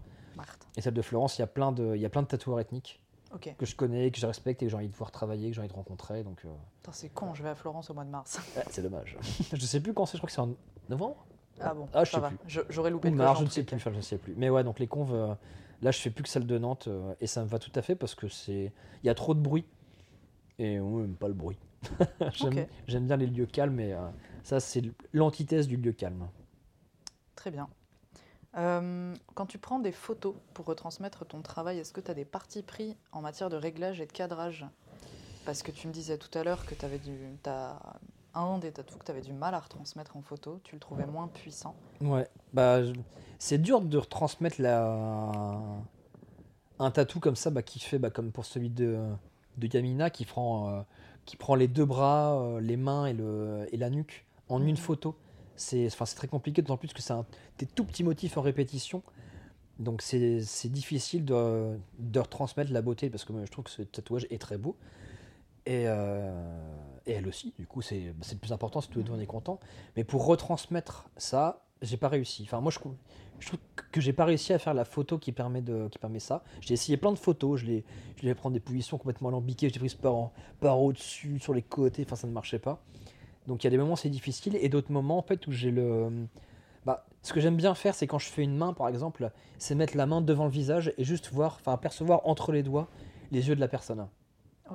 Et 0.77 0.81
celle 0.81 0.93
de 0.93 1.01
Florence, 1.01 1.37
il 1.37 1.41
y 1.41 1.43
a 1.43 1.47
plein 1.47 1.71
de, 1.71 1.95
il 1.95 2.01
y 2.01 2.05
a 2.05 2.09
plein 2.09 2.21
de 2.21 2.27
tatoueurs 2.27 2.59
ethniques 2.59 3.01
que 3.57 3.65
je 3.65 3.75
connais, 3.75 4.09
que 4.09 4.19
je 4.19 4.25
respecte 4.25 4.61
et 4.61 4.65
que 4.65 4.69
j'ai 4.71 4.75
envie 4.75 4.87
de 4.87 4.91
pouvoir 4.91 5.11
travailler, 5.11 5.49
que 5.49 5.55
j'ai 5.55 5.61
envie 5.61 5.69
de 5.69 5.73
rencontrer. 5.73 6.23
Donc, 6.23 6.41
euh... 6.45 6.49
c'est 6.91 7.09
con, 7.09 7.33
je 7.33 7.43
vais 7.43 7.49
à 7.49 7.55
Florence 7.55 7.89
au 7.89 7.93
mois 7.93 8.03
de 8.03 8.09
mars. 8.09 8.39
c'est 8.69 8.81
dommage. 8.81 9.17
je 9.53 9.65
sais 9.65 9.79
plus 9.79 9.93
quand 9.93 10.05
c'est, 10.05 10.17
je 10.17 10.17
crois 10.17 10.27
que 10.27 10.33
c'est 10.33 10.41
en 10.41 10.55
novembre. 10.89 11.25
Ah 11.61 11.73
bon, 11.73 11.87
ah, 11.93 12.03
je 12.03 12.11
sais. 12.11 12.63
J'aurais 12.69 12.89
loupé 12.89 13.09
le 13.09 13.17
je 13.17 13.43
ne 13.43 13.49
sais 13.49 13.63
plus, 13.63 13.79
je 13.79 13.89
ne 13.89 14.01
sais 14.01 14.17
plus. 14.17 14.33
Mais 14.37 14.49
ouais, 14.49 14.63
donc 14.63 14.79
les 14.79 14.87
conves, 14.87 15.13
euh, 15.13 15.33
là, 15.81 15.91
je 15.91 15.99
fais 15.99 16.09
plus 16.09 16.23
que 16.23 16.29
celle 16.29 16.47
de 16.47 16.57
Nantes 16.57 16.87
euh, 16.87 17.13
et 17.19 17.27
ça 17.27 17.43
me 17.43 17.47
va 17.47 17.59
tout 17.59 17.71
à 17.75 17.81
fait 17.81 17.95
parce 17.95 18.15
que 18.15 18.27
c'est, 18.27 18.71
il 19.03 19.07
y 19.07 19.09
a 19.09 19.15
trop 19.15 19.33
de 19.33 19.39
bruit 19.39 19.65
et 20.57 20.79
on 20.79 20.99
n'aime 20.99 21.15
pas 21.15 21.27
le 21.27 21.33
bruit. 21.33 21.57
J'aime 22.87 23.07
bien 23.07 23.17
les 23.17 23.27
lieux 23.27 23.45
calmes 23.45 23.79
et 23.79 23.95
ça, 24.43 24.59
c'est 24.59 24.81
l'antithèse 25.13 25.67
du 25.67 25.77
lieu 25.77 25.93
calme. 25.93 26.27
Très 27.35 27.51
bien. 27.51 27.69
Euh, 28.57 29.15
quand 29.35 29.45
tu 29.45 29.57
prends 29.59 29.79
des 29.79 29.91
photos 29.91 30.35
pour 30.53 30.65
retransmettre 30.65 31.25
ton 31.25 31.41
travail, 31.41 31.79
est-ce 31.79 31.93
que 31.93 32.01
tu 32.01 32.09
as 32.09 32.13
des 32.13 32.25
partis 32.25 32.63
pris 32.63 32.97
en 33.11 33.21
matière 33.21 33.49
de 33.49 33.55
réglage 33.55 34.01
et 34.01 34.05
de 34.05 34.11
cadrage? 34.11 34.65
Parce 35.45 35.63
que 35.63 35.71
tu 35.71 35.87
me 35.87 35.93
disais 35.93 36.17
tout 36.17 36.35
à 36.37 36.43
l'heure 36.43 36.65
que 36.65 36.75
tu 36.75 36.83
avais 36.83 36.99
du, 36.99 37.17
un 38.33 38.57
des 38.59 38.71
tatous 38.71 38.97
que 38.97 39.05
tu 39.05 39.11
avais 39.11 39.21
du 39.21 39.33
mal 39.33 39.53
à 39.53 39.59
retransmettre 39.59 40.15
en 40.17 40.21
photo, 40.21 40.59
tu 40.63 40.75
le 40.75 40.79
trouvais 40.79 41.05
moins 41.05 41.27
puissant. 41.27 41.75
Ouais, 42.01 42.27
bah, 42.53 42.81
c'est 43.37 43.57
dur 43.57 43.81
de 43.81 43.97
retransmettre 43.97 44.61
la... 44.61 45.31
un 46.79 46.91
tatou 46.91 47.19
comme 47.19 47.35
ça 47.35 47.49
bah, 47.49 47.63
qui 47.63 47.79
fait 47.79 47.99
bah, 47.99 48.09
comme 48.09 48.31
pour 48.31 48.45
celui 48.45 48.69
de, 48.69 48.99
de 49.57 49.67
Yamina 49.67 50.09
qui 50.09 50.25
prend, 50.25 50.69
euh, 50.69 50.81
qui 51.25 51.37
prend 51.37 51.55
les 51.55 51.67
deux 51.67 51.85
bras, 51.85 52.39
euh, 52.39 52.59
les 52.59 52.77
mains 52.77 53.05
et, 53.05 53.13
le, 53.13 53.67
et 53.71 53.77
la 53.77 53.89
nuque 53.89 54.25
en 54.47 54.61
une 54.63 54.77
photo. 54.77 55.15
C'est 55.55 55.89
très 56.15 56.27
compliqué, 56.27 56.61
d'autant 56.61 56.77
plus 56.77 56.93
que 56.93 57.01
c'est 57.01 57.13
des 57.57 57.65
tout 57.65 57.83
petits 57.83 58.03
motifs 58.03 58.37
en 58.37 58.41
répétition. 58.41 59.03
Donc 59.77 60.01
c'est 60.01 60.41
difficile 60.65 61.25
de, 61.25 61.77
de, 61.99 62.19
retransmettre 62.19 62.71
la 62.71 62.81
beauté, 62.81 63.09
parce 63.09 63.25
que 63.25 63.33
moi, 63.33 63.41
je 63.45 63.51
trouve 63.51 63.65
que 63.65 63.71
ce 63.71 63.81
tatouage 63.81 64.25
est 64.29 64.41
très 64.41 64.57
beau. 64.57 64.77
Et, 65.65 65.83
euh, 65.87 66.31
et 67.05 67.13
elle 67.13 67.27
aussi, 67.27 67.53
du 67.57 67.65
coup, 67.65 67.81
c'est 67.81 68.13
le 68.31 68.37
plus 68.39 68.51
important, 68.51 68.81
si 68.81 68.89
tous 68.89 68.99
les 68.99 69.05
deux 69.05 69.13
on 69.13 69.19
est 69.19 69.25
content. 69.25 69.59
Mais 69.95 70.03
pour 70.03 70.25
retransmettre 70.25 71.09
ça, 71.17 71.65
j'ai 71.81 71.97
pas 71.97 72.09
réussi. 72.09 72.43
Enfin, 72.43 72.61
moi, 72.61 72.71
je, 72.71 72.79
je 73.39 73.47
trouve 73.47 73.59
que 73.91 74.01
j'ai 74.01 74.13
pas 74.13 74.25
réussi 74.25 74.53
à 74.53 74.59
faire 74.59 74.73
la 74.73 74.85
photo 74.85 75.17
qui 75.17 75.31
permet, 75.31 75.61
de, 75.61 75.87
qui 75.89 75.97
permet 75.97 76.19
ça. 76.19 76.43
J'ai 76.61 76.73
essayé 76.73 76.97
plein 76.97 77.11
de 77.11 77.17
photos, 77.17 77.61
je 77.61 77.65
les, 77.65 77.85
je 78.17 78.25
les 78.25 78.35
prendre 78.35 78.53
des 78.53 78.59
positions 78.59 78.97
complètement 78.97 79.29
alambiquées, 79.29 79.69
j'ai 79.69 79.79
pris 79.79 79.95
par, 80.01 80.31
par 80.59 80.81
au-dessus, 80.81 81.39
sur 81.39 81.53
les 81.53 81.61
côtés, 81.61 82.03
enfin, 82.05 82.15
ça 82.15 82.27
ne 82.27 82.33
marchait 82.33 82.59
pas. 82.59 82.81
Donc, 83.47 83.63
il 83.63 83.67
y 83.67 83.69
a 83.69 83.71
des 83.71 83.77
moments 83.77 83.95
c'est 83.95 84.09
difficile 84.09 84.57
et 84.61 84.69
d'autres 84.69 84.91
moments, 84.91 85.17
en 85.17 85.23
fait, 85.23 85.47
où 85.47 85.51
j'ai 85.51 85.71
le. 85.71 86.27
Bah, 86.85 87.05
ce 87.23 87.33
que 87.33 87.39
j'aime 87.39 87.57
bien 87.57 87.75
faire, 87.75 87.95
c'est 87.95 88.07
quand 88.07 88.19
je 88.19 88.27
fais 88.27 88.43
une 88.43 88.55
main, 88.55 88.73
par 88.73 88.87
exemple, 88.87 89.31
c'est 89.57 89.75
mettre 89.75 89.97
la 89.97 90.05
main 90.05 90.21
devant 90.21 90.45
le 90.45 90.51
visage 90.51 90.93
et 90.97 91.03
juste 91.03 91.31
voir, 91.31 91.57
enfin, 91.59 91.73
apercevoir 91.73 92.21
entre 92.25 92.51
les 92.51 92.63
doigts 92.63 92.87
les 93.31 93.47
yeux 93.47 93.55
de 93.55 93.59
la 93.59 93.67
personne. 93.67 94.07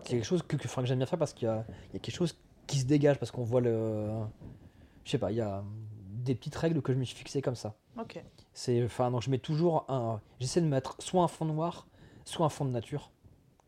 C'est 0.03 0.11
quelque 0.11 0.25
chose 0.25 0.43
que, 0.43 0.57
que, 0.57 0.69
que 0.69 0.87
j'aime 0.87 0.99
bien 0.99 1.07
faire 1.07 1.19
parce 1.19 1.33
qu'il 1.33 1.49
y, 1.49 1.51
y 1.51 1.97
a, 1.97 1.99
quelque 2.01 2.15
chose 2.15 2.37
qui 2.67 2.79
se 2.79 2.87
dégage, 2.87 3.19
parce 3.19 3.31
qu'on 3.31 3.43
voit 3.45 3.61
le. 3.61 4.09
Je 5.05 5.11
sais 5.11 5.19
pas, 5.19 5.31
il 5.31 5.37
y 5.37 5.41
a 5.41 5.63
des 6.25 6.35
petites 6.35 6.57
règles 6.57 6.81
que 6.83 6.93
je 6.93 6.99
me 6.99 7.05
suis 7.05 7.17
fixées 7.17 7.43
comme 7.43 7.55
ça. 7.55 7.75
Ok. 7.99 8.23
C'est, 8.53 8.85
enfin, 8.85 9.11
donc 9.11 9.23
je 9.23 9.31
mets 9.31 9.39
toujours 9.39 9.85
un. 9.89 10.21
J'essaie 10.41 10.61
de 10.61 10.67
mettre 10.67 10.97
soit 11.01 11.23
un 11.23 11.29
fond 11.29 11.45
noir, 11.45 11.87
soit 12.25 12.47
un 12.47 12.49
fond 12.49 12.65
de 12.65 12.71
nature. 12.71 13.11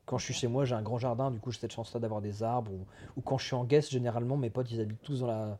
Quand 0.06 0.18
je 0.18 0.24
suis 0.24 0.34
chez 0.34 0.46
moi, 0.46 0.64
j'ai 0.64 0.74
un 0.74 0.82
grand 0.82 0.98
jardin, 0.98 1.32
du 1.32 1.40
coup 1.40 1.50
j'ai 1.50 1.58
cette 1.58 1.72
chance-là 1.72 1.98
d'avoir 1.98 2.20
des 2.20 2.42
arbres. 2.42 2.70
Ou, 3.16 3.20
quand 3.20 3.38
je 3.38 3.46
suis 3.46 3.56
en 3.56 3.64
guest, 3.64 3.90
généralement 3.90 4.36
mes 4.36 4.50
potes 4.50 4.70
ils 4.70 4.80
habitent 4.80 5.02
tous 5.02 5.20
dans 5.20 5.26
la, 5.26 5.58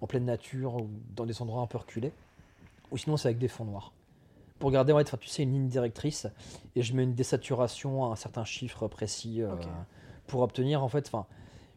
en 0.00 0.06
pleine 0.06 0.26
nature 0.26 0.76
ou 0.76 0.90
dans 1.14 1.24
des 1.24 1.40
endroits 1.40 1.62
un 1.62 1.66
peu 1.66 1.78
reculés. 1.78 2.12
Ou 2.90 2.98
sinon 2.98 3.16
c'est 3.16 3.28
avec 3.28 3.38
des 3.38 3.48
fonds 3.48 3.64
noirs. 3.64 3.92
Pour 4.58 4.70
garder, 4.70 4.92
ouais, 4.92 5.04
tu 5.04 5.28
sais, 5.28 5.42
une 5.42 5.52
ligne 5.52 5.68
directrice 5.68 6.26
et 6.74 6.82
je 6.82 6.94
mets 6.94 7.02
une 7.02 7.14
désaturation 7.14 8.04
à 8.04 8.08
un 8.12 8.16
certain 8.16 8.44
chiffre 8.44 8.88
précis 8.88 9.42
euh, 9.42 9.54
pour 10.26 10.40
obtenir 10.42 10.82
en 10.82 10.88
fait. 10.88 11.06
Enfin, 11.06 11.26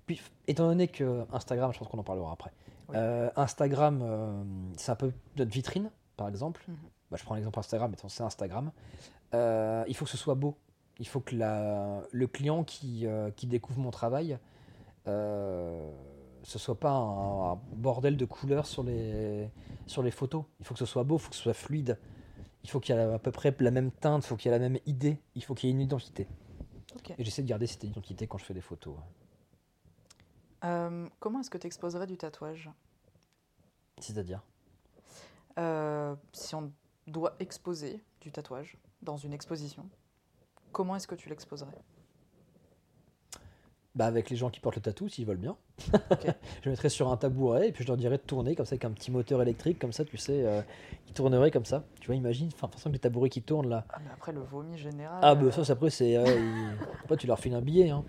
puis 0.06 0.22
étant 0.48 0.68
donné 0.68 0.88
que 0.88 1.26
Instagram, 1.32 1.72
je 1.74 1.80
pense 1.80 1.88
qu'on 1.88 2.00
en 2.00 2.04
parlera 2.04 2.32
après. 2.32 2.52
Euh, 2.96 3.30
Instagram, 3.36 4.02
euh, 4.02 4.44
c'est 4.78 4.92
un 4.92 4.96
peu 4.96 5.12
notre 5.38 5.52
vitrine, 5.52 5.92
par 6.18 6.28
exemple. 6.28 6.64
Mhm. 6.68 6.76
bah, 7.12 7.18
je 7.20 7.24
prends 7.24 7.36
l'exemple 7.36 7.60
Instagram, 7.60 7.92
mais 7.92 8.10
c'est 8.10 8.24
Instagram. 8.24 8.72
Euh, 9.34 9.84
il 9.88 9.96
faut 9.96 10.06
que 10.06 10.12
ce 10.12 10.18
soit 10.18 10.36
beau. 10.36 10.58
Il 11.00 11.08
faut 11.08 11.20
que 11.20 11.36
la, 11.36 12.02
le 12.12 12.28
client 12.28 12.64
qui, 12.64 13.06
qui 13.38 13.48
découvre 13.48 13.80
mon 13.80 13.92
travail, 13.92 14.38
ce 15.06 15.90
soit 16.44 16.80
pas 16.80 16.92
un, 16.92 17.56
bordel 17.74 18.18
de 18.18 18.26
couleurs 18.26 18.68
sur 18.68 18.84
les, 18.84 19.50
sur 19.88 20.04
les 20.04 20.12
photos. 20.12 20.44
Il 20.60 20.66
faut 20.66 20.74
que 20.74 20.80
ce 20.80 20.86
soit 20.86 21.04
beau, 21.04 21.16
il 21.16 21.20
faut 21.20 21.30
que 21.30 21.38
ce 21.38 21.44
soit 21.44 21.54
fluide. 21.54 21.98
Il 22.64 22.70
faut 22.70 22.82
qu'il 22.82 22.96
y 22.96 22.98
ait 22.98 23.02
à 23.02 23.20
peu 23.20 23.32
près 23.32 23.56
la 23.60 23.72
même 23.72 23.92
teinte, 23.92 24.26
il 24.26 24.28
faut 24.28 24.36
qu'il 24.36 24.52
y 24.52 24.54
ait 24.54 24.58
la 24.58 24.70
même 24.70 24.80
idée, 24.86 25.22
il 25.36 25.44
faut 25.44 25.54
qu'il 25.54 25.70
y 25.70 25.72
ait 25.72 25.76
une 25.76 25.82
identité. 25.82 26.28
Et 27.18 27.24
j'essaie 27.24 27.42
de 27.42 27.48
garder 27.48 27.68
cette 27.68 27.84
identité 27.84 28.28
quand 28.28 28.38
je 28.38 28.46
fais 28.46 28.54
des 28.54 28.62
photos. 28.62 28.96
Euh, 30.64 31.08
comment 31.20 31.40
est-ce 31.40 31.50
que 31.50 31.58
tu 31.58 31.68
exposerais 31.68 32.08
du 32.08 32.18
tatouage? 32.18 32.70
C'est-à-dire? 34.00 34.42
Euh, 35.58 36.16
Si 36.34 36.56
on 36.56 36.72
doit 37.08 37.36
exposer 37.40 38.04
du 38.22 38.32
tatouage 38.32 38.78
dans 39.02 39.18
une 39.18 39.34
exposition, 39.34 39.90
comment 40.72 40.96
est-ce 40.96 41.08
que 41.08 41.16
tu 41.16 41.30
l'exposerais? 41.30 41.78
Bah 43.96 44.06
avec 44.06 44.30
les 44.30 44.36
gens 44.36 44.50
qui 44.50 44.60
portent 44.60 44.76
le 44.76 44.82
tatou, 44.82 45.10
s'ils 45.10 45.26
veulent 45.26 45.38
bien. 45.38 45.58
je 46.64 46.70
mettrais 46.70 46.90
sur 46.90 47.12
un 47.12 47.18
tabouret 47.18 47.70
et 47.70 47.72
puis 47.72 47.84
je 47.84 47.88
leur 47.90 47.98
dirais 47.98 48.18
de 48.18 48.24
tourner 48.24 48.56
comme 48.56 48.66
ça 48.66 48.74
avec 48.74 48.86
un 48.86 48.92
petit 48.92 49.12
moteur 49.12 49.42
électrique, 49.42 49.80
comme 49.80 49.94
ça, 49.94 50.06
tu 50.06 50.18
sais, 50.18 50.46
euh, 50.46 50.62
il 51.08 51.14
tournerait 51.14 51.52
comme 51.52 51.66
ça. 51.66 51.84
Tu 52.00 52.08
vois, 52.08 52.16
imagine, 52.16 52.50
enfin, 52.54 52.68
façon 52.68 52.90
les 52.90 53.00
tabourets 53.00 53.30
qui 53.30 53.42
tournent 53.42 53.70
là. 53.70 53.86
Ah, 53.90 53.98
mais 54.04 54.12
après 54.14 54.32
le 54.32 54.42
vomi 54.42 54.78
général. 54.78 55.20
Ah, 55.22 55.36
bah 55.36 55.52
ça, 55.52 55.74
après, 55.74 55.90
c'est. 55.90 56.16
Euh, 56.18 56.26
tu 57.18 57.28
leur 57.28 57.40
files 57.40 57.56
un 57.56 57.62
billet. 57.62 57.90
Hein. 57.90 58.04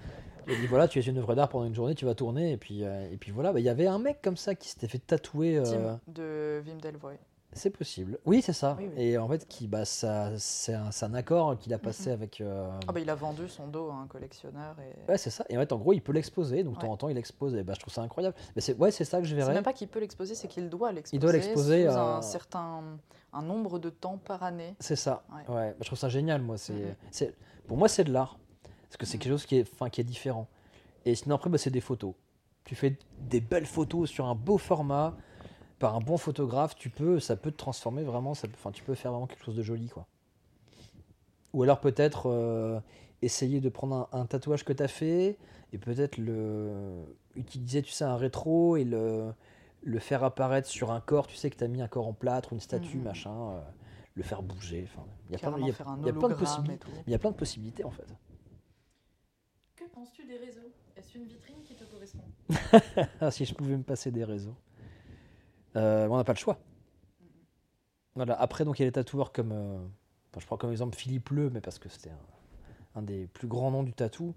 Il 0.48 0.60
dit 0.60 0.66
voilà, 0.66 0.88
tu 0.88 0.98
es 0.98 1.02
une 1.02 1.18
œuvre 1.18 1.34
d'art 1.34 1.48
pendant 1.48 1.66
une 1.66 1.74
journée, 1.74 1.94
tu 1.94 2.04
vas 2.04 2.14
tourner, 2.14 2.52
et 2.52 2.56
puis, 2.56 2.84
euh, 2.84 3.10
et 3.10 3.16
puis 3.16 3.30
voilà. 3.30 3.52
Bah, 3.52 3.60
il 3.60 3.64
y 3.64 3.68
avait 3.68 3.86
un 3.86 3.98
mec 3.98 4.20
comme 4.22 4.36
ça 4.36 4.54
qui 4.54 4.68
s'était 4.68 4.88
fait 4.88 4.98
tatouer. 4.98 5.58
Euh, 5.58 5.94
de 6.08 6.62
Wim 6.66 6.80
Delvoye. 6.80 7.18
C'est 7.52 7.70
possible. 7.70 8.18
Oui, 8.26 8.42
c'est 8.42 8.52
ça. 8.52 8.78
Et 8.96 9.18
en 9.18 9.28
fait, 9.28 9.46
qui, 9.48 9.66
bah, 9.66 9.84
ça, 9.84 10.30
c'est 10.38 10.74
un, 10.74 10.90
un, 11.02 11.14
accord 11.14 11.58
qu'il 11.58 11.74
a 11.74 11.78
passé 11.78 12.10
avec. 12.10 12.40
Euh, 12.40 12.70
ah 12.86 12.92
bah, 12.92 13.00
il 13.00 13.10
a 13.10 13.14
vendu 13.14 13.48
son 13.48 13.66
dos 13.66 13.90
à 13.90 13.94
un 13.94 14.06
collectionneur. 14.06 14.76
Et... 14.78 15.10
Ouais, 15.10 15.18
c'est 15.18 15.30
ça. 15.30 15.44
Et 15.48 15.56
en 15.56 15.60
fait, 15.60 15.72
en 15.72 15.78
gros, 15.78 15.92
il 15.92 16.00
peut 16.00 16.12
l'exposer. 16.12 16.62
Donc, 16.62 16.76
de 16.76 16.80
temps 16.80 16.92
en 16.92 16.96
temps, 16.96 17.08
il 17.08 17.18
expose. 17.18 17.54
Et 17.56 17.64
bah, 17.64 17.72
je 17.74 17.80
trouve 17.80 17.92
ça 17.92 18.02
incroyable. 18.02 18.36
Mais 18.54 18.62
c'est, 18.62 18.76
ouais, 18.76 18.92
c'est 18.92 19.04
ça 19.04 19.20
que 19.20 19.26
je 19.26 19.34
verrais. 19.34 19.48
C'est 19.48 19.54
même 19.54 19.64
pas 19.64 19.72
qu'il 19.72 19.88
peut 19.88 19.98
l'exposer, 19.98 20.34
c'est 20.34 20.46
qu'il 20.48 20.68
doit 20.68 20.92
l'exposer. 20.92 21.16
Il 21.16 21.20
doit 21.20 21.32
l'exposer. 21.32 21.88
Sous 21.88 21.96
un 21.96 22.22
certain 22.22 22.82
un 23.32 23.42
nombre 23.42 23.78
de 23.78 23.90
temps 23.90 24.18
par 24.18 24.42
année. 24.42 24.74
C'est 24.78 24.96
ça. 24.96 25.24
Ouais. 25.30 25.70
Bah, 25.70 25.74
je 25.80 25.86
trouve 25.86 25.98
ça 25.98 26.08
génial, 26.08 26.42
moi. 26.42 26.56
C'est, 26.56 26.96
c'est, 27.10 27.34
pour 27.66 27.76
moi, 27.76 27.88
c'est 27.88 28.04
de 28.04 28.12
l'art. 28.12 28.38
Parce 28.84 28.96
que 28.96 29.06
c'est 29.06 29.18
quelque 29.18 29.32
chose 29.32 29.46
qui 29.46 29.56
est, 29.56 29.64
fin, 29.64 29.88
qui 29.88 30.00
est 30.00 30.04
différent. 30.04 30.48
Et 31.04 31.14
sinon, 31.14 31.36
après, 31.36 31.50
bah, 31.50 31.58
c'est 31.58 31.70
des 31.70 31.80
photos. 31.80 32.14
Tu 32.64 32.74
fais 32.74 32.96
des 33.18 33.40
belles 33.40 33.66
photos 33.66 34.08
sur 34.08 34.26
un 34.26 34.34
beau 34.34 34.58
format, 34.58 35.16
par 35.80 35.96
un 35.96 36.00
bon 36.00 36.18
photographe, 36.18 36.76
tu 36.76 36.90
peux, 36.90 37.18
ça 37.18 37.36
peut 37.36 37.50
te 37.50 37.56
transformer 37.56 38.04
vraiment, 38.04 38.34
ça, 38.34 38.46
enfin, 38.54 38.70
tu 38.70 38.84
peux 38.84 38.94
faire 38.94 39.10
vraiment 39.10 39.26
quelque 39.26 39.42
chose 39.42 39.56
de 39.56 39.62
joli. 39.62 39.88
quoi. 39.88 40.06
Ou 41.54 41.64
alors 41.64 41.80
peut-être 41.80 42.26
euh, 42.26 42.78
essayer 43.22 43.60
de 43.60 43.68
prendre 43.70 44.08
un, 44.12 44.26
tatouage 44.26 44.64
que 44.64 44.74
tu 44.74 44.82
as 44.82 44.88
fait 44.88 45.38
et 45.72 45.78
peut-être 45.78 46.18
le 46.18 47.02
utiliser, 47.34 47.80
tu 47.82 47.92
sais, 47.92 48.04
un 48.04 48.16
rétro 48.16 48.76
et 48.76 48.84
le, 48.84 49.32
le 49.82 49.98
faire 49.98 50.22
apparaître 50.22 50.68
sur 50.68 50.92
un 50.92 51.00
corps, 51.00 51.26
tu 51.26 51.36
sais 51.36 51.48
que 51.48 51.56
tu 51.56 51.64
as 51.64 51.68
mis 51.68 51.80
un 51.80 51.88
corps 51.88 52.06
en 52.06 52.12
plâtre, 52.12 52.52
une 52.52 52.60
statue, 52.60 52.98
mhm. 52.98 53.04
machin, 53.04 53.50
euh, 53.50 53.60
le 54.14 54.22
faire 54.22 54.42
bouger. 54.42 54.86
Enfin, 54.86 55.06
il 55.28 55.32
y 55.32 55.36
a 55.36 55.38
plein, 56.12 56.28
de 56.28 56.34
possibilités. 56.34 56.86
Il 57.06 57.10
y 57.10 57.14
a 57.14 57.18
plein 57.18 57.30
de 57.30 57.36
possibilités 57.36 57.84
en 57.84 57.90
fait. 57.90 58.06
Que 59.76 59.84
penses-tu 59.88 60.26
des 60.26 60.36
réseaux? 60.36 60.60
Est-ce 60.94 61.16
une 61.16 61.24
vitrine 61.24 61.62
qui 61.64 61.74
te 61.74 61.84
correspond? 61.84 62.24
Ah, 63.20 63.30
Si 63.30 63.46
je 63.46 63.54
pouvais 63.54 63.78
me 63.78 63.82
passer 63.82 64.10
des 64.10 64.24
réseaux. 64.24 64.56
Euh, 65.76 66.06
on 66.08 66.16
n'a 66.16 66.24
pas 66.24 66.32
le 66.32 66.38
choix. 66.38 66.58
Voilà. 68.14 68.34
Après, 68.40 68.64
donc 68.64 68.78
il 68.78 68.82
y 68.82 68.84
a 68.84 68.86
les 68.86 68.92
tatoueurs 68.92 69.32
comme, 69.32 69.52
euh, 69.52 69.78
je 70.38 70.46
prends 70.46 70.56
comme 70.56 70.70
exemple 70.70 70.96
Philippe 70.96 71.30
Leu, 71.30 71.50
mais 71.50 71.60
parce 71.60 71.78
que 71.78 71.88
c'était 71.88 72.10
un, 72.94 73.02
des 73.02 73.26
plus 73.28 73.48
grands 73.48 73.70
noms 73.70 73.82
du 73.82 73.92
tatou. 73.92 74.34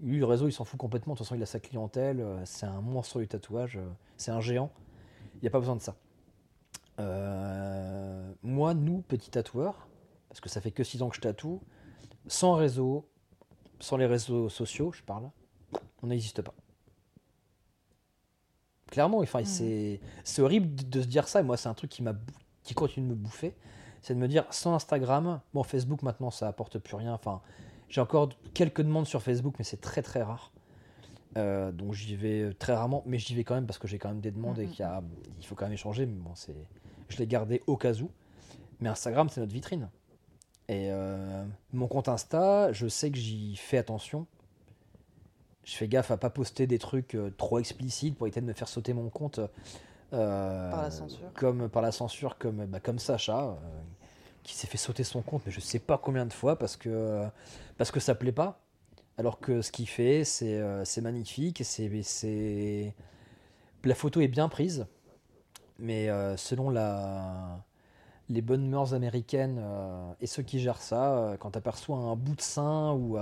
Lui, 0.00 0.18
le 0.18 0.24
réseau, 0.24 0.46
il 0.46 0.52
s'en 0.52 0.64
fout 0.64 0.78
complètement. 0.78 1.14
De 1.14 1.18
toute 1.18 1.26
façon, 1.26 1.34
il 1.34 1.42
a 1.42 1.46
sa 1.46 1.60
clientèle. 1.60 2.20
Euh, 2.20 2.44
c'est 2.44 2.66
un 2.66 2.80
monstre 2.80 3.18
du 3.18 3.26
tatouage. 3.26 3.78
c'est 4.16 4.30
un 4.30 4.40
géant. 4.40 4.70
Il 5.34 5.40
n'y 5.42 5.48
a 5.48 5.50
pas 5.50 5.60
besoin 5.60 5.76
de 5.76 5.82
ça. 5.82 5.96
moi, 8.42 8.74
nous, 8.74 9.02
petits 9.02 9.30
tatoueurs, 9.30 9.88
parce 10.28 10.40
que 10.40 10.48
ça 10.48 10.60
fait 10.60 10.70
que 10.70 10.84
6 10.84 11.02
ans 11.02 11.08
que 11.08 11.16
je 11.16 11.20
tatoue, 11.20 11.60
sans 12.26 12.54
réseau, 12.54 13.08
sans 13.80 13.96
les 13.96 14.06
réseaux 14.06 14.48
sociaux, 14.48 14.92
je 14.92 15.02
parle, 15.02 15.30
on 16.02 16.08
n'existe 16.08 16.42
pas. 16.42 16.54
Clairement, 18.90 19.18
enfin, 19.18 19.42
mmh. 19.42 20.00
c'est 20.24 20.42
horrible 20.42 20.74
de, 20.74 21.02
se 21.02 21.06
dire 21.06 21.28
ça. 21.28 21.40
Et 21.40 21.42
moi, 21.42 21.56
c'est 21.56 21.68
un 21.68 21.74
truc 21.74 21.90
qui, 21.90 22.02
qui 22.62 22.74
continue 22.74 23.06
de 23.06 23.10
me 23.10 23.16
bouffer. 23.16 23.54
C'est 24.00 24.14
de 24.14 24.18
me 24.18 24.28
dire, 24.28 24.44
sans 24.50 24.74
Instagram, 24.74 25.40
bon, 25.52 25.62
Facebook 25.62 26.02
maintenant, 26.02 26.30
ça 26.30 26.48
apporte 26.48 26.78
plus 26.78 26.96
rien. 26.96 27.12
Enfin, 27.12 27.40
j'ai 27.88 28.00
encore 28.00 28.30
quelques 28.54 28.82
demandes 28.82 29.06
sur 29.06 29.22
Facebook, 29.22 29.54
mais 29.58 29.64
c'est 29.64 29.80
très 29.80 30.02
très 30.02 30.22
rare. 30.22 30.52
Euh, 31.36 31.72
donc 31.72 31.92
j'y 31.92 32.16
vais 32.16 32.54
très 32.54 32.74
rarement, 32.74 33.02
mais 33.04 33.18
j'y 33.18 33.34
vais 33.34 33.44
quand 33.44 33.54
même 33.54 33.66
parce 33.66 33.78
que 33.78 33.86
j'ai 33.86 33.98
quand 33.98 34.08
même 34.08 34.20
des 34.20 34.30
demandes 34.30 34.58
et 34.58 34.66
mmh, 34.66 34.70
qu'il 34.70 34.88
il 35.38 35.46
faut 35.46 35.54
quand 35.54 35.66
même 35.66 35.74
échanger. 35.74 36.06
Mais 36.06 36.14
bon, 36.14 36.34
c'est, 36.34 36.56
je 37.08 37.18
l'ai 37.18 37.26
gardé 37.26 37.62
au 37.66 37.76
cas 37.76 37.94
où. 37.94 38.10
Mais 38.80 38.88
Instagram, 38.88 39.28
c'est 39.28 39.40
notre 39.40 39.52
vitrine. 39.52 39.90
Et 40.68 40.90
euh, 40.90 41.44
mon 41.72 41.88
compte 41.88 42.08
Insta, 42.08 42.72
je 42.72 42.88
sais 42.88 43.10
que 43.10 43.18
j'y 43.18 43.56
fais 43.56 43.78
attention 43.78 44.26
je 45.68 45.76
fais 45.76 45.86
gaffe 45.86 46.10
à 46.10 46.16
pas 46.16 46.30
poster 46.30 46.66
des 46.66 46.78
trucs 46.78 47.14
euh, 47.14 47.30
trop 47.36 47.58
explicites 47.58 48.16
pour 48.16 48.26
éviter 48.26 48.40
de 48.40 48.46
me 48.46 48.54
faire 48.54 48.68
sauter 48.68 48.94
mon 48.94 49.10
compte. 49.10 49.38
Euh, 50.14 50.70
par 50.70 50.82
la 50.82 50.90
censure. 50.90 51.32
Comme, 51.34 51.68
par 51.68 51.82
la 51.82 51.92
censure, 51.92 52.38
comme, 52.38 52.64
bah, 52.64 52.80
comme 52.80 52.98
Sacha, 52.98 53.48
euh, 53.48 53.54
qui 54.42 54.54
s'est 54.54 54.66
fait 54.66 54.78
sauter 54.78 55.04
son 55.04 55.20
compte, 55.20 55.42
mais 55.44 55.52
je 55.52 55.60
sais 55.60 55.78
pas 55.78 55.98
combien 55.98 56.24
de 56.24 56.32
fois 56.32 56.58
parce 56.58 56.78
que, 56.78 57.22
parce 57.76 57.90
que 57.90 58.00
ça 58.00 58.14
plaît 58.14 58.32
pas. 58.32 58.62
Alors 59.18 59.40
que 59.40 59.60
ce 59.60 59.70
qu'il 59.70 59.88
fait, 59.88 60.24
c'est 60.24 61.00
magnifique, 61.02 61.62
c'est 61.64 62.94
la 63.84 63.94
photo 63.94 64.20
est 64.20 64.28
bien 64.28 64.48
prise, 64.48 64.86
mais 65.78 66.08
selon 66.36 66.70
la, 66.70 67.64
les 68.28 68.42
bonnes 68.42 68.68
mœurs 68.68 68.94
américaines 68.94 69.60
et 70.20 70.28
ceux 70.28 70.44
qui 70.44 70.60
gèrent 70.60 70.80
ça, 70.80 71.36
quand 71.40 71.50
tu 71.50 71.58
aperçois 71.58 71.96
un 71.96 72.14
bout 72.14 72.36
de 72.36 72.40
sein 72.40 72.92
ou 72.92 73.18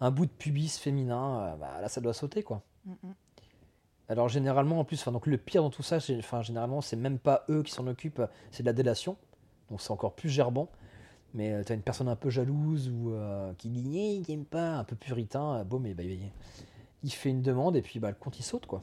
un 0.00 0.10
bout 0.10 0.26
de 0.26 0.30
pubis 0.30 0.78
féminin, 0.78 1.40
euh, 1.40 1.56
bah, 1.56 1.80
là 1.80 1.88
ça 1.88 2.00
doit 2.00 2.12
sauter 2.12 2.42
quoi. 2.42 2.62
Mm, 2.84 2.92
mm. 3.02 3.14
Alors 4.08 4.28
généralement 4.28 4.80
en 4.80 4.84
plus, 4.84 5.06
donc 5.08 5.26
le 5.26 5.38
pire 5.38 5.62
dans 5.62 5.70
tout 5.70 5.82
ça, 5.82 5.98
enfin 6.18 6.42
généralement 6.42 6.80
c'est 6.80 6.96
même 6.96 7.18
pas 7.18 7.44
eux 7.48 7.62
qui 7.62 7.72
s'en 7.72 7.86
occupent, 7.86 8.22
c'est 8.50 8.62
de 8.62 8.66
la 8.66 8.72
délation, 8.72 9.16
donc 9.70 9.80
c'est 9.80 9.92
encore 9.92 10.14
plus 10.14 10.28
gerbant. 10.28 10.68
Mais 11.32 11.52
euh, 11.52 11.62
tu 11.62 11.70
as 11.70 11.76
une 11.76 11.82
personne 11.82 12.08
un 12.08 12.16
peu 12.16 12.28
jalouse 12.28 12.88
ou 12.88 13.12
euh, 13.12 13.54
qui 13.54 13.70
dit 13.70 14.22
qui 14.24 14.32
aime 14.32 14.44
pas, 14.44 14.78
un 14.78 14.84
peu 14.84 14.96
puritain, 14.96 15.62
bon 15.64 15.78
mais 15.78 15.94
bah, 15.94 16.02
il 16.02 17.12
fait 17.12 17.30
une 17.30 17.42
demande 17.42 17.76
et 17.76 17.82
puis 17.82 18.00
bah, 18.00 18.08
le 18.08 18.16
compte 18.16 18.38
il 18.38 18.42
saute 18.42 18.66
quoi. 18.66 18.82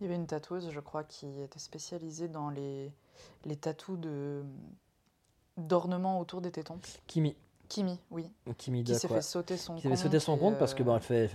Il 0.00 0.04
y 0.04 0.06
avait 0.06 0.16
une 0.16 0.26
tatoueuse, 0.26 0.70
je 0.70 0.80
crois, 0.80 1.04
qui 1.04 1.26
était 1.40 1.58
spécialisée 1.58 2.28
dans 2.28 2.50
les, 2.50 2.92
les 3.44 3.56
tatous 3.56 3.98
de 3.98 4.42
d'ornements 5.56 6.18
autour 6.18 6.40
des 6.40 6.50
tétons. 6.50 6.80
Kimi. 7.06 7.36
Kimi, 7.68 7.98
oui. 8.10 8.30
Kimi 8.58 8.84
qui 8.84 8.94
s'est 8.94 9.08
fait 9.08 9.22
sauter 9.22 9.56
son 9.56 9.74
qui 9.74 9.82
compte. 9.82 9.92
Fait 9.92 9.96
sauter 9.96 10.20
son 10.20 10.36
compte 10.36 10.58
parce 10.58 10.74
que 10.74 10.82
bah, 10.82 10.98
fait, 11.00 11.30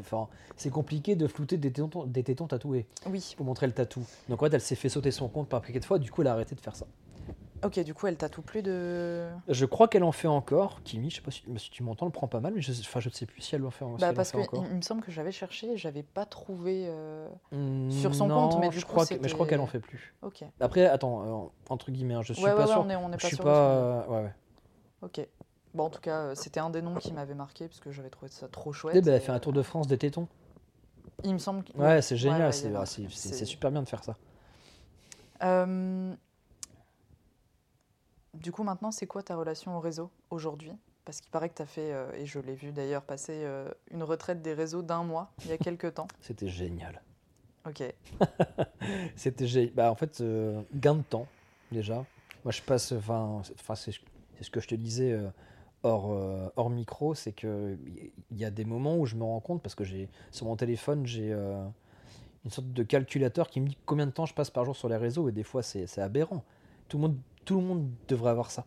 c'est 0.56 0.70
compliqué 0.70 1.16
de 1.16 1.28
flouter 1.28 1.58
des 1.58 1.72
tétons, 1.72 2.06
des 2.06 2.24
tétons 2.24 2.48
tatoués. 2.48 2.86
Oui. 3.08 3.34
Pour 3.36 3.46
montrer 3.46 3.68
le 3.68 3.74
tatou. 3.74 4.06
Donc 4.30 4.42
en 4.42 4.46
fait, 4.46 4.54
elle 4.54 4.62
s'est 4.62 4.76
fait 4.76 4.90
sauter 4.90 5.12
son 5.12 5.28
compte 5.28 5.50
par 5.50 5.62
paquet 5.62 5.80
de 5.80 5.86
fois. 5.86 6.00
Du 6.00 6.12
coup, 6.12 6.22
elle 6.22 6.28
a 6.28 6.34
arrêté 6.34 6.56
de 6.56 6.62
faire 6.62 6.76
ça. 6.76 6.86
Ok, 7.64 7.80
du 7.82 7.94
coup, 7.94 8.08
elle 8.08 8.16
tatoue 8.16 8.42
plus 8.42 8.62
de. 8.62 9.28
Je 9.48 9.66
crois 9.66 9.88
qu'elle 9.88 10.04
en 10.04 10.12
fait 10.12 10.28
encore. 10.28 10.82
Kimi, 10.84 11.10
je 11.10 11.18
sais 11.18 11.22
pas 11.22 11.32
si, 11.32 11.44
tu 11.72 11.84
m'entends, 11.84 12.06
le 12.06 12.12
prend 12.12 12.28
pas 12.28 12.40
mal, 12.40 12.54
mais 12.54 12.62
je, 12.62 12.72
enfin, 12.72 13.00
je 13.00 13.10
ne 13.10 13.14
sais 13.14 13.26
plus 13.26 13.42
si 13.42 13.56
elle 13.56 13.66
en 13.66 13.70
fait, 13.70 13.86
bah, 14.00 14.14
parce 14.14 14.32
que 14.32 14.40
Il, 14.70 14.78
me 14.78 14.82
semble 14.82 15.02
que 15.02 15.12
j'avais 15.12 15.32
cherché, 15.32 15.76
j'avais 15.76 16.04
pas 16.04 16.26
trouvé 16.26 16.86
euh, 16.88 17.28
sur 17.90 18.16
son 18.16 18.30
compte, 18.30 18.60
mais 18.60 18.72
je 18.72 18.86
crois, 18.86 19.06
mais 19.22 19.28
je 19.28 19.34
crois 19.34 19.46
qu'elle 19.46 19.60
en 19.60 19.68
fait 19.68 19.80
plus. 19.80 20.14
Ok. 20.22 20.44
Après, 20.60 20.86
attends, 20.86 21.46
euh, 21.46 21.50
entre 21.70 21.92
guillemets, 21.92 22.14
hein, 22.14 22.22
je 22.22 22.34
suis 22.34 22.44
pas 22.44 22.68
sûr. 22.68 22.86
On 22.86 22.90
est, 22.90 22.96
on 22.96 23.10
est 23.10 23.12
pas 23.12 23.18
je 23.18 23.28
suis 23.28 23.38
pas. 23.38 24.06
ouais, 24.08 24.24
ouais. 24.24 24.34
Ok. 25.02 25.28
Bon, 25.74 25.86
en 25.86 25.90
tout 25.90 26.02
cas, 26.02 26.20
euh, 26.20 26.36
c'était 26.36 26.60
un 26.60 26.70
des 26.70 26.82
noms 26.82 26.96
qui 26.96 27.14
m'avait 27.14 27.36
marqué 27.36 27.68
parce 27.68 27.80
que 27.80 27.92
j'avais 27.92 28.10
trouvé 28.10 28.32
ça 28.32 28.48
trop 28.48 28.74
chouette. 28.74 28.96
Eh 28.98 29.02
ben, 29.02 29.14
elle 29.14 29.22
fait 29.22 29.32
un 29.32 29.40
tour 29.40 29.54
de 29.54 29.62
France 29.62 29.88
des 29.88 29.98
tétons. 29.98 30.28
Il 31.24 31.34
me 31.34 31.40
semble. 31.40 31.64
Ouais, 31.76 32.02
c'est 32.02 32.18
génial, 32.18 32.54
c'est 32.54 33.46
super 33.46 33.72
bien 33.72 33.82
de 33.84 33.88
faire 33.88 34.04
ça. 34.04 34.16
Euh, 35.44 36.14
du 38.34 38.52
coup, 38.52 38.64
maintenant, 38.64 38.92
c'est 38.92 39.08
quoi 39.08 39.24
ta 39.24 39.36
relation 39.36 39.78
au 39.78 39.80
réseau 39.80 40.12
aujourd'hui? 40.30 40.74
Parce 41.06 41.22
qu'il 41.22 41.32
paraît 41.32 41.50
que 41.50 41.56
tu 41.56 41.62
as 41.62 41.66
fait, 41.66 41.92
euh, 41.92 42.12
et 42.14 42.26
je 42.26 42.40
l'ai 42.40 42.56
vu 42.56 42.72
d'ailleurs, 42.72 43.02
passer 43.02 43.42
euh, 43.44 43.70
une 43.92 44.04
retraite 44.04 44.42
des 44.42 44.54
réseaux 44.54 44.82
d'un 44.82 45.04
mois 45.04 45.32
il 45.44 45.50
y 45.50 45.54
a 45.54 45.58
quelques 45.58 45.96
temps. 45.96 46.08
C'était 46.22 46.48
génial. 46.48 47.02
Ok. 47.68 47.84
C'était 49.16 49.48
génial. 49.48 49.74
Bah, 49.74 49.92
en 49.92 49.96
fait, 49.96 50.22
euh, 50.22 50.62
gain 50.74 50.96
de 50.96 51.02
temps, 51.02 51.28
déjà. 51.72 52.06
Moi, 52.46 52.52
je 52.52 52.62
passe. 52.62 52.92
Enfin, 52.92 53.42
c'est 53.76 53.92
ce 54.42 54.50
que 54.50 54.60
je 54.60 54.68
te 54.68 54.76
disais 54.76 55.20
hors, 55.84 56.52
hors 56.56 56.70
micro 56.70 57.14
c'est 57.14 57.32
qu'il 57.32 57.78
y 58.32 58.46
a 58.46 58.52
des 58.52 58.66
moments 58.66 58.98
où 58.98 59.06
je 59.06 59.16
me 59.16 59.24
rends 59.24 59.40
compte, 59.40 59.62
parce 59.62 59.76
que 59.76 59.84
j'ai 59.84 60.10
sur 60.32 60.46
mon 60.46 60.56
téléphone, 60.56 61.06
j'ai 61.06 61.32
une 61.32 62.52
sorte 62.52 62.72
de 62.72 62.84
calculateur 62.84 63.50
qui 63.50 63.62
me 63.62 63.68
dit 63.68 63.78
combien 63.86 64.06
de 64.06 64.12
temps 64.12 64.26
je 64.26 64.34
passe 64.34 64.50
par 64.50 64.66
jour 64.66 64.76
sur 64.76 64.90
les 64.90 64.98
réseaux, 64.98 65.30
et 65.30 65.32
des 65.32 65.44
fois, 65.44 65.64
c'est 65.64 66.00
aberrant. 66.00 66.44
Tout 66.88 66.98
le 66.98 67.04
monde 67.04 67.18
tout 67.50 67.60
le 67.60 67.66
monde 67.66 67.90
devrait 68.08 68.30
avoir 68.30 68.52
ça. 68.52 68.64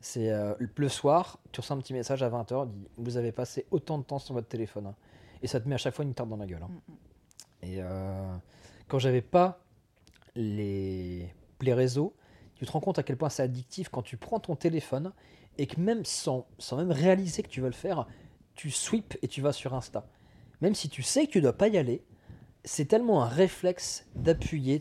C'est 0.00 0.30
euh, 0.30 0.54
le 0.58 0.88
soir, 0.88 1.38
tu 1.52 1.60
reçois 1.60 1.76
un 1.76 1.78
petit 1.78 1.92
message 1.92 2.22
à 2.22 2.30
20h, 2.30 2.70
dit 2.70 2.88
vous 2.96 3.18
avez 3.18 3.32
passé 3.32 3.66
autant 3.70 3.98
de 3.98 4.02
temps 4.02 4.18
sur 4.18 4.32
votre 4.32 4.48
téléphone. 4.48 4.86
Hein. 4.86 4.94
Et 5.42 5.46
ça 5.46 5.60
te 5.60 5.68
met 5.68 5.74
à 5.74 5.78
chaque 5.78 5.94
fois 5.94 6.06
une 6.06 6.14
tarte 6.14 6.30
dans 6.30 6.38
la 6.38 6.46
gueule. 6.46 6.62
Hein. 6.62 6.70
Mm, 6.70 6.92
mm. 6.92 7.68
Et 7.70 7.82
euh, 7.82 8.34
quand 8.88 8.98
j'avais 8.98 9.20
pas 9.20 9.60
les, 10.34 11.28
les 11.60 11.74
réseaux, 11.74 12.14
tu 12.54 12.64
te 12.64 12.72
rends 12.72 12.80
compte 12.80 12.98
à 12.98 13.02
quel 13.02 13.18
point 13.18 13.28
c'est 13.28 13.42
addictif 13.42 13.90
quand 13.90 14.00
tu 14.00 14.16
prends 14.16 14.40
ton 14.40 14.56
téléphone 14.56 15.12
et 15.58 15.66
que 15.66 15.80
même 15.80 16.04
sans, 16.04 16.46
sans 16.58 16.76
même 16.76 16.92
réaliser 16.92 17.42
que 17.42 17.48
tu 17.48 17.60
veux 17.60 17.68
le 17.68 17.72
faire, 17.72 18.06
tu 18.54 18.70
sweeps 18.70 19.18
et 19.22 19.28
tu 19.28 19.40
vas 19.40 19.52
sur 19.52 19.74
Insta. 19.74 20.06
Même 20.60 20.74
si 20.74 20.88
tu 20.88 21.02
sais 21.02 21.26
que 21.26 21.32
tu 21.32 21.40
dois 21.40 21.52
pas 21.52 21.68
y 21.68 21.78
aller, 21.78 22.04
c'est 22.64 22.84
tellement 22.84 23.22
un 23.22 23.28
réflexe 23.28 24.06
d'appuyer, 24.14 24.80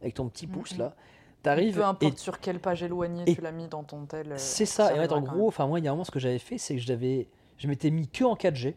avec 0.00 0.14
ton 0.14 0.28
petit 0.28 0.46
pouce 0.46 0.76
là, 0.76 0.94
T'arrives. 1.42 1.76
Peu 1.76 1.84
importe 1.84 2.18
sur 2.18 2.40
quelle 2.40 2.58
page 2.58 2.82
éloignée 2.82 3.24
tu 3.24 3.40
l'as 3.40 3.52
mis 3.52 3.68
dans 3.68 3.84
ton 3.84 4.06
tel. 4.06 4.32
Euh, 4.32 4.38
c'est 4.38 4.66
ça. 4.66 4.94
Et 4.94 5.08
en 5.08 5.20
gros, 5.20 5.46
enfin 5.46 5.66
moi, 5.66 5.78
il 5.78 5.84
y 5.84 5.88
a 5.88 5.90
un 5.90 5.94
moment, 5.94 6.04
ce 6.04 6.10
que 6.10 6.18
j'avais 6.18 6.38
fait, 6.38 6.58
c'est 6.58 6.74
que 6.74 6.80
j'avais, 6.80 7.28
je 7.58 7.68
m'étais 7.68 7.90
mis 7.90 8.08
que 8.08 8.24
en 8.24 8.34
4G. 8.34 8.74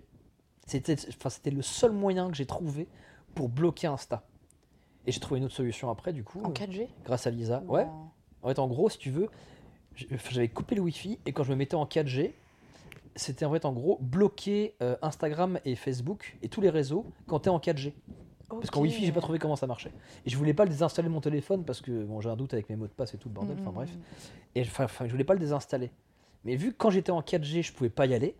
C'était, 0.67 0.95
c'était 0.95 1.51
le 1.51 1.63
seul 1.63 1.91
moyen 1.91 2.29
que 2.29 2.35
j'ai 2.35 2.45
trouvé 2.45 2.87
pour 3.33 3.49
bloquer 3.49 3.87
Insta. 3.87 4.23
Et 5.07 5.11
j'ai 5.11 5.19
trouvé 5.19 5.39
une 5.39 5.45
autre 5.45 5.55
solution 5.55 5.89
après, 5.89 6.13
du 6.13 6.23
coup. 6.23 6.41
En 6.43 6.51
4G 6.51 6.87
Grâce 7.03 7.25
à 7.25 7.31
Lisa. 7.31 7.63
Ouais. 7.67 7.87
En 8.43 8.47
fait, 8.47 8.59
en 8.59 8.67
gros, 8.67 8.89
si 8.89 8.99
tu 8.99 9.09
veux, 9.09 9.29
j'avais 9.95 10.47
coupé 10.47 10.75
le 10.75 10.81
Wi-Fi 10.81 11.19
et 11.25 11.31
quand 11.31 11.43
je 11.43 11.51
me 11.51 11.55
mettais 11.55 11.75
en 11.75 11.85
4G, 11.85 12.31
c'était 13.15 13.45
en 13.45 13.51
fait 13.51 13.65
en 13.65 13.73
gros 13.73 13.97
bloquer 14.01 14.75
euh, 14.81 14.95
Instagram 15.01 15.59
et 15.65 15.75
Facebook 15.75 16.37
et 16.41 16.49
tous 16.49 16.61
les 16.61 16.69
réseaux 16.69 17.05
quand 17.27 17.41
tu 17.41 17.49
es 17.49 17.51
en 17.51 17.59
4G. 17.59 17.93
Parce 18.49 18.69
qu'en 18.69 18.81
Wi-Fi, 18.81 19.05
j'ai 19.05 19.11
pas 19.11 19.21
trouvé 19.21 19.39
comment 19.39 19.55
ça 19.55 19.67
marchait. 19.67 19.91
Et 20.25 20.29
je 20.29 20.37
voulais 20.37 20.53
pas 20.53 20.65
le 20.65 20.69
désinstaller 20.69 21.07
de 21.07 21.13
mon 21.13 21.21
téléphone 21.21 21.63
parce 21.63 21.79
que 21.79 22.03
bon, 22.03 22.19
j'ai 22.19 22.29
un 22.29 22.35
doute 22.35 22.53
avec 22.53 22.69
mes 22.69 22.75
mots 22.75 22.87
de 22.87 22.91
passe 22.91 23.13
et 23.13 23.17
tout 23.17 23.29
le 23.29 23.33
bordel. 23.33 23.57
Enfin 23.61 23.71
mm, 23.71 23.73
bref. 23.73 23.89
Mm, 23.89 23.97
mm. 23.97 24.01
Et 24.55 24.61
enfin, 24.61 25.05
je 25.05 25.11
voulais 25.11 25.23
pas 25.23 25.33
le 25.33 25.39
désinstaller. 25.39 25.91
Mais 26.43 26.55
vu 26.55 26.71
que 26.71 26.77
quand 26.77 26.89
j'étais 26.89 27.11
en 27.11 27.21
4G, 27.21 27.63
je 27.63 27.71
pouvais 27.71 27.89
pas 27.89 28.05
y 28.07 28.13
aller, 28.13 28.35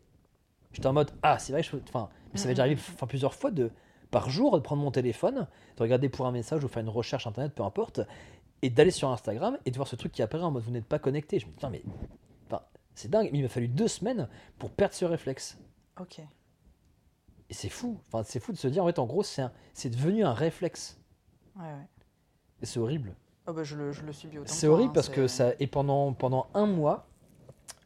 j'étais 0.73 0.87
en 0.87 0.93
mode 0.93 1.11
ah 1.23 1.39
c'est 1.39 1.53
vrai, 1.53 1.61
enfin, 1.87 2.09
ça 2.35 2.47
m'est 2.47 2.53
déjà 2.53 2.63
arrivé 2.63 2.81
enfin, 2.93 3.07
plusieurs 3.07 3.33
fois 3.33 3.51
de 3.51 3.71
par 4.09 4.29
jour 4.29 4.57
de 4.57 4.61
prendre 4.61 4.81
mon 4.81 4.91
téléphone, 4.91 5.47
de 5.77 5.83
regarder 5.83 6.09
pour 6.09 6.25
un 6.27 6.31
message 6.31 6.63
ou 6.63 6.67
faire 6.67 6.81
une 6.81 6.89
recherche 6.89 7.27
internet, 7.27 7.53
peu 7.55 7.63
importe, 7.63 8.01
et 8.61 8.69
d'aller 8.69 8.91
sur 8.91 9.09
Instagram 9.09 9.57
et 9.65 9.71
de 9.71 9.75
voir 9.75 9.87
ce 9.87 9.95
truc 9.95 10.11
qui 10.11 10.21
apparaît 10.21 10.43
en 10.43 10.51
mode 10.51 10.63
vous 10.63 10.71
n'êtes 10.71 10.85
pas 10.85 10.99
connecté. 10.99 11.39
Je 11.39 11.47
me 11.47 11.51
dis 11.51 11.65
mais 11.71 11.83
c'est 12.95 13.09
dingue. 13.09 13.29
Mais 13.31 13.39
il 13.39 13.41
m'a 13.43 13.49
fallu 13.49 13.67
deux 13.67 13.87
semaines 13.87 14.27
pour 14.57 14.71
perdre 14.71 14.93
ce 14.93 15.05
réflexe. 15.05 15.57
Ok. 15.99 16.19
Et 16.19 17.53
c'est 17.53 17.69
fou. 17.69 17.99
Enfin, 18.07 18.23
c'est 18.23 18.39
fou 18.39 18.51
de 18.51 18.57
se 18.57 18.67
dire, 18.67 18.83
en 18.83 18.87
fait, 18.87 18.99
en 18.99 19.05
gros, 19.05 19.23
c'est, 19.23 19.43
c'est 19.73 19.89
devenu 19.89 20.23
un 20.23 20.33
réflexe. 20.33 20.99
Ouais, 21.55 21.63
ouais. 21.63 21.87
Et 22.61 22.65
c'est 22.65 22.79
horrible. 22.79 23.15
Oh 23.47 23.53
bah 23.53 23.63
je, 23.63 23.75
le, 23.75 23.91
je 23.91 24.03
le 24.03 24.13
subis 24.13 24.37
autant. 24.37 24.53
C'est 24.53 24.67
horrible 24.67 24.91
hein, 24.91 24.93
parce 24.93 25.09
que 25.09 25.27
ça. 25.27 25.53
Et 25.59 25.67
pendant, 25.67 26.13
pendant 26.13 26.47
un 26.53 26.67
mois, 26.67 27.07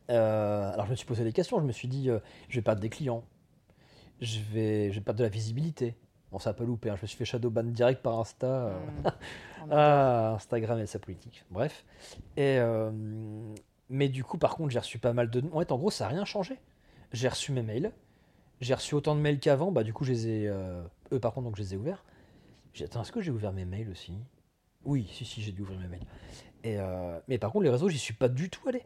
euh, 0.09 0.71
alors 0.71 0.85
je 0.85 0.91
me 0.91 0.95
suis 0.95 1.05
posé 1.05 1.23
des 1.23 1.31
questions. 1.31 1.59
Je 1.59 1.65
me 1.65 1.71
suis 1.71 1.87
dit, 1.87 2.09
euh, 2.09 2.19
je 2.49 2.57
vais 2.57 2.61
perdre 2.61 2.81
des 2.81 2.89
clients. 2.89 3.23
Je 4.21 4.39
vais, 4.39 4.91
je 4.91 4.95
vais 4.95 5.01
perdre 5.03 5.19
de 5.19 5.23
la 5.23 5.29
visibilité. 5.29 5.95
Bon, 6.35 6.39
ça 6.39 6.49
a 6.49 6.53
pas 6.53 6.65
loupé. 6.65 6.89
Hein. 6.89 6.97
Je 6.97 7.03
me 7.03 7.07
suis 7.07 7.17
fait 7.17 7.23
shadow 7.23 7.49
ban 7.49 7.63
direct 7.63 8.01
par 8.01 8.19
Insta. 8.19 8.45
Euh, 8.45 8.73
hmm. 8.73 9.69
ah, 9.71 10.33
Instagram 10.35 10.79
et 10.79 10.85
sa 10.85 10.99
politique. 10.99 11.45
Bref. 11.49 11.85
Et, 12.35 12.59
mais 13.87 14.09
du 14.09 14.25
coup, 14.25 14.37
par 14.37 14.55
contre, 14.55 14.71
j'ai 14.71 14.79
reçu 14.79 14.99
pas 14.99 15.13
mal 15.13 15.29
de. 15.29 15.41
En 15.53 15.59
fait, 15.59 15.71
en 15.71 15.77
gros, 15.77 15.91
ça 15.91 16.03
n'a 16.03 16.09
rien 16.09 16.25
changé. 16.25 16.59
J'ai 17.13 17.29
reçu 17.29 17.53
mes 17.53 17.61
mails 17.61 17.93
j'ai 18.61 18.73
reçu 18.73 18.95
autant 18.95 19.15
de 19.15 19.21
mails 19.21 19.39
qu'avant, 19.39 19.71
bah 19.71 19.83
du 19.83 19.93
coup 19.93 20.03
je 20.03 20.11
les 20.11 20.27
ai, 20.27 20.47
euh, 20.47 20.83
eux 21.11 21.19
par 21.19 21.33
contre 21.33 21.45
donc 21.45 21.57
je 21.57 21.61
les 21.61 21.73
ai 21.73 21.77
ouverts. 21.77 22.03
J'ai 22.73 22.85
attends, 22.85 23.01
est-ce 23.01 23.11
que 23.11 23.21
j'ai 23.21 23.31
ouvert 23.31 23.53
mes 23.53 23.65
mails 23.65 23.89
aussi? 23.89 24.13
Oui, 24.85 25.09
si 25.11 25.25
si 25.25 25.41
j'ai 25.41 25.51
dû 25.51 25.61
ouvrir 25.61 25.79
mes 25.79 25.87
mails. 25.87 26.05
Et 26.63 26.79
euh, 26.79 27.19
mais 27.27 27.37
par 27.37 27.51
contre 27.51 27.63
les 27.63 27.69
réseaux 27.69 27.89
j'y 27.89 27.99
suis 27.99 28.13
pas 28.13 28.29
du 28.29 28.49
tout 28.49 28.67
allé. 28.67 28.83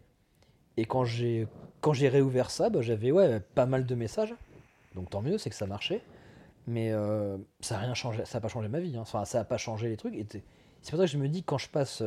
Et 0.78 0.86
quand 0.86 1.06
j'ai 1.06 1.48
quand 1.82 1.94
j'ai 1.94 2.10
réouvert 2.10 2.52
ça, 2.52 2.70
bah, 2.70 2.82
j'avais 2.82 3.12
ouais 3.12 3.40
pas 3.40 3.66
mal 3.66 3.86
de 3.86 3.96
messages. 3.96 4.34
Donc 4.96 5.10
tant 5.10 5.22
mieux, 5.22 5.38
c'est 5.38 5.50
que 5.50 5.56
ça 5.56 5.68
marchait. 5.68 6.02
Mais 6.70 6.92
euh, 6.92 7.38
ça 7.62 7.76
n'a 7.76 7.82
rien 7.82 7.94
changé, 7.94 8.24
ça 8.26 8.38
n'a 8.38 8.42
pas 8.42 8.48
changé 8.48 8.68
ma 8.68 8.80
vie. 8.80 8.96
Hein. 8.96 9.02
Enfin, 9.02 9.26
ça 9.26 9.40
n'a 9.40 9.44
pas 9.46 9.58
changé 9.58 9.90
les 9.90 9.98
trucs. 9.98 10.14
c'est 10.14 10.44
pour 10.92 11.00
ça 11.00 11.06
que 11.06 11.12
je 11.12 11.18
me 11.18 11.28
dis 11.28 11.44
quand 11.44 11.58
je 11.58 11.70
passe 11.70 12.04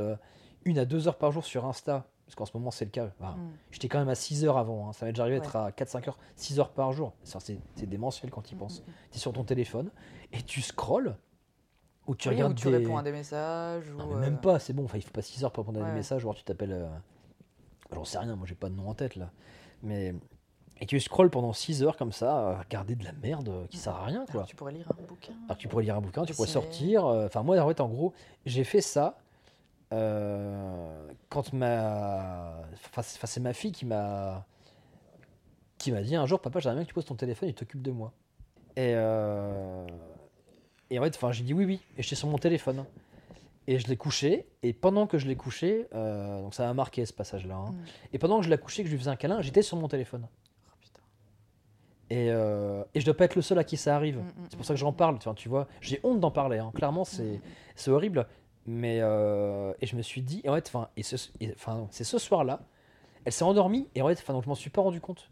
une 0.65 0.79
à 0.79 0.85
deux 0.85 1.09
heures 1.09 1.19
par 1.19 1.33
jour 1.33 1.45
sur 1.45 1.67
Insta 1.67 2.07
parce 2.33 2.37
qu'en 2.37 2.47
ce 2.47 2.57
moment 2.57 2.71
c'est 2.71 2.85
le 2.85 2.91
cas. 2.91 3.11
Mm. 3.21 3.51
J'étais 3.71 3.89
quand 3.89 3.99
même 3.99 4.09
à 4.09 4.15
6 4.15 4.45
heures 4.45 4.57
avant, 4.57 4.89
hein. 4.89 4.93
ça 4.93 5.05
m'est 5.05 5.13
déjà 5.13 5.25
arrivé 5.25 5.39
d'être 5.39 5.57
à 5.57 5.71
4-5 5.71 6.09
heures, 6.09 6.19
6 6.37 6.61
heures 6.61 6.71
par 6.71 6.93
jour. 6.93 7.13
C'est 7.25 7.87
démentiel 7.87 8.31
quand 8.31 8.43
tu 8.43 8.53
y 8.53 8.55
mm, 8.55 8.59
penses. 8.59 8.81
Mm, 8.81 8.85
tu 9.11 9.17
es 9.17 9.21
sur 9.21 9.33
ton 9.33 9.45
téléphone 9.45 9.91
et 10.33 10.43
tu 10.43 10.63
scrolls 10.63 11.17
ou 12.07 12.15
tu 12.15 12.29
regardes. 12.29 12.53
Ou 12.53 12.55
tu 12.55 12.69
réponds 12.69 12.97
à 12.97 13.03
des 13.03 13.13
messages. 13.13 13.85
ou 13.91 14.15
même 14.15 14.35
euh, 14.35 14.39
pas, 14.39 14.59
c'est 14.59 14.73
bon, 14.73 14.87
il 14.95 15.03
faut 15.03 15.11
pas 15.11 15.23
6 15.23 15.45
heures 15.45 15.53
pour 15.53 15.65
répondre 15.65 15.85
à 15.85 15.89
des 15.91 15.95
messages, 15.95 16.25
ou 16.25 16.29
alors 16.29 16.37
tu 16.37 16.45
t'appelles. 16.45 16.73
Euh, 16.73 16.89
j'en 17.93 18.05
sais 18.05 18.19
rien, 18.19 18.35
moi 18.35 18.47
j'ai 18.47 18.55
pas 18.55 18.69
de 18.69 18.75
nom 18.75 18.89
en 18.89 18.95
tête 18.95 19.17
là. 19.17 19.31
Mais. 19.83 20.15
Et 20.83 20.87
tu 20.87 20.99
scrolls 20.99 21.31
pendant 21.31 21.53
6 21.53 21.85
heures 21.85 21.97
comme 21.97 22.11
ça, 22.11 22.37
à 22.37 22.59
regarder 22.59 22.97
de 22.97 23.05
la 23.05 23.13
merde 23.13 23.69
qui 23.71 23.77
sert 23.77 23.95
à 23.95 24.05
rien. 24.05 24.27
Quoi. 24.27 24.41
Alors, 24.41 24.47
tu 24.49 24.57
pourrais 24.57 24.73
lire 24.73 24.91
un 24.91 25.07
bouquin. 25.07 25.33
Alors 25.45 25.57
tu 25.57 25.69
pourrais 25.69 25.85
lire 25.85 25.97
un 25.97 26.01
bouquin, 26.01 26.25
tu 26.25 26.35
pourrais 26.35 26.49
sortir. 26.49 27.07
Euh, 27.07 27.27
enfin, 27.27 27.45
moi, 27.45 27.57
en 27.61 27.69
fait, 27.69 27.81
en 27.81 27.89
gros, 27.89 28.13
j'ai 28.47 28.65
fait 28.65 28.81
ça 28.81 29.17
euh, 29.93 31.09
quand 31.29 31.53
ma. 31.53 32.63
Enfin, 32.75 33.03
c'est 33.03 33.41
ma 33.41 33.53
fille 33.53 33.71
qui 33.71 33.87
m'a. 33.87 34.45
qui 35.79 35.93
m'a 35.93 36.03
dit 36.03 36.17
un 36.17 36.27
jour 36.27 36.41
Papa, 36.41 36.59
j'aimerais 36.59 36.77
bien 36.77 36.85
que 36.85 36.89
tu 36.89 36.95
poses 36.95 37.05
ton 37.05 37.15
téléphone 37.15 37.49
et 37.49 37.53
t'occupes 37.53 37.83
de 37.83 37.93
moi. 37.93 38.13
Et. 38.75 38.93
Euh, 38.97 39.87
et 40.91 40.99
en 40.99 41.03
fait, 41.05 41.15
enfin, 41.15 41.31
j'ai 41.31 41.45
dit 41.45 41.55
oui, 41.55 41.65
oui. 41.65 41.81
Et 41.97 42.03
j'étais 42.03 42.17
sur 42.17 42.27
mon 42.27 42.39
téléphone. 42.39 42.85
Et 43.69 43.79
je 43.79 43.87
l'ai 43.87 43.97
couché. 43.97 44.47
Et 44.63 44.73
pendant 44.73 45.07
que 45.07 45.19
je 45.19 45.27
l'ai 45.27 45.37
couché, 45.37 45.87
euh, 45.95 46.43
donc 46.43 46.55
ça 46.55 46.67
m'a 46.67 46.75
marqué 46.75 47.07
ce 47.07 47.13
passage-là. 47.13 47.55
Hein. 47.55 47.71
Mm. 47.71 47.85
Et 48.15 48.19
pendant 48.19 48.39
que 48.39 48.45
je 48.45 48.51
l'ai 48.51 48.59
couché, 48.59 48.83
que 48.83 48.89
je 48.89 48.95
lui 48.95 48.99
faisais 48.99 49.11
un 49.11 49.17
câlin, 49.17 49.41
j'étais 49.41 49.63
sur 49.63 49.77
mon 49.77 49.89
téléphone. 49.89 50.27
Oh, 52.13 52.25
putain. 52.25 52.87
Et, 52.93 52.99
et, 52.99 53.01
je 53.01 53.05
dois 53.05 53.17
pas 53.17 53.25
être 53.25 53.37
le 53.37 53.43
seul 53.43 53.59
à 53.59 53.65
qui 53.65 53.77
ça 53.77 53.97
arrive. 53.97 54.19
Mm, 54.19 54.21
mm, 54.21 54.47
c'est 54.51 54.57
pour 54.57 54.67
ça 54.67 54.75
que 54.75 54.81
j'en 54.81 54.93
parle. 54.93 55.19
Tu 55.19 55.25
vois, 55.25 55.35
tu 55.35 55.49
vois 55.49 55.69
j'ai 55.81 56.01
honte 56.03 56.21
d'en 56.21 56.31
parler. 56.31 56.59
Hein. 56.59 56.73
Clairement, 56.75 57.05
c'est 57.05 57.41
horrible. 57.89 58.27
Mais 58.67 58.99
euh, 59.01 59.73
et 59.81 59.87
je 59.87 59.97
me 59.97 60.03
suis 60.03 60.23
dit, 60.23 60.41
et 60.45 60.49
en 60.49 60.55
fait, 60.55 60.69
enfin, 60.69 60.89
et 60.97 61.03
c'est 61.03 62.05
ce 62.05 62.19
soir-là, 62.19 62.61
elle 63.25 63.33
s'est 63.33 63.45
endormie 63.45 63.89
et 63.95 64.03
en 64.03 64.09
fait, 64.09 64.19
enfin, 64.21 64.33
donc 64.33 64.45
je 64.45 64.49
m'en 64.49 64.55
suis 64.55 64.71
pas 64.71 64.83
rendu 64.83 65.01
compte. 65.01 65.31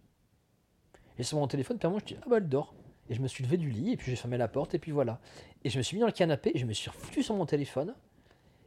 Et 1.19 1.23
sur 1.23 1.39
mon 1.39 1.47
téléphone, 1.47 1.79
puis 1.79 1.89
moi, 1.89 2.01
je 2.01 2.07
dis 2.07 2.17
ah 2.21 2.27
bah 2.29 2.39
elle 2.39 2.49
dort. 2.49 2.75
Et 3.09 3.15
je 3.15 3.21
me 3.21 3.29
suis 3.29 3.45
levé 3.45 3.57
du 3.57 3.71
lit 3.71 3.93
et 3.93 3.97
puis 3.97 4.11
j'ai 4.11 4.17
fermé 4.17 4.37
la 4.37 4.49
porte 4.49 4.75
et 4.75 4.79
puis 4.79 4.93
voilà. 4.93 5.21
Et 5.65 5.71
je 5.71 5.79
me 5.79 5.83
suis 5.83 5.97
mis 5.97 6.01
dans 6.01 6.07
le 6.07 6.13
canapé 6.13 6.53
et 6.55 6.59
je 6.59 6.67
me 6.67 6.73
suis 6.73 6.91
refoutu 6.91 7.23
sur 7.23 7.35
mon 7.35 7.47
téléphone 7.47 7.95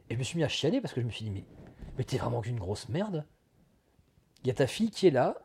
et 0.08 0.14
je 0.14 0.18
me 0.18 0.22
suis 0.22 0.38
mis 0.38 0.44
à 0.44 0.48
chialer 0.48 0.80
parce 0.80 0.92
que 0.92 1.00
je 1.00 1.06
me 1.06 1.10
suis 1.10 1.24
dit 1.24 1.30
mais 1.30 1.44
mais 1.96 2.04
t'es 2.04 2.18
vraiment 2.18 2.40
qu'une 2.40 2.58
grosse 2.58 2.88
merde. 2.88 3.24
Il 4.42 4.48
y 4.48 4.50
a 4.50 4.54
ta 4.54 4.66
fille 4.66 4.90
qui 4.90 5.06
est 5.06 5.10
là 5.10 5.36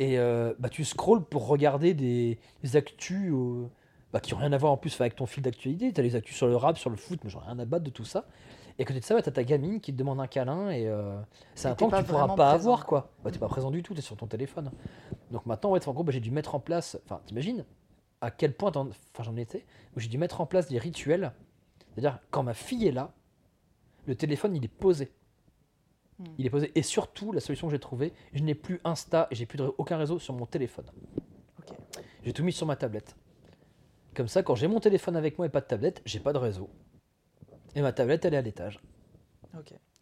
et 0.00 0.18
euh, 0.18 0.52
bah 0.58 0.68
tu 0.68 0.84
scrolles 0.84 1.24
pour 1.24 1.46
regarder 1.46 1.94
des, 1.94 2.40
des 2.64 2.76
actus. 2.76 3.32
Bah, 4.12 4.18
qui 4.18 4.34
n'ont 4.34 4.40
rien 4.40 4.52
à 4.52 4.58
voir 4.58 4.72
en 4.72 4.76
plus 4.76 5.00
avec 5.00 5.14
ton 5.14 5.24
fil 5.24 5.40
d'actualité. 5.40 5.92
Tu 5.92 6.00
as 6.00 6.02
les 6.02 6.16
actus 6.16 6.34
sur 6.34 6.48
le 6.48 6.56
rap, 6.56 6.76
sur 6.76 6.90
le 6.90 6.96
foot, 6.96 7.20
mais 7.22 7.30
j'en 7.30 7.42
ai 7.42 7.44
rien 7.44 7.58
à 7.60 7.64
battre 7.64 7.84
de 7.84 7.90
tout 7.90 8.04
ça. 8.04 8.26
Et 8.76 8.82
à 8.82 8.84
côté 8.84 8.98
de 8.98 9.04
ça, 9.04 9.14
bah, 9.14 9.22
tu 9.22 9.28
as 9.28 9.32
ta 9.32 9.44
gamine 9.44 9.80
qui 9.80 9.92
te 9.92 9.98
demande 9.98 10.20
un 10.20 10.26
câlin 10.26 10.70
et 10.70 10.88
euh, 10.88 11.16
c'est 11.54 11.68
un 11.68 11.76
temps 11.76 11.88
que 11.88 11.96
tu 11.96 12.02
pourras 12.02 12.34
pas 12.34 12.50
avoir. 12.50 12.86
quoi. 12.86 13.12
Bah, 13.22 13.30
tu 13.30 13.38
pas 13.38 13.46
présent 13.46 13.70
du 13.70 13.84
tout, 13.84 13.94
tu 13.94 14.00
es 14.00 14.02
sur 14.02 14.16
ton 14.16 14.26
téléphone. 14.26 14.72
Donc 15.30 15.46
maintenant, 15.46 15.70
ouais, 15.70 15.86
en 15.86 15.92
gros, 15.92 16.02
bah, 16.02 16.10
j'ai 16.10 16.18
dû 16.18 16.32
mettre 16.32 16.56
en 16.56 16.60
place. 16.60 16.98
Enfin, 17.04 17.20
t'imagines 17.24 17.64
à 18.20 18.32
quel 18.32 18.52
point 18.52 18.72
enfin, 18.74 19.22
j'en 19.22 19.36
étais 19.36 19.64
où 19.94 20.00
j'ai 20.00 20.08
dû 20.08 20.18
mettre 20.18 20.40
en 20.40 20.46
place 20.46 20.66
des 20.68 20.78
rituels. 20.78 21.32
C'est-à-dire, 21.94 22.18
quand 22.30 22.42
ma 22.42 22.54
fille 22.54 22.88
est 22.88 22.92
là, 22.92 23.12
le 24.06 24.16
téléphone, 24.16 24.56
il 24.56 24.64
est 24.64 24.68
posé. 24.68 25.12
Il 26.38 26.46
est 26.46 26.50
posé. 26.50 26.70
Et 26.74 26.82
surtout, 26.82 27.32
la 27.32 27.40
solution 27.40 27.68
que 27.68 27.72
j'ai 27.72 27.80
trouvée, 27.80 28.12
je 28.32 28.42
n'ai 28.42 28.54
plus 28.54 28.80
Insta 28.84 29.28
et 29.30 29.34
j'ai 29.34 29.46
plus 29.46 29.60
aucun 29.78 29.96
réseau 29.96 30.18
sur 30.18 30.34
mon 30.34 30.46
téléphone. 30.46 30.86
J'ai 32.22 32.32
tout 32.32 32.44
mis 32.44 32.52
sur 32.52 32.66
ma 32.66 32.76
tablette. 32.76 33.16
Comme 34.14 34.28
ça, 34.28 34.42
quand 34.42 34.54
j'ai 34.54 34.68
mon 34.68 34.80
téléphone 34.80 35.16
avec 35.16 35.38
moi 35.38 35.46
et 35.46 35.50
pas 35.50 35.60
de 35.60 35.66
tablette, 35.66 36.02
j'ai 36.04 36.20
pas 36.20 36.32
de 36.32 36.38
réseau. 36.38 36.68
Et 37.74 37.82
ma 37.82 37.92
tablette, 37.92 38.24
elle 38.24 38.34
est 38.34 38.38
à 38.38 38.42
l'étage. 38.42 38.80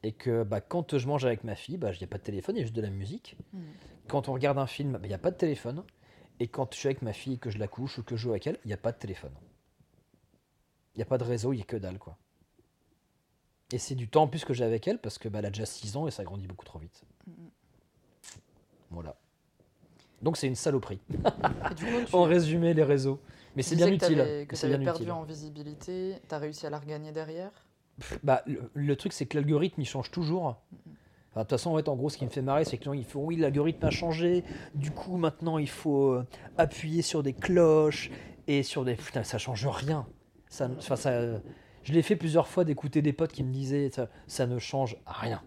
Et 0.02 0.12
que 0.12 0.42
bah, 0.44 0.60
quand 0.60 0.96
je 0.96 1.06
mange 1.06 1.24
avec 1.24 1.44
ma 1.44 1.54
fille, 1.54 1.76
bah, 1.76 1.90
il 1.92 1.98
n'y 1.98 2.04
a 2.04 2.08
pas 2.08 2.18
de 2.18 2.22
téléphone, 2.22 2.56
il 2.56 2.60
y 2.60 2.62
a 2.62 2.64
juste 2.64 2.76
de 2.76 2.82
la 2.82 2.90
musique. 2.90 3.36
Hmm. 3.52 3.60
Quand 4.08 4.28
on 4.28 4.32
regarde 4.32 4.58
un 4.58 4.66
film, 4.66 4.92
bah, 4.92 5.00
il 5.04 5.08
n'y 5.08 5.14
a 5.14 5.18
pas 5.18 5.30
de 5.30 5.36
téléphone. 5.36 5.84
Et 6.40 6.48
quand 6.48 6.72
je 6.72 6.78
suis 6.78 6.88
avec 6.88 7.02
ma 7.02 7.12
fille, 7.12 7.38
que 7.38 7.50
je 7.50 7.58
la 7.58 7.68
couche 7.68 7.98
ou 7.98 8.02
que 8.02 8.16
je 8.16 8.22
joue 8.22 8.30
avec 8.30 8.46
elle, 8.46 8.58
il 8.64 8.68
n'y 8.68 8.74
a 8.74 8.78
pas 8.78 8.92
de 8.92 8.98
téléphone. 8.98 9.32
Il 10.94 10.98
n'y 10.98 11.02
a 11.02 11.06
pas 11.06 11.18
de 11.18 11.24
réseau, 11.24 11.52
il 11.52 11.56
n'y 11.56 11.62
a 11.62 11.66
que 11.66 11.76
dalle, 11.76 11.98
quoi. 11.98 12.16
Et 13.72 13.78
c'est 13.78 13.94
du 13.94 14.08
temps 14.08 14.22
en 14.22 14.28
plus 14.28 14.44
que 14.44 14.54
j'ai 14.54 14.64
avec 14.64 14.88
elle 14.88 14.98
parce 14.98 15.18
que 15.18 15.28
bah, 15.28 15.40
elle 15.40 15.46
a 15.46 15.50
déjà 15.50 15.66
6 15.66 15.96
ans 15.96 16.06
et 16.06 16.10
ça 16.10 16.24
grandit 16.24 16.46
beaucoup 16.46 16.64
trop 16.64 16.78
vite. 16.78 17.02
Voilà. 18.90 19.16
Donc 20.22 20.36
c'est 20.36 20.46
une 20.46 20.54
saloperie. 20.54 21.00
en 22.12 22.22
résumé, 22.22 22.74
les 22.74 22.82
réseaux. 22.82 23.20
Mais 23.56 23.62
c'est 23.62 23.76
bien 23.76 23.88
utile. 23.88 24.46
Que, 24.48 24.56
tu 24.56 24.84
perdu 24.84 25.10
en 25.10 25.22
visibilité, 25.24 26.16
tu 26.28 26.34
as 26.34 26.38
réussi 26.38 26.66
à 26.66 26.70
la 26.70 26.78
regagner 26.78 27.12
derrière? 27.12 27.50
Bah, 28.22 28.44
le, 28.46 28.96
truc, 28.96 29.12
c'est 29.12 29.26
que 29.26 29.36
l'algorithme, 29.36 29.80
il 29.80 29.86
change 29.86 30.10
toujours. 30.10 30.56
de 31.34 31.40
toute 31.40 31.50
façon, 31.50 31.76
en, 31.76 31.96
gros, 31.96 32.08
ce 32.08 32.16
qui 32.16 32.24
me 32.24 32.30
fait 32.30 32.42
marrer, 32.42 32.64
c'est 32.64 32.78
que 32.78 32.94
il 32.94 33.04
faut, 33.04 33.20
oui, 33.20 33.36
l'algorithme 33.36 33.84
a 33.84 33.90
changé. 33.90 34.44
Du 34.74 34.92
coup, 34.92 35.16
maintenant, 35.16 35.58
il 35.58 35.68
faut 35.68 36.12
euh, 36.12 36.26
appuyer 36.56 37.02
sur 37.02 37.22
des 37.22 37.32
cloches 37.32 38.10
et 38.46 38.62
sur 38.62 38.84
des. 38.84 38.94
Putain, 38.94 39.24
ça 39.24 39.38
change 39.38 39.66
rien. 39.66 40.06
Ça, 40.48 40.70
ça, 40.78 41.40
je 41.88 41.94
l'ai 41.94 42.02
fait 42.02 42.16
plusieurs 42.16 42.48
fois 42.48 42.64
d'écouter 42.64 43.00
des 43.00 43.14
potes 43.14 43.32
qui 43.32 43.42
me 43.42 43.50
disaient 43.50 43.88
ça, 43.88 44.10
ça 44.26 44.46
ne 44.46 44.58
change 44.58 44.98
rien. 45.06 45.40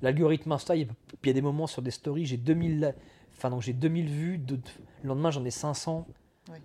L'algorithme 0.00 0.50
Insta, 0.52 0.76
il 0.76 0.88
y 1.26 1.28
a 1.28 1.32
des 1.34 1.42
moments 1.42 1.66
sur 1.66 1.82
des 1.82 1.90
stories, 1.90 2.24
j'ai 2.24 2.38
2000, 2.38 2.94
enfin 3.36 3.50
donc 3.50 3.60
j'ai 3.60 3.74
2000 3.74 4.08
vues, 4.08 4.38
de, 4.38 4.58
le 5.02 5.08
lendemain 5.08 5.30
j'en 5.30 5.44
ai 5.44 5.50
500. 5.50 6.06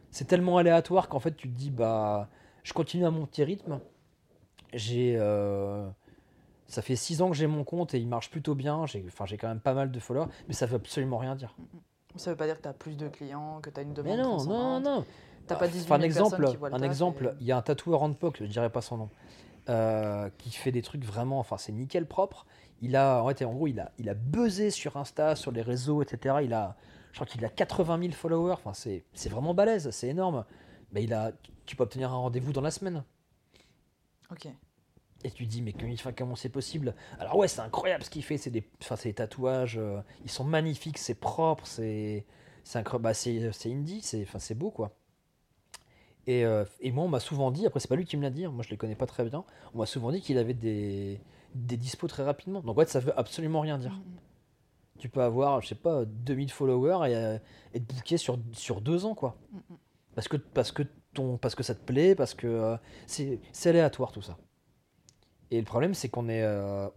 C'est 0.10 0.24
tellement 0.24 0.58
aléatoire 0.58 1.10
qu'en 1.10 1.20
fait 1.20 1.36
tu 1.36 1.50
te 1.50 1.54
dis 1.54 1.70
bah 1.70 2.30
je 2.64 2.72
continue 2.72 3.06
à 3.06 3.12
mon 3.12 3.26
petit 3.26 3.44
rythme. 3.44 3.82
J'ai 4.74 5.18
euh, 5.18 5.90
ça 6.68 6.82
fait 6.82 6.96
6 6.96 7.22
ans 7.22 7.30
que 7.30 7.36
j'ai 7.36 7.48
mon 7.48 7.66
compte 7.66 7.94
et 7.94 8.00
il 8.00 8.08
marche 8.08 8.32
plutôt 8.32 8.56
bien. 8.56 8.86
J'ai 8.86 9.04
enfin 9.06 9.26
j'ai 9.26 9.36
quand 9.36 9.50
même 9.50 9.60
pas 9.60 9.74
mal 9.74 9.92
de 9.92 10.00
followers, 10.00 10.30
mais 10.48 10.54
ça 10.54 10.66
veut 10.66 10.78
absolument 10.78 11.18
rien 11.18 11.36
dire. 11.36 11.58
Ça 12.16 12.32
veut 12.32 12.38
pas 12.38 12.46
dire 12.46 12.56
que 12.56 12.62
tu 12.62 12.70
as 12.70 12.74
plus 12.74 12.96
de 12.96 13.10
clients, 13.10 13.60
que 13.62 13.70
tu 13.70 13.82
as 13.82 13.84
une 13.84 13.94
demande. 13.94 14.16
Mais 14.16 14.24
non, 14.24 14.46
non, 14.46 14.80
non. 14.80 15.06
T'as 15.50 15.56
pas 15.56 15.68
18 15.68 15.92
un 15.92 16.02
exemple, 16.02 16.48
un 16.72 16.82
exemple, 16.82 17.36
il 17.40 17.48
y 17.48 17.52
a 17.52 17.58
un 17.58 17.62
tatoueur 17.62 18.04
en 18.04 18.14
POC, 18.14 18.38
je 18.42 18.46
dirais 18.46 18.70
pas 18.70 18.82
son 18.82 18.98
nom, 18.98 19.10
euh, 19.68 20.30
qui 20.38 20.52
fait 20.52 20.72
des 20.72 20.82
trucs 20.82 21.04
vraiment, 21.04 21.40
enfin 21.40 21.58
c'est 21.58 21.72
nickel 21.72 22.06
propre. 22.06 22.46
Il 22.82 22.96
a, 22.96 23.22
en, 23.22 23.28
fait, 23.28 23.44
en 23.44 23.54
gros, 23.54 23.68
il 23.68 23.80
a, 23.80 23.92
il 23.98 24.10
a 24.10 24.14
buzzé 24.14 24.72
sur 24.72 24.96
Insta, 24.96 25.36
sur 25.36 25.52
les 25.52 25.62
réseaux, 25.62 26.02
etc. 26.02 26.38
Il 26.44 26.54
a, 26.54 26.78
je 27.12 27.18
crois 27.18 27.28
qu'il 27.28 27.44
a 27.44 27.50
80 27.50 28.00
000 28.00 28.12
followers. 28.14 28.54
Enfin, 28.54 28.74
c'est, 28.74 29.04
c'est 29.14 29.30
vraiment 29.30 29.54
balèze, 29.54 29.90
c'est 29.90 30.08
énorme. 30.08 30.46
Mais 30.94 31.04
il 31.04 31.14
a, 31.14 31.34
tu 31.66 31.76
peux 31.76 31.84
obtenir 31.84 32.14
un 32.14 32.18
rendez-vous 32.18 32.54
dans 32.54 32.62
la 32.62 32.72
semaine. 32.72 33.04
Ok. 34.32 34.48
Et 35.24 35.32
tu 35.32 35.46
te 35.46 35.50
dis, 35.50 35.62
mais 35.62 35.74
comment 36.16 36.36
c'est 36.36 36.50
possible? 36.50 36.96
Alors 37.20 37.36
ouais, 37.36 37.50
c'est 37.50 37.60
incroyable 37.60 38.04
ce 38.04 38.10
qu'il 38.10 38.24
fait. 38.24 38.38
C'est 38.38 38.50
des, 38.50 38.64
enfin, 38.82 38.96
c'est 38.96 39.10
des 39.10 39.16
tatouages, 39.16 39.78
euh, 39.78 40.02
ils 40.24 40.32
sont 40.32 40.46
magnifiques, 40.46 40.98
c'est 40.98 41.16
propre, 41.16 41.68
c'est, 41.68 42.26
c'est 42.64 42.82
bah, 43.00 43.14
c'est, 43.14 43.52
c'est 43.52 43.72
indie, 43.72 44.02
c'est, 44.02 44.22
enfin, 44.24 44.40
c'est 44.40 44.56
beau 44.56 44.72
quoi. 44.72 44.96
Euh, 46.28 46.66
et, 46.80 46.92
moi, 46.92 47.06
on 47.06 47.08
m'a 47.08 47.20
souvent 47.20 47.52
dit, 47.52 47.66
après, 47.66 47.80
c'est 47.80 47.88
pas 47.88 47.96
lui 47.96 48.06
qui 48.06 48.18
me 48.18 48.22
l'a 48.22 48.30
dit, 48.30 48.46
hein, 48.46 48.52
moi 48.52 48.64
je 48.64 48.70
les 48.70 48.78
connais 48.78 48.96
pas 48.96 49.08
très 49.08 49.24
bien, 49.24 49.44
on 49.74 49.80
m'a 49.80 49.86
souvent 49.86 50.12
dit 50.12 50.22
qu'il 50.22 50.38
avait 50.38 50.54
des, 50.54 51.20
des 51.56 51.78
dispos 51.78 52.08
très 52.08 52.24
rapidement. 52.24 52.62
Donc, 52.62 52.78
ouais, 52.78 52.86
ça 52.86 53.00
veut 53.00 53.18
absolument 53.18 53.62
rien 53.62 53.78
dire. 53.78 53.94
Mm-hmm. 53.94 55.00
Tu 55.00 55.10
peux 55.10 55.22
avoir, 55.22 55.62
je 55.62 55.68
sais 55.70 55.76
pas, 55.76 56.06
2000 56.06 56.52
followers 56.52 57.10
et 57.10 57.16
euh, 57.16 57.38
être 57.74 57.86
booké 57.86 58.18
sur, 58.18 58.38
sur 58.52 58.82
deux 58.82 59.06
ans, 59.06 59.16
quoi. 59.16 59.38
Mm-hmm. 59.54 59.76
Parce 60.16 60.28
que, 60.28 60.38
parce, 60.38 60.72
que 60.72 60.84
ton, 61.14 61.38
parce 61.38 61.56
que 61.56 61.64
ça 61.64 61.74
te 61.74 61.84
plaît, 61.84 62.14
parce 62.16 62.34
que 62.34 62.48
euh, 62.48 62.78
c'est 63.08 63.40
aléatoire 63.66 64.12
tout 64.12 64.22
ça. 64.22 64.38
Et 65.52 65.58
le 65.58 65.66
problème, 65.66 65.96
c'est 65.96 66.10
qu'on 66.10 66.30
est, 66.30 66.46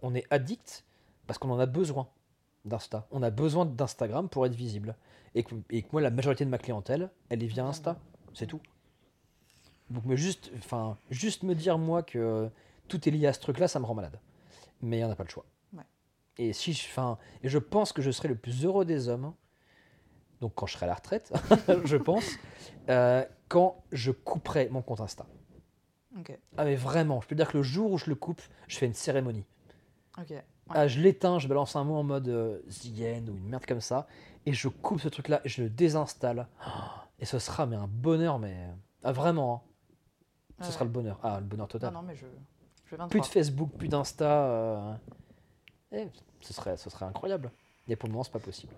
on 0.03 0.13
est 0.13 0.25
addict 0.29 0.85
parce 1.25 1.39
qu'on 1.39 1.49
en 1.49 1.57
a 1.57 1.65
besoin 1.65 2.07
d'Insta. 2.65 3.07
On 3.11 3.23
a 3.23 3.29
besoin 3.29 3.65
d'Instagram 3.65 4.29
pour 4.29 4.45
être 4.45 4.55
visible. 4.55 4.95
Et 5.35 5.43
que, 5.43 5.55
et 5.71 5.81
que 5.81 5.87
moi, 5.91 6.01
la 6.01 6.11
majorité 6.11 6.45
de 6.45 6.49
ma 6.49 6.57
clientèle, 6.59 7.09
elle 7.29 7.43
est 7.43 7.47
via 7.47 7.65
Insta. 7.65 7.97
C'est 8.33 8.45
tout. 8.45 8.61
Donc, 9.89 10.03
mais 10.05 10.17
juste, 10.17 10.51
enfin, 10.57 10.97
juste 11.09 11.43
me 11.43 11.55
dire, 11.55 11.77
moi, 11.77 12.03
que 12.03 12.49
tout 12.87 13.07
est 13.07 13.11
lié 13.11 13.27
à 13.27 13.33
ce 13.33 13.39
truc-là, 13.39 13.67
ça 13.67 13.79
me 13.79 13.85
rend 13.85 13.95
malade. 13.95 14.19
Mais 14.81 14.97
il 14.97 14.99
n'y 14.99 15.05
en 15.05 15.11
a 15.11 15.15
pas 15.15 15.23
le 15.23 15.29
choix. 15.29 15.45
Et, 16.37 16.51
si 16.51 16.73
je, 16.73 16.87
enfin, 16.87 17.19
et 17.43 17.49
je 17.49 17.59
pense 17.59 17.93
que 17.93 18.01
je 18.01 18.09
serai 18.09 18.27
le 18.27 18.35
plus 18.35 18.65
heureux 18.65 18.85
des 18.85 19.07
hommes, 19.07 19.33
donc 20.41 20.53
quand 20.55 20.65
je 20.65 20.73
serai 20.73 20.85
à 20.85 20.87
la 20.87 20.95
retraite, 20.95 21.31
je 21.85 21.95
pense, 21.95 22.25
euh, 22.89 23.23
quand 23.49 23.83
je 23.91 24.11
couperai 24.11 24.67
mon 24.69 24.81
compte 24.81 25.01
Insta. 25.01 25.27
Ah 26.57 26.65
mais 26.65 26.75
vraiment, 26.75 27.21
je 27.21 27.27
peux 27.27 27.35
dire 27.35 27.51
que 27.51 27.57
le 27.57 27.63
jour 27.63 27.91
où 27.91 27.97
je 27.97 28.09
le 28.09 28.15
coupe, 28.15 28.41
je 28.67 28.77
fais 28.77 28.85
une 28.85 28.93
cérémonie. 28.93 29.45
Ah, 30.69 30.87
je 30.87 30.99
l'éteins, 30.99 31.39
je 31.39 31.47
balance 31.47 31.75
un 31.75 31.83
mot 31.83 31.95
en 31.95 32.03
mode 32.03 32.27
euh, 32.29 32.59
ou 32.87 33.37
une 33.37 33.49
merde 33.49 33.65
comme 33.65 33.81
ça, 33.81 34.07
et 34.45 34.53
je 34.53 34.67
coupe 34.67 35.01
ce 35.01 35.09
truc-là 35.09 35.41
et 35.43 35.49
je 35.49 35.63
le 35.63 35.69
désinstalle. 35.69 36.47
Et 37.19 37.25
ce 37.25 37.39
sera 37.39 37.65
mais 37.65 37.75
un 37.75 37.87
bonheur, 37.87 38.39
mais 38.39 38.55
ah, 39.03 39.11
vraiment. 39.11 39.55
Hein. 39.55 39.72
Ce 40.63 40.71
sera 40.71 40.85
le 40.85 40.91
bonheur. 40.91 41.19
Ah, 41.23 41.39
le 41.39 41.45
bonheur 41.45 41.67
total. 41.67 41.93
Non, 41.93 42.01
non, 42.01 42.07
mais 42.07 42.15
je, 42.15 42.25
je 42.85 42.95
Plus 43.07 43.21
de 43.21 43.25
Facebook, 43.25 43.71
plus 43.77 43.87
d'Insta. 43.87 44.45
Euh, 44.45 44.95
eh, 45.91 46.09
ce, 46.41 46.53
serait, 46.53 46.77
ce 46.77 46.89
serait 46.89 47.05
incroyable. 47.05 47.51
Et 47.87 47.95
pour 47.95 48.07
le 48.07 48.13
moment, 48.13 48.23
c'est 48.23 48.31
pas 48.31 48.39
possible. 48.39 48.73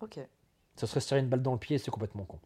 Ok. 0.00 0.18
Ce 0.76 0.86
serait 0.86 1.00
se 1.00 1.08
tirer 1.08 1.20
une 1.20 1.28
balle 1.28 1.42
dans 1.42 1.52
le 1.52 1.58
pied, 1.58 1.78
c'est 1.78 1.90
complètement 1.90 2.24
con. 2.24 2.38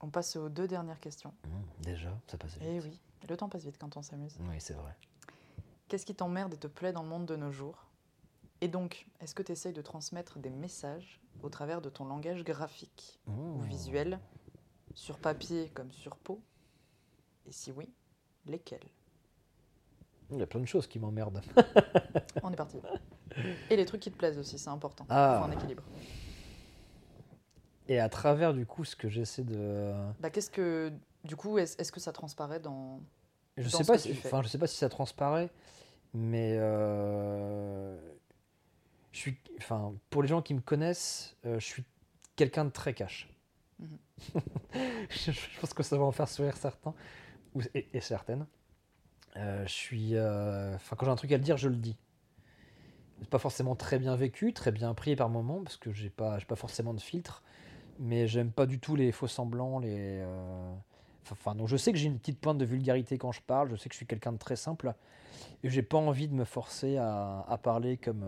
On 0.00 0.10
passe 0.10 0.36
aux 0.36 0.48
deux 0.48 0.66
dernières 0.66 1.00
questions. 1.00 1.32
Mmh, 1.44 1.82
déjà, 1.82 2.18
ça 2.26 2.36
passe 2.36 2.52
vite. 2.54 2.62
Eh 2.64 2.80
oui, 2.80 3.00
le 3.28 3.36
temps 3.36 3.48
passe 3.48 3.64
vite 3.64 3.78
quand 3.78 3.96
on 3.96 4.02
s'amuse. 4.02 4.36
Oui, 4.48 4.56
c'est 4.58 4.74
vrai. 4.74 4.96
Qu'est-ce 5.88 6.06
qui 6.06 6.14
t'emmerde 6.14 6.54
et 6.54 6.56
te 6.56 6.66
plaît 6.66 6.92
dans 6.92 7.02
le 7.02 7.08
monde 7.08 7.26
de 7.26 7.36
nos 7.36 7.52
jours? 7.52 7.86
Et 8.60 8.68
donc, 8.68 9.06
est-ce 9.20 9.34
que 9.34 9.42
tu 9.42 9.52
essayes 9.52 9.72
de 9.72 9.82
transmettre 9.82 10.38
des 10.38 10.50
messages 10.50 11.20
au 11.42 11.48
travers 11.48 11.80
de 11.80 11.90
ton 11.90 12.04
langage 12.04 12.44
graphique 12.44 13.20
ou 13.26 13.58
mmh. 13.58 13.64
visuel, 13.66 14.20
sur 14.94 15.18
papier 15.18 15.70
comme 15.74 15.92
sur 15.92 16.16
peau? 16.16 16.40
Et 17.46 17.52
si 17.52 17.72
oui, 17.72 17.88
lesquels? 18.46 18.88
Il 20.30 20.38
y 20.38 20.42
a 20.42 20.46
plein 20.46 20.60
de 20.60 20.66
choses 20.66 20.86
qui 20.86 20.98
m'emmerdent. 20.98 21.42
On 22.42 22.50
est 22.50 22.56
parti. 22.56 22.78
Et 23.70 23.76
les 23.76 23.84
trucs 23.84 24.00
qui 24.00 24.10
te 24.10 24.16
plaisent 24.16 24.38
aussi, 24.38 24.58
c'est 24.58 24.70
important. 24.70 25.06
Ah. 25.08 25.44
un 25.44 25.50
équilibre. 25.52 25.82
Et 27.88 27.98
à 27.98 28.08
travers 28.08 28.54
du 28.54 28.64
coup 28.64 28.84
ce 28.84 28.96
que 28.96 29.08
j'essaie 29.08 29.42
de. 29.42 29.92
Bah, 30.20 30.30
qu'est-ce 30.30 30.50
que 30.50 30.92
du 31.24 31.36
coup 31.36 31.58
est-ce 31.58 31.92
que 31.92 32.00
ça 32.00 32.12
transparaît 32.12 32.60
dans 32.60 33.00
Je 33.56 33.68
sais 33.68 33.84
pas. 33.84 33.98
Si, 33.98 34.12
enfin, 34.12 34.42
je 34.42 34.48
sais 34.48 34.58
pas 34.58 34.66
si 34.66 34.76
ça 34.76 34.88
transparaît, 34.88 35.50
mais 36.14 36.56
euh, 36.58 37.98
je 39.12 39.18
suis. 39.18 39.36
Enfin, 39.58 39.92
pour 40.08 40.22
les 40.22 40.28
gens 40.28 40.40
qui 40.40 40.54
me 40.54 40.60
connaissent, 40.60 41.36
euh, 41.44 41.58
je 41.58 41.66
suis 41.66 41.84
quelqu'un 42.36 42.64
de 42.64 42.70
très 42.70 42.94
cash. 42.94 43.28
Mhm. 43.80 43.98
je 45.10 45.60
pense 45.60 45.74
que 45.74 45.82
ça 45.82 45.98
va 45.98 46.04
en 46.04 46.12
faire 46.12 46.28
sourire 46.28 46.56
certains 46.56 46.94
et, 47.74 48.00
certaines. 48.00 48.46
Euh, 49.36 49.64
je 49.66 49.72
suis, 49.72 50.16
euh, 50.16 50.74
enfin, 50.74 50.96
quand 50.96 51.06
j'ai 51.06 51.12
un 51.12 51.16
truc 51.16 51.32
à 51.32 51.36
le 51.36 51.42
dire, 51.42 51.56
je 51.56 51.68
le 51.68 51.76
dis. 51.76 51.96
C'est 53.20 53.30
pas 53.30 53.38
forcément 53.38 53.76
très 53.76 53.98
bien 53.98 54.16
vécu, 54.16 54.52
très 54.52 54.72
bien 54.72 54.94
pris 54.94 55.14
par 55.14 55.28
moment, 55.28 55.62
parce 55.62 55.76
que 55.76 55.92
j'ai 55.92 56.10
pas, 56.10 56.38
pas 56.48 56.56
forcément 56.56 56.92
de 56.92 57.00
filtre. 57.00 57.42
Mais 57.98 58.26
j'aime 58.26 58.50
pas 58.50 58.66
du 58.66 58.80
tout 58.80 58.96
les 58.96 59.12
faux 59.12 59.28
semblants, 59.28 59.78
les. 59.78 60.20
Euh, 60.22 60.72
enfin, 61.30 61.54
donc 61.54 61.68
je 61.68 61.76
sais 61.76 61.92
que 61.92 61.98
j'ai 61.98 62.06
une 62.08 62.18
petite 62.18 62.40
pointe 62.40 62.58
de 62.58 62.64
vulgarité 62.64 63.18
quand 63.18 63.32
je 63.32 63.42
parle. 63.42 63.70
Je 63.70 63.76
sais 63.76 63.88
que 63.88 63.94
je 63.94 63.98
suis 63.98 64.06
quelqu'un 64.06 64.32
de 64.32 64.38
très 64.38 64.56
simple. 64.56 64.94
Et 65.62 65.70
j'ai 65.70 65.82
pas 65.82 65.98
envie 65.98 66.28
de 66.28 66.34
me 66.34 66.44
forcer 66.44 66.96
à, 66.96 67.44
à 67.48 67.58
parler 67.58 67.96
comme 67.96 68.24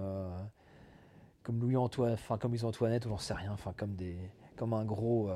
comme 1.43 1.61
Louis 1.61 1.77
Antoine, 1.77 2.15
enfin 2.15 2.39
comme 2.39 2.53
Louis 2.53 2.65
Antoinette 2.65 3.05
ou 3.05 3.11
j'en 3.11 3.19
sais 3.19 3.35
rien, 3.35 3.53
enfin 3.53 3.75
comme 3.77 3.95
des, 3.95 4.17
comme 4.57 4.73
un 4.73 4.85
gros, 4.85 5.31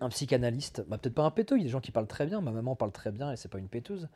un 0.00 0.08
psychanalyste, 0.08 0.84
bah, 0.88 0.98
peut-être 0.98 1.14
pas 1.14 1.24
un 1.24 1.30
péteux, 1.30 1.56
il 1.56 1.60
y 1.60 1.62
a 1.62 1.66
des 1.66 1.70
gens 1.70 1.80
qui 1.80 1.92
parlent 1.92 2.06
très 2.06 2.26
bien, 2.26 2.40
ma 2.40 2.50
maman 2.50 2.74
parle 2.74 2.92
très 2.92 3.12
bien 3.12 3.30
et 3.32 3.36
c'est 3.36 3.48
pas 3.48 3.58
une 3.58 3.68
péteuse. 3.68 4.08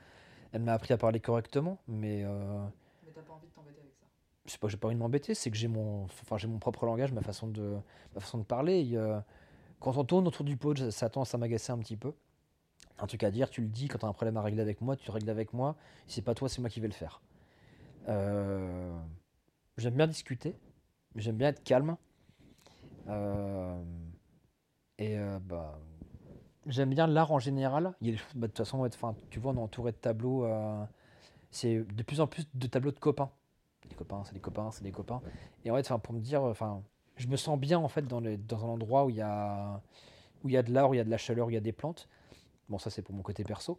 Elle 0.53 0.63
m'a 0.63 0.73
appris 0.73 0.93
à 0.93 0.97
parler 0.97 1.21
correctement, 1.21 1.79
mais. 1.89 2.23
Euh... 2.25 2.65
Mais 3.05 3.13
t'as 3.15 3.23
pas 3.23 3.33
envie 3.33 3.47
de 3.49 3.53
t'embêter 3.53 3.81
avec 3.81 3.93
ça? 3.95 4.07
Je 4.47 4.53
sais 4.53 4.59
pas, 4.59 4.69
j'ai 4.69 4.77
pas 4.77 4.89
envie 4.89 4.97
de 4.97 5.01
m'embêter, 5.01 5.35
c'est 5.35 5.51
que 5.51 5.57
j'ai 5.57 5.69
mon, 5.69 6.05
enfin, 6.05 6.39
j'ai 6.39 6.49
mon 6.49 6.59
propre 6.59 6.87
langage, 6.87 7.13
ma 7.13 7.23
façon 7.23 7.49
de, 7.49 7.77
ma 8.15 8.21
façon 8.21 8.39
de 8.39 8.45
parler. 8.45 8.99
Quand 9.81 9.97
on 9.99 10.05
tourne 10.05 10.27
autour 10.27 10.45
du 10.45 10.57
pot, 10.57 10.91
ça 10.91 11.11
tendance 11.11 11.35
à 11.35 11.39
m'agacer 11.39 11.73
un 11.73 11.79
petit 11.79 11.97
peu. 11.97 12.13
Un 12.99 13.07
truc 13.07 13.25
à 13.25 13.31
dire, 13.31 13.51
tu 13.51 13.61
le 13.61 13.69
dis, 13.69 13.89
quand 13.89 13.99
tu 13.99 14.07
as 14.07 14.09
un 14.09 14.13
problème 14.13 14.37
à 14.37 14.43
régler 14.43 14.63
avec 14.63 14.81
moi, 14.81 14.97
tu 14.97 15.07
le 15.07 15.13
règles 15.13 15.29
avec 15.29 15.53
moi. 15.53 15.77
Si 16.07 16.17
c'est 16.17 16.23
pas 16.23 16.35
toi, 16.35 16.49
c'est 16.49 16.61
moi 16.61 16.71
qui 16.71 16.81
vais 16.81 16.87
le 16.87 16.95
faire. 16.95 17.21
Euh, 18.09 18.97
j'aime 19.77 19.95
bien 19.95 20.07
discuter, 20.07 20.55
j'aime 21.17 21.37
bien 21.37 21.49
être 21.49 21.65
calme. 21.65 21.97
Euh, 23.09 23.83
et 24.99 25.19
euh, 25.19 25.39
bah, 25.41 25.79
j'aime 26.67 26.91
bien 26.91 27.07
l'art 27.07 27.33
en 27.33 27.39
général. 27.39 27.95
Il 28.01 28.11
y 28.11 28.17
a 28.17 28.21
bah, 28.35 28.47
de 28.47 28.53
toute 28.53 28.59
façon, 28.59 28.85
enfin, 28.85 29.15
tu 29.31 29.41
vois, 29.41 29.53
on 29.53 29.57
est 29.57 29.61
entouré 29.61 29.93
de 29.93 29.97
tableaux. 29.97 30.45
Euh, 30.45 30.85
c'est 31.51 31.79
de 31.81 32.03
plus 32.03 32.21
en 32.21 32.27
plus 32.27 32.47
de 32.55 32.67
tableaux 32.67 32.93
de 32.93 32.99
copains. 32.99 33.31
des 33.89 33.95
copains, 33.95 34.23
c'est 34.25 34.35
des 34.35 34.41
copains, 34.41 34.71
c'est 34.71 34.85
des 34.85 34.93
copains. 34.93 35.21
Et 35.65 35.71
en 35.71 35.77
fait, 35.77 35.93
pour 36.03 36.15
me 36.15 36.21
dire, 36.21 36.43
enfin, 36.43 36.83
je 37.17 37.29
me 37.29 37.37
sens 37.37 37.59
bien 37.59 37.79
en 37.79 37.89
fait 37.89 38.07
dans, 38.07 38.21
les, 38.21 38.37
dans 38.37 38.65
un 38.65 38.69
endroit 38.69 39.05
où 39.05 39.11
il 39.11 39.17
y 39.17 39.23
a 39.23 39.81
où 40.43 40.49
il 40.49 40.53
y 40.53 40.57
a 40.57 40.63
de 40.63 40.73
l'art, 40.73 40.91
où 40.91 40.95
il 40.95 40.99
y 40.99 41.01
a 41.01 41.05
de 41.05 41.11
la 41.11 41.19
chaleur, 41.19 41.47
où 41.47 41.51
il 41.51 41.55
y 41.55 41.59
a 41.59 41.61
des 41.61 41.73
plantes. 41.73 42.09
Bon, 42.69 42.79
ça 42.79 42.91
c'est 42.91 43.03
pour 43.03 43.15
mon 43.15 43.23
côté 43.23 43.45
perso. 43.45 43.79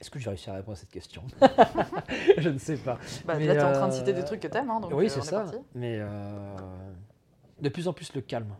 Est-ce 0.00 0.10
que 0.10 0.18
je 0.18 0.24
vais 0.24 0.30
réussir 0.30 0.52
à 0.52 0.56
répondre 0.56 0.76
à 0.76 0.80
cette 0.80 0.90
question? 0.90 1.22
Je 2.38 2.48
ne 2.48 2.58
sais 2.58 2.76
pas. 2.76 2.98
Bah, 3.24 3.38
là, 3.38 3.54
tu 3.54 3.60
es 3.60 3.62
en 3.62 3.72
train 3.72 3.88
de 3.88 3.92
citer 3.92 4.12
des 4.12 4.24
trucs 4.24 4.40
que 4.40 4.48
tu 4.48 4.56
aimes, 4.56 4.70
hein, 4.70 4.80
donc 4.80 4.92
oui, 4.94 5.08
c'est 5.08 5.22
ça. 5.22 5.44
Mais 5.74 6.00
de 7.60 7.68
plus 7.68 7.86
en 7.86 7.92
plus 7.92 8.12
le 8.14 8.20
calme. 8.20 8.56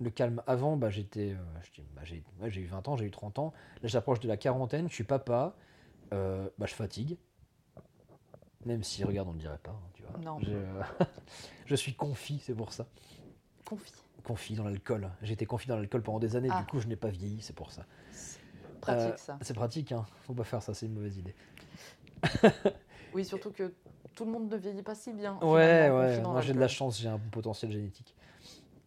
Le 0.00 0.10
calme. 0.10 0.42
Avant, 0.46 0.76
bah, 0.76 0.90
j'étais, 0.90 1.32
euh, 1.32 1.80
bah, 1.94 2.02
j'ai, 2.04 2.60
eu 2.60 2.66
20 2.66 2.88
ans, 2.88 2.96
j'ai 2.96 3.06
eu 3.06 3.10
30 3.10 3.38
ans. 3.38 3.52
Là, 3.82 3.88
j'approche 3.88 4.20
de 4.20 4.28
la 4.28 4.36
quarantaine, 4.36 4.88
je 4.88 4.94
suis 4.94 5.04
papa. 5.04 5.56
Euh, 6.12 6.48
bah, 6.58 6.66
je 6.66 6.74
fatigue. 6.74 7.16
Même 8.64 8.82
si, 8.82 9.04
regarde, 9.04 9.28
on 9.28 9.32
ne 9.32 9.38
dirait 9.38 9.58
pas. 9.58 9.70
Hein, 9.70 9.90
tu 9.94 10.02
vois. 10.02 10.18
Non. 10.20 10.38
Euh, 10.48 10.82
je 11.66 11.74
suis 11.74 11.94
confit, 11.94 12.40
c'est 12.40 12.54
pour 12.54 12.72
ça. 12.72 12.86
Confit. 13.64 13.92
Confit 14.24 14.54
dans 14.54 14.64
l'alcool. 14.64 15.10
J'ai 15.22 15.34
été 15.34 15.46
confit 15.46 15.68
dans 15.68 15.76
l'alcool 15.76 16.02
pendant 16.02 16.18
des 16.18 16.36
années, 16.36 16.48
ah. 16.50 16.60
du 16.60 16.66
coup, 16.66 16.80
je 16.80 16.88
n'ai 16.88 16.96
pas 16.96 17.08
vieilli, 17.08 17.40
c'est 17.40 17.54
pour 17.54 17.70
ça. 17.70 17.86
pratique, 18.80 19.18
ça. 19.18 19.38
C'est 19.40 19.54
pratique, 19.54 19.92
hein. 19.92 20.04
Faut 20.22 20.34
pas 20.34 20.44
faire 20.44 20.62
ça, 20.62 20.74
c'est 20.74 20.86
une 20.86 20.94
mauvaise 20.94 21.16
idée. 21.16 21.34
oui, 23.14 23.24
surtout 23.24 23.52
que 23.52 23.72
tout 24.16 24.24
le 24.24 24.32
monde 24.32 24.50
ne 24.50 24.56
vieillit 24.56 24.82
pas 24.82 24.94
si 24.94 25.12
bien. 25.12 25.38
Ouais, 25.42 25.90
ouais. 25.90 26.20
Moi, 26.22 26.40
j'ai 26.40 26.54
de 26.54 26.58
la 26.58 26.68
chance, 26.68 26.98
j'ai 26.98 27.08
un 27.08 27.18
bon 27.18 27.30
potentiel 27.30 27.70
génétique. 27.70 28.16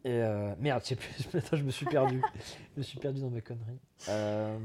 Et 0.06 0.12
euh, 0.12 0.54
merde, 0.60 0.82
je 1.54 1.64
me 1.64 1.72
suis 1.72 1.86
perdu. 1.86 2.22
je 2.76 2.80
me 2.80 2.84
suis 2.84 3.00
perdu 3.00 3.22
dans 3.22 3.30
mes 3.30 3.42
conneries. 3.42 3.80
Euh, 4.08 4.58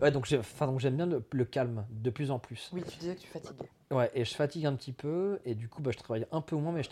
ouais, 0.00 0.10
donc 0.10 0.26
j'aime 0.26 0.96
bien 0.96 1.06
le, 1.06 1.44
calme 1.44 1.86
de 1.90 2.10
plus 2.10 2.30
en 2.30 2.38
plus. 2.38 2.70
Oui, 2.72 2.82
tu 2.88 2.98
disais 2.98 3.14
que 3.14 3.20
tu 3.20 3.26
fatigues. 3.26 3.68
Ouais, 3.90 4.10
et 4.14 4.24
je 4.24 4.34
fatigue 4.34 4.66
un 4.66 4.74
petit 4.74 4.92
peu, 4.92 5.40
et 5.44 5.54
du 5.54 5.68
coup, 5.68 5.82
bah, 5.82 5.90
je 5.92 5.98
travaille 5.98 6.26
un 6.32 6.40
peu 6.40 6.56
moins, 6.56 6.72
mais 6.72 6.82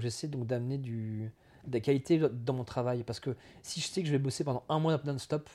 j'essaie 0.00 0.28
donc 0.28 0.46
d'amener 0.46 0.78
du 0.78 1.32
de 1.66 1.74
la 1.74 1.80
qualité 1.80 2.20
dans 2.32 2.54
mon 2.54 2.64
travail. 2.64 3.04
Parce 3.04 3.20
que 3.20 3.36
si 3.62 3.80
je 3.80 3.86
sais 3.86 4.00
que 4.00 4.06
je 4.06 4.12
vais 4.12 4.18
bosser 4.18 4.44
pendant 4.44 4.64
un 4.68 4.78
mois 4.78 4.98
non-stop, 5.04 5.48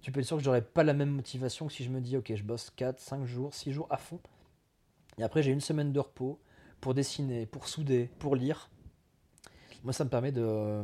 tu 0.00 0.10
peux 0.10 0.20
être 0.20 0.26
sûr 0.26 0.38
que 0.38 0.42
j'aurai 0.42 0.62
pas 0.62 0.82
la 0.82 0.94
même 0.94 1.10
motivation 1.10 1.66
que 1.66 1.72
si 1.72 1.84
je 1.84 1.90
me 1.90 2.00
dis, 2.00 2.16
ok, 2.16 2.32
je 2.34 2.42
bosse 2.42 2.70
4, 2.70 2.98
5 2.98 3.26
jours, 3.26 3.54
6 3.54 3.72
jours 3.72 3.86
à 3.90 3.98
fond. 3.98 4.18
Et 5.18 5.22
après, 5.22 5.42
j'ai 5.42 5.52
une 5.52 5.60
semaine 5.60 5.92
de 5.92 6.00
repos 6.00 6.40
pour 6.80 6.94
dessiner, 6.94 7.46
pour 7.46 7.68
souder, 7.68 8.10
pour 8.18 8.34
lire 8.34 8.70
moi, 9.82 9.92
ça 9.92 10.04
me 10.04 10.10
permet 10.10 10.32
de 10.32 10.82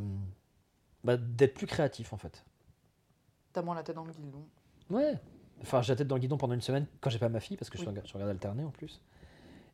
bah, 1.03 1.17
d'être 1.17 1.53
plus 1.53 1.67
créatif 1.67 2.13
en 2.13 2.17
fait. 2.17 2.45
T'as 3.53 3.61
moins 3.61 3.75
la 3.75 3.83
tête 3.83 3.95
dans 3.95 4.05
le 4.05 4.11
guidon. 4.11 4.45
Ouais. 4.89 5.13
Enfin, 5.61 5.81
j'ai 5.81 5.93
la 5.93 5.97
tête 5.97 6.07
dans 6.07 6.15
le 6.15 6.21
guidon 6.21 6.37
pendant 6.37 6.53
une 6.53 6.61
semaine 6.61 6.85
quand 7.01 7.09
j'ai 7.09 7.19
pas 7.19 7.29
ma 7.29 7.39
fille, 7.39 7.57
parce 7.57 7.69
que 7.69 7.77
je, 7.77 7.85
regarde, 7.85 8.29
alterner 8.29 8.63
en 8.63 8.71
plus. 8.71 9.01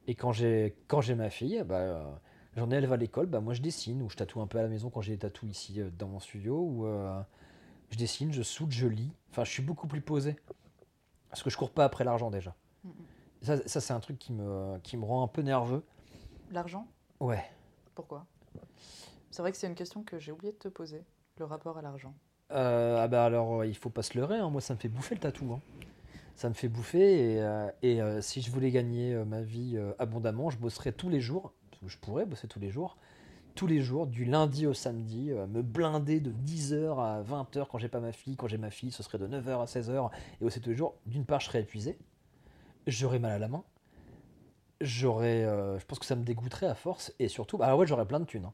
Et 0.08 0.16
quand 0.16 0.32
j'ai 0.32 0.78
quand 0.88 1.02
j'ai 1.02 1.16
ma 1.16 1.30
fille, 1.30 1.64
bah, 1.66 2.22
j'en 2.56 2.72
ai, 2.72 2.76
elle 2.76 2.86
va 2.86 2.95
à 2.95 2.98
l'école, 2.98 3.28
bah, 3.28 3.40
moi 3.40 3.54
je 3.54 3.62
dessine, 3.62 4.02
ou 4.02 4.10
je 4.10 4.16
tatoue 4.16 4.41
un 4.41 4.48
peu 4.48 4.60
à 4.60 4.64
la 4.64 4.70
maison 4.70 4.90
quand 4.90 5.02
j'ai 5.02 5.14
des 5.14 5.20
tatous 5.20 5.50
ici 5.50 5.82
euh, 5.82 5.90
dans 5.98 6.08
mon 6.08 6.20
studio, 6.20 6.60
ou 6.60 6.86
euh, 6.86 7.22
je 7.90 7.98
dessine, 7.98 8.32
je 8.32 8.44
soude, 8.44 8.72
je 8.72 8.88
lis. 8.88 9.12
Enfin, 9.32 9.44
je 9.44 9.52
suis 9.52 9.64
beaucoup 9.64 9.88
plus 9.88 10.02
posé. 10.02 10.36
Parce 11.30 11.41
que 11.41 11.50
je 11.50 11.58
cours 11.58 11.72
pas 11.72 11.86
après 11.86 12.04
l'argent 12.04 12.30
déjà. 12.30 12.56
Ça, 13.41 13.58
ça 13.68 13.82
c'est 13.82 13.94
un 13.94 14.00
truc 14.00 14.20
qui 14.20 14.34
me, 14.34 14.78
qui 14.84 14.98
me 14.98 15.04
rend 15.04 15.24
un 15.24 15.28
peu 15.28 15.41
nerveux. 15.41 15.84
L'argent? 16.52 16.88
Ouais. 17.20 17.44
Pourquoi? 17.95 18.26
C'est 19.34 19.41
vrai 19.41 19.51
que 19.51 19.57
c'est 19.57 19.65
une 19.65 19.73
question 19.73 20.03
que 20.03 20.19
j'ai 20.19 20.31
oublié 20.31 20.53
de 20.53 20.57
te 20.60 20.68
poser, 20.68 21.03
le 21.39 21.45
rapport 21.45 21.80
à 21.80 21.81
l'argent. 21.81 22.14
Euh, 22.51 22.97
ah 22.99 23.07
bah 23.07 23.26
alors, 23.26 23.61
euh, 23.61 23.65
il 23.65 23.76
faut 23.76 23.89
pas 23.89 24.03
se 24.03 24.15
leurrer, 24.15 24.38
hein. 24.38 24.51
moi 24.51 24.61
ça 24.61 24.76
me 24.76 24.80
fait 24.80 24.89
bouffer 24.89 25.15
le 25.15 25.22
tatou. 25.22 25.53
Hein. 25.53 25.61
Ça 26.35 26.49
me 26.49 26.53
fait 26.53 26.68
bouffer 26.68 27.39
et, 27.81 28.01
euh, 28.01 28.22
si 28.22 28.43
je 28.43 28.51
voulais 28.51 28.69
gagner 28.69 29.15
ma 29.26 29.41
vie 29.41 29.80
abondamment, 29.97 30.51
je 30.51 30.60
bosserais 30.60 30.91
tous 30.91 31.10
les 31.10 31.19
jours, 31.19 31.51
je 31.84 31.97
pourrais 31.97 32.27
bosser 32.27 32.47
tous 32.47 32.60
les 32.60 32.69
jours, 32.69 32.95
tous 33.55 33.65
les 33.65 33.81
jours, 33.81 34.05
du 34.05 34.23
lundi 34.23 34.68
au 34.68 34.76
samedi, 34.76 35.31
me 35.31 35.64
blinder 35.64 36.19
de 36.19 36.31
10h 36.31 36.99
à 36.99 37.23
20h 37.23 37.68
quand 37.72 37.80
j'ai 37.80 37.89
pas 37.89 37.99
ma 37.99 38.11
fille, 38.11 38.35
quand 38.35 38.47
j'ai 38.47 38.60
ma 38.60 38.69
fille, 38.69 38.91
ce 38.91 39.01
serait 39.01 39.18
de 39.18 39.27
9h 39.27 39.61
à 39.61 39.65
16h, 39.65 40.11
et 40.41 40.45
aussi 40.45 40.61
tous 40.61 40.69
les 40.69 40.76
jours, 40.76 40.95
d'une 41.07 41.26
part 41.26 41.39
je 41.39 41.47
serais 41.47 41.61
épuisé, 41.61 41.97
j'aurais 42.85 43.19
mal 43.19 43.31
à 43.31 43.39
la 43.39 43.47
main, 43.47 43.64
j'aurais, 44.81 45.43
je 45.80 45.85
pense 45.85 45.97
que 45.97 46.05
ça 46.05 46.15
me 46.15 46.23
dégoûterait 46.23 46.68
à 46.68 46.76
force, 46.76 47.14
et 47.18 47.27
surtout, 47.27 47.57
bah 47.57 47.76
ouais 47.76 47.88
j'aurais 47.88 48.07
plein 48.07 48.19
de 48.19 48.26
thunes. 48.26 48.45
Hein 48.45 48.53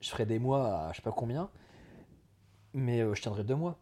je 0.00 0.10
ferai 0.10 0.26
des 0.26 0.38
mois 0.38 0.88
à 0.88 0.92
je 0.92 0.96
sais 0.96 1.02
pas 1.02 1.12
combien, 1.12 1.50
mais 2.74 3.00
euh, 3.00 3.14
je 3.14 3.22
tiendrai 3.22 3.44
deux 3.44 3.56
mois. 3.56 3.78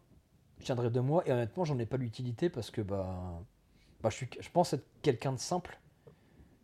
Je 0.59 0.65
tiendrai 0.65 0.89
deux 0.89 1.01
mois 1.01 1.27
et 1.27 1.31
honnêtement, 1.31 1.65
j'en 1.65 1.77
ai 1.79 1.85
pas 1.85 1.97
l'utilité 1.97 2.49
parce 2.49 2.71
que 2.71 2.81
bah, 2.81 3.41
bah 4.01 4.09
je, 4.09 4.15
suis, 4.15 4.29
je 4.39 4.49
pense 4.49 4.73
être 4.73 4.85
quelqu'un 5.01 5.33
de 5.33 5.39
simple. 5.39 5.79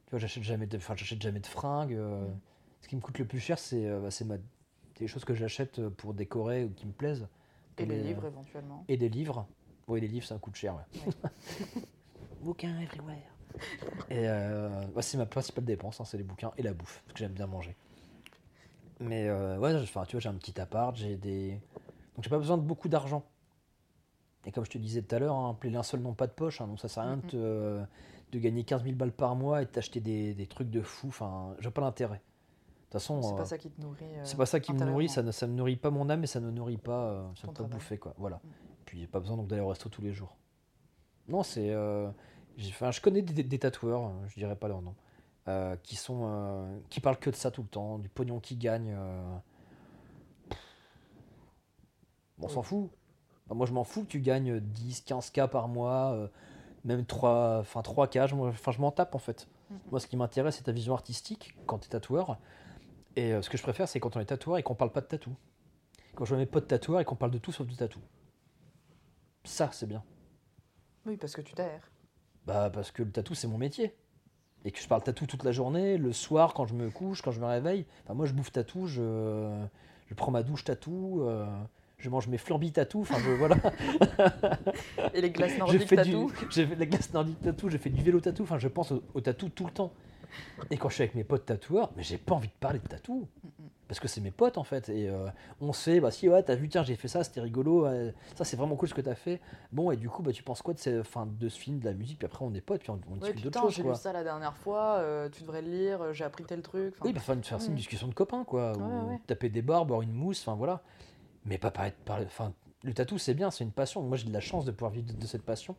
Tu 0.05 0.11
vois, 0.11 0.19
j'achète 0.19 0.43
jamais 0.43 0.65
de, 0.65 0.77
enfin, 0.77 0.95
j'achète 0.95 1.21
jamais 1.21 1.39
de 1.39 1.47
fringues. 1.47 1.93
Euh. 1.93 2.27
ce 2.81 2.87
qui 2.87 2.95
me 2.95 3.01
coûte 3.01 3.19
le 3.19 3.25
plus 3.25 3.39
cher, 3.39 3.59
c'est 3.59 3.85
euh, 3.85 3.99
bah, 3.99 4.11
c'est 4.11 4.25
ma, 4.25 4.37
des 4.97 5.07
choses 5.07 5.25
que 5.25 5.35
j'achète 5.35 5.87
pour 5.89 6.13
décorer 6.13 6.63
ou 6.63 6.69
qui 6.69 6.88
me 6.88 6.93
plaisent. 6.93 7.27
Et 7.77 7.85
les 7.85 8.01
livres 8.01 8.25
éventuellement. 8.25 8.85
Et 8.88 8.97
des 8.97 9.09
livres. 9.09 9.47
Oui, 9.88 9.99
les 9.99 10.07
livres, 10.07 10.25
ça 10.25 10.38
coûte 10.38 10.55
cher. 10.55 10.75
Ouais. 10.75 11.13
bouquins 12.41 12.80
everywhere. 12.80 13.17
Et 14.09 14.27
bah, 14.93 15.01
c'est 15.01 15.17
ma 15.17 15.25
principale 15.25 15.65
dépense, 15.65 15.99
hein, 15.99 16.05
c'est 16.05 16.17
les 16.17 16.23
bouquins 16.23 16.51
et 16.57 16.61
la 16.61 16.73
bouffe, 16.73 17.01
parce 17.05 17.13
que 17.13 17.19
j'aime 17.19 17.33
bien 17.33 17.47
manger. 17.47 17.75
Mais 19.01 19.27
euh, 19.27 19.57
ouais, 19.57 19.75
enfin, 19.75 20.05
tu 20.05 20.15
vois, 20.15 20.21
j'ai 20.21 20.30
un 20.30 20.35
petit 20.35 20.59
appart, 20.61 20.95
j'ai 20.95 21.17
des. 21.17 21.59
Donc 22.15 22.23
j'ai 22.23 22.30
pas 22.30 22.38
besoin 22.38 22.57
de 22.57 22.63
beaucoup 22.63 22.88
d'argent. 22.88 23.25
Et 24.45 24.51
comme 24.51 24.65
je 24.65 24.71
te 24.71 24.77
disais 24.77 25.01
tout 25.01 25.15
à 25.15 25.19
l'heure, 25.19 25.35
hein, 25.35 25.57
les 25.63 25.69
linceuls 25.69 26.01
n'ont 26.01 26.13
pas 26.13 26.27
de 26.27 26.31
poche, 26.31 26.61
hein, 26.61 26.67
donc 26.67 26.80
ça 26.80 26.88
sert 26.88 27.03
à 27.03 27.07
rien 27.07 27.17
de, 27.31 27.81
de, 28.31 28.39
gagner 28.39 28.63
15 28.63 28.83
000 28.83 28.95
balles 28.95 29.11
par 29.11 29.35
mois 29.35 29.61
et 29.61 29.65
de 29.65 29.69
t'acheter 29.69 29.99
des, 29.99 30.33
des, 30.33 30.47
trucs 30.47 30.69
de 30.69 30.81
fou. 30.81 31.07
Enfin, 31.07 31.55
j'ai 31.59 31.69
pas 31.69 31.81
l'intérêt. 31.81 32.17
De 32.17 32.19
toute 32.19 32.93
façon. 32.93 33.21
C'est 33.21 33.35
pas 33.35 33.41
euh, 33.41 33.45
ça 33.45 33.57
qui 33.57 33.69
te 33.69 33.81
nourrit. 33.81 34.03
Euh, 34.03 34.21
c'est 34.23 34.38
pas 34.38 34.45
ça 34.45 34.59
qui 34.59 34.73
me 34.73 34.83
nourrit, 34.83 35.09
ça 35.09 35.23
ne, 35.23 35.31
ça 35.31 35.47
me 35.47 35.53
nourrit 35.53 35.75
pas 35.75 35.91
mon 35.91 36.09
âme 36.09 36.23
et 36.23 36.27
ça 36.27 36.39
ne 36.39 36.49
nourrit 36.49 36.77
pas. 36.77 37.31
ça 37.39 37.47
me 37.47 37.53
pas 37.53 37.63
bouffer, 37.63 37.97
quoi. 37.97 38.13
Voilà. 38.17 38.38
Mm. 38.38 38.49
Puis 38.85 38.99
j'ai 38.99 39.07
pas 39.07 39.19
besoin 39.19 39.38
donc 39.38 39.47
d'aller 39.47 39.61
au 39.61 39.67
resto 39.67 39.89
tous 39.89 40.01
les 40.01 40.13
jours. 40.13 40.35
Non, 41.27 41.43
c'est. 41.43 41.75
Enfin, 42.69 42.91
je 42.91 43.01
connais 43.01 43.21
des, 43.21 43.43
des, 43.43 43.59
tatoueurs, 43.59 44.03
hein, 44.03 44.21
je 44.27 44.35
dirais 44.35 44.55
pas 44.55 44.67
leur 44.67 44.81
nom. 44.81 44.93
Euh, 45.51 45.75
qui 45.83 45.95
sont 45.95 46.21
euh, 46.23 46.80
qui 46.89 46.99
parlent 47.01 47.19
que 47.19 47.30
de 47.30 47.35
ça 47.35 47.51
tout 47.51 47.61
le 47.61 47.67
temps, 47.67 47.97
du 47.97 48.09
pognon 48.09 48.39
qui 48.39 48.55
gagne. 48.55 48.95
Euh. 48.97 49.38
on 52.41 52.47
s'en 52.47 52.61
fout. 52.61 52.89
moi, 53.49 53.65
je 53.65 53.73
m'en 53.73 53.83
fous 53.83 54.03
que 54.03 54.07
tu 54.07 54.21
gagnes 54.21 54.59
10, 54.59 55.03
15K 55.05 55.49
par 55.49 55.67
mois, 55.67 56.30
même 56.85 57.05
3, 57.05 57.57
enfin 57.59 57.81
3K. 57.81 58.27
Je, 58.27 58.35
enfin, 58.35 58.71
je 58.71 58.80
m'en 58.80 58.91
tape 58.91 59.13
en 59.13 59.19
fait. 59.19 59.47
Mhm. 59.69 59.80
Moi, 59.91 59.99
ce 59.99 60.07
qui 60.07 60.15
m'intéresse, 60.15 60.55
c'est 60.57 60.63
ta 60.63 60.71
vision 60.71 60.93
artistique 60.93 61.55
quand 61.65 61.80
tu 61.80 61.88
es 61.88 61.89
tatoueur. 61.89 62.38
Et 63.15 63.33
ce 63.41 63.49
que 63.49 63.57
je 63.57 63.63
préfère, 63.63 63.89
c'est 63.89 63.99
quand 63.99 64.15
on 64.15 64.19
est 64.21 64.25
tatoueur 64.25 64.57
et 64.57 64.63
qu'on 64.63 64.75
parle 64.75 64.91
pas 64.91 65.01
de 65.01 65.07
tatou. 65.07 65.35
Quand 66.15 66.23
je 66.23 66.30
vois 66.30 66.38
mes 66.38 66.45
potes 66.45 66.67
tatoueurs 66.67 67.01
et 67.01 67.05
qu'on 67.05 67.15
parle 67.15 67.31
de 67.31 67.39
tout 67.39 67.51
sauf 67.51 67.67
du 67.67 67.75
tatou. 67.75 67.99
Ça, 69.43 69.69
c'est 69.73 69.88
bien. 69.88 70.03
Oui, 71.05 71.17
parce 71.17 71.35
que 71.35 71.41
tu 71.41 71.53
t'aères. 71.53 71.91
Bah, 72.45 72.69
parce 72.69 72.91
que 72.91 73.03
le 73.03 73.11
tatou, 73.11 73.35
c'est 73.35 73.47
mon 73.47 73.57
métier 73.57 73.93
et 74.65 74.72
que 74.72 74.80
je 74.80 74.88
parle 74.88 75.01
tatou 75.03 75.25
toute 75.25 75.43
la 75.43 75.51
journée, 75.51 75.98
le 75.98 76.14
soir 76.14 76.53
quand 76.53 76.65
je 76.65 76.73
me 76.73 76.90
couche, 76.90 77.22
quand 77.22 77.31
je 77.31 77.40
me 77.40 77.45
réveille. 77.45 77.85
Enfin, 78.03 78.14
moi, 78.14 78.25
je 78.25 78.33
bouffe 78.33 78.51
tatou, 78.51 78.88
je, 78.88 79.49
je 80.07 80.14
prends 80.14 80.31
ma 80.31 80.43
douche 80.43 80.64
tatou, 80.64 81.22
euh, 81.22 81.45
je 81.98 82.09
mange 82.09 82.27
mes 82.27 82.38
flambis 82.38 82.72
tatou. 82.72 83.01
Enfin, 83.01 83.17
je, 83.19 83.31
voilà. 83.31 83.57
et 85.14 85.22
les 85.22 85.31
glaces 85.31 85.57
nordiques 85.57 85.88
tatou. 85.88 86.31
J'ai 86.49 86.65
fait 86.65 86.75
la 86.75 86.85
glace 86.85 87.14
nordique 87.14 87.41
tatou, 87.41 87.69
j'ai 87.69 87.77
fait 87.77 87.90
du 87.90 88.03
vélo 88.03 88.19
tatou. 88.19 88.43
Enfin, 88.43 88.59
je 88.59 88.67
pense 88.67 88.91
au, 88.91 89.03
au 89.14 89.22
tatou 89.22 89.49
tout 89.49 89.65
le 89.65 89.72
temps. 89.72 89.91
Et 90.69 90.77
quand 90.77 90.90
je 90.90 90.95
suis 90.95 91.03
avec 91.03 91.16
mes 91.16 91.24
potes 91.24 91.45
tatoueurs, 91.45 91.92
mais 91.95 92.03
j'ai 92.03 92.18
pas 92.18 92.35
envie 92.35 92.48
de 92.48 92.53
parler 92.60 92.80
de 92.80 92.88
tatou. 92.88 93.27
Parce 93.88 94.00
que 94.00 94.08
c'est 94.08 94.22
mes 94.22 94.32
potes 94.32 94.58
en 94.58 94.64
fait. 94.64 94.88
Et 94.90 95.10
euh, 95.10 95.27
on 95.60 95.74
sait, 95.74 96.00
bah 96.00 96.11
si, 96.11 96.30
ouais, 96.30 96.42
t'as 96.43 96.56
vu, 96.56 96.69
tiens, 96.69 96.84
j'ai 96.84 96.95
fait 96.95 97.10
ça, 97.10 97.24
c'était 97.24 97.42
rigolo. 97.42 97.88
ça, 98.35 98.45
c'est 98.45 98.56
vraiment 98.56 98.76
cool 98.76 98.88
ce 98.88 98.93
que 98.93 99.01
t'as 99.01 99.16
fait. 99.16 99.42
Bon, 99.72 99.92
et 99.92 99.98
du 99.98 100.10
coup, 100.10 100.24
bah, 100.24 100.32
tu 100.32 100.43
penses 100.43 100.61
quoi 100.61 100.74
de, 100.74 100.80
ces, 100.80 101.03
fin, 101.03 101.26
de 101.26 101.50
ce 101.50 101.60
film, 101.60 101.80
de 101.80 101.85
la 101.85 101.93
musique 101.93 102.19
Puis 102.19 102.26
après, 102.26 102.45
on 102.45 102.53
est 102.53 102.61
potes, 102.61 102.82
puis 102.82 102.90
on, 102.90 103.00
on 103.11 103.16
discute 103.18 103.43
d'autres 103.43 103.61
choses. 103.61 103.76
J'ai 103.76 103.84
lu 103.84 103.95
ça 103.95 104.14
la 104.14 104.24
dernière 104.24 104.56
fois, 104.56 105.00
euh, 105.00 105.30
tu 105.30 105.42
devrais 105.42 105.61
le 105.61 105.69
lire, 105.69 106.01
euh, 106.01 106.14
j'ai 106.14 106.24
appris 106.24 106.45
tel 106.45 106.61
truc. 106.61 106.95
Oui, 107.03 107.11
bah, 107.11 107.19
faire 107.19 107.35
une 107.35 107.76
discussion 107.76 108.08
de 108.08 108.14
copains, 108.14 108.43
quoi. 108.45 108.74
taper 109.27 109.50
des 109.50 109.61
barres, 109.61 109.85
boire 109.85 110.01
une 110.01 110.14
mousse, 110.14 110.42
enfin 110.42 110.56
voilà. 110.56 110.82
Mais 111.43 111.58
pas 111.58 111.72
parler 111.72 111.93
enfin, 112.26 112.53
le 112.84 112.93
tatou, 112.93 113.18
c'est 113.18 113.34
bien, 113.34 113.51
c'est 113.51 113.64
une 113.64 113.72
passion. 113.72 114.01
Moi, 114.01 114.18
j'ai 114.18 114.27
de 114.27 114.34
la 114.34 114.40
chance 114.40 114.66
de 114.66 114.72
pouvoir 114.72 114.92
vivre 114.92 115.14
de, 115.14 115.26
cette 115.26 115.43
passion. 115.43 115.76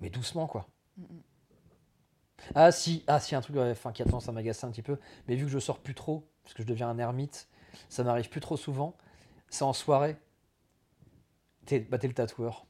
Mais 0.00 0.10
doucement, 0.10 0.46
quoi. 0.46 0.66
Ah 2.54 2.72
si, 2.72 3.04
ah 3.06 3.20
si, 3.20 3.34
un 3.34 3.40
truc 3.40 3.56
enfin, 3.56 3.92
qui 3.92 4.02
a 4.02 4.04
tendance 4.04 4.28
à 4.28 4.32
m'agacer 4.32 4.66
un 4.66 4.70
petit 4.70 4.82
peu, 4.82 4.98
mais 5.28 5.36
vu 5.36 5.44
que 5.44 5.50
je 5.50 5.58
sors 5.58 5.78
plus 5.78 5.94
trop, 5.94 6.28
parce 6.42 6.54
que 6.54 6.62
je 6.62 6.68
deviens 6.68 6.88
un 6.88 6.98
ermite, 6.98 7.48
ça 7.88 8.04
m'arrive 8.04 8.28
plus 8.28 8.40
trop 8.40 8.56
souvent, 8.56 8.96
c'est 9.48 9.64
en 9.64 9.72
soirée, 9.72 10.16
t'es 11.66 11.80
bah, 11.80 11.98
le 12.02 12.12
tatoueur. 12.12 12.66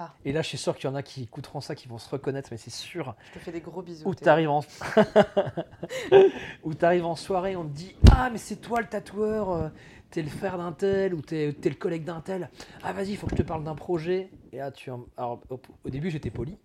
Ah. 0.00 0.14
Et 0.24 0.32
là, 0.32 0.42
je 0.42 0.48
suis 0.48 0.58
sûr 0.58 0.76
qu'il 0.76 0.88
y 0.88 0.92
en 0.92 0.94
a 0.94 1.02
qui 1.02 1.24
écouteront 1.24 1.60
ça, 1.60 1.74
qui 1.74 1.88
vont 1.88 1.98
se 1.98 2.08
reconnaître, 2.08 2.50
mais 2.52 2.56
c'est 2.56 2.70
sûr. 2.70 3.16
Je 3.30 3.40
te 3.40 3.44
fais 3.44 3.50
des 3.50 3.60
gros 3.60 3.82
bisous. 3.82 4.08
Ou 4.08 4.14
t'arrives 4.14 4.48
en... 4.48 4.64
En 7.02 7.16
soirée, 7.16 7.56
on 7.56 7.64
te 7.64 7.74
dit 7.74 7.96
Ah, 8.12 8.30
mais 8.30 8.38
c'est 8.38 8.56
toi 8.56 8.80
le 8.80 8.86
tatoueur, 8.86 9.50
euh, 9.50 9.68
t'es 10.10 10.22
le 10.22 10.28
frère 10.28 10.56
d'un 10.56 10.70
tel, 10.70 11.14
ou 11.14 11.20
t'es 11.20 11.48
es 11.48 11.68
le 11.68 11.74
collègue 11.74 12.04
d'un 12.04 12.20
tel. 12.20 12.48
Ah, 12.84 12.92
vas-y, 12.92 13.10
il 13.10 13.16
faut 13.16 13.26
que 13.26 13.36
je 13.36 13.42
te 13.42 13.46
parle 13.46 13.64
d'un 13.64 13.74
projet. 13.74 14.30
Et 14.52 14.58
là, 14.58 14.70
tu. 14.70 14.92
Alors, 15.16 15.40
au 15.50 15.90
début, 15.90 16.10
j'étais 16.10 16.30
poli 16.30 16.56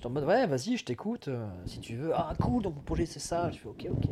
J'étais 0.00 0.06
en 0.06 0.12
mode, 0.12 0.24
ouais, 0.24 0.46
vas-y, 0.46 0.78
je 0.78 0.84
t'écoute, 0.86 1.28
euh, 1.28 1.46
si 1.66 1.78
tu 1.78 1.94
veux. 1.94 2.12
Ah, 2.14 2.32
cool, 2.40 2.62
donc 2.62 2.74
mon 2.74 2.80
projet, 2.80 3.04
c'est 3.04 3.20
ça. 3.20 3.50
Je 3.50 3.58
fais, 3.58 3.68
ok, 3.68 3.86
ok. 3.90 4.08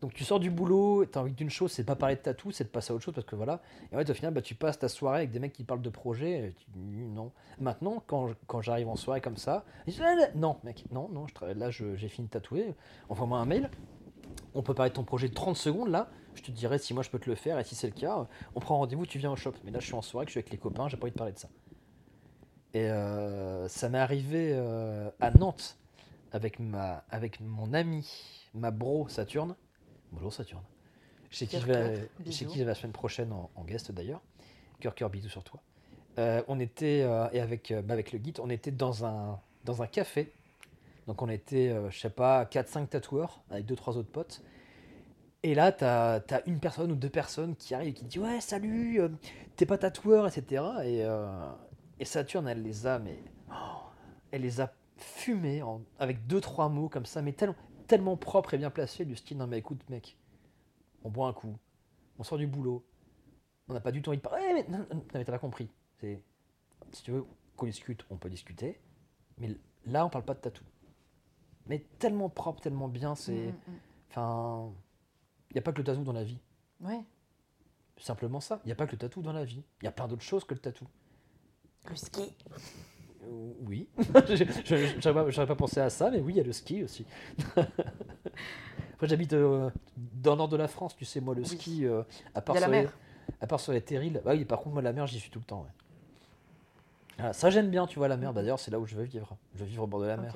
Donc 0.00 0.14
tu 0.14 0.24
sors 0.24 0.40
du 0.40 0.50
boulot, 0.50 1.06
tu 1.06 1.16
as 1.16 1.20
envie 1.20 1.32
d'une 1.32 1.48
chose, 1.48 1.70
c'est 1.70 1.84
pas 1.84 1.94
parler 1.94 2.16
de 2.16 2.22
tatou, 2.22 2.50
c'est 2.50 2.64
de 2.64 2.70
passer 2.70 2.90
à 2.92 2.96
autre 2.96 3.04
chose 3.04 3.14
parce 3.14 3.24
que 3.24 3.36
voilà. 3.36 3.60
Et 3.92 3.94
en 3.94 3.98
fait, 4.00 4.10
au 4.10 4.14
final, 4.14 4.34
bah, 4.34 4.42
tu 4.42 4.56
passes 4.56 4.80
ta 4.80 4.88
soirée 4.88 5.18
avec 5.18 5.30
des 5.30 5.38
mecs 5.38 5.52
qui 5.52 5.62
parlent 5.62 5.80
de 5.80 5.90
projet. 5.90 6.56
Non. 6.74 7.30
Maintenant, 7.60 8.02
quand, 8.08 8.30
quand 8.48 8.62
j'arrive 8.62 8.88
en 8.88 8.96
soirée 8.96 9.20
comme 9.20 9.36
ça, 9.36 9.64
je 9.86 9.92
dis, 9.92 10.00
non, 10.34 10.56
mec, 10.64 10.82
non, 10.90 11.08
non, 11.08 11.28
je 11.28 11.54
là, 11.56 11.70
j'ai 11.70 12.08
fini 12.08 12.26
de 12.26 12.32
tatouer. 12.32 12.74
Envoie-moi 13.08 13.38
un 13.38 13.46
mail. 13.46 13.70
On 14.54 14.62
peut 14.62 14.74
parler 14.74 14.90
de 14.90 14.96
ton 14.96 15.04
projet 15.04 15.28
de 15.28 15.34
30 15.34 15.56
secondes 15.56 15.90
là. 15.90 16.10
Je 16.34 16.42
te 16.42 16.50
dirai 16.50 16.78
si 16.78 16.94
moi 16.94 17.04
je 17.04 17.10
peux 17.10 17.20
te 17.20 17.30
le 17.30 17.36
faire 17.36 17.60
et 17.60 17.64
si 17.64 17.76
c'est 17.76 17.86
le 17.86 17.92
cas, 17.92 18.26
on 18.56 18.58
prend 18.58 18.78
rendez-vous, 18.78 19.06
tu 19.06 19.20
viens 19.20 19.30
au 19.30 19.36
shop. 19.36 19.52
Mais 19.64 19.70
là, 19.70 19.78
je 19.78 19.86
suis 19.86 19.94
en 19.94 20.02
soirée, 20.02 20.26
je 20.26 20.32
suis 20.32 20.38
avec 20.38 20.50
les 20.50 20.58
copains, 20.58 20.88
j'ai 20.88 20.96
pas 20.96 21.04
envie 21.04 21.12
de 21.12 21.18
parler 21.18 21.32
de 21.32 21.38
ça. 21.38 21.48
Et 22.72 22.84
euh, 22.84 23.66
ça 23.68 23.88
m'est 23.88 23.98
arrivé 23.98 24.52
euh, 24.52 25.10
à 25.18 25.32
Nantes 25.32 25.76
avec, 26.32 26.60
ma, 26.60 27.02
avec 27.10 27.40
mon 27.40 27.72
ami, 27.74 28.08
ma 28.54 28.70
bro 28.70 29.08
Saturne. 29.08 29.56
Bonjour 30.12 30.32
Saturne. 30.32 30.62
Chez 31.30 31.46
qui, 31.46 31.58
je 31.58 31.66
vais, 31.66 32.08
chez 32.30 32.44
qui 32.44 32.62
la 32.64 32.74
semaine 32.74 32.92
prochaine 32.92 33.32
en, 33.32 33.64
guest 33.64 33.92
d'ailleurs. 33.92 34.20
Cœur, 34.80 34.94
cœur, 34.94 35.10
bisous 35.10 35.28
sur 35.28 35.44
toi. 35.44 35.60
Euh, 36.18 36.42
on 36.48 36.58
était, 36.58 37.00
et 37.32 37.40
avec, 37.40 37.72
bah, 37.84 37.92
avec 37.92 38.12
le 38.12 38.18
guide, 38.18 38.40
on 38.40 38.50
était 38.50 38.72
dans 38.72 39.04
un, 39.04 39.40
dans 39.64 39.82
un 39.82 39.86
café. 39.86 40.32
Donc 41.06 41.22
on 41.22 41.28
était, 41.28 41.74
je 41.90 41.98
sais 41.98 42.10
pas, 42.10 42.44
4-5 42.44 42.88
tatoueurs 42.88 43.42
avec 43.50 43.66
2-3 43.66 43.96
autres 43.96 44.10
potes. 44.10 44.42
Et 45.42 45.54
là, 45.54 45.72
tu 45.72 45.84
as, 45.84 46.42
une 46.46 46.58
personne 46.58 46.92
ou 46.92 46.96
deux 46.96 47.08
personnes 47.08 47.56
qui 47.56 47.74
arrivent 47.74 47.90
et 47.90 47.94
qui 47.94 48.04
disent 48.04 48.22
Ouais, 48.22 48.40
salut, 48.40 49.00
t'es 49.56 49.66
pas 49.66 49.78
tatoueur, 49.78 50.26
etc. 50.26 50.62
Et, 50.84 51.04
et 52.00 52.04
Saturne, 52.04 52.48
elle 52.48 52.62
les 52.62 52.86
a, 52.86 52.98
mais. 52.98 53.22
Oh, 53.50 53.82
elle 54.32 54.42
les 54.42 54.60
a 54.60 54.72
fumés 54.96 55.62
avec 55.98 56.26
deux, 56.26 56.40
trois 56.40 56.68
mots 56.68 56.88
comme 56.88 57.06
ça, 57.06 57.22
mais 57.22 57.32
tellement, 57.32 57.56
tellement 57.86 58.16
propre 58.16 58.54
et 58.54 58.58
bien 58.58 58.70
placé, 58.70 59.04
du 59.04 59.14
style 59.16 59.36
Non, 59.36 59.46
mais 59.46 59.58
écoute, 59.58 59.88
mec, 59.88 60.16
on 61.04 61.10
boit 61.10 61.28
un 61.28 61.32
coup, 61.32 61.56
on 62.18 62.22
sort 62.22 62.38
du 62.38 62.46
boulot, 62.46 62.84
on 63.68 63.74
n'a 63.74 63.80
pas 63.80 63.92
du 63.92 64.02
tout 64.02 64.10
envie 64.10 64.18
de 64.18 64.22
parler. 64.22 64.42
mais, 64.52 64.66
non, 64.68 64.86
non, 64.92 65.04
t'as 65.12 65.24
pas 65.24 65.38
compris. 65.38 65.70
C'est, 66.00 66.22
si 66.92 67.02
tu 67.02 67.12
veux 67.12 67.24
qu'on 67.56 67.66
discute, 67.66 68.04
on 68.10 68.16
peut 68.16 68.30
discuter, 68.30 68.80
mais 69.38 69.56
là, 69.84 70.04
on 70.06 70.10
parle 70.10 70.24
pas 70.24 70.34
de 70.34 70.40
tatou. 70.40 70.64
Mais 71.66 71.84
tellement 71.98 72.30
propre, 72.30 72.62
tellement 72.62 72.88
bien, 72.88 73.14
c'est. 73.14 73.52
Mm, 73.52 73.72
mm. 73.72 73.78
Enfin. 74.10 74.72
Il 75.50 75.54
n'y 75.54 75.58
a 75.58 75.62
pas 75.62 75.72
que 75.72 75.78
le 75.78 75.84
tatou 75.84 76.04
dans 76.04 76.12
la 76.12 76.24
vie. 76.24 76.38
Ouais. 76.80 77.02
Simplement 77.98 78.40
ça. 78.40 78.60
Il 78.64 78.68
n'y 78.68 78.72
a 78.72 78.76
pas 78.76 78.86
que 78.86 78.92
le 78.92 78.98
tatou 78.98 79.20
dans 79.20 79.32
la 79.32 79.44
vie. 79.44 79.64
Il 79.82 79.84
y 79.84 79.88
a 79.88 79.92
plein 79.92 80.06
d'autres 80.06 80.22
choses 80.22 80.44
que 80.44 80.54
le 80.54 80.60
tatou. 80.60 80.86
Le 81.88 81.96
ski. 81.96 82.34
Euh, 83.24 83.52
oui. 83.66 83.88
Je 83.98 85.08
n'aurais 85.08 85.46
pas, 85.46 85.54
pensé 85.54 85.80
à 85.80 85.90
ça, 85.90 86.10
mais 86.10 86.20
oui, 86.20 86.34
il 86.34 86.36
y 86.36 86.40
a 86.40 86.44
le 86.44 86.52
ski 86.52 86.82
aussi. 86.82 87.04
Après, 87.56 89.08
j'habite 89.08 89.32
euh, 89.32 89.70
dans 89.96 90.32
le 90.32 90.38
nord 90.38 90.48
de 90.48 90.56
la 90.56 90.68
France, 90.68 90.94
tu 90.96 91.04
sais, 91.04 91.20
moi, 91.20 91.34
le 91.34 91.44
ski, 91.44 91.86
euh, 91.86 92.02
à, 92.34 92.42
part 92.42 92.56
sur 92.56 92.68
la 92.68 92.82
les, 92.82 92.88
à 93.40 93.46
part 93.46 93.60
sur 93.60 93.72
les 93.72 93.80
terrils. 93.80 94.20
Bah 94.24 94.32
oui, 94.34 94.44
par 94.44 94.58
contre, 94.58 94.74
moi, 94.74 94.82
la 94.82 94.92
mer, 94.92 95.06
j'y 95.06 95.18
suis 95.18 95.30
tout 95.30 95.38
le 95.38 95.44
temps. 95.44 95.66
Ah, 97.18 97.32
ça, 97.32 97.50
j'aime 97.50 97.70
bien, 97.70 97.86
tu 97.86 97.98
vois, 97.98 98.08
la 98.08 98.16
mer. 98.16 98.32
D'ailleurs, 98.34 98.58
c'est 98.58 98.70
là 98.70 98.78
où 98.78 98.86
je 98.86 98.94
veux 98.94 99.04
vivre. 99.04 99.36
Je 99.54 99.60
veux 99.60 99.66
vivre 99.66 99.84
au 99.84 99.86
bord 99.86 100.00
de 100.00 100.06
la 100.06 100.16
mer. 100.16 100.34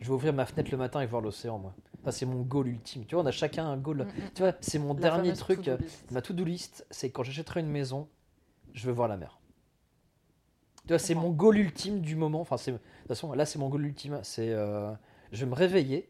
Je 0.00 0.08
vais 0.08 0.14
ouvrir 0.14 0.32
ma 0.32 0.46
fenêtre 0.46 0.70
le 0.72 0.78
matin 0.78 1.00
et 1.00 1.06
voir 1.06 1.22
l'océan, 1.22 1.58
moi. 1.58 1.74
c'est 2.10 2.26
mon 2.26 2.42
goal 2.42 2.66
ultime. 2.66 3.04
Tu 3.06 3.14
vois, 3.14 3.22
on 3.22 3.26
a 3.26 3.30
chacun 3.30 3.66
un 3.66 3.76
goal. 3.76 3.98
Mm, 3.98 4.00
mm. 4.02 4.30
Tu 4.34 4.42
vois, 4.42 4.52
c'est 4.60 4.80
mon 4.80 4.94
dernier 4.94 5.32
truc. 5.34 5.70
ma 6.10 6.22
to-do 6.22 6.44
list, 6.44 6.86
c'est 6.90 7.10
quand 7.10 7.22
j'achèterai 7.22 7.60
une 7.60 7.70
maison, 7.70 8.08
je 8.74 8.86
veux 8.86 8.92
voir 8.92 9.06
la 9.06 9.16
mer 9.16 9.41
c'est 10.98 11.14
mon 11.14 11.30
goal 11.30 11.58
ultime 11.58 12.00
du 12.00 12.16
moment. 12.16 12.40
Enfin, 12.40 12.56
de 12.56 12.72
toute 12.72 13.08
façon, 13.08 13.32
là, 13.32 13.46
c'est 13.46 13.58
mon 13.58 13.68
goal 13.68 13.86
ultime. 13.86 14.20
C'est, 14.22 14.50
euh, 14.50 14.92
je 15.32 15.44
vais 15.44 15.50
me 15.50 15.54
réveiller 15.54 16.08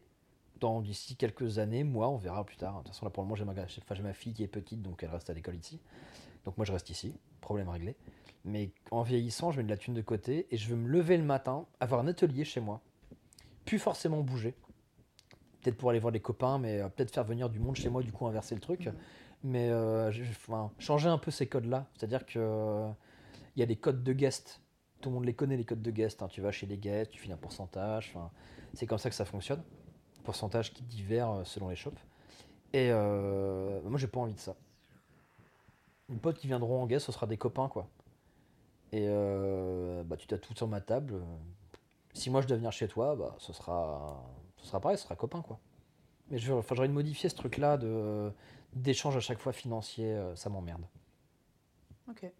dans 0.59 0.81
d'ici 0.81 1.15
quelques 1.15 1.59
années, 1.59 1.83
moi, 1.83 2.09
on 2.09 2.15
verra 2.15 2.45
plus 2.45 2.55
tard. 2.55 2.75
De 2.75 2.77
toute 2.79 2.87
façon, 2.89 3.05
là, 3.05 3.11
pour 3.11 3.23
le 3.23 3.27
moment, 3.27 3.35
j'ai 3.35 4.01
ma, 4.01 4.13
fille 4.13 4.33
qui 4.33 4.43
est 4.43 4.47
petite, 4.47 4.81
donc 4.81 5.03
elle 5.03 5.09
reste 5.09 5.29
à 5.29 5.33
l'école 5.33 5.55
ici. 5.55 5.79
Donc 6.45 6.57
moi, 6.57 6.65
je 6.65 6.71
reste 6.71 6.89
ici. 6.89 7.13
Problème 7.41 7.67
réglé. 7.69 7.95
Mais 8.45 8.71
en 8.91 9.03
vieillissant, 9.03 9.51
je 9.51 9.57
mets 9.57 9.63
de 9.63 9.69
la 9.69 9.77
thune 9.77 9.93
de 9.93 10.01
côté 10.01 10.47
et 10.51 10.57
je 10.57 10.69
veux 10.69 10.75
me 10.75 10.87
lever 10.87 11.17
le 11.17 11.23
matin, 11.23 11.65
avoir 11.79 12.01
un 12.01 12.07
atelier 12.07 12.45
chez 12.45 12.61
moi, 12.61 12.81
plus 13.65 13.79
forcément 13.79 14.21
bouger. 14.21 14.55
Peut-être 15.61 15.77
pour 15.77 15.89
aller 15.89 15.99
voir 15.99 16.11
des 16.11 16.19
copains, 16.19 16.59
mais 16.59 16.79
euh, 16.79 16.89
peut-être 16.89 17.11
faire 17.11 17.23
venir 17.23 17.49
du 17.49 17.59
monde 17.59 17.75
chez 17.75 17.89
moi, 17.89 18.01
du 18.01 18.11
coup 18.11 18.25
inverser 18.25 18.55
le 18.55 18.61
truc. 18.61 18.87
Mhm. 18.87 18.93
Mais 19.45 19.69
euh, 19.69 20.11
enfin, 20.29 20.71
changer 20.79 21.09
un 21.09 21.17
peu 21.17 21.31
ces 21.31 21.47
codes-là. 21.47 21.87
C'est-à-dire 21.97 22.25
que 22.25 22.87
il 23.55 23.59
y 23.59 23.63
a 23.63 23.65
des 23.65 23.75
codes 23.75 24.03
de 24.03 24.13
guest 24.13 24.62
tout 25.03 25.09
le 25.09 25.15
monde 25.15 25.25
les 25.25 25.33
connaît, 25.33 25.57
les 25.57 25.65
codes 25.65 25.81
de 25.81 25.91
guest. 25.91 26.23
Hein. 26.23 26.27
Tu 26.29 26.41
vas 26.41 26.51
chez 26.51 26.65
les 26.65 26.77
guests, 26.77 27.11
tu 27.11 27.19
files 27.19 27.31
un 27.31 27.37
pourcentage. 27.37 28.15
C'est 28.73 28.87
comme 28.87 28.97
ça 28.97 29.09
que 29.09 29.15
ça 29.15 29.25
fonctionne. 29.25 29.61
Pourcentage 30.23 30.73
qui 30.73 30.81
diffère 30.83 31.29
euh, 31.29 31.43
selon 31.43 31.69
les 31.69 31.75
shops. 31.75 31.91
Et 32.71 32.89
euh, 32.89 33.81
moi, 33.83 33.99
j'ai 33.99 34.07
pas 34.07 34.21
envie 34.21 34.33
de 34.33 34.39
ça. 34.39 34.55
Les 36.09 36.17
potes 36.17 36.37
qui 36.37 36.47
viendront 36.47 36.81
en 36.81 36.87
guest, 36.87 37.05
ce 37.05 37.11
sera 37.11 37.27
des 37.27 37.37
copains, 37.37 37.67
quoi. 37.67 37.87
Et 38.93 39.05
euh, 39.07 40.03
bah, 40.03 40.15
tu 40.15 40.25
t'as 40.25 40.37
tout 40.37 40.55
sur 40.55 40.67
ma 40.67 40.81
table. 40.81 41.21
Si 42.13 42.29
moi 42.29 42.41
je 42.41 42.47
dois 42.47 42.57
venir 42.57 42.71
chez 42.71 42.87
toi, 42.87 43.15
bah, 43.15 43.35
ce 43.39 43.53
sera, 43.53 44.23
ce 44.57 44.67
sera 44.67 44.79
pareil, 44.79 44.97
ce 44.97 45.03
sera 45.03 45.15
copain, 45.15 45.41
quoi. 45.41 45.59
Mais 46.29 46.37
je 46.37 46.53
enfin, 46.53 46.75
j'aurais 46.75 46.87
modifier 46.87 47.29
ce 47.29 47.35
truc-là 47.35 47.77
de 47.77 48.31
d'échange 48.73 49.15
à 49.17 49.19
chaque 49.19 49.39
fois 49.39 49.51
financier, 49.53 50.19
ça 50.35 50.49
m'emmerde. 50.49 50.85
Ok. 52.09 52.31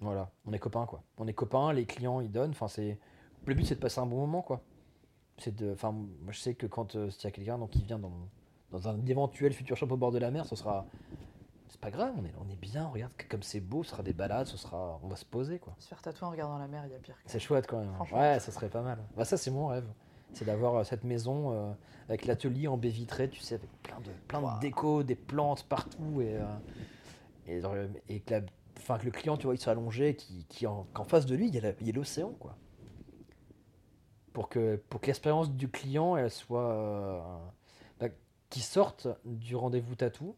Voilà, 0.00 0.30
on 0.46 0.52
est 0.52 0.58
copains 0.58 0.86
quoi. 0.86 1.02
On 1.18 1.26
est 1.26 1.32
copains, 1.32 1.72
les 1.72 1.86
clients 1.86 2.20
ils 2.20 2.30
donnent. 2.30 2.50
Enfin 2.50 2.68
c'est 2.68 2.98
le 3.46 3.54
but 3.54 3.64
c'est 3.64 3.76
de 3.76 3.80
passer 3.80 4.00
un 4.00 4.06
bon 4.06 4.18
moment 4.18 4.42
quoi. 4.42 4.60
C'est 5.38 5.54
de, 5.54 5.72
enfin 5.72 5.92
moi 5.92 6.30
je 6.30 6.38
sais 6.38 6.54
que 6.54 6.66
quand 6.66 6.94
euh, 6.96 7.10
il 7.10 7.24
y 7.24 7.26
a 7.26 7.30
quelqu'un 7.30 7.58
donc 7.58 7.70
qui 7.70 7.82
vient 7.82 7.98
dans, 7.98 8.12
dans 8.70 8.88
un 8.88 9.04
éventuel 9.06 9.52
futur 9.52 9.76
shop 9.76 9.88
au 9.90 9.96
bord 9.96 10.12
de 10.12 10.18
la 10.18 10.30
mer, 10.30 10.46
ce 10.46 10.56
sera 10.56 10.86
c'est 11.68 11.80
pas 11.80 11.90
grave, 11.90 12.12
on 12.16 12.24
est, 12.24 12.32
on 12.44 12.48
est 12.52 12.56
bien, 12.60 12.86
regarde 12.86 13.12
comme 13.28 13.42
c'est 13.42 13.58
beau, 13.60 13.82
ce 13.82 13.90
sera 13.90 14.02
des 14.02 14.12
balades, 14.12 14.46
ce 14.46 14.56
sera, 14.56 15.00
on 15.02 15.08
va 15.08 15.16
se 15.16 15.24
poser 15.24 15.58
quoi. 15.58 15.74
Se 15.78 15.88
faire 15.88 16.00
tatouer 16.02 16.26
en 16.26 16.30
regardant 16.30 16.58
la 16.58 16.68
mer, 16.68 16.84
il 16.86 16.92
y 16.92 16.94
a 16.94 16.98
pire. 16.98 17.16
C'est 17.26 17.40
chouette 17.40 17.66
quand 17.66 17.80
même. 17.80 17.92
Ouais, 18.12 18.38
ça 18.38 18.52
serait 18.52 18.68
pas 18.68 18.82
mal. 18.82 18.98
Bah 19.16 19.24
ça 19.24 19.36
c'est 19.36 19.50
mon 19.50 19.66
rêve, 19.68 19.86
c'est 20.32 20.44
d'avoir 20.44 20.74
euh, 20.76 20.84
cette 20.84 21.04
maison 21.04 21.52
euh, 21.52 21.72
avec 22.08 22.26
l'atelier 22.26 22.68
en 22.68 22.76
baie 22.76 22.90
vitrée, 22.90 23.28
tu 23.28 23.40
sais, 23.40 23.56
avec 23.56 23.70
plein 23.82 23.98
de, 24.00 24.10
plein 24.28 24.42
de 24.42 24.60
déco, 24.60 25.02
des 25.02 25.16
plantes 25.16 25.64
partout 25.64 26.20
et, 26.20 26.38
et, 27.48 27.60
et 28.08 28.20
que 28.20 28.34
la 28.34 28.40
enfin 28.78 28.98
que 28.98 29.04
le 29.04 29.10
client, 29.10 29.36
tu 29.36 29.46
vois, 29.46 29.54
il 29.54 29.58
soit 29.58 29.72
allongé, 29.72 30.16
qui, 30.16 30.46
qu'en 30.92 31.04
face 31.04 31.26
de 31.26 31.34
lui, 31.34 31.48
il 31.48 31.54
y 31.54 31.58
a 31.58 31.92
l'océan, 31.92 32.32
quoi. 32.32 32.56
Pour 34.32 34.48
que, 34.48 34.76
pour 34.88 35.00
que 35.00 35.06
l'expérience 35.06 35.50
du 35.50 35.68
client, 35.68 36.16
elle 36.16 36.30
soit, 36.30 36.72
euh, 36.72 37.20
bah, 38.00 38.08
qui 38.50 38.60
sorte 38.60 39.08
du 39.24 39.54
rendez-vous 39.54 39.94
tatou 39.94 40.36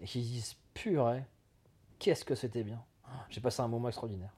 et 0.00 0.06
qu'il 0.06 0.22
dise 0.22 0.56
purée, 0.72 1.24
qu'est-ce 1.98 2.24
que 2.24 2.34
c'était 2.34 2.64
bien. 2.64 2.82
J'ai 3.30 3.40
passé 3.40 3.60
un 3.62 3.68
moment 3.68 3.88
extraordinaire. 3.88 4.34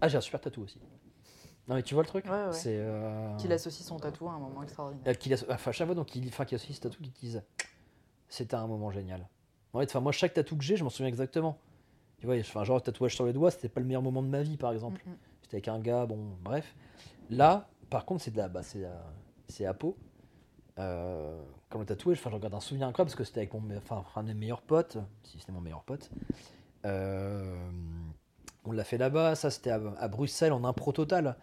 Ah, 0.00 0.08
j'ai 0.08 0.18
un 0.18 0.20
super 0.20 0.40
tatou 0.40 0.62
aussi. 0.62 0.80
Non 1.68 1.76
mais 1.76 1.82
tu 1.82 1.94
vois 1.94 2.02
le 2.02 2.08
truc? 2.08 2.24
C'est 2.52 2.78
euh... 2.78 3.36
qu'il 3.36 3.52
associe 3.52 3.86
son 3.86 3.96
tatou 3.98 4.28
à 4.28 4.32
un 4.32 4.38
moment 4.38 4.62
extraordinaire. 4.62 5.06
Euh, 5.06 5.14
qu'il 5.14 5.32
enfin 5.48 5.70
chaque 5.70 5.86
fois 5.86 5.94
donc 5.94 6.16
il 6.16 6.26
enfin 6.26 6.44
qu'il 6.44 6.56
associe 6.56 6.76
ce 6.76 6.80
tatou 6.80 7.00
qui 7.00 7.10
dise 7.10 7.44
c'était 8.28 8.56
un 8.56 8.66
moment 8.66 8.90
génial. 8.90 9.28
En 9.72 9.80
fait, 9.80 9.94
moi, 9.96 10.12
chaque 10.12 10.34
tatou 10.34 10.56
que 10.56 10.64
j'ai, 10.64 10.76
je 10.76 10.84
m'en 10.84 10.90
souviens 10.90 11.08
exactement. 11.08 11.58
Tu 12.18 12.26
vois, 12.26 12.36
enfin, 12.38 12.64
genre, 12.64 12.82
tatouage 12.82 13.14
sur 13.14 13.24
les 13.24 13.32
doigts, 13.32 13.50
c'était 13.50 13.68
pas 13.68 13.80
le 13.80 13.86
meilleur 13.86 14.02
moment 14.02 14.22
de 14.22 14.28
ma 14.28 14.42
vie, 14.42 14.56
par 14.56 14.72
exemple. 14.72 15.02
Mm, 15.06 15.10
mm. 15.10 15.16
J'étais 15.42 15.54
avec 15.56 15.68
un 15.68 15.78
gars, 15.78 16.06
bon, 16.06 16.18
bref. 16.42 16.74
Là, 17.30 17.68
par 17.88 18.04
contre, 18.04 18.22
c'est 18.22 18.30
de 18.30 18.36
la, 18.36 18.48
bah, 18.48 18.62
c'est, 18.62 18.84
euh, 18.84 18.90
c'est 19.48 19.66
à 19.66 19.74
peau. 19.74 19.96
Euh, 20.78 21.40
comme 21.68 21.82
le 21.82 21.86
tatouage, 21.86 22.18
enfin, 22.18 22.30
je 22.30 22.36
regarde 22.36 22.54
un 22.54 22.60
souvenir 22.60 22.86
incroyable 22.86 23.10
parce 23.10 23.16
que 23.16 23.24
c'était 23.24 23.40
avec 23.40 23.54
mon, 23.54 23.62
enfin, 23.76 24.04
un 24.16 24.22
de 24.22 24.28
mes 24.28 24.34
meilleurs 24.34 24.62
potes, 24.62 24.98
si 25.22 25.38
c'était 25.38 25.52
mon 25.52 25.60
meilleur 25.60 25.82
pote. 25.82 26.10
Euh, 26.86 27.56
on 28.64 28.72
l'a 28.72 28.84
fait 28.84 28.98
là-bas, 28.98 29.34
ça 29.34 29.50
c'était 29.50 29.70
à, 29.70 30.08
Bruxelles 30.08 30.52
en 30.52 30.64
impro 30.64 30.92
total. 30.92 31.36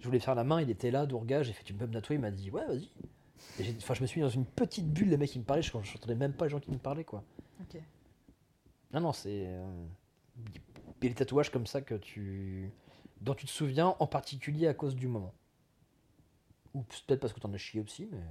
Je 0.00 0.06
voulais 0.06 0.20
faire 0.20 0.34
la 0.34 0.44
main, 0.44 0.60
il 0.60 0.70
était 0.70 0.90
là, 0.90 1.06
Dourga, 1.06 1.42
j'ai 1.42 1.52
fait 1.52 1.64
tu 1.64 1.74
peux 1.74 1.86
me 1.86 1.92
tatouer, 1.92 2.16
il 2.16 2.20
m'a 2.20 2.30
dit 2.30 2.50
ouais 2.50 2.64
vas-y. 2.66 2.88
Enfin 3.78 3.94
je 3.94 4.02
me 4.02 4.06
suis 4.06 4.20
mis 4.20 4.26
dans 4.26 4.32
une 4.32 4.44
petite 4.44 4.92
bulle, 4.92 5.08
les 5.08 5.16
mecs 5.16 5.30
qui 5.30 5.38
me 5.38 5.44
parlaient, 5.44 5.62
je 5.62 5.76
n'entendais 5.76 6.14
même 6.14 6.32
pas 6.32 6.44
les 6.44 6.50
gens 6.50 6.60
qui 6.60 6.70
me 6.70 6.78
parlaient 6.78 7.04
quoi. 7.04 7.24
Ok. 7.60 7.80
Non, 8.92 9.00
non, 9.00 9.12
c'est. 9.12 9.44
Euh, 9.46 9.86
des 11.00 11.14
tatouages 11.14 11.50
comme 11.50 11.66
ça 11.66 11.80
que 11.80 11.94
tu. 11.94 12.70
dont 13.20 13.34
tu 13.34 13.46
te 13.46 13.50
souviens 13.50 13.96
en 13.98 14.06
particulier 14.06 14.68
à 14.68 14.74
cause 14.74 14.94
du 14.94 15.08
moment. 15.08 15.34
Ou 16.74 16.82
peut-être 16.82 17.20
parce 17.20 17.32
que 17.32 17.40
t'en 17.40 17.52
as 17.52 17.58
chié 17.58 17.80
aussi, 17.80 18.08
mais. 18.10 18.22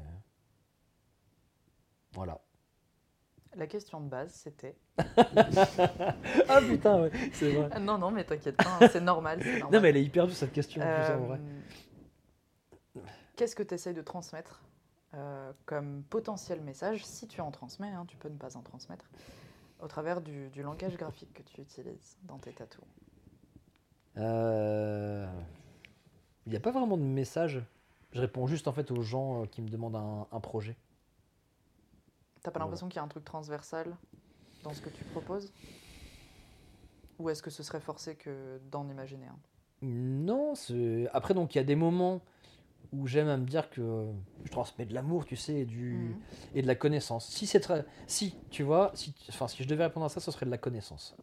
Voilà. 2.14 2.42
La 3.56 3.68
question 3.68 4.02
de 4.02 4.10
base, 4.10 4.34
c'était. 4.34 4.76
ah 4.98 6.62
putain, 6.62 7.02
ouais, 7.02 7.12
c'est 7.34 7.54
vrai. 7.54 7.70
Ah, 7.72 7.80
non, 7.80 7.98
non, 7.98 8.12
mais 8.12 8.24
t'inquiète 8.24 8.58
pas, 8.58 8.78
hein, 8.80 8.88
c'est 8.92 9.02
normal, 9.02 9.42
Non, 9.72 9.82
mais 9.82 9.90
elle 9.90 9.98
est 9.98 10.04
hyper 10.04 10.28
dure 10.28 10.36
cette 10.36 10.52
question 10.52 10.82
en 10.82 10.96
plus, 10.96 11.14
en 11.14 11.26
vrai. 11.26 11.40
Euh, 11.40 13.02
qu'est-ce 13.36 13.56
que 13.56 13.64
tu 13.64 13.74
essayes 13.74 13.94
de 13.94 14.02
transmettre 14.02 14.62
euh, 15.14 15.52
comme 15.66 16.04
potentiel 16.04 16.62
message, 16.62 17.06
si 17.06 17.28
tu 17.28 17.42
en 17.42 17.52
transmets, 17.52 17.92
hein, 17.92 18.06
tu 18.08 18.18
peux 18.18 18.30
ne 18.30 18.38
pas 18.38 18.58
en 18.58 18.62
transmettre, 18.62 19.06
au 19.82 19.88
travers 19.88 20.22
du, 20.22 20.50
langage 20.62 20.98
graphique 20.98 21.34
que 21.34 21.44
tu 21.44 21.62
utilises 21.62 22.18
dans 22.24 22.38
tes 22.38 22.52
tatous 22.52 22.84
euh... 24.18 25.28
Il 26.46 26.52
n'y 26.52 26.56
a 26.56 26.62
pas 26.62 26.72
vraiment 26.72 26.98
de 26.98 27.04
message. 27.04 27.62
Je 28.14 28.22
réponds 28.22 28.48
juste 28.48 28.68
en 28.68 28.72
fait 28.72 28.90
aux 28.92 29.02
gens 29.02 29.44
euh, 29.44 29.46
qui 29.46 29.62
me 29.62 29.68
demandent 29.68 29.98
un, 29.98 30.28
un 30.32 30.40
projet. 30.40 30.78
T'as 32.42 32.52
pas 32.52 32.60
l'impression 32.60 32.88
qu'il 32.88 32.96
y 32.96 33.00
a 33.00 33.04
un 33.04 33.10
truc 33.10 33.26
transversal 33.26 33.96
dans 34.64 34.74
ce 34.74 34.82
que 34.82 34.90
tu 34.90 35.04
proposes? 35.06 35.52
Ou 37.20 37.30
est-ce 37.30 37.42
que 37.42 37.50
ce 37.50 37.64
serait 37.64 37.82
forcé 37.82 38.16
que 38.16 38.60
d'en 38.72 38.88
imaginer 38.88 39.28
un? 39.28 39.40
Non, 39.82 40.54
après 41.14 41.34
donc 41.34 41.54
il 41.54 41.58
y 41.58 41.62
a 41.62 41.64
des 41.64 41.76
moments 41.76 42.22
où 42.94 43.08
j'aime 43.08 43.28
à 43.28 43.38
me 43.38 43.46
dire 43.46 43.70
que 43.70 44.08
je 44.46 44.52
transmets 44.52 44.86
de 44.86 44.94
l'amour, 44.94 45.26
tu 45.26 45.36
sais, 45.36 45.56
et, 45.62 45.66
du, 45.66 45.92
Mhm. 46.10 46.16
et 46.56 46.62
de 46.62 46.68
la 46.68 46.76
connaissance. 46.76 47.28
Si 47.28 47.46
c'est 47.48 47.60
très, 47.60 47.86
si 48.08 48.36
tu 48.50 48.64
vois, 48.64 48.92
si, 48.96 49.14
enfin 49.30 49.48
si 49.48 49.64
je 49.64 49.68
devais 49.68 49.84
répondre 49.86 50.06
à 50.06 50.10
ça, 50.10 50.20
ce 50.20 50.32
serait 50.32 50.46
de 50.46 50.52
la 50.52 50.58
connaissance. 50.58 51.16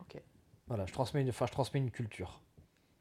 Ok. 0.00 0.20
Voilà, 0.68 0.86
je 0.86 0.92
transmets 0.92 1.22
une, 1.22 1.28
enfin, 1.30 1.46
je 1.46 1.52
transmets 1.52 1.80
une 1.80 1.90
culture. 1.90 2.40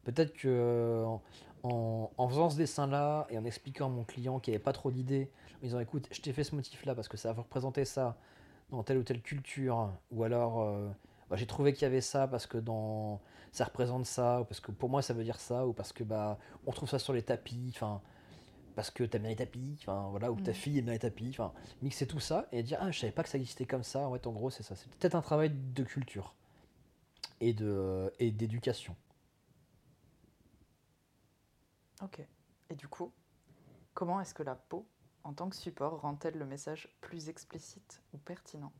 Peut-être 0.03 0.33
que 0.33 1.03
en, 1.05 1.21
en- 1.63 2.11
en 2.17 2.29
faisant 2.29 2.49
ce 2.49 2.57
dessin-là 2.57 3.25
et 3.29 3.37
en 3.37 3.45
expliquant 3.45 3.87
à 3.87 3.89
mon 3.89 4.03
client 4.03 4.39
qu'il 4.39 4.51
n'y 4.51 4.55
avait 4.55 4.63
pas 4.63 4.73
trop 4.73 4.91
d'idées, 4.91 5.31
en 5.61 5.65
disant 5.65 5.79
écoute, 5.79 6.07
je 6.11 6.21
t'ai 6.21 6.31
fait 6.33 6.43
ce 6.43 6.53
motif-là 6.55 6.93
parce 6.95 7.07
que 7.07 7.17
ça 7.17 7.33
va 7.33 7.41
représenter 7.41 7.85
ça 7.85 8.17
dans 8.69 8.83
telle 8.83 8.97
ou 8.97 9.03
telle 9.03 9.21
culture, 9.21 9.89
ou 10.11 10.23
alors 10.23 10.61
euh, 10.61 10.89
bah, 11.29 11.35
j'ai 11.37 11.47
trouvé 11.47 11.73
qu'il 11.73 11.83
y 11.83 11.85
avait 11.85 12.01
ça 12.01 12.27
parce 12.27 12.47
que 12.47 12.57
dans 12.57 13.21
ça 13.51 13.65
représente 13.65 14.05
ça, 14.05 14.41
ou 14.41 14.45
parce 14.45 14.59
que 14.59 14.71
pour 14.71 14.89
moi 14.89 15.01
ça 15.01 15.13
veut 15.13 15.23
dire 15.23 15.39
ça, 15.39 15.67
ou 15.67 15.73
parce 15.73 15.93
que 15.93 16.03
bah 16.03 16.37
on 16.67 16.71
trouve 16.71 16.89
ça 16.89 16.99
sur 16.99 17.13
les 17.13 17.23
tapis, 17.23 17.71
enfin 17.75 18.01
parce 18.75 18.91
que 18.91 19.03
t'aimes 19.03 19.23
bien 19.23 19.31
les 19.31 19.37
tapis, 19.37 19.77
enfin 19.81 20.07
voilà, 20.11 20.31
ou 20.31 20.39
ta 20.39 20.53
Mhm. 20.53 20.53
fille 20.53 20.79
aime 20.79 20.85
bien 20.85 20.93
les 20.93 20.99
tapis, 20.99 21.29
enfin 21.31 21.53
mixer 21.81 22.07
tout 22.07 22.19
ça 22.21 22.47
et 22.51 22.63
dire 22.63 22.79
ah 22.81 22.91
je 22.91 22.99
savais 22.99 23.13
pas 23.13 23.23
que 23.23 23.29
ça 23.29 23.37
existait 23.37 23.65
comme 23.65 23.83
ça, 23.83 24.09
ouais 24.09 24.25
en 24.27 24.31
gros 24.31 24.49
c'est 24.51 24.63
ça, 24.63 24.75
c'est 24.75 24.89
peut-être 24.95 25.15
un 25.15 25.21
travail 25.21 25.51
de 25.51 25.83
culture 25.83 26.35
et 27.39 27.53
de 27.53 28.11
et 28.19 28.31
d'éducation. 28.31 28.95
Ok. 32.01 32.21
Et 32.69 32.75
du 32.75 32.87
coup, 32.87 33.13
comment 33.93 34.21
est-ce 34.21 34.33
que 34.35 34.43
la 34.43 34.55
peau, 34.55 34.87
en 35.23 35.33
tant 35.33 35.49
que 35.49 35.55
support, 35.57 36.01
rend-elle 36.01 36.37
le 36.37 36.45
message 36.45 36.95
plus 37.01 37.29
explicite 37.29 38.01
ou 38.13 38.17
pertinent? 38.19 38.73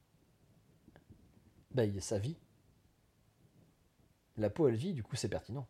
Bah, 1.76 1.84
il 1.86 1.94
y 1.94 1.98
a 1.98 2.02
sa 2.02 2.18
vie. 2.18 2.38
La 4.38 4.50
peau, 4.50 4.68
elle 4.68 4.76
vit, 4.76 4.94
du 4.94 5.04
coup, 5.04 5.16
c'est 5.16 5.30
pertinent. 5.30 5.68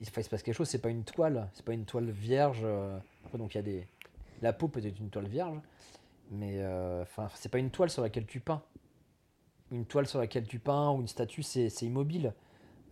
Il, 0.00 0.06
il 0.06 0.06
se 0.06 0.28
passe 0.30 0.42
quelque 0.42 0.52
chose, 0.54 0.68
c'est 0.68 0.80
pas 0.80 0.88
une 0.88 1.04
toile, 1.04 1.48
c'est 1.52 1.64
pas 1.64 1.74
une 1.74 1.84
toile 1.84 2.10
vierge. 2.10 2.60
euh, 2.64 2.98
Après, 3.24 3.38
donc, 3.38 3.54
il 3.54 3.58
y 3.58 3.60
a 3.60 3.62
des. 3.62 3.86
La 4.42 4.52
peau 4.54 4.68
peut 4.68 4.84
être 4.84 4.98
une 4.98 5.10
toile 5.10 5.28
vierge, 5.28 5.58
mais 6.30 6.60
euh, 6.62 7.02
enfin, 7.02 7.28
c'est 7.34 7.50
pas 7.50 7.58
une 7.58 7.70
toile 7.70 7.90
sur 7.90 8.02
laquelle 8.02 8.26
tu 8.26 8.40
peins. 8.40 8.62
Une 9.70 9.84
toile 9.84 10.06
sur 10.06 10.18
laquelle 10.18 10.46
tu 10.46 10.58
peins 10.58 10.90
ou 10.90 11.00
une 11.00 11.08
statue, 11.08 11.42
c'est 11.42 11.68
immobile. 11.82 12.34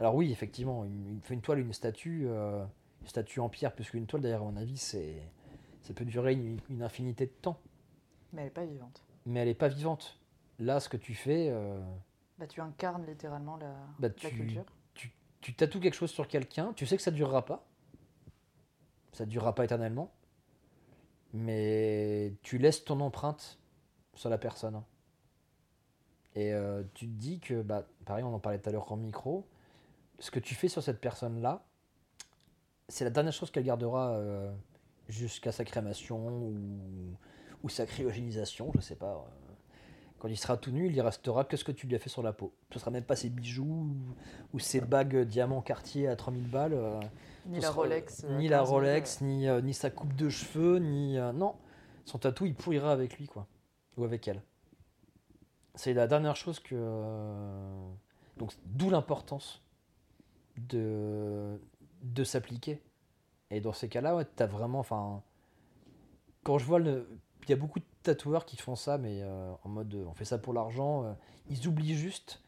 Alors, 0.01 0.15
oui, 0.15 0.31
effectivement, 0.31 0.85
une, 0.85 1.09
une, 1.09 1.21
une 1.31 1.41
toile, 1.41 1.59
une 1.61 1.73
statue, 1.73 2.25
euh, 2.29 2.65
une 3.03 3.09
statue 3.09 3.41
en 3.41 3.49
pierre 3.49 3.75
plus 3.75 3.91
qu'une 3.91 4.07
toile, 4.07 4.23
d'ailleurs, 4.23 4.43
à 4.43 4.45
mon 4.45 4.57
avis, 4.57 4.77
c'est 4.77 5.17
ça 5.83 5.95
peut 5.95 6.05
durer 6.05 6.35
une, 6.35 6.61
une 6.69 6.83
infinité 6.83 7.25
de 7.27 7.33
temps, 7.43 7.59
Mais 8.33 8.43
elle 8.43 8.47
n'est 8.49 8.51
pas 8.53 8.67
vivante. 8.67 9.03
mais 9.27 9.41
elle 9.41 9.49
est 9.49 9.55
pas 9.55 9.69
vivante. 9.69 10.19
Là, 10.59 10.81
ce 10.81 10.89
que 10.91 10.99
tu 10.99 11.15
fais. 11.15 11.49
euh, 11.51 11.81
Bah, 12.39 12.47
tu 12.47 12.61
incarnes 12.61 13.05
littéralement 13.07 13.57
la, 13.57 13.71
Bah, 13.99 14.09
la 14.09 14.11
tu- 14.11 14.29
culture. 14.37 14.65
tu 15.41 15.55
tatoues 15.55 15.81
quelque 15.81 15.95
chose 15.95 16.11
sur 16.11 16.27
quelqu'un, 16.29 16.73
tu 16.75 16.85
sais 16.87 16.97
que 16.97 17.03
ça 17.03 17.11
durera 17.11 17.45
pas. 17.45 17.65
Ça 19.13 19.25
durera 19.27 19.55
pas 19.55 19.65
éternellement. 19.65 20.13
Mais 21.33 22.35
tu 22.43 22.59
laisses 22.59 22.85
ton 22.85 23.01
empreinte 23.01 23.59
sur 24.15 24.31
la 24.31 24.39
personne. 24.39 24.83
Et 26.35 26.53
euh, 26.53 26.83
tu 26.95 27.07
te 27.07 27.13
dis 27.13 27.41
que, 27.41 27.63
bah, 27.63 27.87
pareil, 28.05 28.25
on 28.25 28.33
en 28.35 28.39
parlait 28.41 28.59
tout 28.59 28.69
à 28.69 28.73
l'heure 28.73 28.91
en 28.93 28.97
micro, 28.97 29.47
ce 30.19 30.31
que 30.31 30.39
tu 30.41 30.55
fais 30.55 30.69
sur 30.69 30.83
cette 30.83 31.01
personne-là, 31.01 31.65
c'est 32.89 33.05
la 33.05 33.11
dernière 33.11 33.33
chose 33.33 33.51
qu'elle 33.51 33.65
gardera 33.65 34.13
euh, 34.15 34.53
jusqu'à 35.09 35.53
sa 35.53 35.65
crémation 35.65 36.29
ou, 36.29 37.17
ou 37.63 37.69
sa 37.69 37.87
cryogénisation, 37.87 38.71
je 38.75 38.81
sais 38.81 38.97
pas. 38.97 39.15
euh. 39.15 39.48
Quand 40.19 40.29
il 40.29 40.37
sera 40.37 40.57
tout 40.57 40.71
nu, 40.73 40.87
il 40.87 40.97
y 40.97 41.01
restera 41.01 41.45
que 41.45 41.57
ce 41.57 41.63
que 41.65 41.71
tu 41.73 41.87
lui 41.87 41.95
as 41.95 41.99
fait 42.01 42.09
sur 42.09 42.23
la 42.25 42.33
peau. 42.33 42.53
Ce 42.73 42.79
sera 42.81 42.91
même 42.91 43.05
pas 43.05 43.15
ses 43.17 43.29
bijoux 43.29 43.89
ou, 44.53 44.59
ses 44.59 44.81
bagues 44.81 45.19
diamants 45.25 45.61
quartier 45.63 46.09
à 46.09 46.17
3000 46.17 46.49
balles. 46.51 46.73
euh, 46.75 46.99
Ni 47.47 47.57
ce 47.59 47.63
la 47.63 47.69
sera- 47.69 47.77
Rolex. 47.83 48.25
euh, 48.25 48.37
Ni 48.39 48.49
la 48.49 48.59
15 48.59 48.67
000, 48.69 48.75
Rolex, 48.79 49.21
ni, 49.21 49.49
euh, 49.49 49.61
ni 49.61 49.73
sa 49.75 49.91
coupe 49.91 50.15
de 50.17 50.29
cheveux, 50.29 50.79
ni. 50.79 51.17
euh, 51.19 51.33
non. 51.33 51.55
Son 52.05 52.19
tatou, 52.19 52.47
il 52.47 52.55
pourrira 52.55 52.91
avec 52.91 53.17
lui, 53.19 53.27
quoi. 53.29 53.47
Ou 53.97 54.05
avec 54.05 54.27
elle. 54.27 54.43
C'est 55.77 55.95
la 55.95 56.09
dernière 56.09 56.35
chose 56.37 56.59
que. 56.59 56.75
euh, 56.75 57.89
Donc, 58.39 58.53
d'où 58.67 58.91
l'importance 58.91 59.63
de, 60.57 61.61
de 62.03 62.25
s'appliquer. 62.25 62.83
Et 63.51 63.61
dans 63.61 63.73
ces 63.73 63.89
cas-là, 63.89 64.17
ouais, 64.17 64.25
t'as 64.25 64.47
vraiment. 64.47 64.81
Enfin. 64.81 65.23
Quand 66.43 66.59
je 66.59 66.65
vois 66.65 66.79
le. 66.81 67.09
Il 67.49 67.53
y 67.53 67.55
a 67.55 67.57
beaucoup 67.57 67.79
de 67.79 67.85
tatoueurs 68.03 68.45
qui 68.45 68.59
font 68.59 68.77
ça, 68.77 68.99
mais 68.99 69.23
euh, 69.23 69.53
en 69.65 69.69
mode 69.71 69.95
euh, 69.95 70.05
on 70.07 70.13
fait 70.13 70.27
ça 70.27 70.37
pour 70.37 70.53
l'argent. 70.53 71.05
euh, 71.05 71.13
ils 71.49 71.67
oublient 71.67 71.97
juste 71.97 72.43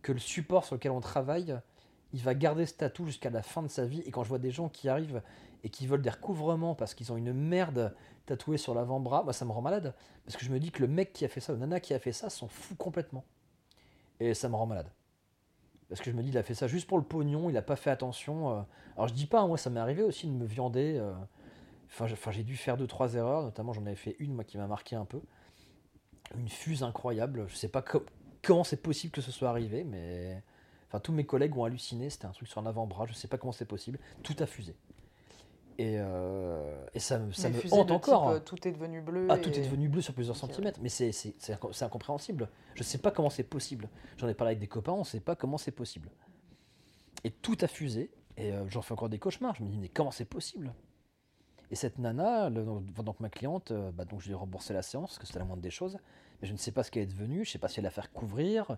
que 0.00 0.12
le 0.12 0.18
support 0.18 0.64
sur 0.64 0.76
lequel 0.76 0.92
on 0.92 1.00
travaille, 1.00 1.58
il 2.14 2.22
va 2.22 2.34
garder 2.34 2.64
ce 2.64 2.72
tatou 2.72 3.04
jusqu'à 3.04 3.28
la 3.28 3.42
fin 3.42 3.62
de 3.62 3.68
sa 3.68 3.84
vie. 3.84 4.00
Et 4.06 4.10
quand 4.10 4.24
je 4.24 4.30
vois 4.30 4.38
des 4.38 4.50
gens 4.50 4.70
qui 4.70 4.88
arrivent 4.88 5.20
et 5.62 5.68
qui 5.68 5.86
veulent 5.86 6.00
des 6.00 6.10
recouvrements 6.10 6.74
parce 6.74 6.94
qu'ils 6.94 7.12
ont 7.12 7.18
une 7.18 7.34
merde 7.34 7.94
tatouée 8.24 8.56
sur 8.56 8.72
l'avant-bras, 8.74 9.24
bah, 9.24 9.34
ça 9.34 9.44
me 9.44 9.52
rend 9.52 9.60
malade. 9.60 9.94
Parce 10.24 10.38
que 10.38 10.44
je 10.44 10.50
me 10.50 10.58
dis 10.58 10.70
que 10.70 10.80
le 10.80 10.88
mec 10.88 11.12
qui 11.12 11.26
a 11.26 11.28
fait 11.28 11.40
ça, 11.40 11.52
le 11.52 11.58
nana 11.58 11.78
qui 11.78 11.92
a 11.92 11.98
fait 11.98 12.12
ça, 12.12 12.30
s'en 12.30 12.48
fout 12.48 12.78
complètement. 12.78 13.24
Et 14.20 14.32
ça 14.32 14.48
me 14.48 14.56
rend 14.56 14.64
malade. 14.64 14.90
Parce 15.90 16.00
que 16.00 16.10
je 16.10 16.16
me 16.16 16.22
dis, 16.22 16.30
il 16.30 16.38
a 16.38 16.42
fait 16.42 16.54
ça 16.54 16.66
juste 16.66 16.86
pour 16.88 16.96
le 16.96 17.04
pognon, 17.04 17.50
il 17.50 17.56
a 17.58 17.62
pas 17.62 17.76
fait 17.76 17.90
attention. 17.90 18.66
Alors 18.96 19.08
je 19.08 19.14
dis 19.14 19.26
pas, 19.26 19.46
moi 19.46 19.58
ça 19.58 19.68
m'est 19.68 19.80
arrivé 19.80 20.02
aussi 20.02 20.26
de 20.26 20.32
me 20.32 20.46
viander. 20.46 21.00
Enfin, 21.88 22.30
j'ai 22.30 22.42
dû 22.44 22.56
faire 22.56 22.76
deux 22.76 22.86
trois 22.86 23.14
erreurs, 23.14 23.42
notamment 23.42 23.72
j'en 23.72 23.86
avais 23.86 23.94
fait 23.96 24.16
une 24.18 24.34
moi 24.34 24.44
qui 24.44 24.58
m'a 24.58 24.66
marqué 24.66 24.96
un 24.96 25.04
peu. 25.04 25.20
Une 26.36 26.48
fuse 26.48 26.82
incroyable. 26.82 27.46
Je 27.48 27.54
sais 27.56 27.68
pas 27.68 27.82
co- 27.82 28.04
comment 28.42 28.64
c'est 28.64 28.82
possible 28.82 29.12
que 29.12 29.20
ce 29.20 29.30
soit 29.30 29.48
arrivé, 29.48 29.84
mais 29.84 30.42
enfin 30.88 30.98
tous 31.00 31.12
mes 31.12 31.24
collègues 31.24 31.56
ont 31.56 31.64
halluciné. 31.64 32.10
C'était 32.10 32.26
un 32.26 32.32
truc 32.32 32.48
sur 32.48 32.60
un 32.60 32.66
avant-bras. 32.66 33.06
Je 33.06 33.12
sais 33.14 33.28
pas 33.28 33.38
comment 33.38 33.52
c'est 33.52 33.64
possible. 33.64 33.98
Tout 34.22 34.34
a 34.40 34.46
fusé. 34.46 34.74
Et, 35.78 35.96
euh, 35.98 36.84
et 36.94 36.98
ça, 37.00 37.18
me- 37.18 37.32
ça 37.32 37.48
hante 37.70 37.90
encore. 37.90 38.22
type, 38.22 38.28
hein. 38.30 38.34
euh, 38.36 38.40
tout 38.40 38.66
est 38.66 38.72
devenu 38.72 39.02
bleu. 39.02 39.28
Ah, 39.30 39.36
et- 39.36 39.40
tout 39.42 39.50
est 39.50 39.60
devenu 39.62 39.88
bleu 39.88 40.00
sur 40.00 40.14
plusieurs 40.14 40.36
centimètres, 40.36 40.80
mais 40.82 40.88
c'est 40.88 41.12
incompréhensible. 41.82 42.48
Je 42.74 42.82
sais 42.82 42.98
pas 42.98 43.10
comment 43.10 43.30
c'est 43.30 43.44
possible. 43.44 43.88
J'en 44.16 44.26
ai 44.28 44.34
parlé 44.34 44.50
avec 44.52 44.58
des 44.60 44.68
copains, 44.68 44.92
on 44.92 45.04
sait 45.04 45.20
pas 45.20 45.36
comment 45.36 45.58
c'est 45.58 45.72
possible. 45.72 46.10
Et 47.24 47.30
tout 47.30 47.58
a 47.60 47.66
fusé, 47.68 48.10
et 48.38 48.52
euh, 48.52 48.64
j'en 48.68 48.80
fais 48.82 48.92
encore 48.92 49.08
des 49.10 49.18
cauchemars. 49.18 49.54
Je 49.54 49.62
me 49.64 49.68
dis, 49.68 49.78
mais 49.78 49.88
comment 49.90 50.10
c'est 50.10 50.24
possible? 50.24 50.72
Et 51.70 51.74
cette 51.74 51.98
nana, 51.98 52.48
le- 52.48 52.64
donc, 53.02 53.20
ma 53.20 53.28
cliente, 53.28 53.72
euh, 53.72 53.90
bah, 53.92 54.04
donc 54.04 54.20
je 54.20 54.26
lui 54.26 54.32
ai 54.32 54.36
remboursé 54.36 54.72
la 54.72 54.82
séance, 54.82 55.10
parce 55.10 55.18
que 55.18 55.26
c'était 55.26 55.40
la 55.40 55.44
moindre 55.44 55.62
des 55.62 55.70
choses, 55.70 55.98
mais 56.40 56.46
je 56.48 56.52
ne 56.52 56.58
sais 56.58 56.70
pas 56.72 56.82
ce 56.82 56.90
qu'elle 56.90 57.02
est 57.04 57.06
devenue, 57.06 57.44
je 57.44 57.50
sais 57.50 57.58
pas 57.58 57.68
si 57.68 57.80
elle 57.80 57.86
a 57.86 57.90
fait 57.90 58.06
couvrir, 58.12 58.76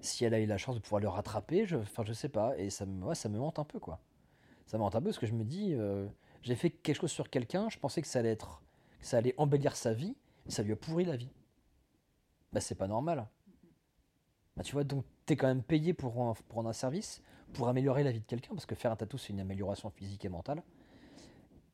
si 0.00 0.24
elle 0.24 0.34
a 0.34 0.40
eu 0.40 0.46
la 0.46 0.58
chance 0.58 0.76
de 0.76 0.80
pouvoir 0.80 1.00
le 1.00 1.08
rattraper, 1.08 1.66
je, 1.66 1.76
enfin 1.76 2.04
je 2.04 2.12
sais 2.12 2.28
pas, 2.28 2.56
et 2.58 2.70
ça 2.70 2.86
me, 2.86 3.40
hante 3.40 3.58
un 3.58 3.64
peu 3.64 3.80
quoi. 3.80 4.00
Ça 4.66 4.78
me 4.78 4.82
hante 4.84 4.94
un 4.94 5.00
peu 5.00 5.06
parce 5.06 5.18
que 5.18 5.26
je 5.26 5.32
me 5.34 5.44
dis, 5.44 5.74
euh, 5.74 6.06
j'ai 6.42 6.54
fait 6.54 6.70
quelque 6.70 7.00
chose 7.00 7.10
sur 7.10 7.30
quelqu'un, 7.30 7.68
je 7.70 7.78
pensais 7.78 8.02
que 8.02 8.08
ça 8.08 8.20
allait 8.20 8.30
être, 8.30 8.62
que 9.00 9.06
ça 9.06 9.18
allait 9.18 9.34
embellir 9.38 9.74
sa 9.74 9.92
vie, 9.92 10.16
ça 10.46 10.62
lui 10.62 10.72
a 10.72 10.76
pourri 10.76 11.04
la 11.04 11.16
vie. 11.16 11.30
Bah 12.52 12.60
c'est 12.60 12.74
pas 12.76 12.86
normal. 12.86 13.26
Bah 14.56 14.62
tu 14.62 14.72
vois, 14.72 14.84
donc 14.84 15.04
t'es 15.26 15.36
quand 15.36 15.46
même 15.48 15.62
payé 15.62 15.92
pour 15.92 16.14
rendre 16.14 16.68
un 16.68 16.72
service, 16.72 17.22
pour 17.52 17.68
améliorer 17.68 18.04
la 18.04 18.12
vie 18.12 18.20
de 18.20 18.26
quelqu'un, 18.26 18.54
parce 18.54 18.66
que 18.66 18.74
faire 18.74 18.92
un 18.92 18.96
tatou 18.96 19.18
c'est 19.18 19.32
une 19.32 19.40
amélioration 19.40 19.90
physique 19.90 20.24
et 20.24 20.28
mentale. 20.28 20.62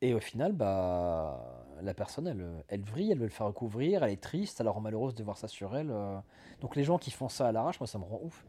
Et 0.05 0.13
au 0.13 0.19
final, 0.19 0.53
bah, 0.53 1.65
la 1.81 1.95
personne, 1.95 2.27
elle, 2.27 2.63
elle 2.67 2.83
vrille, 2.83 3.11
elle 3.11 3.17
veut 3.17 3.25
le 3.25 3.31
faire 3.31 3.47
recouvrir, 3.47 4.03
elle 4.03 4.11
est 4.11 4.21
triste, 4.21 4.61
elle 4.61 4.67
rend 4.67 4.79
malheureuse 4.79 5.15
de 5.15 5.23
voir 5.23 5.35
ça 5.35 5.47
sur 5.47 5.75
elle. 5.75 5.89
euh. 5.89 6.19
Donc 6.61 6.75
les 6.75 6.83
gens 6.83 6.99
qui 6.99 7.09
font 7.09 7.27
ça 7.27 7.47
à 7.47 7.51
l'arrache, 7.51 7.79
moi 7.79 7.87
ça 7.87 7.97
me 7.97 8.03
rend 8.03 8.19
ouf. 8.21 8.45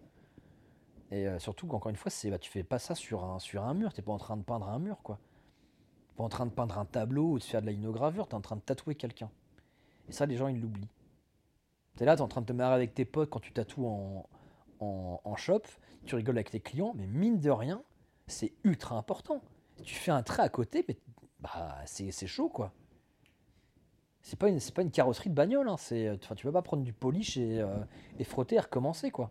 Et 1.11 1.27
euh, 1.27 1.39
surtout 1.39 1.67
qu'encore 1.67 1.89
une 1.89 1.97
fois, 1.97 2.11
c'est, 2.11 2.29
bah, 2.31 2.39
tu 2.39 2.51
fais 2.51 2.63
pas 2.63 2.79
ça 2.79 2.95
sur 2.95 3.25
un, 3.25 3.39
sur 3.39 3.65
un 3.65 3.73
mur, 3.73 3.95
t'es 3.95 4.03
pas 4.03 4.13
en 4.13 4.19
train 4.19 4.37
de 4.37 4.43
peindre 4.43 4.69
un 4.69 4.79
mur, 4.79 4.99
quoi. 5.03 5.19
Pas 6.17 6.25
en 6.25 6.29
train 6.29 6.45
de 6.45 6.51
peindre 6.51 6.79
un 6.79 6.85
tableau 6.85 7.31
ou 7.31 7.39
de 7.39 7.45
faire 7.45 7.63
de 7.63 7.67
la 7.67 7.73
linogravure, 7.73 8.29
t'es 8.29 8.35
en 8.35 8.43
train 8.43 8.57
de 8.57 8.61
tatouer 8.61 8.95
quelqu'un. 8.95 9.31
Et 10.11 10.13
ça, 10.13 10.27
les 10.27 10.37
gens, 10.37 10.49
ils 10.49 10.61
l'oublient. 10.61 10.91
T'es 11.97 12.05
là, 12.05 12.17
t'es 12.17 12.23
en 12.23 12.29
train 12.29 12.43
de 12.43 12.47
te 12.47 12.53
marrer 12.53 12.75
avec 12.75 12.93
tes 12.93 13.07
potes 13.07 13.31
quand 13.31 13.41
tu 13.41 13.53
tatoues 13.53 13.87
en, 13.87 14.29
en, 14.81 15.21
en 15.25 15.37
shop, 15.37 15.63
tu 16.05 16.17
rigoles 16.17 16.37
avec 16.37 16.51
tes 16.51 16.61
clients, 16.61 16.93
mais 16.97 17.07
mine 17.07 17.41
de 17.41 17.51
rien, 17.51 17.83
c'est 18.27 18.53
ultra 18.63 18.97
important. 18.99 19.41
Tu 19.83 19.95
fais 19.95 20.11
un 20.11 20.23
trait 20.23 20.43
à 20.43 20.49
côté, 20.51 20.85
mais 20.89 20.99
bah, 21.55 21.77
c'est 21.87 22.27
chaud, 22.27 22.49
quoi. 22.49 22.73
C'est 24.23 24.39
pas, 24.39 24.49
une- 24.49 24.91
carrosserie 24.91 25.31
de 25.31 25.35
bagnole, 25.35 25.69
hein, 25.69 25.77
c'est, 25.77 26.11
enfin, 26.11 26.35
tu 26.35 26.47
vas 26.47 26.53
pas 26.53 26.63
prendre 26.63 26.83
du 26.83 26.93
polish 26.93 27.37
et, 27.37 27.61
euh, 27.61 27.79
et 28.19 28.25
frotter 28.25 28.57
et 28.57 28.61
recommencer, 28.61 29.11
quoi. 29.11 29.31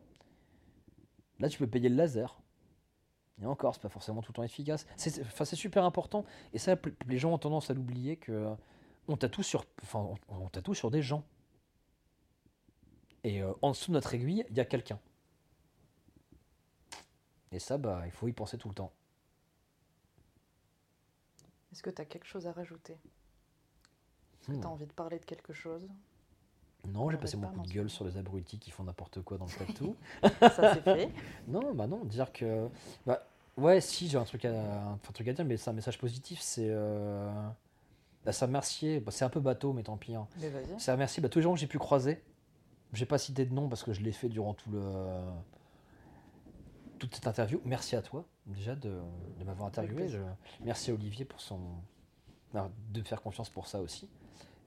Là, 1.40 1.50
tu 1.50 1.58
peux 1.58 1.68
payer 1.68 1.90
le 1.90 1.96
laser. 1.96 2.42
Et 3.42 3.46
encore, 3.46 3.76
c'est 3.76 3.82
pas 3.82 3.90
forcément 3.90 4.22
tout 4.22 4.32
le 4.32 4.36
temps 4.36 4.44
efficace. 4.44 4.88
C'est 4.96 5.56
super 5.56 5.84
important. 5.84 6.24
Et 6.54 6.58
ça, 6.58 6.78
les 7.08 7.18
gens 7.18 7.34
ont 7.34 7.38
tendance 7.38 7.70
à 7.70 7.74
l'oublier 7.74 8.16
que 8.16 8.32
euh, 8.32 8.56
on 9.10 9.18
tatoue 9.18 9.44
sur, 9.44 9.66
des 10.90 11.02
gens. 11.02 11.26
Et 13.26 13.42
euh, 13.42 13.52
en 13.62 13.72
dessous 13.72 13.92
de 13.92 13.96
notre 13.96 14.14
aiguille, 14.14 14.46
il 14.50 14.56
y 14.56 14.62
a 14.62 14.66
quelqu'un. 14.66 15.00
Et 17.52 17.60
ça, 17.60 17.78
bah, 17.78 18.04
il 18.06 18.12
faut 18.12 18.30
y 18.30 18.34
penser 18.34 18.58
tout 18.58 18.70
le 18.70 18.76
temps. 18.76 18.94
Est-ce 21.76 21.84
que 21.84 21.90
tu 21.90 22.02
as 22.02 22.06
quelque 22.06 22.26
chose 22.26 22.48
à 22.48 22.54
rajouter 22.54 22.94
Est-ce 22.94 24.48
que 24.48 24.62
tu 24.62 24.66
as 24.66 24.70
envie 24.70 24.86
de 24.86 24.94
parler 24.94 25.20
de 25.20 25.26
quelque 25.26 25.52
chose 25.52 25.86
non, 26.88 27.10
j'ai 27.10 27.18
passé 27.18 27.36
mon 27.36 27.50
coup 27.50 27.64
de 27.64 27.74
gueule 27.74 27.90
sur 27.90 28.06
les 28.06 28.16
abrutis 28.16 28.60
qui 28.60 28.70
font 28.70 28.84
n'importe 28.84 29.22
quoi 29.24 29.38
dans 29.40 29.46
le 29.46 29.52
tatou. 29.66 29.96
ça 30.40 30.76
c'est 30.76 30.84
fait. 30.84 31.12
non, 31.48 31.74
bah 31.74 31.88
non, 31.88 32.06
dire 32.06 32.32
que. 32.32 32.70
Bah, 33.08 33.28
ouais, 33.58 33.82
si, 33.82 34.08
j'ai 34.08 34.20
un 34.20 34.24
truc, 34.24 34.46
à, 34.46 34.92
un 34.92 34.98
truc 35.12 35.28
à 35.28 35.34
dire, 35.34 35.44
mais 35.44 35.58
c'est 35.58 35.72
un 35.72 35.74
message 35.74 35.98
positif. 35.98 36.40
C'est. 36.42 36.70
Euh... 36.70 37.28
Bah, 38.24 38.32
remercier. 38.40 39.00
Bah, 39.00 39.12
c'est 39.12 39.26
un 39.26 39.30
peu 39.30 39.40
bateau, 39.40 39.74
mais 39.74 39.82
tant 39.82 39.98
pis. 39.98 40.14
Hein. 40.14 40.28
C'est 40.78 40.92
remercier 40.92 41.24
bah, 41.24 41.28
tous 41.28 41.40
les 41.40 41.44
gens 41.44 41.56
que 41.56 41.60
j'ai 41.60 41.68
pu 41.68 41.80
croiser. 41.80 42.24
J'ai 42.94 43.08
pas 43.08 43.18
cité 43.18 43.46
de 43.46 43.54
nom 43.54 43.68
parce 43.68 43.84
que 43.84 43.92
je 43.92 44.02
l'ai 44.02 44.12
fait 44.12 44.30
durant 44.30 44.54
tout 44.54 44.70
le. 44.70 44.82
toute 47.00 47.16
cette 47.16 47.26
interview. 47.26 47.60
Merci 47.66 47.96
à 47.96 48.04
toi, 48.04 48.26
déjà, 48.46 48.76
de, 48.76 49.02
de 49.40 49.44
m'avoir 49.44 49.68
interviewé. 49.68 50.08
Merci 50.64 50.92
à 50.92 50.94
Olivier 50.94 51.26
pour 51.26 51.42
son. 51.42 51.60
de 52.54 53.00
me 53.00 53.06
faire 53.06 53.22
confiance 53.22 53.50
pour 53.50 53.68
ça 53.68 53.82
aussi. 53.82 54.10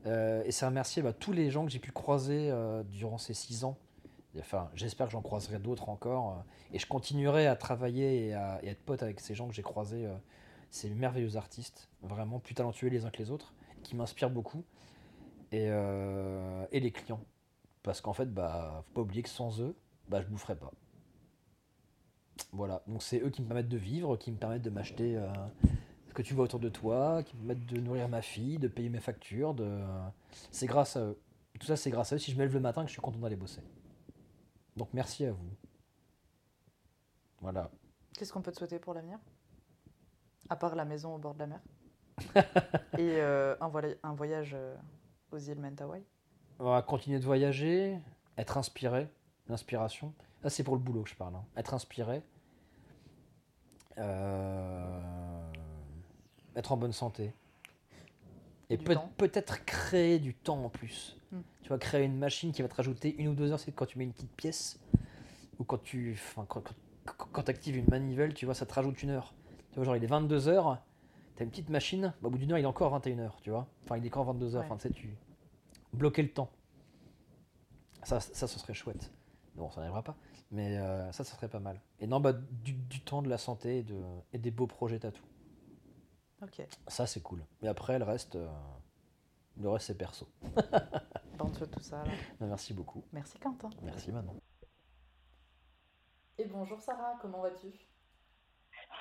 Euh, 0.07 0.43
et 0.45 0.53
c'est 0.53 0.67
remercier 0.67 1.03
bah, 1.03 1.13
tous 1.13 1.33
les 1.33 1.51
gens 1.51 1.65
que 1.65 1.71
j'ai 1.71 1.79
pu 1.79 1.93
croiser 1.93 2.51
euh, 2.51 2.83
durant 2.85 3.19
ces 3.19 3.35
six 3.35 3.65
ans. 3.65 3.77
Enfin, 4.39 4.71
j'espère 4.75 5.07
que 5.07 5.13
j'en 5.13 5.23
croiserai 5.23 5.59
d'autres 5.59 5.89
encore. 5.89 6.33
Euh, 6.33 6.75
et 6.75 6.79
je 6.79 6.87
continuerai 6.87 7.47
à 7.47 7.57
travailler 7.57 8.29
et 8.29 8.35
à, 8.35 8.61
être 8.65 8.83
pote 8.85 9.03
avec 9.03 9.21
ces 9.21 9.35
gens 9.35 9.49
que 9.49 9.55
j'ai 9.55 9.63
croisés, 9.63 10.09
ces 10.71 10.91
merveilleux 10.91 11.37
artistes, 11.37 11.89
vraiment 12.03 12.39
plus 12.39 12.55
talentueux 12.55 12.89
les 12.89 13.05
uns 13.05 13.11
que 13.11 13.19
les 13.19 13.31
autres, 13.31 13.55
qui 13.83 13.97
m'inspirent 13.97 14.31
beaucoup. 14.31 14.65
Et, 15.51 15.69
et, 16.73 16.81
les 16.81 16.91
clients. 16.93 17.25
Parce 17.83 18.03
qu'en 18.03 18.13
fait, 18.13 18.27
bah, 18.27 18.85
faut 18.89 18.93
pas 18.97 19.01
oublier 19.01 19.23
que 19.23 19.31
sans 19.31 19.63
eux, 19.63 19.75
bah, 20.09 20.21
je 20.21 20.27
boufferais 20.27 20.57
pas. 20.57 20.71
Voilà, 22.53 22.83
donc 22.87 23.03
c'est 23.03 23.21
eux 23.21 23.31
qui 23.31 23.43
me 23.43 23.47
permettent 23.47 23.69
de 23.69 23.77
vivre, 23.77 24.17
qui 24.17 24.31
me 24.31 24.37
permettent 24.37 24.63
de 24.63 24.71
m'acheter 24.71 25.19
que 26.19 26.23
tu 26.23 26.35
vois 26.35 26.47
autour 26.47 26.59
de 26.59 26.69
toi, 26.69 27.23
qui 27.23 27.37
me 27.37 27.43
permettent 27.43 27.67
de 27.67 27.81
nourrir 27.81 28.09
ma 28.09 28.23
fille, 28.23 28.59
de 28.59 28.67
payer 28.67 28.89
mes 28.89 28.99
factures. 28.99 29.55
De... 29.55 29.81
C'est 30.51 30.67
grâce 30.67 30.97
à 30.97 31.01
eux. 31.03 31.21
Tout 31.61 31.67
ça, 31.69 31.77
c'est 31.77 31.91
grâce 31.91 32.13
à 32.13 32.17
eux 32.17 32.19
si 32.19 32.33
je 32.33 32.37
me 32.37 32.43
lève 32.43 32.53
le 32.53 32.59
matin 32.59 32.83
que 32.83 32.89
je 32.89 32.93
suis 32.95 33.01
content 33.01 33.21
d'aller 33.21 33.37
bosser. 33.37 33.63
Donc 34.77 34.89
merci 34.93 35.25
à 35.27 35.31
vous. 35.31 35.49
Voilà. 37.41 37.71
Qu'est-ce 38.15 38.33
qu'on 38.33 38.43
peut 38.43 38.51
te 38.51 38.59
souhaiter 38.59 38.81
pour 38.81 38.95
l'avenir? 38.95 39.21
À 40.49 40.57
part 40.57 40.75
la 40.75 40.85
maison 40.85 41.15
au 41.15 41.19
bord 41.19 41.35
de 41.35 41.39
la 41.39 41.47
mer 41.47 41.61
Et 42.99 43.21
euh, 43.21 43.55
un, 43.61 43.71
un, 44.03 44.15
voyage 44.15 44.55
euh, 44.55 44.75
aux 45.31 45.39
îles 45.39 45.61
Mentawai 45.61 46.03
On 46.59 46.65
va 46.65 46.83
continuer 46.83 47.21
de 47.21 47.25
voyager, 47.25 47.97
être 48.37 48.59
inspiré, 48.59 49.09
l'inspiration. 49.47 50.13
Là, 50.43 50.51
c'est 50.51 50.63
pour 50.63 50.75
le 50.75 50.81
boulot 50.81 51.03
que 51.03 51.11
je 51.11 51.15
parle. 51.15 51.35
Hein. 51.35 51.45
Être 51.57 51.75
inspiré. 51.75 52.23
Euh 53.99 55.19
être 56.59 56.73
en 56.73 56.77
bonne 56.77 56.93
santé. 56.93 57.33
Et 58.71 58.77
peut-être 58.77 59.65
créer 59.65 60.19
du 60.19 60.35
temps 60.35 60.63
en 60.65 60.69
plus. 60.69 61.17
Hmm. 61.33 61.41
Tu 61.63 61.71
vas 61.71 61.79
créer 61.79 62.05
une 62.05 62.19
machine 62.19 62.53
qui 62.53 62.61
va 62.61 62.69
te 62.69 62.75
rajouter 62.75 63.17
une 63.17 63.29
ou 63.29 63.35
deux 63.35 63.51
heures, 63.51 63.61
c'est 63.61 63.73
quand 63.73 63.87
tu 63.87 63.99
mets 63.99 64.05
une 64.05 64.13
petite 64.13 64.33
pièce, 64.33 64.79
ou 65.59 65.65
quand 65.65 65.83
tu 65.83 66.21
quand, 66.49 66.63
quand, 67.33 67.49
actives 67.49 67.77
une 67.77 67.89
manivelle, 67.89 68.35
tu 68.35 68.45
vois, 68.45 68.55
ça 68.55 68.67
te 68.67 68.75
rajoute 68.75 69.03
une 69.03 69.11
heure. 69.11 69.33
Tu 69.71 69.77
vois, 69.77 69.85
genre 69.85 69.97
il 69.97 70.05
est 70.05 70.09
22 70.09 70.49
heures, 70.49 70.83
tu 71.37 71.43
as 71.43 71.45
une 71.45 71.51
petite 71.51 71.71
machine, 71.71 72.13
bah, 72.21 72.29
au 72.29 72.31
bout 72.31 72.39
d'une 72.39 72.53
heure 72.53 72.59
il 72.59 72.65
est 72.65 72.67
encore 72.67 72.91
21 72.91 73.19
heures, 73.21 73.39
tu 73.41 73.51
vois. 73.51 73.67
Enfin, 73.85 73.97
il 73.97 74.05
est 74.05 74.09
encore 74.09 74.25
22 74.25 74.57
heures, 74.57 74.65
enfin, 74.65 74.77
tu 74.77 74.83
sais, 74.83 74.91
tu. 74.91 75.17
Bloquer 75.95 76.23
le 76.23 76.31
temps. 76.31 76.51
Ça, 78.03 78.21
ça, 78.21 78.47
ce 78.47 78.59
serait 78.59 78.75
chouette. 78.75 79.11
Bon, 79.55 79.71
ça 79.71 79.81
n'arrivera 79.81 80.03
pas, 80.03 80.17
mais 80.51 80.79
euh, 80.79 81.11
ça, 81.13 81.25
ça 81.25 81.37
serait 81.37 81.49
pas 81.49 81.61
mal. 81.61 81.81
Et 82.01 82.07
non, 82.07 82.21
bah, 82.21 82.33
du, 82.33 82.73
du 82.73 83.01
temps, 83.01 83.23
de 83.23 83.29
la 83.29 83.39
santé 83.39 83.79
et, 83.79 83.83
de, 83.83 84.03
et 84.33 84.39
des 84.39 84.51
beaux 84.51 84.67
projets 84.67 84.99
tatou. 84.99 85.25
Ok. 86.43 86.63
Ça, 86.87 87.07
c'est 87.07 87.21
cool. 87.21 87.45
Mais 87.63 87.69
après, 87.69 87.99
le 87.99 88.05
reste, 88.05 88.37
euh, 88.37 88.49
le 89.57 89.69
reste 89.69 89.87
c'est 89.87 89.99
perso. 89.99 90.29
bon, 91.37 91.51
tout 91.51 91.81
ça. 91.81 92.05
Bah, 92.39 92.47
merci 92.47 92.73
beaucoup. 92.73 93.05
Merci 93.13 93.39
Quentin. 93.39 93.71
Merci 93.83 94.13
Manon. 94.13 94.41
Et 96.39 96.45
bonjour 96.45 96.81
Sarah, 96.81 97.15
comment 97.21 97.41
vas-tu? 97.41 97.67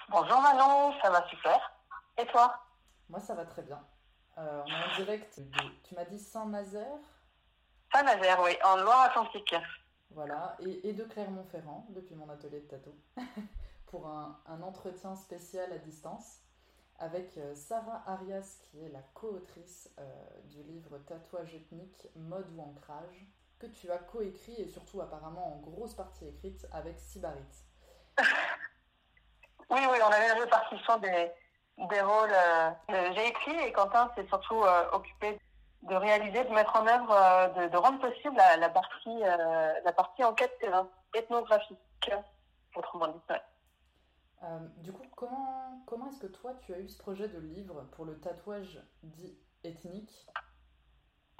Bonjour 0.09 0.41
Manon, 0.41 0.93
ça 1.01 1.11
va 1.11 1.27
super. 1.27 1.59
Et 2.17 2.25
toi? 2.27 2.59
Moi, 3.09 3.19
ça 3.19 3.35
va 3.35 3.45
très 3.45 3.61
bien. 3.61 3.79
Euh, 4.39 4.63
on 4.65 4.69
est 4.69 4.93
en 4.93 4.95
direct 4.95 5.39
de, 5.39 5.59
tu 5.83 5.95
m'as 5.95 6.05
dit 6.05 6.19
Saint-Nazaire? 6.19 6.97
Saint-Nazaire, 7.93 8.39
oui, 8.43 8.51
en 8.65 8.77
Loire-Atlantique. 8.77 9.55
Voilà, 10.11 10.57
et, 10.59 10.93
de 10.93 11.03
Clermont-Ferrand, 11.03 11.85
depuis 11.89 12.15
mon 12.15 12.29
atelier 12.29 12.61
de 12.61 12.67
tatou, 12.67 12.93
pour 13.87 14.07
un, 14.07 14.61
entretien 14.61 15.15
spécial 15.15 15.71
à 15.71 15.77
distance 15.77 16.39
avec 16.99 17.37
euh, 17.37 17.53
Sarah 17.53 18.01
Arias, 18.07 18.57
qui 18.63 18.79
est 18.83 18.89
la 18.89 19.01
co-autrice 19.13 19.91
euh, 19.99 20.03
du 20.45 20.63
livre 20.63 20.97
Tatouage 20.99 21.53
ethnique, 21.53 22.07
mode 22.15 22.47
ou 22.55 22.61
ancrage, 22.61 23.27
que 23.59 23.67
tu 23.67 23.91
as 23.91 23.99
coécrit 23.99 24.59
et 24.59 24.67
surtout 24.67 25.01
apparemment 25.01 25.53
en 25.53 25.57
grosse 25.57 25.93
partie 25.93 26.25
écrite 26.25 26.67
avec 26.71 26.99
Sibarit. 26.99 27.65
oui, 29.69 29.79
oui, 29.91 29.97
on 30.01 30.11
avait 30.11 30.27
la 30.29 30.35
répartition 30.35 30.97
des, 30.97 31.31
des 31.77 32.01
rôles. 32.01 32.33
Euh, 32.33 33.13
j'ai 33.13 33.27
écrit 33.27 33.59
et 33.59 33.71
Quentin 33.71 34.11
s'est 34.15 34.27
surtout 34.27 34.63
occupé 34.91 35.39
de 35.83 35.95
réaliser, 35.95 36.43
de 36.43 36.53
mettre 36.53 36.75
en 36.75 36.87
œuvre, 36.87 37.69
de, 37.69 37.77
rendre 37.77 37.99
possible 37.99 38.35
la, 38.35 38.69
partie, 38.69 39.19
la 39.19 39.93
partie 39.93 40.23
enquête 40.23 40.51
ethnographique, 41.13 41.79
autrement 42.75 43.07
dit. 43.07 43.35
Euh, 44.43 44.59
du 44.77 44.93
coup, 44.93 45.05
comment, 45.15 45.81
comment 45.87 46.09
est-ce 46.09 46.19
que 46.19 46.27
toi, 46.27 46.53
tu 46.61 46.73
as 46.73 46.79
eu 46.79 46.87
ce 46.87 46.97
projet 46.97 47.27
de 47.27 47.39
livre 47.39 47.81
pour 47.91 48.05
le 48.05 48.19
tatouage 48.19 48.79
dit 49.03 49.37
ethnique? 49.63 50.27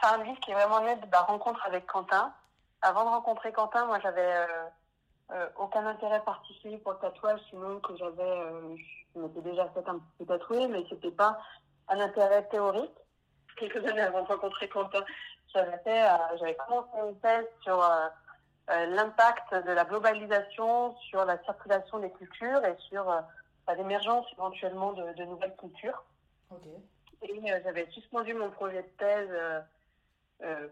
C'est 0.02 0.10
un 0.10 0.24
livre 0.24 0.40
qui 0.40 0.52
est 0.52 0.56
vraiment 0.56 0.82
né 0.82 0.96
de 0.96 1.06
ma 1.08 1.22
rencontre 1.22 1.64
avec 1.66 1.86
Quentin. 1.86 2.34
Avant 2.82 3.04
de 3.04 3.10
rencontrer 3.10 3.52
Quentin, 3.52 3.86
moi, 3.86 4.00
j'avais 4.00 4.36
euh, 4.36 4.66
euh, 5.32 5.50
aucun 5.58 5.86
intérêt 5.86 6.24
particulier 6.24 6.78
pour 6.80 6.94
le 6.94 7.00
tatouage, 7.00 7.40
sinon 7.50 7.80
que 7.80 7.96
j'avais, 7.98 8.78
je 9.14 9.20
m'étais 9.20 9.42
déjà 9.42 9.68
fait 9.70 9.88
un 9.88 10.00
petit 10.00 10.12
peu 10.20 10.26
tatouer, 10.26 10.68
mais 10.68 10.84
c'était 10.90 11.12
pas 11.12 11.40
un 11.90 12.00
intérêt 12.00 12.48
théorique. 12.48 12.98
Quelques 13.58 13.86
années 13.86 14.02
avant 14.02 14.24
de 14.24 14.28
rencontrer 14.28 14.70
Quentin, 14.70 15.04
j'avais 15.54 15.78
fait, 15.80 16.06
j'avais 16.40 16.56
commencé 16.56 16.90
une 17.08 17.20
thèse 17.20 17.48
sur 17.64 17.84
euh, 18.70 18.86
l'impact 18.88 19.54
de 19.66 19.72
la 19.72 19.86
globalisation 19.86 20.94
sur 21.10 21.24
la 21.24 21.42
circulation 21.44 22.00
des 22.00 22.12
cultures 22.12 22.66
et 22.66 22.76
sur 22.90 23.10
euh, 23.10 23.22
bah, 23.66 23.76
l'émergence 23.76 24.26
éventuellement 24.34 24.92
de, 24.92 25.14
de, 25.14 25.24
nouvelles 25.24 25.56
cultures. 25.56 26.04
Et 27.22 27.32
euh, 27.32 27.60
j'avais 27.64 27.90
suspendu 27.92 28.34
mon 28.34 28.50
projet 28.52 28.84
de 28.84 28.90
thèse 28.98 29.64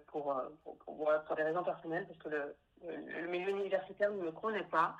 pour, 0.07 0.35
pour, 0.63 0.77
pour, 0.77 1.35
des 1.37 1.43
raisons 1.43 1.63
personnelles, 1.63 2.05
parce 2.05 2.19
que 2.19 2.29
le, 2.29 2.55
le, 2.83 3.27
milieu 3.27 3.49
universitaire 3.49 4.11
ne 4.11 4.23
me 4.23 4.31
connaît 4.31 4.63
pas. 4.63 4.95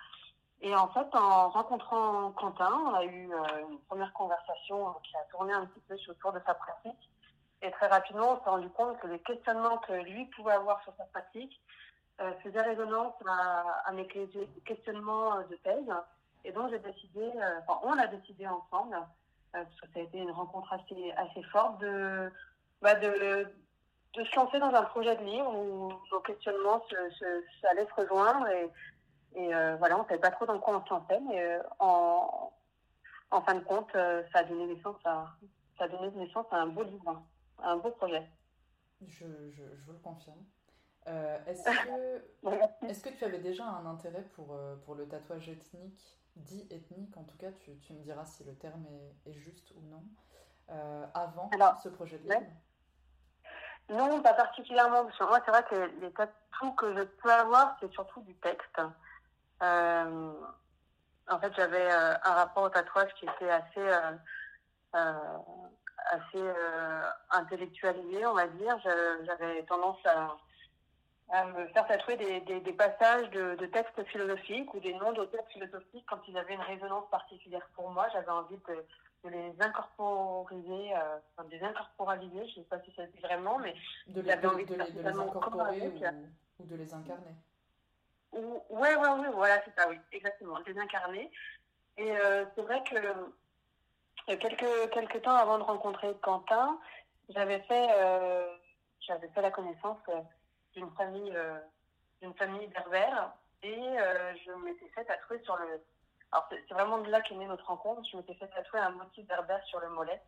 Et 0.62 0.74
en 0.74 0.88
fait, 0.88 1.08
en 1.14 1.50
rencontrant 1.50 2.32
Quentin, 2.32 2.72
on 2.74 2.94
a 2.96 3.04
eu 3.04 3.30
une 3.70 3.80
première 3.90 4.12
conversation 4.14 4.94
qui 5.04 5.16
a 5.18 5.24
tourné 5.32 5.54
un 5.54 5.66
petit 5.66 5.82
peu 5.82 5.96
autour 6.10 6.32
de 6.32 6.40
sa 6.46 6.54
pratique. 6.56 7.10
Et 7.62 7.72
très 7.72 7.88
rapidement, 7.88 8.34
on 8.34 8.44
s'est 8.44 8.50
rendu 8.50 8.70
compte 8.70 9.00
que 9.00 9.08
les 9.08 9.20
questionnements 9.20 9.78
que 9.80 9.94
lui 9.94 10.26
pouvait 10.26 10.54
avoir 10.54 10.82
sur 10.84 10.94
sa 10.98 11.06
pratique 11.06 11.60
euh, 12.22 12.32
faisait 12.44 12.62
résonance 12.62 13.14
à, 13.28 13.92
mes 13.92 14.08
questionnements 14.66 15.42
de 15.42 15.56
thèse. 15.64 15.92
Et 16.44 16.52
donc, 16.52 16.70
j'ai 16.70 16.80
décidé, 16.80 17.22
euh, 17.36 17.60
enfin, 17.68 17.80
on 17.84 17.98
a 17.98 18.08
décidé 18.08 18.48
ensemble, 18.48 18.96
euh, 18.96 19.02
parce 19.52 19.82
que 19.82 19.88
ça 19.94 20.00
a 20.00 20.04
été 20.04 20.20
une 20.20 20.32
rencontre 20.32 20.72
assez, 20.74 21.12
assez 21.18 21.44
forte, 21.44 21.80
de, 21.80 22.32
bah 22.82 22.96
de, 22.96 23.48
de 24.14 24.24
se 24.24 24.36
lancer 24.36 24.60
dans 24.60 24.74
un 24.74 24.84
projet 24.84 25.16
de 25.16 25.24
livre 25.24 25.54
où 25.54 25.92
nos 26.12 26.20
questionnements 26.22 26.82
se, 26.90 26.96
se, 27.16 27.42
se 27.62 28.02
rejoindre. 28.02 28.48
Et, 28.48 28.72
et 29.36 29.48
voilà, 29.80 29.98
on 29.98 30.04
ne 30.04 30.08
savait 30.08 30.20
pas 30.20 30.32
trop 30.32 30.46
dans 30.46 30.60
quoi 30.60 30.78
on 30.78 30.86
se 30.86 30.94
lançait, 30.94 31.20
mais 31.28 31.60
en, 31.80 32.54
en 33.32 33.42
fin 33.42 33.56
de 33.56 33.64
compte, 33.66 33.92
ça 33.92 34.40
a 34.40 34.44
donné 34.44 34.68
naissance 34.68 34.96
à, 35.04 35.26
ça 35.78 35.84
a 35.84 35.88
donné 35.90 36.10
naissance 36.12 36.46
à 36.52 36.58
un 36.62 36.68
beau 36.68 36.84
livre, 36.84 37.22
un 37.60 37.78
beau 37.78 37.92
projet. 37.92 38.28
Je, 39.08 39.26
je, 39.52 39.64
je 39.76 39.84
vous 39.86 39.94
le 39.94 40.00
confirme. 40.00 40.44
Euh, 41.08 41.38
est-ce, 41.46 41.64
que, 41.64 42.26
est-ce 42.88 43.04
que 43.04 43.10
tu 43.10 43.24
avais 43.24 43.38
déjà 43.38 43.66
un 43.66 43.86
intérêt 43.86 44.24
pour, 44.36 44.54
euh, 44.54 44.76
pour 44.86 44.96
le 44.96 45.08
tatouage 45.08 45.50
ethnique, 45.50 46.18
dit 46.36 46.68
ethnique 46.72 47.16
en 47.16 47.24
tout 47.24 47.38
cas, 47.38 47.52
tu, 47.52 47.78
tu 47.80 47.94
me 47.94 48.02
diras 48.02 48.26
si 48.26 48.44
le 48.44 48.56
terme 48.56 48.86
est, 48.88 49.30
est 49.30 49.34
juste 49.34 49.72
ou 49.76 49.82
non, 49.82 50.04
euh, 50.72 51.06
avant 51.14 51.50
ce 51.82 51.90
projet 51.90 52.18
de 52.18 52.24
livre? 52.24 52.42
Non, 53.90 54.20
pas 54.24 54.34
particulièrement, 54.34 55.06
parce 55.06 55.18
que 55.18 55.24
moi 55.26 55.40
c'est 55.46 55.52
vrai 55.52 55.64
que 55.70 56.02
les 56.02 56.12
tatous 56.12 56.76
que 56.76 56.96
je 56.96 57.04
peux 57.04 57.32
avoir, 57.32 57.78
c'est 57.80 57.92
surtout 57.92 58.22
du 58.22 58.34
texte. 58.38 58.82
en 59.62 61.40
fait, 61.40 61.54
j'avais 61.56 61.92
un 61.92 62.34
rapport 62.34 62.64
au 62.64 62.70
tatouage 62.70 63.14
qui 63.14 63.26
était 63.26 63.52
assez, 63.52 63.92
assez 66.12 66.44
intellectualisé, 67.32 68.26
on 68.26 68.34
va 68.34 68.48
dire. 68.48 68.78
j'avais 69.26 69.64
tendance 69.64 69.98
à 70.06 70.38
à 71.30 71.46
me 71.46 71.68
faire 71.68 71.88
tatouer 71.88 72.18
des, 72.18 72.42
des, 72.42 72.74
passages 72.74 73.30
de, 73.32 73.56
de, 73.56 73.66
textes 73.68 74.04
philosophiques 74.06 74.74
ou 74.74 74.80
des 74.80 74.94
noms 74.94 75.14
d'auteurs 75.14 75.48
philosophiques 75.48 76.06
quand 76.08 76.20
ils 76.28 76.38
avaient 76.38 76.54
une 76.54 76.62
résonance 76.62 77.10
particulière 77.10 77.68
pour 77.76 77.90
moi. 77.90 78.08
J'avais 78.14 78.30
envie 78.30 78.58
de, 78.58 78.86
de, 79.24 79.30
les 79.30 79.54
incorporiser, 79.60 80.96
euh, 80.96 81.18
enfin, 81.36 81.48
de 81.48 81.56
les 81.56 81.64
incorporaliser, 81.64 82.48
je 82.50 82.60
ne 82.60 82.64
sais 82.64 82.70
pas 82.70 82.80
si 82.82 82.94
ça 82.96 83.06
dit 83.08 83.20
vraiment, 83.22 83.58
mais 83.58 83.74
de 84.08 84.22
les, 84.22 84.30
j'avais 84.30 84.48
envie 84.48 84.66
de, 84.66 84.76
les 84.76 85.08
incorporer 85.08 85.88
ou, 85.88 86.64
ou, 86.64 86.66
de 86.66 86.76
les 86.76 86.94
incarner. 86.94 87.36
Oui, 88.34 88.60
oui, 88.70 89.08
oui, 89.20 89.28
voilà, 89.34 89.62
c'est 89.66 89.74
ça, 89.76 89.90
oui, 89.90 89.98
exactement, 90.12 90.60
les 90.68 90.78
incarner. 90.78 91.32
Et 91.98 92.12
euh, 92.12 92.46
c'est 92.54 92.62
vrai 92.62 92.84
que 92.84 92.98
euh, 92.98 93.14
quelques, 94.28 94.90
quelques 94.92 95.22
temps 95.22 95.36
avant 95.36 95.58
de 95.58 95.64
rencontrer 95.64 96.14
Quentin, 96.22 96.80
j'avais 97.30 97.60
fait, 97.62 97.88
euh, 97.92 98.48
fait 99.34 99.42
la 99.42 99.52
connaissance 99.52 99.98
d'une 100.74 100.90
famille, 100.92 101.34
famille 102.38 102.68
berbère 102.68 103.34
et 103.64 103.98
je 104.46 104.52
m'étais 104.64 104.88
fait 104.90 105.06
tatouer 105.06 105.42
sur 105.44 105.56
le. 105.58 105.82
Alors 106.32 106.50
c'est 106.50 106.74
vraiment 106.74 107.00
de 107.00 107.10
là 107.10 107.22
qu'est 107.22 107.36
née 107.36 107.46
notre 107.46 107.66
rencontre. 107.66 108.02
Je 108.12 108.18
m'étais 108.18 108.34
fait 108.36 108.48
tatouer 108.48 108.80
un 108.80 108.92
motif 108.92 109.26
berbère 109.28 109.64
sur 109.66 109.80
le 109.80 109.90
mollet. 109.90 110.22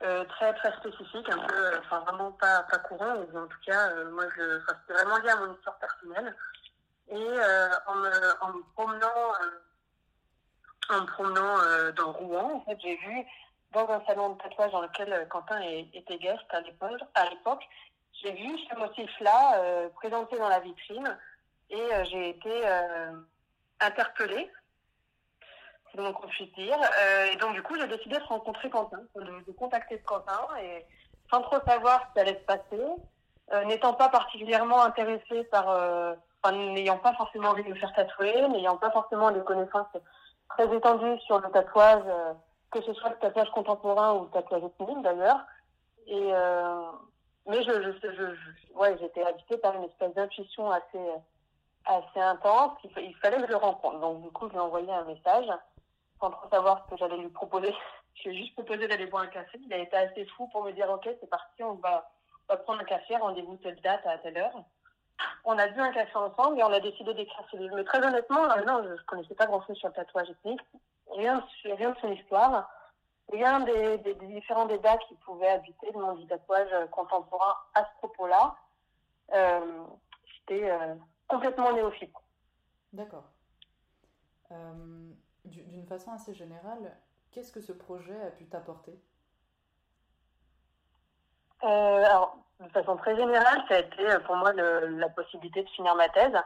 très 0.00 0.54
très 0.54 0.72
spécifique, 0.76 1.28
un 1.30 1.38
peu, 1.38 1.78
enfin 1.78 2.00
vraiment 2.00 2.32
pas, 2.32 2.62
pas 2.64 2.78
courant, 2.78 3.14
mais 3.16 3.38
en 3.38 3.46
tout 3.46 3.60
cas, 3.66 3.94
moi 4.04 4.24
je, 4.36 4.60
c'était 4.60 4.92
vraiment 4.94 5.18
lié 5.18 5.30
à 5.30 5.36
mon 5.36 5.54
histoire 5.54 5.78
personnelle. 5.78 6.36
Et 7.08 7.16
en, 7.86 7.94
me, 7.96 8.44
en 8.44 8.52
me 8.52 8.62
promenant 8.74 9.32
en 10.90 11.02
me 11.02 11.06
promenant 11.06 11.58
euh, 11.62 11.92
dans 11.92 12.12
Rouen, 12.12 12.56
en 12.56 12.60
fait, 12.62 12.78
j'ai 12.82 12.96
vu 12.96 13.24
dans 13.72 13.88
un 13.88 14.02
salon 14.06 14.30
de 14.30 14.38
tatouage 14.42 14.72
dans 14.72 14.82
lequel 14.82 15.12
euh, 15.12 15.24
Quentin 15.26 15.60
était 15.60 16.18
guest 16.18 16.42
à 16.50 16.60
l'époque, 16.60 17.62
j'ai 18.22 18.32
vu 18.32 18.58
ce 18.68 18.76
motif-là 18.76 19.62
euh, 19.62 19.88
présenté 19.90 20.36
dans 20.38 20.48
la 20.48 20.60
vitrine 20.60 21.16
et 21.70 21.88
j'ai 22.10 22.30
été 22.30 22.50
interpellée, 23.78 24.50
moins 25.96 26.12
qu'on 26.12 26.26
puisse 26.26 26.52
dire. 26.54 26.76
et 27.32 27.36
donc, 27.36 27.54
du 27.54 27.62
coup, 27.62 27.76
j'ai 27.78 27.86
décidé 27.86 28.18
de 28.18 28.24
rencontrer 28.24 28.68
Quentin, 28.68 28.98
de, 29.14 29.52
contacter 29.52 30.00
Quentin 30.00 30.48
et 30.60 30.84
sans 31.30 31.42
trop 31.42 31.60
savoir 31.64 32.08
ce 32.08 32.12
qui 32.12 32.18
allait 32.18 32.40
se 32.40 32.44
passer, 32.44 33.66
n'étant 33.66 33.94
pas 33.94 34.08
particulièrement 34.08 34.82
intéressée 34.82 35.44
par, 35.44 35.68
enfin, 36.42 36.56
n'ayant 36.56 36.98
pas 36.98 37.14
forcément 37.14 37.50
envie 37.50 37.62
de 37.62 37.68
me 37.68 37.76
faire 37.76 37.92
tatouer, 37.92 38.48
n'ayant 38.48 38.76
pas 38.76 38.90
forcément 38.90 39.30
des 39.30 39.44
connaissances 39.44 39.86
très 40.50 40.76
étendu 40.76 41.18
sur 41.20 41.40
le 41.40 41.50
tatouage, 41.50 42.02
euh, 42.06 42.32
que 42.70 42.80
ce 42.82 42.92
soit 42.94 43.10
le 43.10 43.16
tatouage 43.16 43.50
contemporain 43.50 44.14
ou 44.14 44.24
le 44.24 44.30
tatouage 44.30 44.64
ethnique 44.64 45.02
d'ailleurs. 45.02 45.40
Et 46.06 46.30
euh, 46.32 46.82
mais 47.46 47.62
je, 47.62 48.74
ouais, 48.74 48.96
j'étais 49.00 49.24
habitée 49.24 49.56
par 49.58 49.74
une 49.76 49.84
espèce 49.84 50.14
d'intuition 50.14 50.70
assez 50.70 51.00
assez 51.86 52.20
intense. 52.20 52.72
Il, 52.84 53.14
fallait 53.16 53.38
que 53.38 53.46
je 53.46 53.52
le 53.52 53.56
rencontre. 53.56 53.98
Donc 54.00 54.22
du 54.22 54.30
coup, 54.30 54.46
je 54.46 54.52
lui 54.52 54.58
ai 54.58 54.60
envoyé 54.60 54.92
un 54.92 55.04
message 55.04 55.46
sans 56.20 56.30
trop 56.30 56.48
savoir 56.50 56.84
ce 56.84 56.90
que 56.90 56.96
j'allais 56.98 57.16
lui 57.16 57.28
proposer. 57.28 57.74
je 58.14 58.28
lui 58.28 58.36
ai 58.36 58.40
juste 58.40 58.54
proposé 58.54 58.86
d'aller 58.86 59.06
boire 59.06 59.24
un 59.24 59.28
café. 59.28 59.58
Il 59.64 59.72
a 59.72 59.78
été 59.78 59.96
assez 59.96 60.24
fou 60.36 60.48
pour 60.48 60.64
me 60.64 60.72
dire 60.72 60.90
ok, 60.90 61.08
c'est 61.20 61.30
parti, 61.30 61.62
on 61.62 61.74
va, 61.74 62.10
on 62.48 62.54
va 62.54 62.58
prendre 62.58 62.80
un 62.80 62.84
café, 62.84 63.16
rendez-vous 63.16 63.56
telle 63.56 63.80
date 63.80 64.06
à 64.06 64.18
telle 64.18 64.36
heure 64.38 64.64
on 65.44 65.58
a 65.58 65.68
bu 65.68 65.80
un 65.80 65.92
café 65.92 66.16
ensemble 66.16 66.58
et 66.58 66.64
on 66.64 66.72
a 66.72 66.80
décidé 66.80 67.14
d'écrire 67.14 67.44
ce 67.50 67.56
livre. 67.56 67.74
Mais 67.76 67.84
très 67.84 68.04
honnêtement, 68.04 68.44
euh, 68.44 68.82
je 68.84 68.92
ne 68.92 69.06
connaissais 69.06 69.34
pas 69.34 69.46
grand-chose 69.46 69.76
sur 69.76 69.88
le 69.88 69.94
tatouage 69.94 70.30
ethnique, 70.30 70.60
rien, 71.12 71.44
rien 71.64 71.90
de 71.90 71.98
son 71.98 72.12
histoire, 72.12 72.70
rien 73.32 73.60
des, 73.60 73.98
différents 74.22 74.66
débats 74.66 74.98
qui 75.08 75.14
pouvaient 75.16 75.48
habiter 75.50 75.90
le 75.92 76.00
monde 76.00 76.18
du 76.18 76.26
tatouage 76.26 76.68
euh, 76.72 76.86
contemporain 76.88 77.54
à 77.74 77.84
ce 77.84 77.98
propos-là. 77.98 78.54
Euh, 79.34 79.84
C'était 80.48 80.70
complètement 81.28 81.72
néophyte. 81.72 82.14
D'accord. 82.92 83.24
D'une 85.44 85.86
façon 85.86 86.10
assez 86.10 86.34
générale, 86.34 86.96
qu'est-ce 87.30 87.52
que 87.52 87.60
ce 87.60 87.72
projet 87.72 88.20
a 88.22 88.30
pu 88.30 88.46
t'apporter? 88.46 89.00
Alors, 91.62 92.36
de 92.60 92.68
façon 92.68 92.96
très 92.96 93.16
générale, 93.16 93.64
ça 93.68 93.76
a 93.76 93.78
été 93.78 94.10
euh, 94.10 94.20
pour 94.20 94.36
moi 94.36 94.52
la 94.52 95.08
possibilité 95.08 95.62
de 95.62 95.68
finir 95.70 95.94
ma 95.94 96.08
thèse 96.10 96.36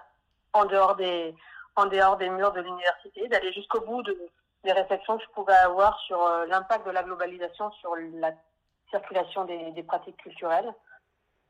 en 0.52 0.65
dehors 0.65 0.94
des, 0.97 1.34
en 1.76 1.86
dehors 1.86 2.17
des 2.17 2.31
murs 2.31 2.52
de 2.52 2.60
l'université, 2.60 3.26
d'aller 3.28 3.52
jusqu'au 3.52 3.81
bout 3.81 4.02
de, 4.02 4.17
des 4.62 4.73
réflexions 4.73 5.18
que 5.18 5.25
je 5.25 5.31
pouvais 5.31 5.55
avoir 5.55 5.99
sur 6.01 6.25
euh, 6.25 6.47
l'impact 6.47 6.86
de 6.86 6.93
la 6.93 7.02
globalisation 7.02 7.70
sur 7.73 7.97
la 7.97 8.33
circulation 8.91 9.44
des, 9.44 9.73
des 9.73 9.83
pratiques 9.83 10.17
culturelles. 10.18 10.73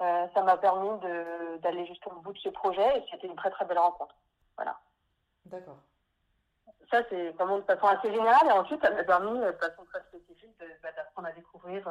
Euh, 0.03 0.27
ça 0.35 0.43
m'a 0.43 0.57
permis 0.57 0.99
d'aller 1.61 1.87
jusqu'au 1.87 2.11
bout 2.11 2.33
de 2.33 2.39
ce 2.39 2.49
projet 2.49 2.99
et 2.99 3.05
c'était 3.11 3.29
une 3.29 3.37
très 3.37 3.51
très 3.51 3.65
belle 3.65 3.79
rencontre. 3.79 4.15
Voilà. 4.57 4.77
D'accord. 5.47 5.77
Ça, 6.91 7.03
c'est 7.11 7.31
vraiment 7.31 7.59
de 7.59 7.65
façon 7.65 7.87
assez 7.87 8.13
générale 8.13 8.47
et 8.47 8.53
ensuite, 8.53 8.83
ça 8.83 8.91
m'a 8.91 9.05
permis 9.05 9.39
de 9.39 9.53
façon 9.53 9.85
très 9.85 10.01
spécifique 10.09 10.57
bah, 10.83 10.91
d'apprendre 10.97 11.29
à 11.29 11.33
découvrir 11.33 11.89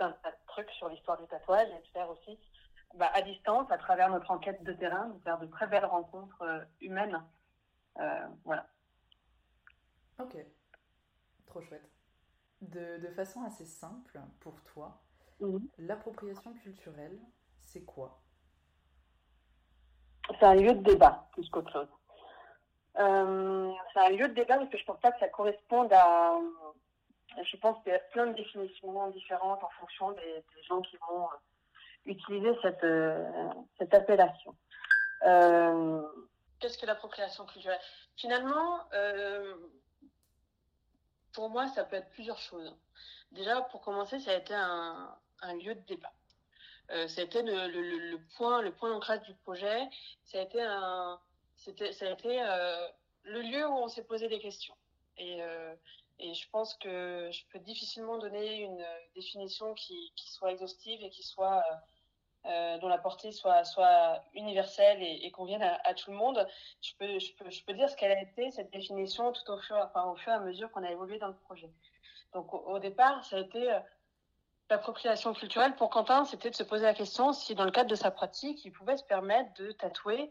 un 0.00 0.12
tas 0.12 0.30
de 0.30 0.46
trucs 0.46 0.70
sur 0.70 0.88
l'histoire 0.88 1.18
du 1.18 1.26
tatouage 1.26 1.68
et 1.68 1.80
de 1.80 1.88
faire 1.92 2.08
aussi 2.10 2.38
bah, 2.94 3.10
à 3.14 3.22
distance, 3.22 3.70
à 3.70 3.78
travers 3.78 4.08
notre 4.10 4.30
enquête 4.30 4.62
de 4.64 4.72
terrain, 4.72 5.08
de 5.08 5.18
faire 5.20 5.38
de 5.38 5.46
très 5.46 5.66
belles 5.66 5.84
rencontres 5.84 6.42
euh, 6.42 6.64
humaines. 6.80 7.22
Euh, 7.98 8.26
voilà. 8.44 8.66
Ok, 10.18 10.36
trop 11.46 11.60
chouette. 11.62 11.88
De, 12.62 12.98
de, 12.98 13.08
façon 13.08 13.44
assez 13.44 13.66
simple 13.66 14.18
pour 14.40 14.62
toi, 14.62 15.02
mhm. 15.40 15.68
l'appropriation 15.78 16.54
culturelle, 16.54 17.18
c'est 17.64 17.84
quoi? 17.84 18.22
C'est 20.30 20.44
un 20.44 20.54
lieu 20.54 20.72
de 20.72 20.82
débat 20.82 21.28
plus 21.32 21.48
qu'autre 21.50 21.70
chose. 21.70 21.88
Euh, 22.98 23.72
c'est 23.92 24.00
un 24.00 24.08
lieu 24.08 24.28
de 24.28 24.34
débat 24.34 24.56
parce 24.56 24.70
que 24.70 24.78
je 24.78 24.84
pense 24.84 25.00
pas 25.00 25.12
que 25.12 25.18
ça 25.18 25.28
corresponde 25.28 25.92
à, 25.92 26.38
je 27.42 27.56
pense 27.56 27.82
qu'il 27.82 27.92
y 27.92 27.96
a 27.96 27.98
plein 27.98 28.26
de 28.26 28.34
définitions 28.34 29.10
différentes 29.10 29.62
en 29.62 29.70
fonction 29.80 30.12
des, 30.12 30.44
gens 30.68 30.80
qui 30.82 30.96
vont 30.96 31.24
euh, 31.24 31.36
utiliser 32.06 32.56
cette, 32.62 32.84
euh, 32.84 33.24
cette 33.78 33.94
appellation. 33.94 34.54
Euh, 35.24 36.02
Qu'est-ce 36.58 36.78
que 36.78 36.86
l'appropriation 36.86 37.44
culturelle? 37.46 37.80
Finalement, 38.16 38.80
pour 41.32 41.50
moi, 41.50 41.68
ça 41.68 41.84
peut 41.84 41.96
être 41.96 42.08
plusieurs 42.10 42.38
choses. 42.38 42.74
Déjà, 43.32 43.60
pour 43.60 43.82
commencer, 43.82 44.18
ça 44.20 44.30
a 44.30 44.34
été 44.34 44.54
un, 44.54 45.18
lieu 45.60 45.74
de 45.74 45.80
débat. 45.80 46.12
ça 46.88 47.20
a 47.20 47.24
été 47.24 47.42
le, 47.42 48.16
point, 48.36 48.62
le 48.62 48.72
point 48.72 48.88
d'ancrage 48.88 49.20
du 49.22 49.34
projet. 49.34 49.86
Ça 50.24 50.38
a 50.38 50.42
été 50.42 50.58
ça 51.92 52.06
a 52.06 52.10
été 52.10 52.40
le 53.24 53.40
lieu 53.42 53.66
où 53.68 53.74
on 53.74 53.88
s'est 53.88 54.04
posé 54.04 54.28
des 54.28 54.38
questions. 54.38 54.76
Et 55.18 55.42
et 56.18 56.34
je 56.34 56.48
pense 56.50 56.74
que 56.74 57.28
je 57.30 57.42
peux 57.52 57.58
difficilement 57.58 58.18
donner 58.18 58.62
une 58.62 58.84
définition 59.14 59.74
qui, 59.74 60.12
soit 60.16 60.52
exhaustive 60.52 61.02
et 61.02 61.10
qui 61.10 61.22
soit 61.22 61.58
euh, 61.58 61.74
euh 62.46 62.78
dont 62.78 62.88
la 62.88 62.98
portée 62.98 63.32
soit, 63.32 63.64
soit 63.64 64.22
universelle 64.34 65.02
et, 65.02 65.30
convienne 65.30 65.62
à, 65.62 65.94
tout 65.94 66.10
le 66.10 66.16
monde. 66.16 66.46
Je 66.80 66.92
peux, 66.98 67.18
je 67.18 67.34
peux, 67.34 67.50
je 67.50 67.64
peux 67.64 67.74
dire 67.74 67.90
ce 67.90 67.96
qu'elle 67.96 68.12
a 68.12 68.22
été, 68.22 68.50
cette 68.50 68.72
définition, 68.72 69.32
tout 69.32 69.50
au 69.50 69.58
fur, 69.58 69.76
enfin, 69.76 70.04
au 70.04 70.16
fur 70.16 70.32
et 70.32 70.36
à 70.36 70.40
mesure 70.40 70.70
qu'on 70.70 70.84
a 70.84 70.90
évolué 70.90 71.18
dans 71.18 71.28
le 71.28 71.36
projet. 71.36 71.70
Donc, 72.32 72.52
au, 72.52 72.78
départ, 72.78 73.24
ça 73.24 73.36
a 73.36 73.40
été 73.40 73.70
euh, 73.70 73.78
l'appropriation 74.70 75.34
culturelle. 75.34 75.74
Pour 75.76 75.90
Quentin, 75.90 76.24
c'était 76.24 76.50
de 76.50 76.54
se 76.56 76.62
poser 76.62 76.84
la 76.84 76.94
question 76.94 77.32
si, 77.32 77.54
dans 77.54 77.64
le 77.64 77.70
cadre 77.70 77.90
de 77.90 77.94
sa 77.94 78.10
pratique, 78.10 78.64
il 78.64 78.72
pouvait 78.72 78.96
se 78.96 79.04
permettre 79.04 79.52
de 79.54 79.72
tatouer 79.72 80.30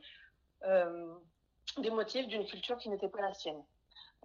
des 1.77 1.91
motifs 1.91 2.27
d'une 2.27 2.45
culture 2.45 2.77
qui 2.77 2.89
n'était 2.89 3.09
pas 3.09 3.21
la 3.21 3.33
sienne. 3.33 3.63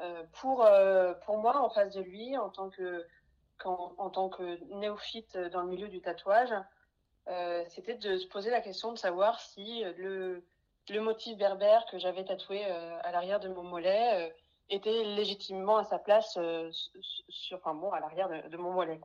Euh, 0.01 0.25
pour, 0.41 0.65
euh, 0.65 1.13
pour 1.27 1.39
moi, 1.39 1.61
en 1.61 1.69
face 1.69 1.93
de 1.95 2.01
lui, 2.01 2.37
en 2.37 2.49
tant 2.49 2.71
que, 2.71 3.07
en, 3.65 4.09
tant 4.09 4.31
que 4.31 4.59
néophyte 4.75 5.37
dans 5.37 5.63
le 5.63 5.69
milieu 5.69 5.89
du 5.89 6.01
tatouage, 6.01 6.55
euh, 7.29 7.65
c'était 7.69 7.97
de 7.97 8.17
se 8.17 8.27
poser 8.29 8.51
la 8.51 8.63
question 8.63 8.93
de 8.93 8.99
savoir 8.99 9.41
si 9.41 9.85
le, 9.99 10.43
le 10.89 11.01
motif 11.01 11.37
berbère 11.37 11.85
que 11.87 11.99
j'avais 11.99 12.25
tatoué 12.25 12.65
à 12.65 13.13
l'arrière 13.13 13.41
de 13.41 13.49
mon 13.49 13.63
mollet 13.63 14.35
était 14.71 15.05
légitimement 15.05 15.77
à 15.77 15.85
sa 15.85 15.99
place 15.99 16.39
sur, 17.29 17.59
enfin 17.59 17.75
bon, 17.75 17.93
à 17.93 18.01
l'arrière 18.01 18.49
de, 18.49 18.57
mon 18.57 18.73
mollet. 18.73 19.01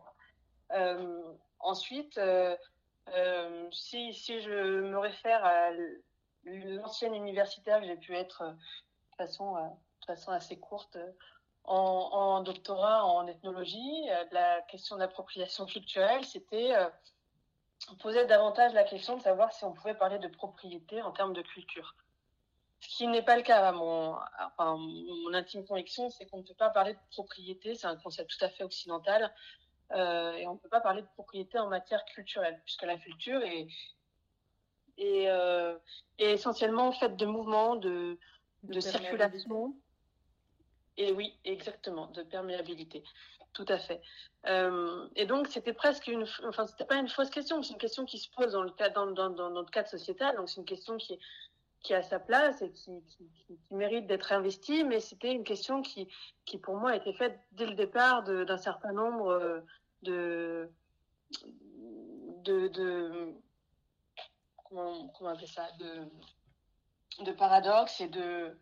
Ensuite, 1.60 2.20
si, 3.72 4.14
si 4.14 4.42
je 4.42 4.80
me 4.82 4.98
réfère 4.98 5.44
à 5.44 5.72
l'ancienne 6.46 7.14
universitaire 7.14 7.82
que 7.82 7.88
j'ai 7.88 7.98
pu 7.98 8.16
être 8.16 8.46
de 8.46 9.16
façon 9.18 9.58
façon 10.06 10.32
assez 10.32 10.60
courte 10.60 10.98
en, 11.68 11.78
en 11.78 12.42
doctorat 12.42 13.06
en 13.06 13.28
ethnologie. 13.28 14.10
Euh, 14.10 14.26
la 14.32 14.62
question 14.64 14.98
d'appropriation 14.98 15.66
culturelle, 15.66 16.24
c'était 16.26 16.76
euh, 16.76 16.88
poser 18.00 18.26
davantage 18.26 18.74
la 18.74 18.84
question 18.84 19.18
de 19.18 19.22
savoir 19.22 19.52
si 19.54 19.64
on 19.64 19.74
pouvait 19.74 19.96
parler 19.96 20.20
de 20.20 20.28
propriété 20.28 21.02
en 21.02 21.12
termes 21.12 21.34
de 21.34 21.42
culture. 21.42 21.96
Ce 22.82 22.98
qui 22.98 23.08
n'est 23.08 23.24
pas 23.24 23.36
le 23.36 23.42
cas. 23.42 23.72
Mon, 23.72 24.16
enfin, 24.40 24.78
mon 24.78 25.34
intime 25.34 25.66
conviction, 25.66 26.10
c'est 26.10 26.28
qu'on 26.28 26.38
ne 26.38 26.44
peut 26.44 26.54
pas 26.54 26.70
parler 26.70 26.94
de 26.94 27.00
propriété. 27.12 27.74
C'est 27.74 27.88
un 27.88 27.96
concept 27.96 28.30
tout 28.38 28.46
à 28.46 28.50
fait 28.50 28.64
occidental. 28.64 29.34
Euh, 29.92 30.34
et 30.34 30.48
on 30.48 30.54
ne 30.54 30.60
peut 30.60 30.70
pas 30.70 30.82
parler 30.82 31.02
de 31.02 31.08
propriété 31.08 31.58
en 31.58 31.68
matière 31.68 32.04
culturelle, 32.06 32.60
puisque 32.64 32.84
la 32.84 32.98
culture 32.98 33.42
est, 33.44 33.68
et, 34.98 35.28
essentiellement 36.18 36.92
faite 36.92 37.16
de 37.18 37.26
mouvements, 37.26 37.76
de, 37.76 38.18
de 38.64 38.80
circulation. 38.80 39.76
Et 40.98 41.12
oui, 41.12 41.38
exactement, 41.44 42.08
de 42.08 42.24
perméabilité. 42.24 43.04
Tout 43.54 43.66
à 43.70 43.78
fait. 43.78 44.02
Euh, 44.48 45.08
et 45.16 45.26
donc, 45.26 45.48
c'était 45.48 45.74
presque 45.74 46.08
une, 46.08 46.26
enfin, 46.48 46.68
c'était 46.68 46.86
pas 46.86 46.96
une 46.96 47.08
fausse 47.08 47.30
question, 47.30 47.64
c'est 47.64 47.74
une 47.74 47.80
question 47.80 48.06
qui 48.06 48.20
se 48.20 48.30
pose 48.30 48.52
dans 48.52 48.64
le 48.64 48.72
cas, 48.72 48.90
dans, 48.90 49.08
dans, 49.08 49.30
dans 49.30 49.50
notre 49.50 49.72
cadre 49.72 49.88
sociétal. 49.88 50.36
Donc, 50.36 50.50
c'est 50.50 50.60
une 50.60 50.66
question 50.66 50.98
qui, 50.98 51.18
qui 51.82 51.94
a 51.94 52.02
sa 52.02 52.20
place 52.20 52.62
et 52.62 52.72
qui, 52.72 53.02
qui, 53.08 53.58
mérite 53.72 54.08
d'être 54.08 54.32
investie, 54.32 54.84
mais 54.84 55.00
c'était 55.00 55.32
une 55.32 55.44
question 55.44 55.82
qui, 55.82 56.08
qui, 56.46 56.58
pour 56.58 56.76
moi, 56.76 56.92
a 56.92 56.96
été 56.98 57.14
faite 57.14 57.40
dès 57.54 57.66
le 57.66 57.76
départ 57.76 58.24
d'un 58.24 58.58
certain 58.58 58.92
nombre 58.92 59.30
euh, 59.30 59.62
de, 60.02 60.70
de, 62.44 62.68
de 62.68 63.34
comment, 64.64 65.14
on 65.20 65.26
appelle 65.28 65.48
ça, 65.48 65.68
de, 65.80 67.24
de 67.24 67.32
paradoxes 67.32 68.02
et 68.02 68.08
de, 68.08 68.58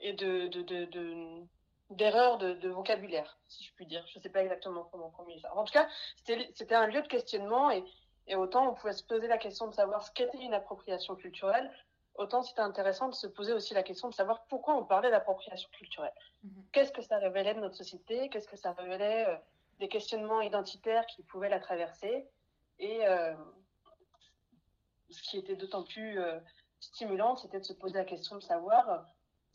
et 0.00 0.12
de, 0.12 0.48
de 0.48 1.46
d'erreurs 1.90 2.38
de, 2.38 2.68
vocabulaire, 2.68 3.38
si 3.48 3.64
je 3.64 3.72
puis 3.74 3.86
dire. 3.86 4.04
Je 4.08 4.18
ne 4.18 4.22
sais 4.22 4.28
pas 4.28 4.42
exactement 4.42 4.88
comment 4.90 5.10
formuler 5.10 5.38
ça. 5.40 5.54
En 5.54 5.64
tout 5.64 5.72
cas, 5.72 5.88
c'était 6.24 6.74
un 6.74 6.86
lieu 6.86 7.02
de 7.02 7.08
questionnement 7.08 7.70
et, 7.70 7.84
et, 8.26 8.34
autant 8.34 8.68
on 8.68 8.74
pouvait 8.74 8.92
se 8.92 9.04
poser 9.04 9.28
la 9.28 9.38
question 9.38 9.68
de 9.68 9.74
savoir 9.74 10.02
ce 10.02 10.10
qu'était 10.12 10.38
une 10.38 10.54
appropriation 10.54 11.14
culturelle, 11.14 11.70
autant 12.18 12.42
c'était 12.42 12.60
intéressant 12.60 13.08
de 13.08 13.14
se 13.14 13.26
poser 13.26 13.52
aussi 13.52 13.74
la 13.74 13.82
question 13.82 14.08
de 14.08 14.14
savoir 14.14 14.44
pourquoi 14.46 14.74
on 14.76 14.84
parlait 14.84 15.10
d'appropriation 15.10 15.68
culturelle. 15.70 16.12
Mhm. 16.42 16.64
Qu'est-ce 16.72 16.92
que 16.92 17.02
ça 17.02 17.18
révélait 17.18 17.54
de 17.54 17.60
notre 17.60 17.76
société? 17.76 18.28
Qu'est-ce 18.30 18.48
que 18.48 18.56
ça 18.56 18.72
révélait 18.72 19.26
euh, 19.28 19.36
des 19.78 19.88
questionnements 19.88 20.40
identitaires 20.40 21.06
qui 21.06 21.22
pouvaient 21.22 21.48
la 21.48 21.60
traverser? 21.60 22.26
Et 22.78 23.06
euh, 23.06 23.34
ce 25.10 25.22
qui 25.22 25.38
était 25.38 25.56
d'autant 25.56 25.84
plus 25.84 26.18
euh, 26.18 26.38
stimulant, 26.80 27.36
c'était 27.36 27.60
de 27.60 27.64
se 27.64 27.72
poser 27.72 27.98
la 27.98 28.04
question 28.04 28.36
de 28.36 28.42
savoir 28.42 29.06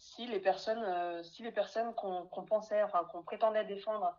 si 0.02 0.26
les 0.26 0.40
personnes, 0.40 0.84
euh, 0.84 1.22
si 1.22 1.44
les 1.44 1.52
personnes 1.52 1.94
qu'on 1.94 2.46
pensait, 2.46 2.84
qu'on 3.12 3.22
prétendait 3.22 3.66
défendre 3.66 4.18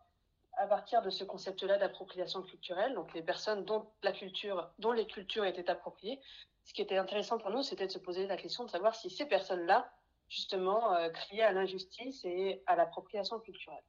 à 0.53 0.67
partir 0.69 1.03
de 1.03 1.11
ce 1.11 1.25
concept-là 1.25 1.77
d'appropriation 1.77 2.43
culturelle, 2.43 2.95
donc 2.95 3.13
les 3.15 3.23
personnes 3.23 3.65
dont 3.65 3.91
la 4.03 4.13
culture, 4.13 4.71
dont 4.79 4.93
les 4.93 5.07
cultures 5.07 5.45
étaient 5.45 5.69
appropriées, 5.69 6.21
ce 6.65 6.73
qui 6.73 6.83
était 6.83 6.99
intéressant 6.99 7.39
pour 7.39 7.51
nous, 7.51 7.65
c'était 7.65 7.89
de 7.89 7.91
se 7.93 7.99
poser 7.99 8.29
la 8.29 8.37
question 8.37 8.65
de 8.65 8.71
savoir 8.71 8.95
si 8.95 9.11
ces 9.11 9.27
personnes-là, 9.27 9.93
justement, 10.29 10.95
euh, 10.95 11.11
criaient 11.11 11.43
à 11.43 11.53
l'injustice 11.53 12.25
et 12.25 12.63
à 12.67 12.77
l'appropriation 12.77 13.41
culturelle. 13.41 13.83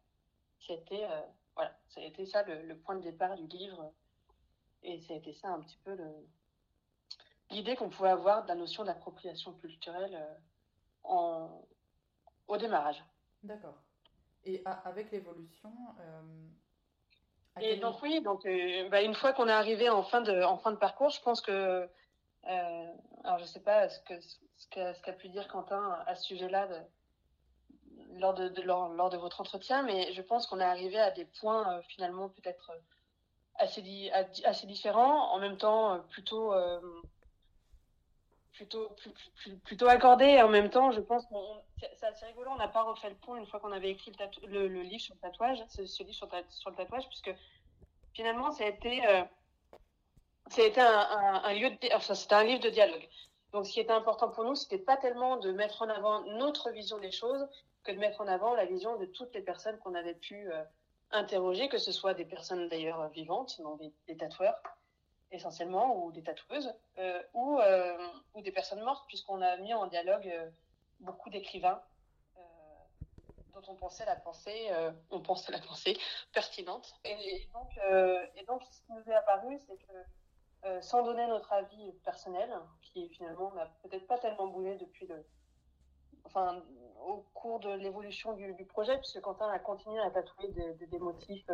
C'était, 0.65 1.03
euh, 1.03 1.21
voilà, 1.53 1.77
ça 1.89 2.01
a 2.01 2.03
été 2.05 2.25
ça 2.25 2.41
le, 2.41 2.75
point 2.75 2.95
de 2.95 3.03
départ 3.03 3.35
du 3.35 3.45
livre, 3.45 3.93
et 4.81 4.99
ça 5.01 5.13
a 5.13 5.17
été 5.17 5.31
ça 5.33 5.49
un 5.49 5.61
petit 5.61 5.77
peu 5.83 5.95
l'idée 7.51 7.75
qu'on 7.75 7.89
pouvait 7.89 8.09
avoir 8.09 8.43
de 8.43 8.47
la 8.47 8.55
notion 8.55 8.83
d'appropriation 8.83 9.53
culturelle 9.53 10.19
en, 11.03 11.61
au 12.47 12.57
démarrage. 12.57 13.03
D'accord. 13.43 13.75
Et 14.45 14.63
avec 14.85 15.11
l'évolution. 15.11 15.71
Euh, 15.99 17.61
et 17.61 17.77
donc 17.77 18.01
oui, 18.01 18.21
donc 18.21 18.45
euh, 18.45 18.89
bah, 18.89 19.01
une 19.01 19.13
fois 19.13 19.33
qu'on 19.33 19.47
est 19.47 19.53
arrivé 19.53 19.89
en 19.89 20.03
fin 20.03 20.21
de 20.21 20.43
en 20.43 20.57
fin 20.57 20.71
de 20.71 20.77
parcours, 20.77 21.09
je 21.09 21.21
pense 21.21 21.39
que 21.39 21.87
euh, 22.47 22.87
alors 23.23 23.39
je 23.39 23.45
sais 23.45 23.61
pas 23.61 23.87
ce 23.89 23.99
que 24.01 24.19
ce 24.19 24.67
qu'a 24.69 25.13
pu 25.13 25.29
dire 25.29 25.47
Quentin 25.47 25.97
à 26.05 26.15
ce 26.15 26.23
sujet-là 26.25 26.67
lors 28.15 28.33
de, 28.33 28.61
lors, 28.61 28.89
lors, 28.89 29.09
de 29.09 29.17
votre 29.17 29.41
entretien, 29.41 29.83
mais 29.83 30.13
je 30.13 30.21
pense 30.21 30.45
qu'on 30.47 30.59
est 30.59 30.63
arrivé 30.63 30.99
à 30.99 31.11
des 31.11 31.25
points 31.25 31.81
finalement 31.83 32.29
peut-être 32.29 32.71
assez 33.55 34.11
assez 34.45 34.67
différents, 34.67 35.31
en 35.31 35.39
même 35.39 35.57
temps 35.57 35.99
plutôt 36.09 36.53
plutôt, 38.53 38.95
plutôt 39.65 39.87
accordé. 39.87 40.25
Et 40.25 40.41
en 40.41 40.49
même 40.49 40.69
temps, 40.69 40.91
je 40.91 41.01
pense 41.01 41.25
que 41.25 41.85
c'est 41.95 42.05
assez 42.05 42.25
rigolo. 42.25 42.51
On 42.51 42.57
n'a 42.57 42.67
pas 42.67 42.83
refait 42.83 43.09
le 43.09 43.15
point 43.15 43.37
une 43.37 43.45
fois 43.45 43.59
qu'on 43.59 43.71
avait 43.71 43.91
écrit 43.91 44.11
le, 44.47 44.67
le, 44.67 44.81
livre 44.81 45.01
sur 45.01 45.15
le 45.15 45.19
tatouage, 45.19 45.59
ce, 45.67 45.81
livre 46.03 46.13
sur, 46.13 46.27
le 46.27 46.75
tatouage, 46.75 47.07
puisque 47.07 47.31
finalement, 48.13 48.51
ça 48.51 48.63
a 48.63 48.67
euh, 48.67 49.23
un, 50.57 51.53
lieu 51.53 51.69
de, 51.69 51.77
c'était 52.13 52.35
un 52.35 52.43
livre 52.43 52.61
de 52.61 52.69
dialogue. 52.69 53.07
Donc, 53.51 53.65
ce 53.65 53.73
qui 53.73 53.79
était 53.79 53.91
important 53.91 54.29
pour 54.29 54.43
nous, 54.43 54.55
c'était 54.55 54.79
pas 54.79 54.97
tellement 54.97 55.37
de 55.37 55.51
mettre 55.51 55.81
en 55.81 55.89
avant 55.89 56.23
notre 56.37 56.71
vision 56.71 56.97
des 56.99 57.11
choses 57.11 57.47
que 57.83 57.91
de 57.91 57.97
mettre 57.97 58.21
en 58.21 58.27
avant 58.27 58.55
la 58.55 58.65
vision 58.65 58.97
de 58.97 59.05
toutes 59.05 59.33
les 59.35 59.41
personnes 59.41 59.77
qu'on 59.79 59.93
avait 59.93 60.15
pu 60.15 60.51
euh, 60.51 60.63
interroger, 61.11 61.69
que 61.69 61.77
ce 61.77 61.91
soit 61.91 62.13
des 62.13 62.25
personnes 62.25 62.69
d'ailleurs 62.69 63.09
vivantes, 63.09 63.59
donc 63.61 63.81
des 64.07 64.17
tatoueurs, 64.17 64.55
essentiellement, 65.33 66.03
ou 66.03 66.11
des 66.11 66.23
tatoueuses, 66.23 66.73
euh, 66.97 67.21
ou, 67.33 67.59
euh, 67.59 67.97
ou 68.35 68.41
des 68.41 68.51
personnes 68.51 68.81
mortes, 68.81 69.05
puisqu'on 69.07 69.41
a 69.41 69.57
mis 69.57 69.73
en 69.73 69.87
dialogue 69.87 70.27
euh, 70.27 70.49
beaucoup 70.99 71.29
d'écrivains 71.29 71.81
dont 73.53 73.61
on 73.67 73.75
pensait 73.75 74.05
la 74.05 74.15
pensée, 74.15 74.71
on 75.11 75.21
pensait 75.21 75.51
la 75.51 75.59
pensée 75.59 75.95
pertinente. 76.33 76.91
Et, 77.05 77.47
donc, 77.53 77.69
et 78.35 78.43
donc, 78.45 78.63
ce 78.63 78.81
qui 78.81 78.93
nous 78.93 79.11
est 79.11 79.13
apparu, 79.13 79.59
c'est 79.67 79.77
que 79.77 80.81
sans 80.81 81.03
donner 81.03 81.27
notre 81.27 81.53
avis 81.53 81.91
personnel, 82.03 82.51
qui 82.81 83.09
finalement 83.09 83.53
n'a 83.53 83.67
peut-être 83.83 84.07
pas 84.07 84.17
tellement 84.17 84.47
bougé 84.47 84.75
depuis 84.77 85.05
le, 85.05 85.23
enfin, 86.23 86.63
au 87.05 87.27
cours 87.35 87.59
de 87.59 87.69
l'évolution 87.69 88.33
du, 88.33 88.65
projet, 88.65 88.97
puisque 88.97 89.21
Quentin 89.21 89.47
a 89.51 89.59
continué 89.59 90.01
à 90.01 90.09
tatouer 90.09 90.47
des, 90.47 90.87
des 90.87 90.99
motifs 90.99 91.47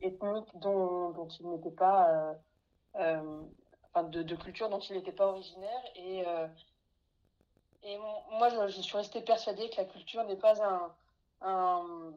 ethniques 0.00 0.58
dont, 0.58 1.10
dont 1.10 1.28
il 1.28 1.48
n'était 1.48 1.70
pas 1.70 2.34
enfin 2.94 4.04
de, 4.04 4.36
culture 4.36 4.68
dont 4.68 4.78
il 4.78 4.96
n'était 4.96 5.12
pas 5.12 5.26
originaire. 5.26 5.82
Et, 5.96 6.26
euh, 6.26 6.46
et 7.82 7.96
moi, 8.32 8.48
je, 8.68 8.80
suis 8.80 8.96
restée 8.96 9.22
persuadée 9.22 9.68
que 9.70 9.76
la 9.76 9.84
culture 9.84 10.24
n'est 10.24 10.36
pas 10.36 10.54
un, 11.42 12.12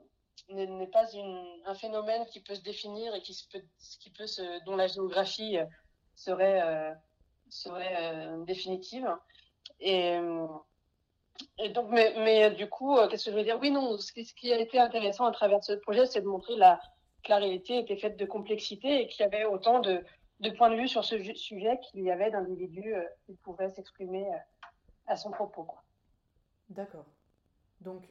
n'est 0.50 0.88
pas 0.88 1.12
une, 1.14 1.62
un 1.66 1.76
phénomène 1.76 2.26
qui 2.26 2.42
peut 2.42 2.56
se 2.56 2.62
définir 2.62 3.16
et 3.16 3.22
qui, 3.22 3.34
se 3.34 3.48
peut, 3.48 3.64
qui 4.00 4.10
peut 4.10 4.28
se, 4.28 4.64
dont 4.66 4.76
la 4.76 4.88
géographie 4.88 5.58
serait, 6.16 6.62
euh, 6.62 6.94
serait 7.50 8.28
définitive. 8.46 9.08
Et, 9.80 10.18
et 11.58 11.70
donc, 11.70 11.88
mais, 11.90 12.14
mais 12.18 12.52
du 12.52 12.70
coup, 12.70 12.98
qu'est-ce 13.10 13.26
que 13.26 13.32
je 13.32 13.36
veux 13.36 13.44
dire? 13.44 13.58
Oui, 13.62 13.72
non, 13.72 13.98
ce 13.98 14.12
qui, 14.12 14.26
ce 14.26 14.34
qui, 14.34 14.52
a 14.54 14.60
été 14.60 14.80
intéressant 14.80 15.26
à 15.26 15.32
travers 15.32 15.64
ce 15.64 15.74
projet, 15.74 16.06
c'est 16.06 16.22
de 16.22 16.28
montrer 16.28 16.56
la, 16.56 16.80
que 17.24 17.30
la 17.30 17.38
réalité 17.38 17.80
était 17.80 17.98
faite 17.98 18.18
de 18.18 18.26
complexité 18.26 19.02
et 19.02 19.08
qu'il 19.08 19.22
y 19.22 19.26
avait 19.26 19.46
autant 19.46 19.80
de, 19.80 20.04
de 20.40 20.50
point 20.52 20.70
de 20.70 20.76
vue 20.76 20.88
sur 20.88 21.06
ce 21.06 21.22
sujet 21.36 21.80
qu'il 21.80 22.02
y 22.02 22.12
avait 22.12 22.32
d'individus 22.32 22.94
euh, 22.94 23.04
qui 23.26 23.34
pouvaient 23.36 23.70
s'exprimer 23.70 24.28
euh, 24.28 24.38
à 25.08 25.16
son 25.16 25.32
propos. 25.32 25.68
D'accord. 26.70 27.06
Donc, 27.82 28.04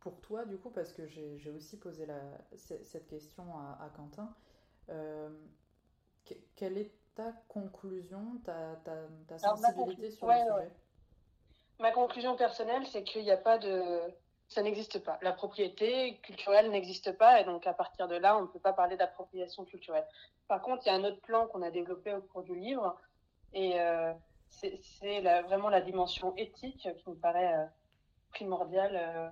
pour, 0.00 0.20
toi, 0.20 0.44
du 0.46 0.56
coup, 0.56 0.70
parce 0.70 0.92
que 0.92 1.06
j'ai 1.06 1.50
aussi 1.50 1.76
posé 1.78 2.06
la, 2.06 2.20
cette 2.54 3.06
question 3.08 3.44
à, 3.58 3.90
Quentin, 3.94 4.34
euh, 4.88 5.28
quelle 6.56 6.78
est 6.78 6.92
ta 7.14 7.32
conclusion, 7.48 8.38
ta, 8.44 8.76
ta, 8.84 8.96
ta 9.26 9.38
sensibilité 9.38 10.10
sur 10.10 10.26
le 10.26 10.32
sujet? 10.32 10.72
Ma 11.80 11.92
conclusion 11.92 12.36
personnelle, 12.36 12.86
c'est 12.86 13.04
qu'il 13.04 13.22
n'y 13.22 13.30
a 13.30 13.36
pas 13.36 13.58
de 13.58 14.00
ça 14.48 14.62
n'existe 14.62 15.04
pas. 15.04 15.18
La 15.20 15.32
propriété 15.32 16.18
culturelle 16.22 16.70
n'existe 16.70 17.12
pas 17.12 17.40
et 17.40 17.44
donc 17.44 17.66
à 17.66 17.74
partir 17.74 18.08
de 18.08 18.16
là, 18.16 18.36
on 18.38 18.42
ne 18.42 18.46
peut 18.46 18.58
pas 18.58 18.72
parler 18.72 18.96
d'appropriation 18.96 19.64
culturelle. 19.64 20.06
Par 20.48 20.62
contre, 20.62 20.82
il 20.86 20.88
y 20.88 20.92
a 20.92 20.94
un 20.94 21.04
autre 21.04 21.20
plan 21.20 21.46
qu'on 21.46 21.62
a 21.62 21.70
développé 21.70 22.14
au 22.14 22.22
cours 22.22 22.42
du 22.42 22.54
livre 22.54 22.96
et 23.52 23.78
euh, 23.78 24.12
c'est 24.48 25.20
vraiment 25.42 25.68
la 25.68 25.82
dimension 25.82 26.34
éthique 26.36 26.88
qui 26.96 27.10
me 27.10 27.14
paraît 27.14 27.54
euh, 27.54 27.66
primordiale 28.30 28.96
euh, 28.96 29.28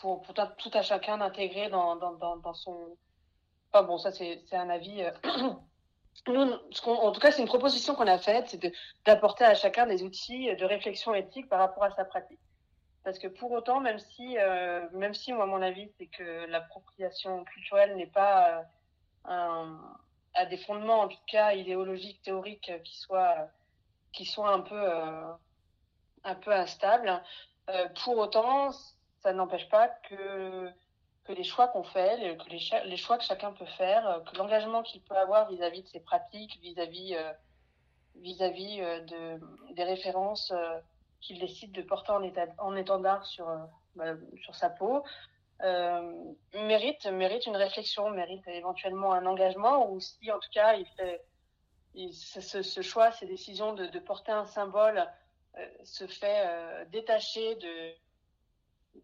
pour, 0.00 0.22
tout 0.58 0.70
à 0.74 0.82
chacun 0.82 1.18
d'intégrer 1.18 1.70
dans, 1.70 2.54
son... 2.54 2.96
Enfin 3.72 3.84
bon, 3.84 3.98
ça 3.98 4.10
c'est 4.10 4.42
un 4.52 4.68
avis... 4.68 5.04
En 6.28 7.10
tout 7.10 7.20
cas, 7.20 7.32
c'est 7.32 7.42
une 7.42 7.48
proposition 7.48 7.96
qu'on 7.96 8.06
a 8.06 8.18
faite, 8.18 8.48
c'est 8.48 8.72
d'apporter 9.04 9.44
à 9.44 9.56
chacun 9.56 9.84
des 9.84 10.04
outils 10.04 10.54
de 10.54 10.64
réflexion 10.64 11.12
éthique 11.12 11.48
par 11.48 11.58
rapport 11.58 11.82
à 11.82 11.90
sa 11.90 12.04
pratique. 12.04 12.38
Parce 13.04 13.18
que 13.18 13.28
pour 13.28 13.52
autant, 13.52 13.80
même 13.80 13.98
si, 13.98 14.38
euh, 14.38 14.88
même 14.92 15.12
si 15.12 15.32
moi, 15.34 15.44
mon 15.44 15.60
avis, 15.60 15.90
c'est 15.98 16.06
que 16.06 16.46
l'appropriation 16.46 17.44
culturelle 17.44 17.96
n'est 17.96 18.06
pas 18.06 18.64
euh, 19.28 19.76
à 20.32 20.46
des 20.46 20.56
fondements, 20.56 21.00
en 21.00 21.08
tout 21.08 21.22
cas 21.26 21.52
idéologiques, 21.52 22.22
théoriques, 22.22 22.72
qui 22.82 22.96
soient, 22.98 23.48
qui 24.12 24.24
soient 24.24 24.50
un 24.50 24.60
peu, 24.60 24.80
euh, 24.80 25.32
un 26.24 26.34
peu 26.34 26.50
instables, 26.50 27.22
euh, 27.68 27.88
pour 28.02 28.16
autant, 28.16 28.70
ça 29.22 29.34
n'empêche 29.34 29.68
pas 29.68 29.88
que, 29.88 30.70
que 31.24 31.32
les 31.32 31.44
choix 31.44 31.68
qu'on 31.68 31.84
fait, 31.84 32.38
que 32.38 32.48
les, 32.48 32.60
les, 32.86 32.96
choix 32.96 33.18
que 33.18 33.24
chacun 33.24 33.52
peut 33.52 33.66
faire, 33.66 34.22
que 34.26 34.36
l'engagement 34.36 34.82
qu'il 34.82 35.02
peut 35.02 35.16
avoir 35.16 35.50
vis-à-vis 35.50 35.82
de 35.82 35.88
ses 35.88 36.00
pratiques, 36.00 36.58
vis-à-vis 36.62 37.16
vis-à-vis 38.16 38.78
de, 38.78 39.40
des 39.74 39.82
références 39.82 40.52
qu'il 41.24 41.38
décide 41.38 41.72
de 41.72 41.82
porter 41.82 42.12
en, 42.12 42.22
état, 42.22 42.46
en 42.58 42.76
étendard 42.76 43.24
sur, 43.24 43.48
euh, 43.48 43.56
bah, 43.96 44.14
sur 44.42 44.54
sa 44.54 44.68
peau, 44.68 45.02
euh, 45.62 46.12
mérite, 46.52 47.06
mérite 47.06 47.46
une 47.46 47.56
réflexion, 47.56 48.10
mérite 48.10 48.46
éventuellement 48.46 49.12
un 49.14 49.24
engagement, 49.24 49.90
ou 49.90 50.00
si 50.00 50.30
en 50.30 50.38
tout 50.38 50.50
cas 50.52 50.74
il 50.74 50.86
fait, 50.96 51.24
ce, 52.12 52.82
choix, 52.82 53.10
ces 53.12 53.26
décisions 53.26 53.72
de, 53.72 53.86
de 53.86 53.98
porter 53.98 54.32
un 54.32 54.46
symbole 54.46 55.06
se 55.84 56.08
fait 56.08 56.84
détacher 56.90 57.54
de, 57.54 57.92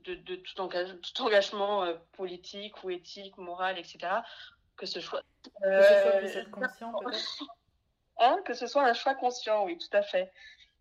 de, 0.04 0.14
de 0.16 0.34
tout, 0.34 0.54
tout, 1.14 1.22
engagement 1.22 1.86
politique 2.12 2.82
ou 2.82 2.90
éthique, 2.90 3.38
moral, 3.38 3.78
etc. 3.78 3.98
Que 4.76 4.86
ce 4.86 4.98
choix. 4.98 5.22
que 5.62 5.82
ce 5.82 6.32
soit 6.32 6.50
conscient, 6.50 6.92
peut-être 6.98 7.44
hein, 8.18 8.38
Que 8.44 8.54
ce 8.54 8.66
soit 8.66 8.84
un 8.84 8.94
choix 8.94 9.14
conscient, 9.14 9.64
oui, 9.64 9.78
tout 9.78 9.96
à 9.96 10.02
fait. 10.02 10.32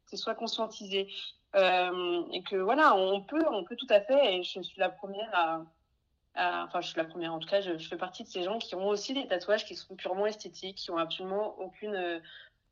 Que 0.09 0.17
ce 0.17 0.23
soit 0.23 0.35
conscientisé. 0.35 1.07
Euh, 1.55 2.23
et 2.31 2.41
que 2.43 2.55
voilà, 2.55 2.95
on 2.95 3.21
peut, 3.21 3.43
on 3.51 3.63
peut 3.63 3.75
tout 3.75 3.87
à 3.89 4.01
fait, 4.01 4.37
et 4.37 4.43
je 4.43 4.61
suis 4.61 4.79
la 4.79 4.89
première 4.89 5.29
à, 6.35 6.65
enfin, 6.65 6.81
je 6.81 6.87
suis 6.87 6.97
la 6.97 7.05
première 7.05 7.33
en 7.33 7.39
tout 7.39 7.47
cas, 7.47 7.61
je, 7.61 7.75
fais 7.77 7.97
partie 7.97 8.23
de 8.23 8.27
ces 8.27 8.43
gens 8.43 8.59
qui 8.59 8.75
ont 8.75 8.87
aussi 8.87 9.13
des 9.13 9.27
tatouages 9.27 9.65
qui 9.65 9.75
sont 9.75 9.95
purement 9.95 10.27
esthétiques, 10.27 10.77
qui 10.77 10.91
ont 10.91 10.97
absolument 10.97 11.57
aucune, 11.59 12.21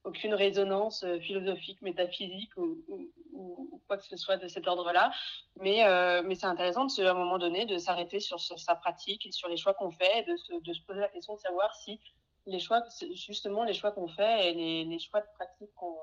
aucune 0.03 0.33
résonance 0.33 1.03
euh, 1.03 1.19
philosophique, 1.19 1.81
métaphysique 1.81 2.51
ou, 2.57 3.81
quoi 3.87 3.97
que 3.97 4.05
ce 4.05 4.17
soit 4.17 4.37
de 4.37 4.47
cet 4.47 4.67
ordre-là. 4.67 5.11
Mais, 5.59 5.85
euh, 5.85 6.21
mais 6.25 6.35
c'est 6.35 6.45
intéressant 6.45 6.85
de, 6.85 7.05
à 7.05 7.11
un 7.11 7.13
moment 7.13 7.37
donné 7.37 7.65
de 7.65 7.77
s'arrêter 7.77 8.19
sur, 8.19 8.39
sa 8.39 8.75
pratique 8.75 9.25
et 9.25 9.31
sur 9.31 9.47
les 9.47 9.57
choix 9.57 9.73
qu'on 9.73 9.91
fait, 9.91 10.23
de 10.27 10.35
se, 10.37 10.53
de 10.61 10.73
se 10.73 10.81
poser 10.81 10.99
la 10.99 11.09
question 11.09 11.35
de 11.35 11.39
savoir 11.39 11.73
si 11.75 11.99
les 12.45 12.59
choix, 12.59 12.83
justement 13.13 13.63
les 13.63 13.73
choix 13.73 13.91
qu'on 13.91 14.07
fait 14.07 14.49
et 14.49 14.53
les, 14.53 14.85
les 14.85 14.99
choix 14.99 15.21
de 15.21 15.27
pratique 15.35 15.73
qu'on 15.75 15.97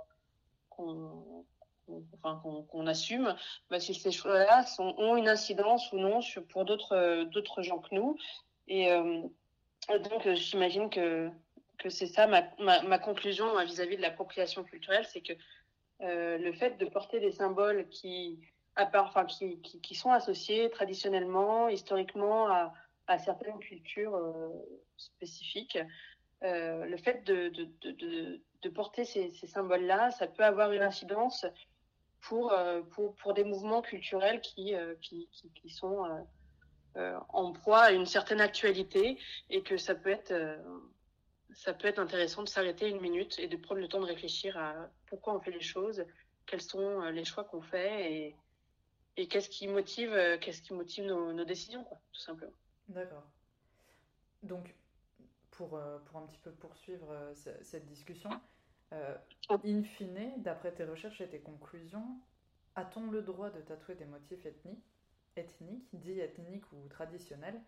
enfin, 0.79 2.41
qu'on 2.69 2.87
assume, 2.87 3.35
bah, 3.71 3.81
si 3.81 3.95
ces 3.95 4.13
choix-là 4.13 4.65
ont 4.79 5.17
une 5.17 5.29
incidence 5.29 5.93
ou 5.93 5.99
non 5.99 6.21
pour 6.51 6.65
d'autres 6.65 7.25
d'autres 7.25 7.63
gens 7.63 7.79
que 7.79 7.95
nous. 7.95 8.17
Et 8.69 8.91
euh, 8.91 9.23
donc, 9.89 10.29
j'imagine 10.35 10.89
que, 10.89 11.31
que 11.79 11.91
c'est 11.91 12.07
ça 12.07 12.27
ma, 12.27 12.43
ma, 12.59 12.99
conclusion 12.99 13.63
vis-à-vis 13.65 13.97
de 13.97 14.03
l'appropriation 14.03 14.65
culturelle, 14.65 15.07
c'est 15.07 15.21
que 15.21 15.35
euh, 16.01 16.39
le 16.39 16.53
fait 16.53 16.79
de 16.79 16.87
porter 16.87 17.21
des 17.21 17.33
symboles 17.33 17.89
qui, 17.89 18.41
à 18.77 18.87
part, 18.87 19.07
enfin, 19.07 19.25
qui, 19.25 19.61
qui, 19.61 19.81
qui, 19.81 19.95
sont 19.95 20.11
associés 20.11 20.71
traditionnellement, 20.71 21.69
historiquement 21.69 22.49
à, 22.49 22.73
à 23.07 23.19
certaines 23.19 23.59
cultures 23.59 24.15
euh, 24.15 24.49
spécifiques, 24.97 25.79
euh, 26.43 26.85
le 26.85 26.97
fait 26.97 27.25
de 27.25 27.49
porter 28.69 29.05
ces, 29.05 29.31
symboles-là, 29.31 30.11
ça 30.11 30.27
peut 30.27 30.45
avoir 30.45 30.73
une 30.73 30.83
incidence 30.83 31.47
pour, 32.25 32.53
euh, 32.53 32.83
pour, 32.83 33.15
pour 33.17 33.35
des 33.35 33.45
mouvements 33.45 33.83
culturels 33.83 34.41
qui, 34.41 34.75
euh, 34.75 34.95
qui, 35.03 35.29
qui, 35.55 35.69
sont 35.69 36.27
euh, 36.97 37.19
en 37.29 37.53
proie 37.53 37.83
à 37.83 37.93
une 37.93 38.07
certaine 38.07 38.41
actualité 38.41 39.19
et 39.51 39.63
que 39.63 39.77
ça 39.77 39.95
peut 39.95 40.11
être, 40.11 40.33
ça 41.53 41.75
peut 41.75 41.89
être 41.89 41.99
intéressant 41.99 42.43
de 42.43 42.49
s'arrêter 42.49 42.89
une 42.89 43.01
minute 43.01 43.39
et 43.39 43.49
de 43.49 43.57
prendre 43.57 43.81
le 43.81 43.89
temps 43.89 44.01
de 44.01 44.07
réfléchir 44.07 44.57
à 44.57 44.89
pourquoi 45.07 45.35
on 45.35 45.41
fait 45.41 45.51
les 45.51 45.61
choses, 45.61 46.05
quels 46.47 46.63
sont 46.63 47.01
les 47.11 47.25
choix 47.25 47.45
qu'on 47.45 47.63
fait 47.63 48.13
et, 48.13 48.37
et 49.17 49.29
qu'est-ce 49.29 49.51
qui 49.51 49.69
motive, 49.69 50.39
qu'est-ce 50.41 50.63
qui 50.63 50.73
motive 50.73 51.05
nos, 51.05 51.33
nos 51.33 51.45
décisions, 51.45 51.85
quoi, 51.85 51.99
tout 52.13 52.21
simplement. 52.21 52.53
D'accord. 52.89 53.25
Donc, 54.43 54.75
pour, 55.51 55.81
pour 56.07 56.19
un 56.19 56.27
petit 56.27 56.41
peu 56.41 56.53
poursuivre 56.53 57.33
cette 57.35 57.87
discussion, 57.87 58.31
euh, 58.93 59.17
in 59.51 59.83
fine, 59.83 60.43
d'après 60.43 60.73
tes 60.73 60.85
recherches 60.85 61.21
et 61.21 61.29
tes 61.29 61.41
conclusions, 61.41 62.21
a-t-on 62.75 63.11
le 63.11 63.23
droit 63.23 63.51
de 63.51 63.61
tatouer 63.61 63.95
des 63.95 64.05
motifs 64.05 64.45
ethniques, 64.47 64.85
ethniques, 65.37 65.89
dits 65.93 66.21
ethniques 66.21 66.71
ou 66.73 66.89
traditionnels, 66.89 67.61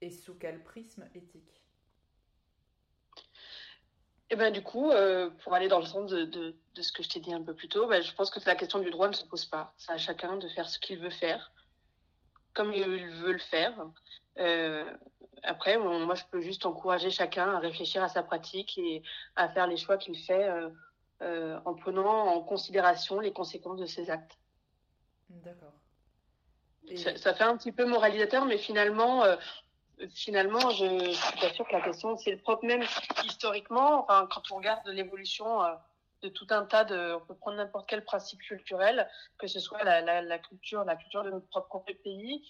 et 0.00 0.10
sous 0.10 0.34
quel 0.34 0.62
prisme 0.62 1.08
éthique? 1.14 1.62
Eh 4.30 4.36
ben 4.36 4.52
du 4.52 4.62
coup, 4.62 4.90
euh, 4.90 5.30
pour 5.42 5.54
aller 5.54 5.68
dans 5.68 5.80
le 5.80 5.86
sens 5.86 6.10
de, 6.10 6.24
de, 6.24 6.54
de, 6.74 6.82
ce 6.82 6.92
que 6.92 7.02
je 7.02 7.08
t'ai 7.08 7.20
dit 7.20 7.32
un 7.32 7.42
peu 7.42 7.54
plus 7.54 7.68
tôt, 7.68 7.88
ben, 7.88 8.02
je 8.02 8.14
pense 8.14 8.30
que 8.30 8.40
la 8.44 8.56
question 8.56 8.78
du 8.78 8.90
droit 8.90 9.08
ne 9.08 9.14
se 9.14 9.24
pose 9.24 9.46
pas. 9.46 9.72
C'est 9.78 9.92
à 9.92 9.96
chacun 9.96 10.36
de 10.36 10.48
faire 10.48 10.68
ce 10.68 10.78
qu'il 10.78 10.98
veut 10.98 11.10
faire, 11.10 11.50
comme 12.52 12.72
il 12.74 12.84
veut 12.84 13.32
le 13.32 13.38
faire. 13.38 13.90
Euh, 14.38 14.84
après, 15.42 15.78
moi, 15.78 16.14
je 16.14 16.24
peux 16.30 16.40
juste 16.40 16.66
encourager 16.66 17.10
chacun 17.10 17.54
à 17.54 17.58
réfléchir 17.58 18.02
à 18.02 18.08
sa 18.08 18.22
pratique 18.22 18.78
et 18.78 19.02
à 19.36 19.48
faire 19.48 19.66
les 19.66 19.76
choix 19.76 19.96
qu'il 19.96 20.16
fait 20.18 20.48
euh, 20.48 20.70
euh, 21.22 21.58
en 21.64 21.74
prenant 21.74 22.26
en 22.26 22.40
considération 22.42 23.18
les 23.18 23.32
conséquences 23.32 23.80
de 23.80 23.86
ses 23.86 24.10
actes. 24.10 24.38
D'accord. 25.28 25.72
Et... 26.86 26.96
Ça, 26.96 27.16
ça, 27.16 27.34
fait 27.34 27.44
un 27.44 27.56
petit 27.56 27.72
peu 27.72 27.84
moralisateur, 27.84 28.44
mais 28.44 28.56
finalement, 28.56 29.24
euh, 29.24 29.36
finalement, 30.14 30.70
je, 30.70 30.86
je, 30.86 31.10
suis 31.10 31.40
pas 31.40 31.52
sûre 31.52 31.66
que 31.66 31.72
la 31.72 31.80
question, 31.80 32.16
c'est 32.16 32.30
le 32.30 32.38
propre 32.38 32.64
même 32.64 32.84
historiquement. 33.24 34.04
Enfin, 34.04 34.28
quand 34.30 34.50
on 34.52 34.56
regarde 34.56 34.86
l'évolution 34.86 35.62
euh, 35.64 35.74
de 36.22 36.28
tout 36.28 36.46
un 36.50 36.64
tas 36.64 36.84
de, 36.84 37.14
on 37.14 37.26
peut 37.26 37.34
prendre 37.34 37.56
n'importe 37.56 37.88
quel 37.88 38.04
principe 38.04 38.40
culturel, 38.40 39.08
que 39.38 39.46
ce 39.46 39.60
soit 39.60 39.82
la, 39.84 40.00
la, 40.00 40.22
la 40.22 40.38
culture, 40.38 40.84
la 40.84 40.96
culture 40.96 41.24
de 41.24 41.30
notre 41.30 41.48
propre 41.48 41.92
pays, 42.04 42.44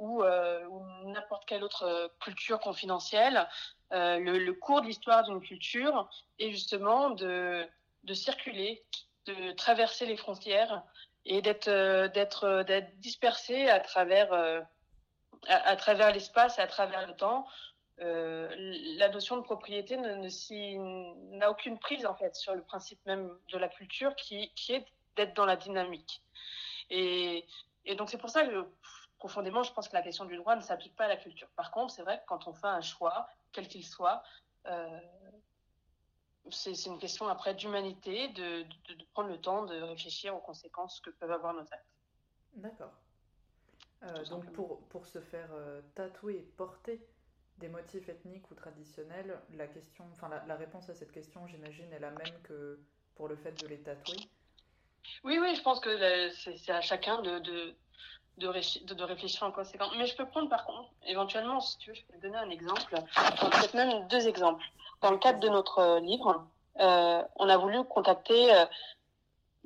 ou, 0.00 0.22
euh, 0.22 0.64
ou 0.66 0.82
n'importe 1.10 1.44
quelle 1.44 1.62
autre 1.62 1.84
euh, 1.84 2.08
culture 2.20 2.58
confidentielle, 2.58 3.46
euh, 3.92 4.18
le, 4.18 4.52
cours 4.54 4.80
de 4.80 4.86
l'histoire 4.86 5.24
d'une 5.24 5.40
culture 5.40 6.08
est 6.38 6.50
justement 6.50 7.10
de, 7.10 7.66
de 8.04 8.14
circuler, 8.14 8.82
de 9.26 9.52
traverser 9.52 10.06
les 10.06 10.16
frontières 10.16 10.82
et 11.26 11.42
d'être 11.42 11.70
d'être 12.14 12.62
d'être 12.62 12.98
dispersé 13.00 13.68
à 13.68 13.78
travers 13.78 14.32
à, 15.48 15.76
travers 15.76 16.12
l'espace 16.12 16.58
et 16.58 16.62
à 16.62 16.66
travers 16.66 17.06
le 17.06 17.14
temps. 17.14 17.46
la 17.98 19.08
notion 19.10 19.36
de 19.36 19.42
propriété 19.42 19.98
n'a 19.98 20.16
ne, 20.16 21.36
n'a 21.36 21.50
aucune 21.50 21.78
prise 21.78 22.06
en 22.06 22.14
fait 22.14 22.34
sur 22.36 22.54
le 22.54 22.62
principe 22.62 23.04
même 23.04 23.30
de 23.52 23.58
la 23.58 23.68
culture 23.68 24.16
qui, 24.16 24.50
qui 24.54 24.72
est 24.72 24.86
d'être 25.16 25.34
dans 25.34 25.46
la 25.46 25.56
dynamique. 25.56 26.22
Et 26.88 27.44
donc 27.98 28.08
c'est 28.08 28.18
pour 28.18 28.30
ça 28.30 28.46
que 28.46 28.66
profondément, 29.20 29.62
je 29.62 29.72
pense 29.72 29.88
que 29.88 29.94
la 29.94 30.02
question 30.02 30.24
du 30.24 30.36
droit 30.36 30.56
ne 30.56 30.62
s'applique 30.62 30.96
pas 30.96 31.04
à 31.04 31.08
la 31.08 31.16
culture. 31.16 31.48
Par 31.50 31.70
contre, 31.70 31.92
c'est 31.94 32.02
vrai 32.02 32.18
que 32.18 32.26
quand 32.26 32.48
on 32.48 32.54
fait 32.54 32.66
un 32.66 32.80
choix, 32.80 33.28
quel 33.52 33.68
qu'il 33.68 33.84
soit, 33.84 34.22
euh, 34.66 35.00
c'est 36.50 36.86
une 36.86 36.98
question 36.98 37.28
après 37.28 37.54
d'humanité, 37.54 38.28
de, 38.28 38.62
de, 38.62 38.94
de, 38.94 39.04
prendre 39.12 39.28
le 39.28 39.40
temps 39.40 39.64
de 39.66 39.80
réfléchir 39.82 40.34
aux 40.34 40.40
conséquences 40.40 41.00
que 41.00 41.10
peuvent 41.10 41.30
avoir 41.30 41.52
nos 41.52 41.60
actes. 41.60 41.94
D'accord. 42.54 42.92
Euh, 44.02 44.24
donc 44.24 44.50
pour, 44.52 44.80
pour 44.88 45.06
se 45.06 45.20
faire 45.20 45.50
euh, 45.52 45.82
tatouer, 45.94 46.50
porter 46.56 47.06
des 47.58 47.68
motifs 47.68 48.08
ethniques 48.08 48.50
ou 48.50 48.54
traditionnels, 48.54 49.38
la 49.52 49.66
question, 49.66 50.06
enfin 50.12 50.30
la, 50.30 50.44
la 50.46 50.56
réponse 50.56 50.88
à 50.88 50.94
cette 50.94 51.12
question, 51.12 51.46
j'imagine, 51.46 51.92
est 51.92 52.00
la 52.00 52.10
même 52.10 52.40
que 52.42 52.80
pour 53.14 53.28
le 53.28 53.36
fait 53.36 53.52
de 53.62 53.66
les 53.66 53.80
tatouer? 53.82 54.16
Oui, 55.24 55.38
oui, 55.38 55.54
je 55.54 55.62
pense 55.62 55.78
que 55.80 55.90
euh, 55.90 56.30
c'est 56.32 56.72
à 56.72 56.80
chacun 56.80 57.20
de, 57.20 57.38
de, 57.40 57.74
de, 58.40 58.86
de, 58.86 58.94
de, 58.94 59.04
réfléchir 59.04 59.44
en 59.44 59.52
conséquence. 59.52 59.92
Mais 59.96 60.06
je 60.06 60.16
peux 60.16 60.26
prendre 60.26 60.48
par 60.48 60.64
contre, 60.64 60.88
éventuellement, 61.06 61.60
si 61.60 61.78
tu 61.78 61.90
veux, 61.90 61.94
je 61.94 62.04
peux 62.06 62.14
te 62.14 62.22
donner 62.22 62.38
un 62.38 62.50
exemple, 62.50 62.94
peut-être 63.40 63.74
même 63.74 64.08
deux 64.08 64.26
exemples. 64.26 64.64
Dans 65.02 65.10
le 65.10 65.18
cadre 65.18 65.40
de 65.40 65.48
notre 65.48 65.78
euh, 65.78 66.00
livre, 66.00 66.46
euh, 66.78 67.22
on 67.36 67.48
a 67.48 67.56
voulu 67.56 67.84
contacter 67.84 68.54
euh, 68.54 68.64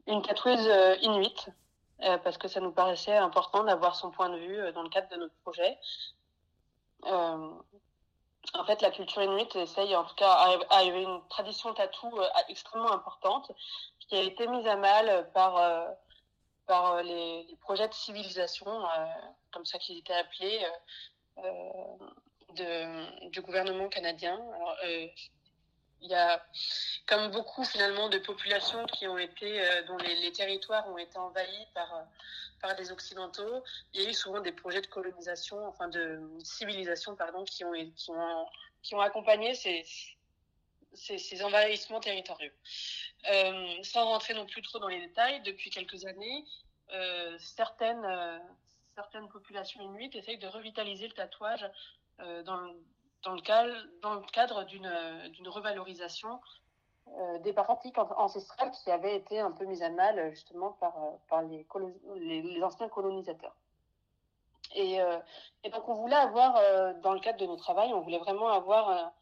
une 0.06 0.22
tatoueuse 0.22 0.66
euh, 0.68 0.96
inuite 1.02 1.48
parce 2.22 2.36
que 2.36 2.48
ça 2.48 2.60
nous 2.60 2.72
paraissait 2.72 3.16
important 3.16 3.64
d'avoir 3.64 3.96
son 3.96 4.10
point 4.10 4.28
de 4.28 4.36
vue 4.36 4.72
dans 4.74 4.82
le 4.82 4.90
cadre 4.90 5.08
de 5.08 5.16
notre 5.16 5.34
projet. 5.36 5.78
en 7.04 8.64
fait, 8.66 8.82
la 8.82 8.90
culture 8.90 9.22
inuite 9.22 9.56
essaye, 9.56 9.96
en 9.96 10.04
tout 10.04 10.14
cas, 10.16 10.58
a 10.68 10.84
une 10.84 11.22
tradition 11.30 11.72
tatou 11.72 12.12
extrêmement 12.50 12.92
importante 12.92 13.50
qui 14.00 14.16
a 14.16 14.20
été 14.20 14.46
mise 14.48 14.66
à 14.66 14.76
mal 14.76 15.30
par 15.32 15.86
par 16.66 16.94
euh, 16.94 17.02
les, 17.02 17.56
projets 17.60 17.88
de 17.88 17.94
civilisation, 17.94 18.68
euh, 18.68 19.06
comme 19.52 19.64
ça 19.64 19.78
qu'ils 19.78 19.98
étaient 19.98 20.14
appelés, 20.14 20.66
euh, 21.38 21.42
de, 22.56 23.30
du 23.30 23.40
gouvernement 23.40 23.88
canadien. 23.88 24.38
Il 26.00 26.10
y 26.10 26.14
a 26.14 26.44
comme 27.06 27.30
beaucoup 27.30 27.64
finalement 27.64 28.10
de 28.10 28.18
populations 28.18 28.84
qui 28.86 29.08
ont 29.08 29.16
été 29.16 29.66
dont 29.86 29.96
les, 29.96 30.16
les, 30.16 30.32
territoires 30.32 30.86
ont 30.90 30.98
été 30.98 31.16
envahis 31.16 31.66
par 31.72 32.04
par 32.60 32.76
des 32.76 32.92
occidentaux 32.92 33.64
il 33.94 34.02
y 34.02 34.06
a 34.06 34.10
eu 34.10 34.12
souvent 34.12 34.40
des 34.40 34.52
projets 34.52 34.82
de 34.82 34.86
colonisation 34.86 35.66
enfin 35.66 35.88
de 35.88 36.20
civilisation 36.42 37.16
pardon 37.16 37.44
qui 37.44 37.64
ont 37.64 37.72
qui 37.96 38.10
ont 38.10 38.46
qui 38.82 38.94
ont 38.94 39.00
accompagné 39.00 39.54
ces 39.54 39.82
ces, 40.94 41.44
envahissements 41.44 42.00
territoriaux 42.00 42.52
euh, 43.30 43.82
sans 43.82 44.04
rentrer 44.04 44.34
non 44.34 44.46
plus 44.46 44.62
trop 44.62 44.78
dans 44.78 44.88
les 44.88 45.00
détails, 45.00 45.40
depuis 45.42 45.70
quelques 45.70 46.04
années, 46.04 46.44
euh, 46.92 47.36
certaines, 47.38 48.04
euh, 48.04 48.38
certaines 48.94 49.28
populations 49.28 49.80
inuites 49.80 50.14
essayent 50.14 50.38
de 50.38 50.46
revitaliser 50.46 51.08
le 51.08 51.14
tatouage 51.14 51.68
dans, 52.44 52.72
dans, 53.24 53.34
le 53.34 53.40
cadre, 53.40 54.64
d'une 54.64 55.48
revalorisation 55.48 56.40
des 57.42 57.52
pratiques 57.52 57.98
ancestrales 57.98 58.70
qui 58.70 58.90
avaient 58.90 59.16
été 59.16 59.40
un 59.40 59.50
peu 59.50 59.64
mises 59.64 59.82
à 59.82 59.90
mal 59.90 60.30
justement 60.30 60.72
par, 60.72 60.94
par 61.28 61.42
les, 61.42 61.66
les, 62.14 62.62
anciens 62.62 62.88
colonisateurs. 62.88 63.56
Et, 64.76 64.98
donc 65.64 65.88
on 65.88 65.94
voulait 65.94 66.14
avoir, 66.14 66.54
dans 67.00 67.14
le 67.14 67.20
cadre 67.20 67.38
de 67.38 67.46
nos 67.46 67.56
travaux, 67.56 67.80
on 67.80 68.00
voulait 68.00 68.18
vraiment 68.18 68.48
avoir 68.48 69.12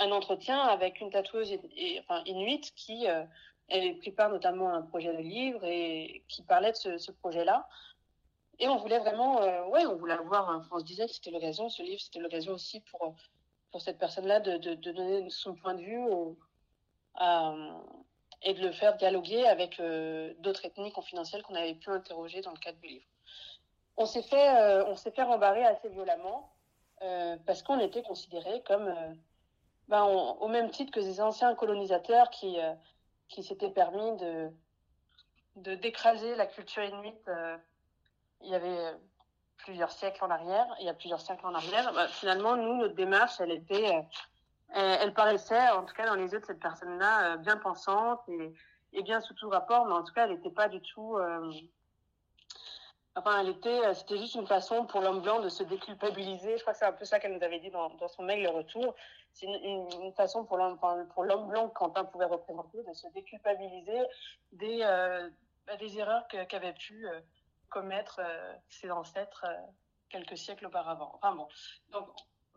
un 0.00 0.10
entretien 0.10 0.58
avec 0.58 1.00
une 1.00 1.10
tatoueuse 1.10 1.52
et, 1.52 2.02
inuite 2.26 2.72
qui 2.74 3.06
avait 3.06 3.94
pris 3.94 4.10
part 4.10 4.30
notamment 4.30 4.74
un 4.74 4.82
projet 4.82 5.12
de 5.12 5.22
livre 5.22 5.64
et 5.64 6.24
qui 6.28 6.42
parlait 6.42 6.72
de 6.72 6.98
ce, 6.98 7.12
projet-là. 7.12 7.68
Et 8.58 8.68
on 8.68 8.76
voulait 8.76 8.98
vraiment, 8.98 9.40
ouais, 9.68 9.86
on 9.86 9.96
voulait 9.96 10.16
voir, 10.16 10.66
on 10.72 10.78
se 10.80 10.84
disait 10.84 11.06
que 11.06 11.12
c'était 11.12 11.30
l'occasion, 11.30 11.68
ce 11.68 11.82
livre, 11.82 12.00
c'était 12.00 12.18
l'occasion 12.18 12.52
aussi 12.52 12.80
pour, 12.80 13.14
pour 13.70 13.80
cette 13.80 13.98
personne-là 13.98 14.40
de, 14.40 14.56
de, 14.56 14.74
donner 14.74 15.30
son 15.30 15.54
point 15.54 15.74
de 15.74 15.82
vue 15.82 16.04
et 18.42 18.54
de 18.54 18.60
le 18.60 18.72
faire 18.72 18.96
dialoguer 18.96 19.46
avec 19.46 19.80
euh, 19.80 20.32
d'autres 20.38 20.64
ethnies 20.64 20.92
confidentielles 20.92 21.42
qu'on 21.42 21.54
avait 21.54 21.74
pu 21.74 21.90
interroger 21.90 22.40
dans 22.40 22.52
le 22.52 22.58
cadre 22.58 22.78
du 22.78 22.88
livre. 22.88 23.06
On 23.96 24.06
s'est 24.06 24.22
fait, 24.22 24.56
euh, 24.56 24.84
on 24.86 24.96
fait 24.96 25.22
rembarrer 25.22 25.64
assez 25.64 25.88
violemment 25.88 26.50
euh, 27.02 27.36
parce 27.46 27.62
qu'on 27.62 27.78
était 27.78 28.02
considérés 28.02 28.62
comme, 28.62 28.92
ben, 29.90 30.04
au 30.04 30.48
même 30.48 30.70
titre 30.70 30.92
que 30.92 31.00
des 31.00 31.20
anciens 31.20 31.54
colonisateurs 31.54 32.30
qui, 32.30 32.56
qui 33.28 33.42
s'étaient 33.42 33.70
permis 33.70 34.16
de, 34.16 35.74
d'écraser 35.74 36.34
la 36.36 36.46
culture 36.46 36.82
inuite. 36.82 37.30
il 38.40 38.50
y 38.50 38.54
avait 38.54 38.94
plusieurs 39.58 39.92
siècles 39.92 40.24
en 40.24 40.30
arrière, 40.30 40.66
il 40.80 40.86
y 40.86 40.88
a 40.88 40.94
plusieurs 40.94 41.20
siècles 41.20 41.44
en 41.44 41.54
arrière. 41.54 41.92
Ben, 41.92 42.06
finalement, 42.08 42.56
nous, 42.56 42.76
notre 42.76 42.94
démarche, 42.94 43.40
elle 43.40 43.50
était 43.50 44.06
elle 44.72 45.14
paraissait, 45.14 45.70
en 45.70 45.84
tout 45.84 45.94
cas 45.94 46.06
dans 46.06 46.14
les 46.14 46.32
yeux 46.32 46.40
de 46.40 46.44
cette 46.44 46.60
personne-là, 46.60 47.32
euh, 47.32 47.36
bien 47.38 47.56
pensante 47.56 48.20
et, 48.28 48.52
et, 48.92 49.02
bien 49.02 49.20
sous 49.20 49.34
tout 49.34 49.48
rapport, 49.48 49.86
mais 49.86 49.94
en 49.94 50.04
tout 50.04 50.12
cas, 50.12 50.24
elle 50.24 50.34
n'était 50.34 50.50
pas 50.50 50.68
du 50.68 50.80
tout. 50.80 51.18
Enfin, 53.16 53.40
elle 53.40 53.48
était, 53.48 53.86
euh, 53.86 53.94
c'était 53.94 54.18
juste 54.18 54.36
une 54.36 54.46
façon 54.46 54.86
pour 54.86 55.00
l'homme 55.00 55.20
blanc 55.20 55.40
de 55.40 55.48
se 55.48 55.64
déculpabiliser. 55.64 56.56
Je 56.56 56.62
crois 56.62 56.74
que 56.74 56.78
c'est 56.78 56.84
un 56.84 56.92
peu 56.92 57.04
ça 57.04 57.18
qu'elle 57.18 57.34
nous 57.34 57.42
avait 57.42 57.58
dit 57.58 57.70
dans, 57.70 57.90
dans 57.90 58.08
son 58.08 58.22
mail 58.22 58.42
le 58.42 58.50
retour. 58.50 58.94
C'est 59.32 59.46
une, 59.46 60.12
façon 60.12 60.44
pour 60.44 60.56
l'homme, 60.56 60.78
pour 61.14 61.24
l'homme 61.24 61.48
blanc 61.48 61.68
que 61.68 61.74
Quentin 61.74 62.04
pouvait 62.04 62.26
représenter 62.26 62.82
de 62.82 62.92
se 62.92 63.08
déculpabiliser 63.08 64.00
des, 64.52 64.80
euh, 64.82 65.28
bah, 65.66 65.76
des 65.76 65.98
erreurs 65.98 66.26
qu'avaient 66.28 66.72
pu 66.72 67.08
euh, 67.08 67.20
commettre 67.68 68.20
ses 68.68 68.90
ancêtres 68.90 69.46
quelques 70.08 70.36
siècles 70.36 70.66
auparavant. 70.66 71.12
Enfin 71.14 71.36
bon, 71.36 71.46
donc 71.90 72.08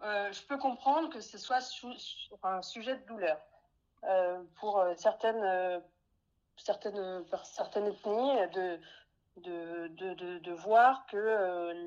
je 0.01 0.47
peux 0.47 0.57
comprendre 0.57 1.09
que 1.09 1.21
ce 1.21 1.37
soit 1.37 1.59
un 2.41 2.61
sujet 2.63 2.97
de 2.97 3.05
douleur 3.05 3.37
pour 4.55 4.83
certaines, 4.97 5.83
certaines, 6.57 7.23
certaines 7.43 7.85
ethnies 7.85 8.49
de, 8.55 8.79
de, 9.37 9.87
de, 9.87 10.13
de, 10.13 10.39
de 10.39 10.51
voir 10.51 11.05
que 11.07 11.17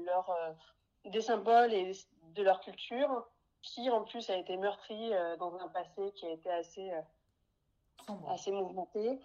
leur, 0.04 0.56
des 1.04 1.20
symboles 1.20 1.72
et 1.72 1.92
de 2.34 2.42
leur 2.42 2.60
culture, 2.60 3.26
qui 3.62 3.90
en 3.90 4.04
plus 4.04 4.28
a 4.30 4.36
été 4.36 4.56
meurtri 4.56 5.12
dans 5.38 5.56
un 5.56 5.68
passé 5.68 6.12
qui 6.14 6.26
a 6.26 6.30
été 6.30 6.50
assez, 6.50 6.90
assez 8.28 8.52
mouvementé, 8.52 9.18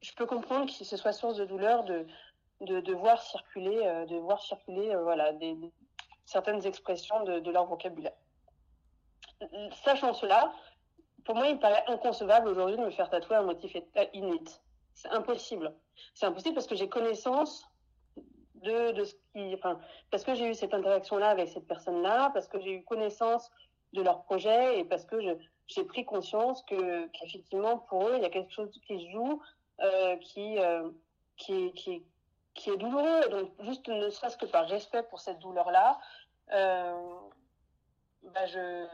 je 0.00 0.12
peux 0.14 0.26
comprendre 0.26 0.66
que 0.66 0.84
ce 0.84 0.96
soit 0.96 1.12
source 1.12 1.36
de 1.36 1.44
douleur 1.44 1.84
de, 1.84 2.06
de, 2.60 2.80
de 2.80 2.94
voir 2.94 3.22
circuler, 3.22 4.06
de 4.08 4.16
voir 4.16 4.40
circuler 4.42 4.94
voilà, 4.96 5.32
des, 5.32 5.56
certaines 6.24 6.64
expressions 6.66 7.22
de, 7.24 7.40
de 7.40 7.50
leur 7.50 7.66
vocabulaire 7.66 8.14
sachant 9.84 10.14
cela, 10.14 10.52
pour 11.24 11.34
moi, 11.34 11.46
il 11.46 11.56
me 11.56 11.60
paraît 11.60 11.84
inconcevable 11.86 12.48
aujourd'hui 12.48 12.76
de 12.76 12.82
me 12.82 12.90
faire 12.90 13.10
tatouer 13.10 13.36
un 13.36 13.42
motif 13.42 13.76
inuit. 14.12 14.60
C'est 14.94 15.08
impossible. 15.08 15.74
C'est 16.14 16.26
impossible 16.26 16.54
parce 16.54 16.66
que 16.66 16.74
j'ai 16.74 16.88
connaissance 16.88 17.64
de, 18.54 18.92
de 18.92 19.04
ce 19.04 19.14
qui, 19.32 19.54
enfin, 19.54 19.80
parce 20.10 20.24
que 20.24 20.34
j'ai 20.34 20.48
eu 20.48 20.54
cette 20.54 20.74
interaction-là 20.74 21.30
avec 21.30 21.48
cette 21.48 21.66
personne-là, 21.66 22.30
parce 22.34 22.48
que 22.48 22.60
j'ai 22.60 22.72
eu 22.72 22.84
connaissance 22.84 23.50
de 23.92 24.02
leur 24.02 24.22
projet 24.24 24.78
et 24.78 24.84
parce 24.84 25.04
que 25.04 25.16
j'ai 25.66 25.84
pris 25.84 26.04
conscience 26.04 26.62
que 26.62 27.06
qu'effectivement 27.08 27.78
pour 27.78 28.08
eux 28.08 28.14
il 28.16 28.22
y 28.22 28.26
a 28.26 28.30
quelque 28.30 28.52
chose 28.52 28.70
qui 28.86 29.00
se 29.00 29.10
joue 29.10 29.42
euh, 29.80 30.16
qui, 30.18 30.58
euh, 30.58 30.90
qui, 31.36 31.72
qui 31.72 32.04
qui 32.54 32.70
est 32.70 32.76
douloureux 32.76 33.28
donc 33.30 33.50
juste 33.60 33.88
ne 33.88 34.08
serait-ce 34.10 34.36
que 34.36 34.46
par 34.46 34.68
respect 34.68 35.02
pour 35.04 35.20
cette 35.20 35.38
douleur 35.40 35.70
là 35.70 35.98
euh, 36.52 36.94
bah 38.22 38.46
je 38.46 38.86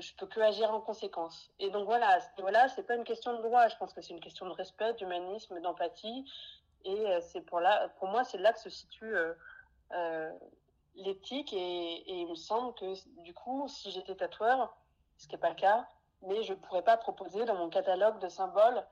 je 0.00 0.14
peux 0.14 0.26
que 0.26 0.40
agir 0.40 0.72
en 0.72 0.80
conséquence. 0.80 1.50
Et 1.58 1.70
donc 1.70 1.84
voilà, 1.86 2.18
voilà, 2.38 2.68
c'est 2.68 2.82
pas 2.82 2.96
une 2.96 3.04
question 3.04 3.36
de 3.36 3.42
droit. 3.42 3.68
Je 3.68 3.76
pense 3.76 3.92
que 3.92 4.00
c'est 4.00 4.12
une 4.12 4.20
question 4.20 4.46
de 4.46 4.52
respect, 4.52 4.94
d'humanisme, 4.94 5.60
d'empathie. 5.60 6.24
Et 6.84 7.06
euh, 7.06 7.20
c'est 7.20 7.40
pour 7.40 7.60
là, 7.60 7.88
pour 7.98 8.08
moi, 8.08 8.24
c'est 8.24 8.38
là 8.38 8.52
que 8.52 8.60
se 8.60 8.70
situe 8.70 9.14
euh, 9.14 9.34
euh, 9.92 10.32
l'éthique. 10.96 11.52
Et, 11.52 12.20
il 12.20 12.28
me 12.28 12.34
semble 12.34 12.74
que 12.74 12.94
du 13.22 13.34
coup, 13.34 13.68
si 13.68 13.90
j'étais 13.90 14.14
tatoueur, 14.14 14.76
ce 15.18 15.26
qui 15.26 15.34
n'est 15.34 15.40
pas 15.40 15.50
le 15.50 15.56
cas, 15.56 15.88
mais 16.22 16.42
je 16.42 16.54
pourrais 16.54 16.82
pas 16.82 16.96
proposer 16.96 17.44
dans 17.44 17.56
mon 17.56 17.68
catalogue 17.68 18.18
de 18.20 18.28
symboles 18.28 18.84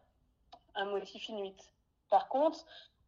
un 0.74 0.86
motif 0.86 1.28
inuit. 1.28 1.56
Par 2.10 2.28
contre, 2.28 2.64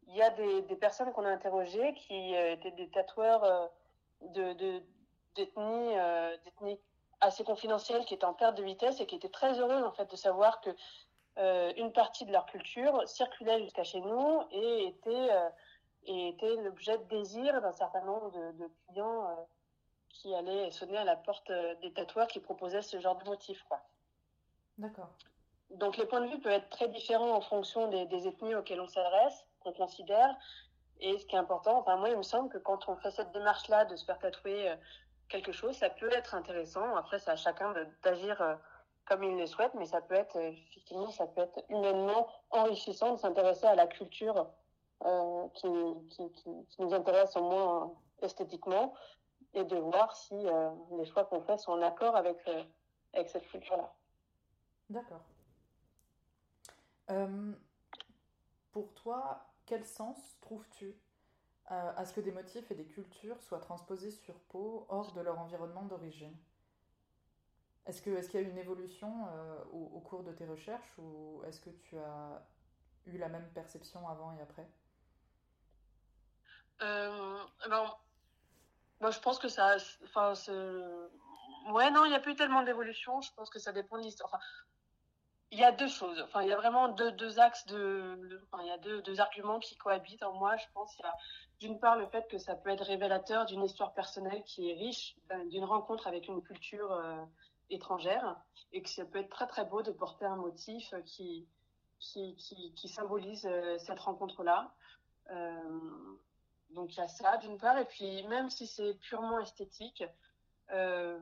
il 0.07 0.15
y 0.15 0.21
a 0.21 0.29
des, 0.29 0.75
personnes 0.75 1.11
qu'on 1.13 1.25
a 1.25 1.29
interrogées 1.29 1.93
qui 1.95 2.35
étaient 2.35 2.71
des 2.71 2.89
tatoueurs 2.89 3.71
de, 4.21 4.53
de 4.53 4.83
d'ethnie 5.35 6.79
assez 7.25 7.43
confidentiels 7.43 8.05
qui 8.05 8.13
étaient 8.13 8.25
en 8.25 8.33
perte 8.33 8.57
de 8.57 8.63
vitesse 8.63 8.99
et 9.01 9.05
qui 9.05 9.15
étaient 9.15 9.29
très 9.29 9.59
heureux 9.59 9.83
en 9.83 9.91
fait 9.91 10.09
de 10.09 10.15
savoir 10.15 10.61
que 10.61 10.69
euh, 11.37 11.73
une 11.75 11.91
partie 11.91 12.25
de 12.25 12.31
leur 12.31 12.45
culture 12.45 13.07
circulait 13.07 13.61
jusqu'à 13.61 13.83
chez 13.83 13.99
nous 13.99 14.41
et 14.51 14.87
était 14.87 15.31
euh, 15.31 15.49
et 16.07 16.29
était 16.29 16.55
l'objet 16.57 16.97
de 16.97 17.03
désir 17.05 17.61
d'un 17.61 17.71
certain 17.71 18.01
nombre 18.01 18.31
de, 18.31 18.51
de 18.63 18.71
clients 18.87 19.27
euh, 19.29 19.43
qui 20.09 20.33
allaient 20.33 20.71
sonner 20.71 20.97
à 20.97 21.03
la 21.03 21.15
porte 21.15 21.51
des 21.81 21.91
tatoueurs 21.91 22.27
qui 22.27 22.39
proposaient 22.39 22.81
ce 22.81 22.99
genre 22.99 23.17
de 23.17 23.25
motif 23.25 23.61
quoi. 23.63 23.81
D'accord. 24.77 25.09
Donc 25.71 25.97
les 25.97 26.05
points 26.05 26.21
de 26.21 26.27
vue 26.27 26.39
peuvent 26.39 26.53
être 26.53 26.69
très 26.69 26.87
différents 26.87 27.33
en 27.33 27.41
fonction 27.41 27.89
des, 27.89 28.05
des 28.05 28.27
ethnies 28.27 28.55
auxquelles 28.55 28.79
on 28.79 28.87
s'adresse, 28.87 29.45
qu'on 29.61 29.73
considère. 29.73 30.35
Et 31.01 31.17
ce 31.17 31.25
qui 31.25 31.35
est 31.35 31.39
important, 31.39 31.79
enfin 31.79 31.97
moi 31.97 32.09
il 32.09 32.17
me 32.17 32.23
semble 32.23 32.49
que 32.49 32.59
quand 32.59 32.87
on 32.87 32.95
fait 32.95 33.11
cette 33.11 33.31
démarche 33.33 33.67
là 33.67 33.83
de 33.83 33.95
se 33.97 34.05
faire 34.05 34.19
tatouer 34.19 34.73
quelque 35.29 35.51
chose, 35.51 35.75
ça 35.75 35.89
peut 35.89 36.11
être 36.11 36.35
intéressant. 36.35 36.95
Après, 36.95 37.19
c'est 37.19 37.31
à 37.31 37.35
chacun 37.35 37.73
d'agir 38.03 38.41
euh, 38.41 38.55
comme 39.05 39.23
il 39.23 39.37
le 39.37 39.45
souhaite, 39.45 39.73
mais 39.75 39.85
ça 39.85 40.01
peut 40.01 40.15
être, 40.15 40.35
effectivement, 40.37 41.09
ça 41.11 41.27
peut 41.27 41.41
être 41.41 41.63
humainement 41.69 42.27
enrichissant 42.49 43.13
de 43.13 43.19
s'intéresser 43.19 43.65
à 43.65 43.75
la 43.75 43.87
culture 43.87 44.47
euh, 45.03 45.47
qui, 45.53 45.67
qui, 46.09 46.79
nous 46.79 46.93
intéresse 46.93 47.35
au 47.35 47.43
moins 47.43 47.93
esthétiquement 48.21 48.93
et 49.53 49.63
de 49.63 49.75
voir 49.77 50.15
si 50.15 50.33
euh, 50.33 50.69
les 50.97 51.05
choix 51.05 51.25
qu'on 51.25 51.41
fait 51.41 51.57
sont 51.57 51.73
en 51.73 51.81
accord 51.81 52.15
avec, 52.15 52.37
euh, 52.47 52.63
avec 53.13 53.29
cette 53.29 53.47
culture-là. 53.47 53.93
D'accord. 54.89 55.21
Euh, 57.11 57.53
pour 58.71 58.93
toi, 58.95 59.45
quel 59.65 59.85
sens 59.85 60.17
trouves-tu 60.41 60.95
euh, 61.71 61.93
à 61.95 62.05
ce 62.05 62.13
que 62.13 62.21
des 62.21 62.31
motifs 62.31 62.69
et 62.71 62.75
des 62.75 62.85
cultures 62.85 63.41
soient 63.41 63.59
transposés 63.59 64.11
sur 64.11 64.35
peau 64.35 64.85
hors 64.89 65.13
de 65.13 65.21
leur 65.21 65.39
environnement 65.39 65.83
d'origine. 65.83 66.35
Est-ce 67.85 68.01
qu'il 68.01 68.13
est 68.13 68.29
qu 68.29 68.37
y 68.37 68.39
a 68.39 68.43
eu 68.43 68.49
une 68.49 68.57
évolution 68.57 69.27
euh, 69.27 69.63
au, 69.71 69.99
cours 69.99 70.23
de 70.23 70.31
tes 70.31 70.45
recherches 70.45 70.97
ou 70.97 71.41
est-ce 71.45 71.59
que 71.59 71.69
tu 71.69 71.97
as 71.97 72.43
eu 73.05 73.17
la 73.17 73.29
même 73.29 73.47
perception 73.53 74.07
avant 74.07 74.31
et 74.33 74.41
après? 74.41 74.67
Ben, 76.79 77.47
moi, 79.01 79.11
je 79.11 79.19
pense 79.19 79.39
que 79.39 79.47
ça. 79.47 79.75
Enfin, 80.03 80.33
ouais, 81.71 81.91
non, 81.91 82.05
il 82.05 82.09
n'y 82.09 82.15
a 82.15 82.19
plus 82.19 82.35
tellement 82.35 82.63
d'évolution. 82.63 83.21
Je 83.21 83.31
pense 83.33 83.49
que 83.49 83.59
ça 83.59 83.71
dépend 83.71 83.97
de 83.97 84.03
l'histoire. 84.03 84.39
Il 85.51 85.59
y 85.59 85.63
a 85.63 85.71
deux 85.71 85.87
choses. 85.87 86.19
Enfin, 86.21 86.41
il 86.41 86.49
y 86.49 86.53
a 86.53 86.57
vraiment 86.57 86.89
deux, 86.89 87.39
axes 87.39 87.65
de 87.67 88.41
enfin, 88.45 88.63
il 88.63 88.67
y 88.67 88.71
a 88.71 88.77
deux, 88.77 89.01
deux 89.03 89.19
arguments 89.19 89.59
qui 89.59 89.75
cohabitent 89.77 90.23
en 90.23 90.33
moi. 90.33 90.57
Je 90.57 90.65
pense 90.73 90.97
il 90.97 91.03
y 91.03 91.05
a 91.05 91.15
d'une 91.59 91.79
part 91.79 91.97
le 91.97 92.07
fait 92.07 92.27
que 92.27 92.37
ça 92.37 92.55
peut 92.55 92.69
être 92.69 92.85
révélateur 92.85 93.45
d'une 93.45 93.63
histoire 93.63 93.93
personnelle 93.93 94.43
qui 94.43 94.69
est 94.69 94.73
riche, 94.73 95.15
d'une 95.47 95.63
rencontre 95.63 96.07
avec 96.07 96.27
une 96.27 96.41
culture 96.41 96.91
euh, 96.91 97.23
étrangère, 97.69 98.37
et 98.73 98.81
que 98.81 98.89
ça 98.89 99.05
peut 99.05 99.19
être 99.19 99.29
très 99.29 99.47
très 99.47 99.65
beau 99.65 99.81
de 99.81 99.91
porter 99.91 100.25
un 100.25 100.35
motif 100.35 100.93
qui 101.05 101.47
qui, 101.99 102.35
qui, 102.75 102.87
symbolise 102.87 103.45
euh, 103.45 103.77
cette 103.79 103.99
rencontre-là. 103.99 104.71
Euh, 105.31 105.79
donc 106.71 106.93
il 106.93 106.97
y 106.97 107.01
a 107.01 107.07
ça 107.07 107.37
d'une 107.37 107.57
part, 107.57 107.77
et 107.77 107.85
puis 107.85 108.23
même 108.27 108.49
si 108.49 108.67
c'est 108.67 108.93
purement 108.95 109.39
esthétique, 109.39 110.03
euh, 110.71 111.19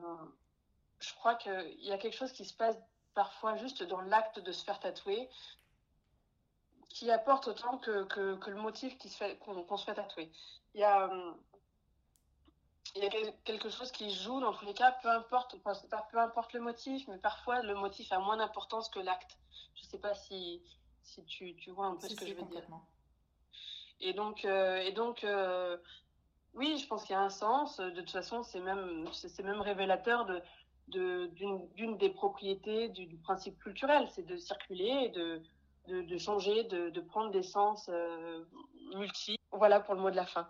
je 0.98 1.14
crois 1.14 1.34
qu'il 1.36 1.84
y 1.84 1.92
a 1.92 1.98
quelque 1.98 2.16
chose 2.16 2.32
qui 2.32 2.44
se 2.44 2.54
passe 2.54 2.76
parfois 3.14 3.56
juste 3.56 3.82
dans 3.84 4.00
l'acte 4.00 4.40
de 4.40 4.52
se 4.52 4.64
faire 4.64 4.80
tatouer 4.80 5.28
qui 6.88 7.10
apporte 7.10 7.48
autant 7.48 7.78
que, 7.78 8.04
que, 8.04 8.36
que 8.36 8.50
le 8.50 8.60
motif 8.60 8.96
qui 8.98 9.08
se 9.08 9.16
fait 9.16 9.38
qu'on 9.38 9.62
qu 9.64 9.76
se 9.78 9.84
fait 9.84 9.94
tatouer. 9.94 10.30
Il 10.74 10.80
y 10.80 10.84
a 10.84 11.10
il 12.96 13.02
y 13.02 13.06
a 13.06 13.32
quelque 13.44 13.70
chose 13.70 13.90
qui 13.90 14.14
joue 14.14 14.40
dans 14.40 14.52
tous 14.52 14.64
les 14.66 14.74
cas, 14.74 14.92
peu 15.02 15.08
importe, 15.08 15.56
enfin, 15.64 15.72
pas 15.88 16.06
peu 16.12 16.18
importe 16.18 16.52
le 16.52 16.60
motif, 16.60 17.08
mais 17.08 17.18
parfois 17.18 17.60
le 17.62 17.74
motif 17.74 18.12
a 18.12 18.18
moins 18.18 18.36
d'importance 18.36 18.88
que 18.88 19.00
l'acte. 19.00 19.36
Je 19.74 19.82
sais 19.84 19.98
pas 19.98 20.14
si 20.14 20.62
si 21.02 21.24
tu, 21.24 21.56
tu 21.56 21.70
vois 21.70 21.86
un 21.86 21.96
peu 21.96 22.06
si, 22.06 22.14
ce 22.14 22.20
que 22.20 22.24
si, 22.26 22.30
je 22.32 22.36
veux 22.36 22.44
dire. 22.44 22.64
Et 24.00 24.12
donc 24.12 24.44
euh, 24.44 24.78
et 24.78 24.92
donc 24.92 25.24
euh, 25.24 25.76
oui, 26.54 26.78
je 26.78 26.86
pense 26.86 27.04
qu'il 27.04 27.14
y 27.14 27.16
a 27.16 27.22
un 27.22 27.30
sens. 27.30 27.78
De 27.78 28.00
toute 28.00 28.10
façon, 28.10 28.42
c'est 28.42 28.60
même 28.60 29.06
c'est 29.12 29.42
même 29.42 29.60
révélateur 29.60 30.26
de 30.26 30.42
d'une 30.88 31.96
des 31.96 32.10
propriétés 32.10 32.88
du, 32.90 33.16
principe 33.18 33.58
culturel, 33.58 34.06
c'est 34.10 34.26
de 34.26 34.36
circuler, 34.36 35.08
de, 35.10 35.42
de, 35.86 36.18
changer, 36.18 36.64
de, 36.64 37.00
prendre 37.00 37.30
des 37.30 37.42
sens 37.42 37.88
euh, 37.92 38.44
multi. 38.96 39.38
Voilà 39.52 39.80
pour 39.80 39.94
le 39.94 40.00
mot 40.00 40.10
de 40.10 40.16
la 40.16 40.26
fin. 40.26 40.48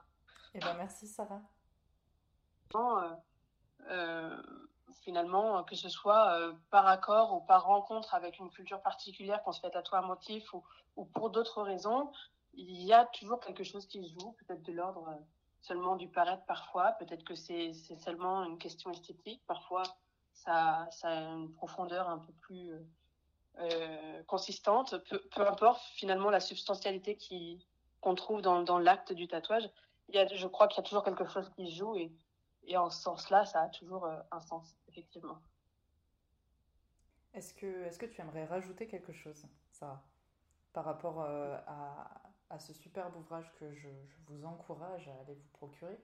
Eh 0.55 0.61
ben, 0.61 0.75
merci 0.75 1.07
Sarah. 1.07 1.43
Euh, 2.75 3.15
euh, 3.91 4.43
finalement, 5.03 5.63
que 5.65 5.77
ce 5.77 5.89
soit 5.89 6.55
par 6.71 6.87
accord 6.87 7.35
ou 7.35 7.41
par 7.41 7.65
rencontre 7.65 8.15
avec 8.15 8.39
une 8.39 8.51
culture 8.51 8.81
particulière, 8.81 9.43
qu'on 9.43 9.53
se 9.53 9.61
fait 9.61 9.71
tatouer 9.71 9.99
un 9.99 10.07
motif 10.07 10.53
ou, 10.55 10.65
ou 10.97 11.05
pour 11.05 11.31
d'autres 11.31 11.63
raisons, 11.63 12.11
il 12.55 12.83
y 12.83 12.93
a 12.93 13.05
toujours 13.07 13.41
quelque 13.41 13.65
chose 13.65 13.87
qui 13.87 14.03
se 14.03 14.13
joue, 14.13 14.33
peut-être 14.33 14.63
de 14.63 14.73
l'ordre 14.73 15.19
seulement 15.61 15.97
du 15.97 16.09
paraître 16.09 16.45
parfois, 16.47 16.93
peut-être 16.93 17.25
que 17.25 17.35
c'est 17.35 17.73
seulement 17.73 18.45
une 18.45 18.59
question 18.59 18.91
esthétique, 18.91 19.43
parfois 19.47 19.83
ça, 20.33 20.89
ça 20.91 21.09
a 21.09 21.21
une 21.33 21.53
profondeur 21.53 22.09
un 22.09 22.19
peu 22.19 22.33
plus 22.33 22.71
euh, 23.61 23.69
euh, 23.71 24.23
consistante. 24.25 24.97
Peu, 25.09 25.21
peu, 25.35 25.47
importe 25.47 25.83
finalement 25.95 26.31
la 26.31 26.41
substantialité 26.41 27.19
qu'on 28.01 28.15
trouve 28.15 28.43
dans, 28.43 28.63
dans 28.63 28.79
l'acte 28.79 29.13
du 29.13 29.29
tatouage, 29.29 29.69
il 30.09 30.15
y 30.15 30.19
a, 30.19 30.27
je 30.27 30.47
crois 30.47 30.69
qu'il 30.69 30.83
y 30.83 30.87
a 30.87 30.89
toujours 30.89 31.05
quelque 31.05 31.27
chose 31.27 31.51
qui 31.57 31.75
joue 31.75 31.97
et, 31.97 32.13
et 32.65 32.77
en 32.77 32.91
ce 32.91 33.01
sens-là, 33.03 33.45
ça 33.45 33.63
a 33.63 33.69
toujours 33.69 34.07
euh, 34.07 34.19
un 34.31 34.41
sens, 34.41 34.77
effectivement. 34.89 35.39
Est-ce 37.33 37.55
que, 37.55 37.85
est 37.85 37.99
que 37.99 38.07
tu 38.07 38.21
aimerais 38.21 38.45
rajouter 38.45 38.87
quelque 38.87 39.13
chose, 39.13 39.45
Sarah, 39.71 40.05
par 40.73 40.85
rapport 40.85 41.21
à, 41.21 42.23
à, 42.51 42.59
ce 42.59 42.73
superbe 42.73 43.17
ouvrage 43.17 43.53
que 43.59 43.73
je, 43.75 43.89
vous 44.29 44.45
encourage 44.45 45.09
à 45.09 45.13
aller 45.21 45.35
vous 45.35 45.49
procurer? 45.53 45.99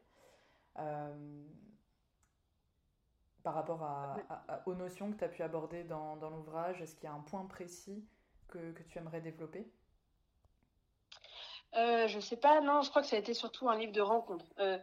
Par 3.43 3.55
rapport 3.55 3.83
à, 3.83 4.17
aux 4.67 4.75
notions 4.75 5.12
que 5.12 5.19
tu 5.19 5.25
as 5.25 5.28
pu 5.28 5.43
aborder 5.43 5.85
dans, 5.85 6.17
dans 6.17 6.31
l'ouvrage, 6.31 6.81
est-ce 6.83 6.94
qu'il 6.94 7.05
y 7.05 7.12
a 7.12 7.15
un 7.15 7.20
point 7.20 7.44
précis 7.47 8.05
que, 8.49 8.73
que 8.73 8.83
tu 8.83 8.99
aimerais 8.99 9.20
développer? 9.20 9.67
Euh, 11.75 12.07
Je 12.09 12.20
sais 12.20 12.36
pas, 12.36 12.60
non, 12.60 12.83
je 12.83 12.91
crois 12.91 13.02
que 13.02 13.09
ça 13.09 13.17
a 13.17 13.19
été 13.19 13.35
surtout 13.35 13.69
un 13.69 13.77
livre 13.78 13.93
de 13.93 14.01
rencontre. 14.01 14.44
Euh, 14.59 14.78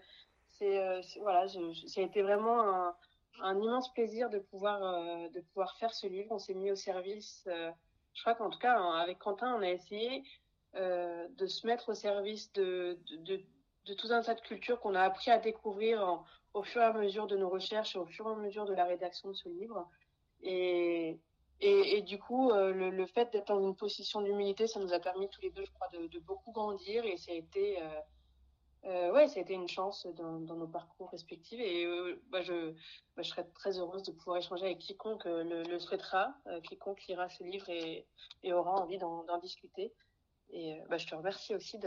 euh, 0.61 1.01
c'est, 1.03 1.19
voilà, 1.19 1.47
ça 1.47 2.01
a 2.01 2.03
été 2.03 2.21
vraiment 2.21 2.61
un, 2.61 2.95
un 3.41 3.61
immense 3.61 3.93
plaisir 3.93 4.29
de 4.29 4.39
pouvoir, 4.39 4.81
euh, 4.81 5.29
de 5.29 5.41
pouvoir 5.41 5.75
faire 5.77 5.93
ce 5.93 6.07
livre. 6.07 6.31
On 6.31 6.39
s'est 6.39 6.55
mis 6.55 6.71
au 6.71 6.75
service, 6.75 7.47
je 7.47 8.21
crois 8.21 8.35
qu'en 8.35 8.49
tout 8.49 8.59
cas, 8.59 8.77
hein, 8.77 8.95
avec 8.99 9.19
Quentin, 9.19 9.53
on 9.55 9.61
a 9.61 9.69
essayé 9.69 10.23
de 10.73 11.47
se 11.47 11.65
mettre 11.65 11.89
au 11.89 11.95
service 11.95 12.51
de, 12.53 12.99
de, 13.09 13.17
de, 13.17 13.43
de 13.85 13.93
tout 13.95 14.09
un 14.11 14.21
tas 14.21 14.35
de 14.35 14.41
cultures 14.41 14.79
qu'on 14.79 14.93
a 14.95 15.01
appris 15.01 15.31
à 15.31 15.39
découvrir 15.39 16.03
en, 16.07 16.23
au 16.53 16.63
fur 16.63 16.81
et 16.81 16.85
à 16.85 16.93
mesure 16.93 17.27
de 17.27 17.37
nos 17.37 17.49
recherches 17.49 17.95
au 17.95 18.05
fur 18.05 18.27
et 18.27 18.31
à 18.31 18.35
mesure 18.35 18.65
de 18.65 18.73
la 18.73 18.85
rédaction 18.85 19.29
de 19.29 19.33
ce 19.33 19.49
livre. 19.49 19.87
Et, 20.41 21.19
et, 21.59 22.01
du 22.03 22.19
coup, 22.19 22.51
euh, 22.51 22.71
le, 22.71 23.05
fait 23.07 23.31
d'être 23.31 23.47
dans 23.47 23.61
une 23.61 23.75
position 23.75 24.21
d'humilité, 24.21 24.67
ça 24.67 24.79
nous 24.79 24.93
a 24.93 24.99
permis 24.99 25.27
tous 25.29 25.41
les 25.41 25.49
deux, 25.49 25.65
je 25.65 25.71
crois, 25.71 25.87
de, 25.89 26.19
beaucoup 26.19 26.51
grandir. 26.51 27.03
Et 27.05 27.17
ça 27.17 27.31
a 27.31 27.35
été, 27.35 27.81
euh, 27.81 27.99
euh, 28.85 29.11
ouais, 29.13 29.27
une 29.49 29.67
chance 29.67 30.05
dans, 30.15 30.39
nos 30.39 30.67
parcours 30.67 31.09
respectifs. 31.09 31.59
Et 31.59 31.85
je, 32.41 32.75
je 33.17 33.23
serais 33.23 33.45
très 33.55 33.79
heureuse 33.79 34.03
de 34.03 34.11
pouvoir 34.11 34.37
échanger 34.37 34.65
avec 34.65 34.77
quiconque 34.77 35.25
le, 35.25 35.79
souhaitera, 35.79 36.35
quiconque 36.63 37.03
lira 37.07 37.27
ce 37.27 37.43
livre 37.43 37.69
et, 37.69 38.05
et 38.43 38.53
aura 38.53 38.73
envie 38.75 38.99
d'en 38.99 39.39
discuter. 39.41 39.93
Et 40.51 40.79
bah, 40.89 40.97
je 40.97 41.07
te 41.07 41.15
remercie 41.15 41.55
aussi 41.55 41.79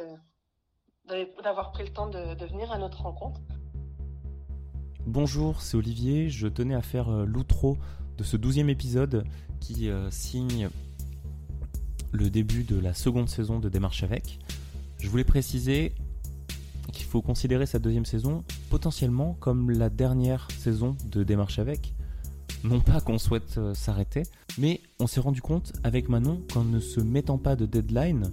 d'avoir 1.05 1.71
pris 1.71 1.85
le 1.85 1.93
temps 1.93 2.09
de, 2.09 2.35
de 2.35 2.47
venir 2.47 2.73
à 2.73 2.79
notre 2.79 3.03
rencontre. 3.03 3.41
Bonjour, 5.13 5.61
c'est 5.61 5.77
Olivier. 5.77 6.31
Je 6.31 6.47
tenais 6.47 6.77
à 6.77 6.83
faire 6.83 7.09
euh, 7.09 7.25
l'outro 7.27 7.77
de 8.17 8.23
ce 8.23 8.37
douzième 8.37 8.71
épisode 8.71 9.25
qui 9.59 9.91
euh, 9.91 10.09
signe 10.13 10.69
le 12.13 12.31
début 12.31 12.63
de 12.63 12.79
la 12.79 12.95
seconde 12.95 13.29
saison 13.29 13.59
de 13.59 13.69
Démarche 13.69 14.05
avec. 14.05 14.39
Je 15.01 15.09
voulais 15.09 15.25
préciser 15.25 15.97
qu'il 16.93 17.07
faut 17.07 17.23
considérer 17.23 17.67
cette 17.67 17.83
deuxième 17.83 18.05
saison 18.05 18.45
potentiellement 18.69 19.37
comme 19.41 19.73
la 19.73 19.91
dernière 19.91 20.47
saison 20.57 20.97
de 21.11 21.25
Démarche 21.25 21.59
avec. 21.59 21.93
Non 22.63 22.79
pas 22.79 23.01
qu'on 23.01 23.19
souhaite 23.19 23.59
euh, 23.59 23.75
s'arrêter, 23.75 24.23
mais 24.59 24.81
on 25.01 25.09
s'est 25.09 25.19
rendu 25.19 25.43
compte 25.43 25.73
avec 25.83 26.09
Manon 26.09 26.41
qu'en 26.53 26.63
ne 26.63 26.79
se 26.79 27.01
mettant 27.01 27.37
pas 27.37 27.57
de 27.57 27.67
deadline, 27.67 28.31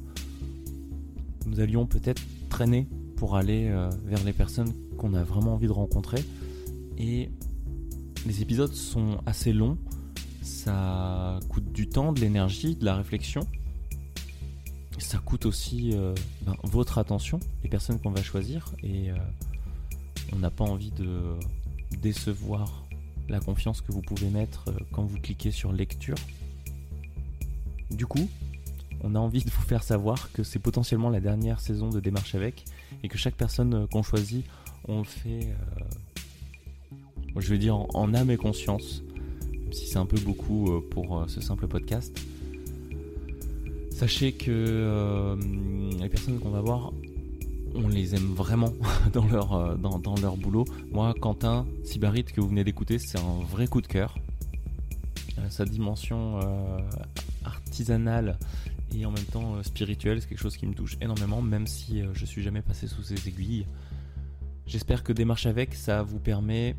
nous 1.47 1.59
allions 1.59 1.88
peut-être 1.88 2.22
traîner 2.51 2.88
pour 3.15 3.35
aller 3.35 3.75
vers 4.06 4.23
les 4.23 4.33
personnes 4.33 4.72
qu'on 4.99 5.15
a 5.15 5.23
vraiment 5.23 5.56
envie 5.56 5.65
de 5.65 5.72
rencontrer 5.72 6.23
et 6.98 7.30
les 8.26 8.42
épisodes 8.42 8.74
sont 8.74 9.22
assez 9.26 9.53
longs, 9.53 9.77
ça 10.42 11.40
coûte 11.50 11.72
du 11.72 11.88
temps, 11.88 12.14
de 12.14 12.19
l'énergie, 12.19 12.76
de 12.76 12.85
la 12.85 12.95
réflexion. 12.95 13.42
Ça 14.98 15.19
coûte 15.19 15.45
aussi 15.45 15.92
euh, 15.93 16.16
ben, 16.42 16.56
votre 16.64 16.98
attention, 16.98 17.40
les 17.64 17.69
personnes 17.69 18.00
qu'on 18.00 18.11
va 18.11 18.24
choisir, 18.24 18.74
et 18.82 19.11
euh, 19.11 19.16
on 20.34 20.38
n'a 20.38 20.50
pas 20.50 20.64
envie 20.64 20.92
de 20.92 21.35
décevoir 22.01 22.84
la 23.30 23.40
confiance 23.40 23.82
que 23.82 23.92
vous 23.92 24.01
pouvez 24.01 24.30
mettre 24.30 24.66
euh, 24.69 24.74
quand 24.92 25.03
vous 25.03 25.19
cliquez 25.19 25.51
sur 25.51 25.72
lecture. 25.72 26.17
Du 27.92 28.08
coup, 28.08 28.27
on 29.01 29.14
a 29.14 29.19
envie 29.19 29.43
de 29.43 29.50
vous 29.50 29.61
faire 29.61 29.84
savoir 29.84 30.32
que 30.32 30.43
c'est 30.43 30.59
potentiellement 30.59 31.09
la 31.09 31.19
dernière 31.19 31.59
saison 31.59 31.90
de 31.90 32.00
Démarche 32.00 32.34
avec, 32.34 32.66
et 33.03 33.08
que 33.08 33.17
chaque 33.17 33.35
personne 33.35 33.88
qu'on 33.90 34.01
choisit, 34.03 34.45
on 34.88 35.00
le 35.00 35.06
fait 35.06 35.53
je 37.40 37.49
vais 37.49 37.57
dire 37.57 37.75
en, 37.75 38.14
âme 38.14 38.32
et 38.32 38.38
conscience, 38.38 39.03
même 39.51 39.74
si 39.74 39.88
c'est 39.88 39.98
un 39.98 40.06
peu 40.06 40.19
beaucoup 40.19 40.72
euh, 40.72 40.82
pour 40.90 41.19
euh, 41.19 41.25
ce 41.27 41.41
simple 41.41 41.67
podcast. 41.67 42.17
Sachez 43.91 44.32
que 44.33 44.51
euh, 44.51 45.35
les 45.99 46.09
personnes 46.09 46.40
qu'on 46.40 46.51
va 46.51 46.61
voir, 46.61 46.93
on 47.75 47.88
les 47.88 48.16
aime 48.16 48.33
vraiment 48.33 48.74
dans 49.14 49.27
leur, 49.27 49.77
dans, 49.77 50.16
leur 50.22 50.38
boulot. 50.38 50.66
Moi, 50.91 51.14
Quentin 51.19 51.66
Sibarit, 51.83 52.25
que 52.25 52.41
vous 52.41 52.48
venez 52.48 52.64
d'écouter, 52.64 52.99
c'est 52.99 53.19
un 53.19 53.43
vrai 53.49 53.67
coup 53.67 53.82
de 53.82 53.88
cœur. 53.88 54.17
sa 55.49 55.66
dimension 55.66 56.40
artisanale 57.43 58.38
et 58.95 59.06
en 59.06 59.11
même 59.11 59.25
temps 59.25 59.61
spirituelle, 59.64 60.22
c'est 60.22 60.30
quelque 60.30 60.41
chose 60.41 60.57
qui 60.57 60.66
me 60.66 60.74
touche 60.74 60.98
énormément, 61.01 61.41
même 61.41 61.67
si 61.67 62.01
je 62.14 62.25
suis 62.25 62.43
jamais 62.43 62.61
passé 62.61 62.88
sous 62.88 63.03
ses 63.03 63.27
aiguilles. 63.27 63.66
J'espère 64.67 65.03
que 65.03 65.14
Démarche 65.14 65.45
avec, 65.45 65.74
ça 65.74 66.03
vous 66.03 66.19
permet 66.19 66.75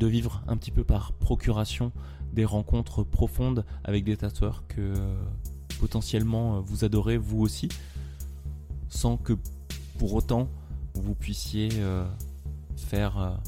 de 0.00 0.06
vivre 0.06 0.42
un 0.48 0.56
petit 0.56 0.70
peu 0.70 0.82
par 0.82 1.12
procuration 1.12 1.92
des 2.32 2.46
rencontres 2.46 3.04
profondes 3.04 3.66
avec 3.84 4.02
des 4.02 4.16
tatoueurs 4.16 4.64
que 4.66 4.80
euh, 4.80 5.14
potentiellement 5.78 6.56
euh, 6.56 6.60
vous 6.60 6.84
adorez 6.84 7.18
vous 7.18 7.40
aussi, 7.40 7.68
sans 8.88 9.18
que 9.18 9.34
pour 9.98 10.14
autant 10.14 10.48
vous 10.94 11.14
puissiez 11.14 11.68
euh, 11.74 12.06
faire 12.76 13.38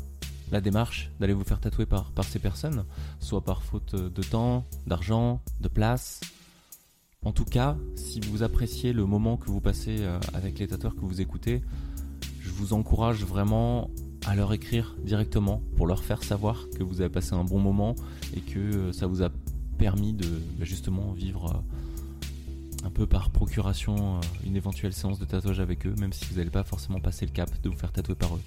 la 0.51 0.61
démarche 0.61 1.11
d'aller 1.19 1.33
vous 1.33 1.43
faire 1.43 1.59
tatouer 1.59 1.87
par, 1.87 2.13
par 2.13 2.27
ces 2.27 2.39
personnes, 2.39 2.85
soit 3.19 3.43
par 3.43 3.63
faute 3.63 3.95
de 3.95 4.23
temps, 4.23 4.67
d'argent, 4.87 5.41
de 5.61 5.69
place. 5.69 6.21
En 7.25 7.33
tout 7.33 7.47
cas, 7.47 7.79
si 7.97 8.21
vous 8.21 8.43
appréciez 8.43 8.93
le 8.93 9.07
moment 9.07 9.39
que 9.39 9.47
vous 9.47 9.61
passez 9.61 10.07
avec 10.35 10.59
les 10.59 10.69
tatoueurs 10.69 10.95
que 10.95 11.01
vous 11.01 11.23
écoutez, 11.23 11.63
je 12.41 12.51
vous 12.51 12.75
encourage 12.75 13.25
vraiment 13.25 13.89
à 14.27 14.35
leur 14.35 14.53
écrire 14.53 14.95
directement 15.03 15.63
pour 15.77 15.87
leur 15.87 16.05
faire 16.05 16.23
savoir 16.23 16.67
que 16.77 16.83
vous 16.83 17.01
avez 17.01 17.11
passé 17.11 17.35
un 17.35 17.45
bon 17.45 17.59
moment 17.59 17.95
et 18.37 18.41
que 18.41 18.59
euh, 18.59 18.93
ça 18.93 19.07
vous 19.07 19.23
a 19.23 19.31
permis 19.79 20.13
de 20.13 20.27
bah, 20.59 20.65
justement 20.65 21.13
vivre 21.13 21.47
euh, 21.47 22.87
un 22.87 22.91
peu 22.91 23.07
par 23.07 23.31
procuration 23.31 24.17
euh, 24.17 24.21
une 24.47 24.57
éventuelle 24.57 24.93
séance 24.93 25.19
de 25.19 25.25
tatouage 25.25 25.61
avec 25.61 25.87
eux, 25.87 25.95
même 25.99 26.13
si 26.13 26.25
vous 26.27 26.37
n'allez 26.37 26.51
pas 26.51 26.65
forcément 26.65 27.01
passer 27.01 27.27
le 27.27 27.33
cap 27.33 27.51
de 27.63 27.69
vous 27.69 27.77
faire 27.77 27.93
tatouer 27.93 28.15
par 28.15 28.35
eux. 28.35 28.43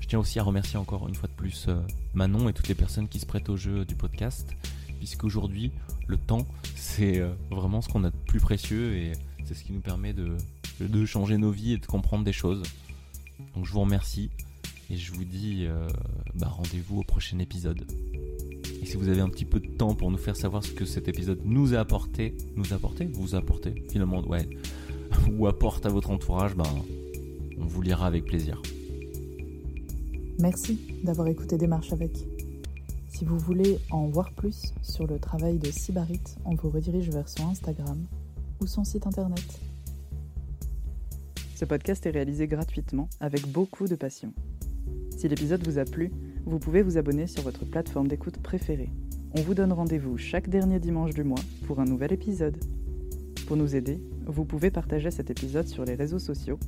Je 0.00 0.08
tiens 0.08 0.18
aussi 0.18 0.38
à 0.38 0.42
remercier 0.42 0.78
encore 0.78 1.08
une 1.08 1.14
fois 1.14 1.28
de 1.28 1.34
plus 1.34 1.66
Manon 2.12 2.48
et 2.48 2.52
toutes 2.52 2.68
les 2.68 2.74
personnes 2.74 3.08
qui 3.08 3.18
se 3.18 3.26
prêtent 3.26 3.48
au 3.48 3.56
jeu 3.56 3.86
du 3.86 3.94
podcast, 3.94 4.54
puisqu'aujourd'hui, 4.98 5.72
le 6.06 6.18
temps, 6.18 6.46
c'est 6.76 7.22
vraiment 7.50 7.80
ce 7.80 7.88
qu'on 7.88 8.04
a 8.04 8.10
de 8.10 8.16
plus 8.26 8.38
précieux 8.38 8.96
et 8.96 9.12
c'est 9.46 9.54
ce 9.54 9.64
qui 9.64 9.72
nous 9.72 9.80
permet 9.80 10.12
de, 10.12 10.36
de 10.78 11.06
changer 11.06 11.38
nos 11.38 11.50
vies 11.50 11.72
et 11.72 11.78
de 11.78 11.86
comprendre 11.86 12.22
des 12.22 12.34
choses. 12.34 12.62
Donc 13.54 13.64
je 13.64 13.72
vous 13.72 13.80
remercie. 13.80 14.30
Et 14.90 14.96
je 14.96 15.12
vous 15.12 15.24
dis 15.24 15.64
euh, 15.66 15.88
bah, 16.34 16.48
rendez-vous 16.48 17.00
au 17.00 17.02
prochain 17.02 17.38
épisode. 17.38 17.86
Et 18.82 18.86
si 18.86 18.96
vous 18.96 19.08
avez 19.08 19.20
un 19.20 19.28
petit 19.28 19.46
peu 19.46 19.60
de 19.60 19.68
temps 19.68 19.94
pour 19.94 20.10
nous 20.10 20.18
faire 20.18 20.36
savoir 20.36 20.62
ce 20.62 20.72
que 20.72 20.84
cet 20.84 21.08
épisode 21.08 21.40
nous 21.44 21.74
a 21.74 21.78
apporté, 21.78 22.36
nous 22.56 22.72
a 22.72 22.76
apporté, 22.76 23.06
vous 23.06 23.34
a 23.34 23.38
apporté, 23.38 23.82
finalement, 23.90 24.20
ouais, 24.28 24.46
ou 25.32 25.46
apporte 25.46 25.86
à 25.86 25.88
votre 25.88 26.10
entourage, 26.10 26.54
ben, 26.54 26.64
on 27.58 27.64
vous 27.64 27.80
lira 27.80 28.06
avec 28.06 28.24
plaisir. 28.24 28.60
Merci 30.38 30.78
d'avoir 31.02 31.28
écouté 31.28 31.56
Démarche 31.56 31.92
avec. 31.92 32.12
Si 33.08 33.24
vous 33.24 33.38
voulez 33.38 33.78
en 33.90 34.08
voir 34.08 34.32
plus 34.32 34.74
sur 34.82 35.06
le 35.06 35.18
travail 35.18 35.58
de 35.58 35.70
Sibarit, 35.70 36.20
on 36.44 36.54
vous 36.56 36.68
redirige 36.68 37.08
vers 37.10 37.28
son 37.28 37.48
Instagram 37.48 38.04
ou 38.60 38.66
son 38.66 38.84
site 38.84 39.06
internet. 39.06 39.60
Ce 41.54 41.64
podcast 41.64 42.04
est 42.04 42.10
réalisé 42.10 42.48
gratuitement 42.48 43.08
avec 43.20 43.46
beaucoup 43.46 43.86
de 43.86 43.94
passion. 43.94 44.34
Si 45.16 45.28
l'épisode 45.28 45.66
vous 45.66 45.78
a 45.78 45.84
plu, 45.84 46.10
vous 46.44 46.58
pouvez 46.58 46.82
vous 46.82 46.98
abonner 46.98 47.26
sur 47.26 47.42
votre 47.42 47.64
plateforme 47.64 48.08
d'écoute 48.08 48.38
préférée. 48.38 48.90
On 49.36 49.40
vous 49.40 49.54
donne 49.54 49.72
rendez-vous 49.72 50.18
chaque 50.18 50.48
dernier 50.48 50.78
dimanche 50.78 51.14
du 51.14 51.24
mois 51.24 51.40
pour 51.66 51.80
un 51.80 51.84
nouvel 51.84 52.12
épisode. 52.12 52.56
Pour 53.46 53.56
nous 53.56 53.74
aider, 53.74 53.98
vous 54.26 54.44
pouvez 54.44 54.70
partager 54.70 55.10
cet 55.10 55.30
épisode 55.30 55.66
sur 55.66 55.84
les 55.84 55.94
réseaux 55.94 56.18
sociaux 56.18 56.58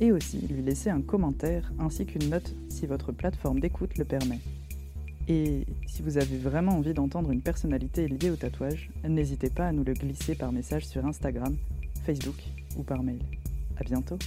et 0.00 0.12
aussi 0.12 0.38
lui 0.48 0.62
laisser 0.62 0.90
un 0.90 1.00
commentaire 1.00 1.72
ainsi 1.78 2.06
qu'une 2.06 2.30
note 2.30 2.54
si 2.68 2.86
votre 2.86 3.12
plateforme 3.12 3.60
d'écoute 3.60 3.98
le 3.98 4.04
permet. 4.04 4.40
Et 5.28 5.66
si 5.86 6.02
vous 6.02 6.16
avez 6.16 6.38
vraiment 6.38 6.72
envie 6.72 6.94
d'entendre 6.94 7.30
une 7.30 7.42
personnalité 7.42 8.08
liée 8.08 8.30
au 8.30 8.36
tatouage, 8.36 8.90
n'hésitez 9.06 9.50
pas 9.50 9.66
à 9.66 9.72
nous 9.72 9.84
le 9.84 9.92
glisser 9.92 10.34
par 10.34 10.52
message 10.52 10.86
sur 10.86 11.04
Instagram, 11.04 11.54
Facebook 12.06 12.42
ou 12.78 12.82
par 12.82 13.02
mail. 13.02 13.20
À 13.76 13.84
bientôt 13.84 14.18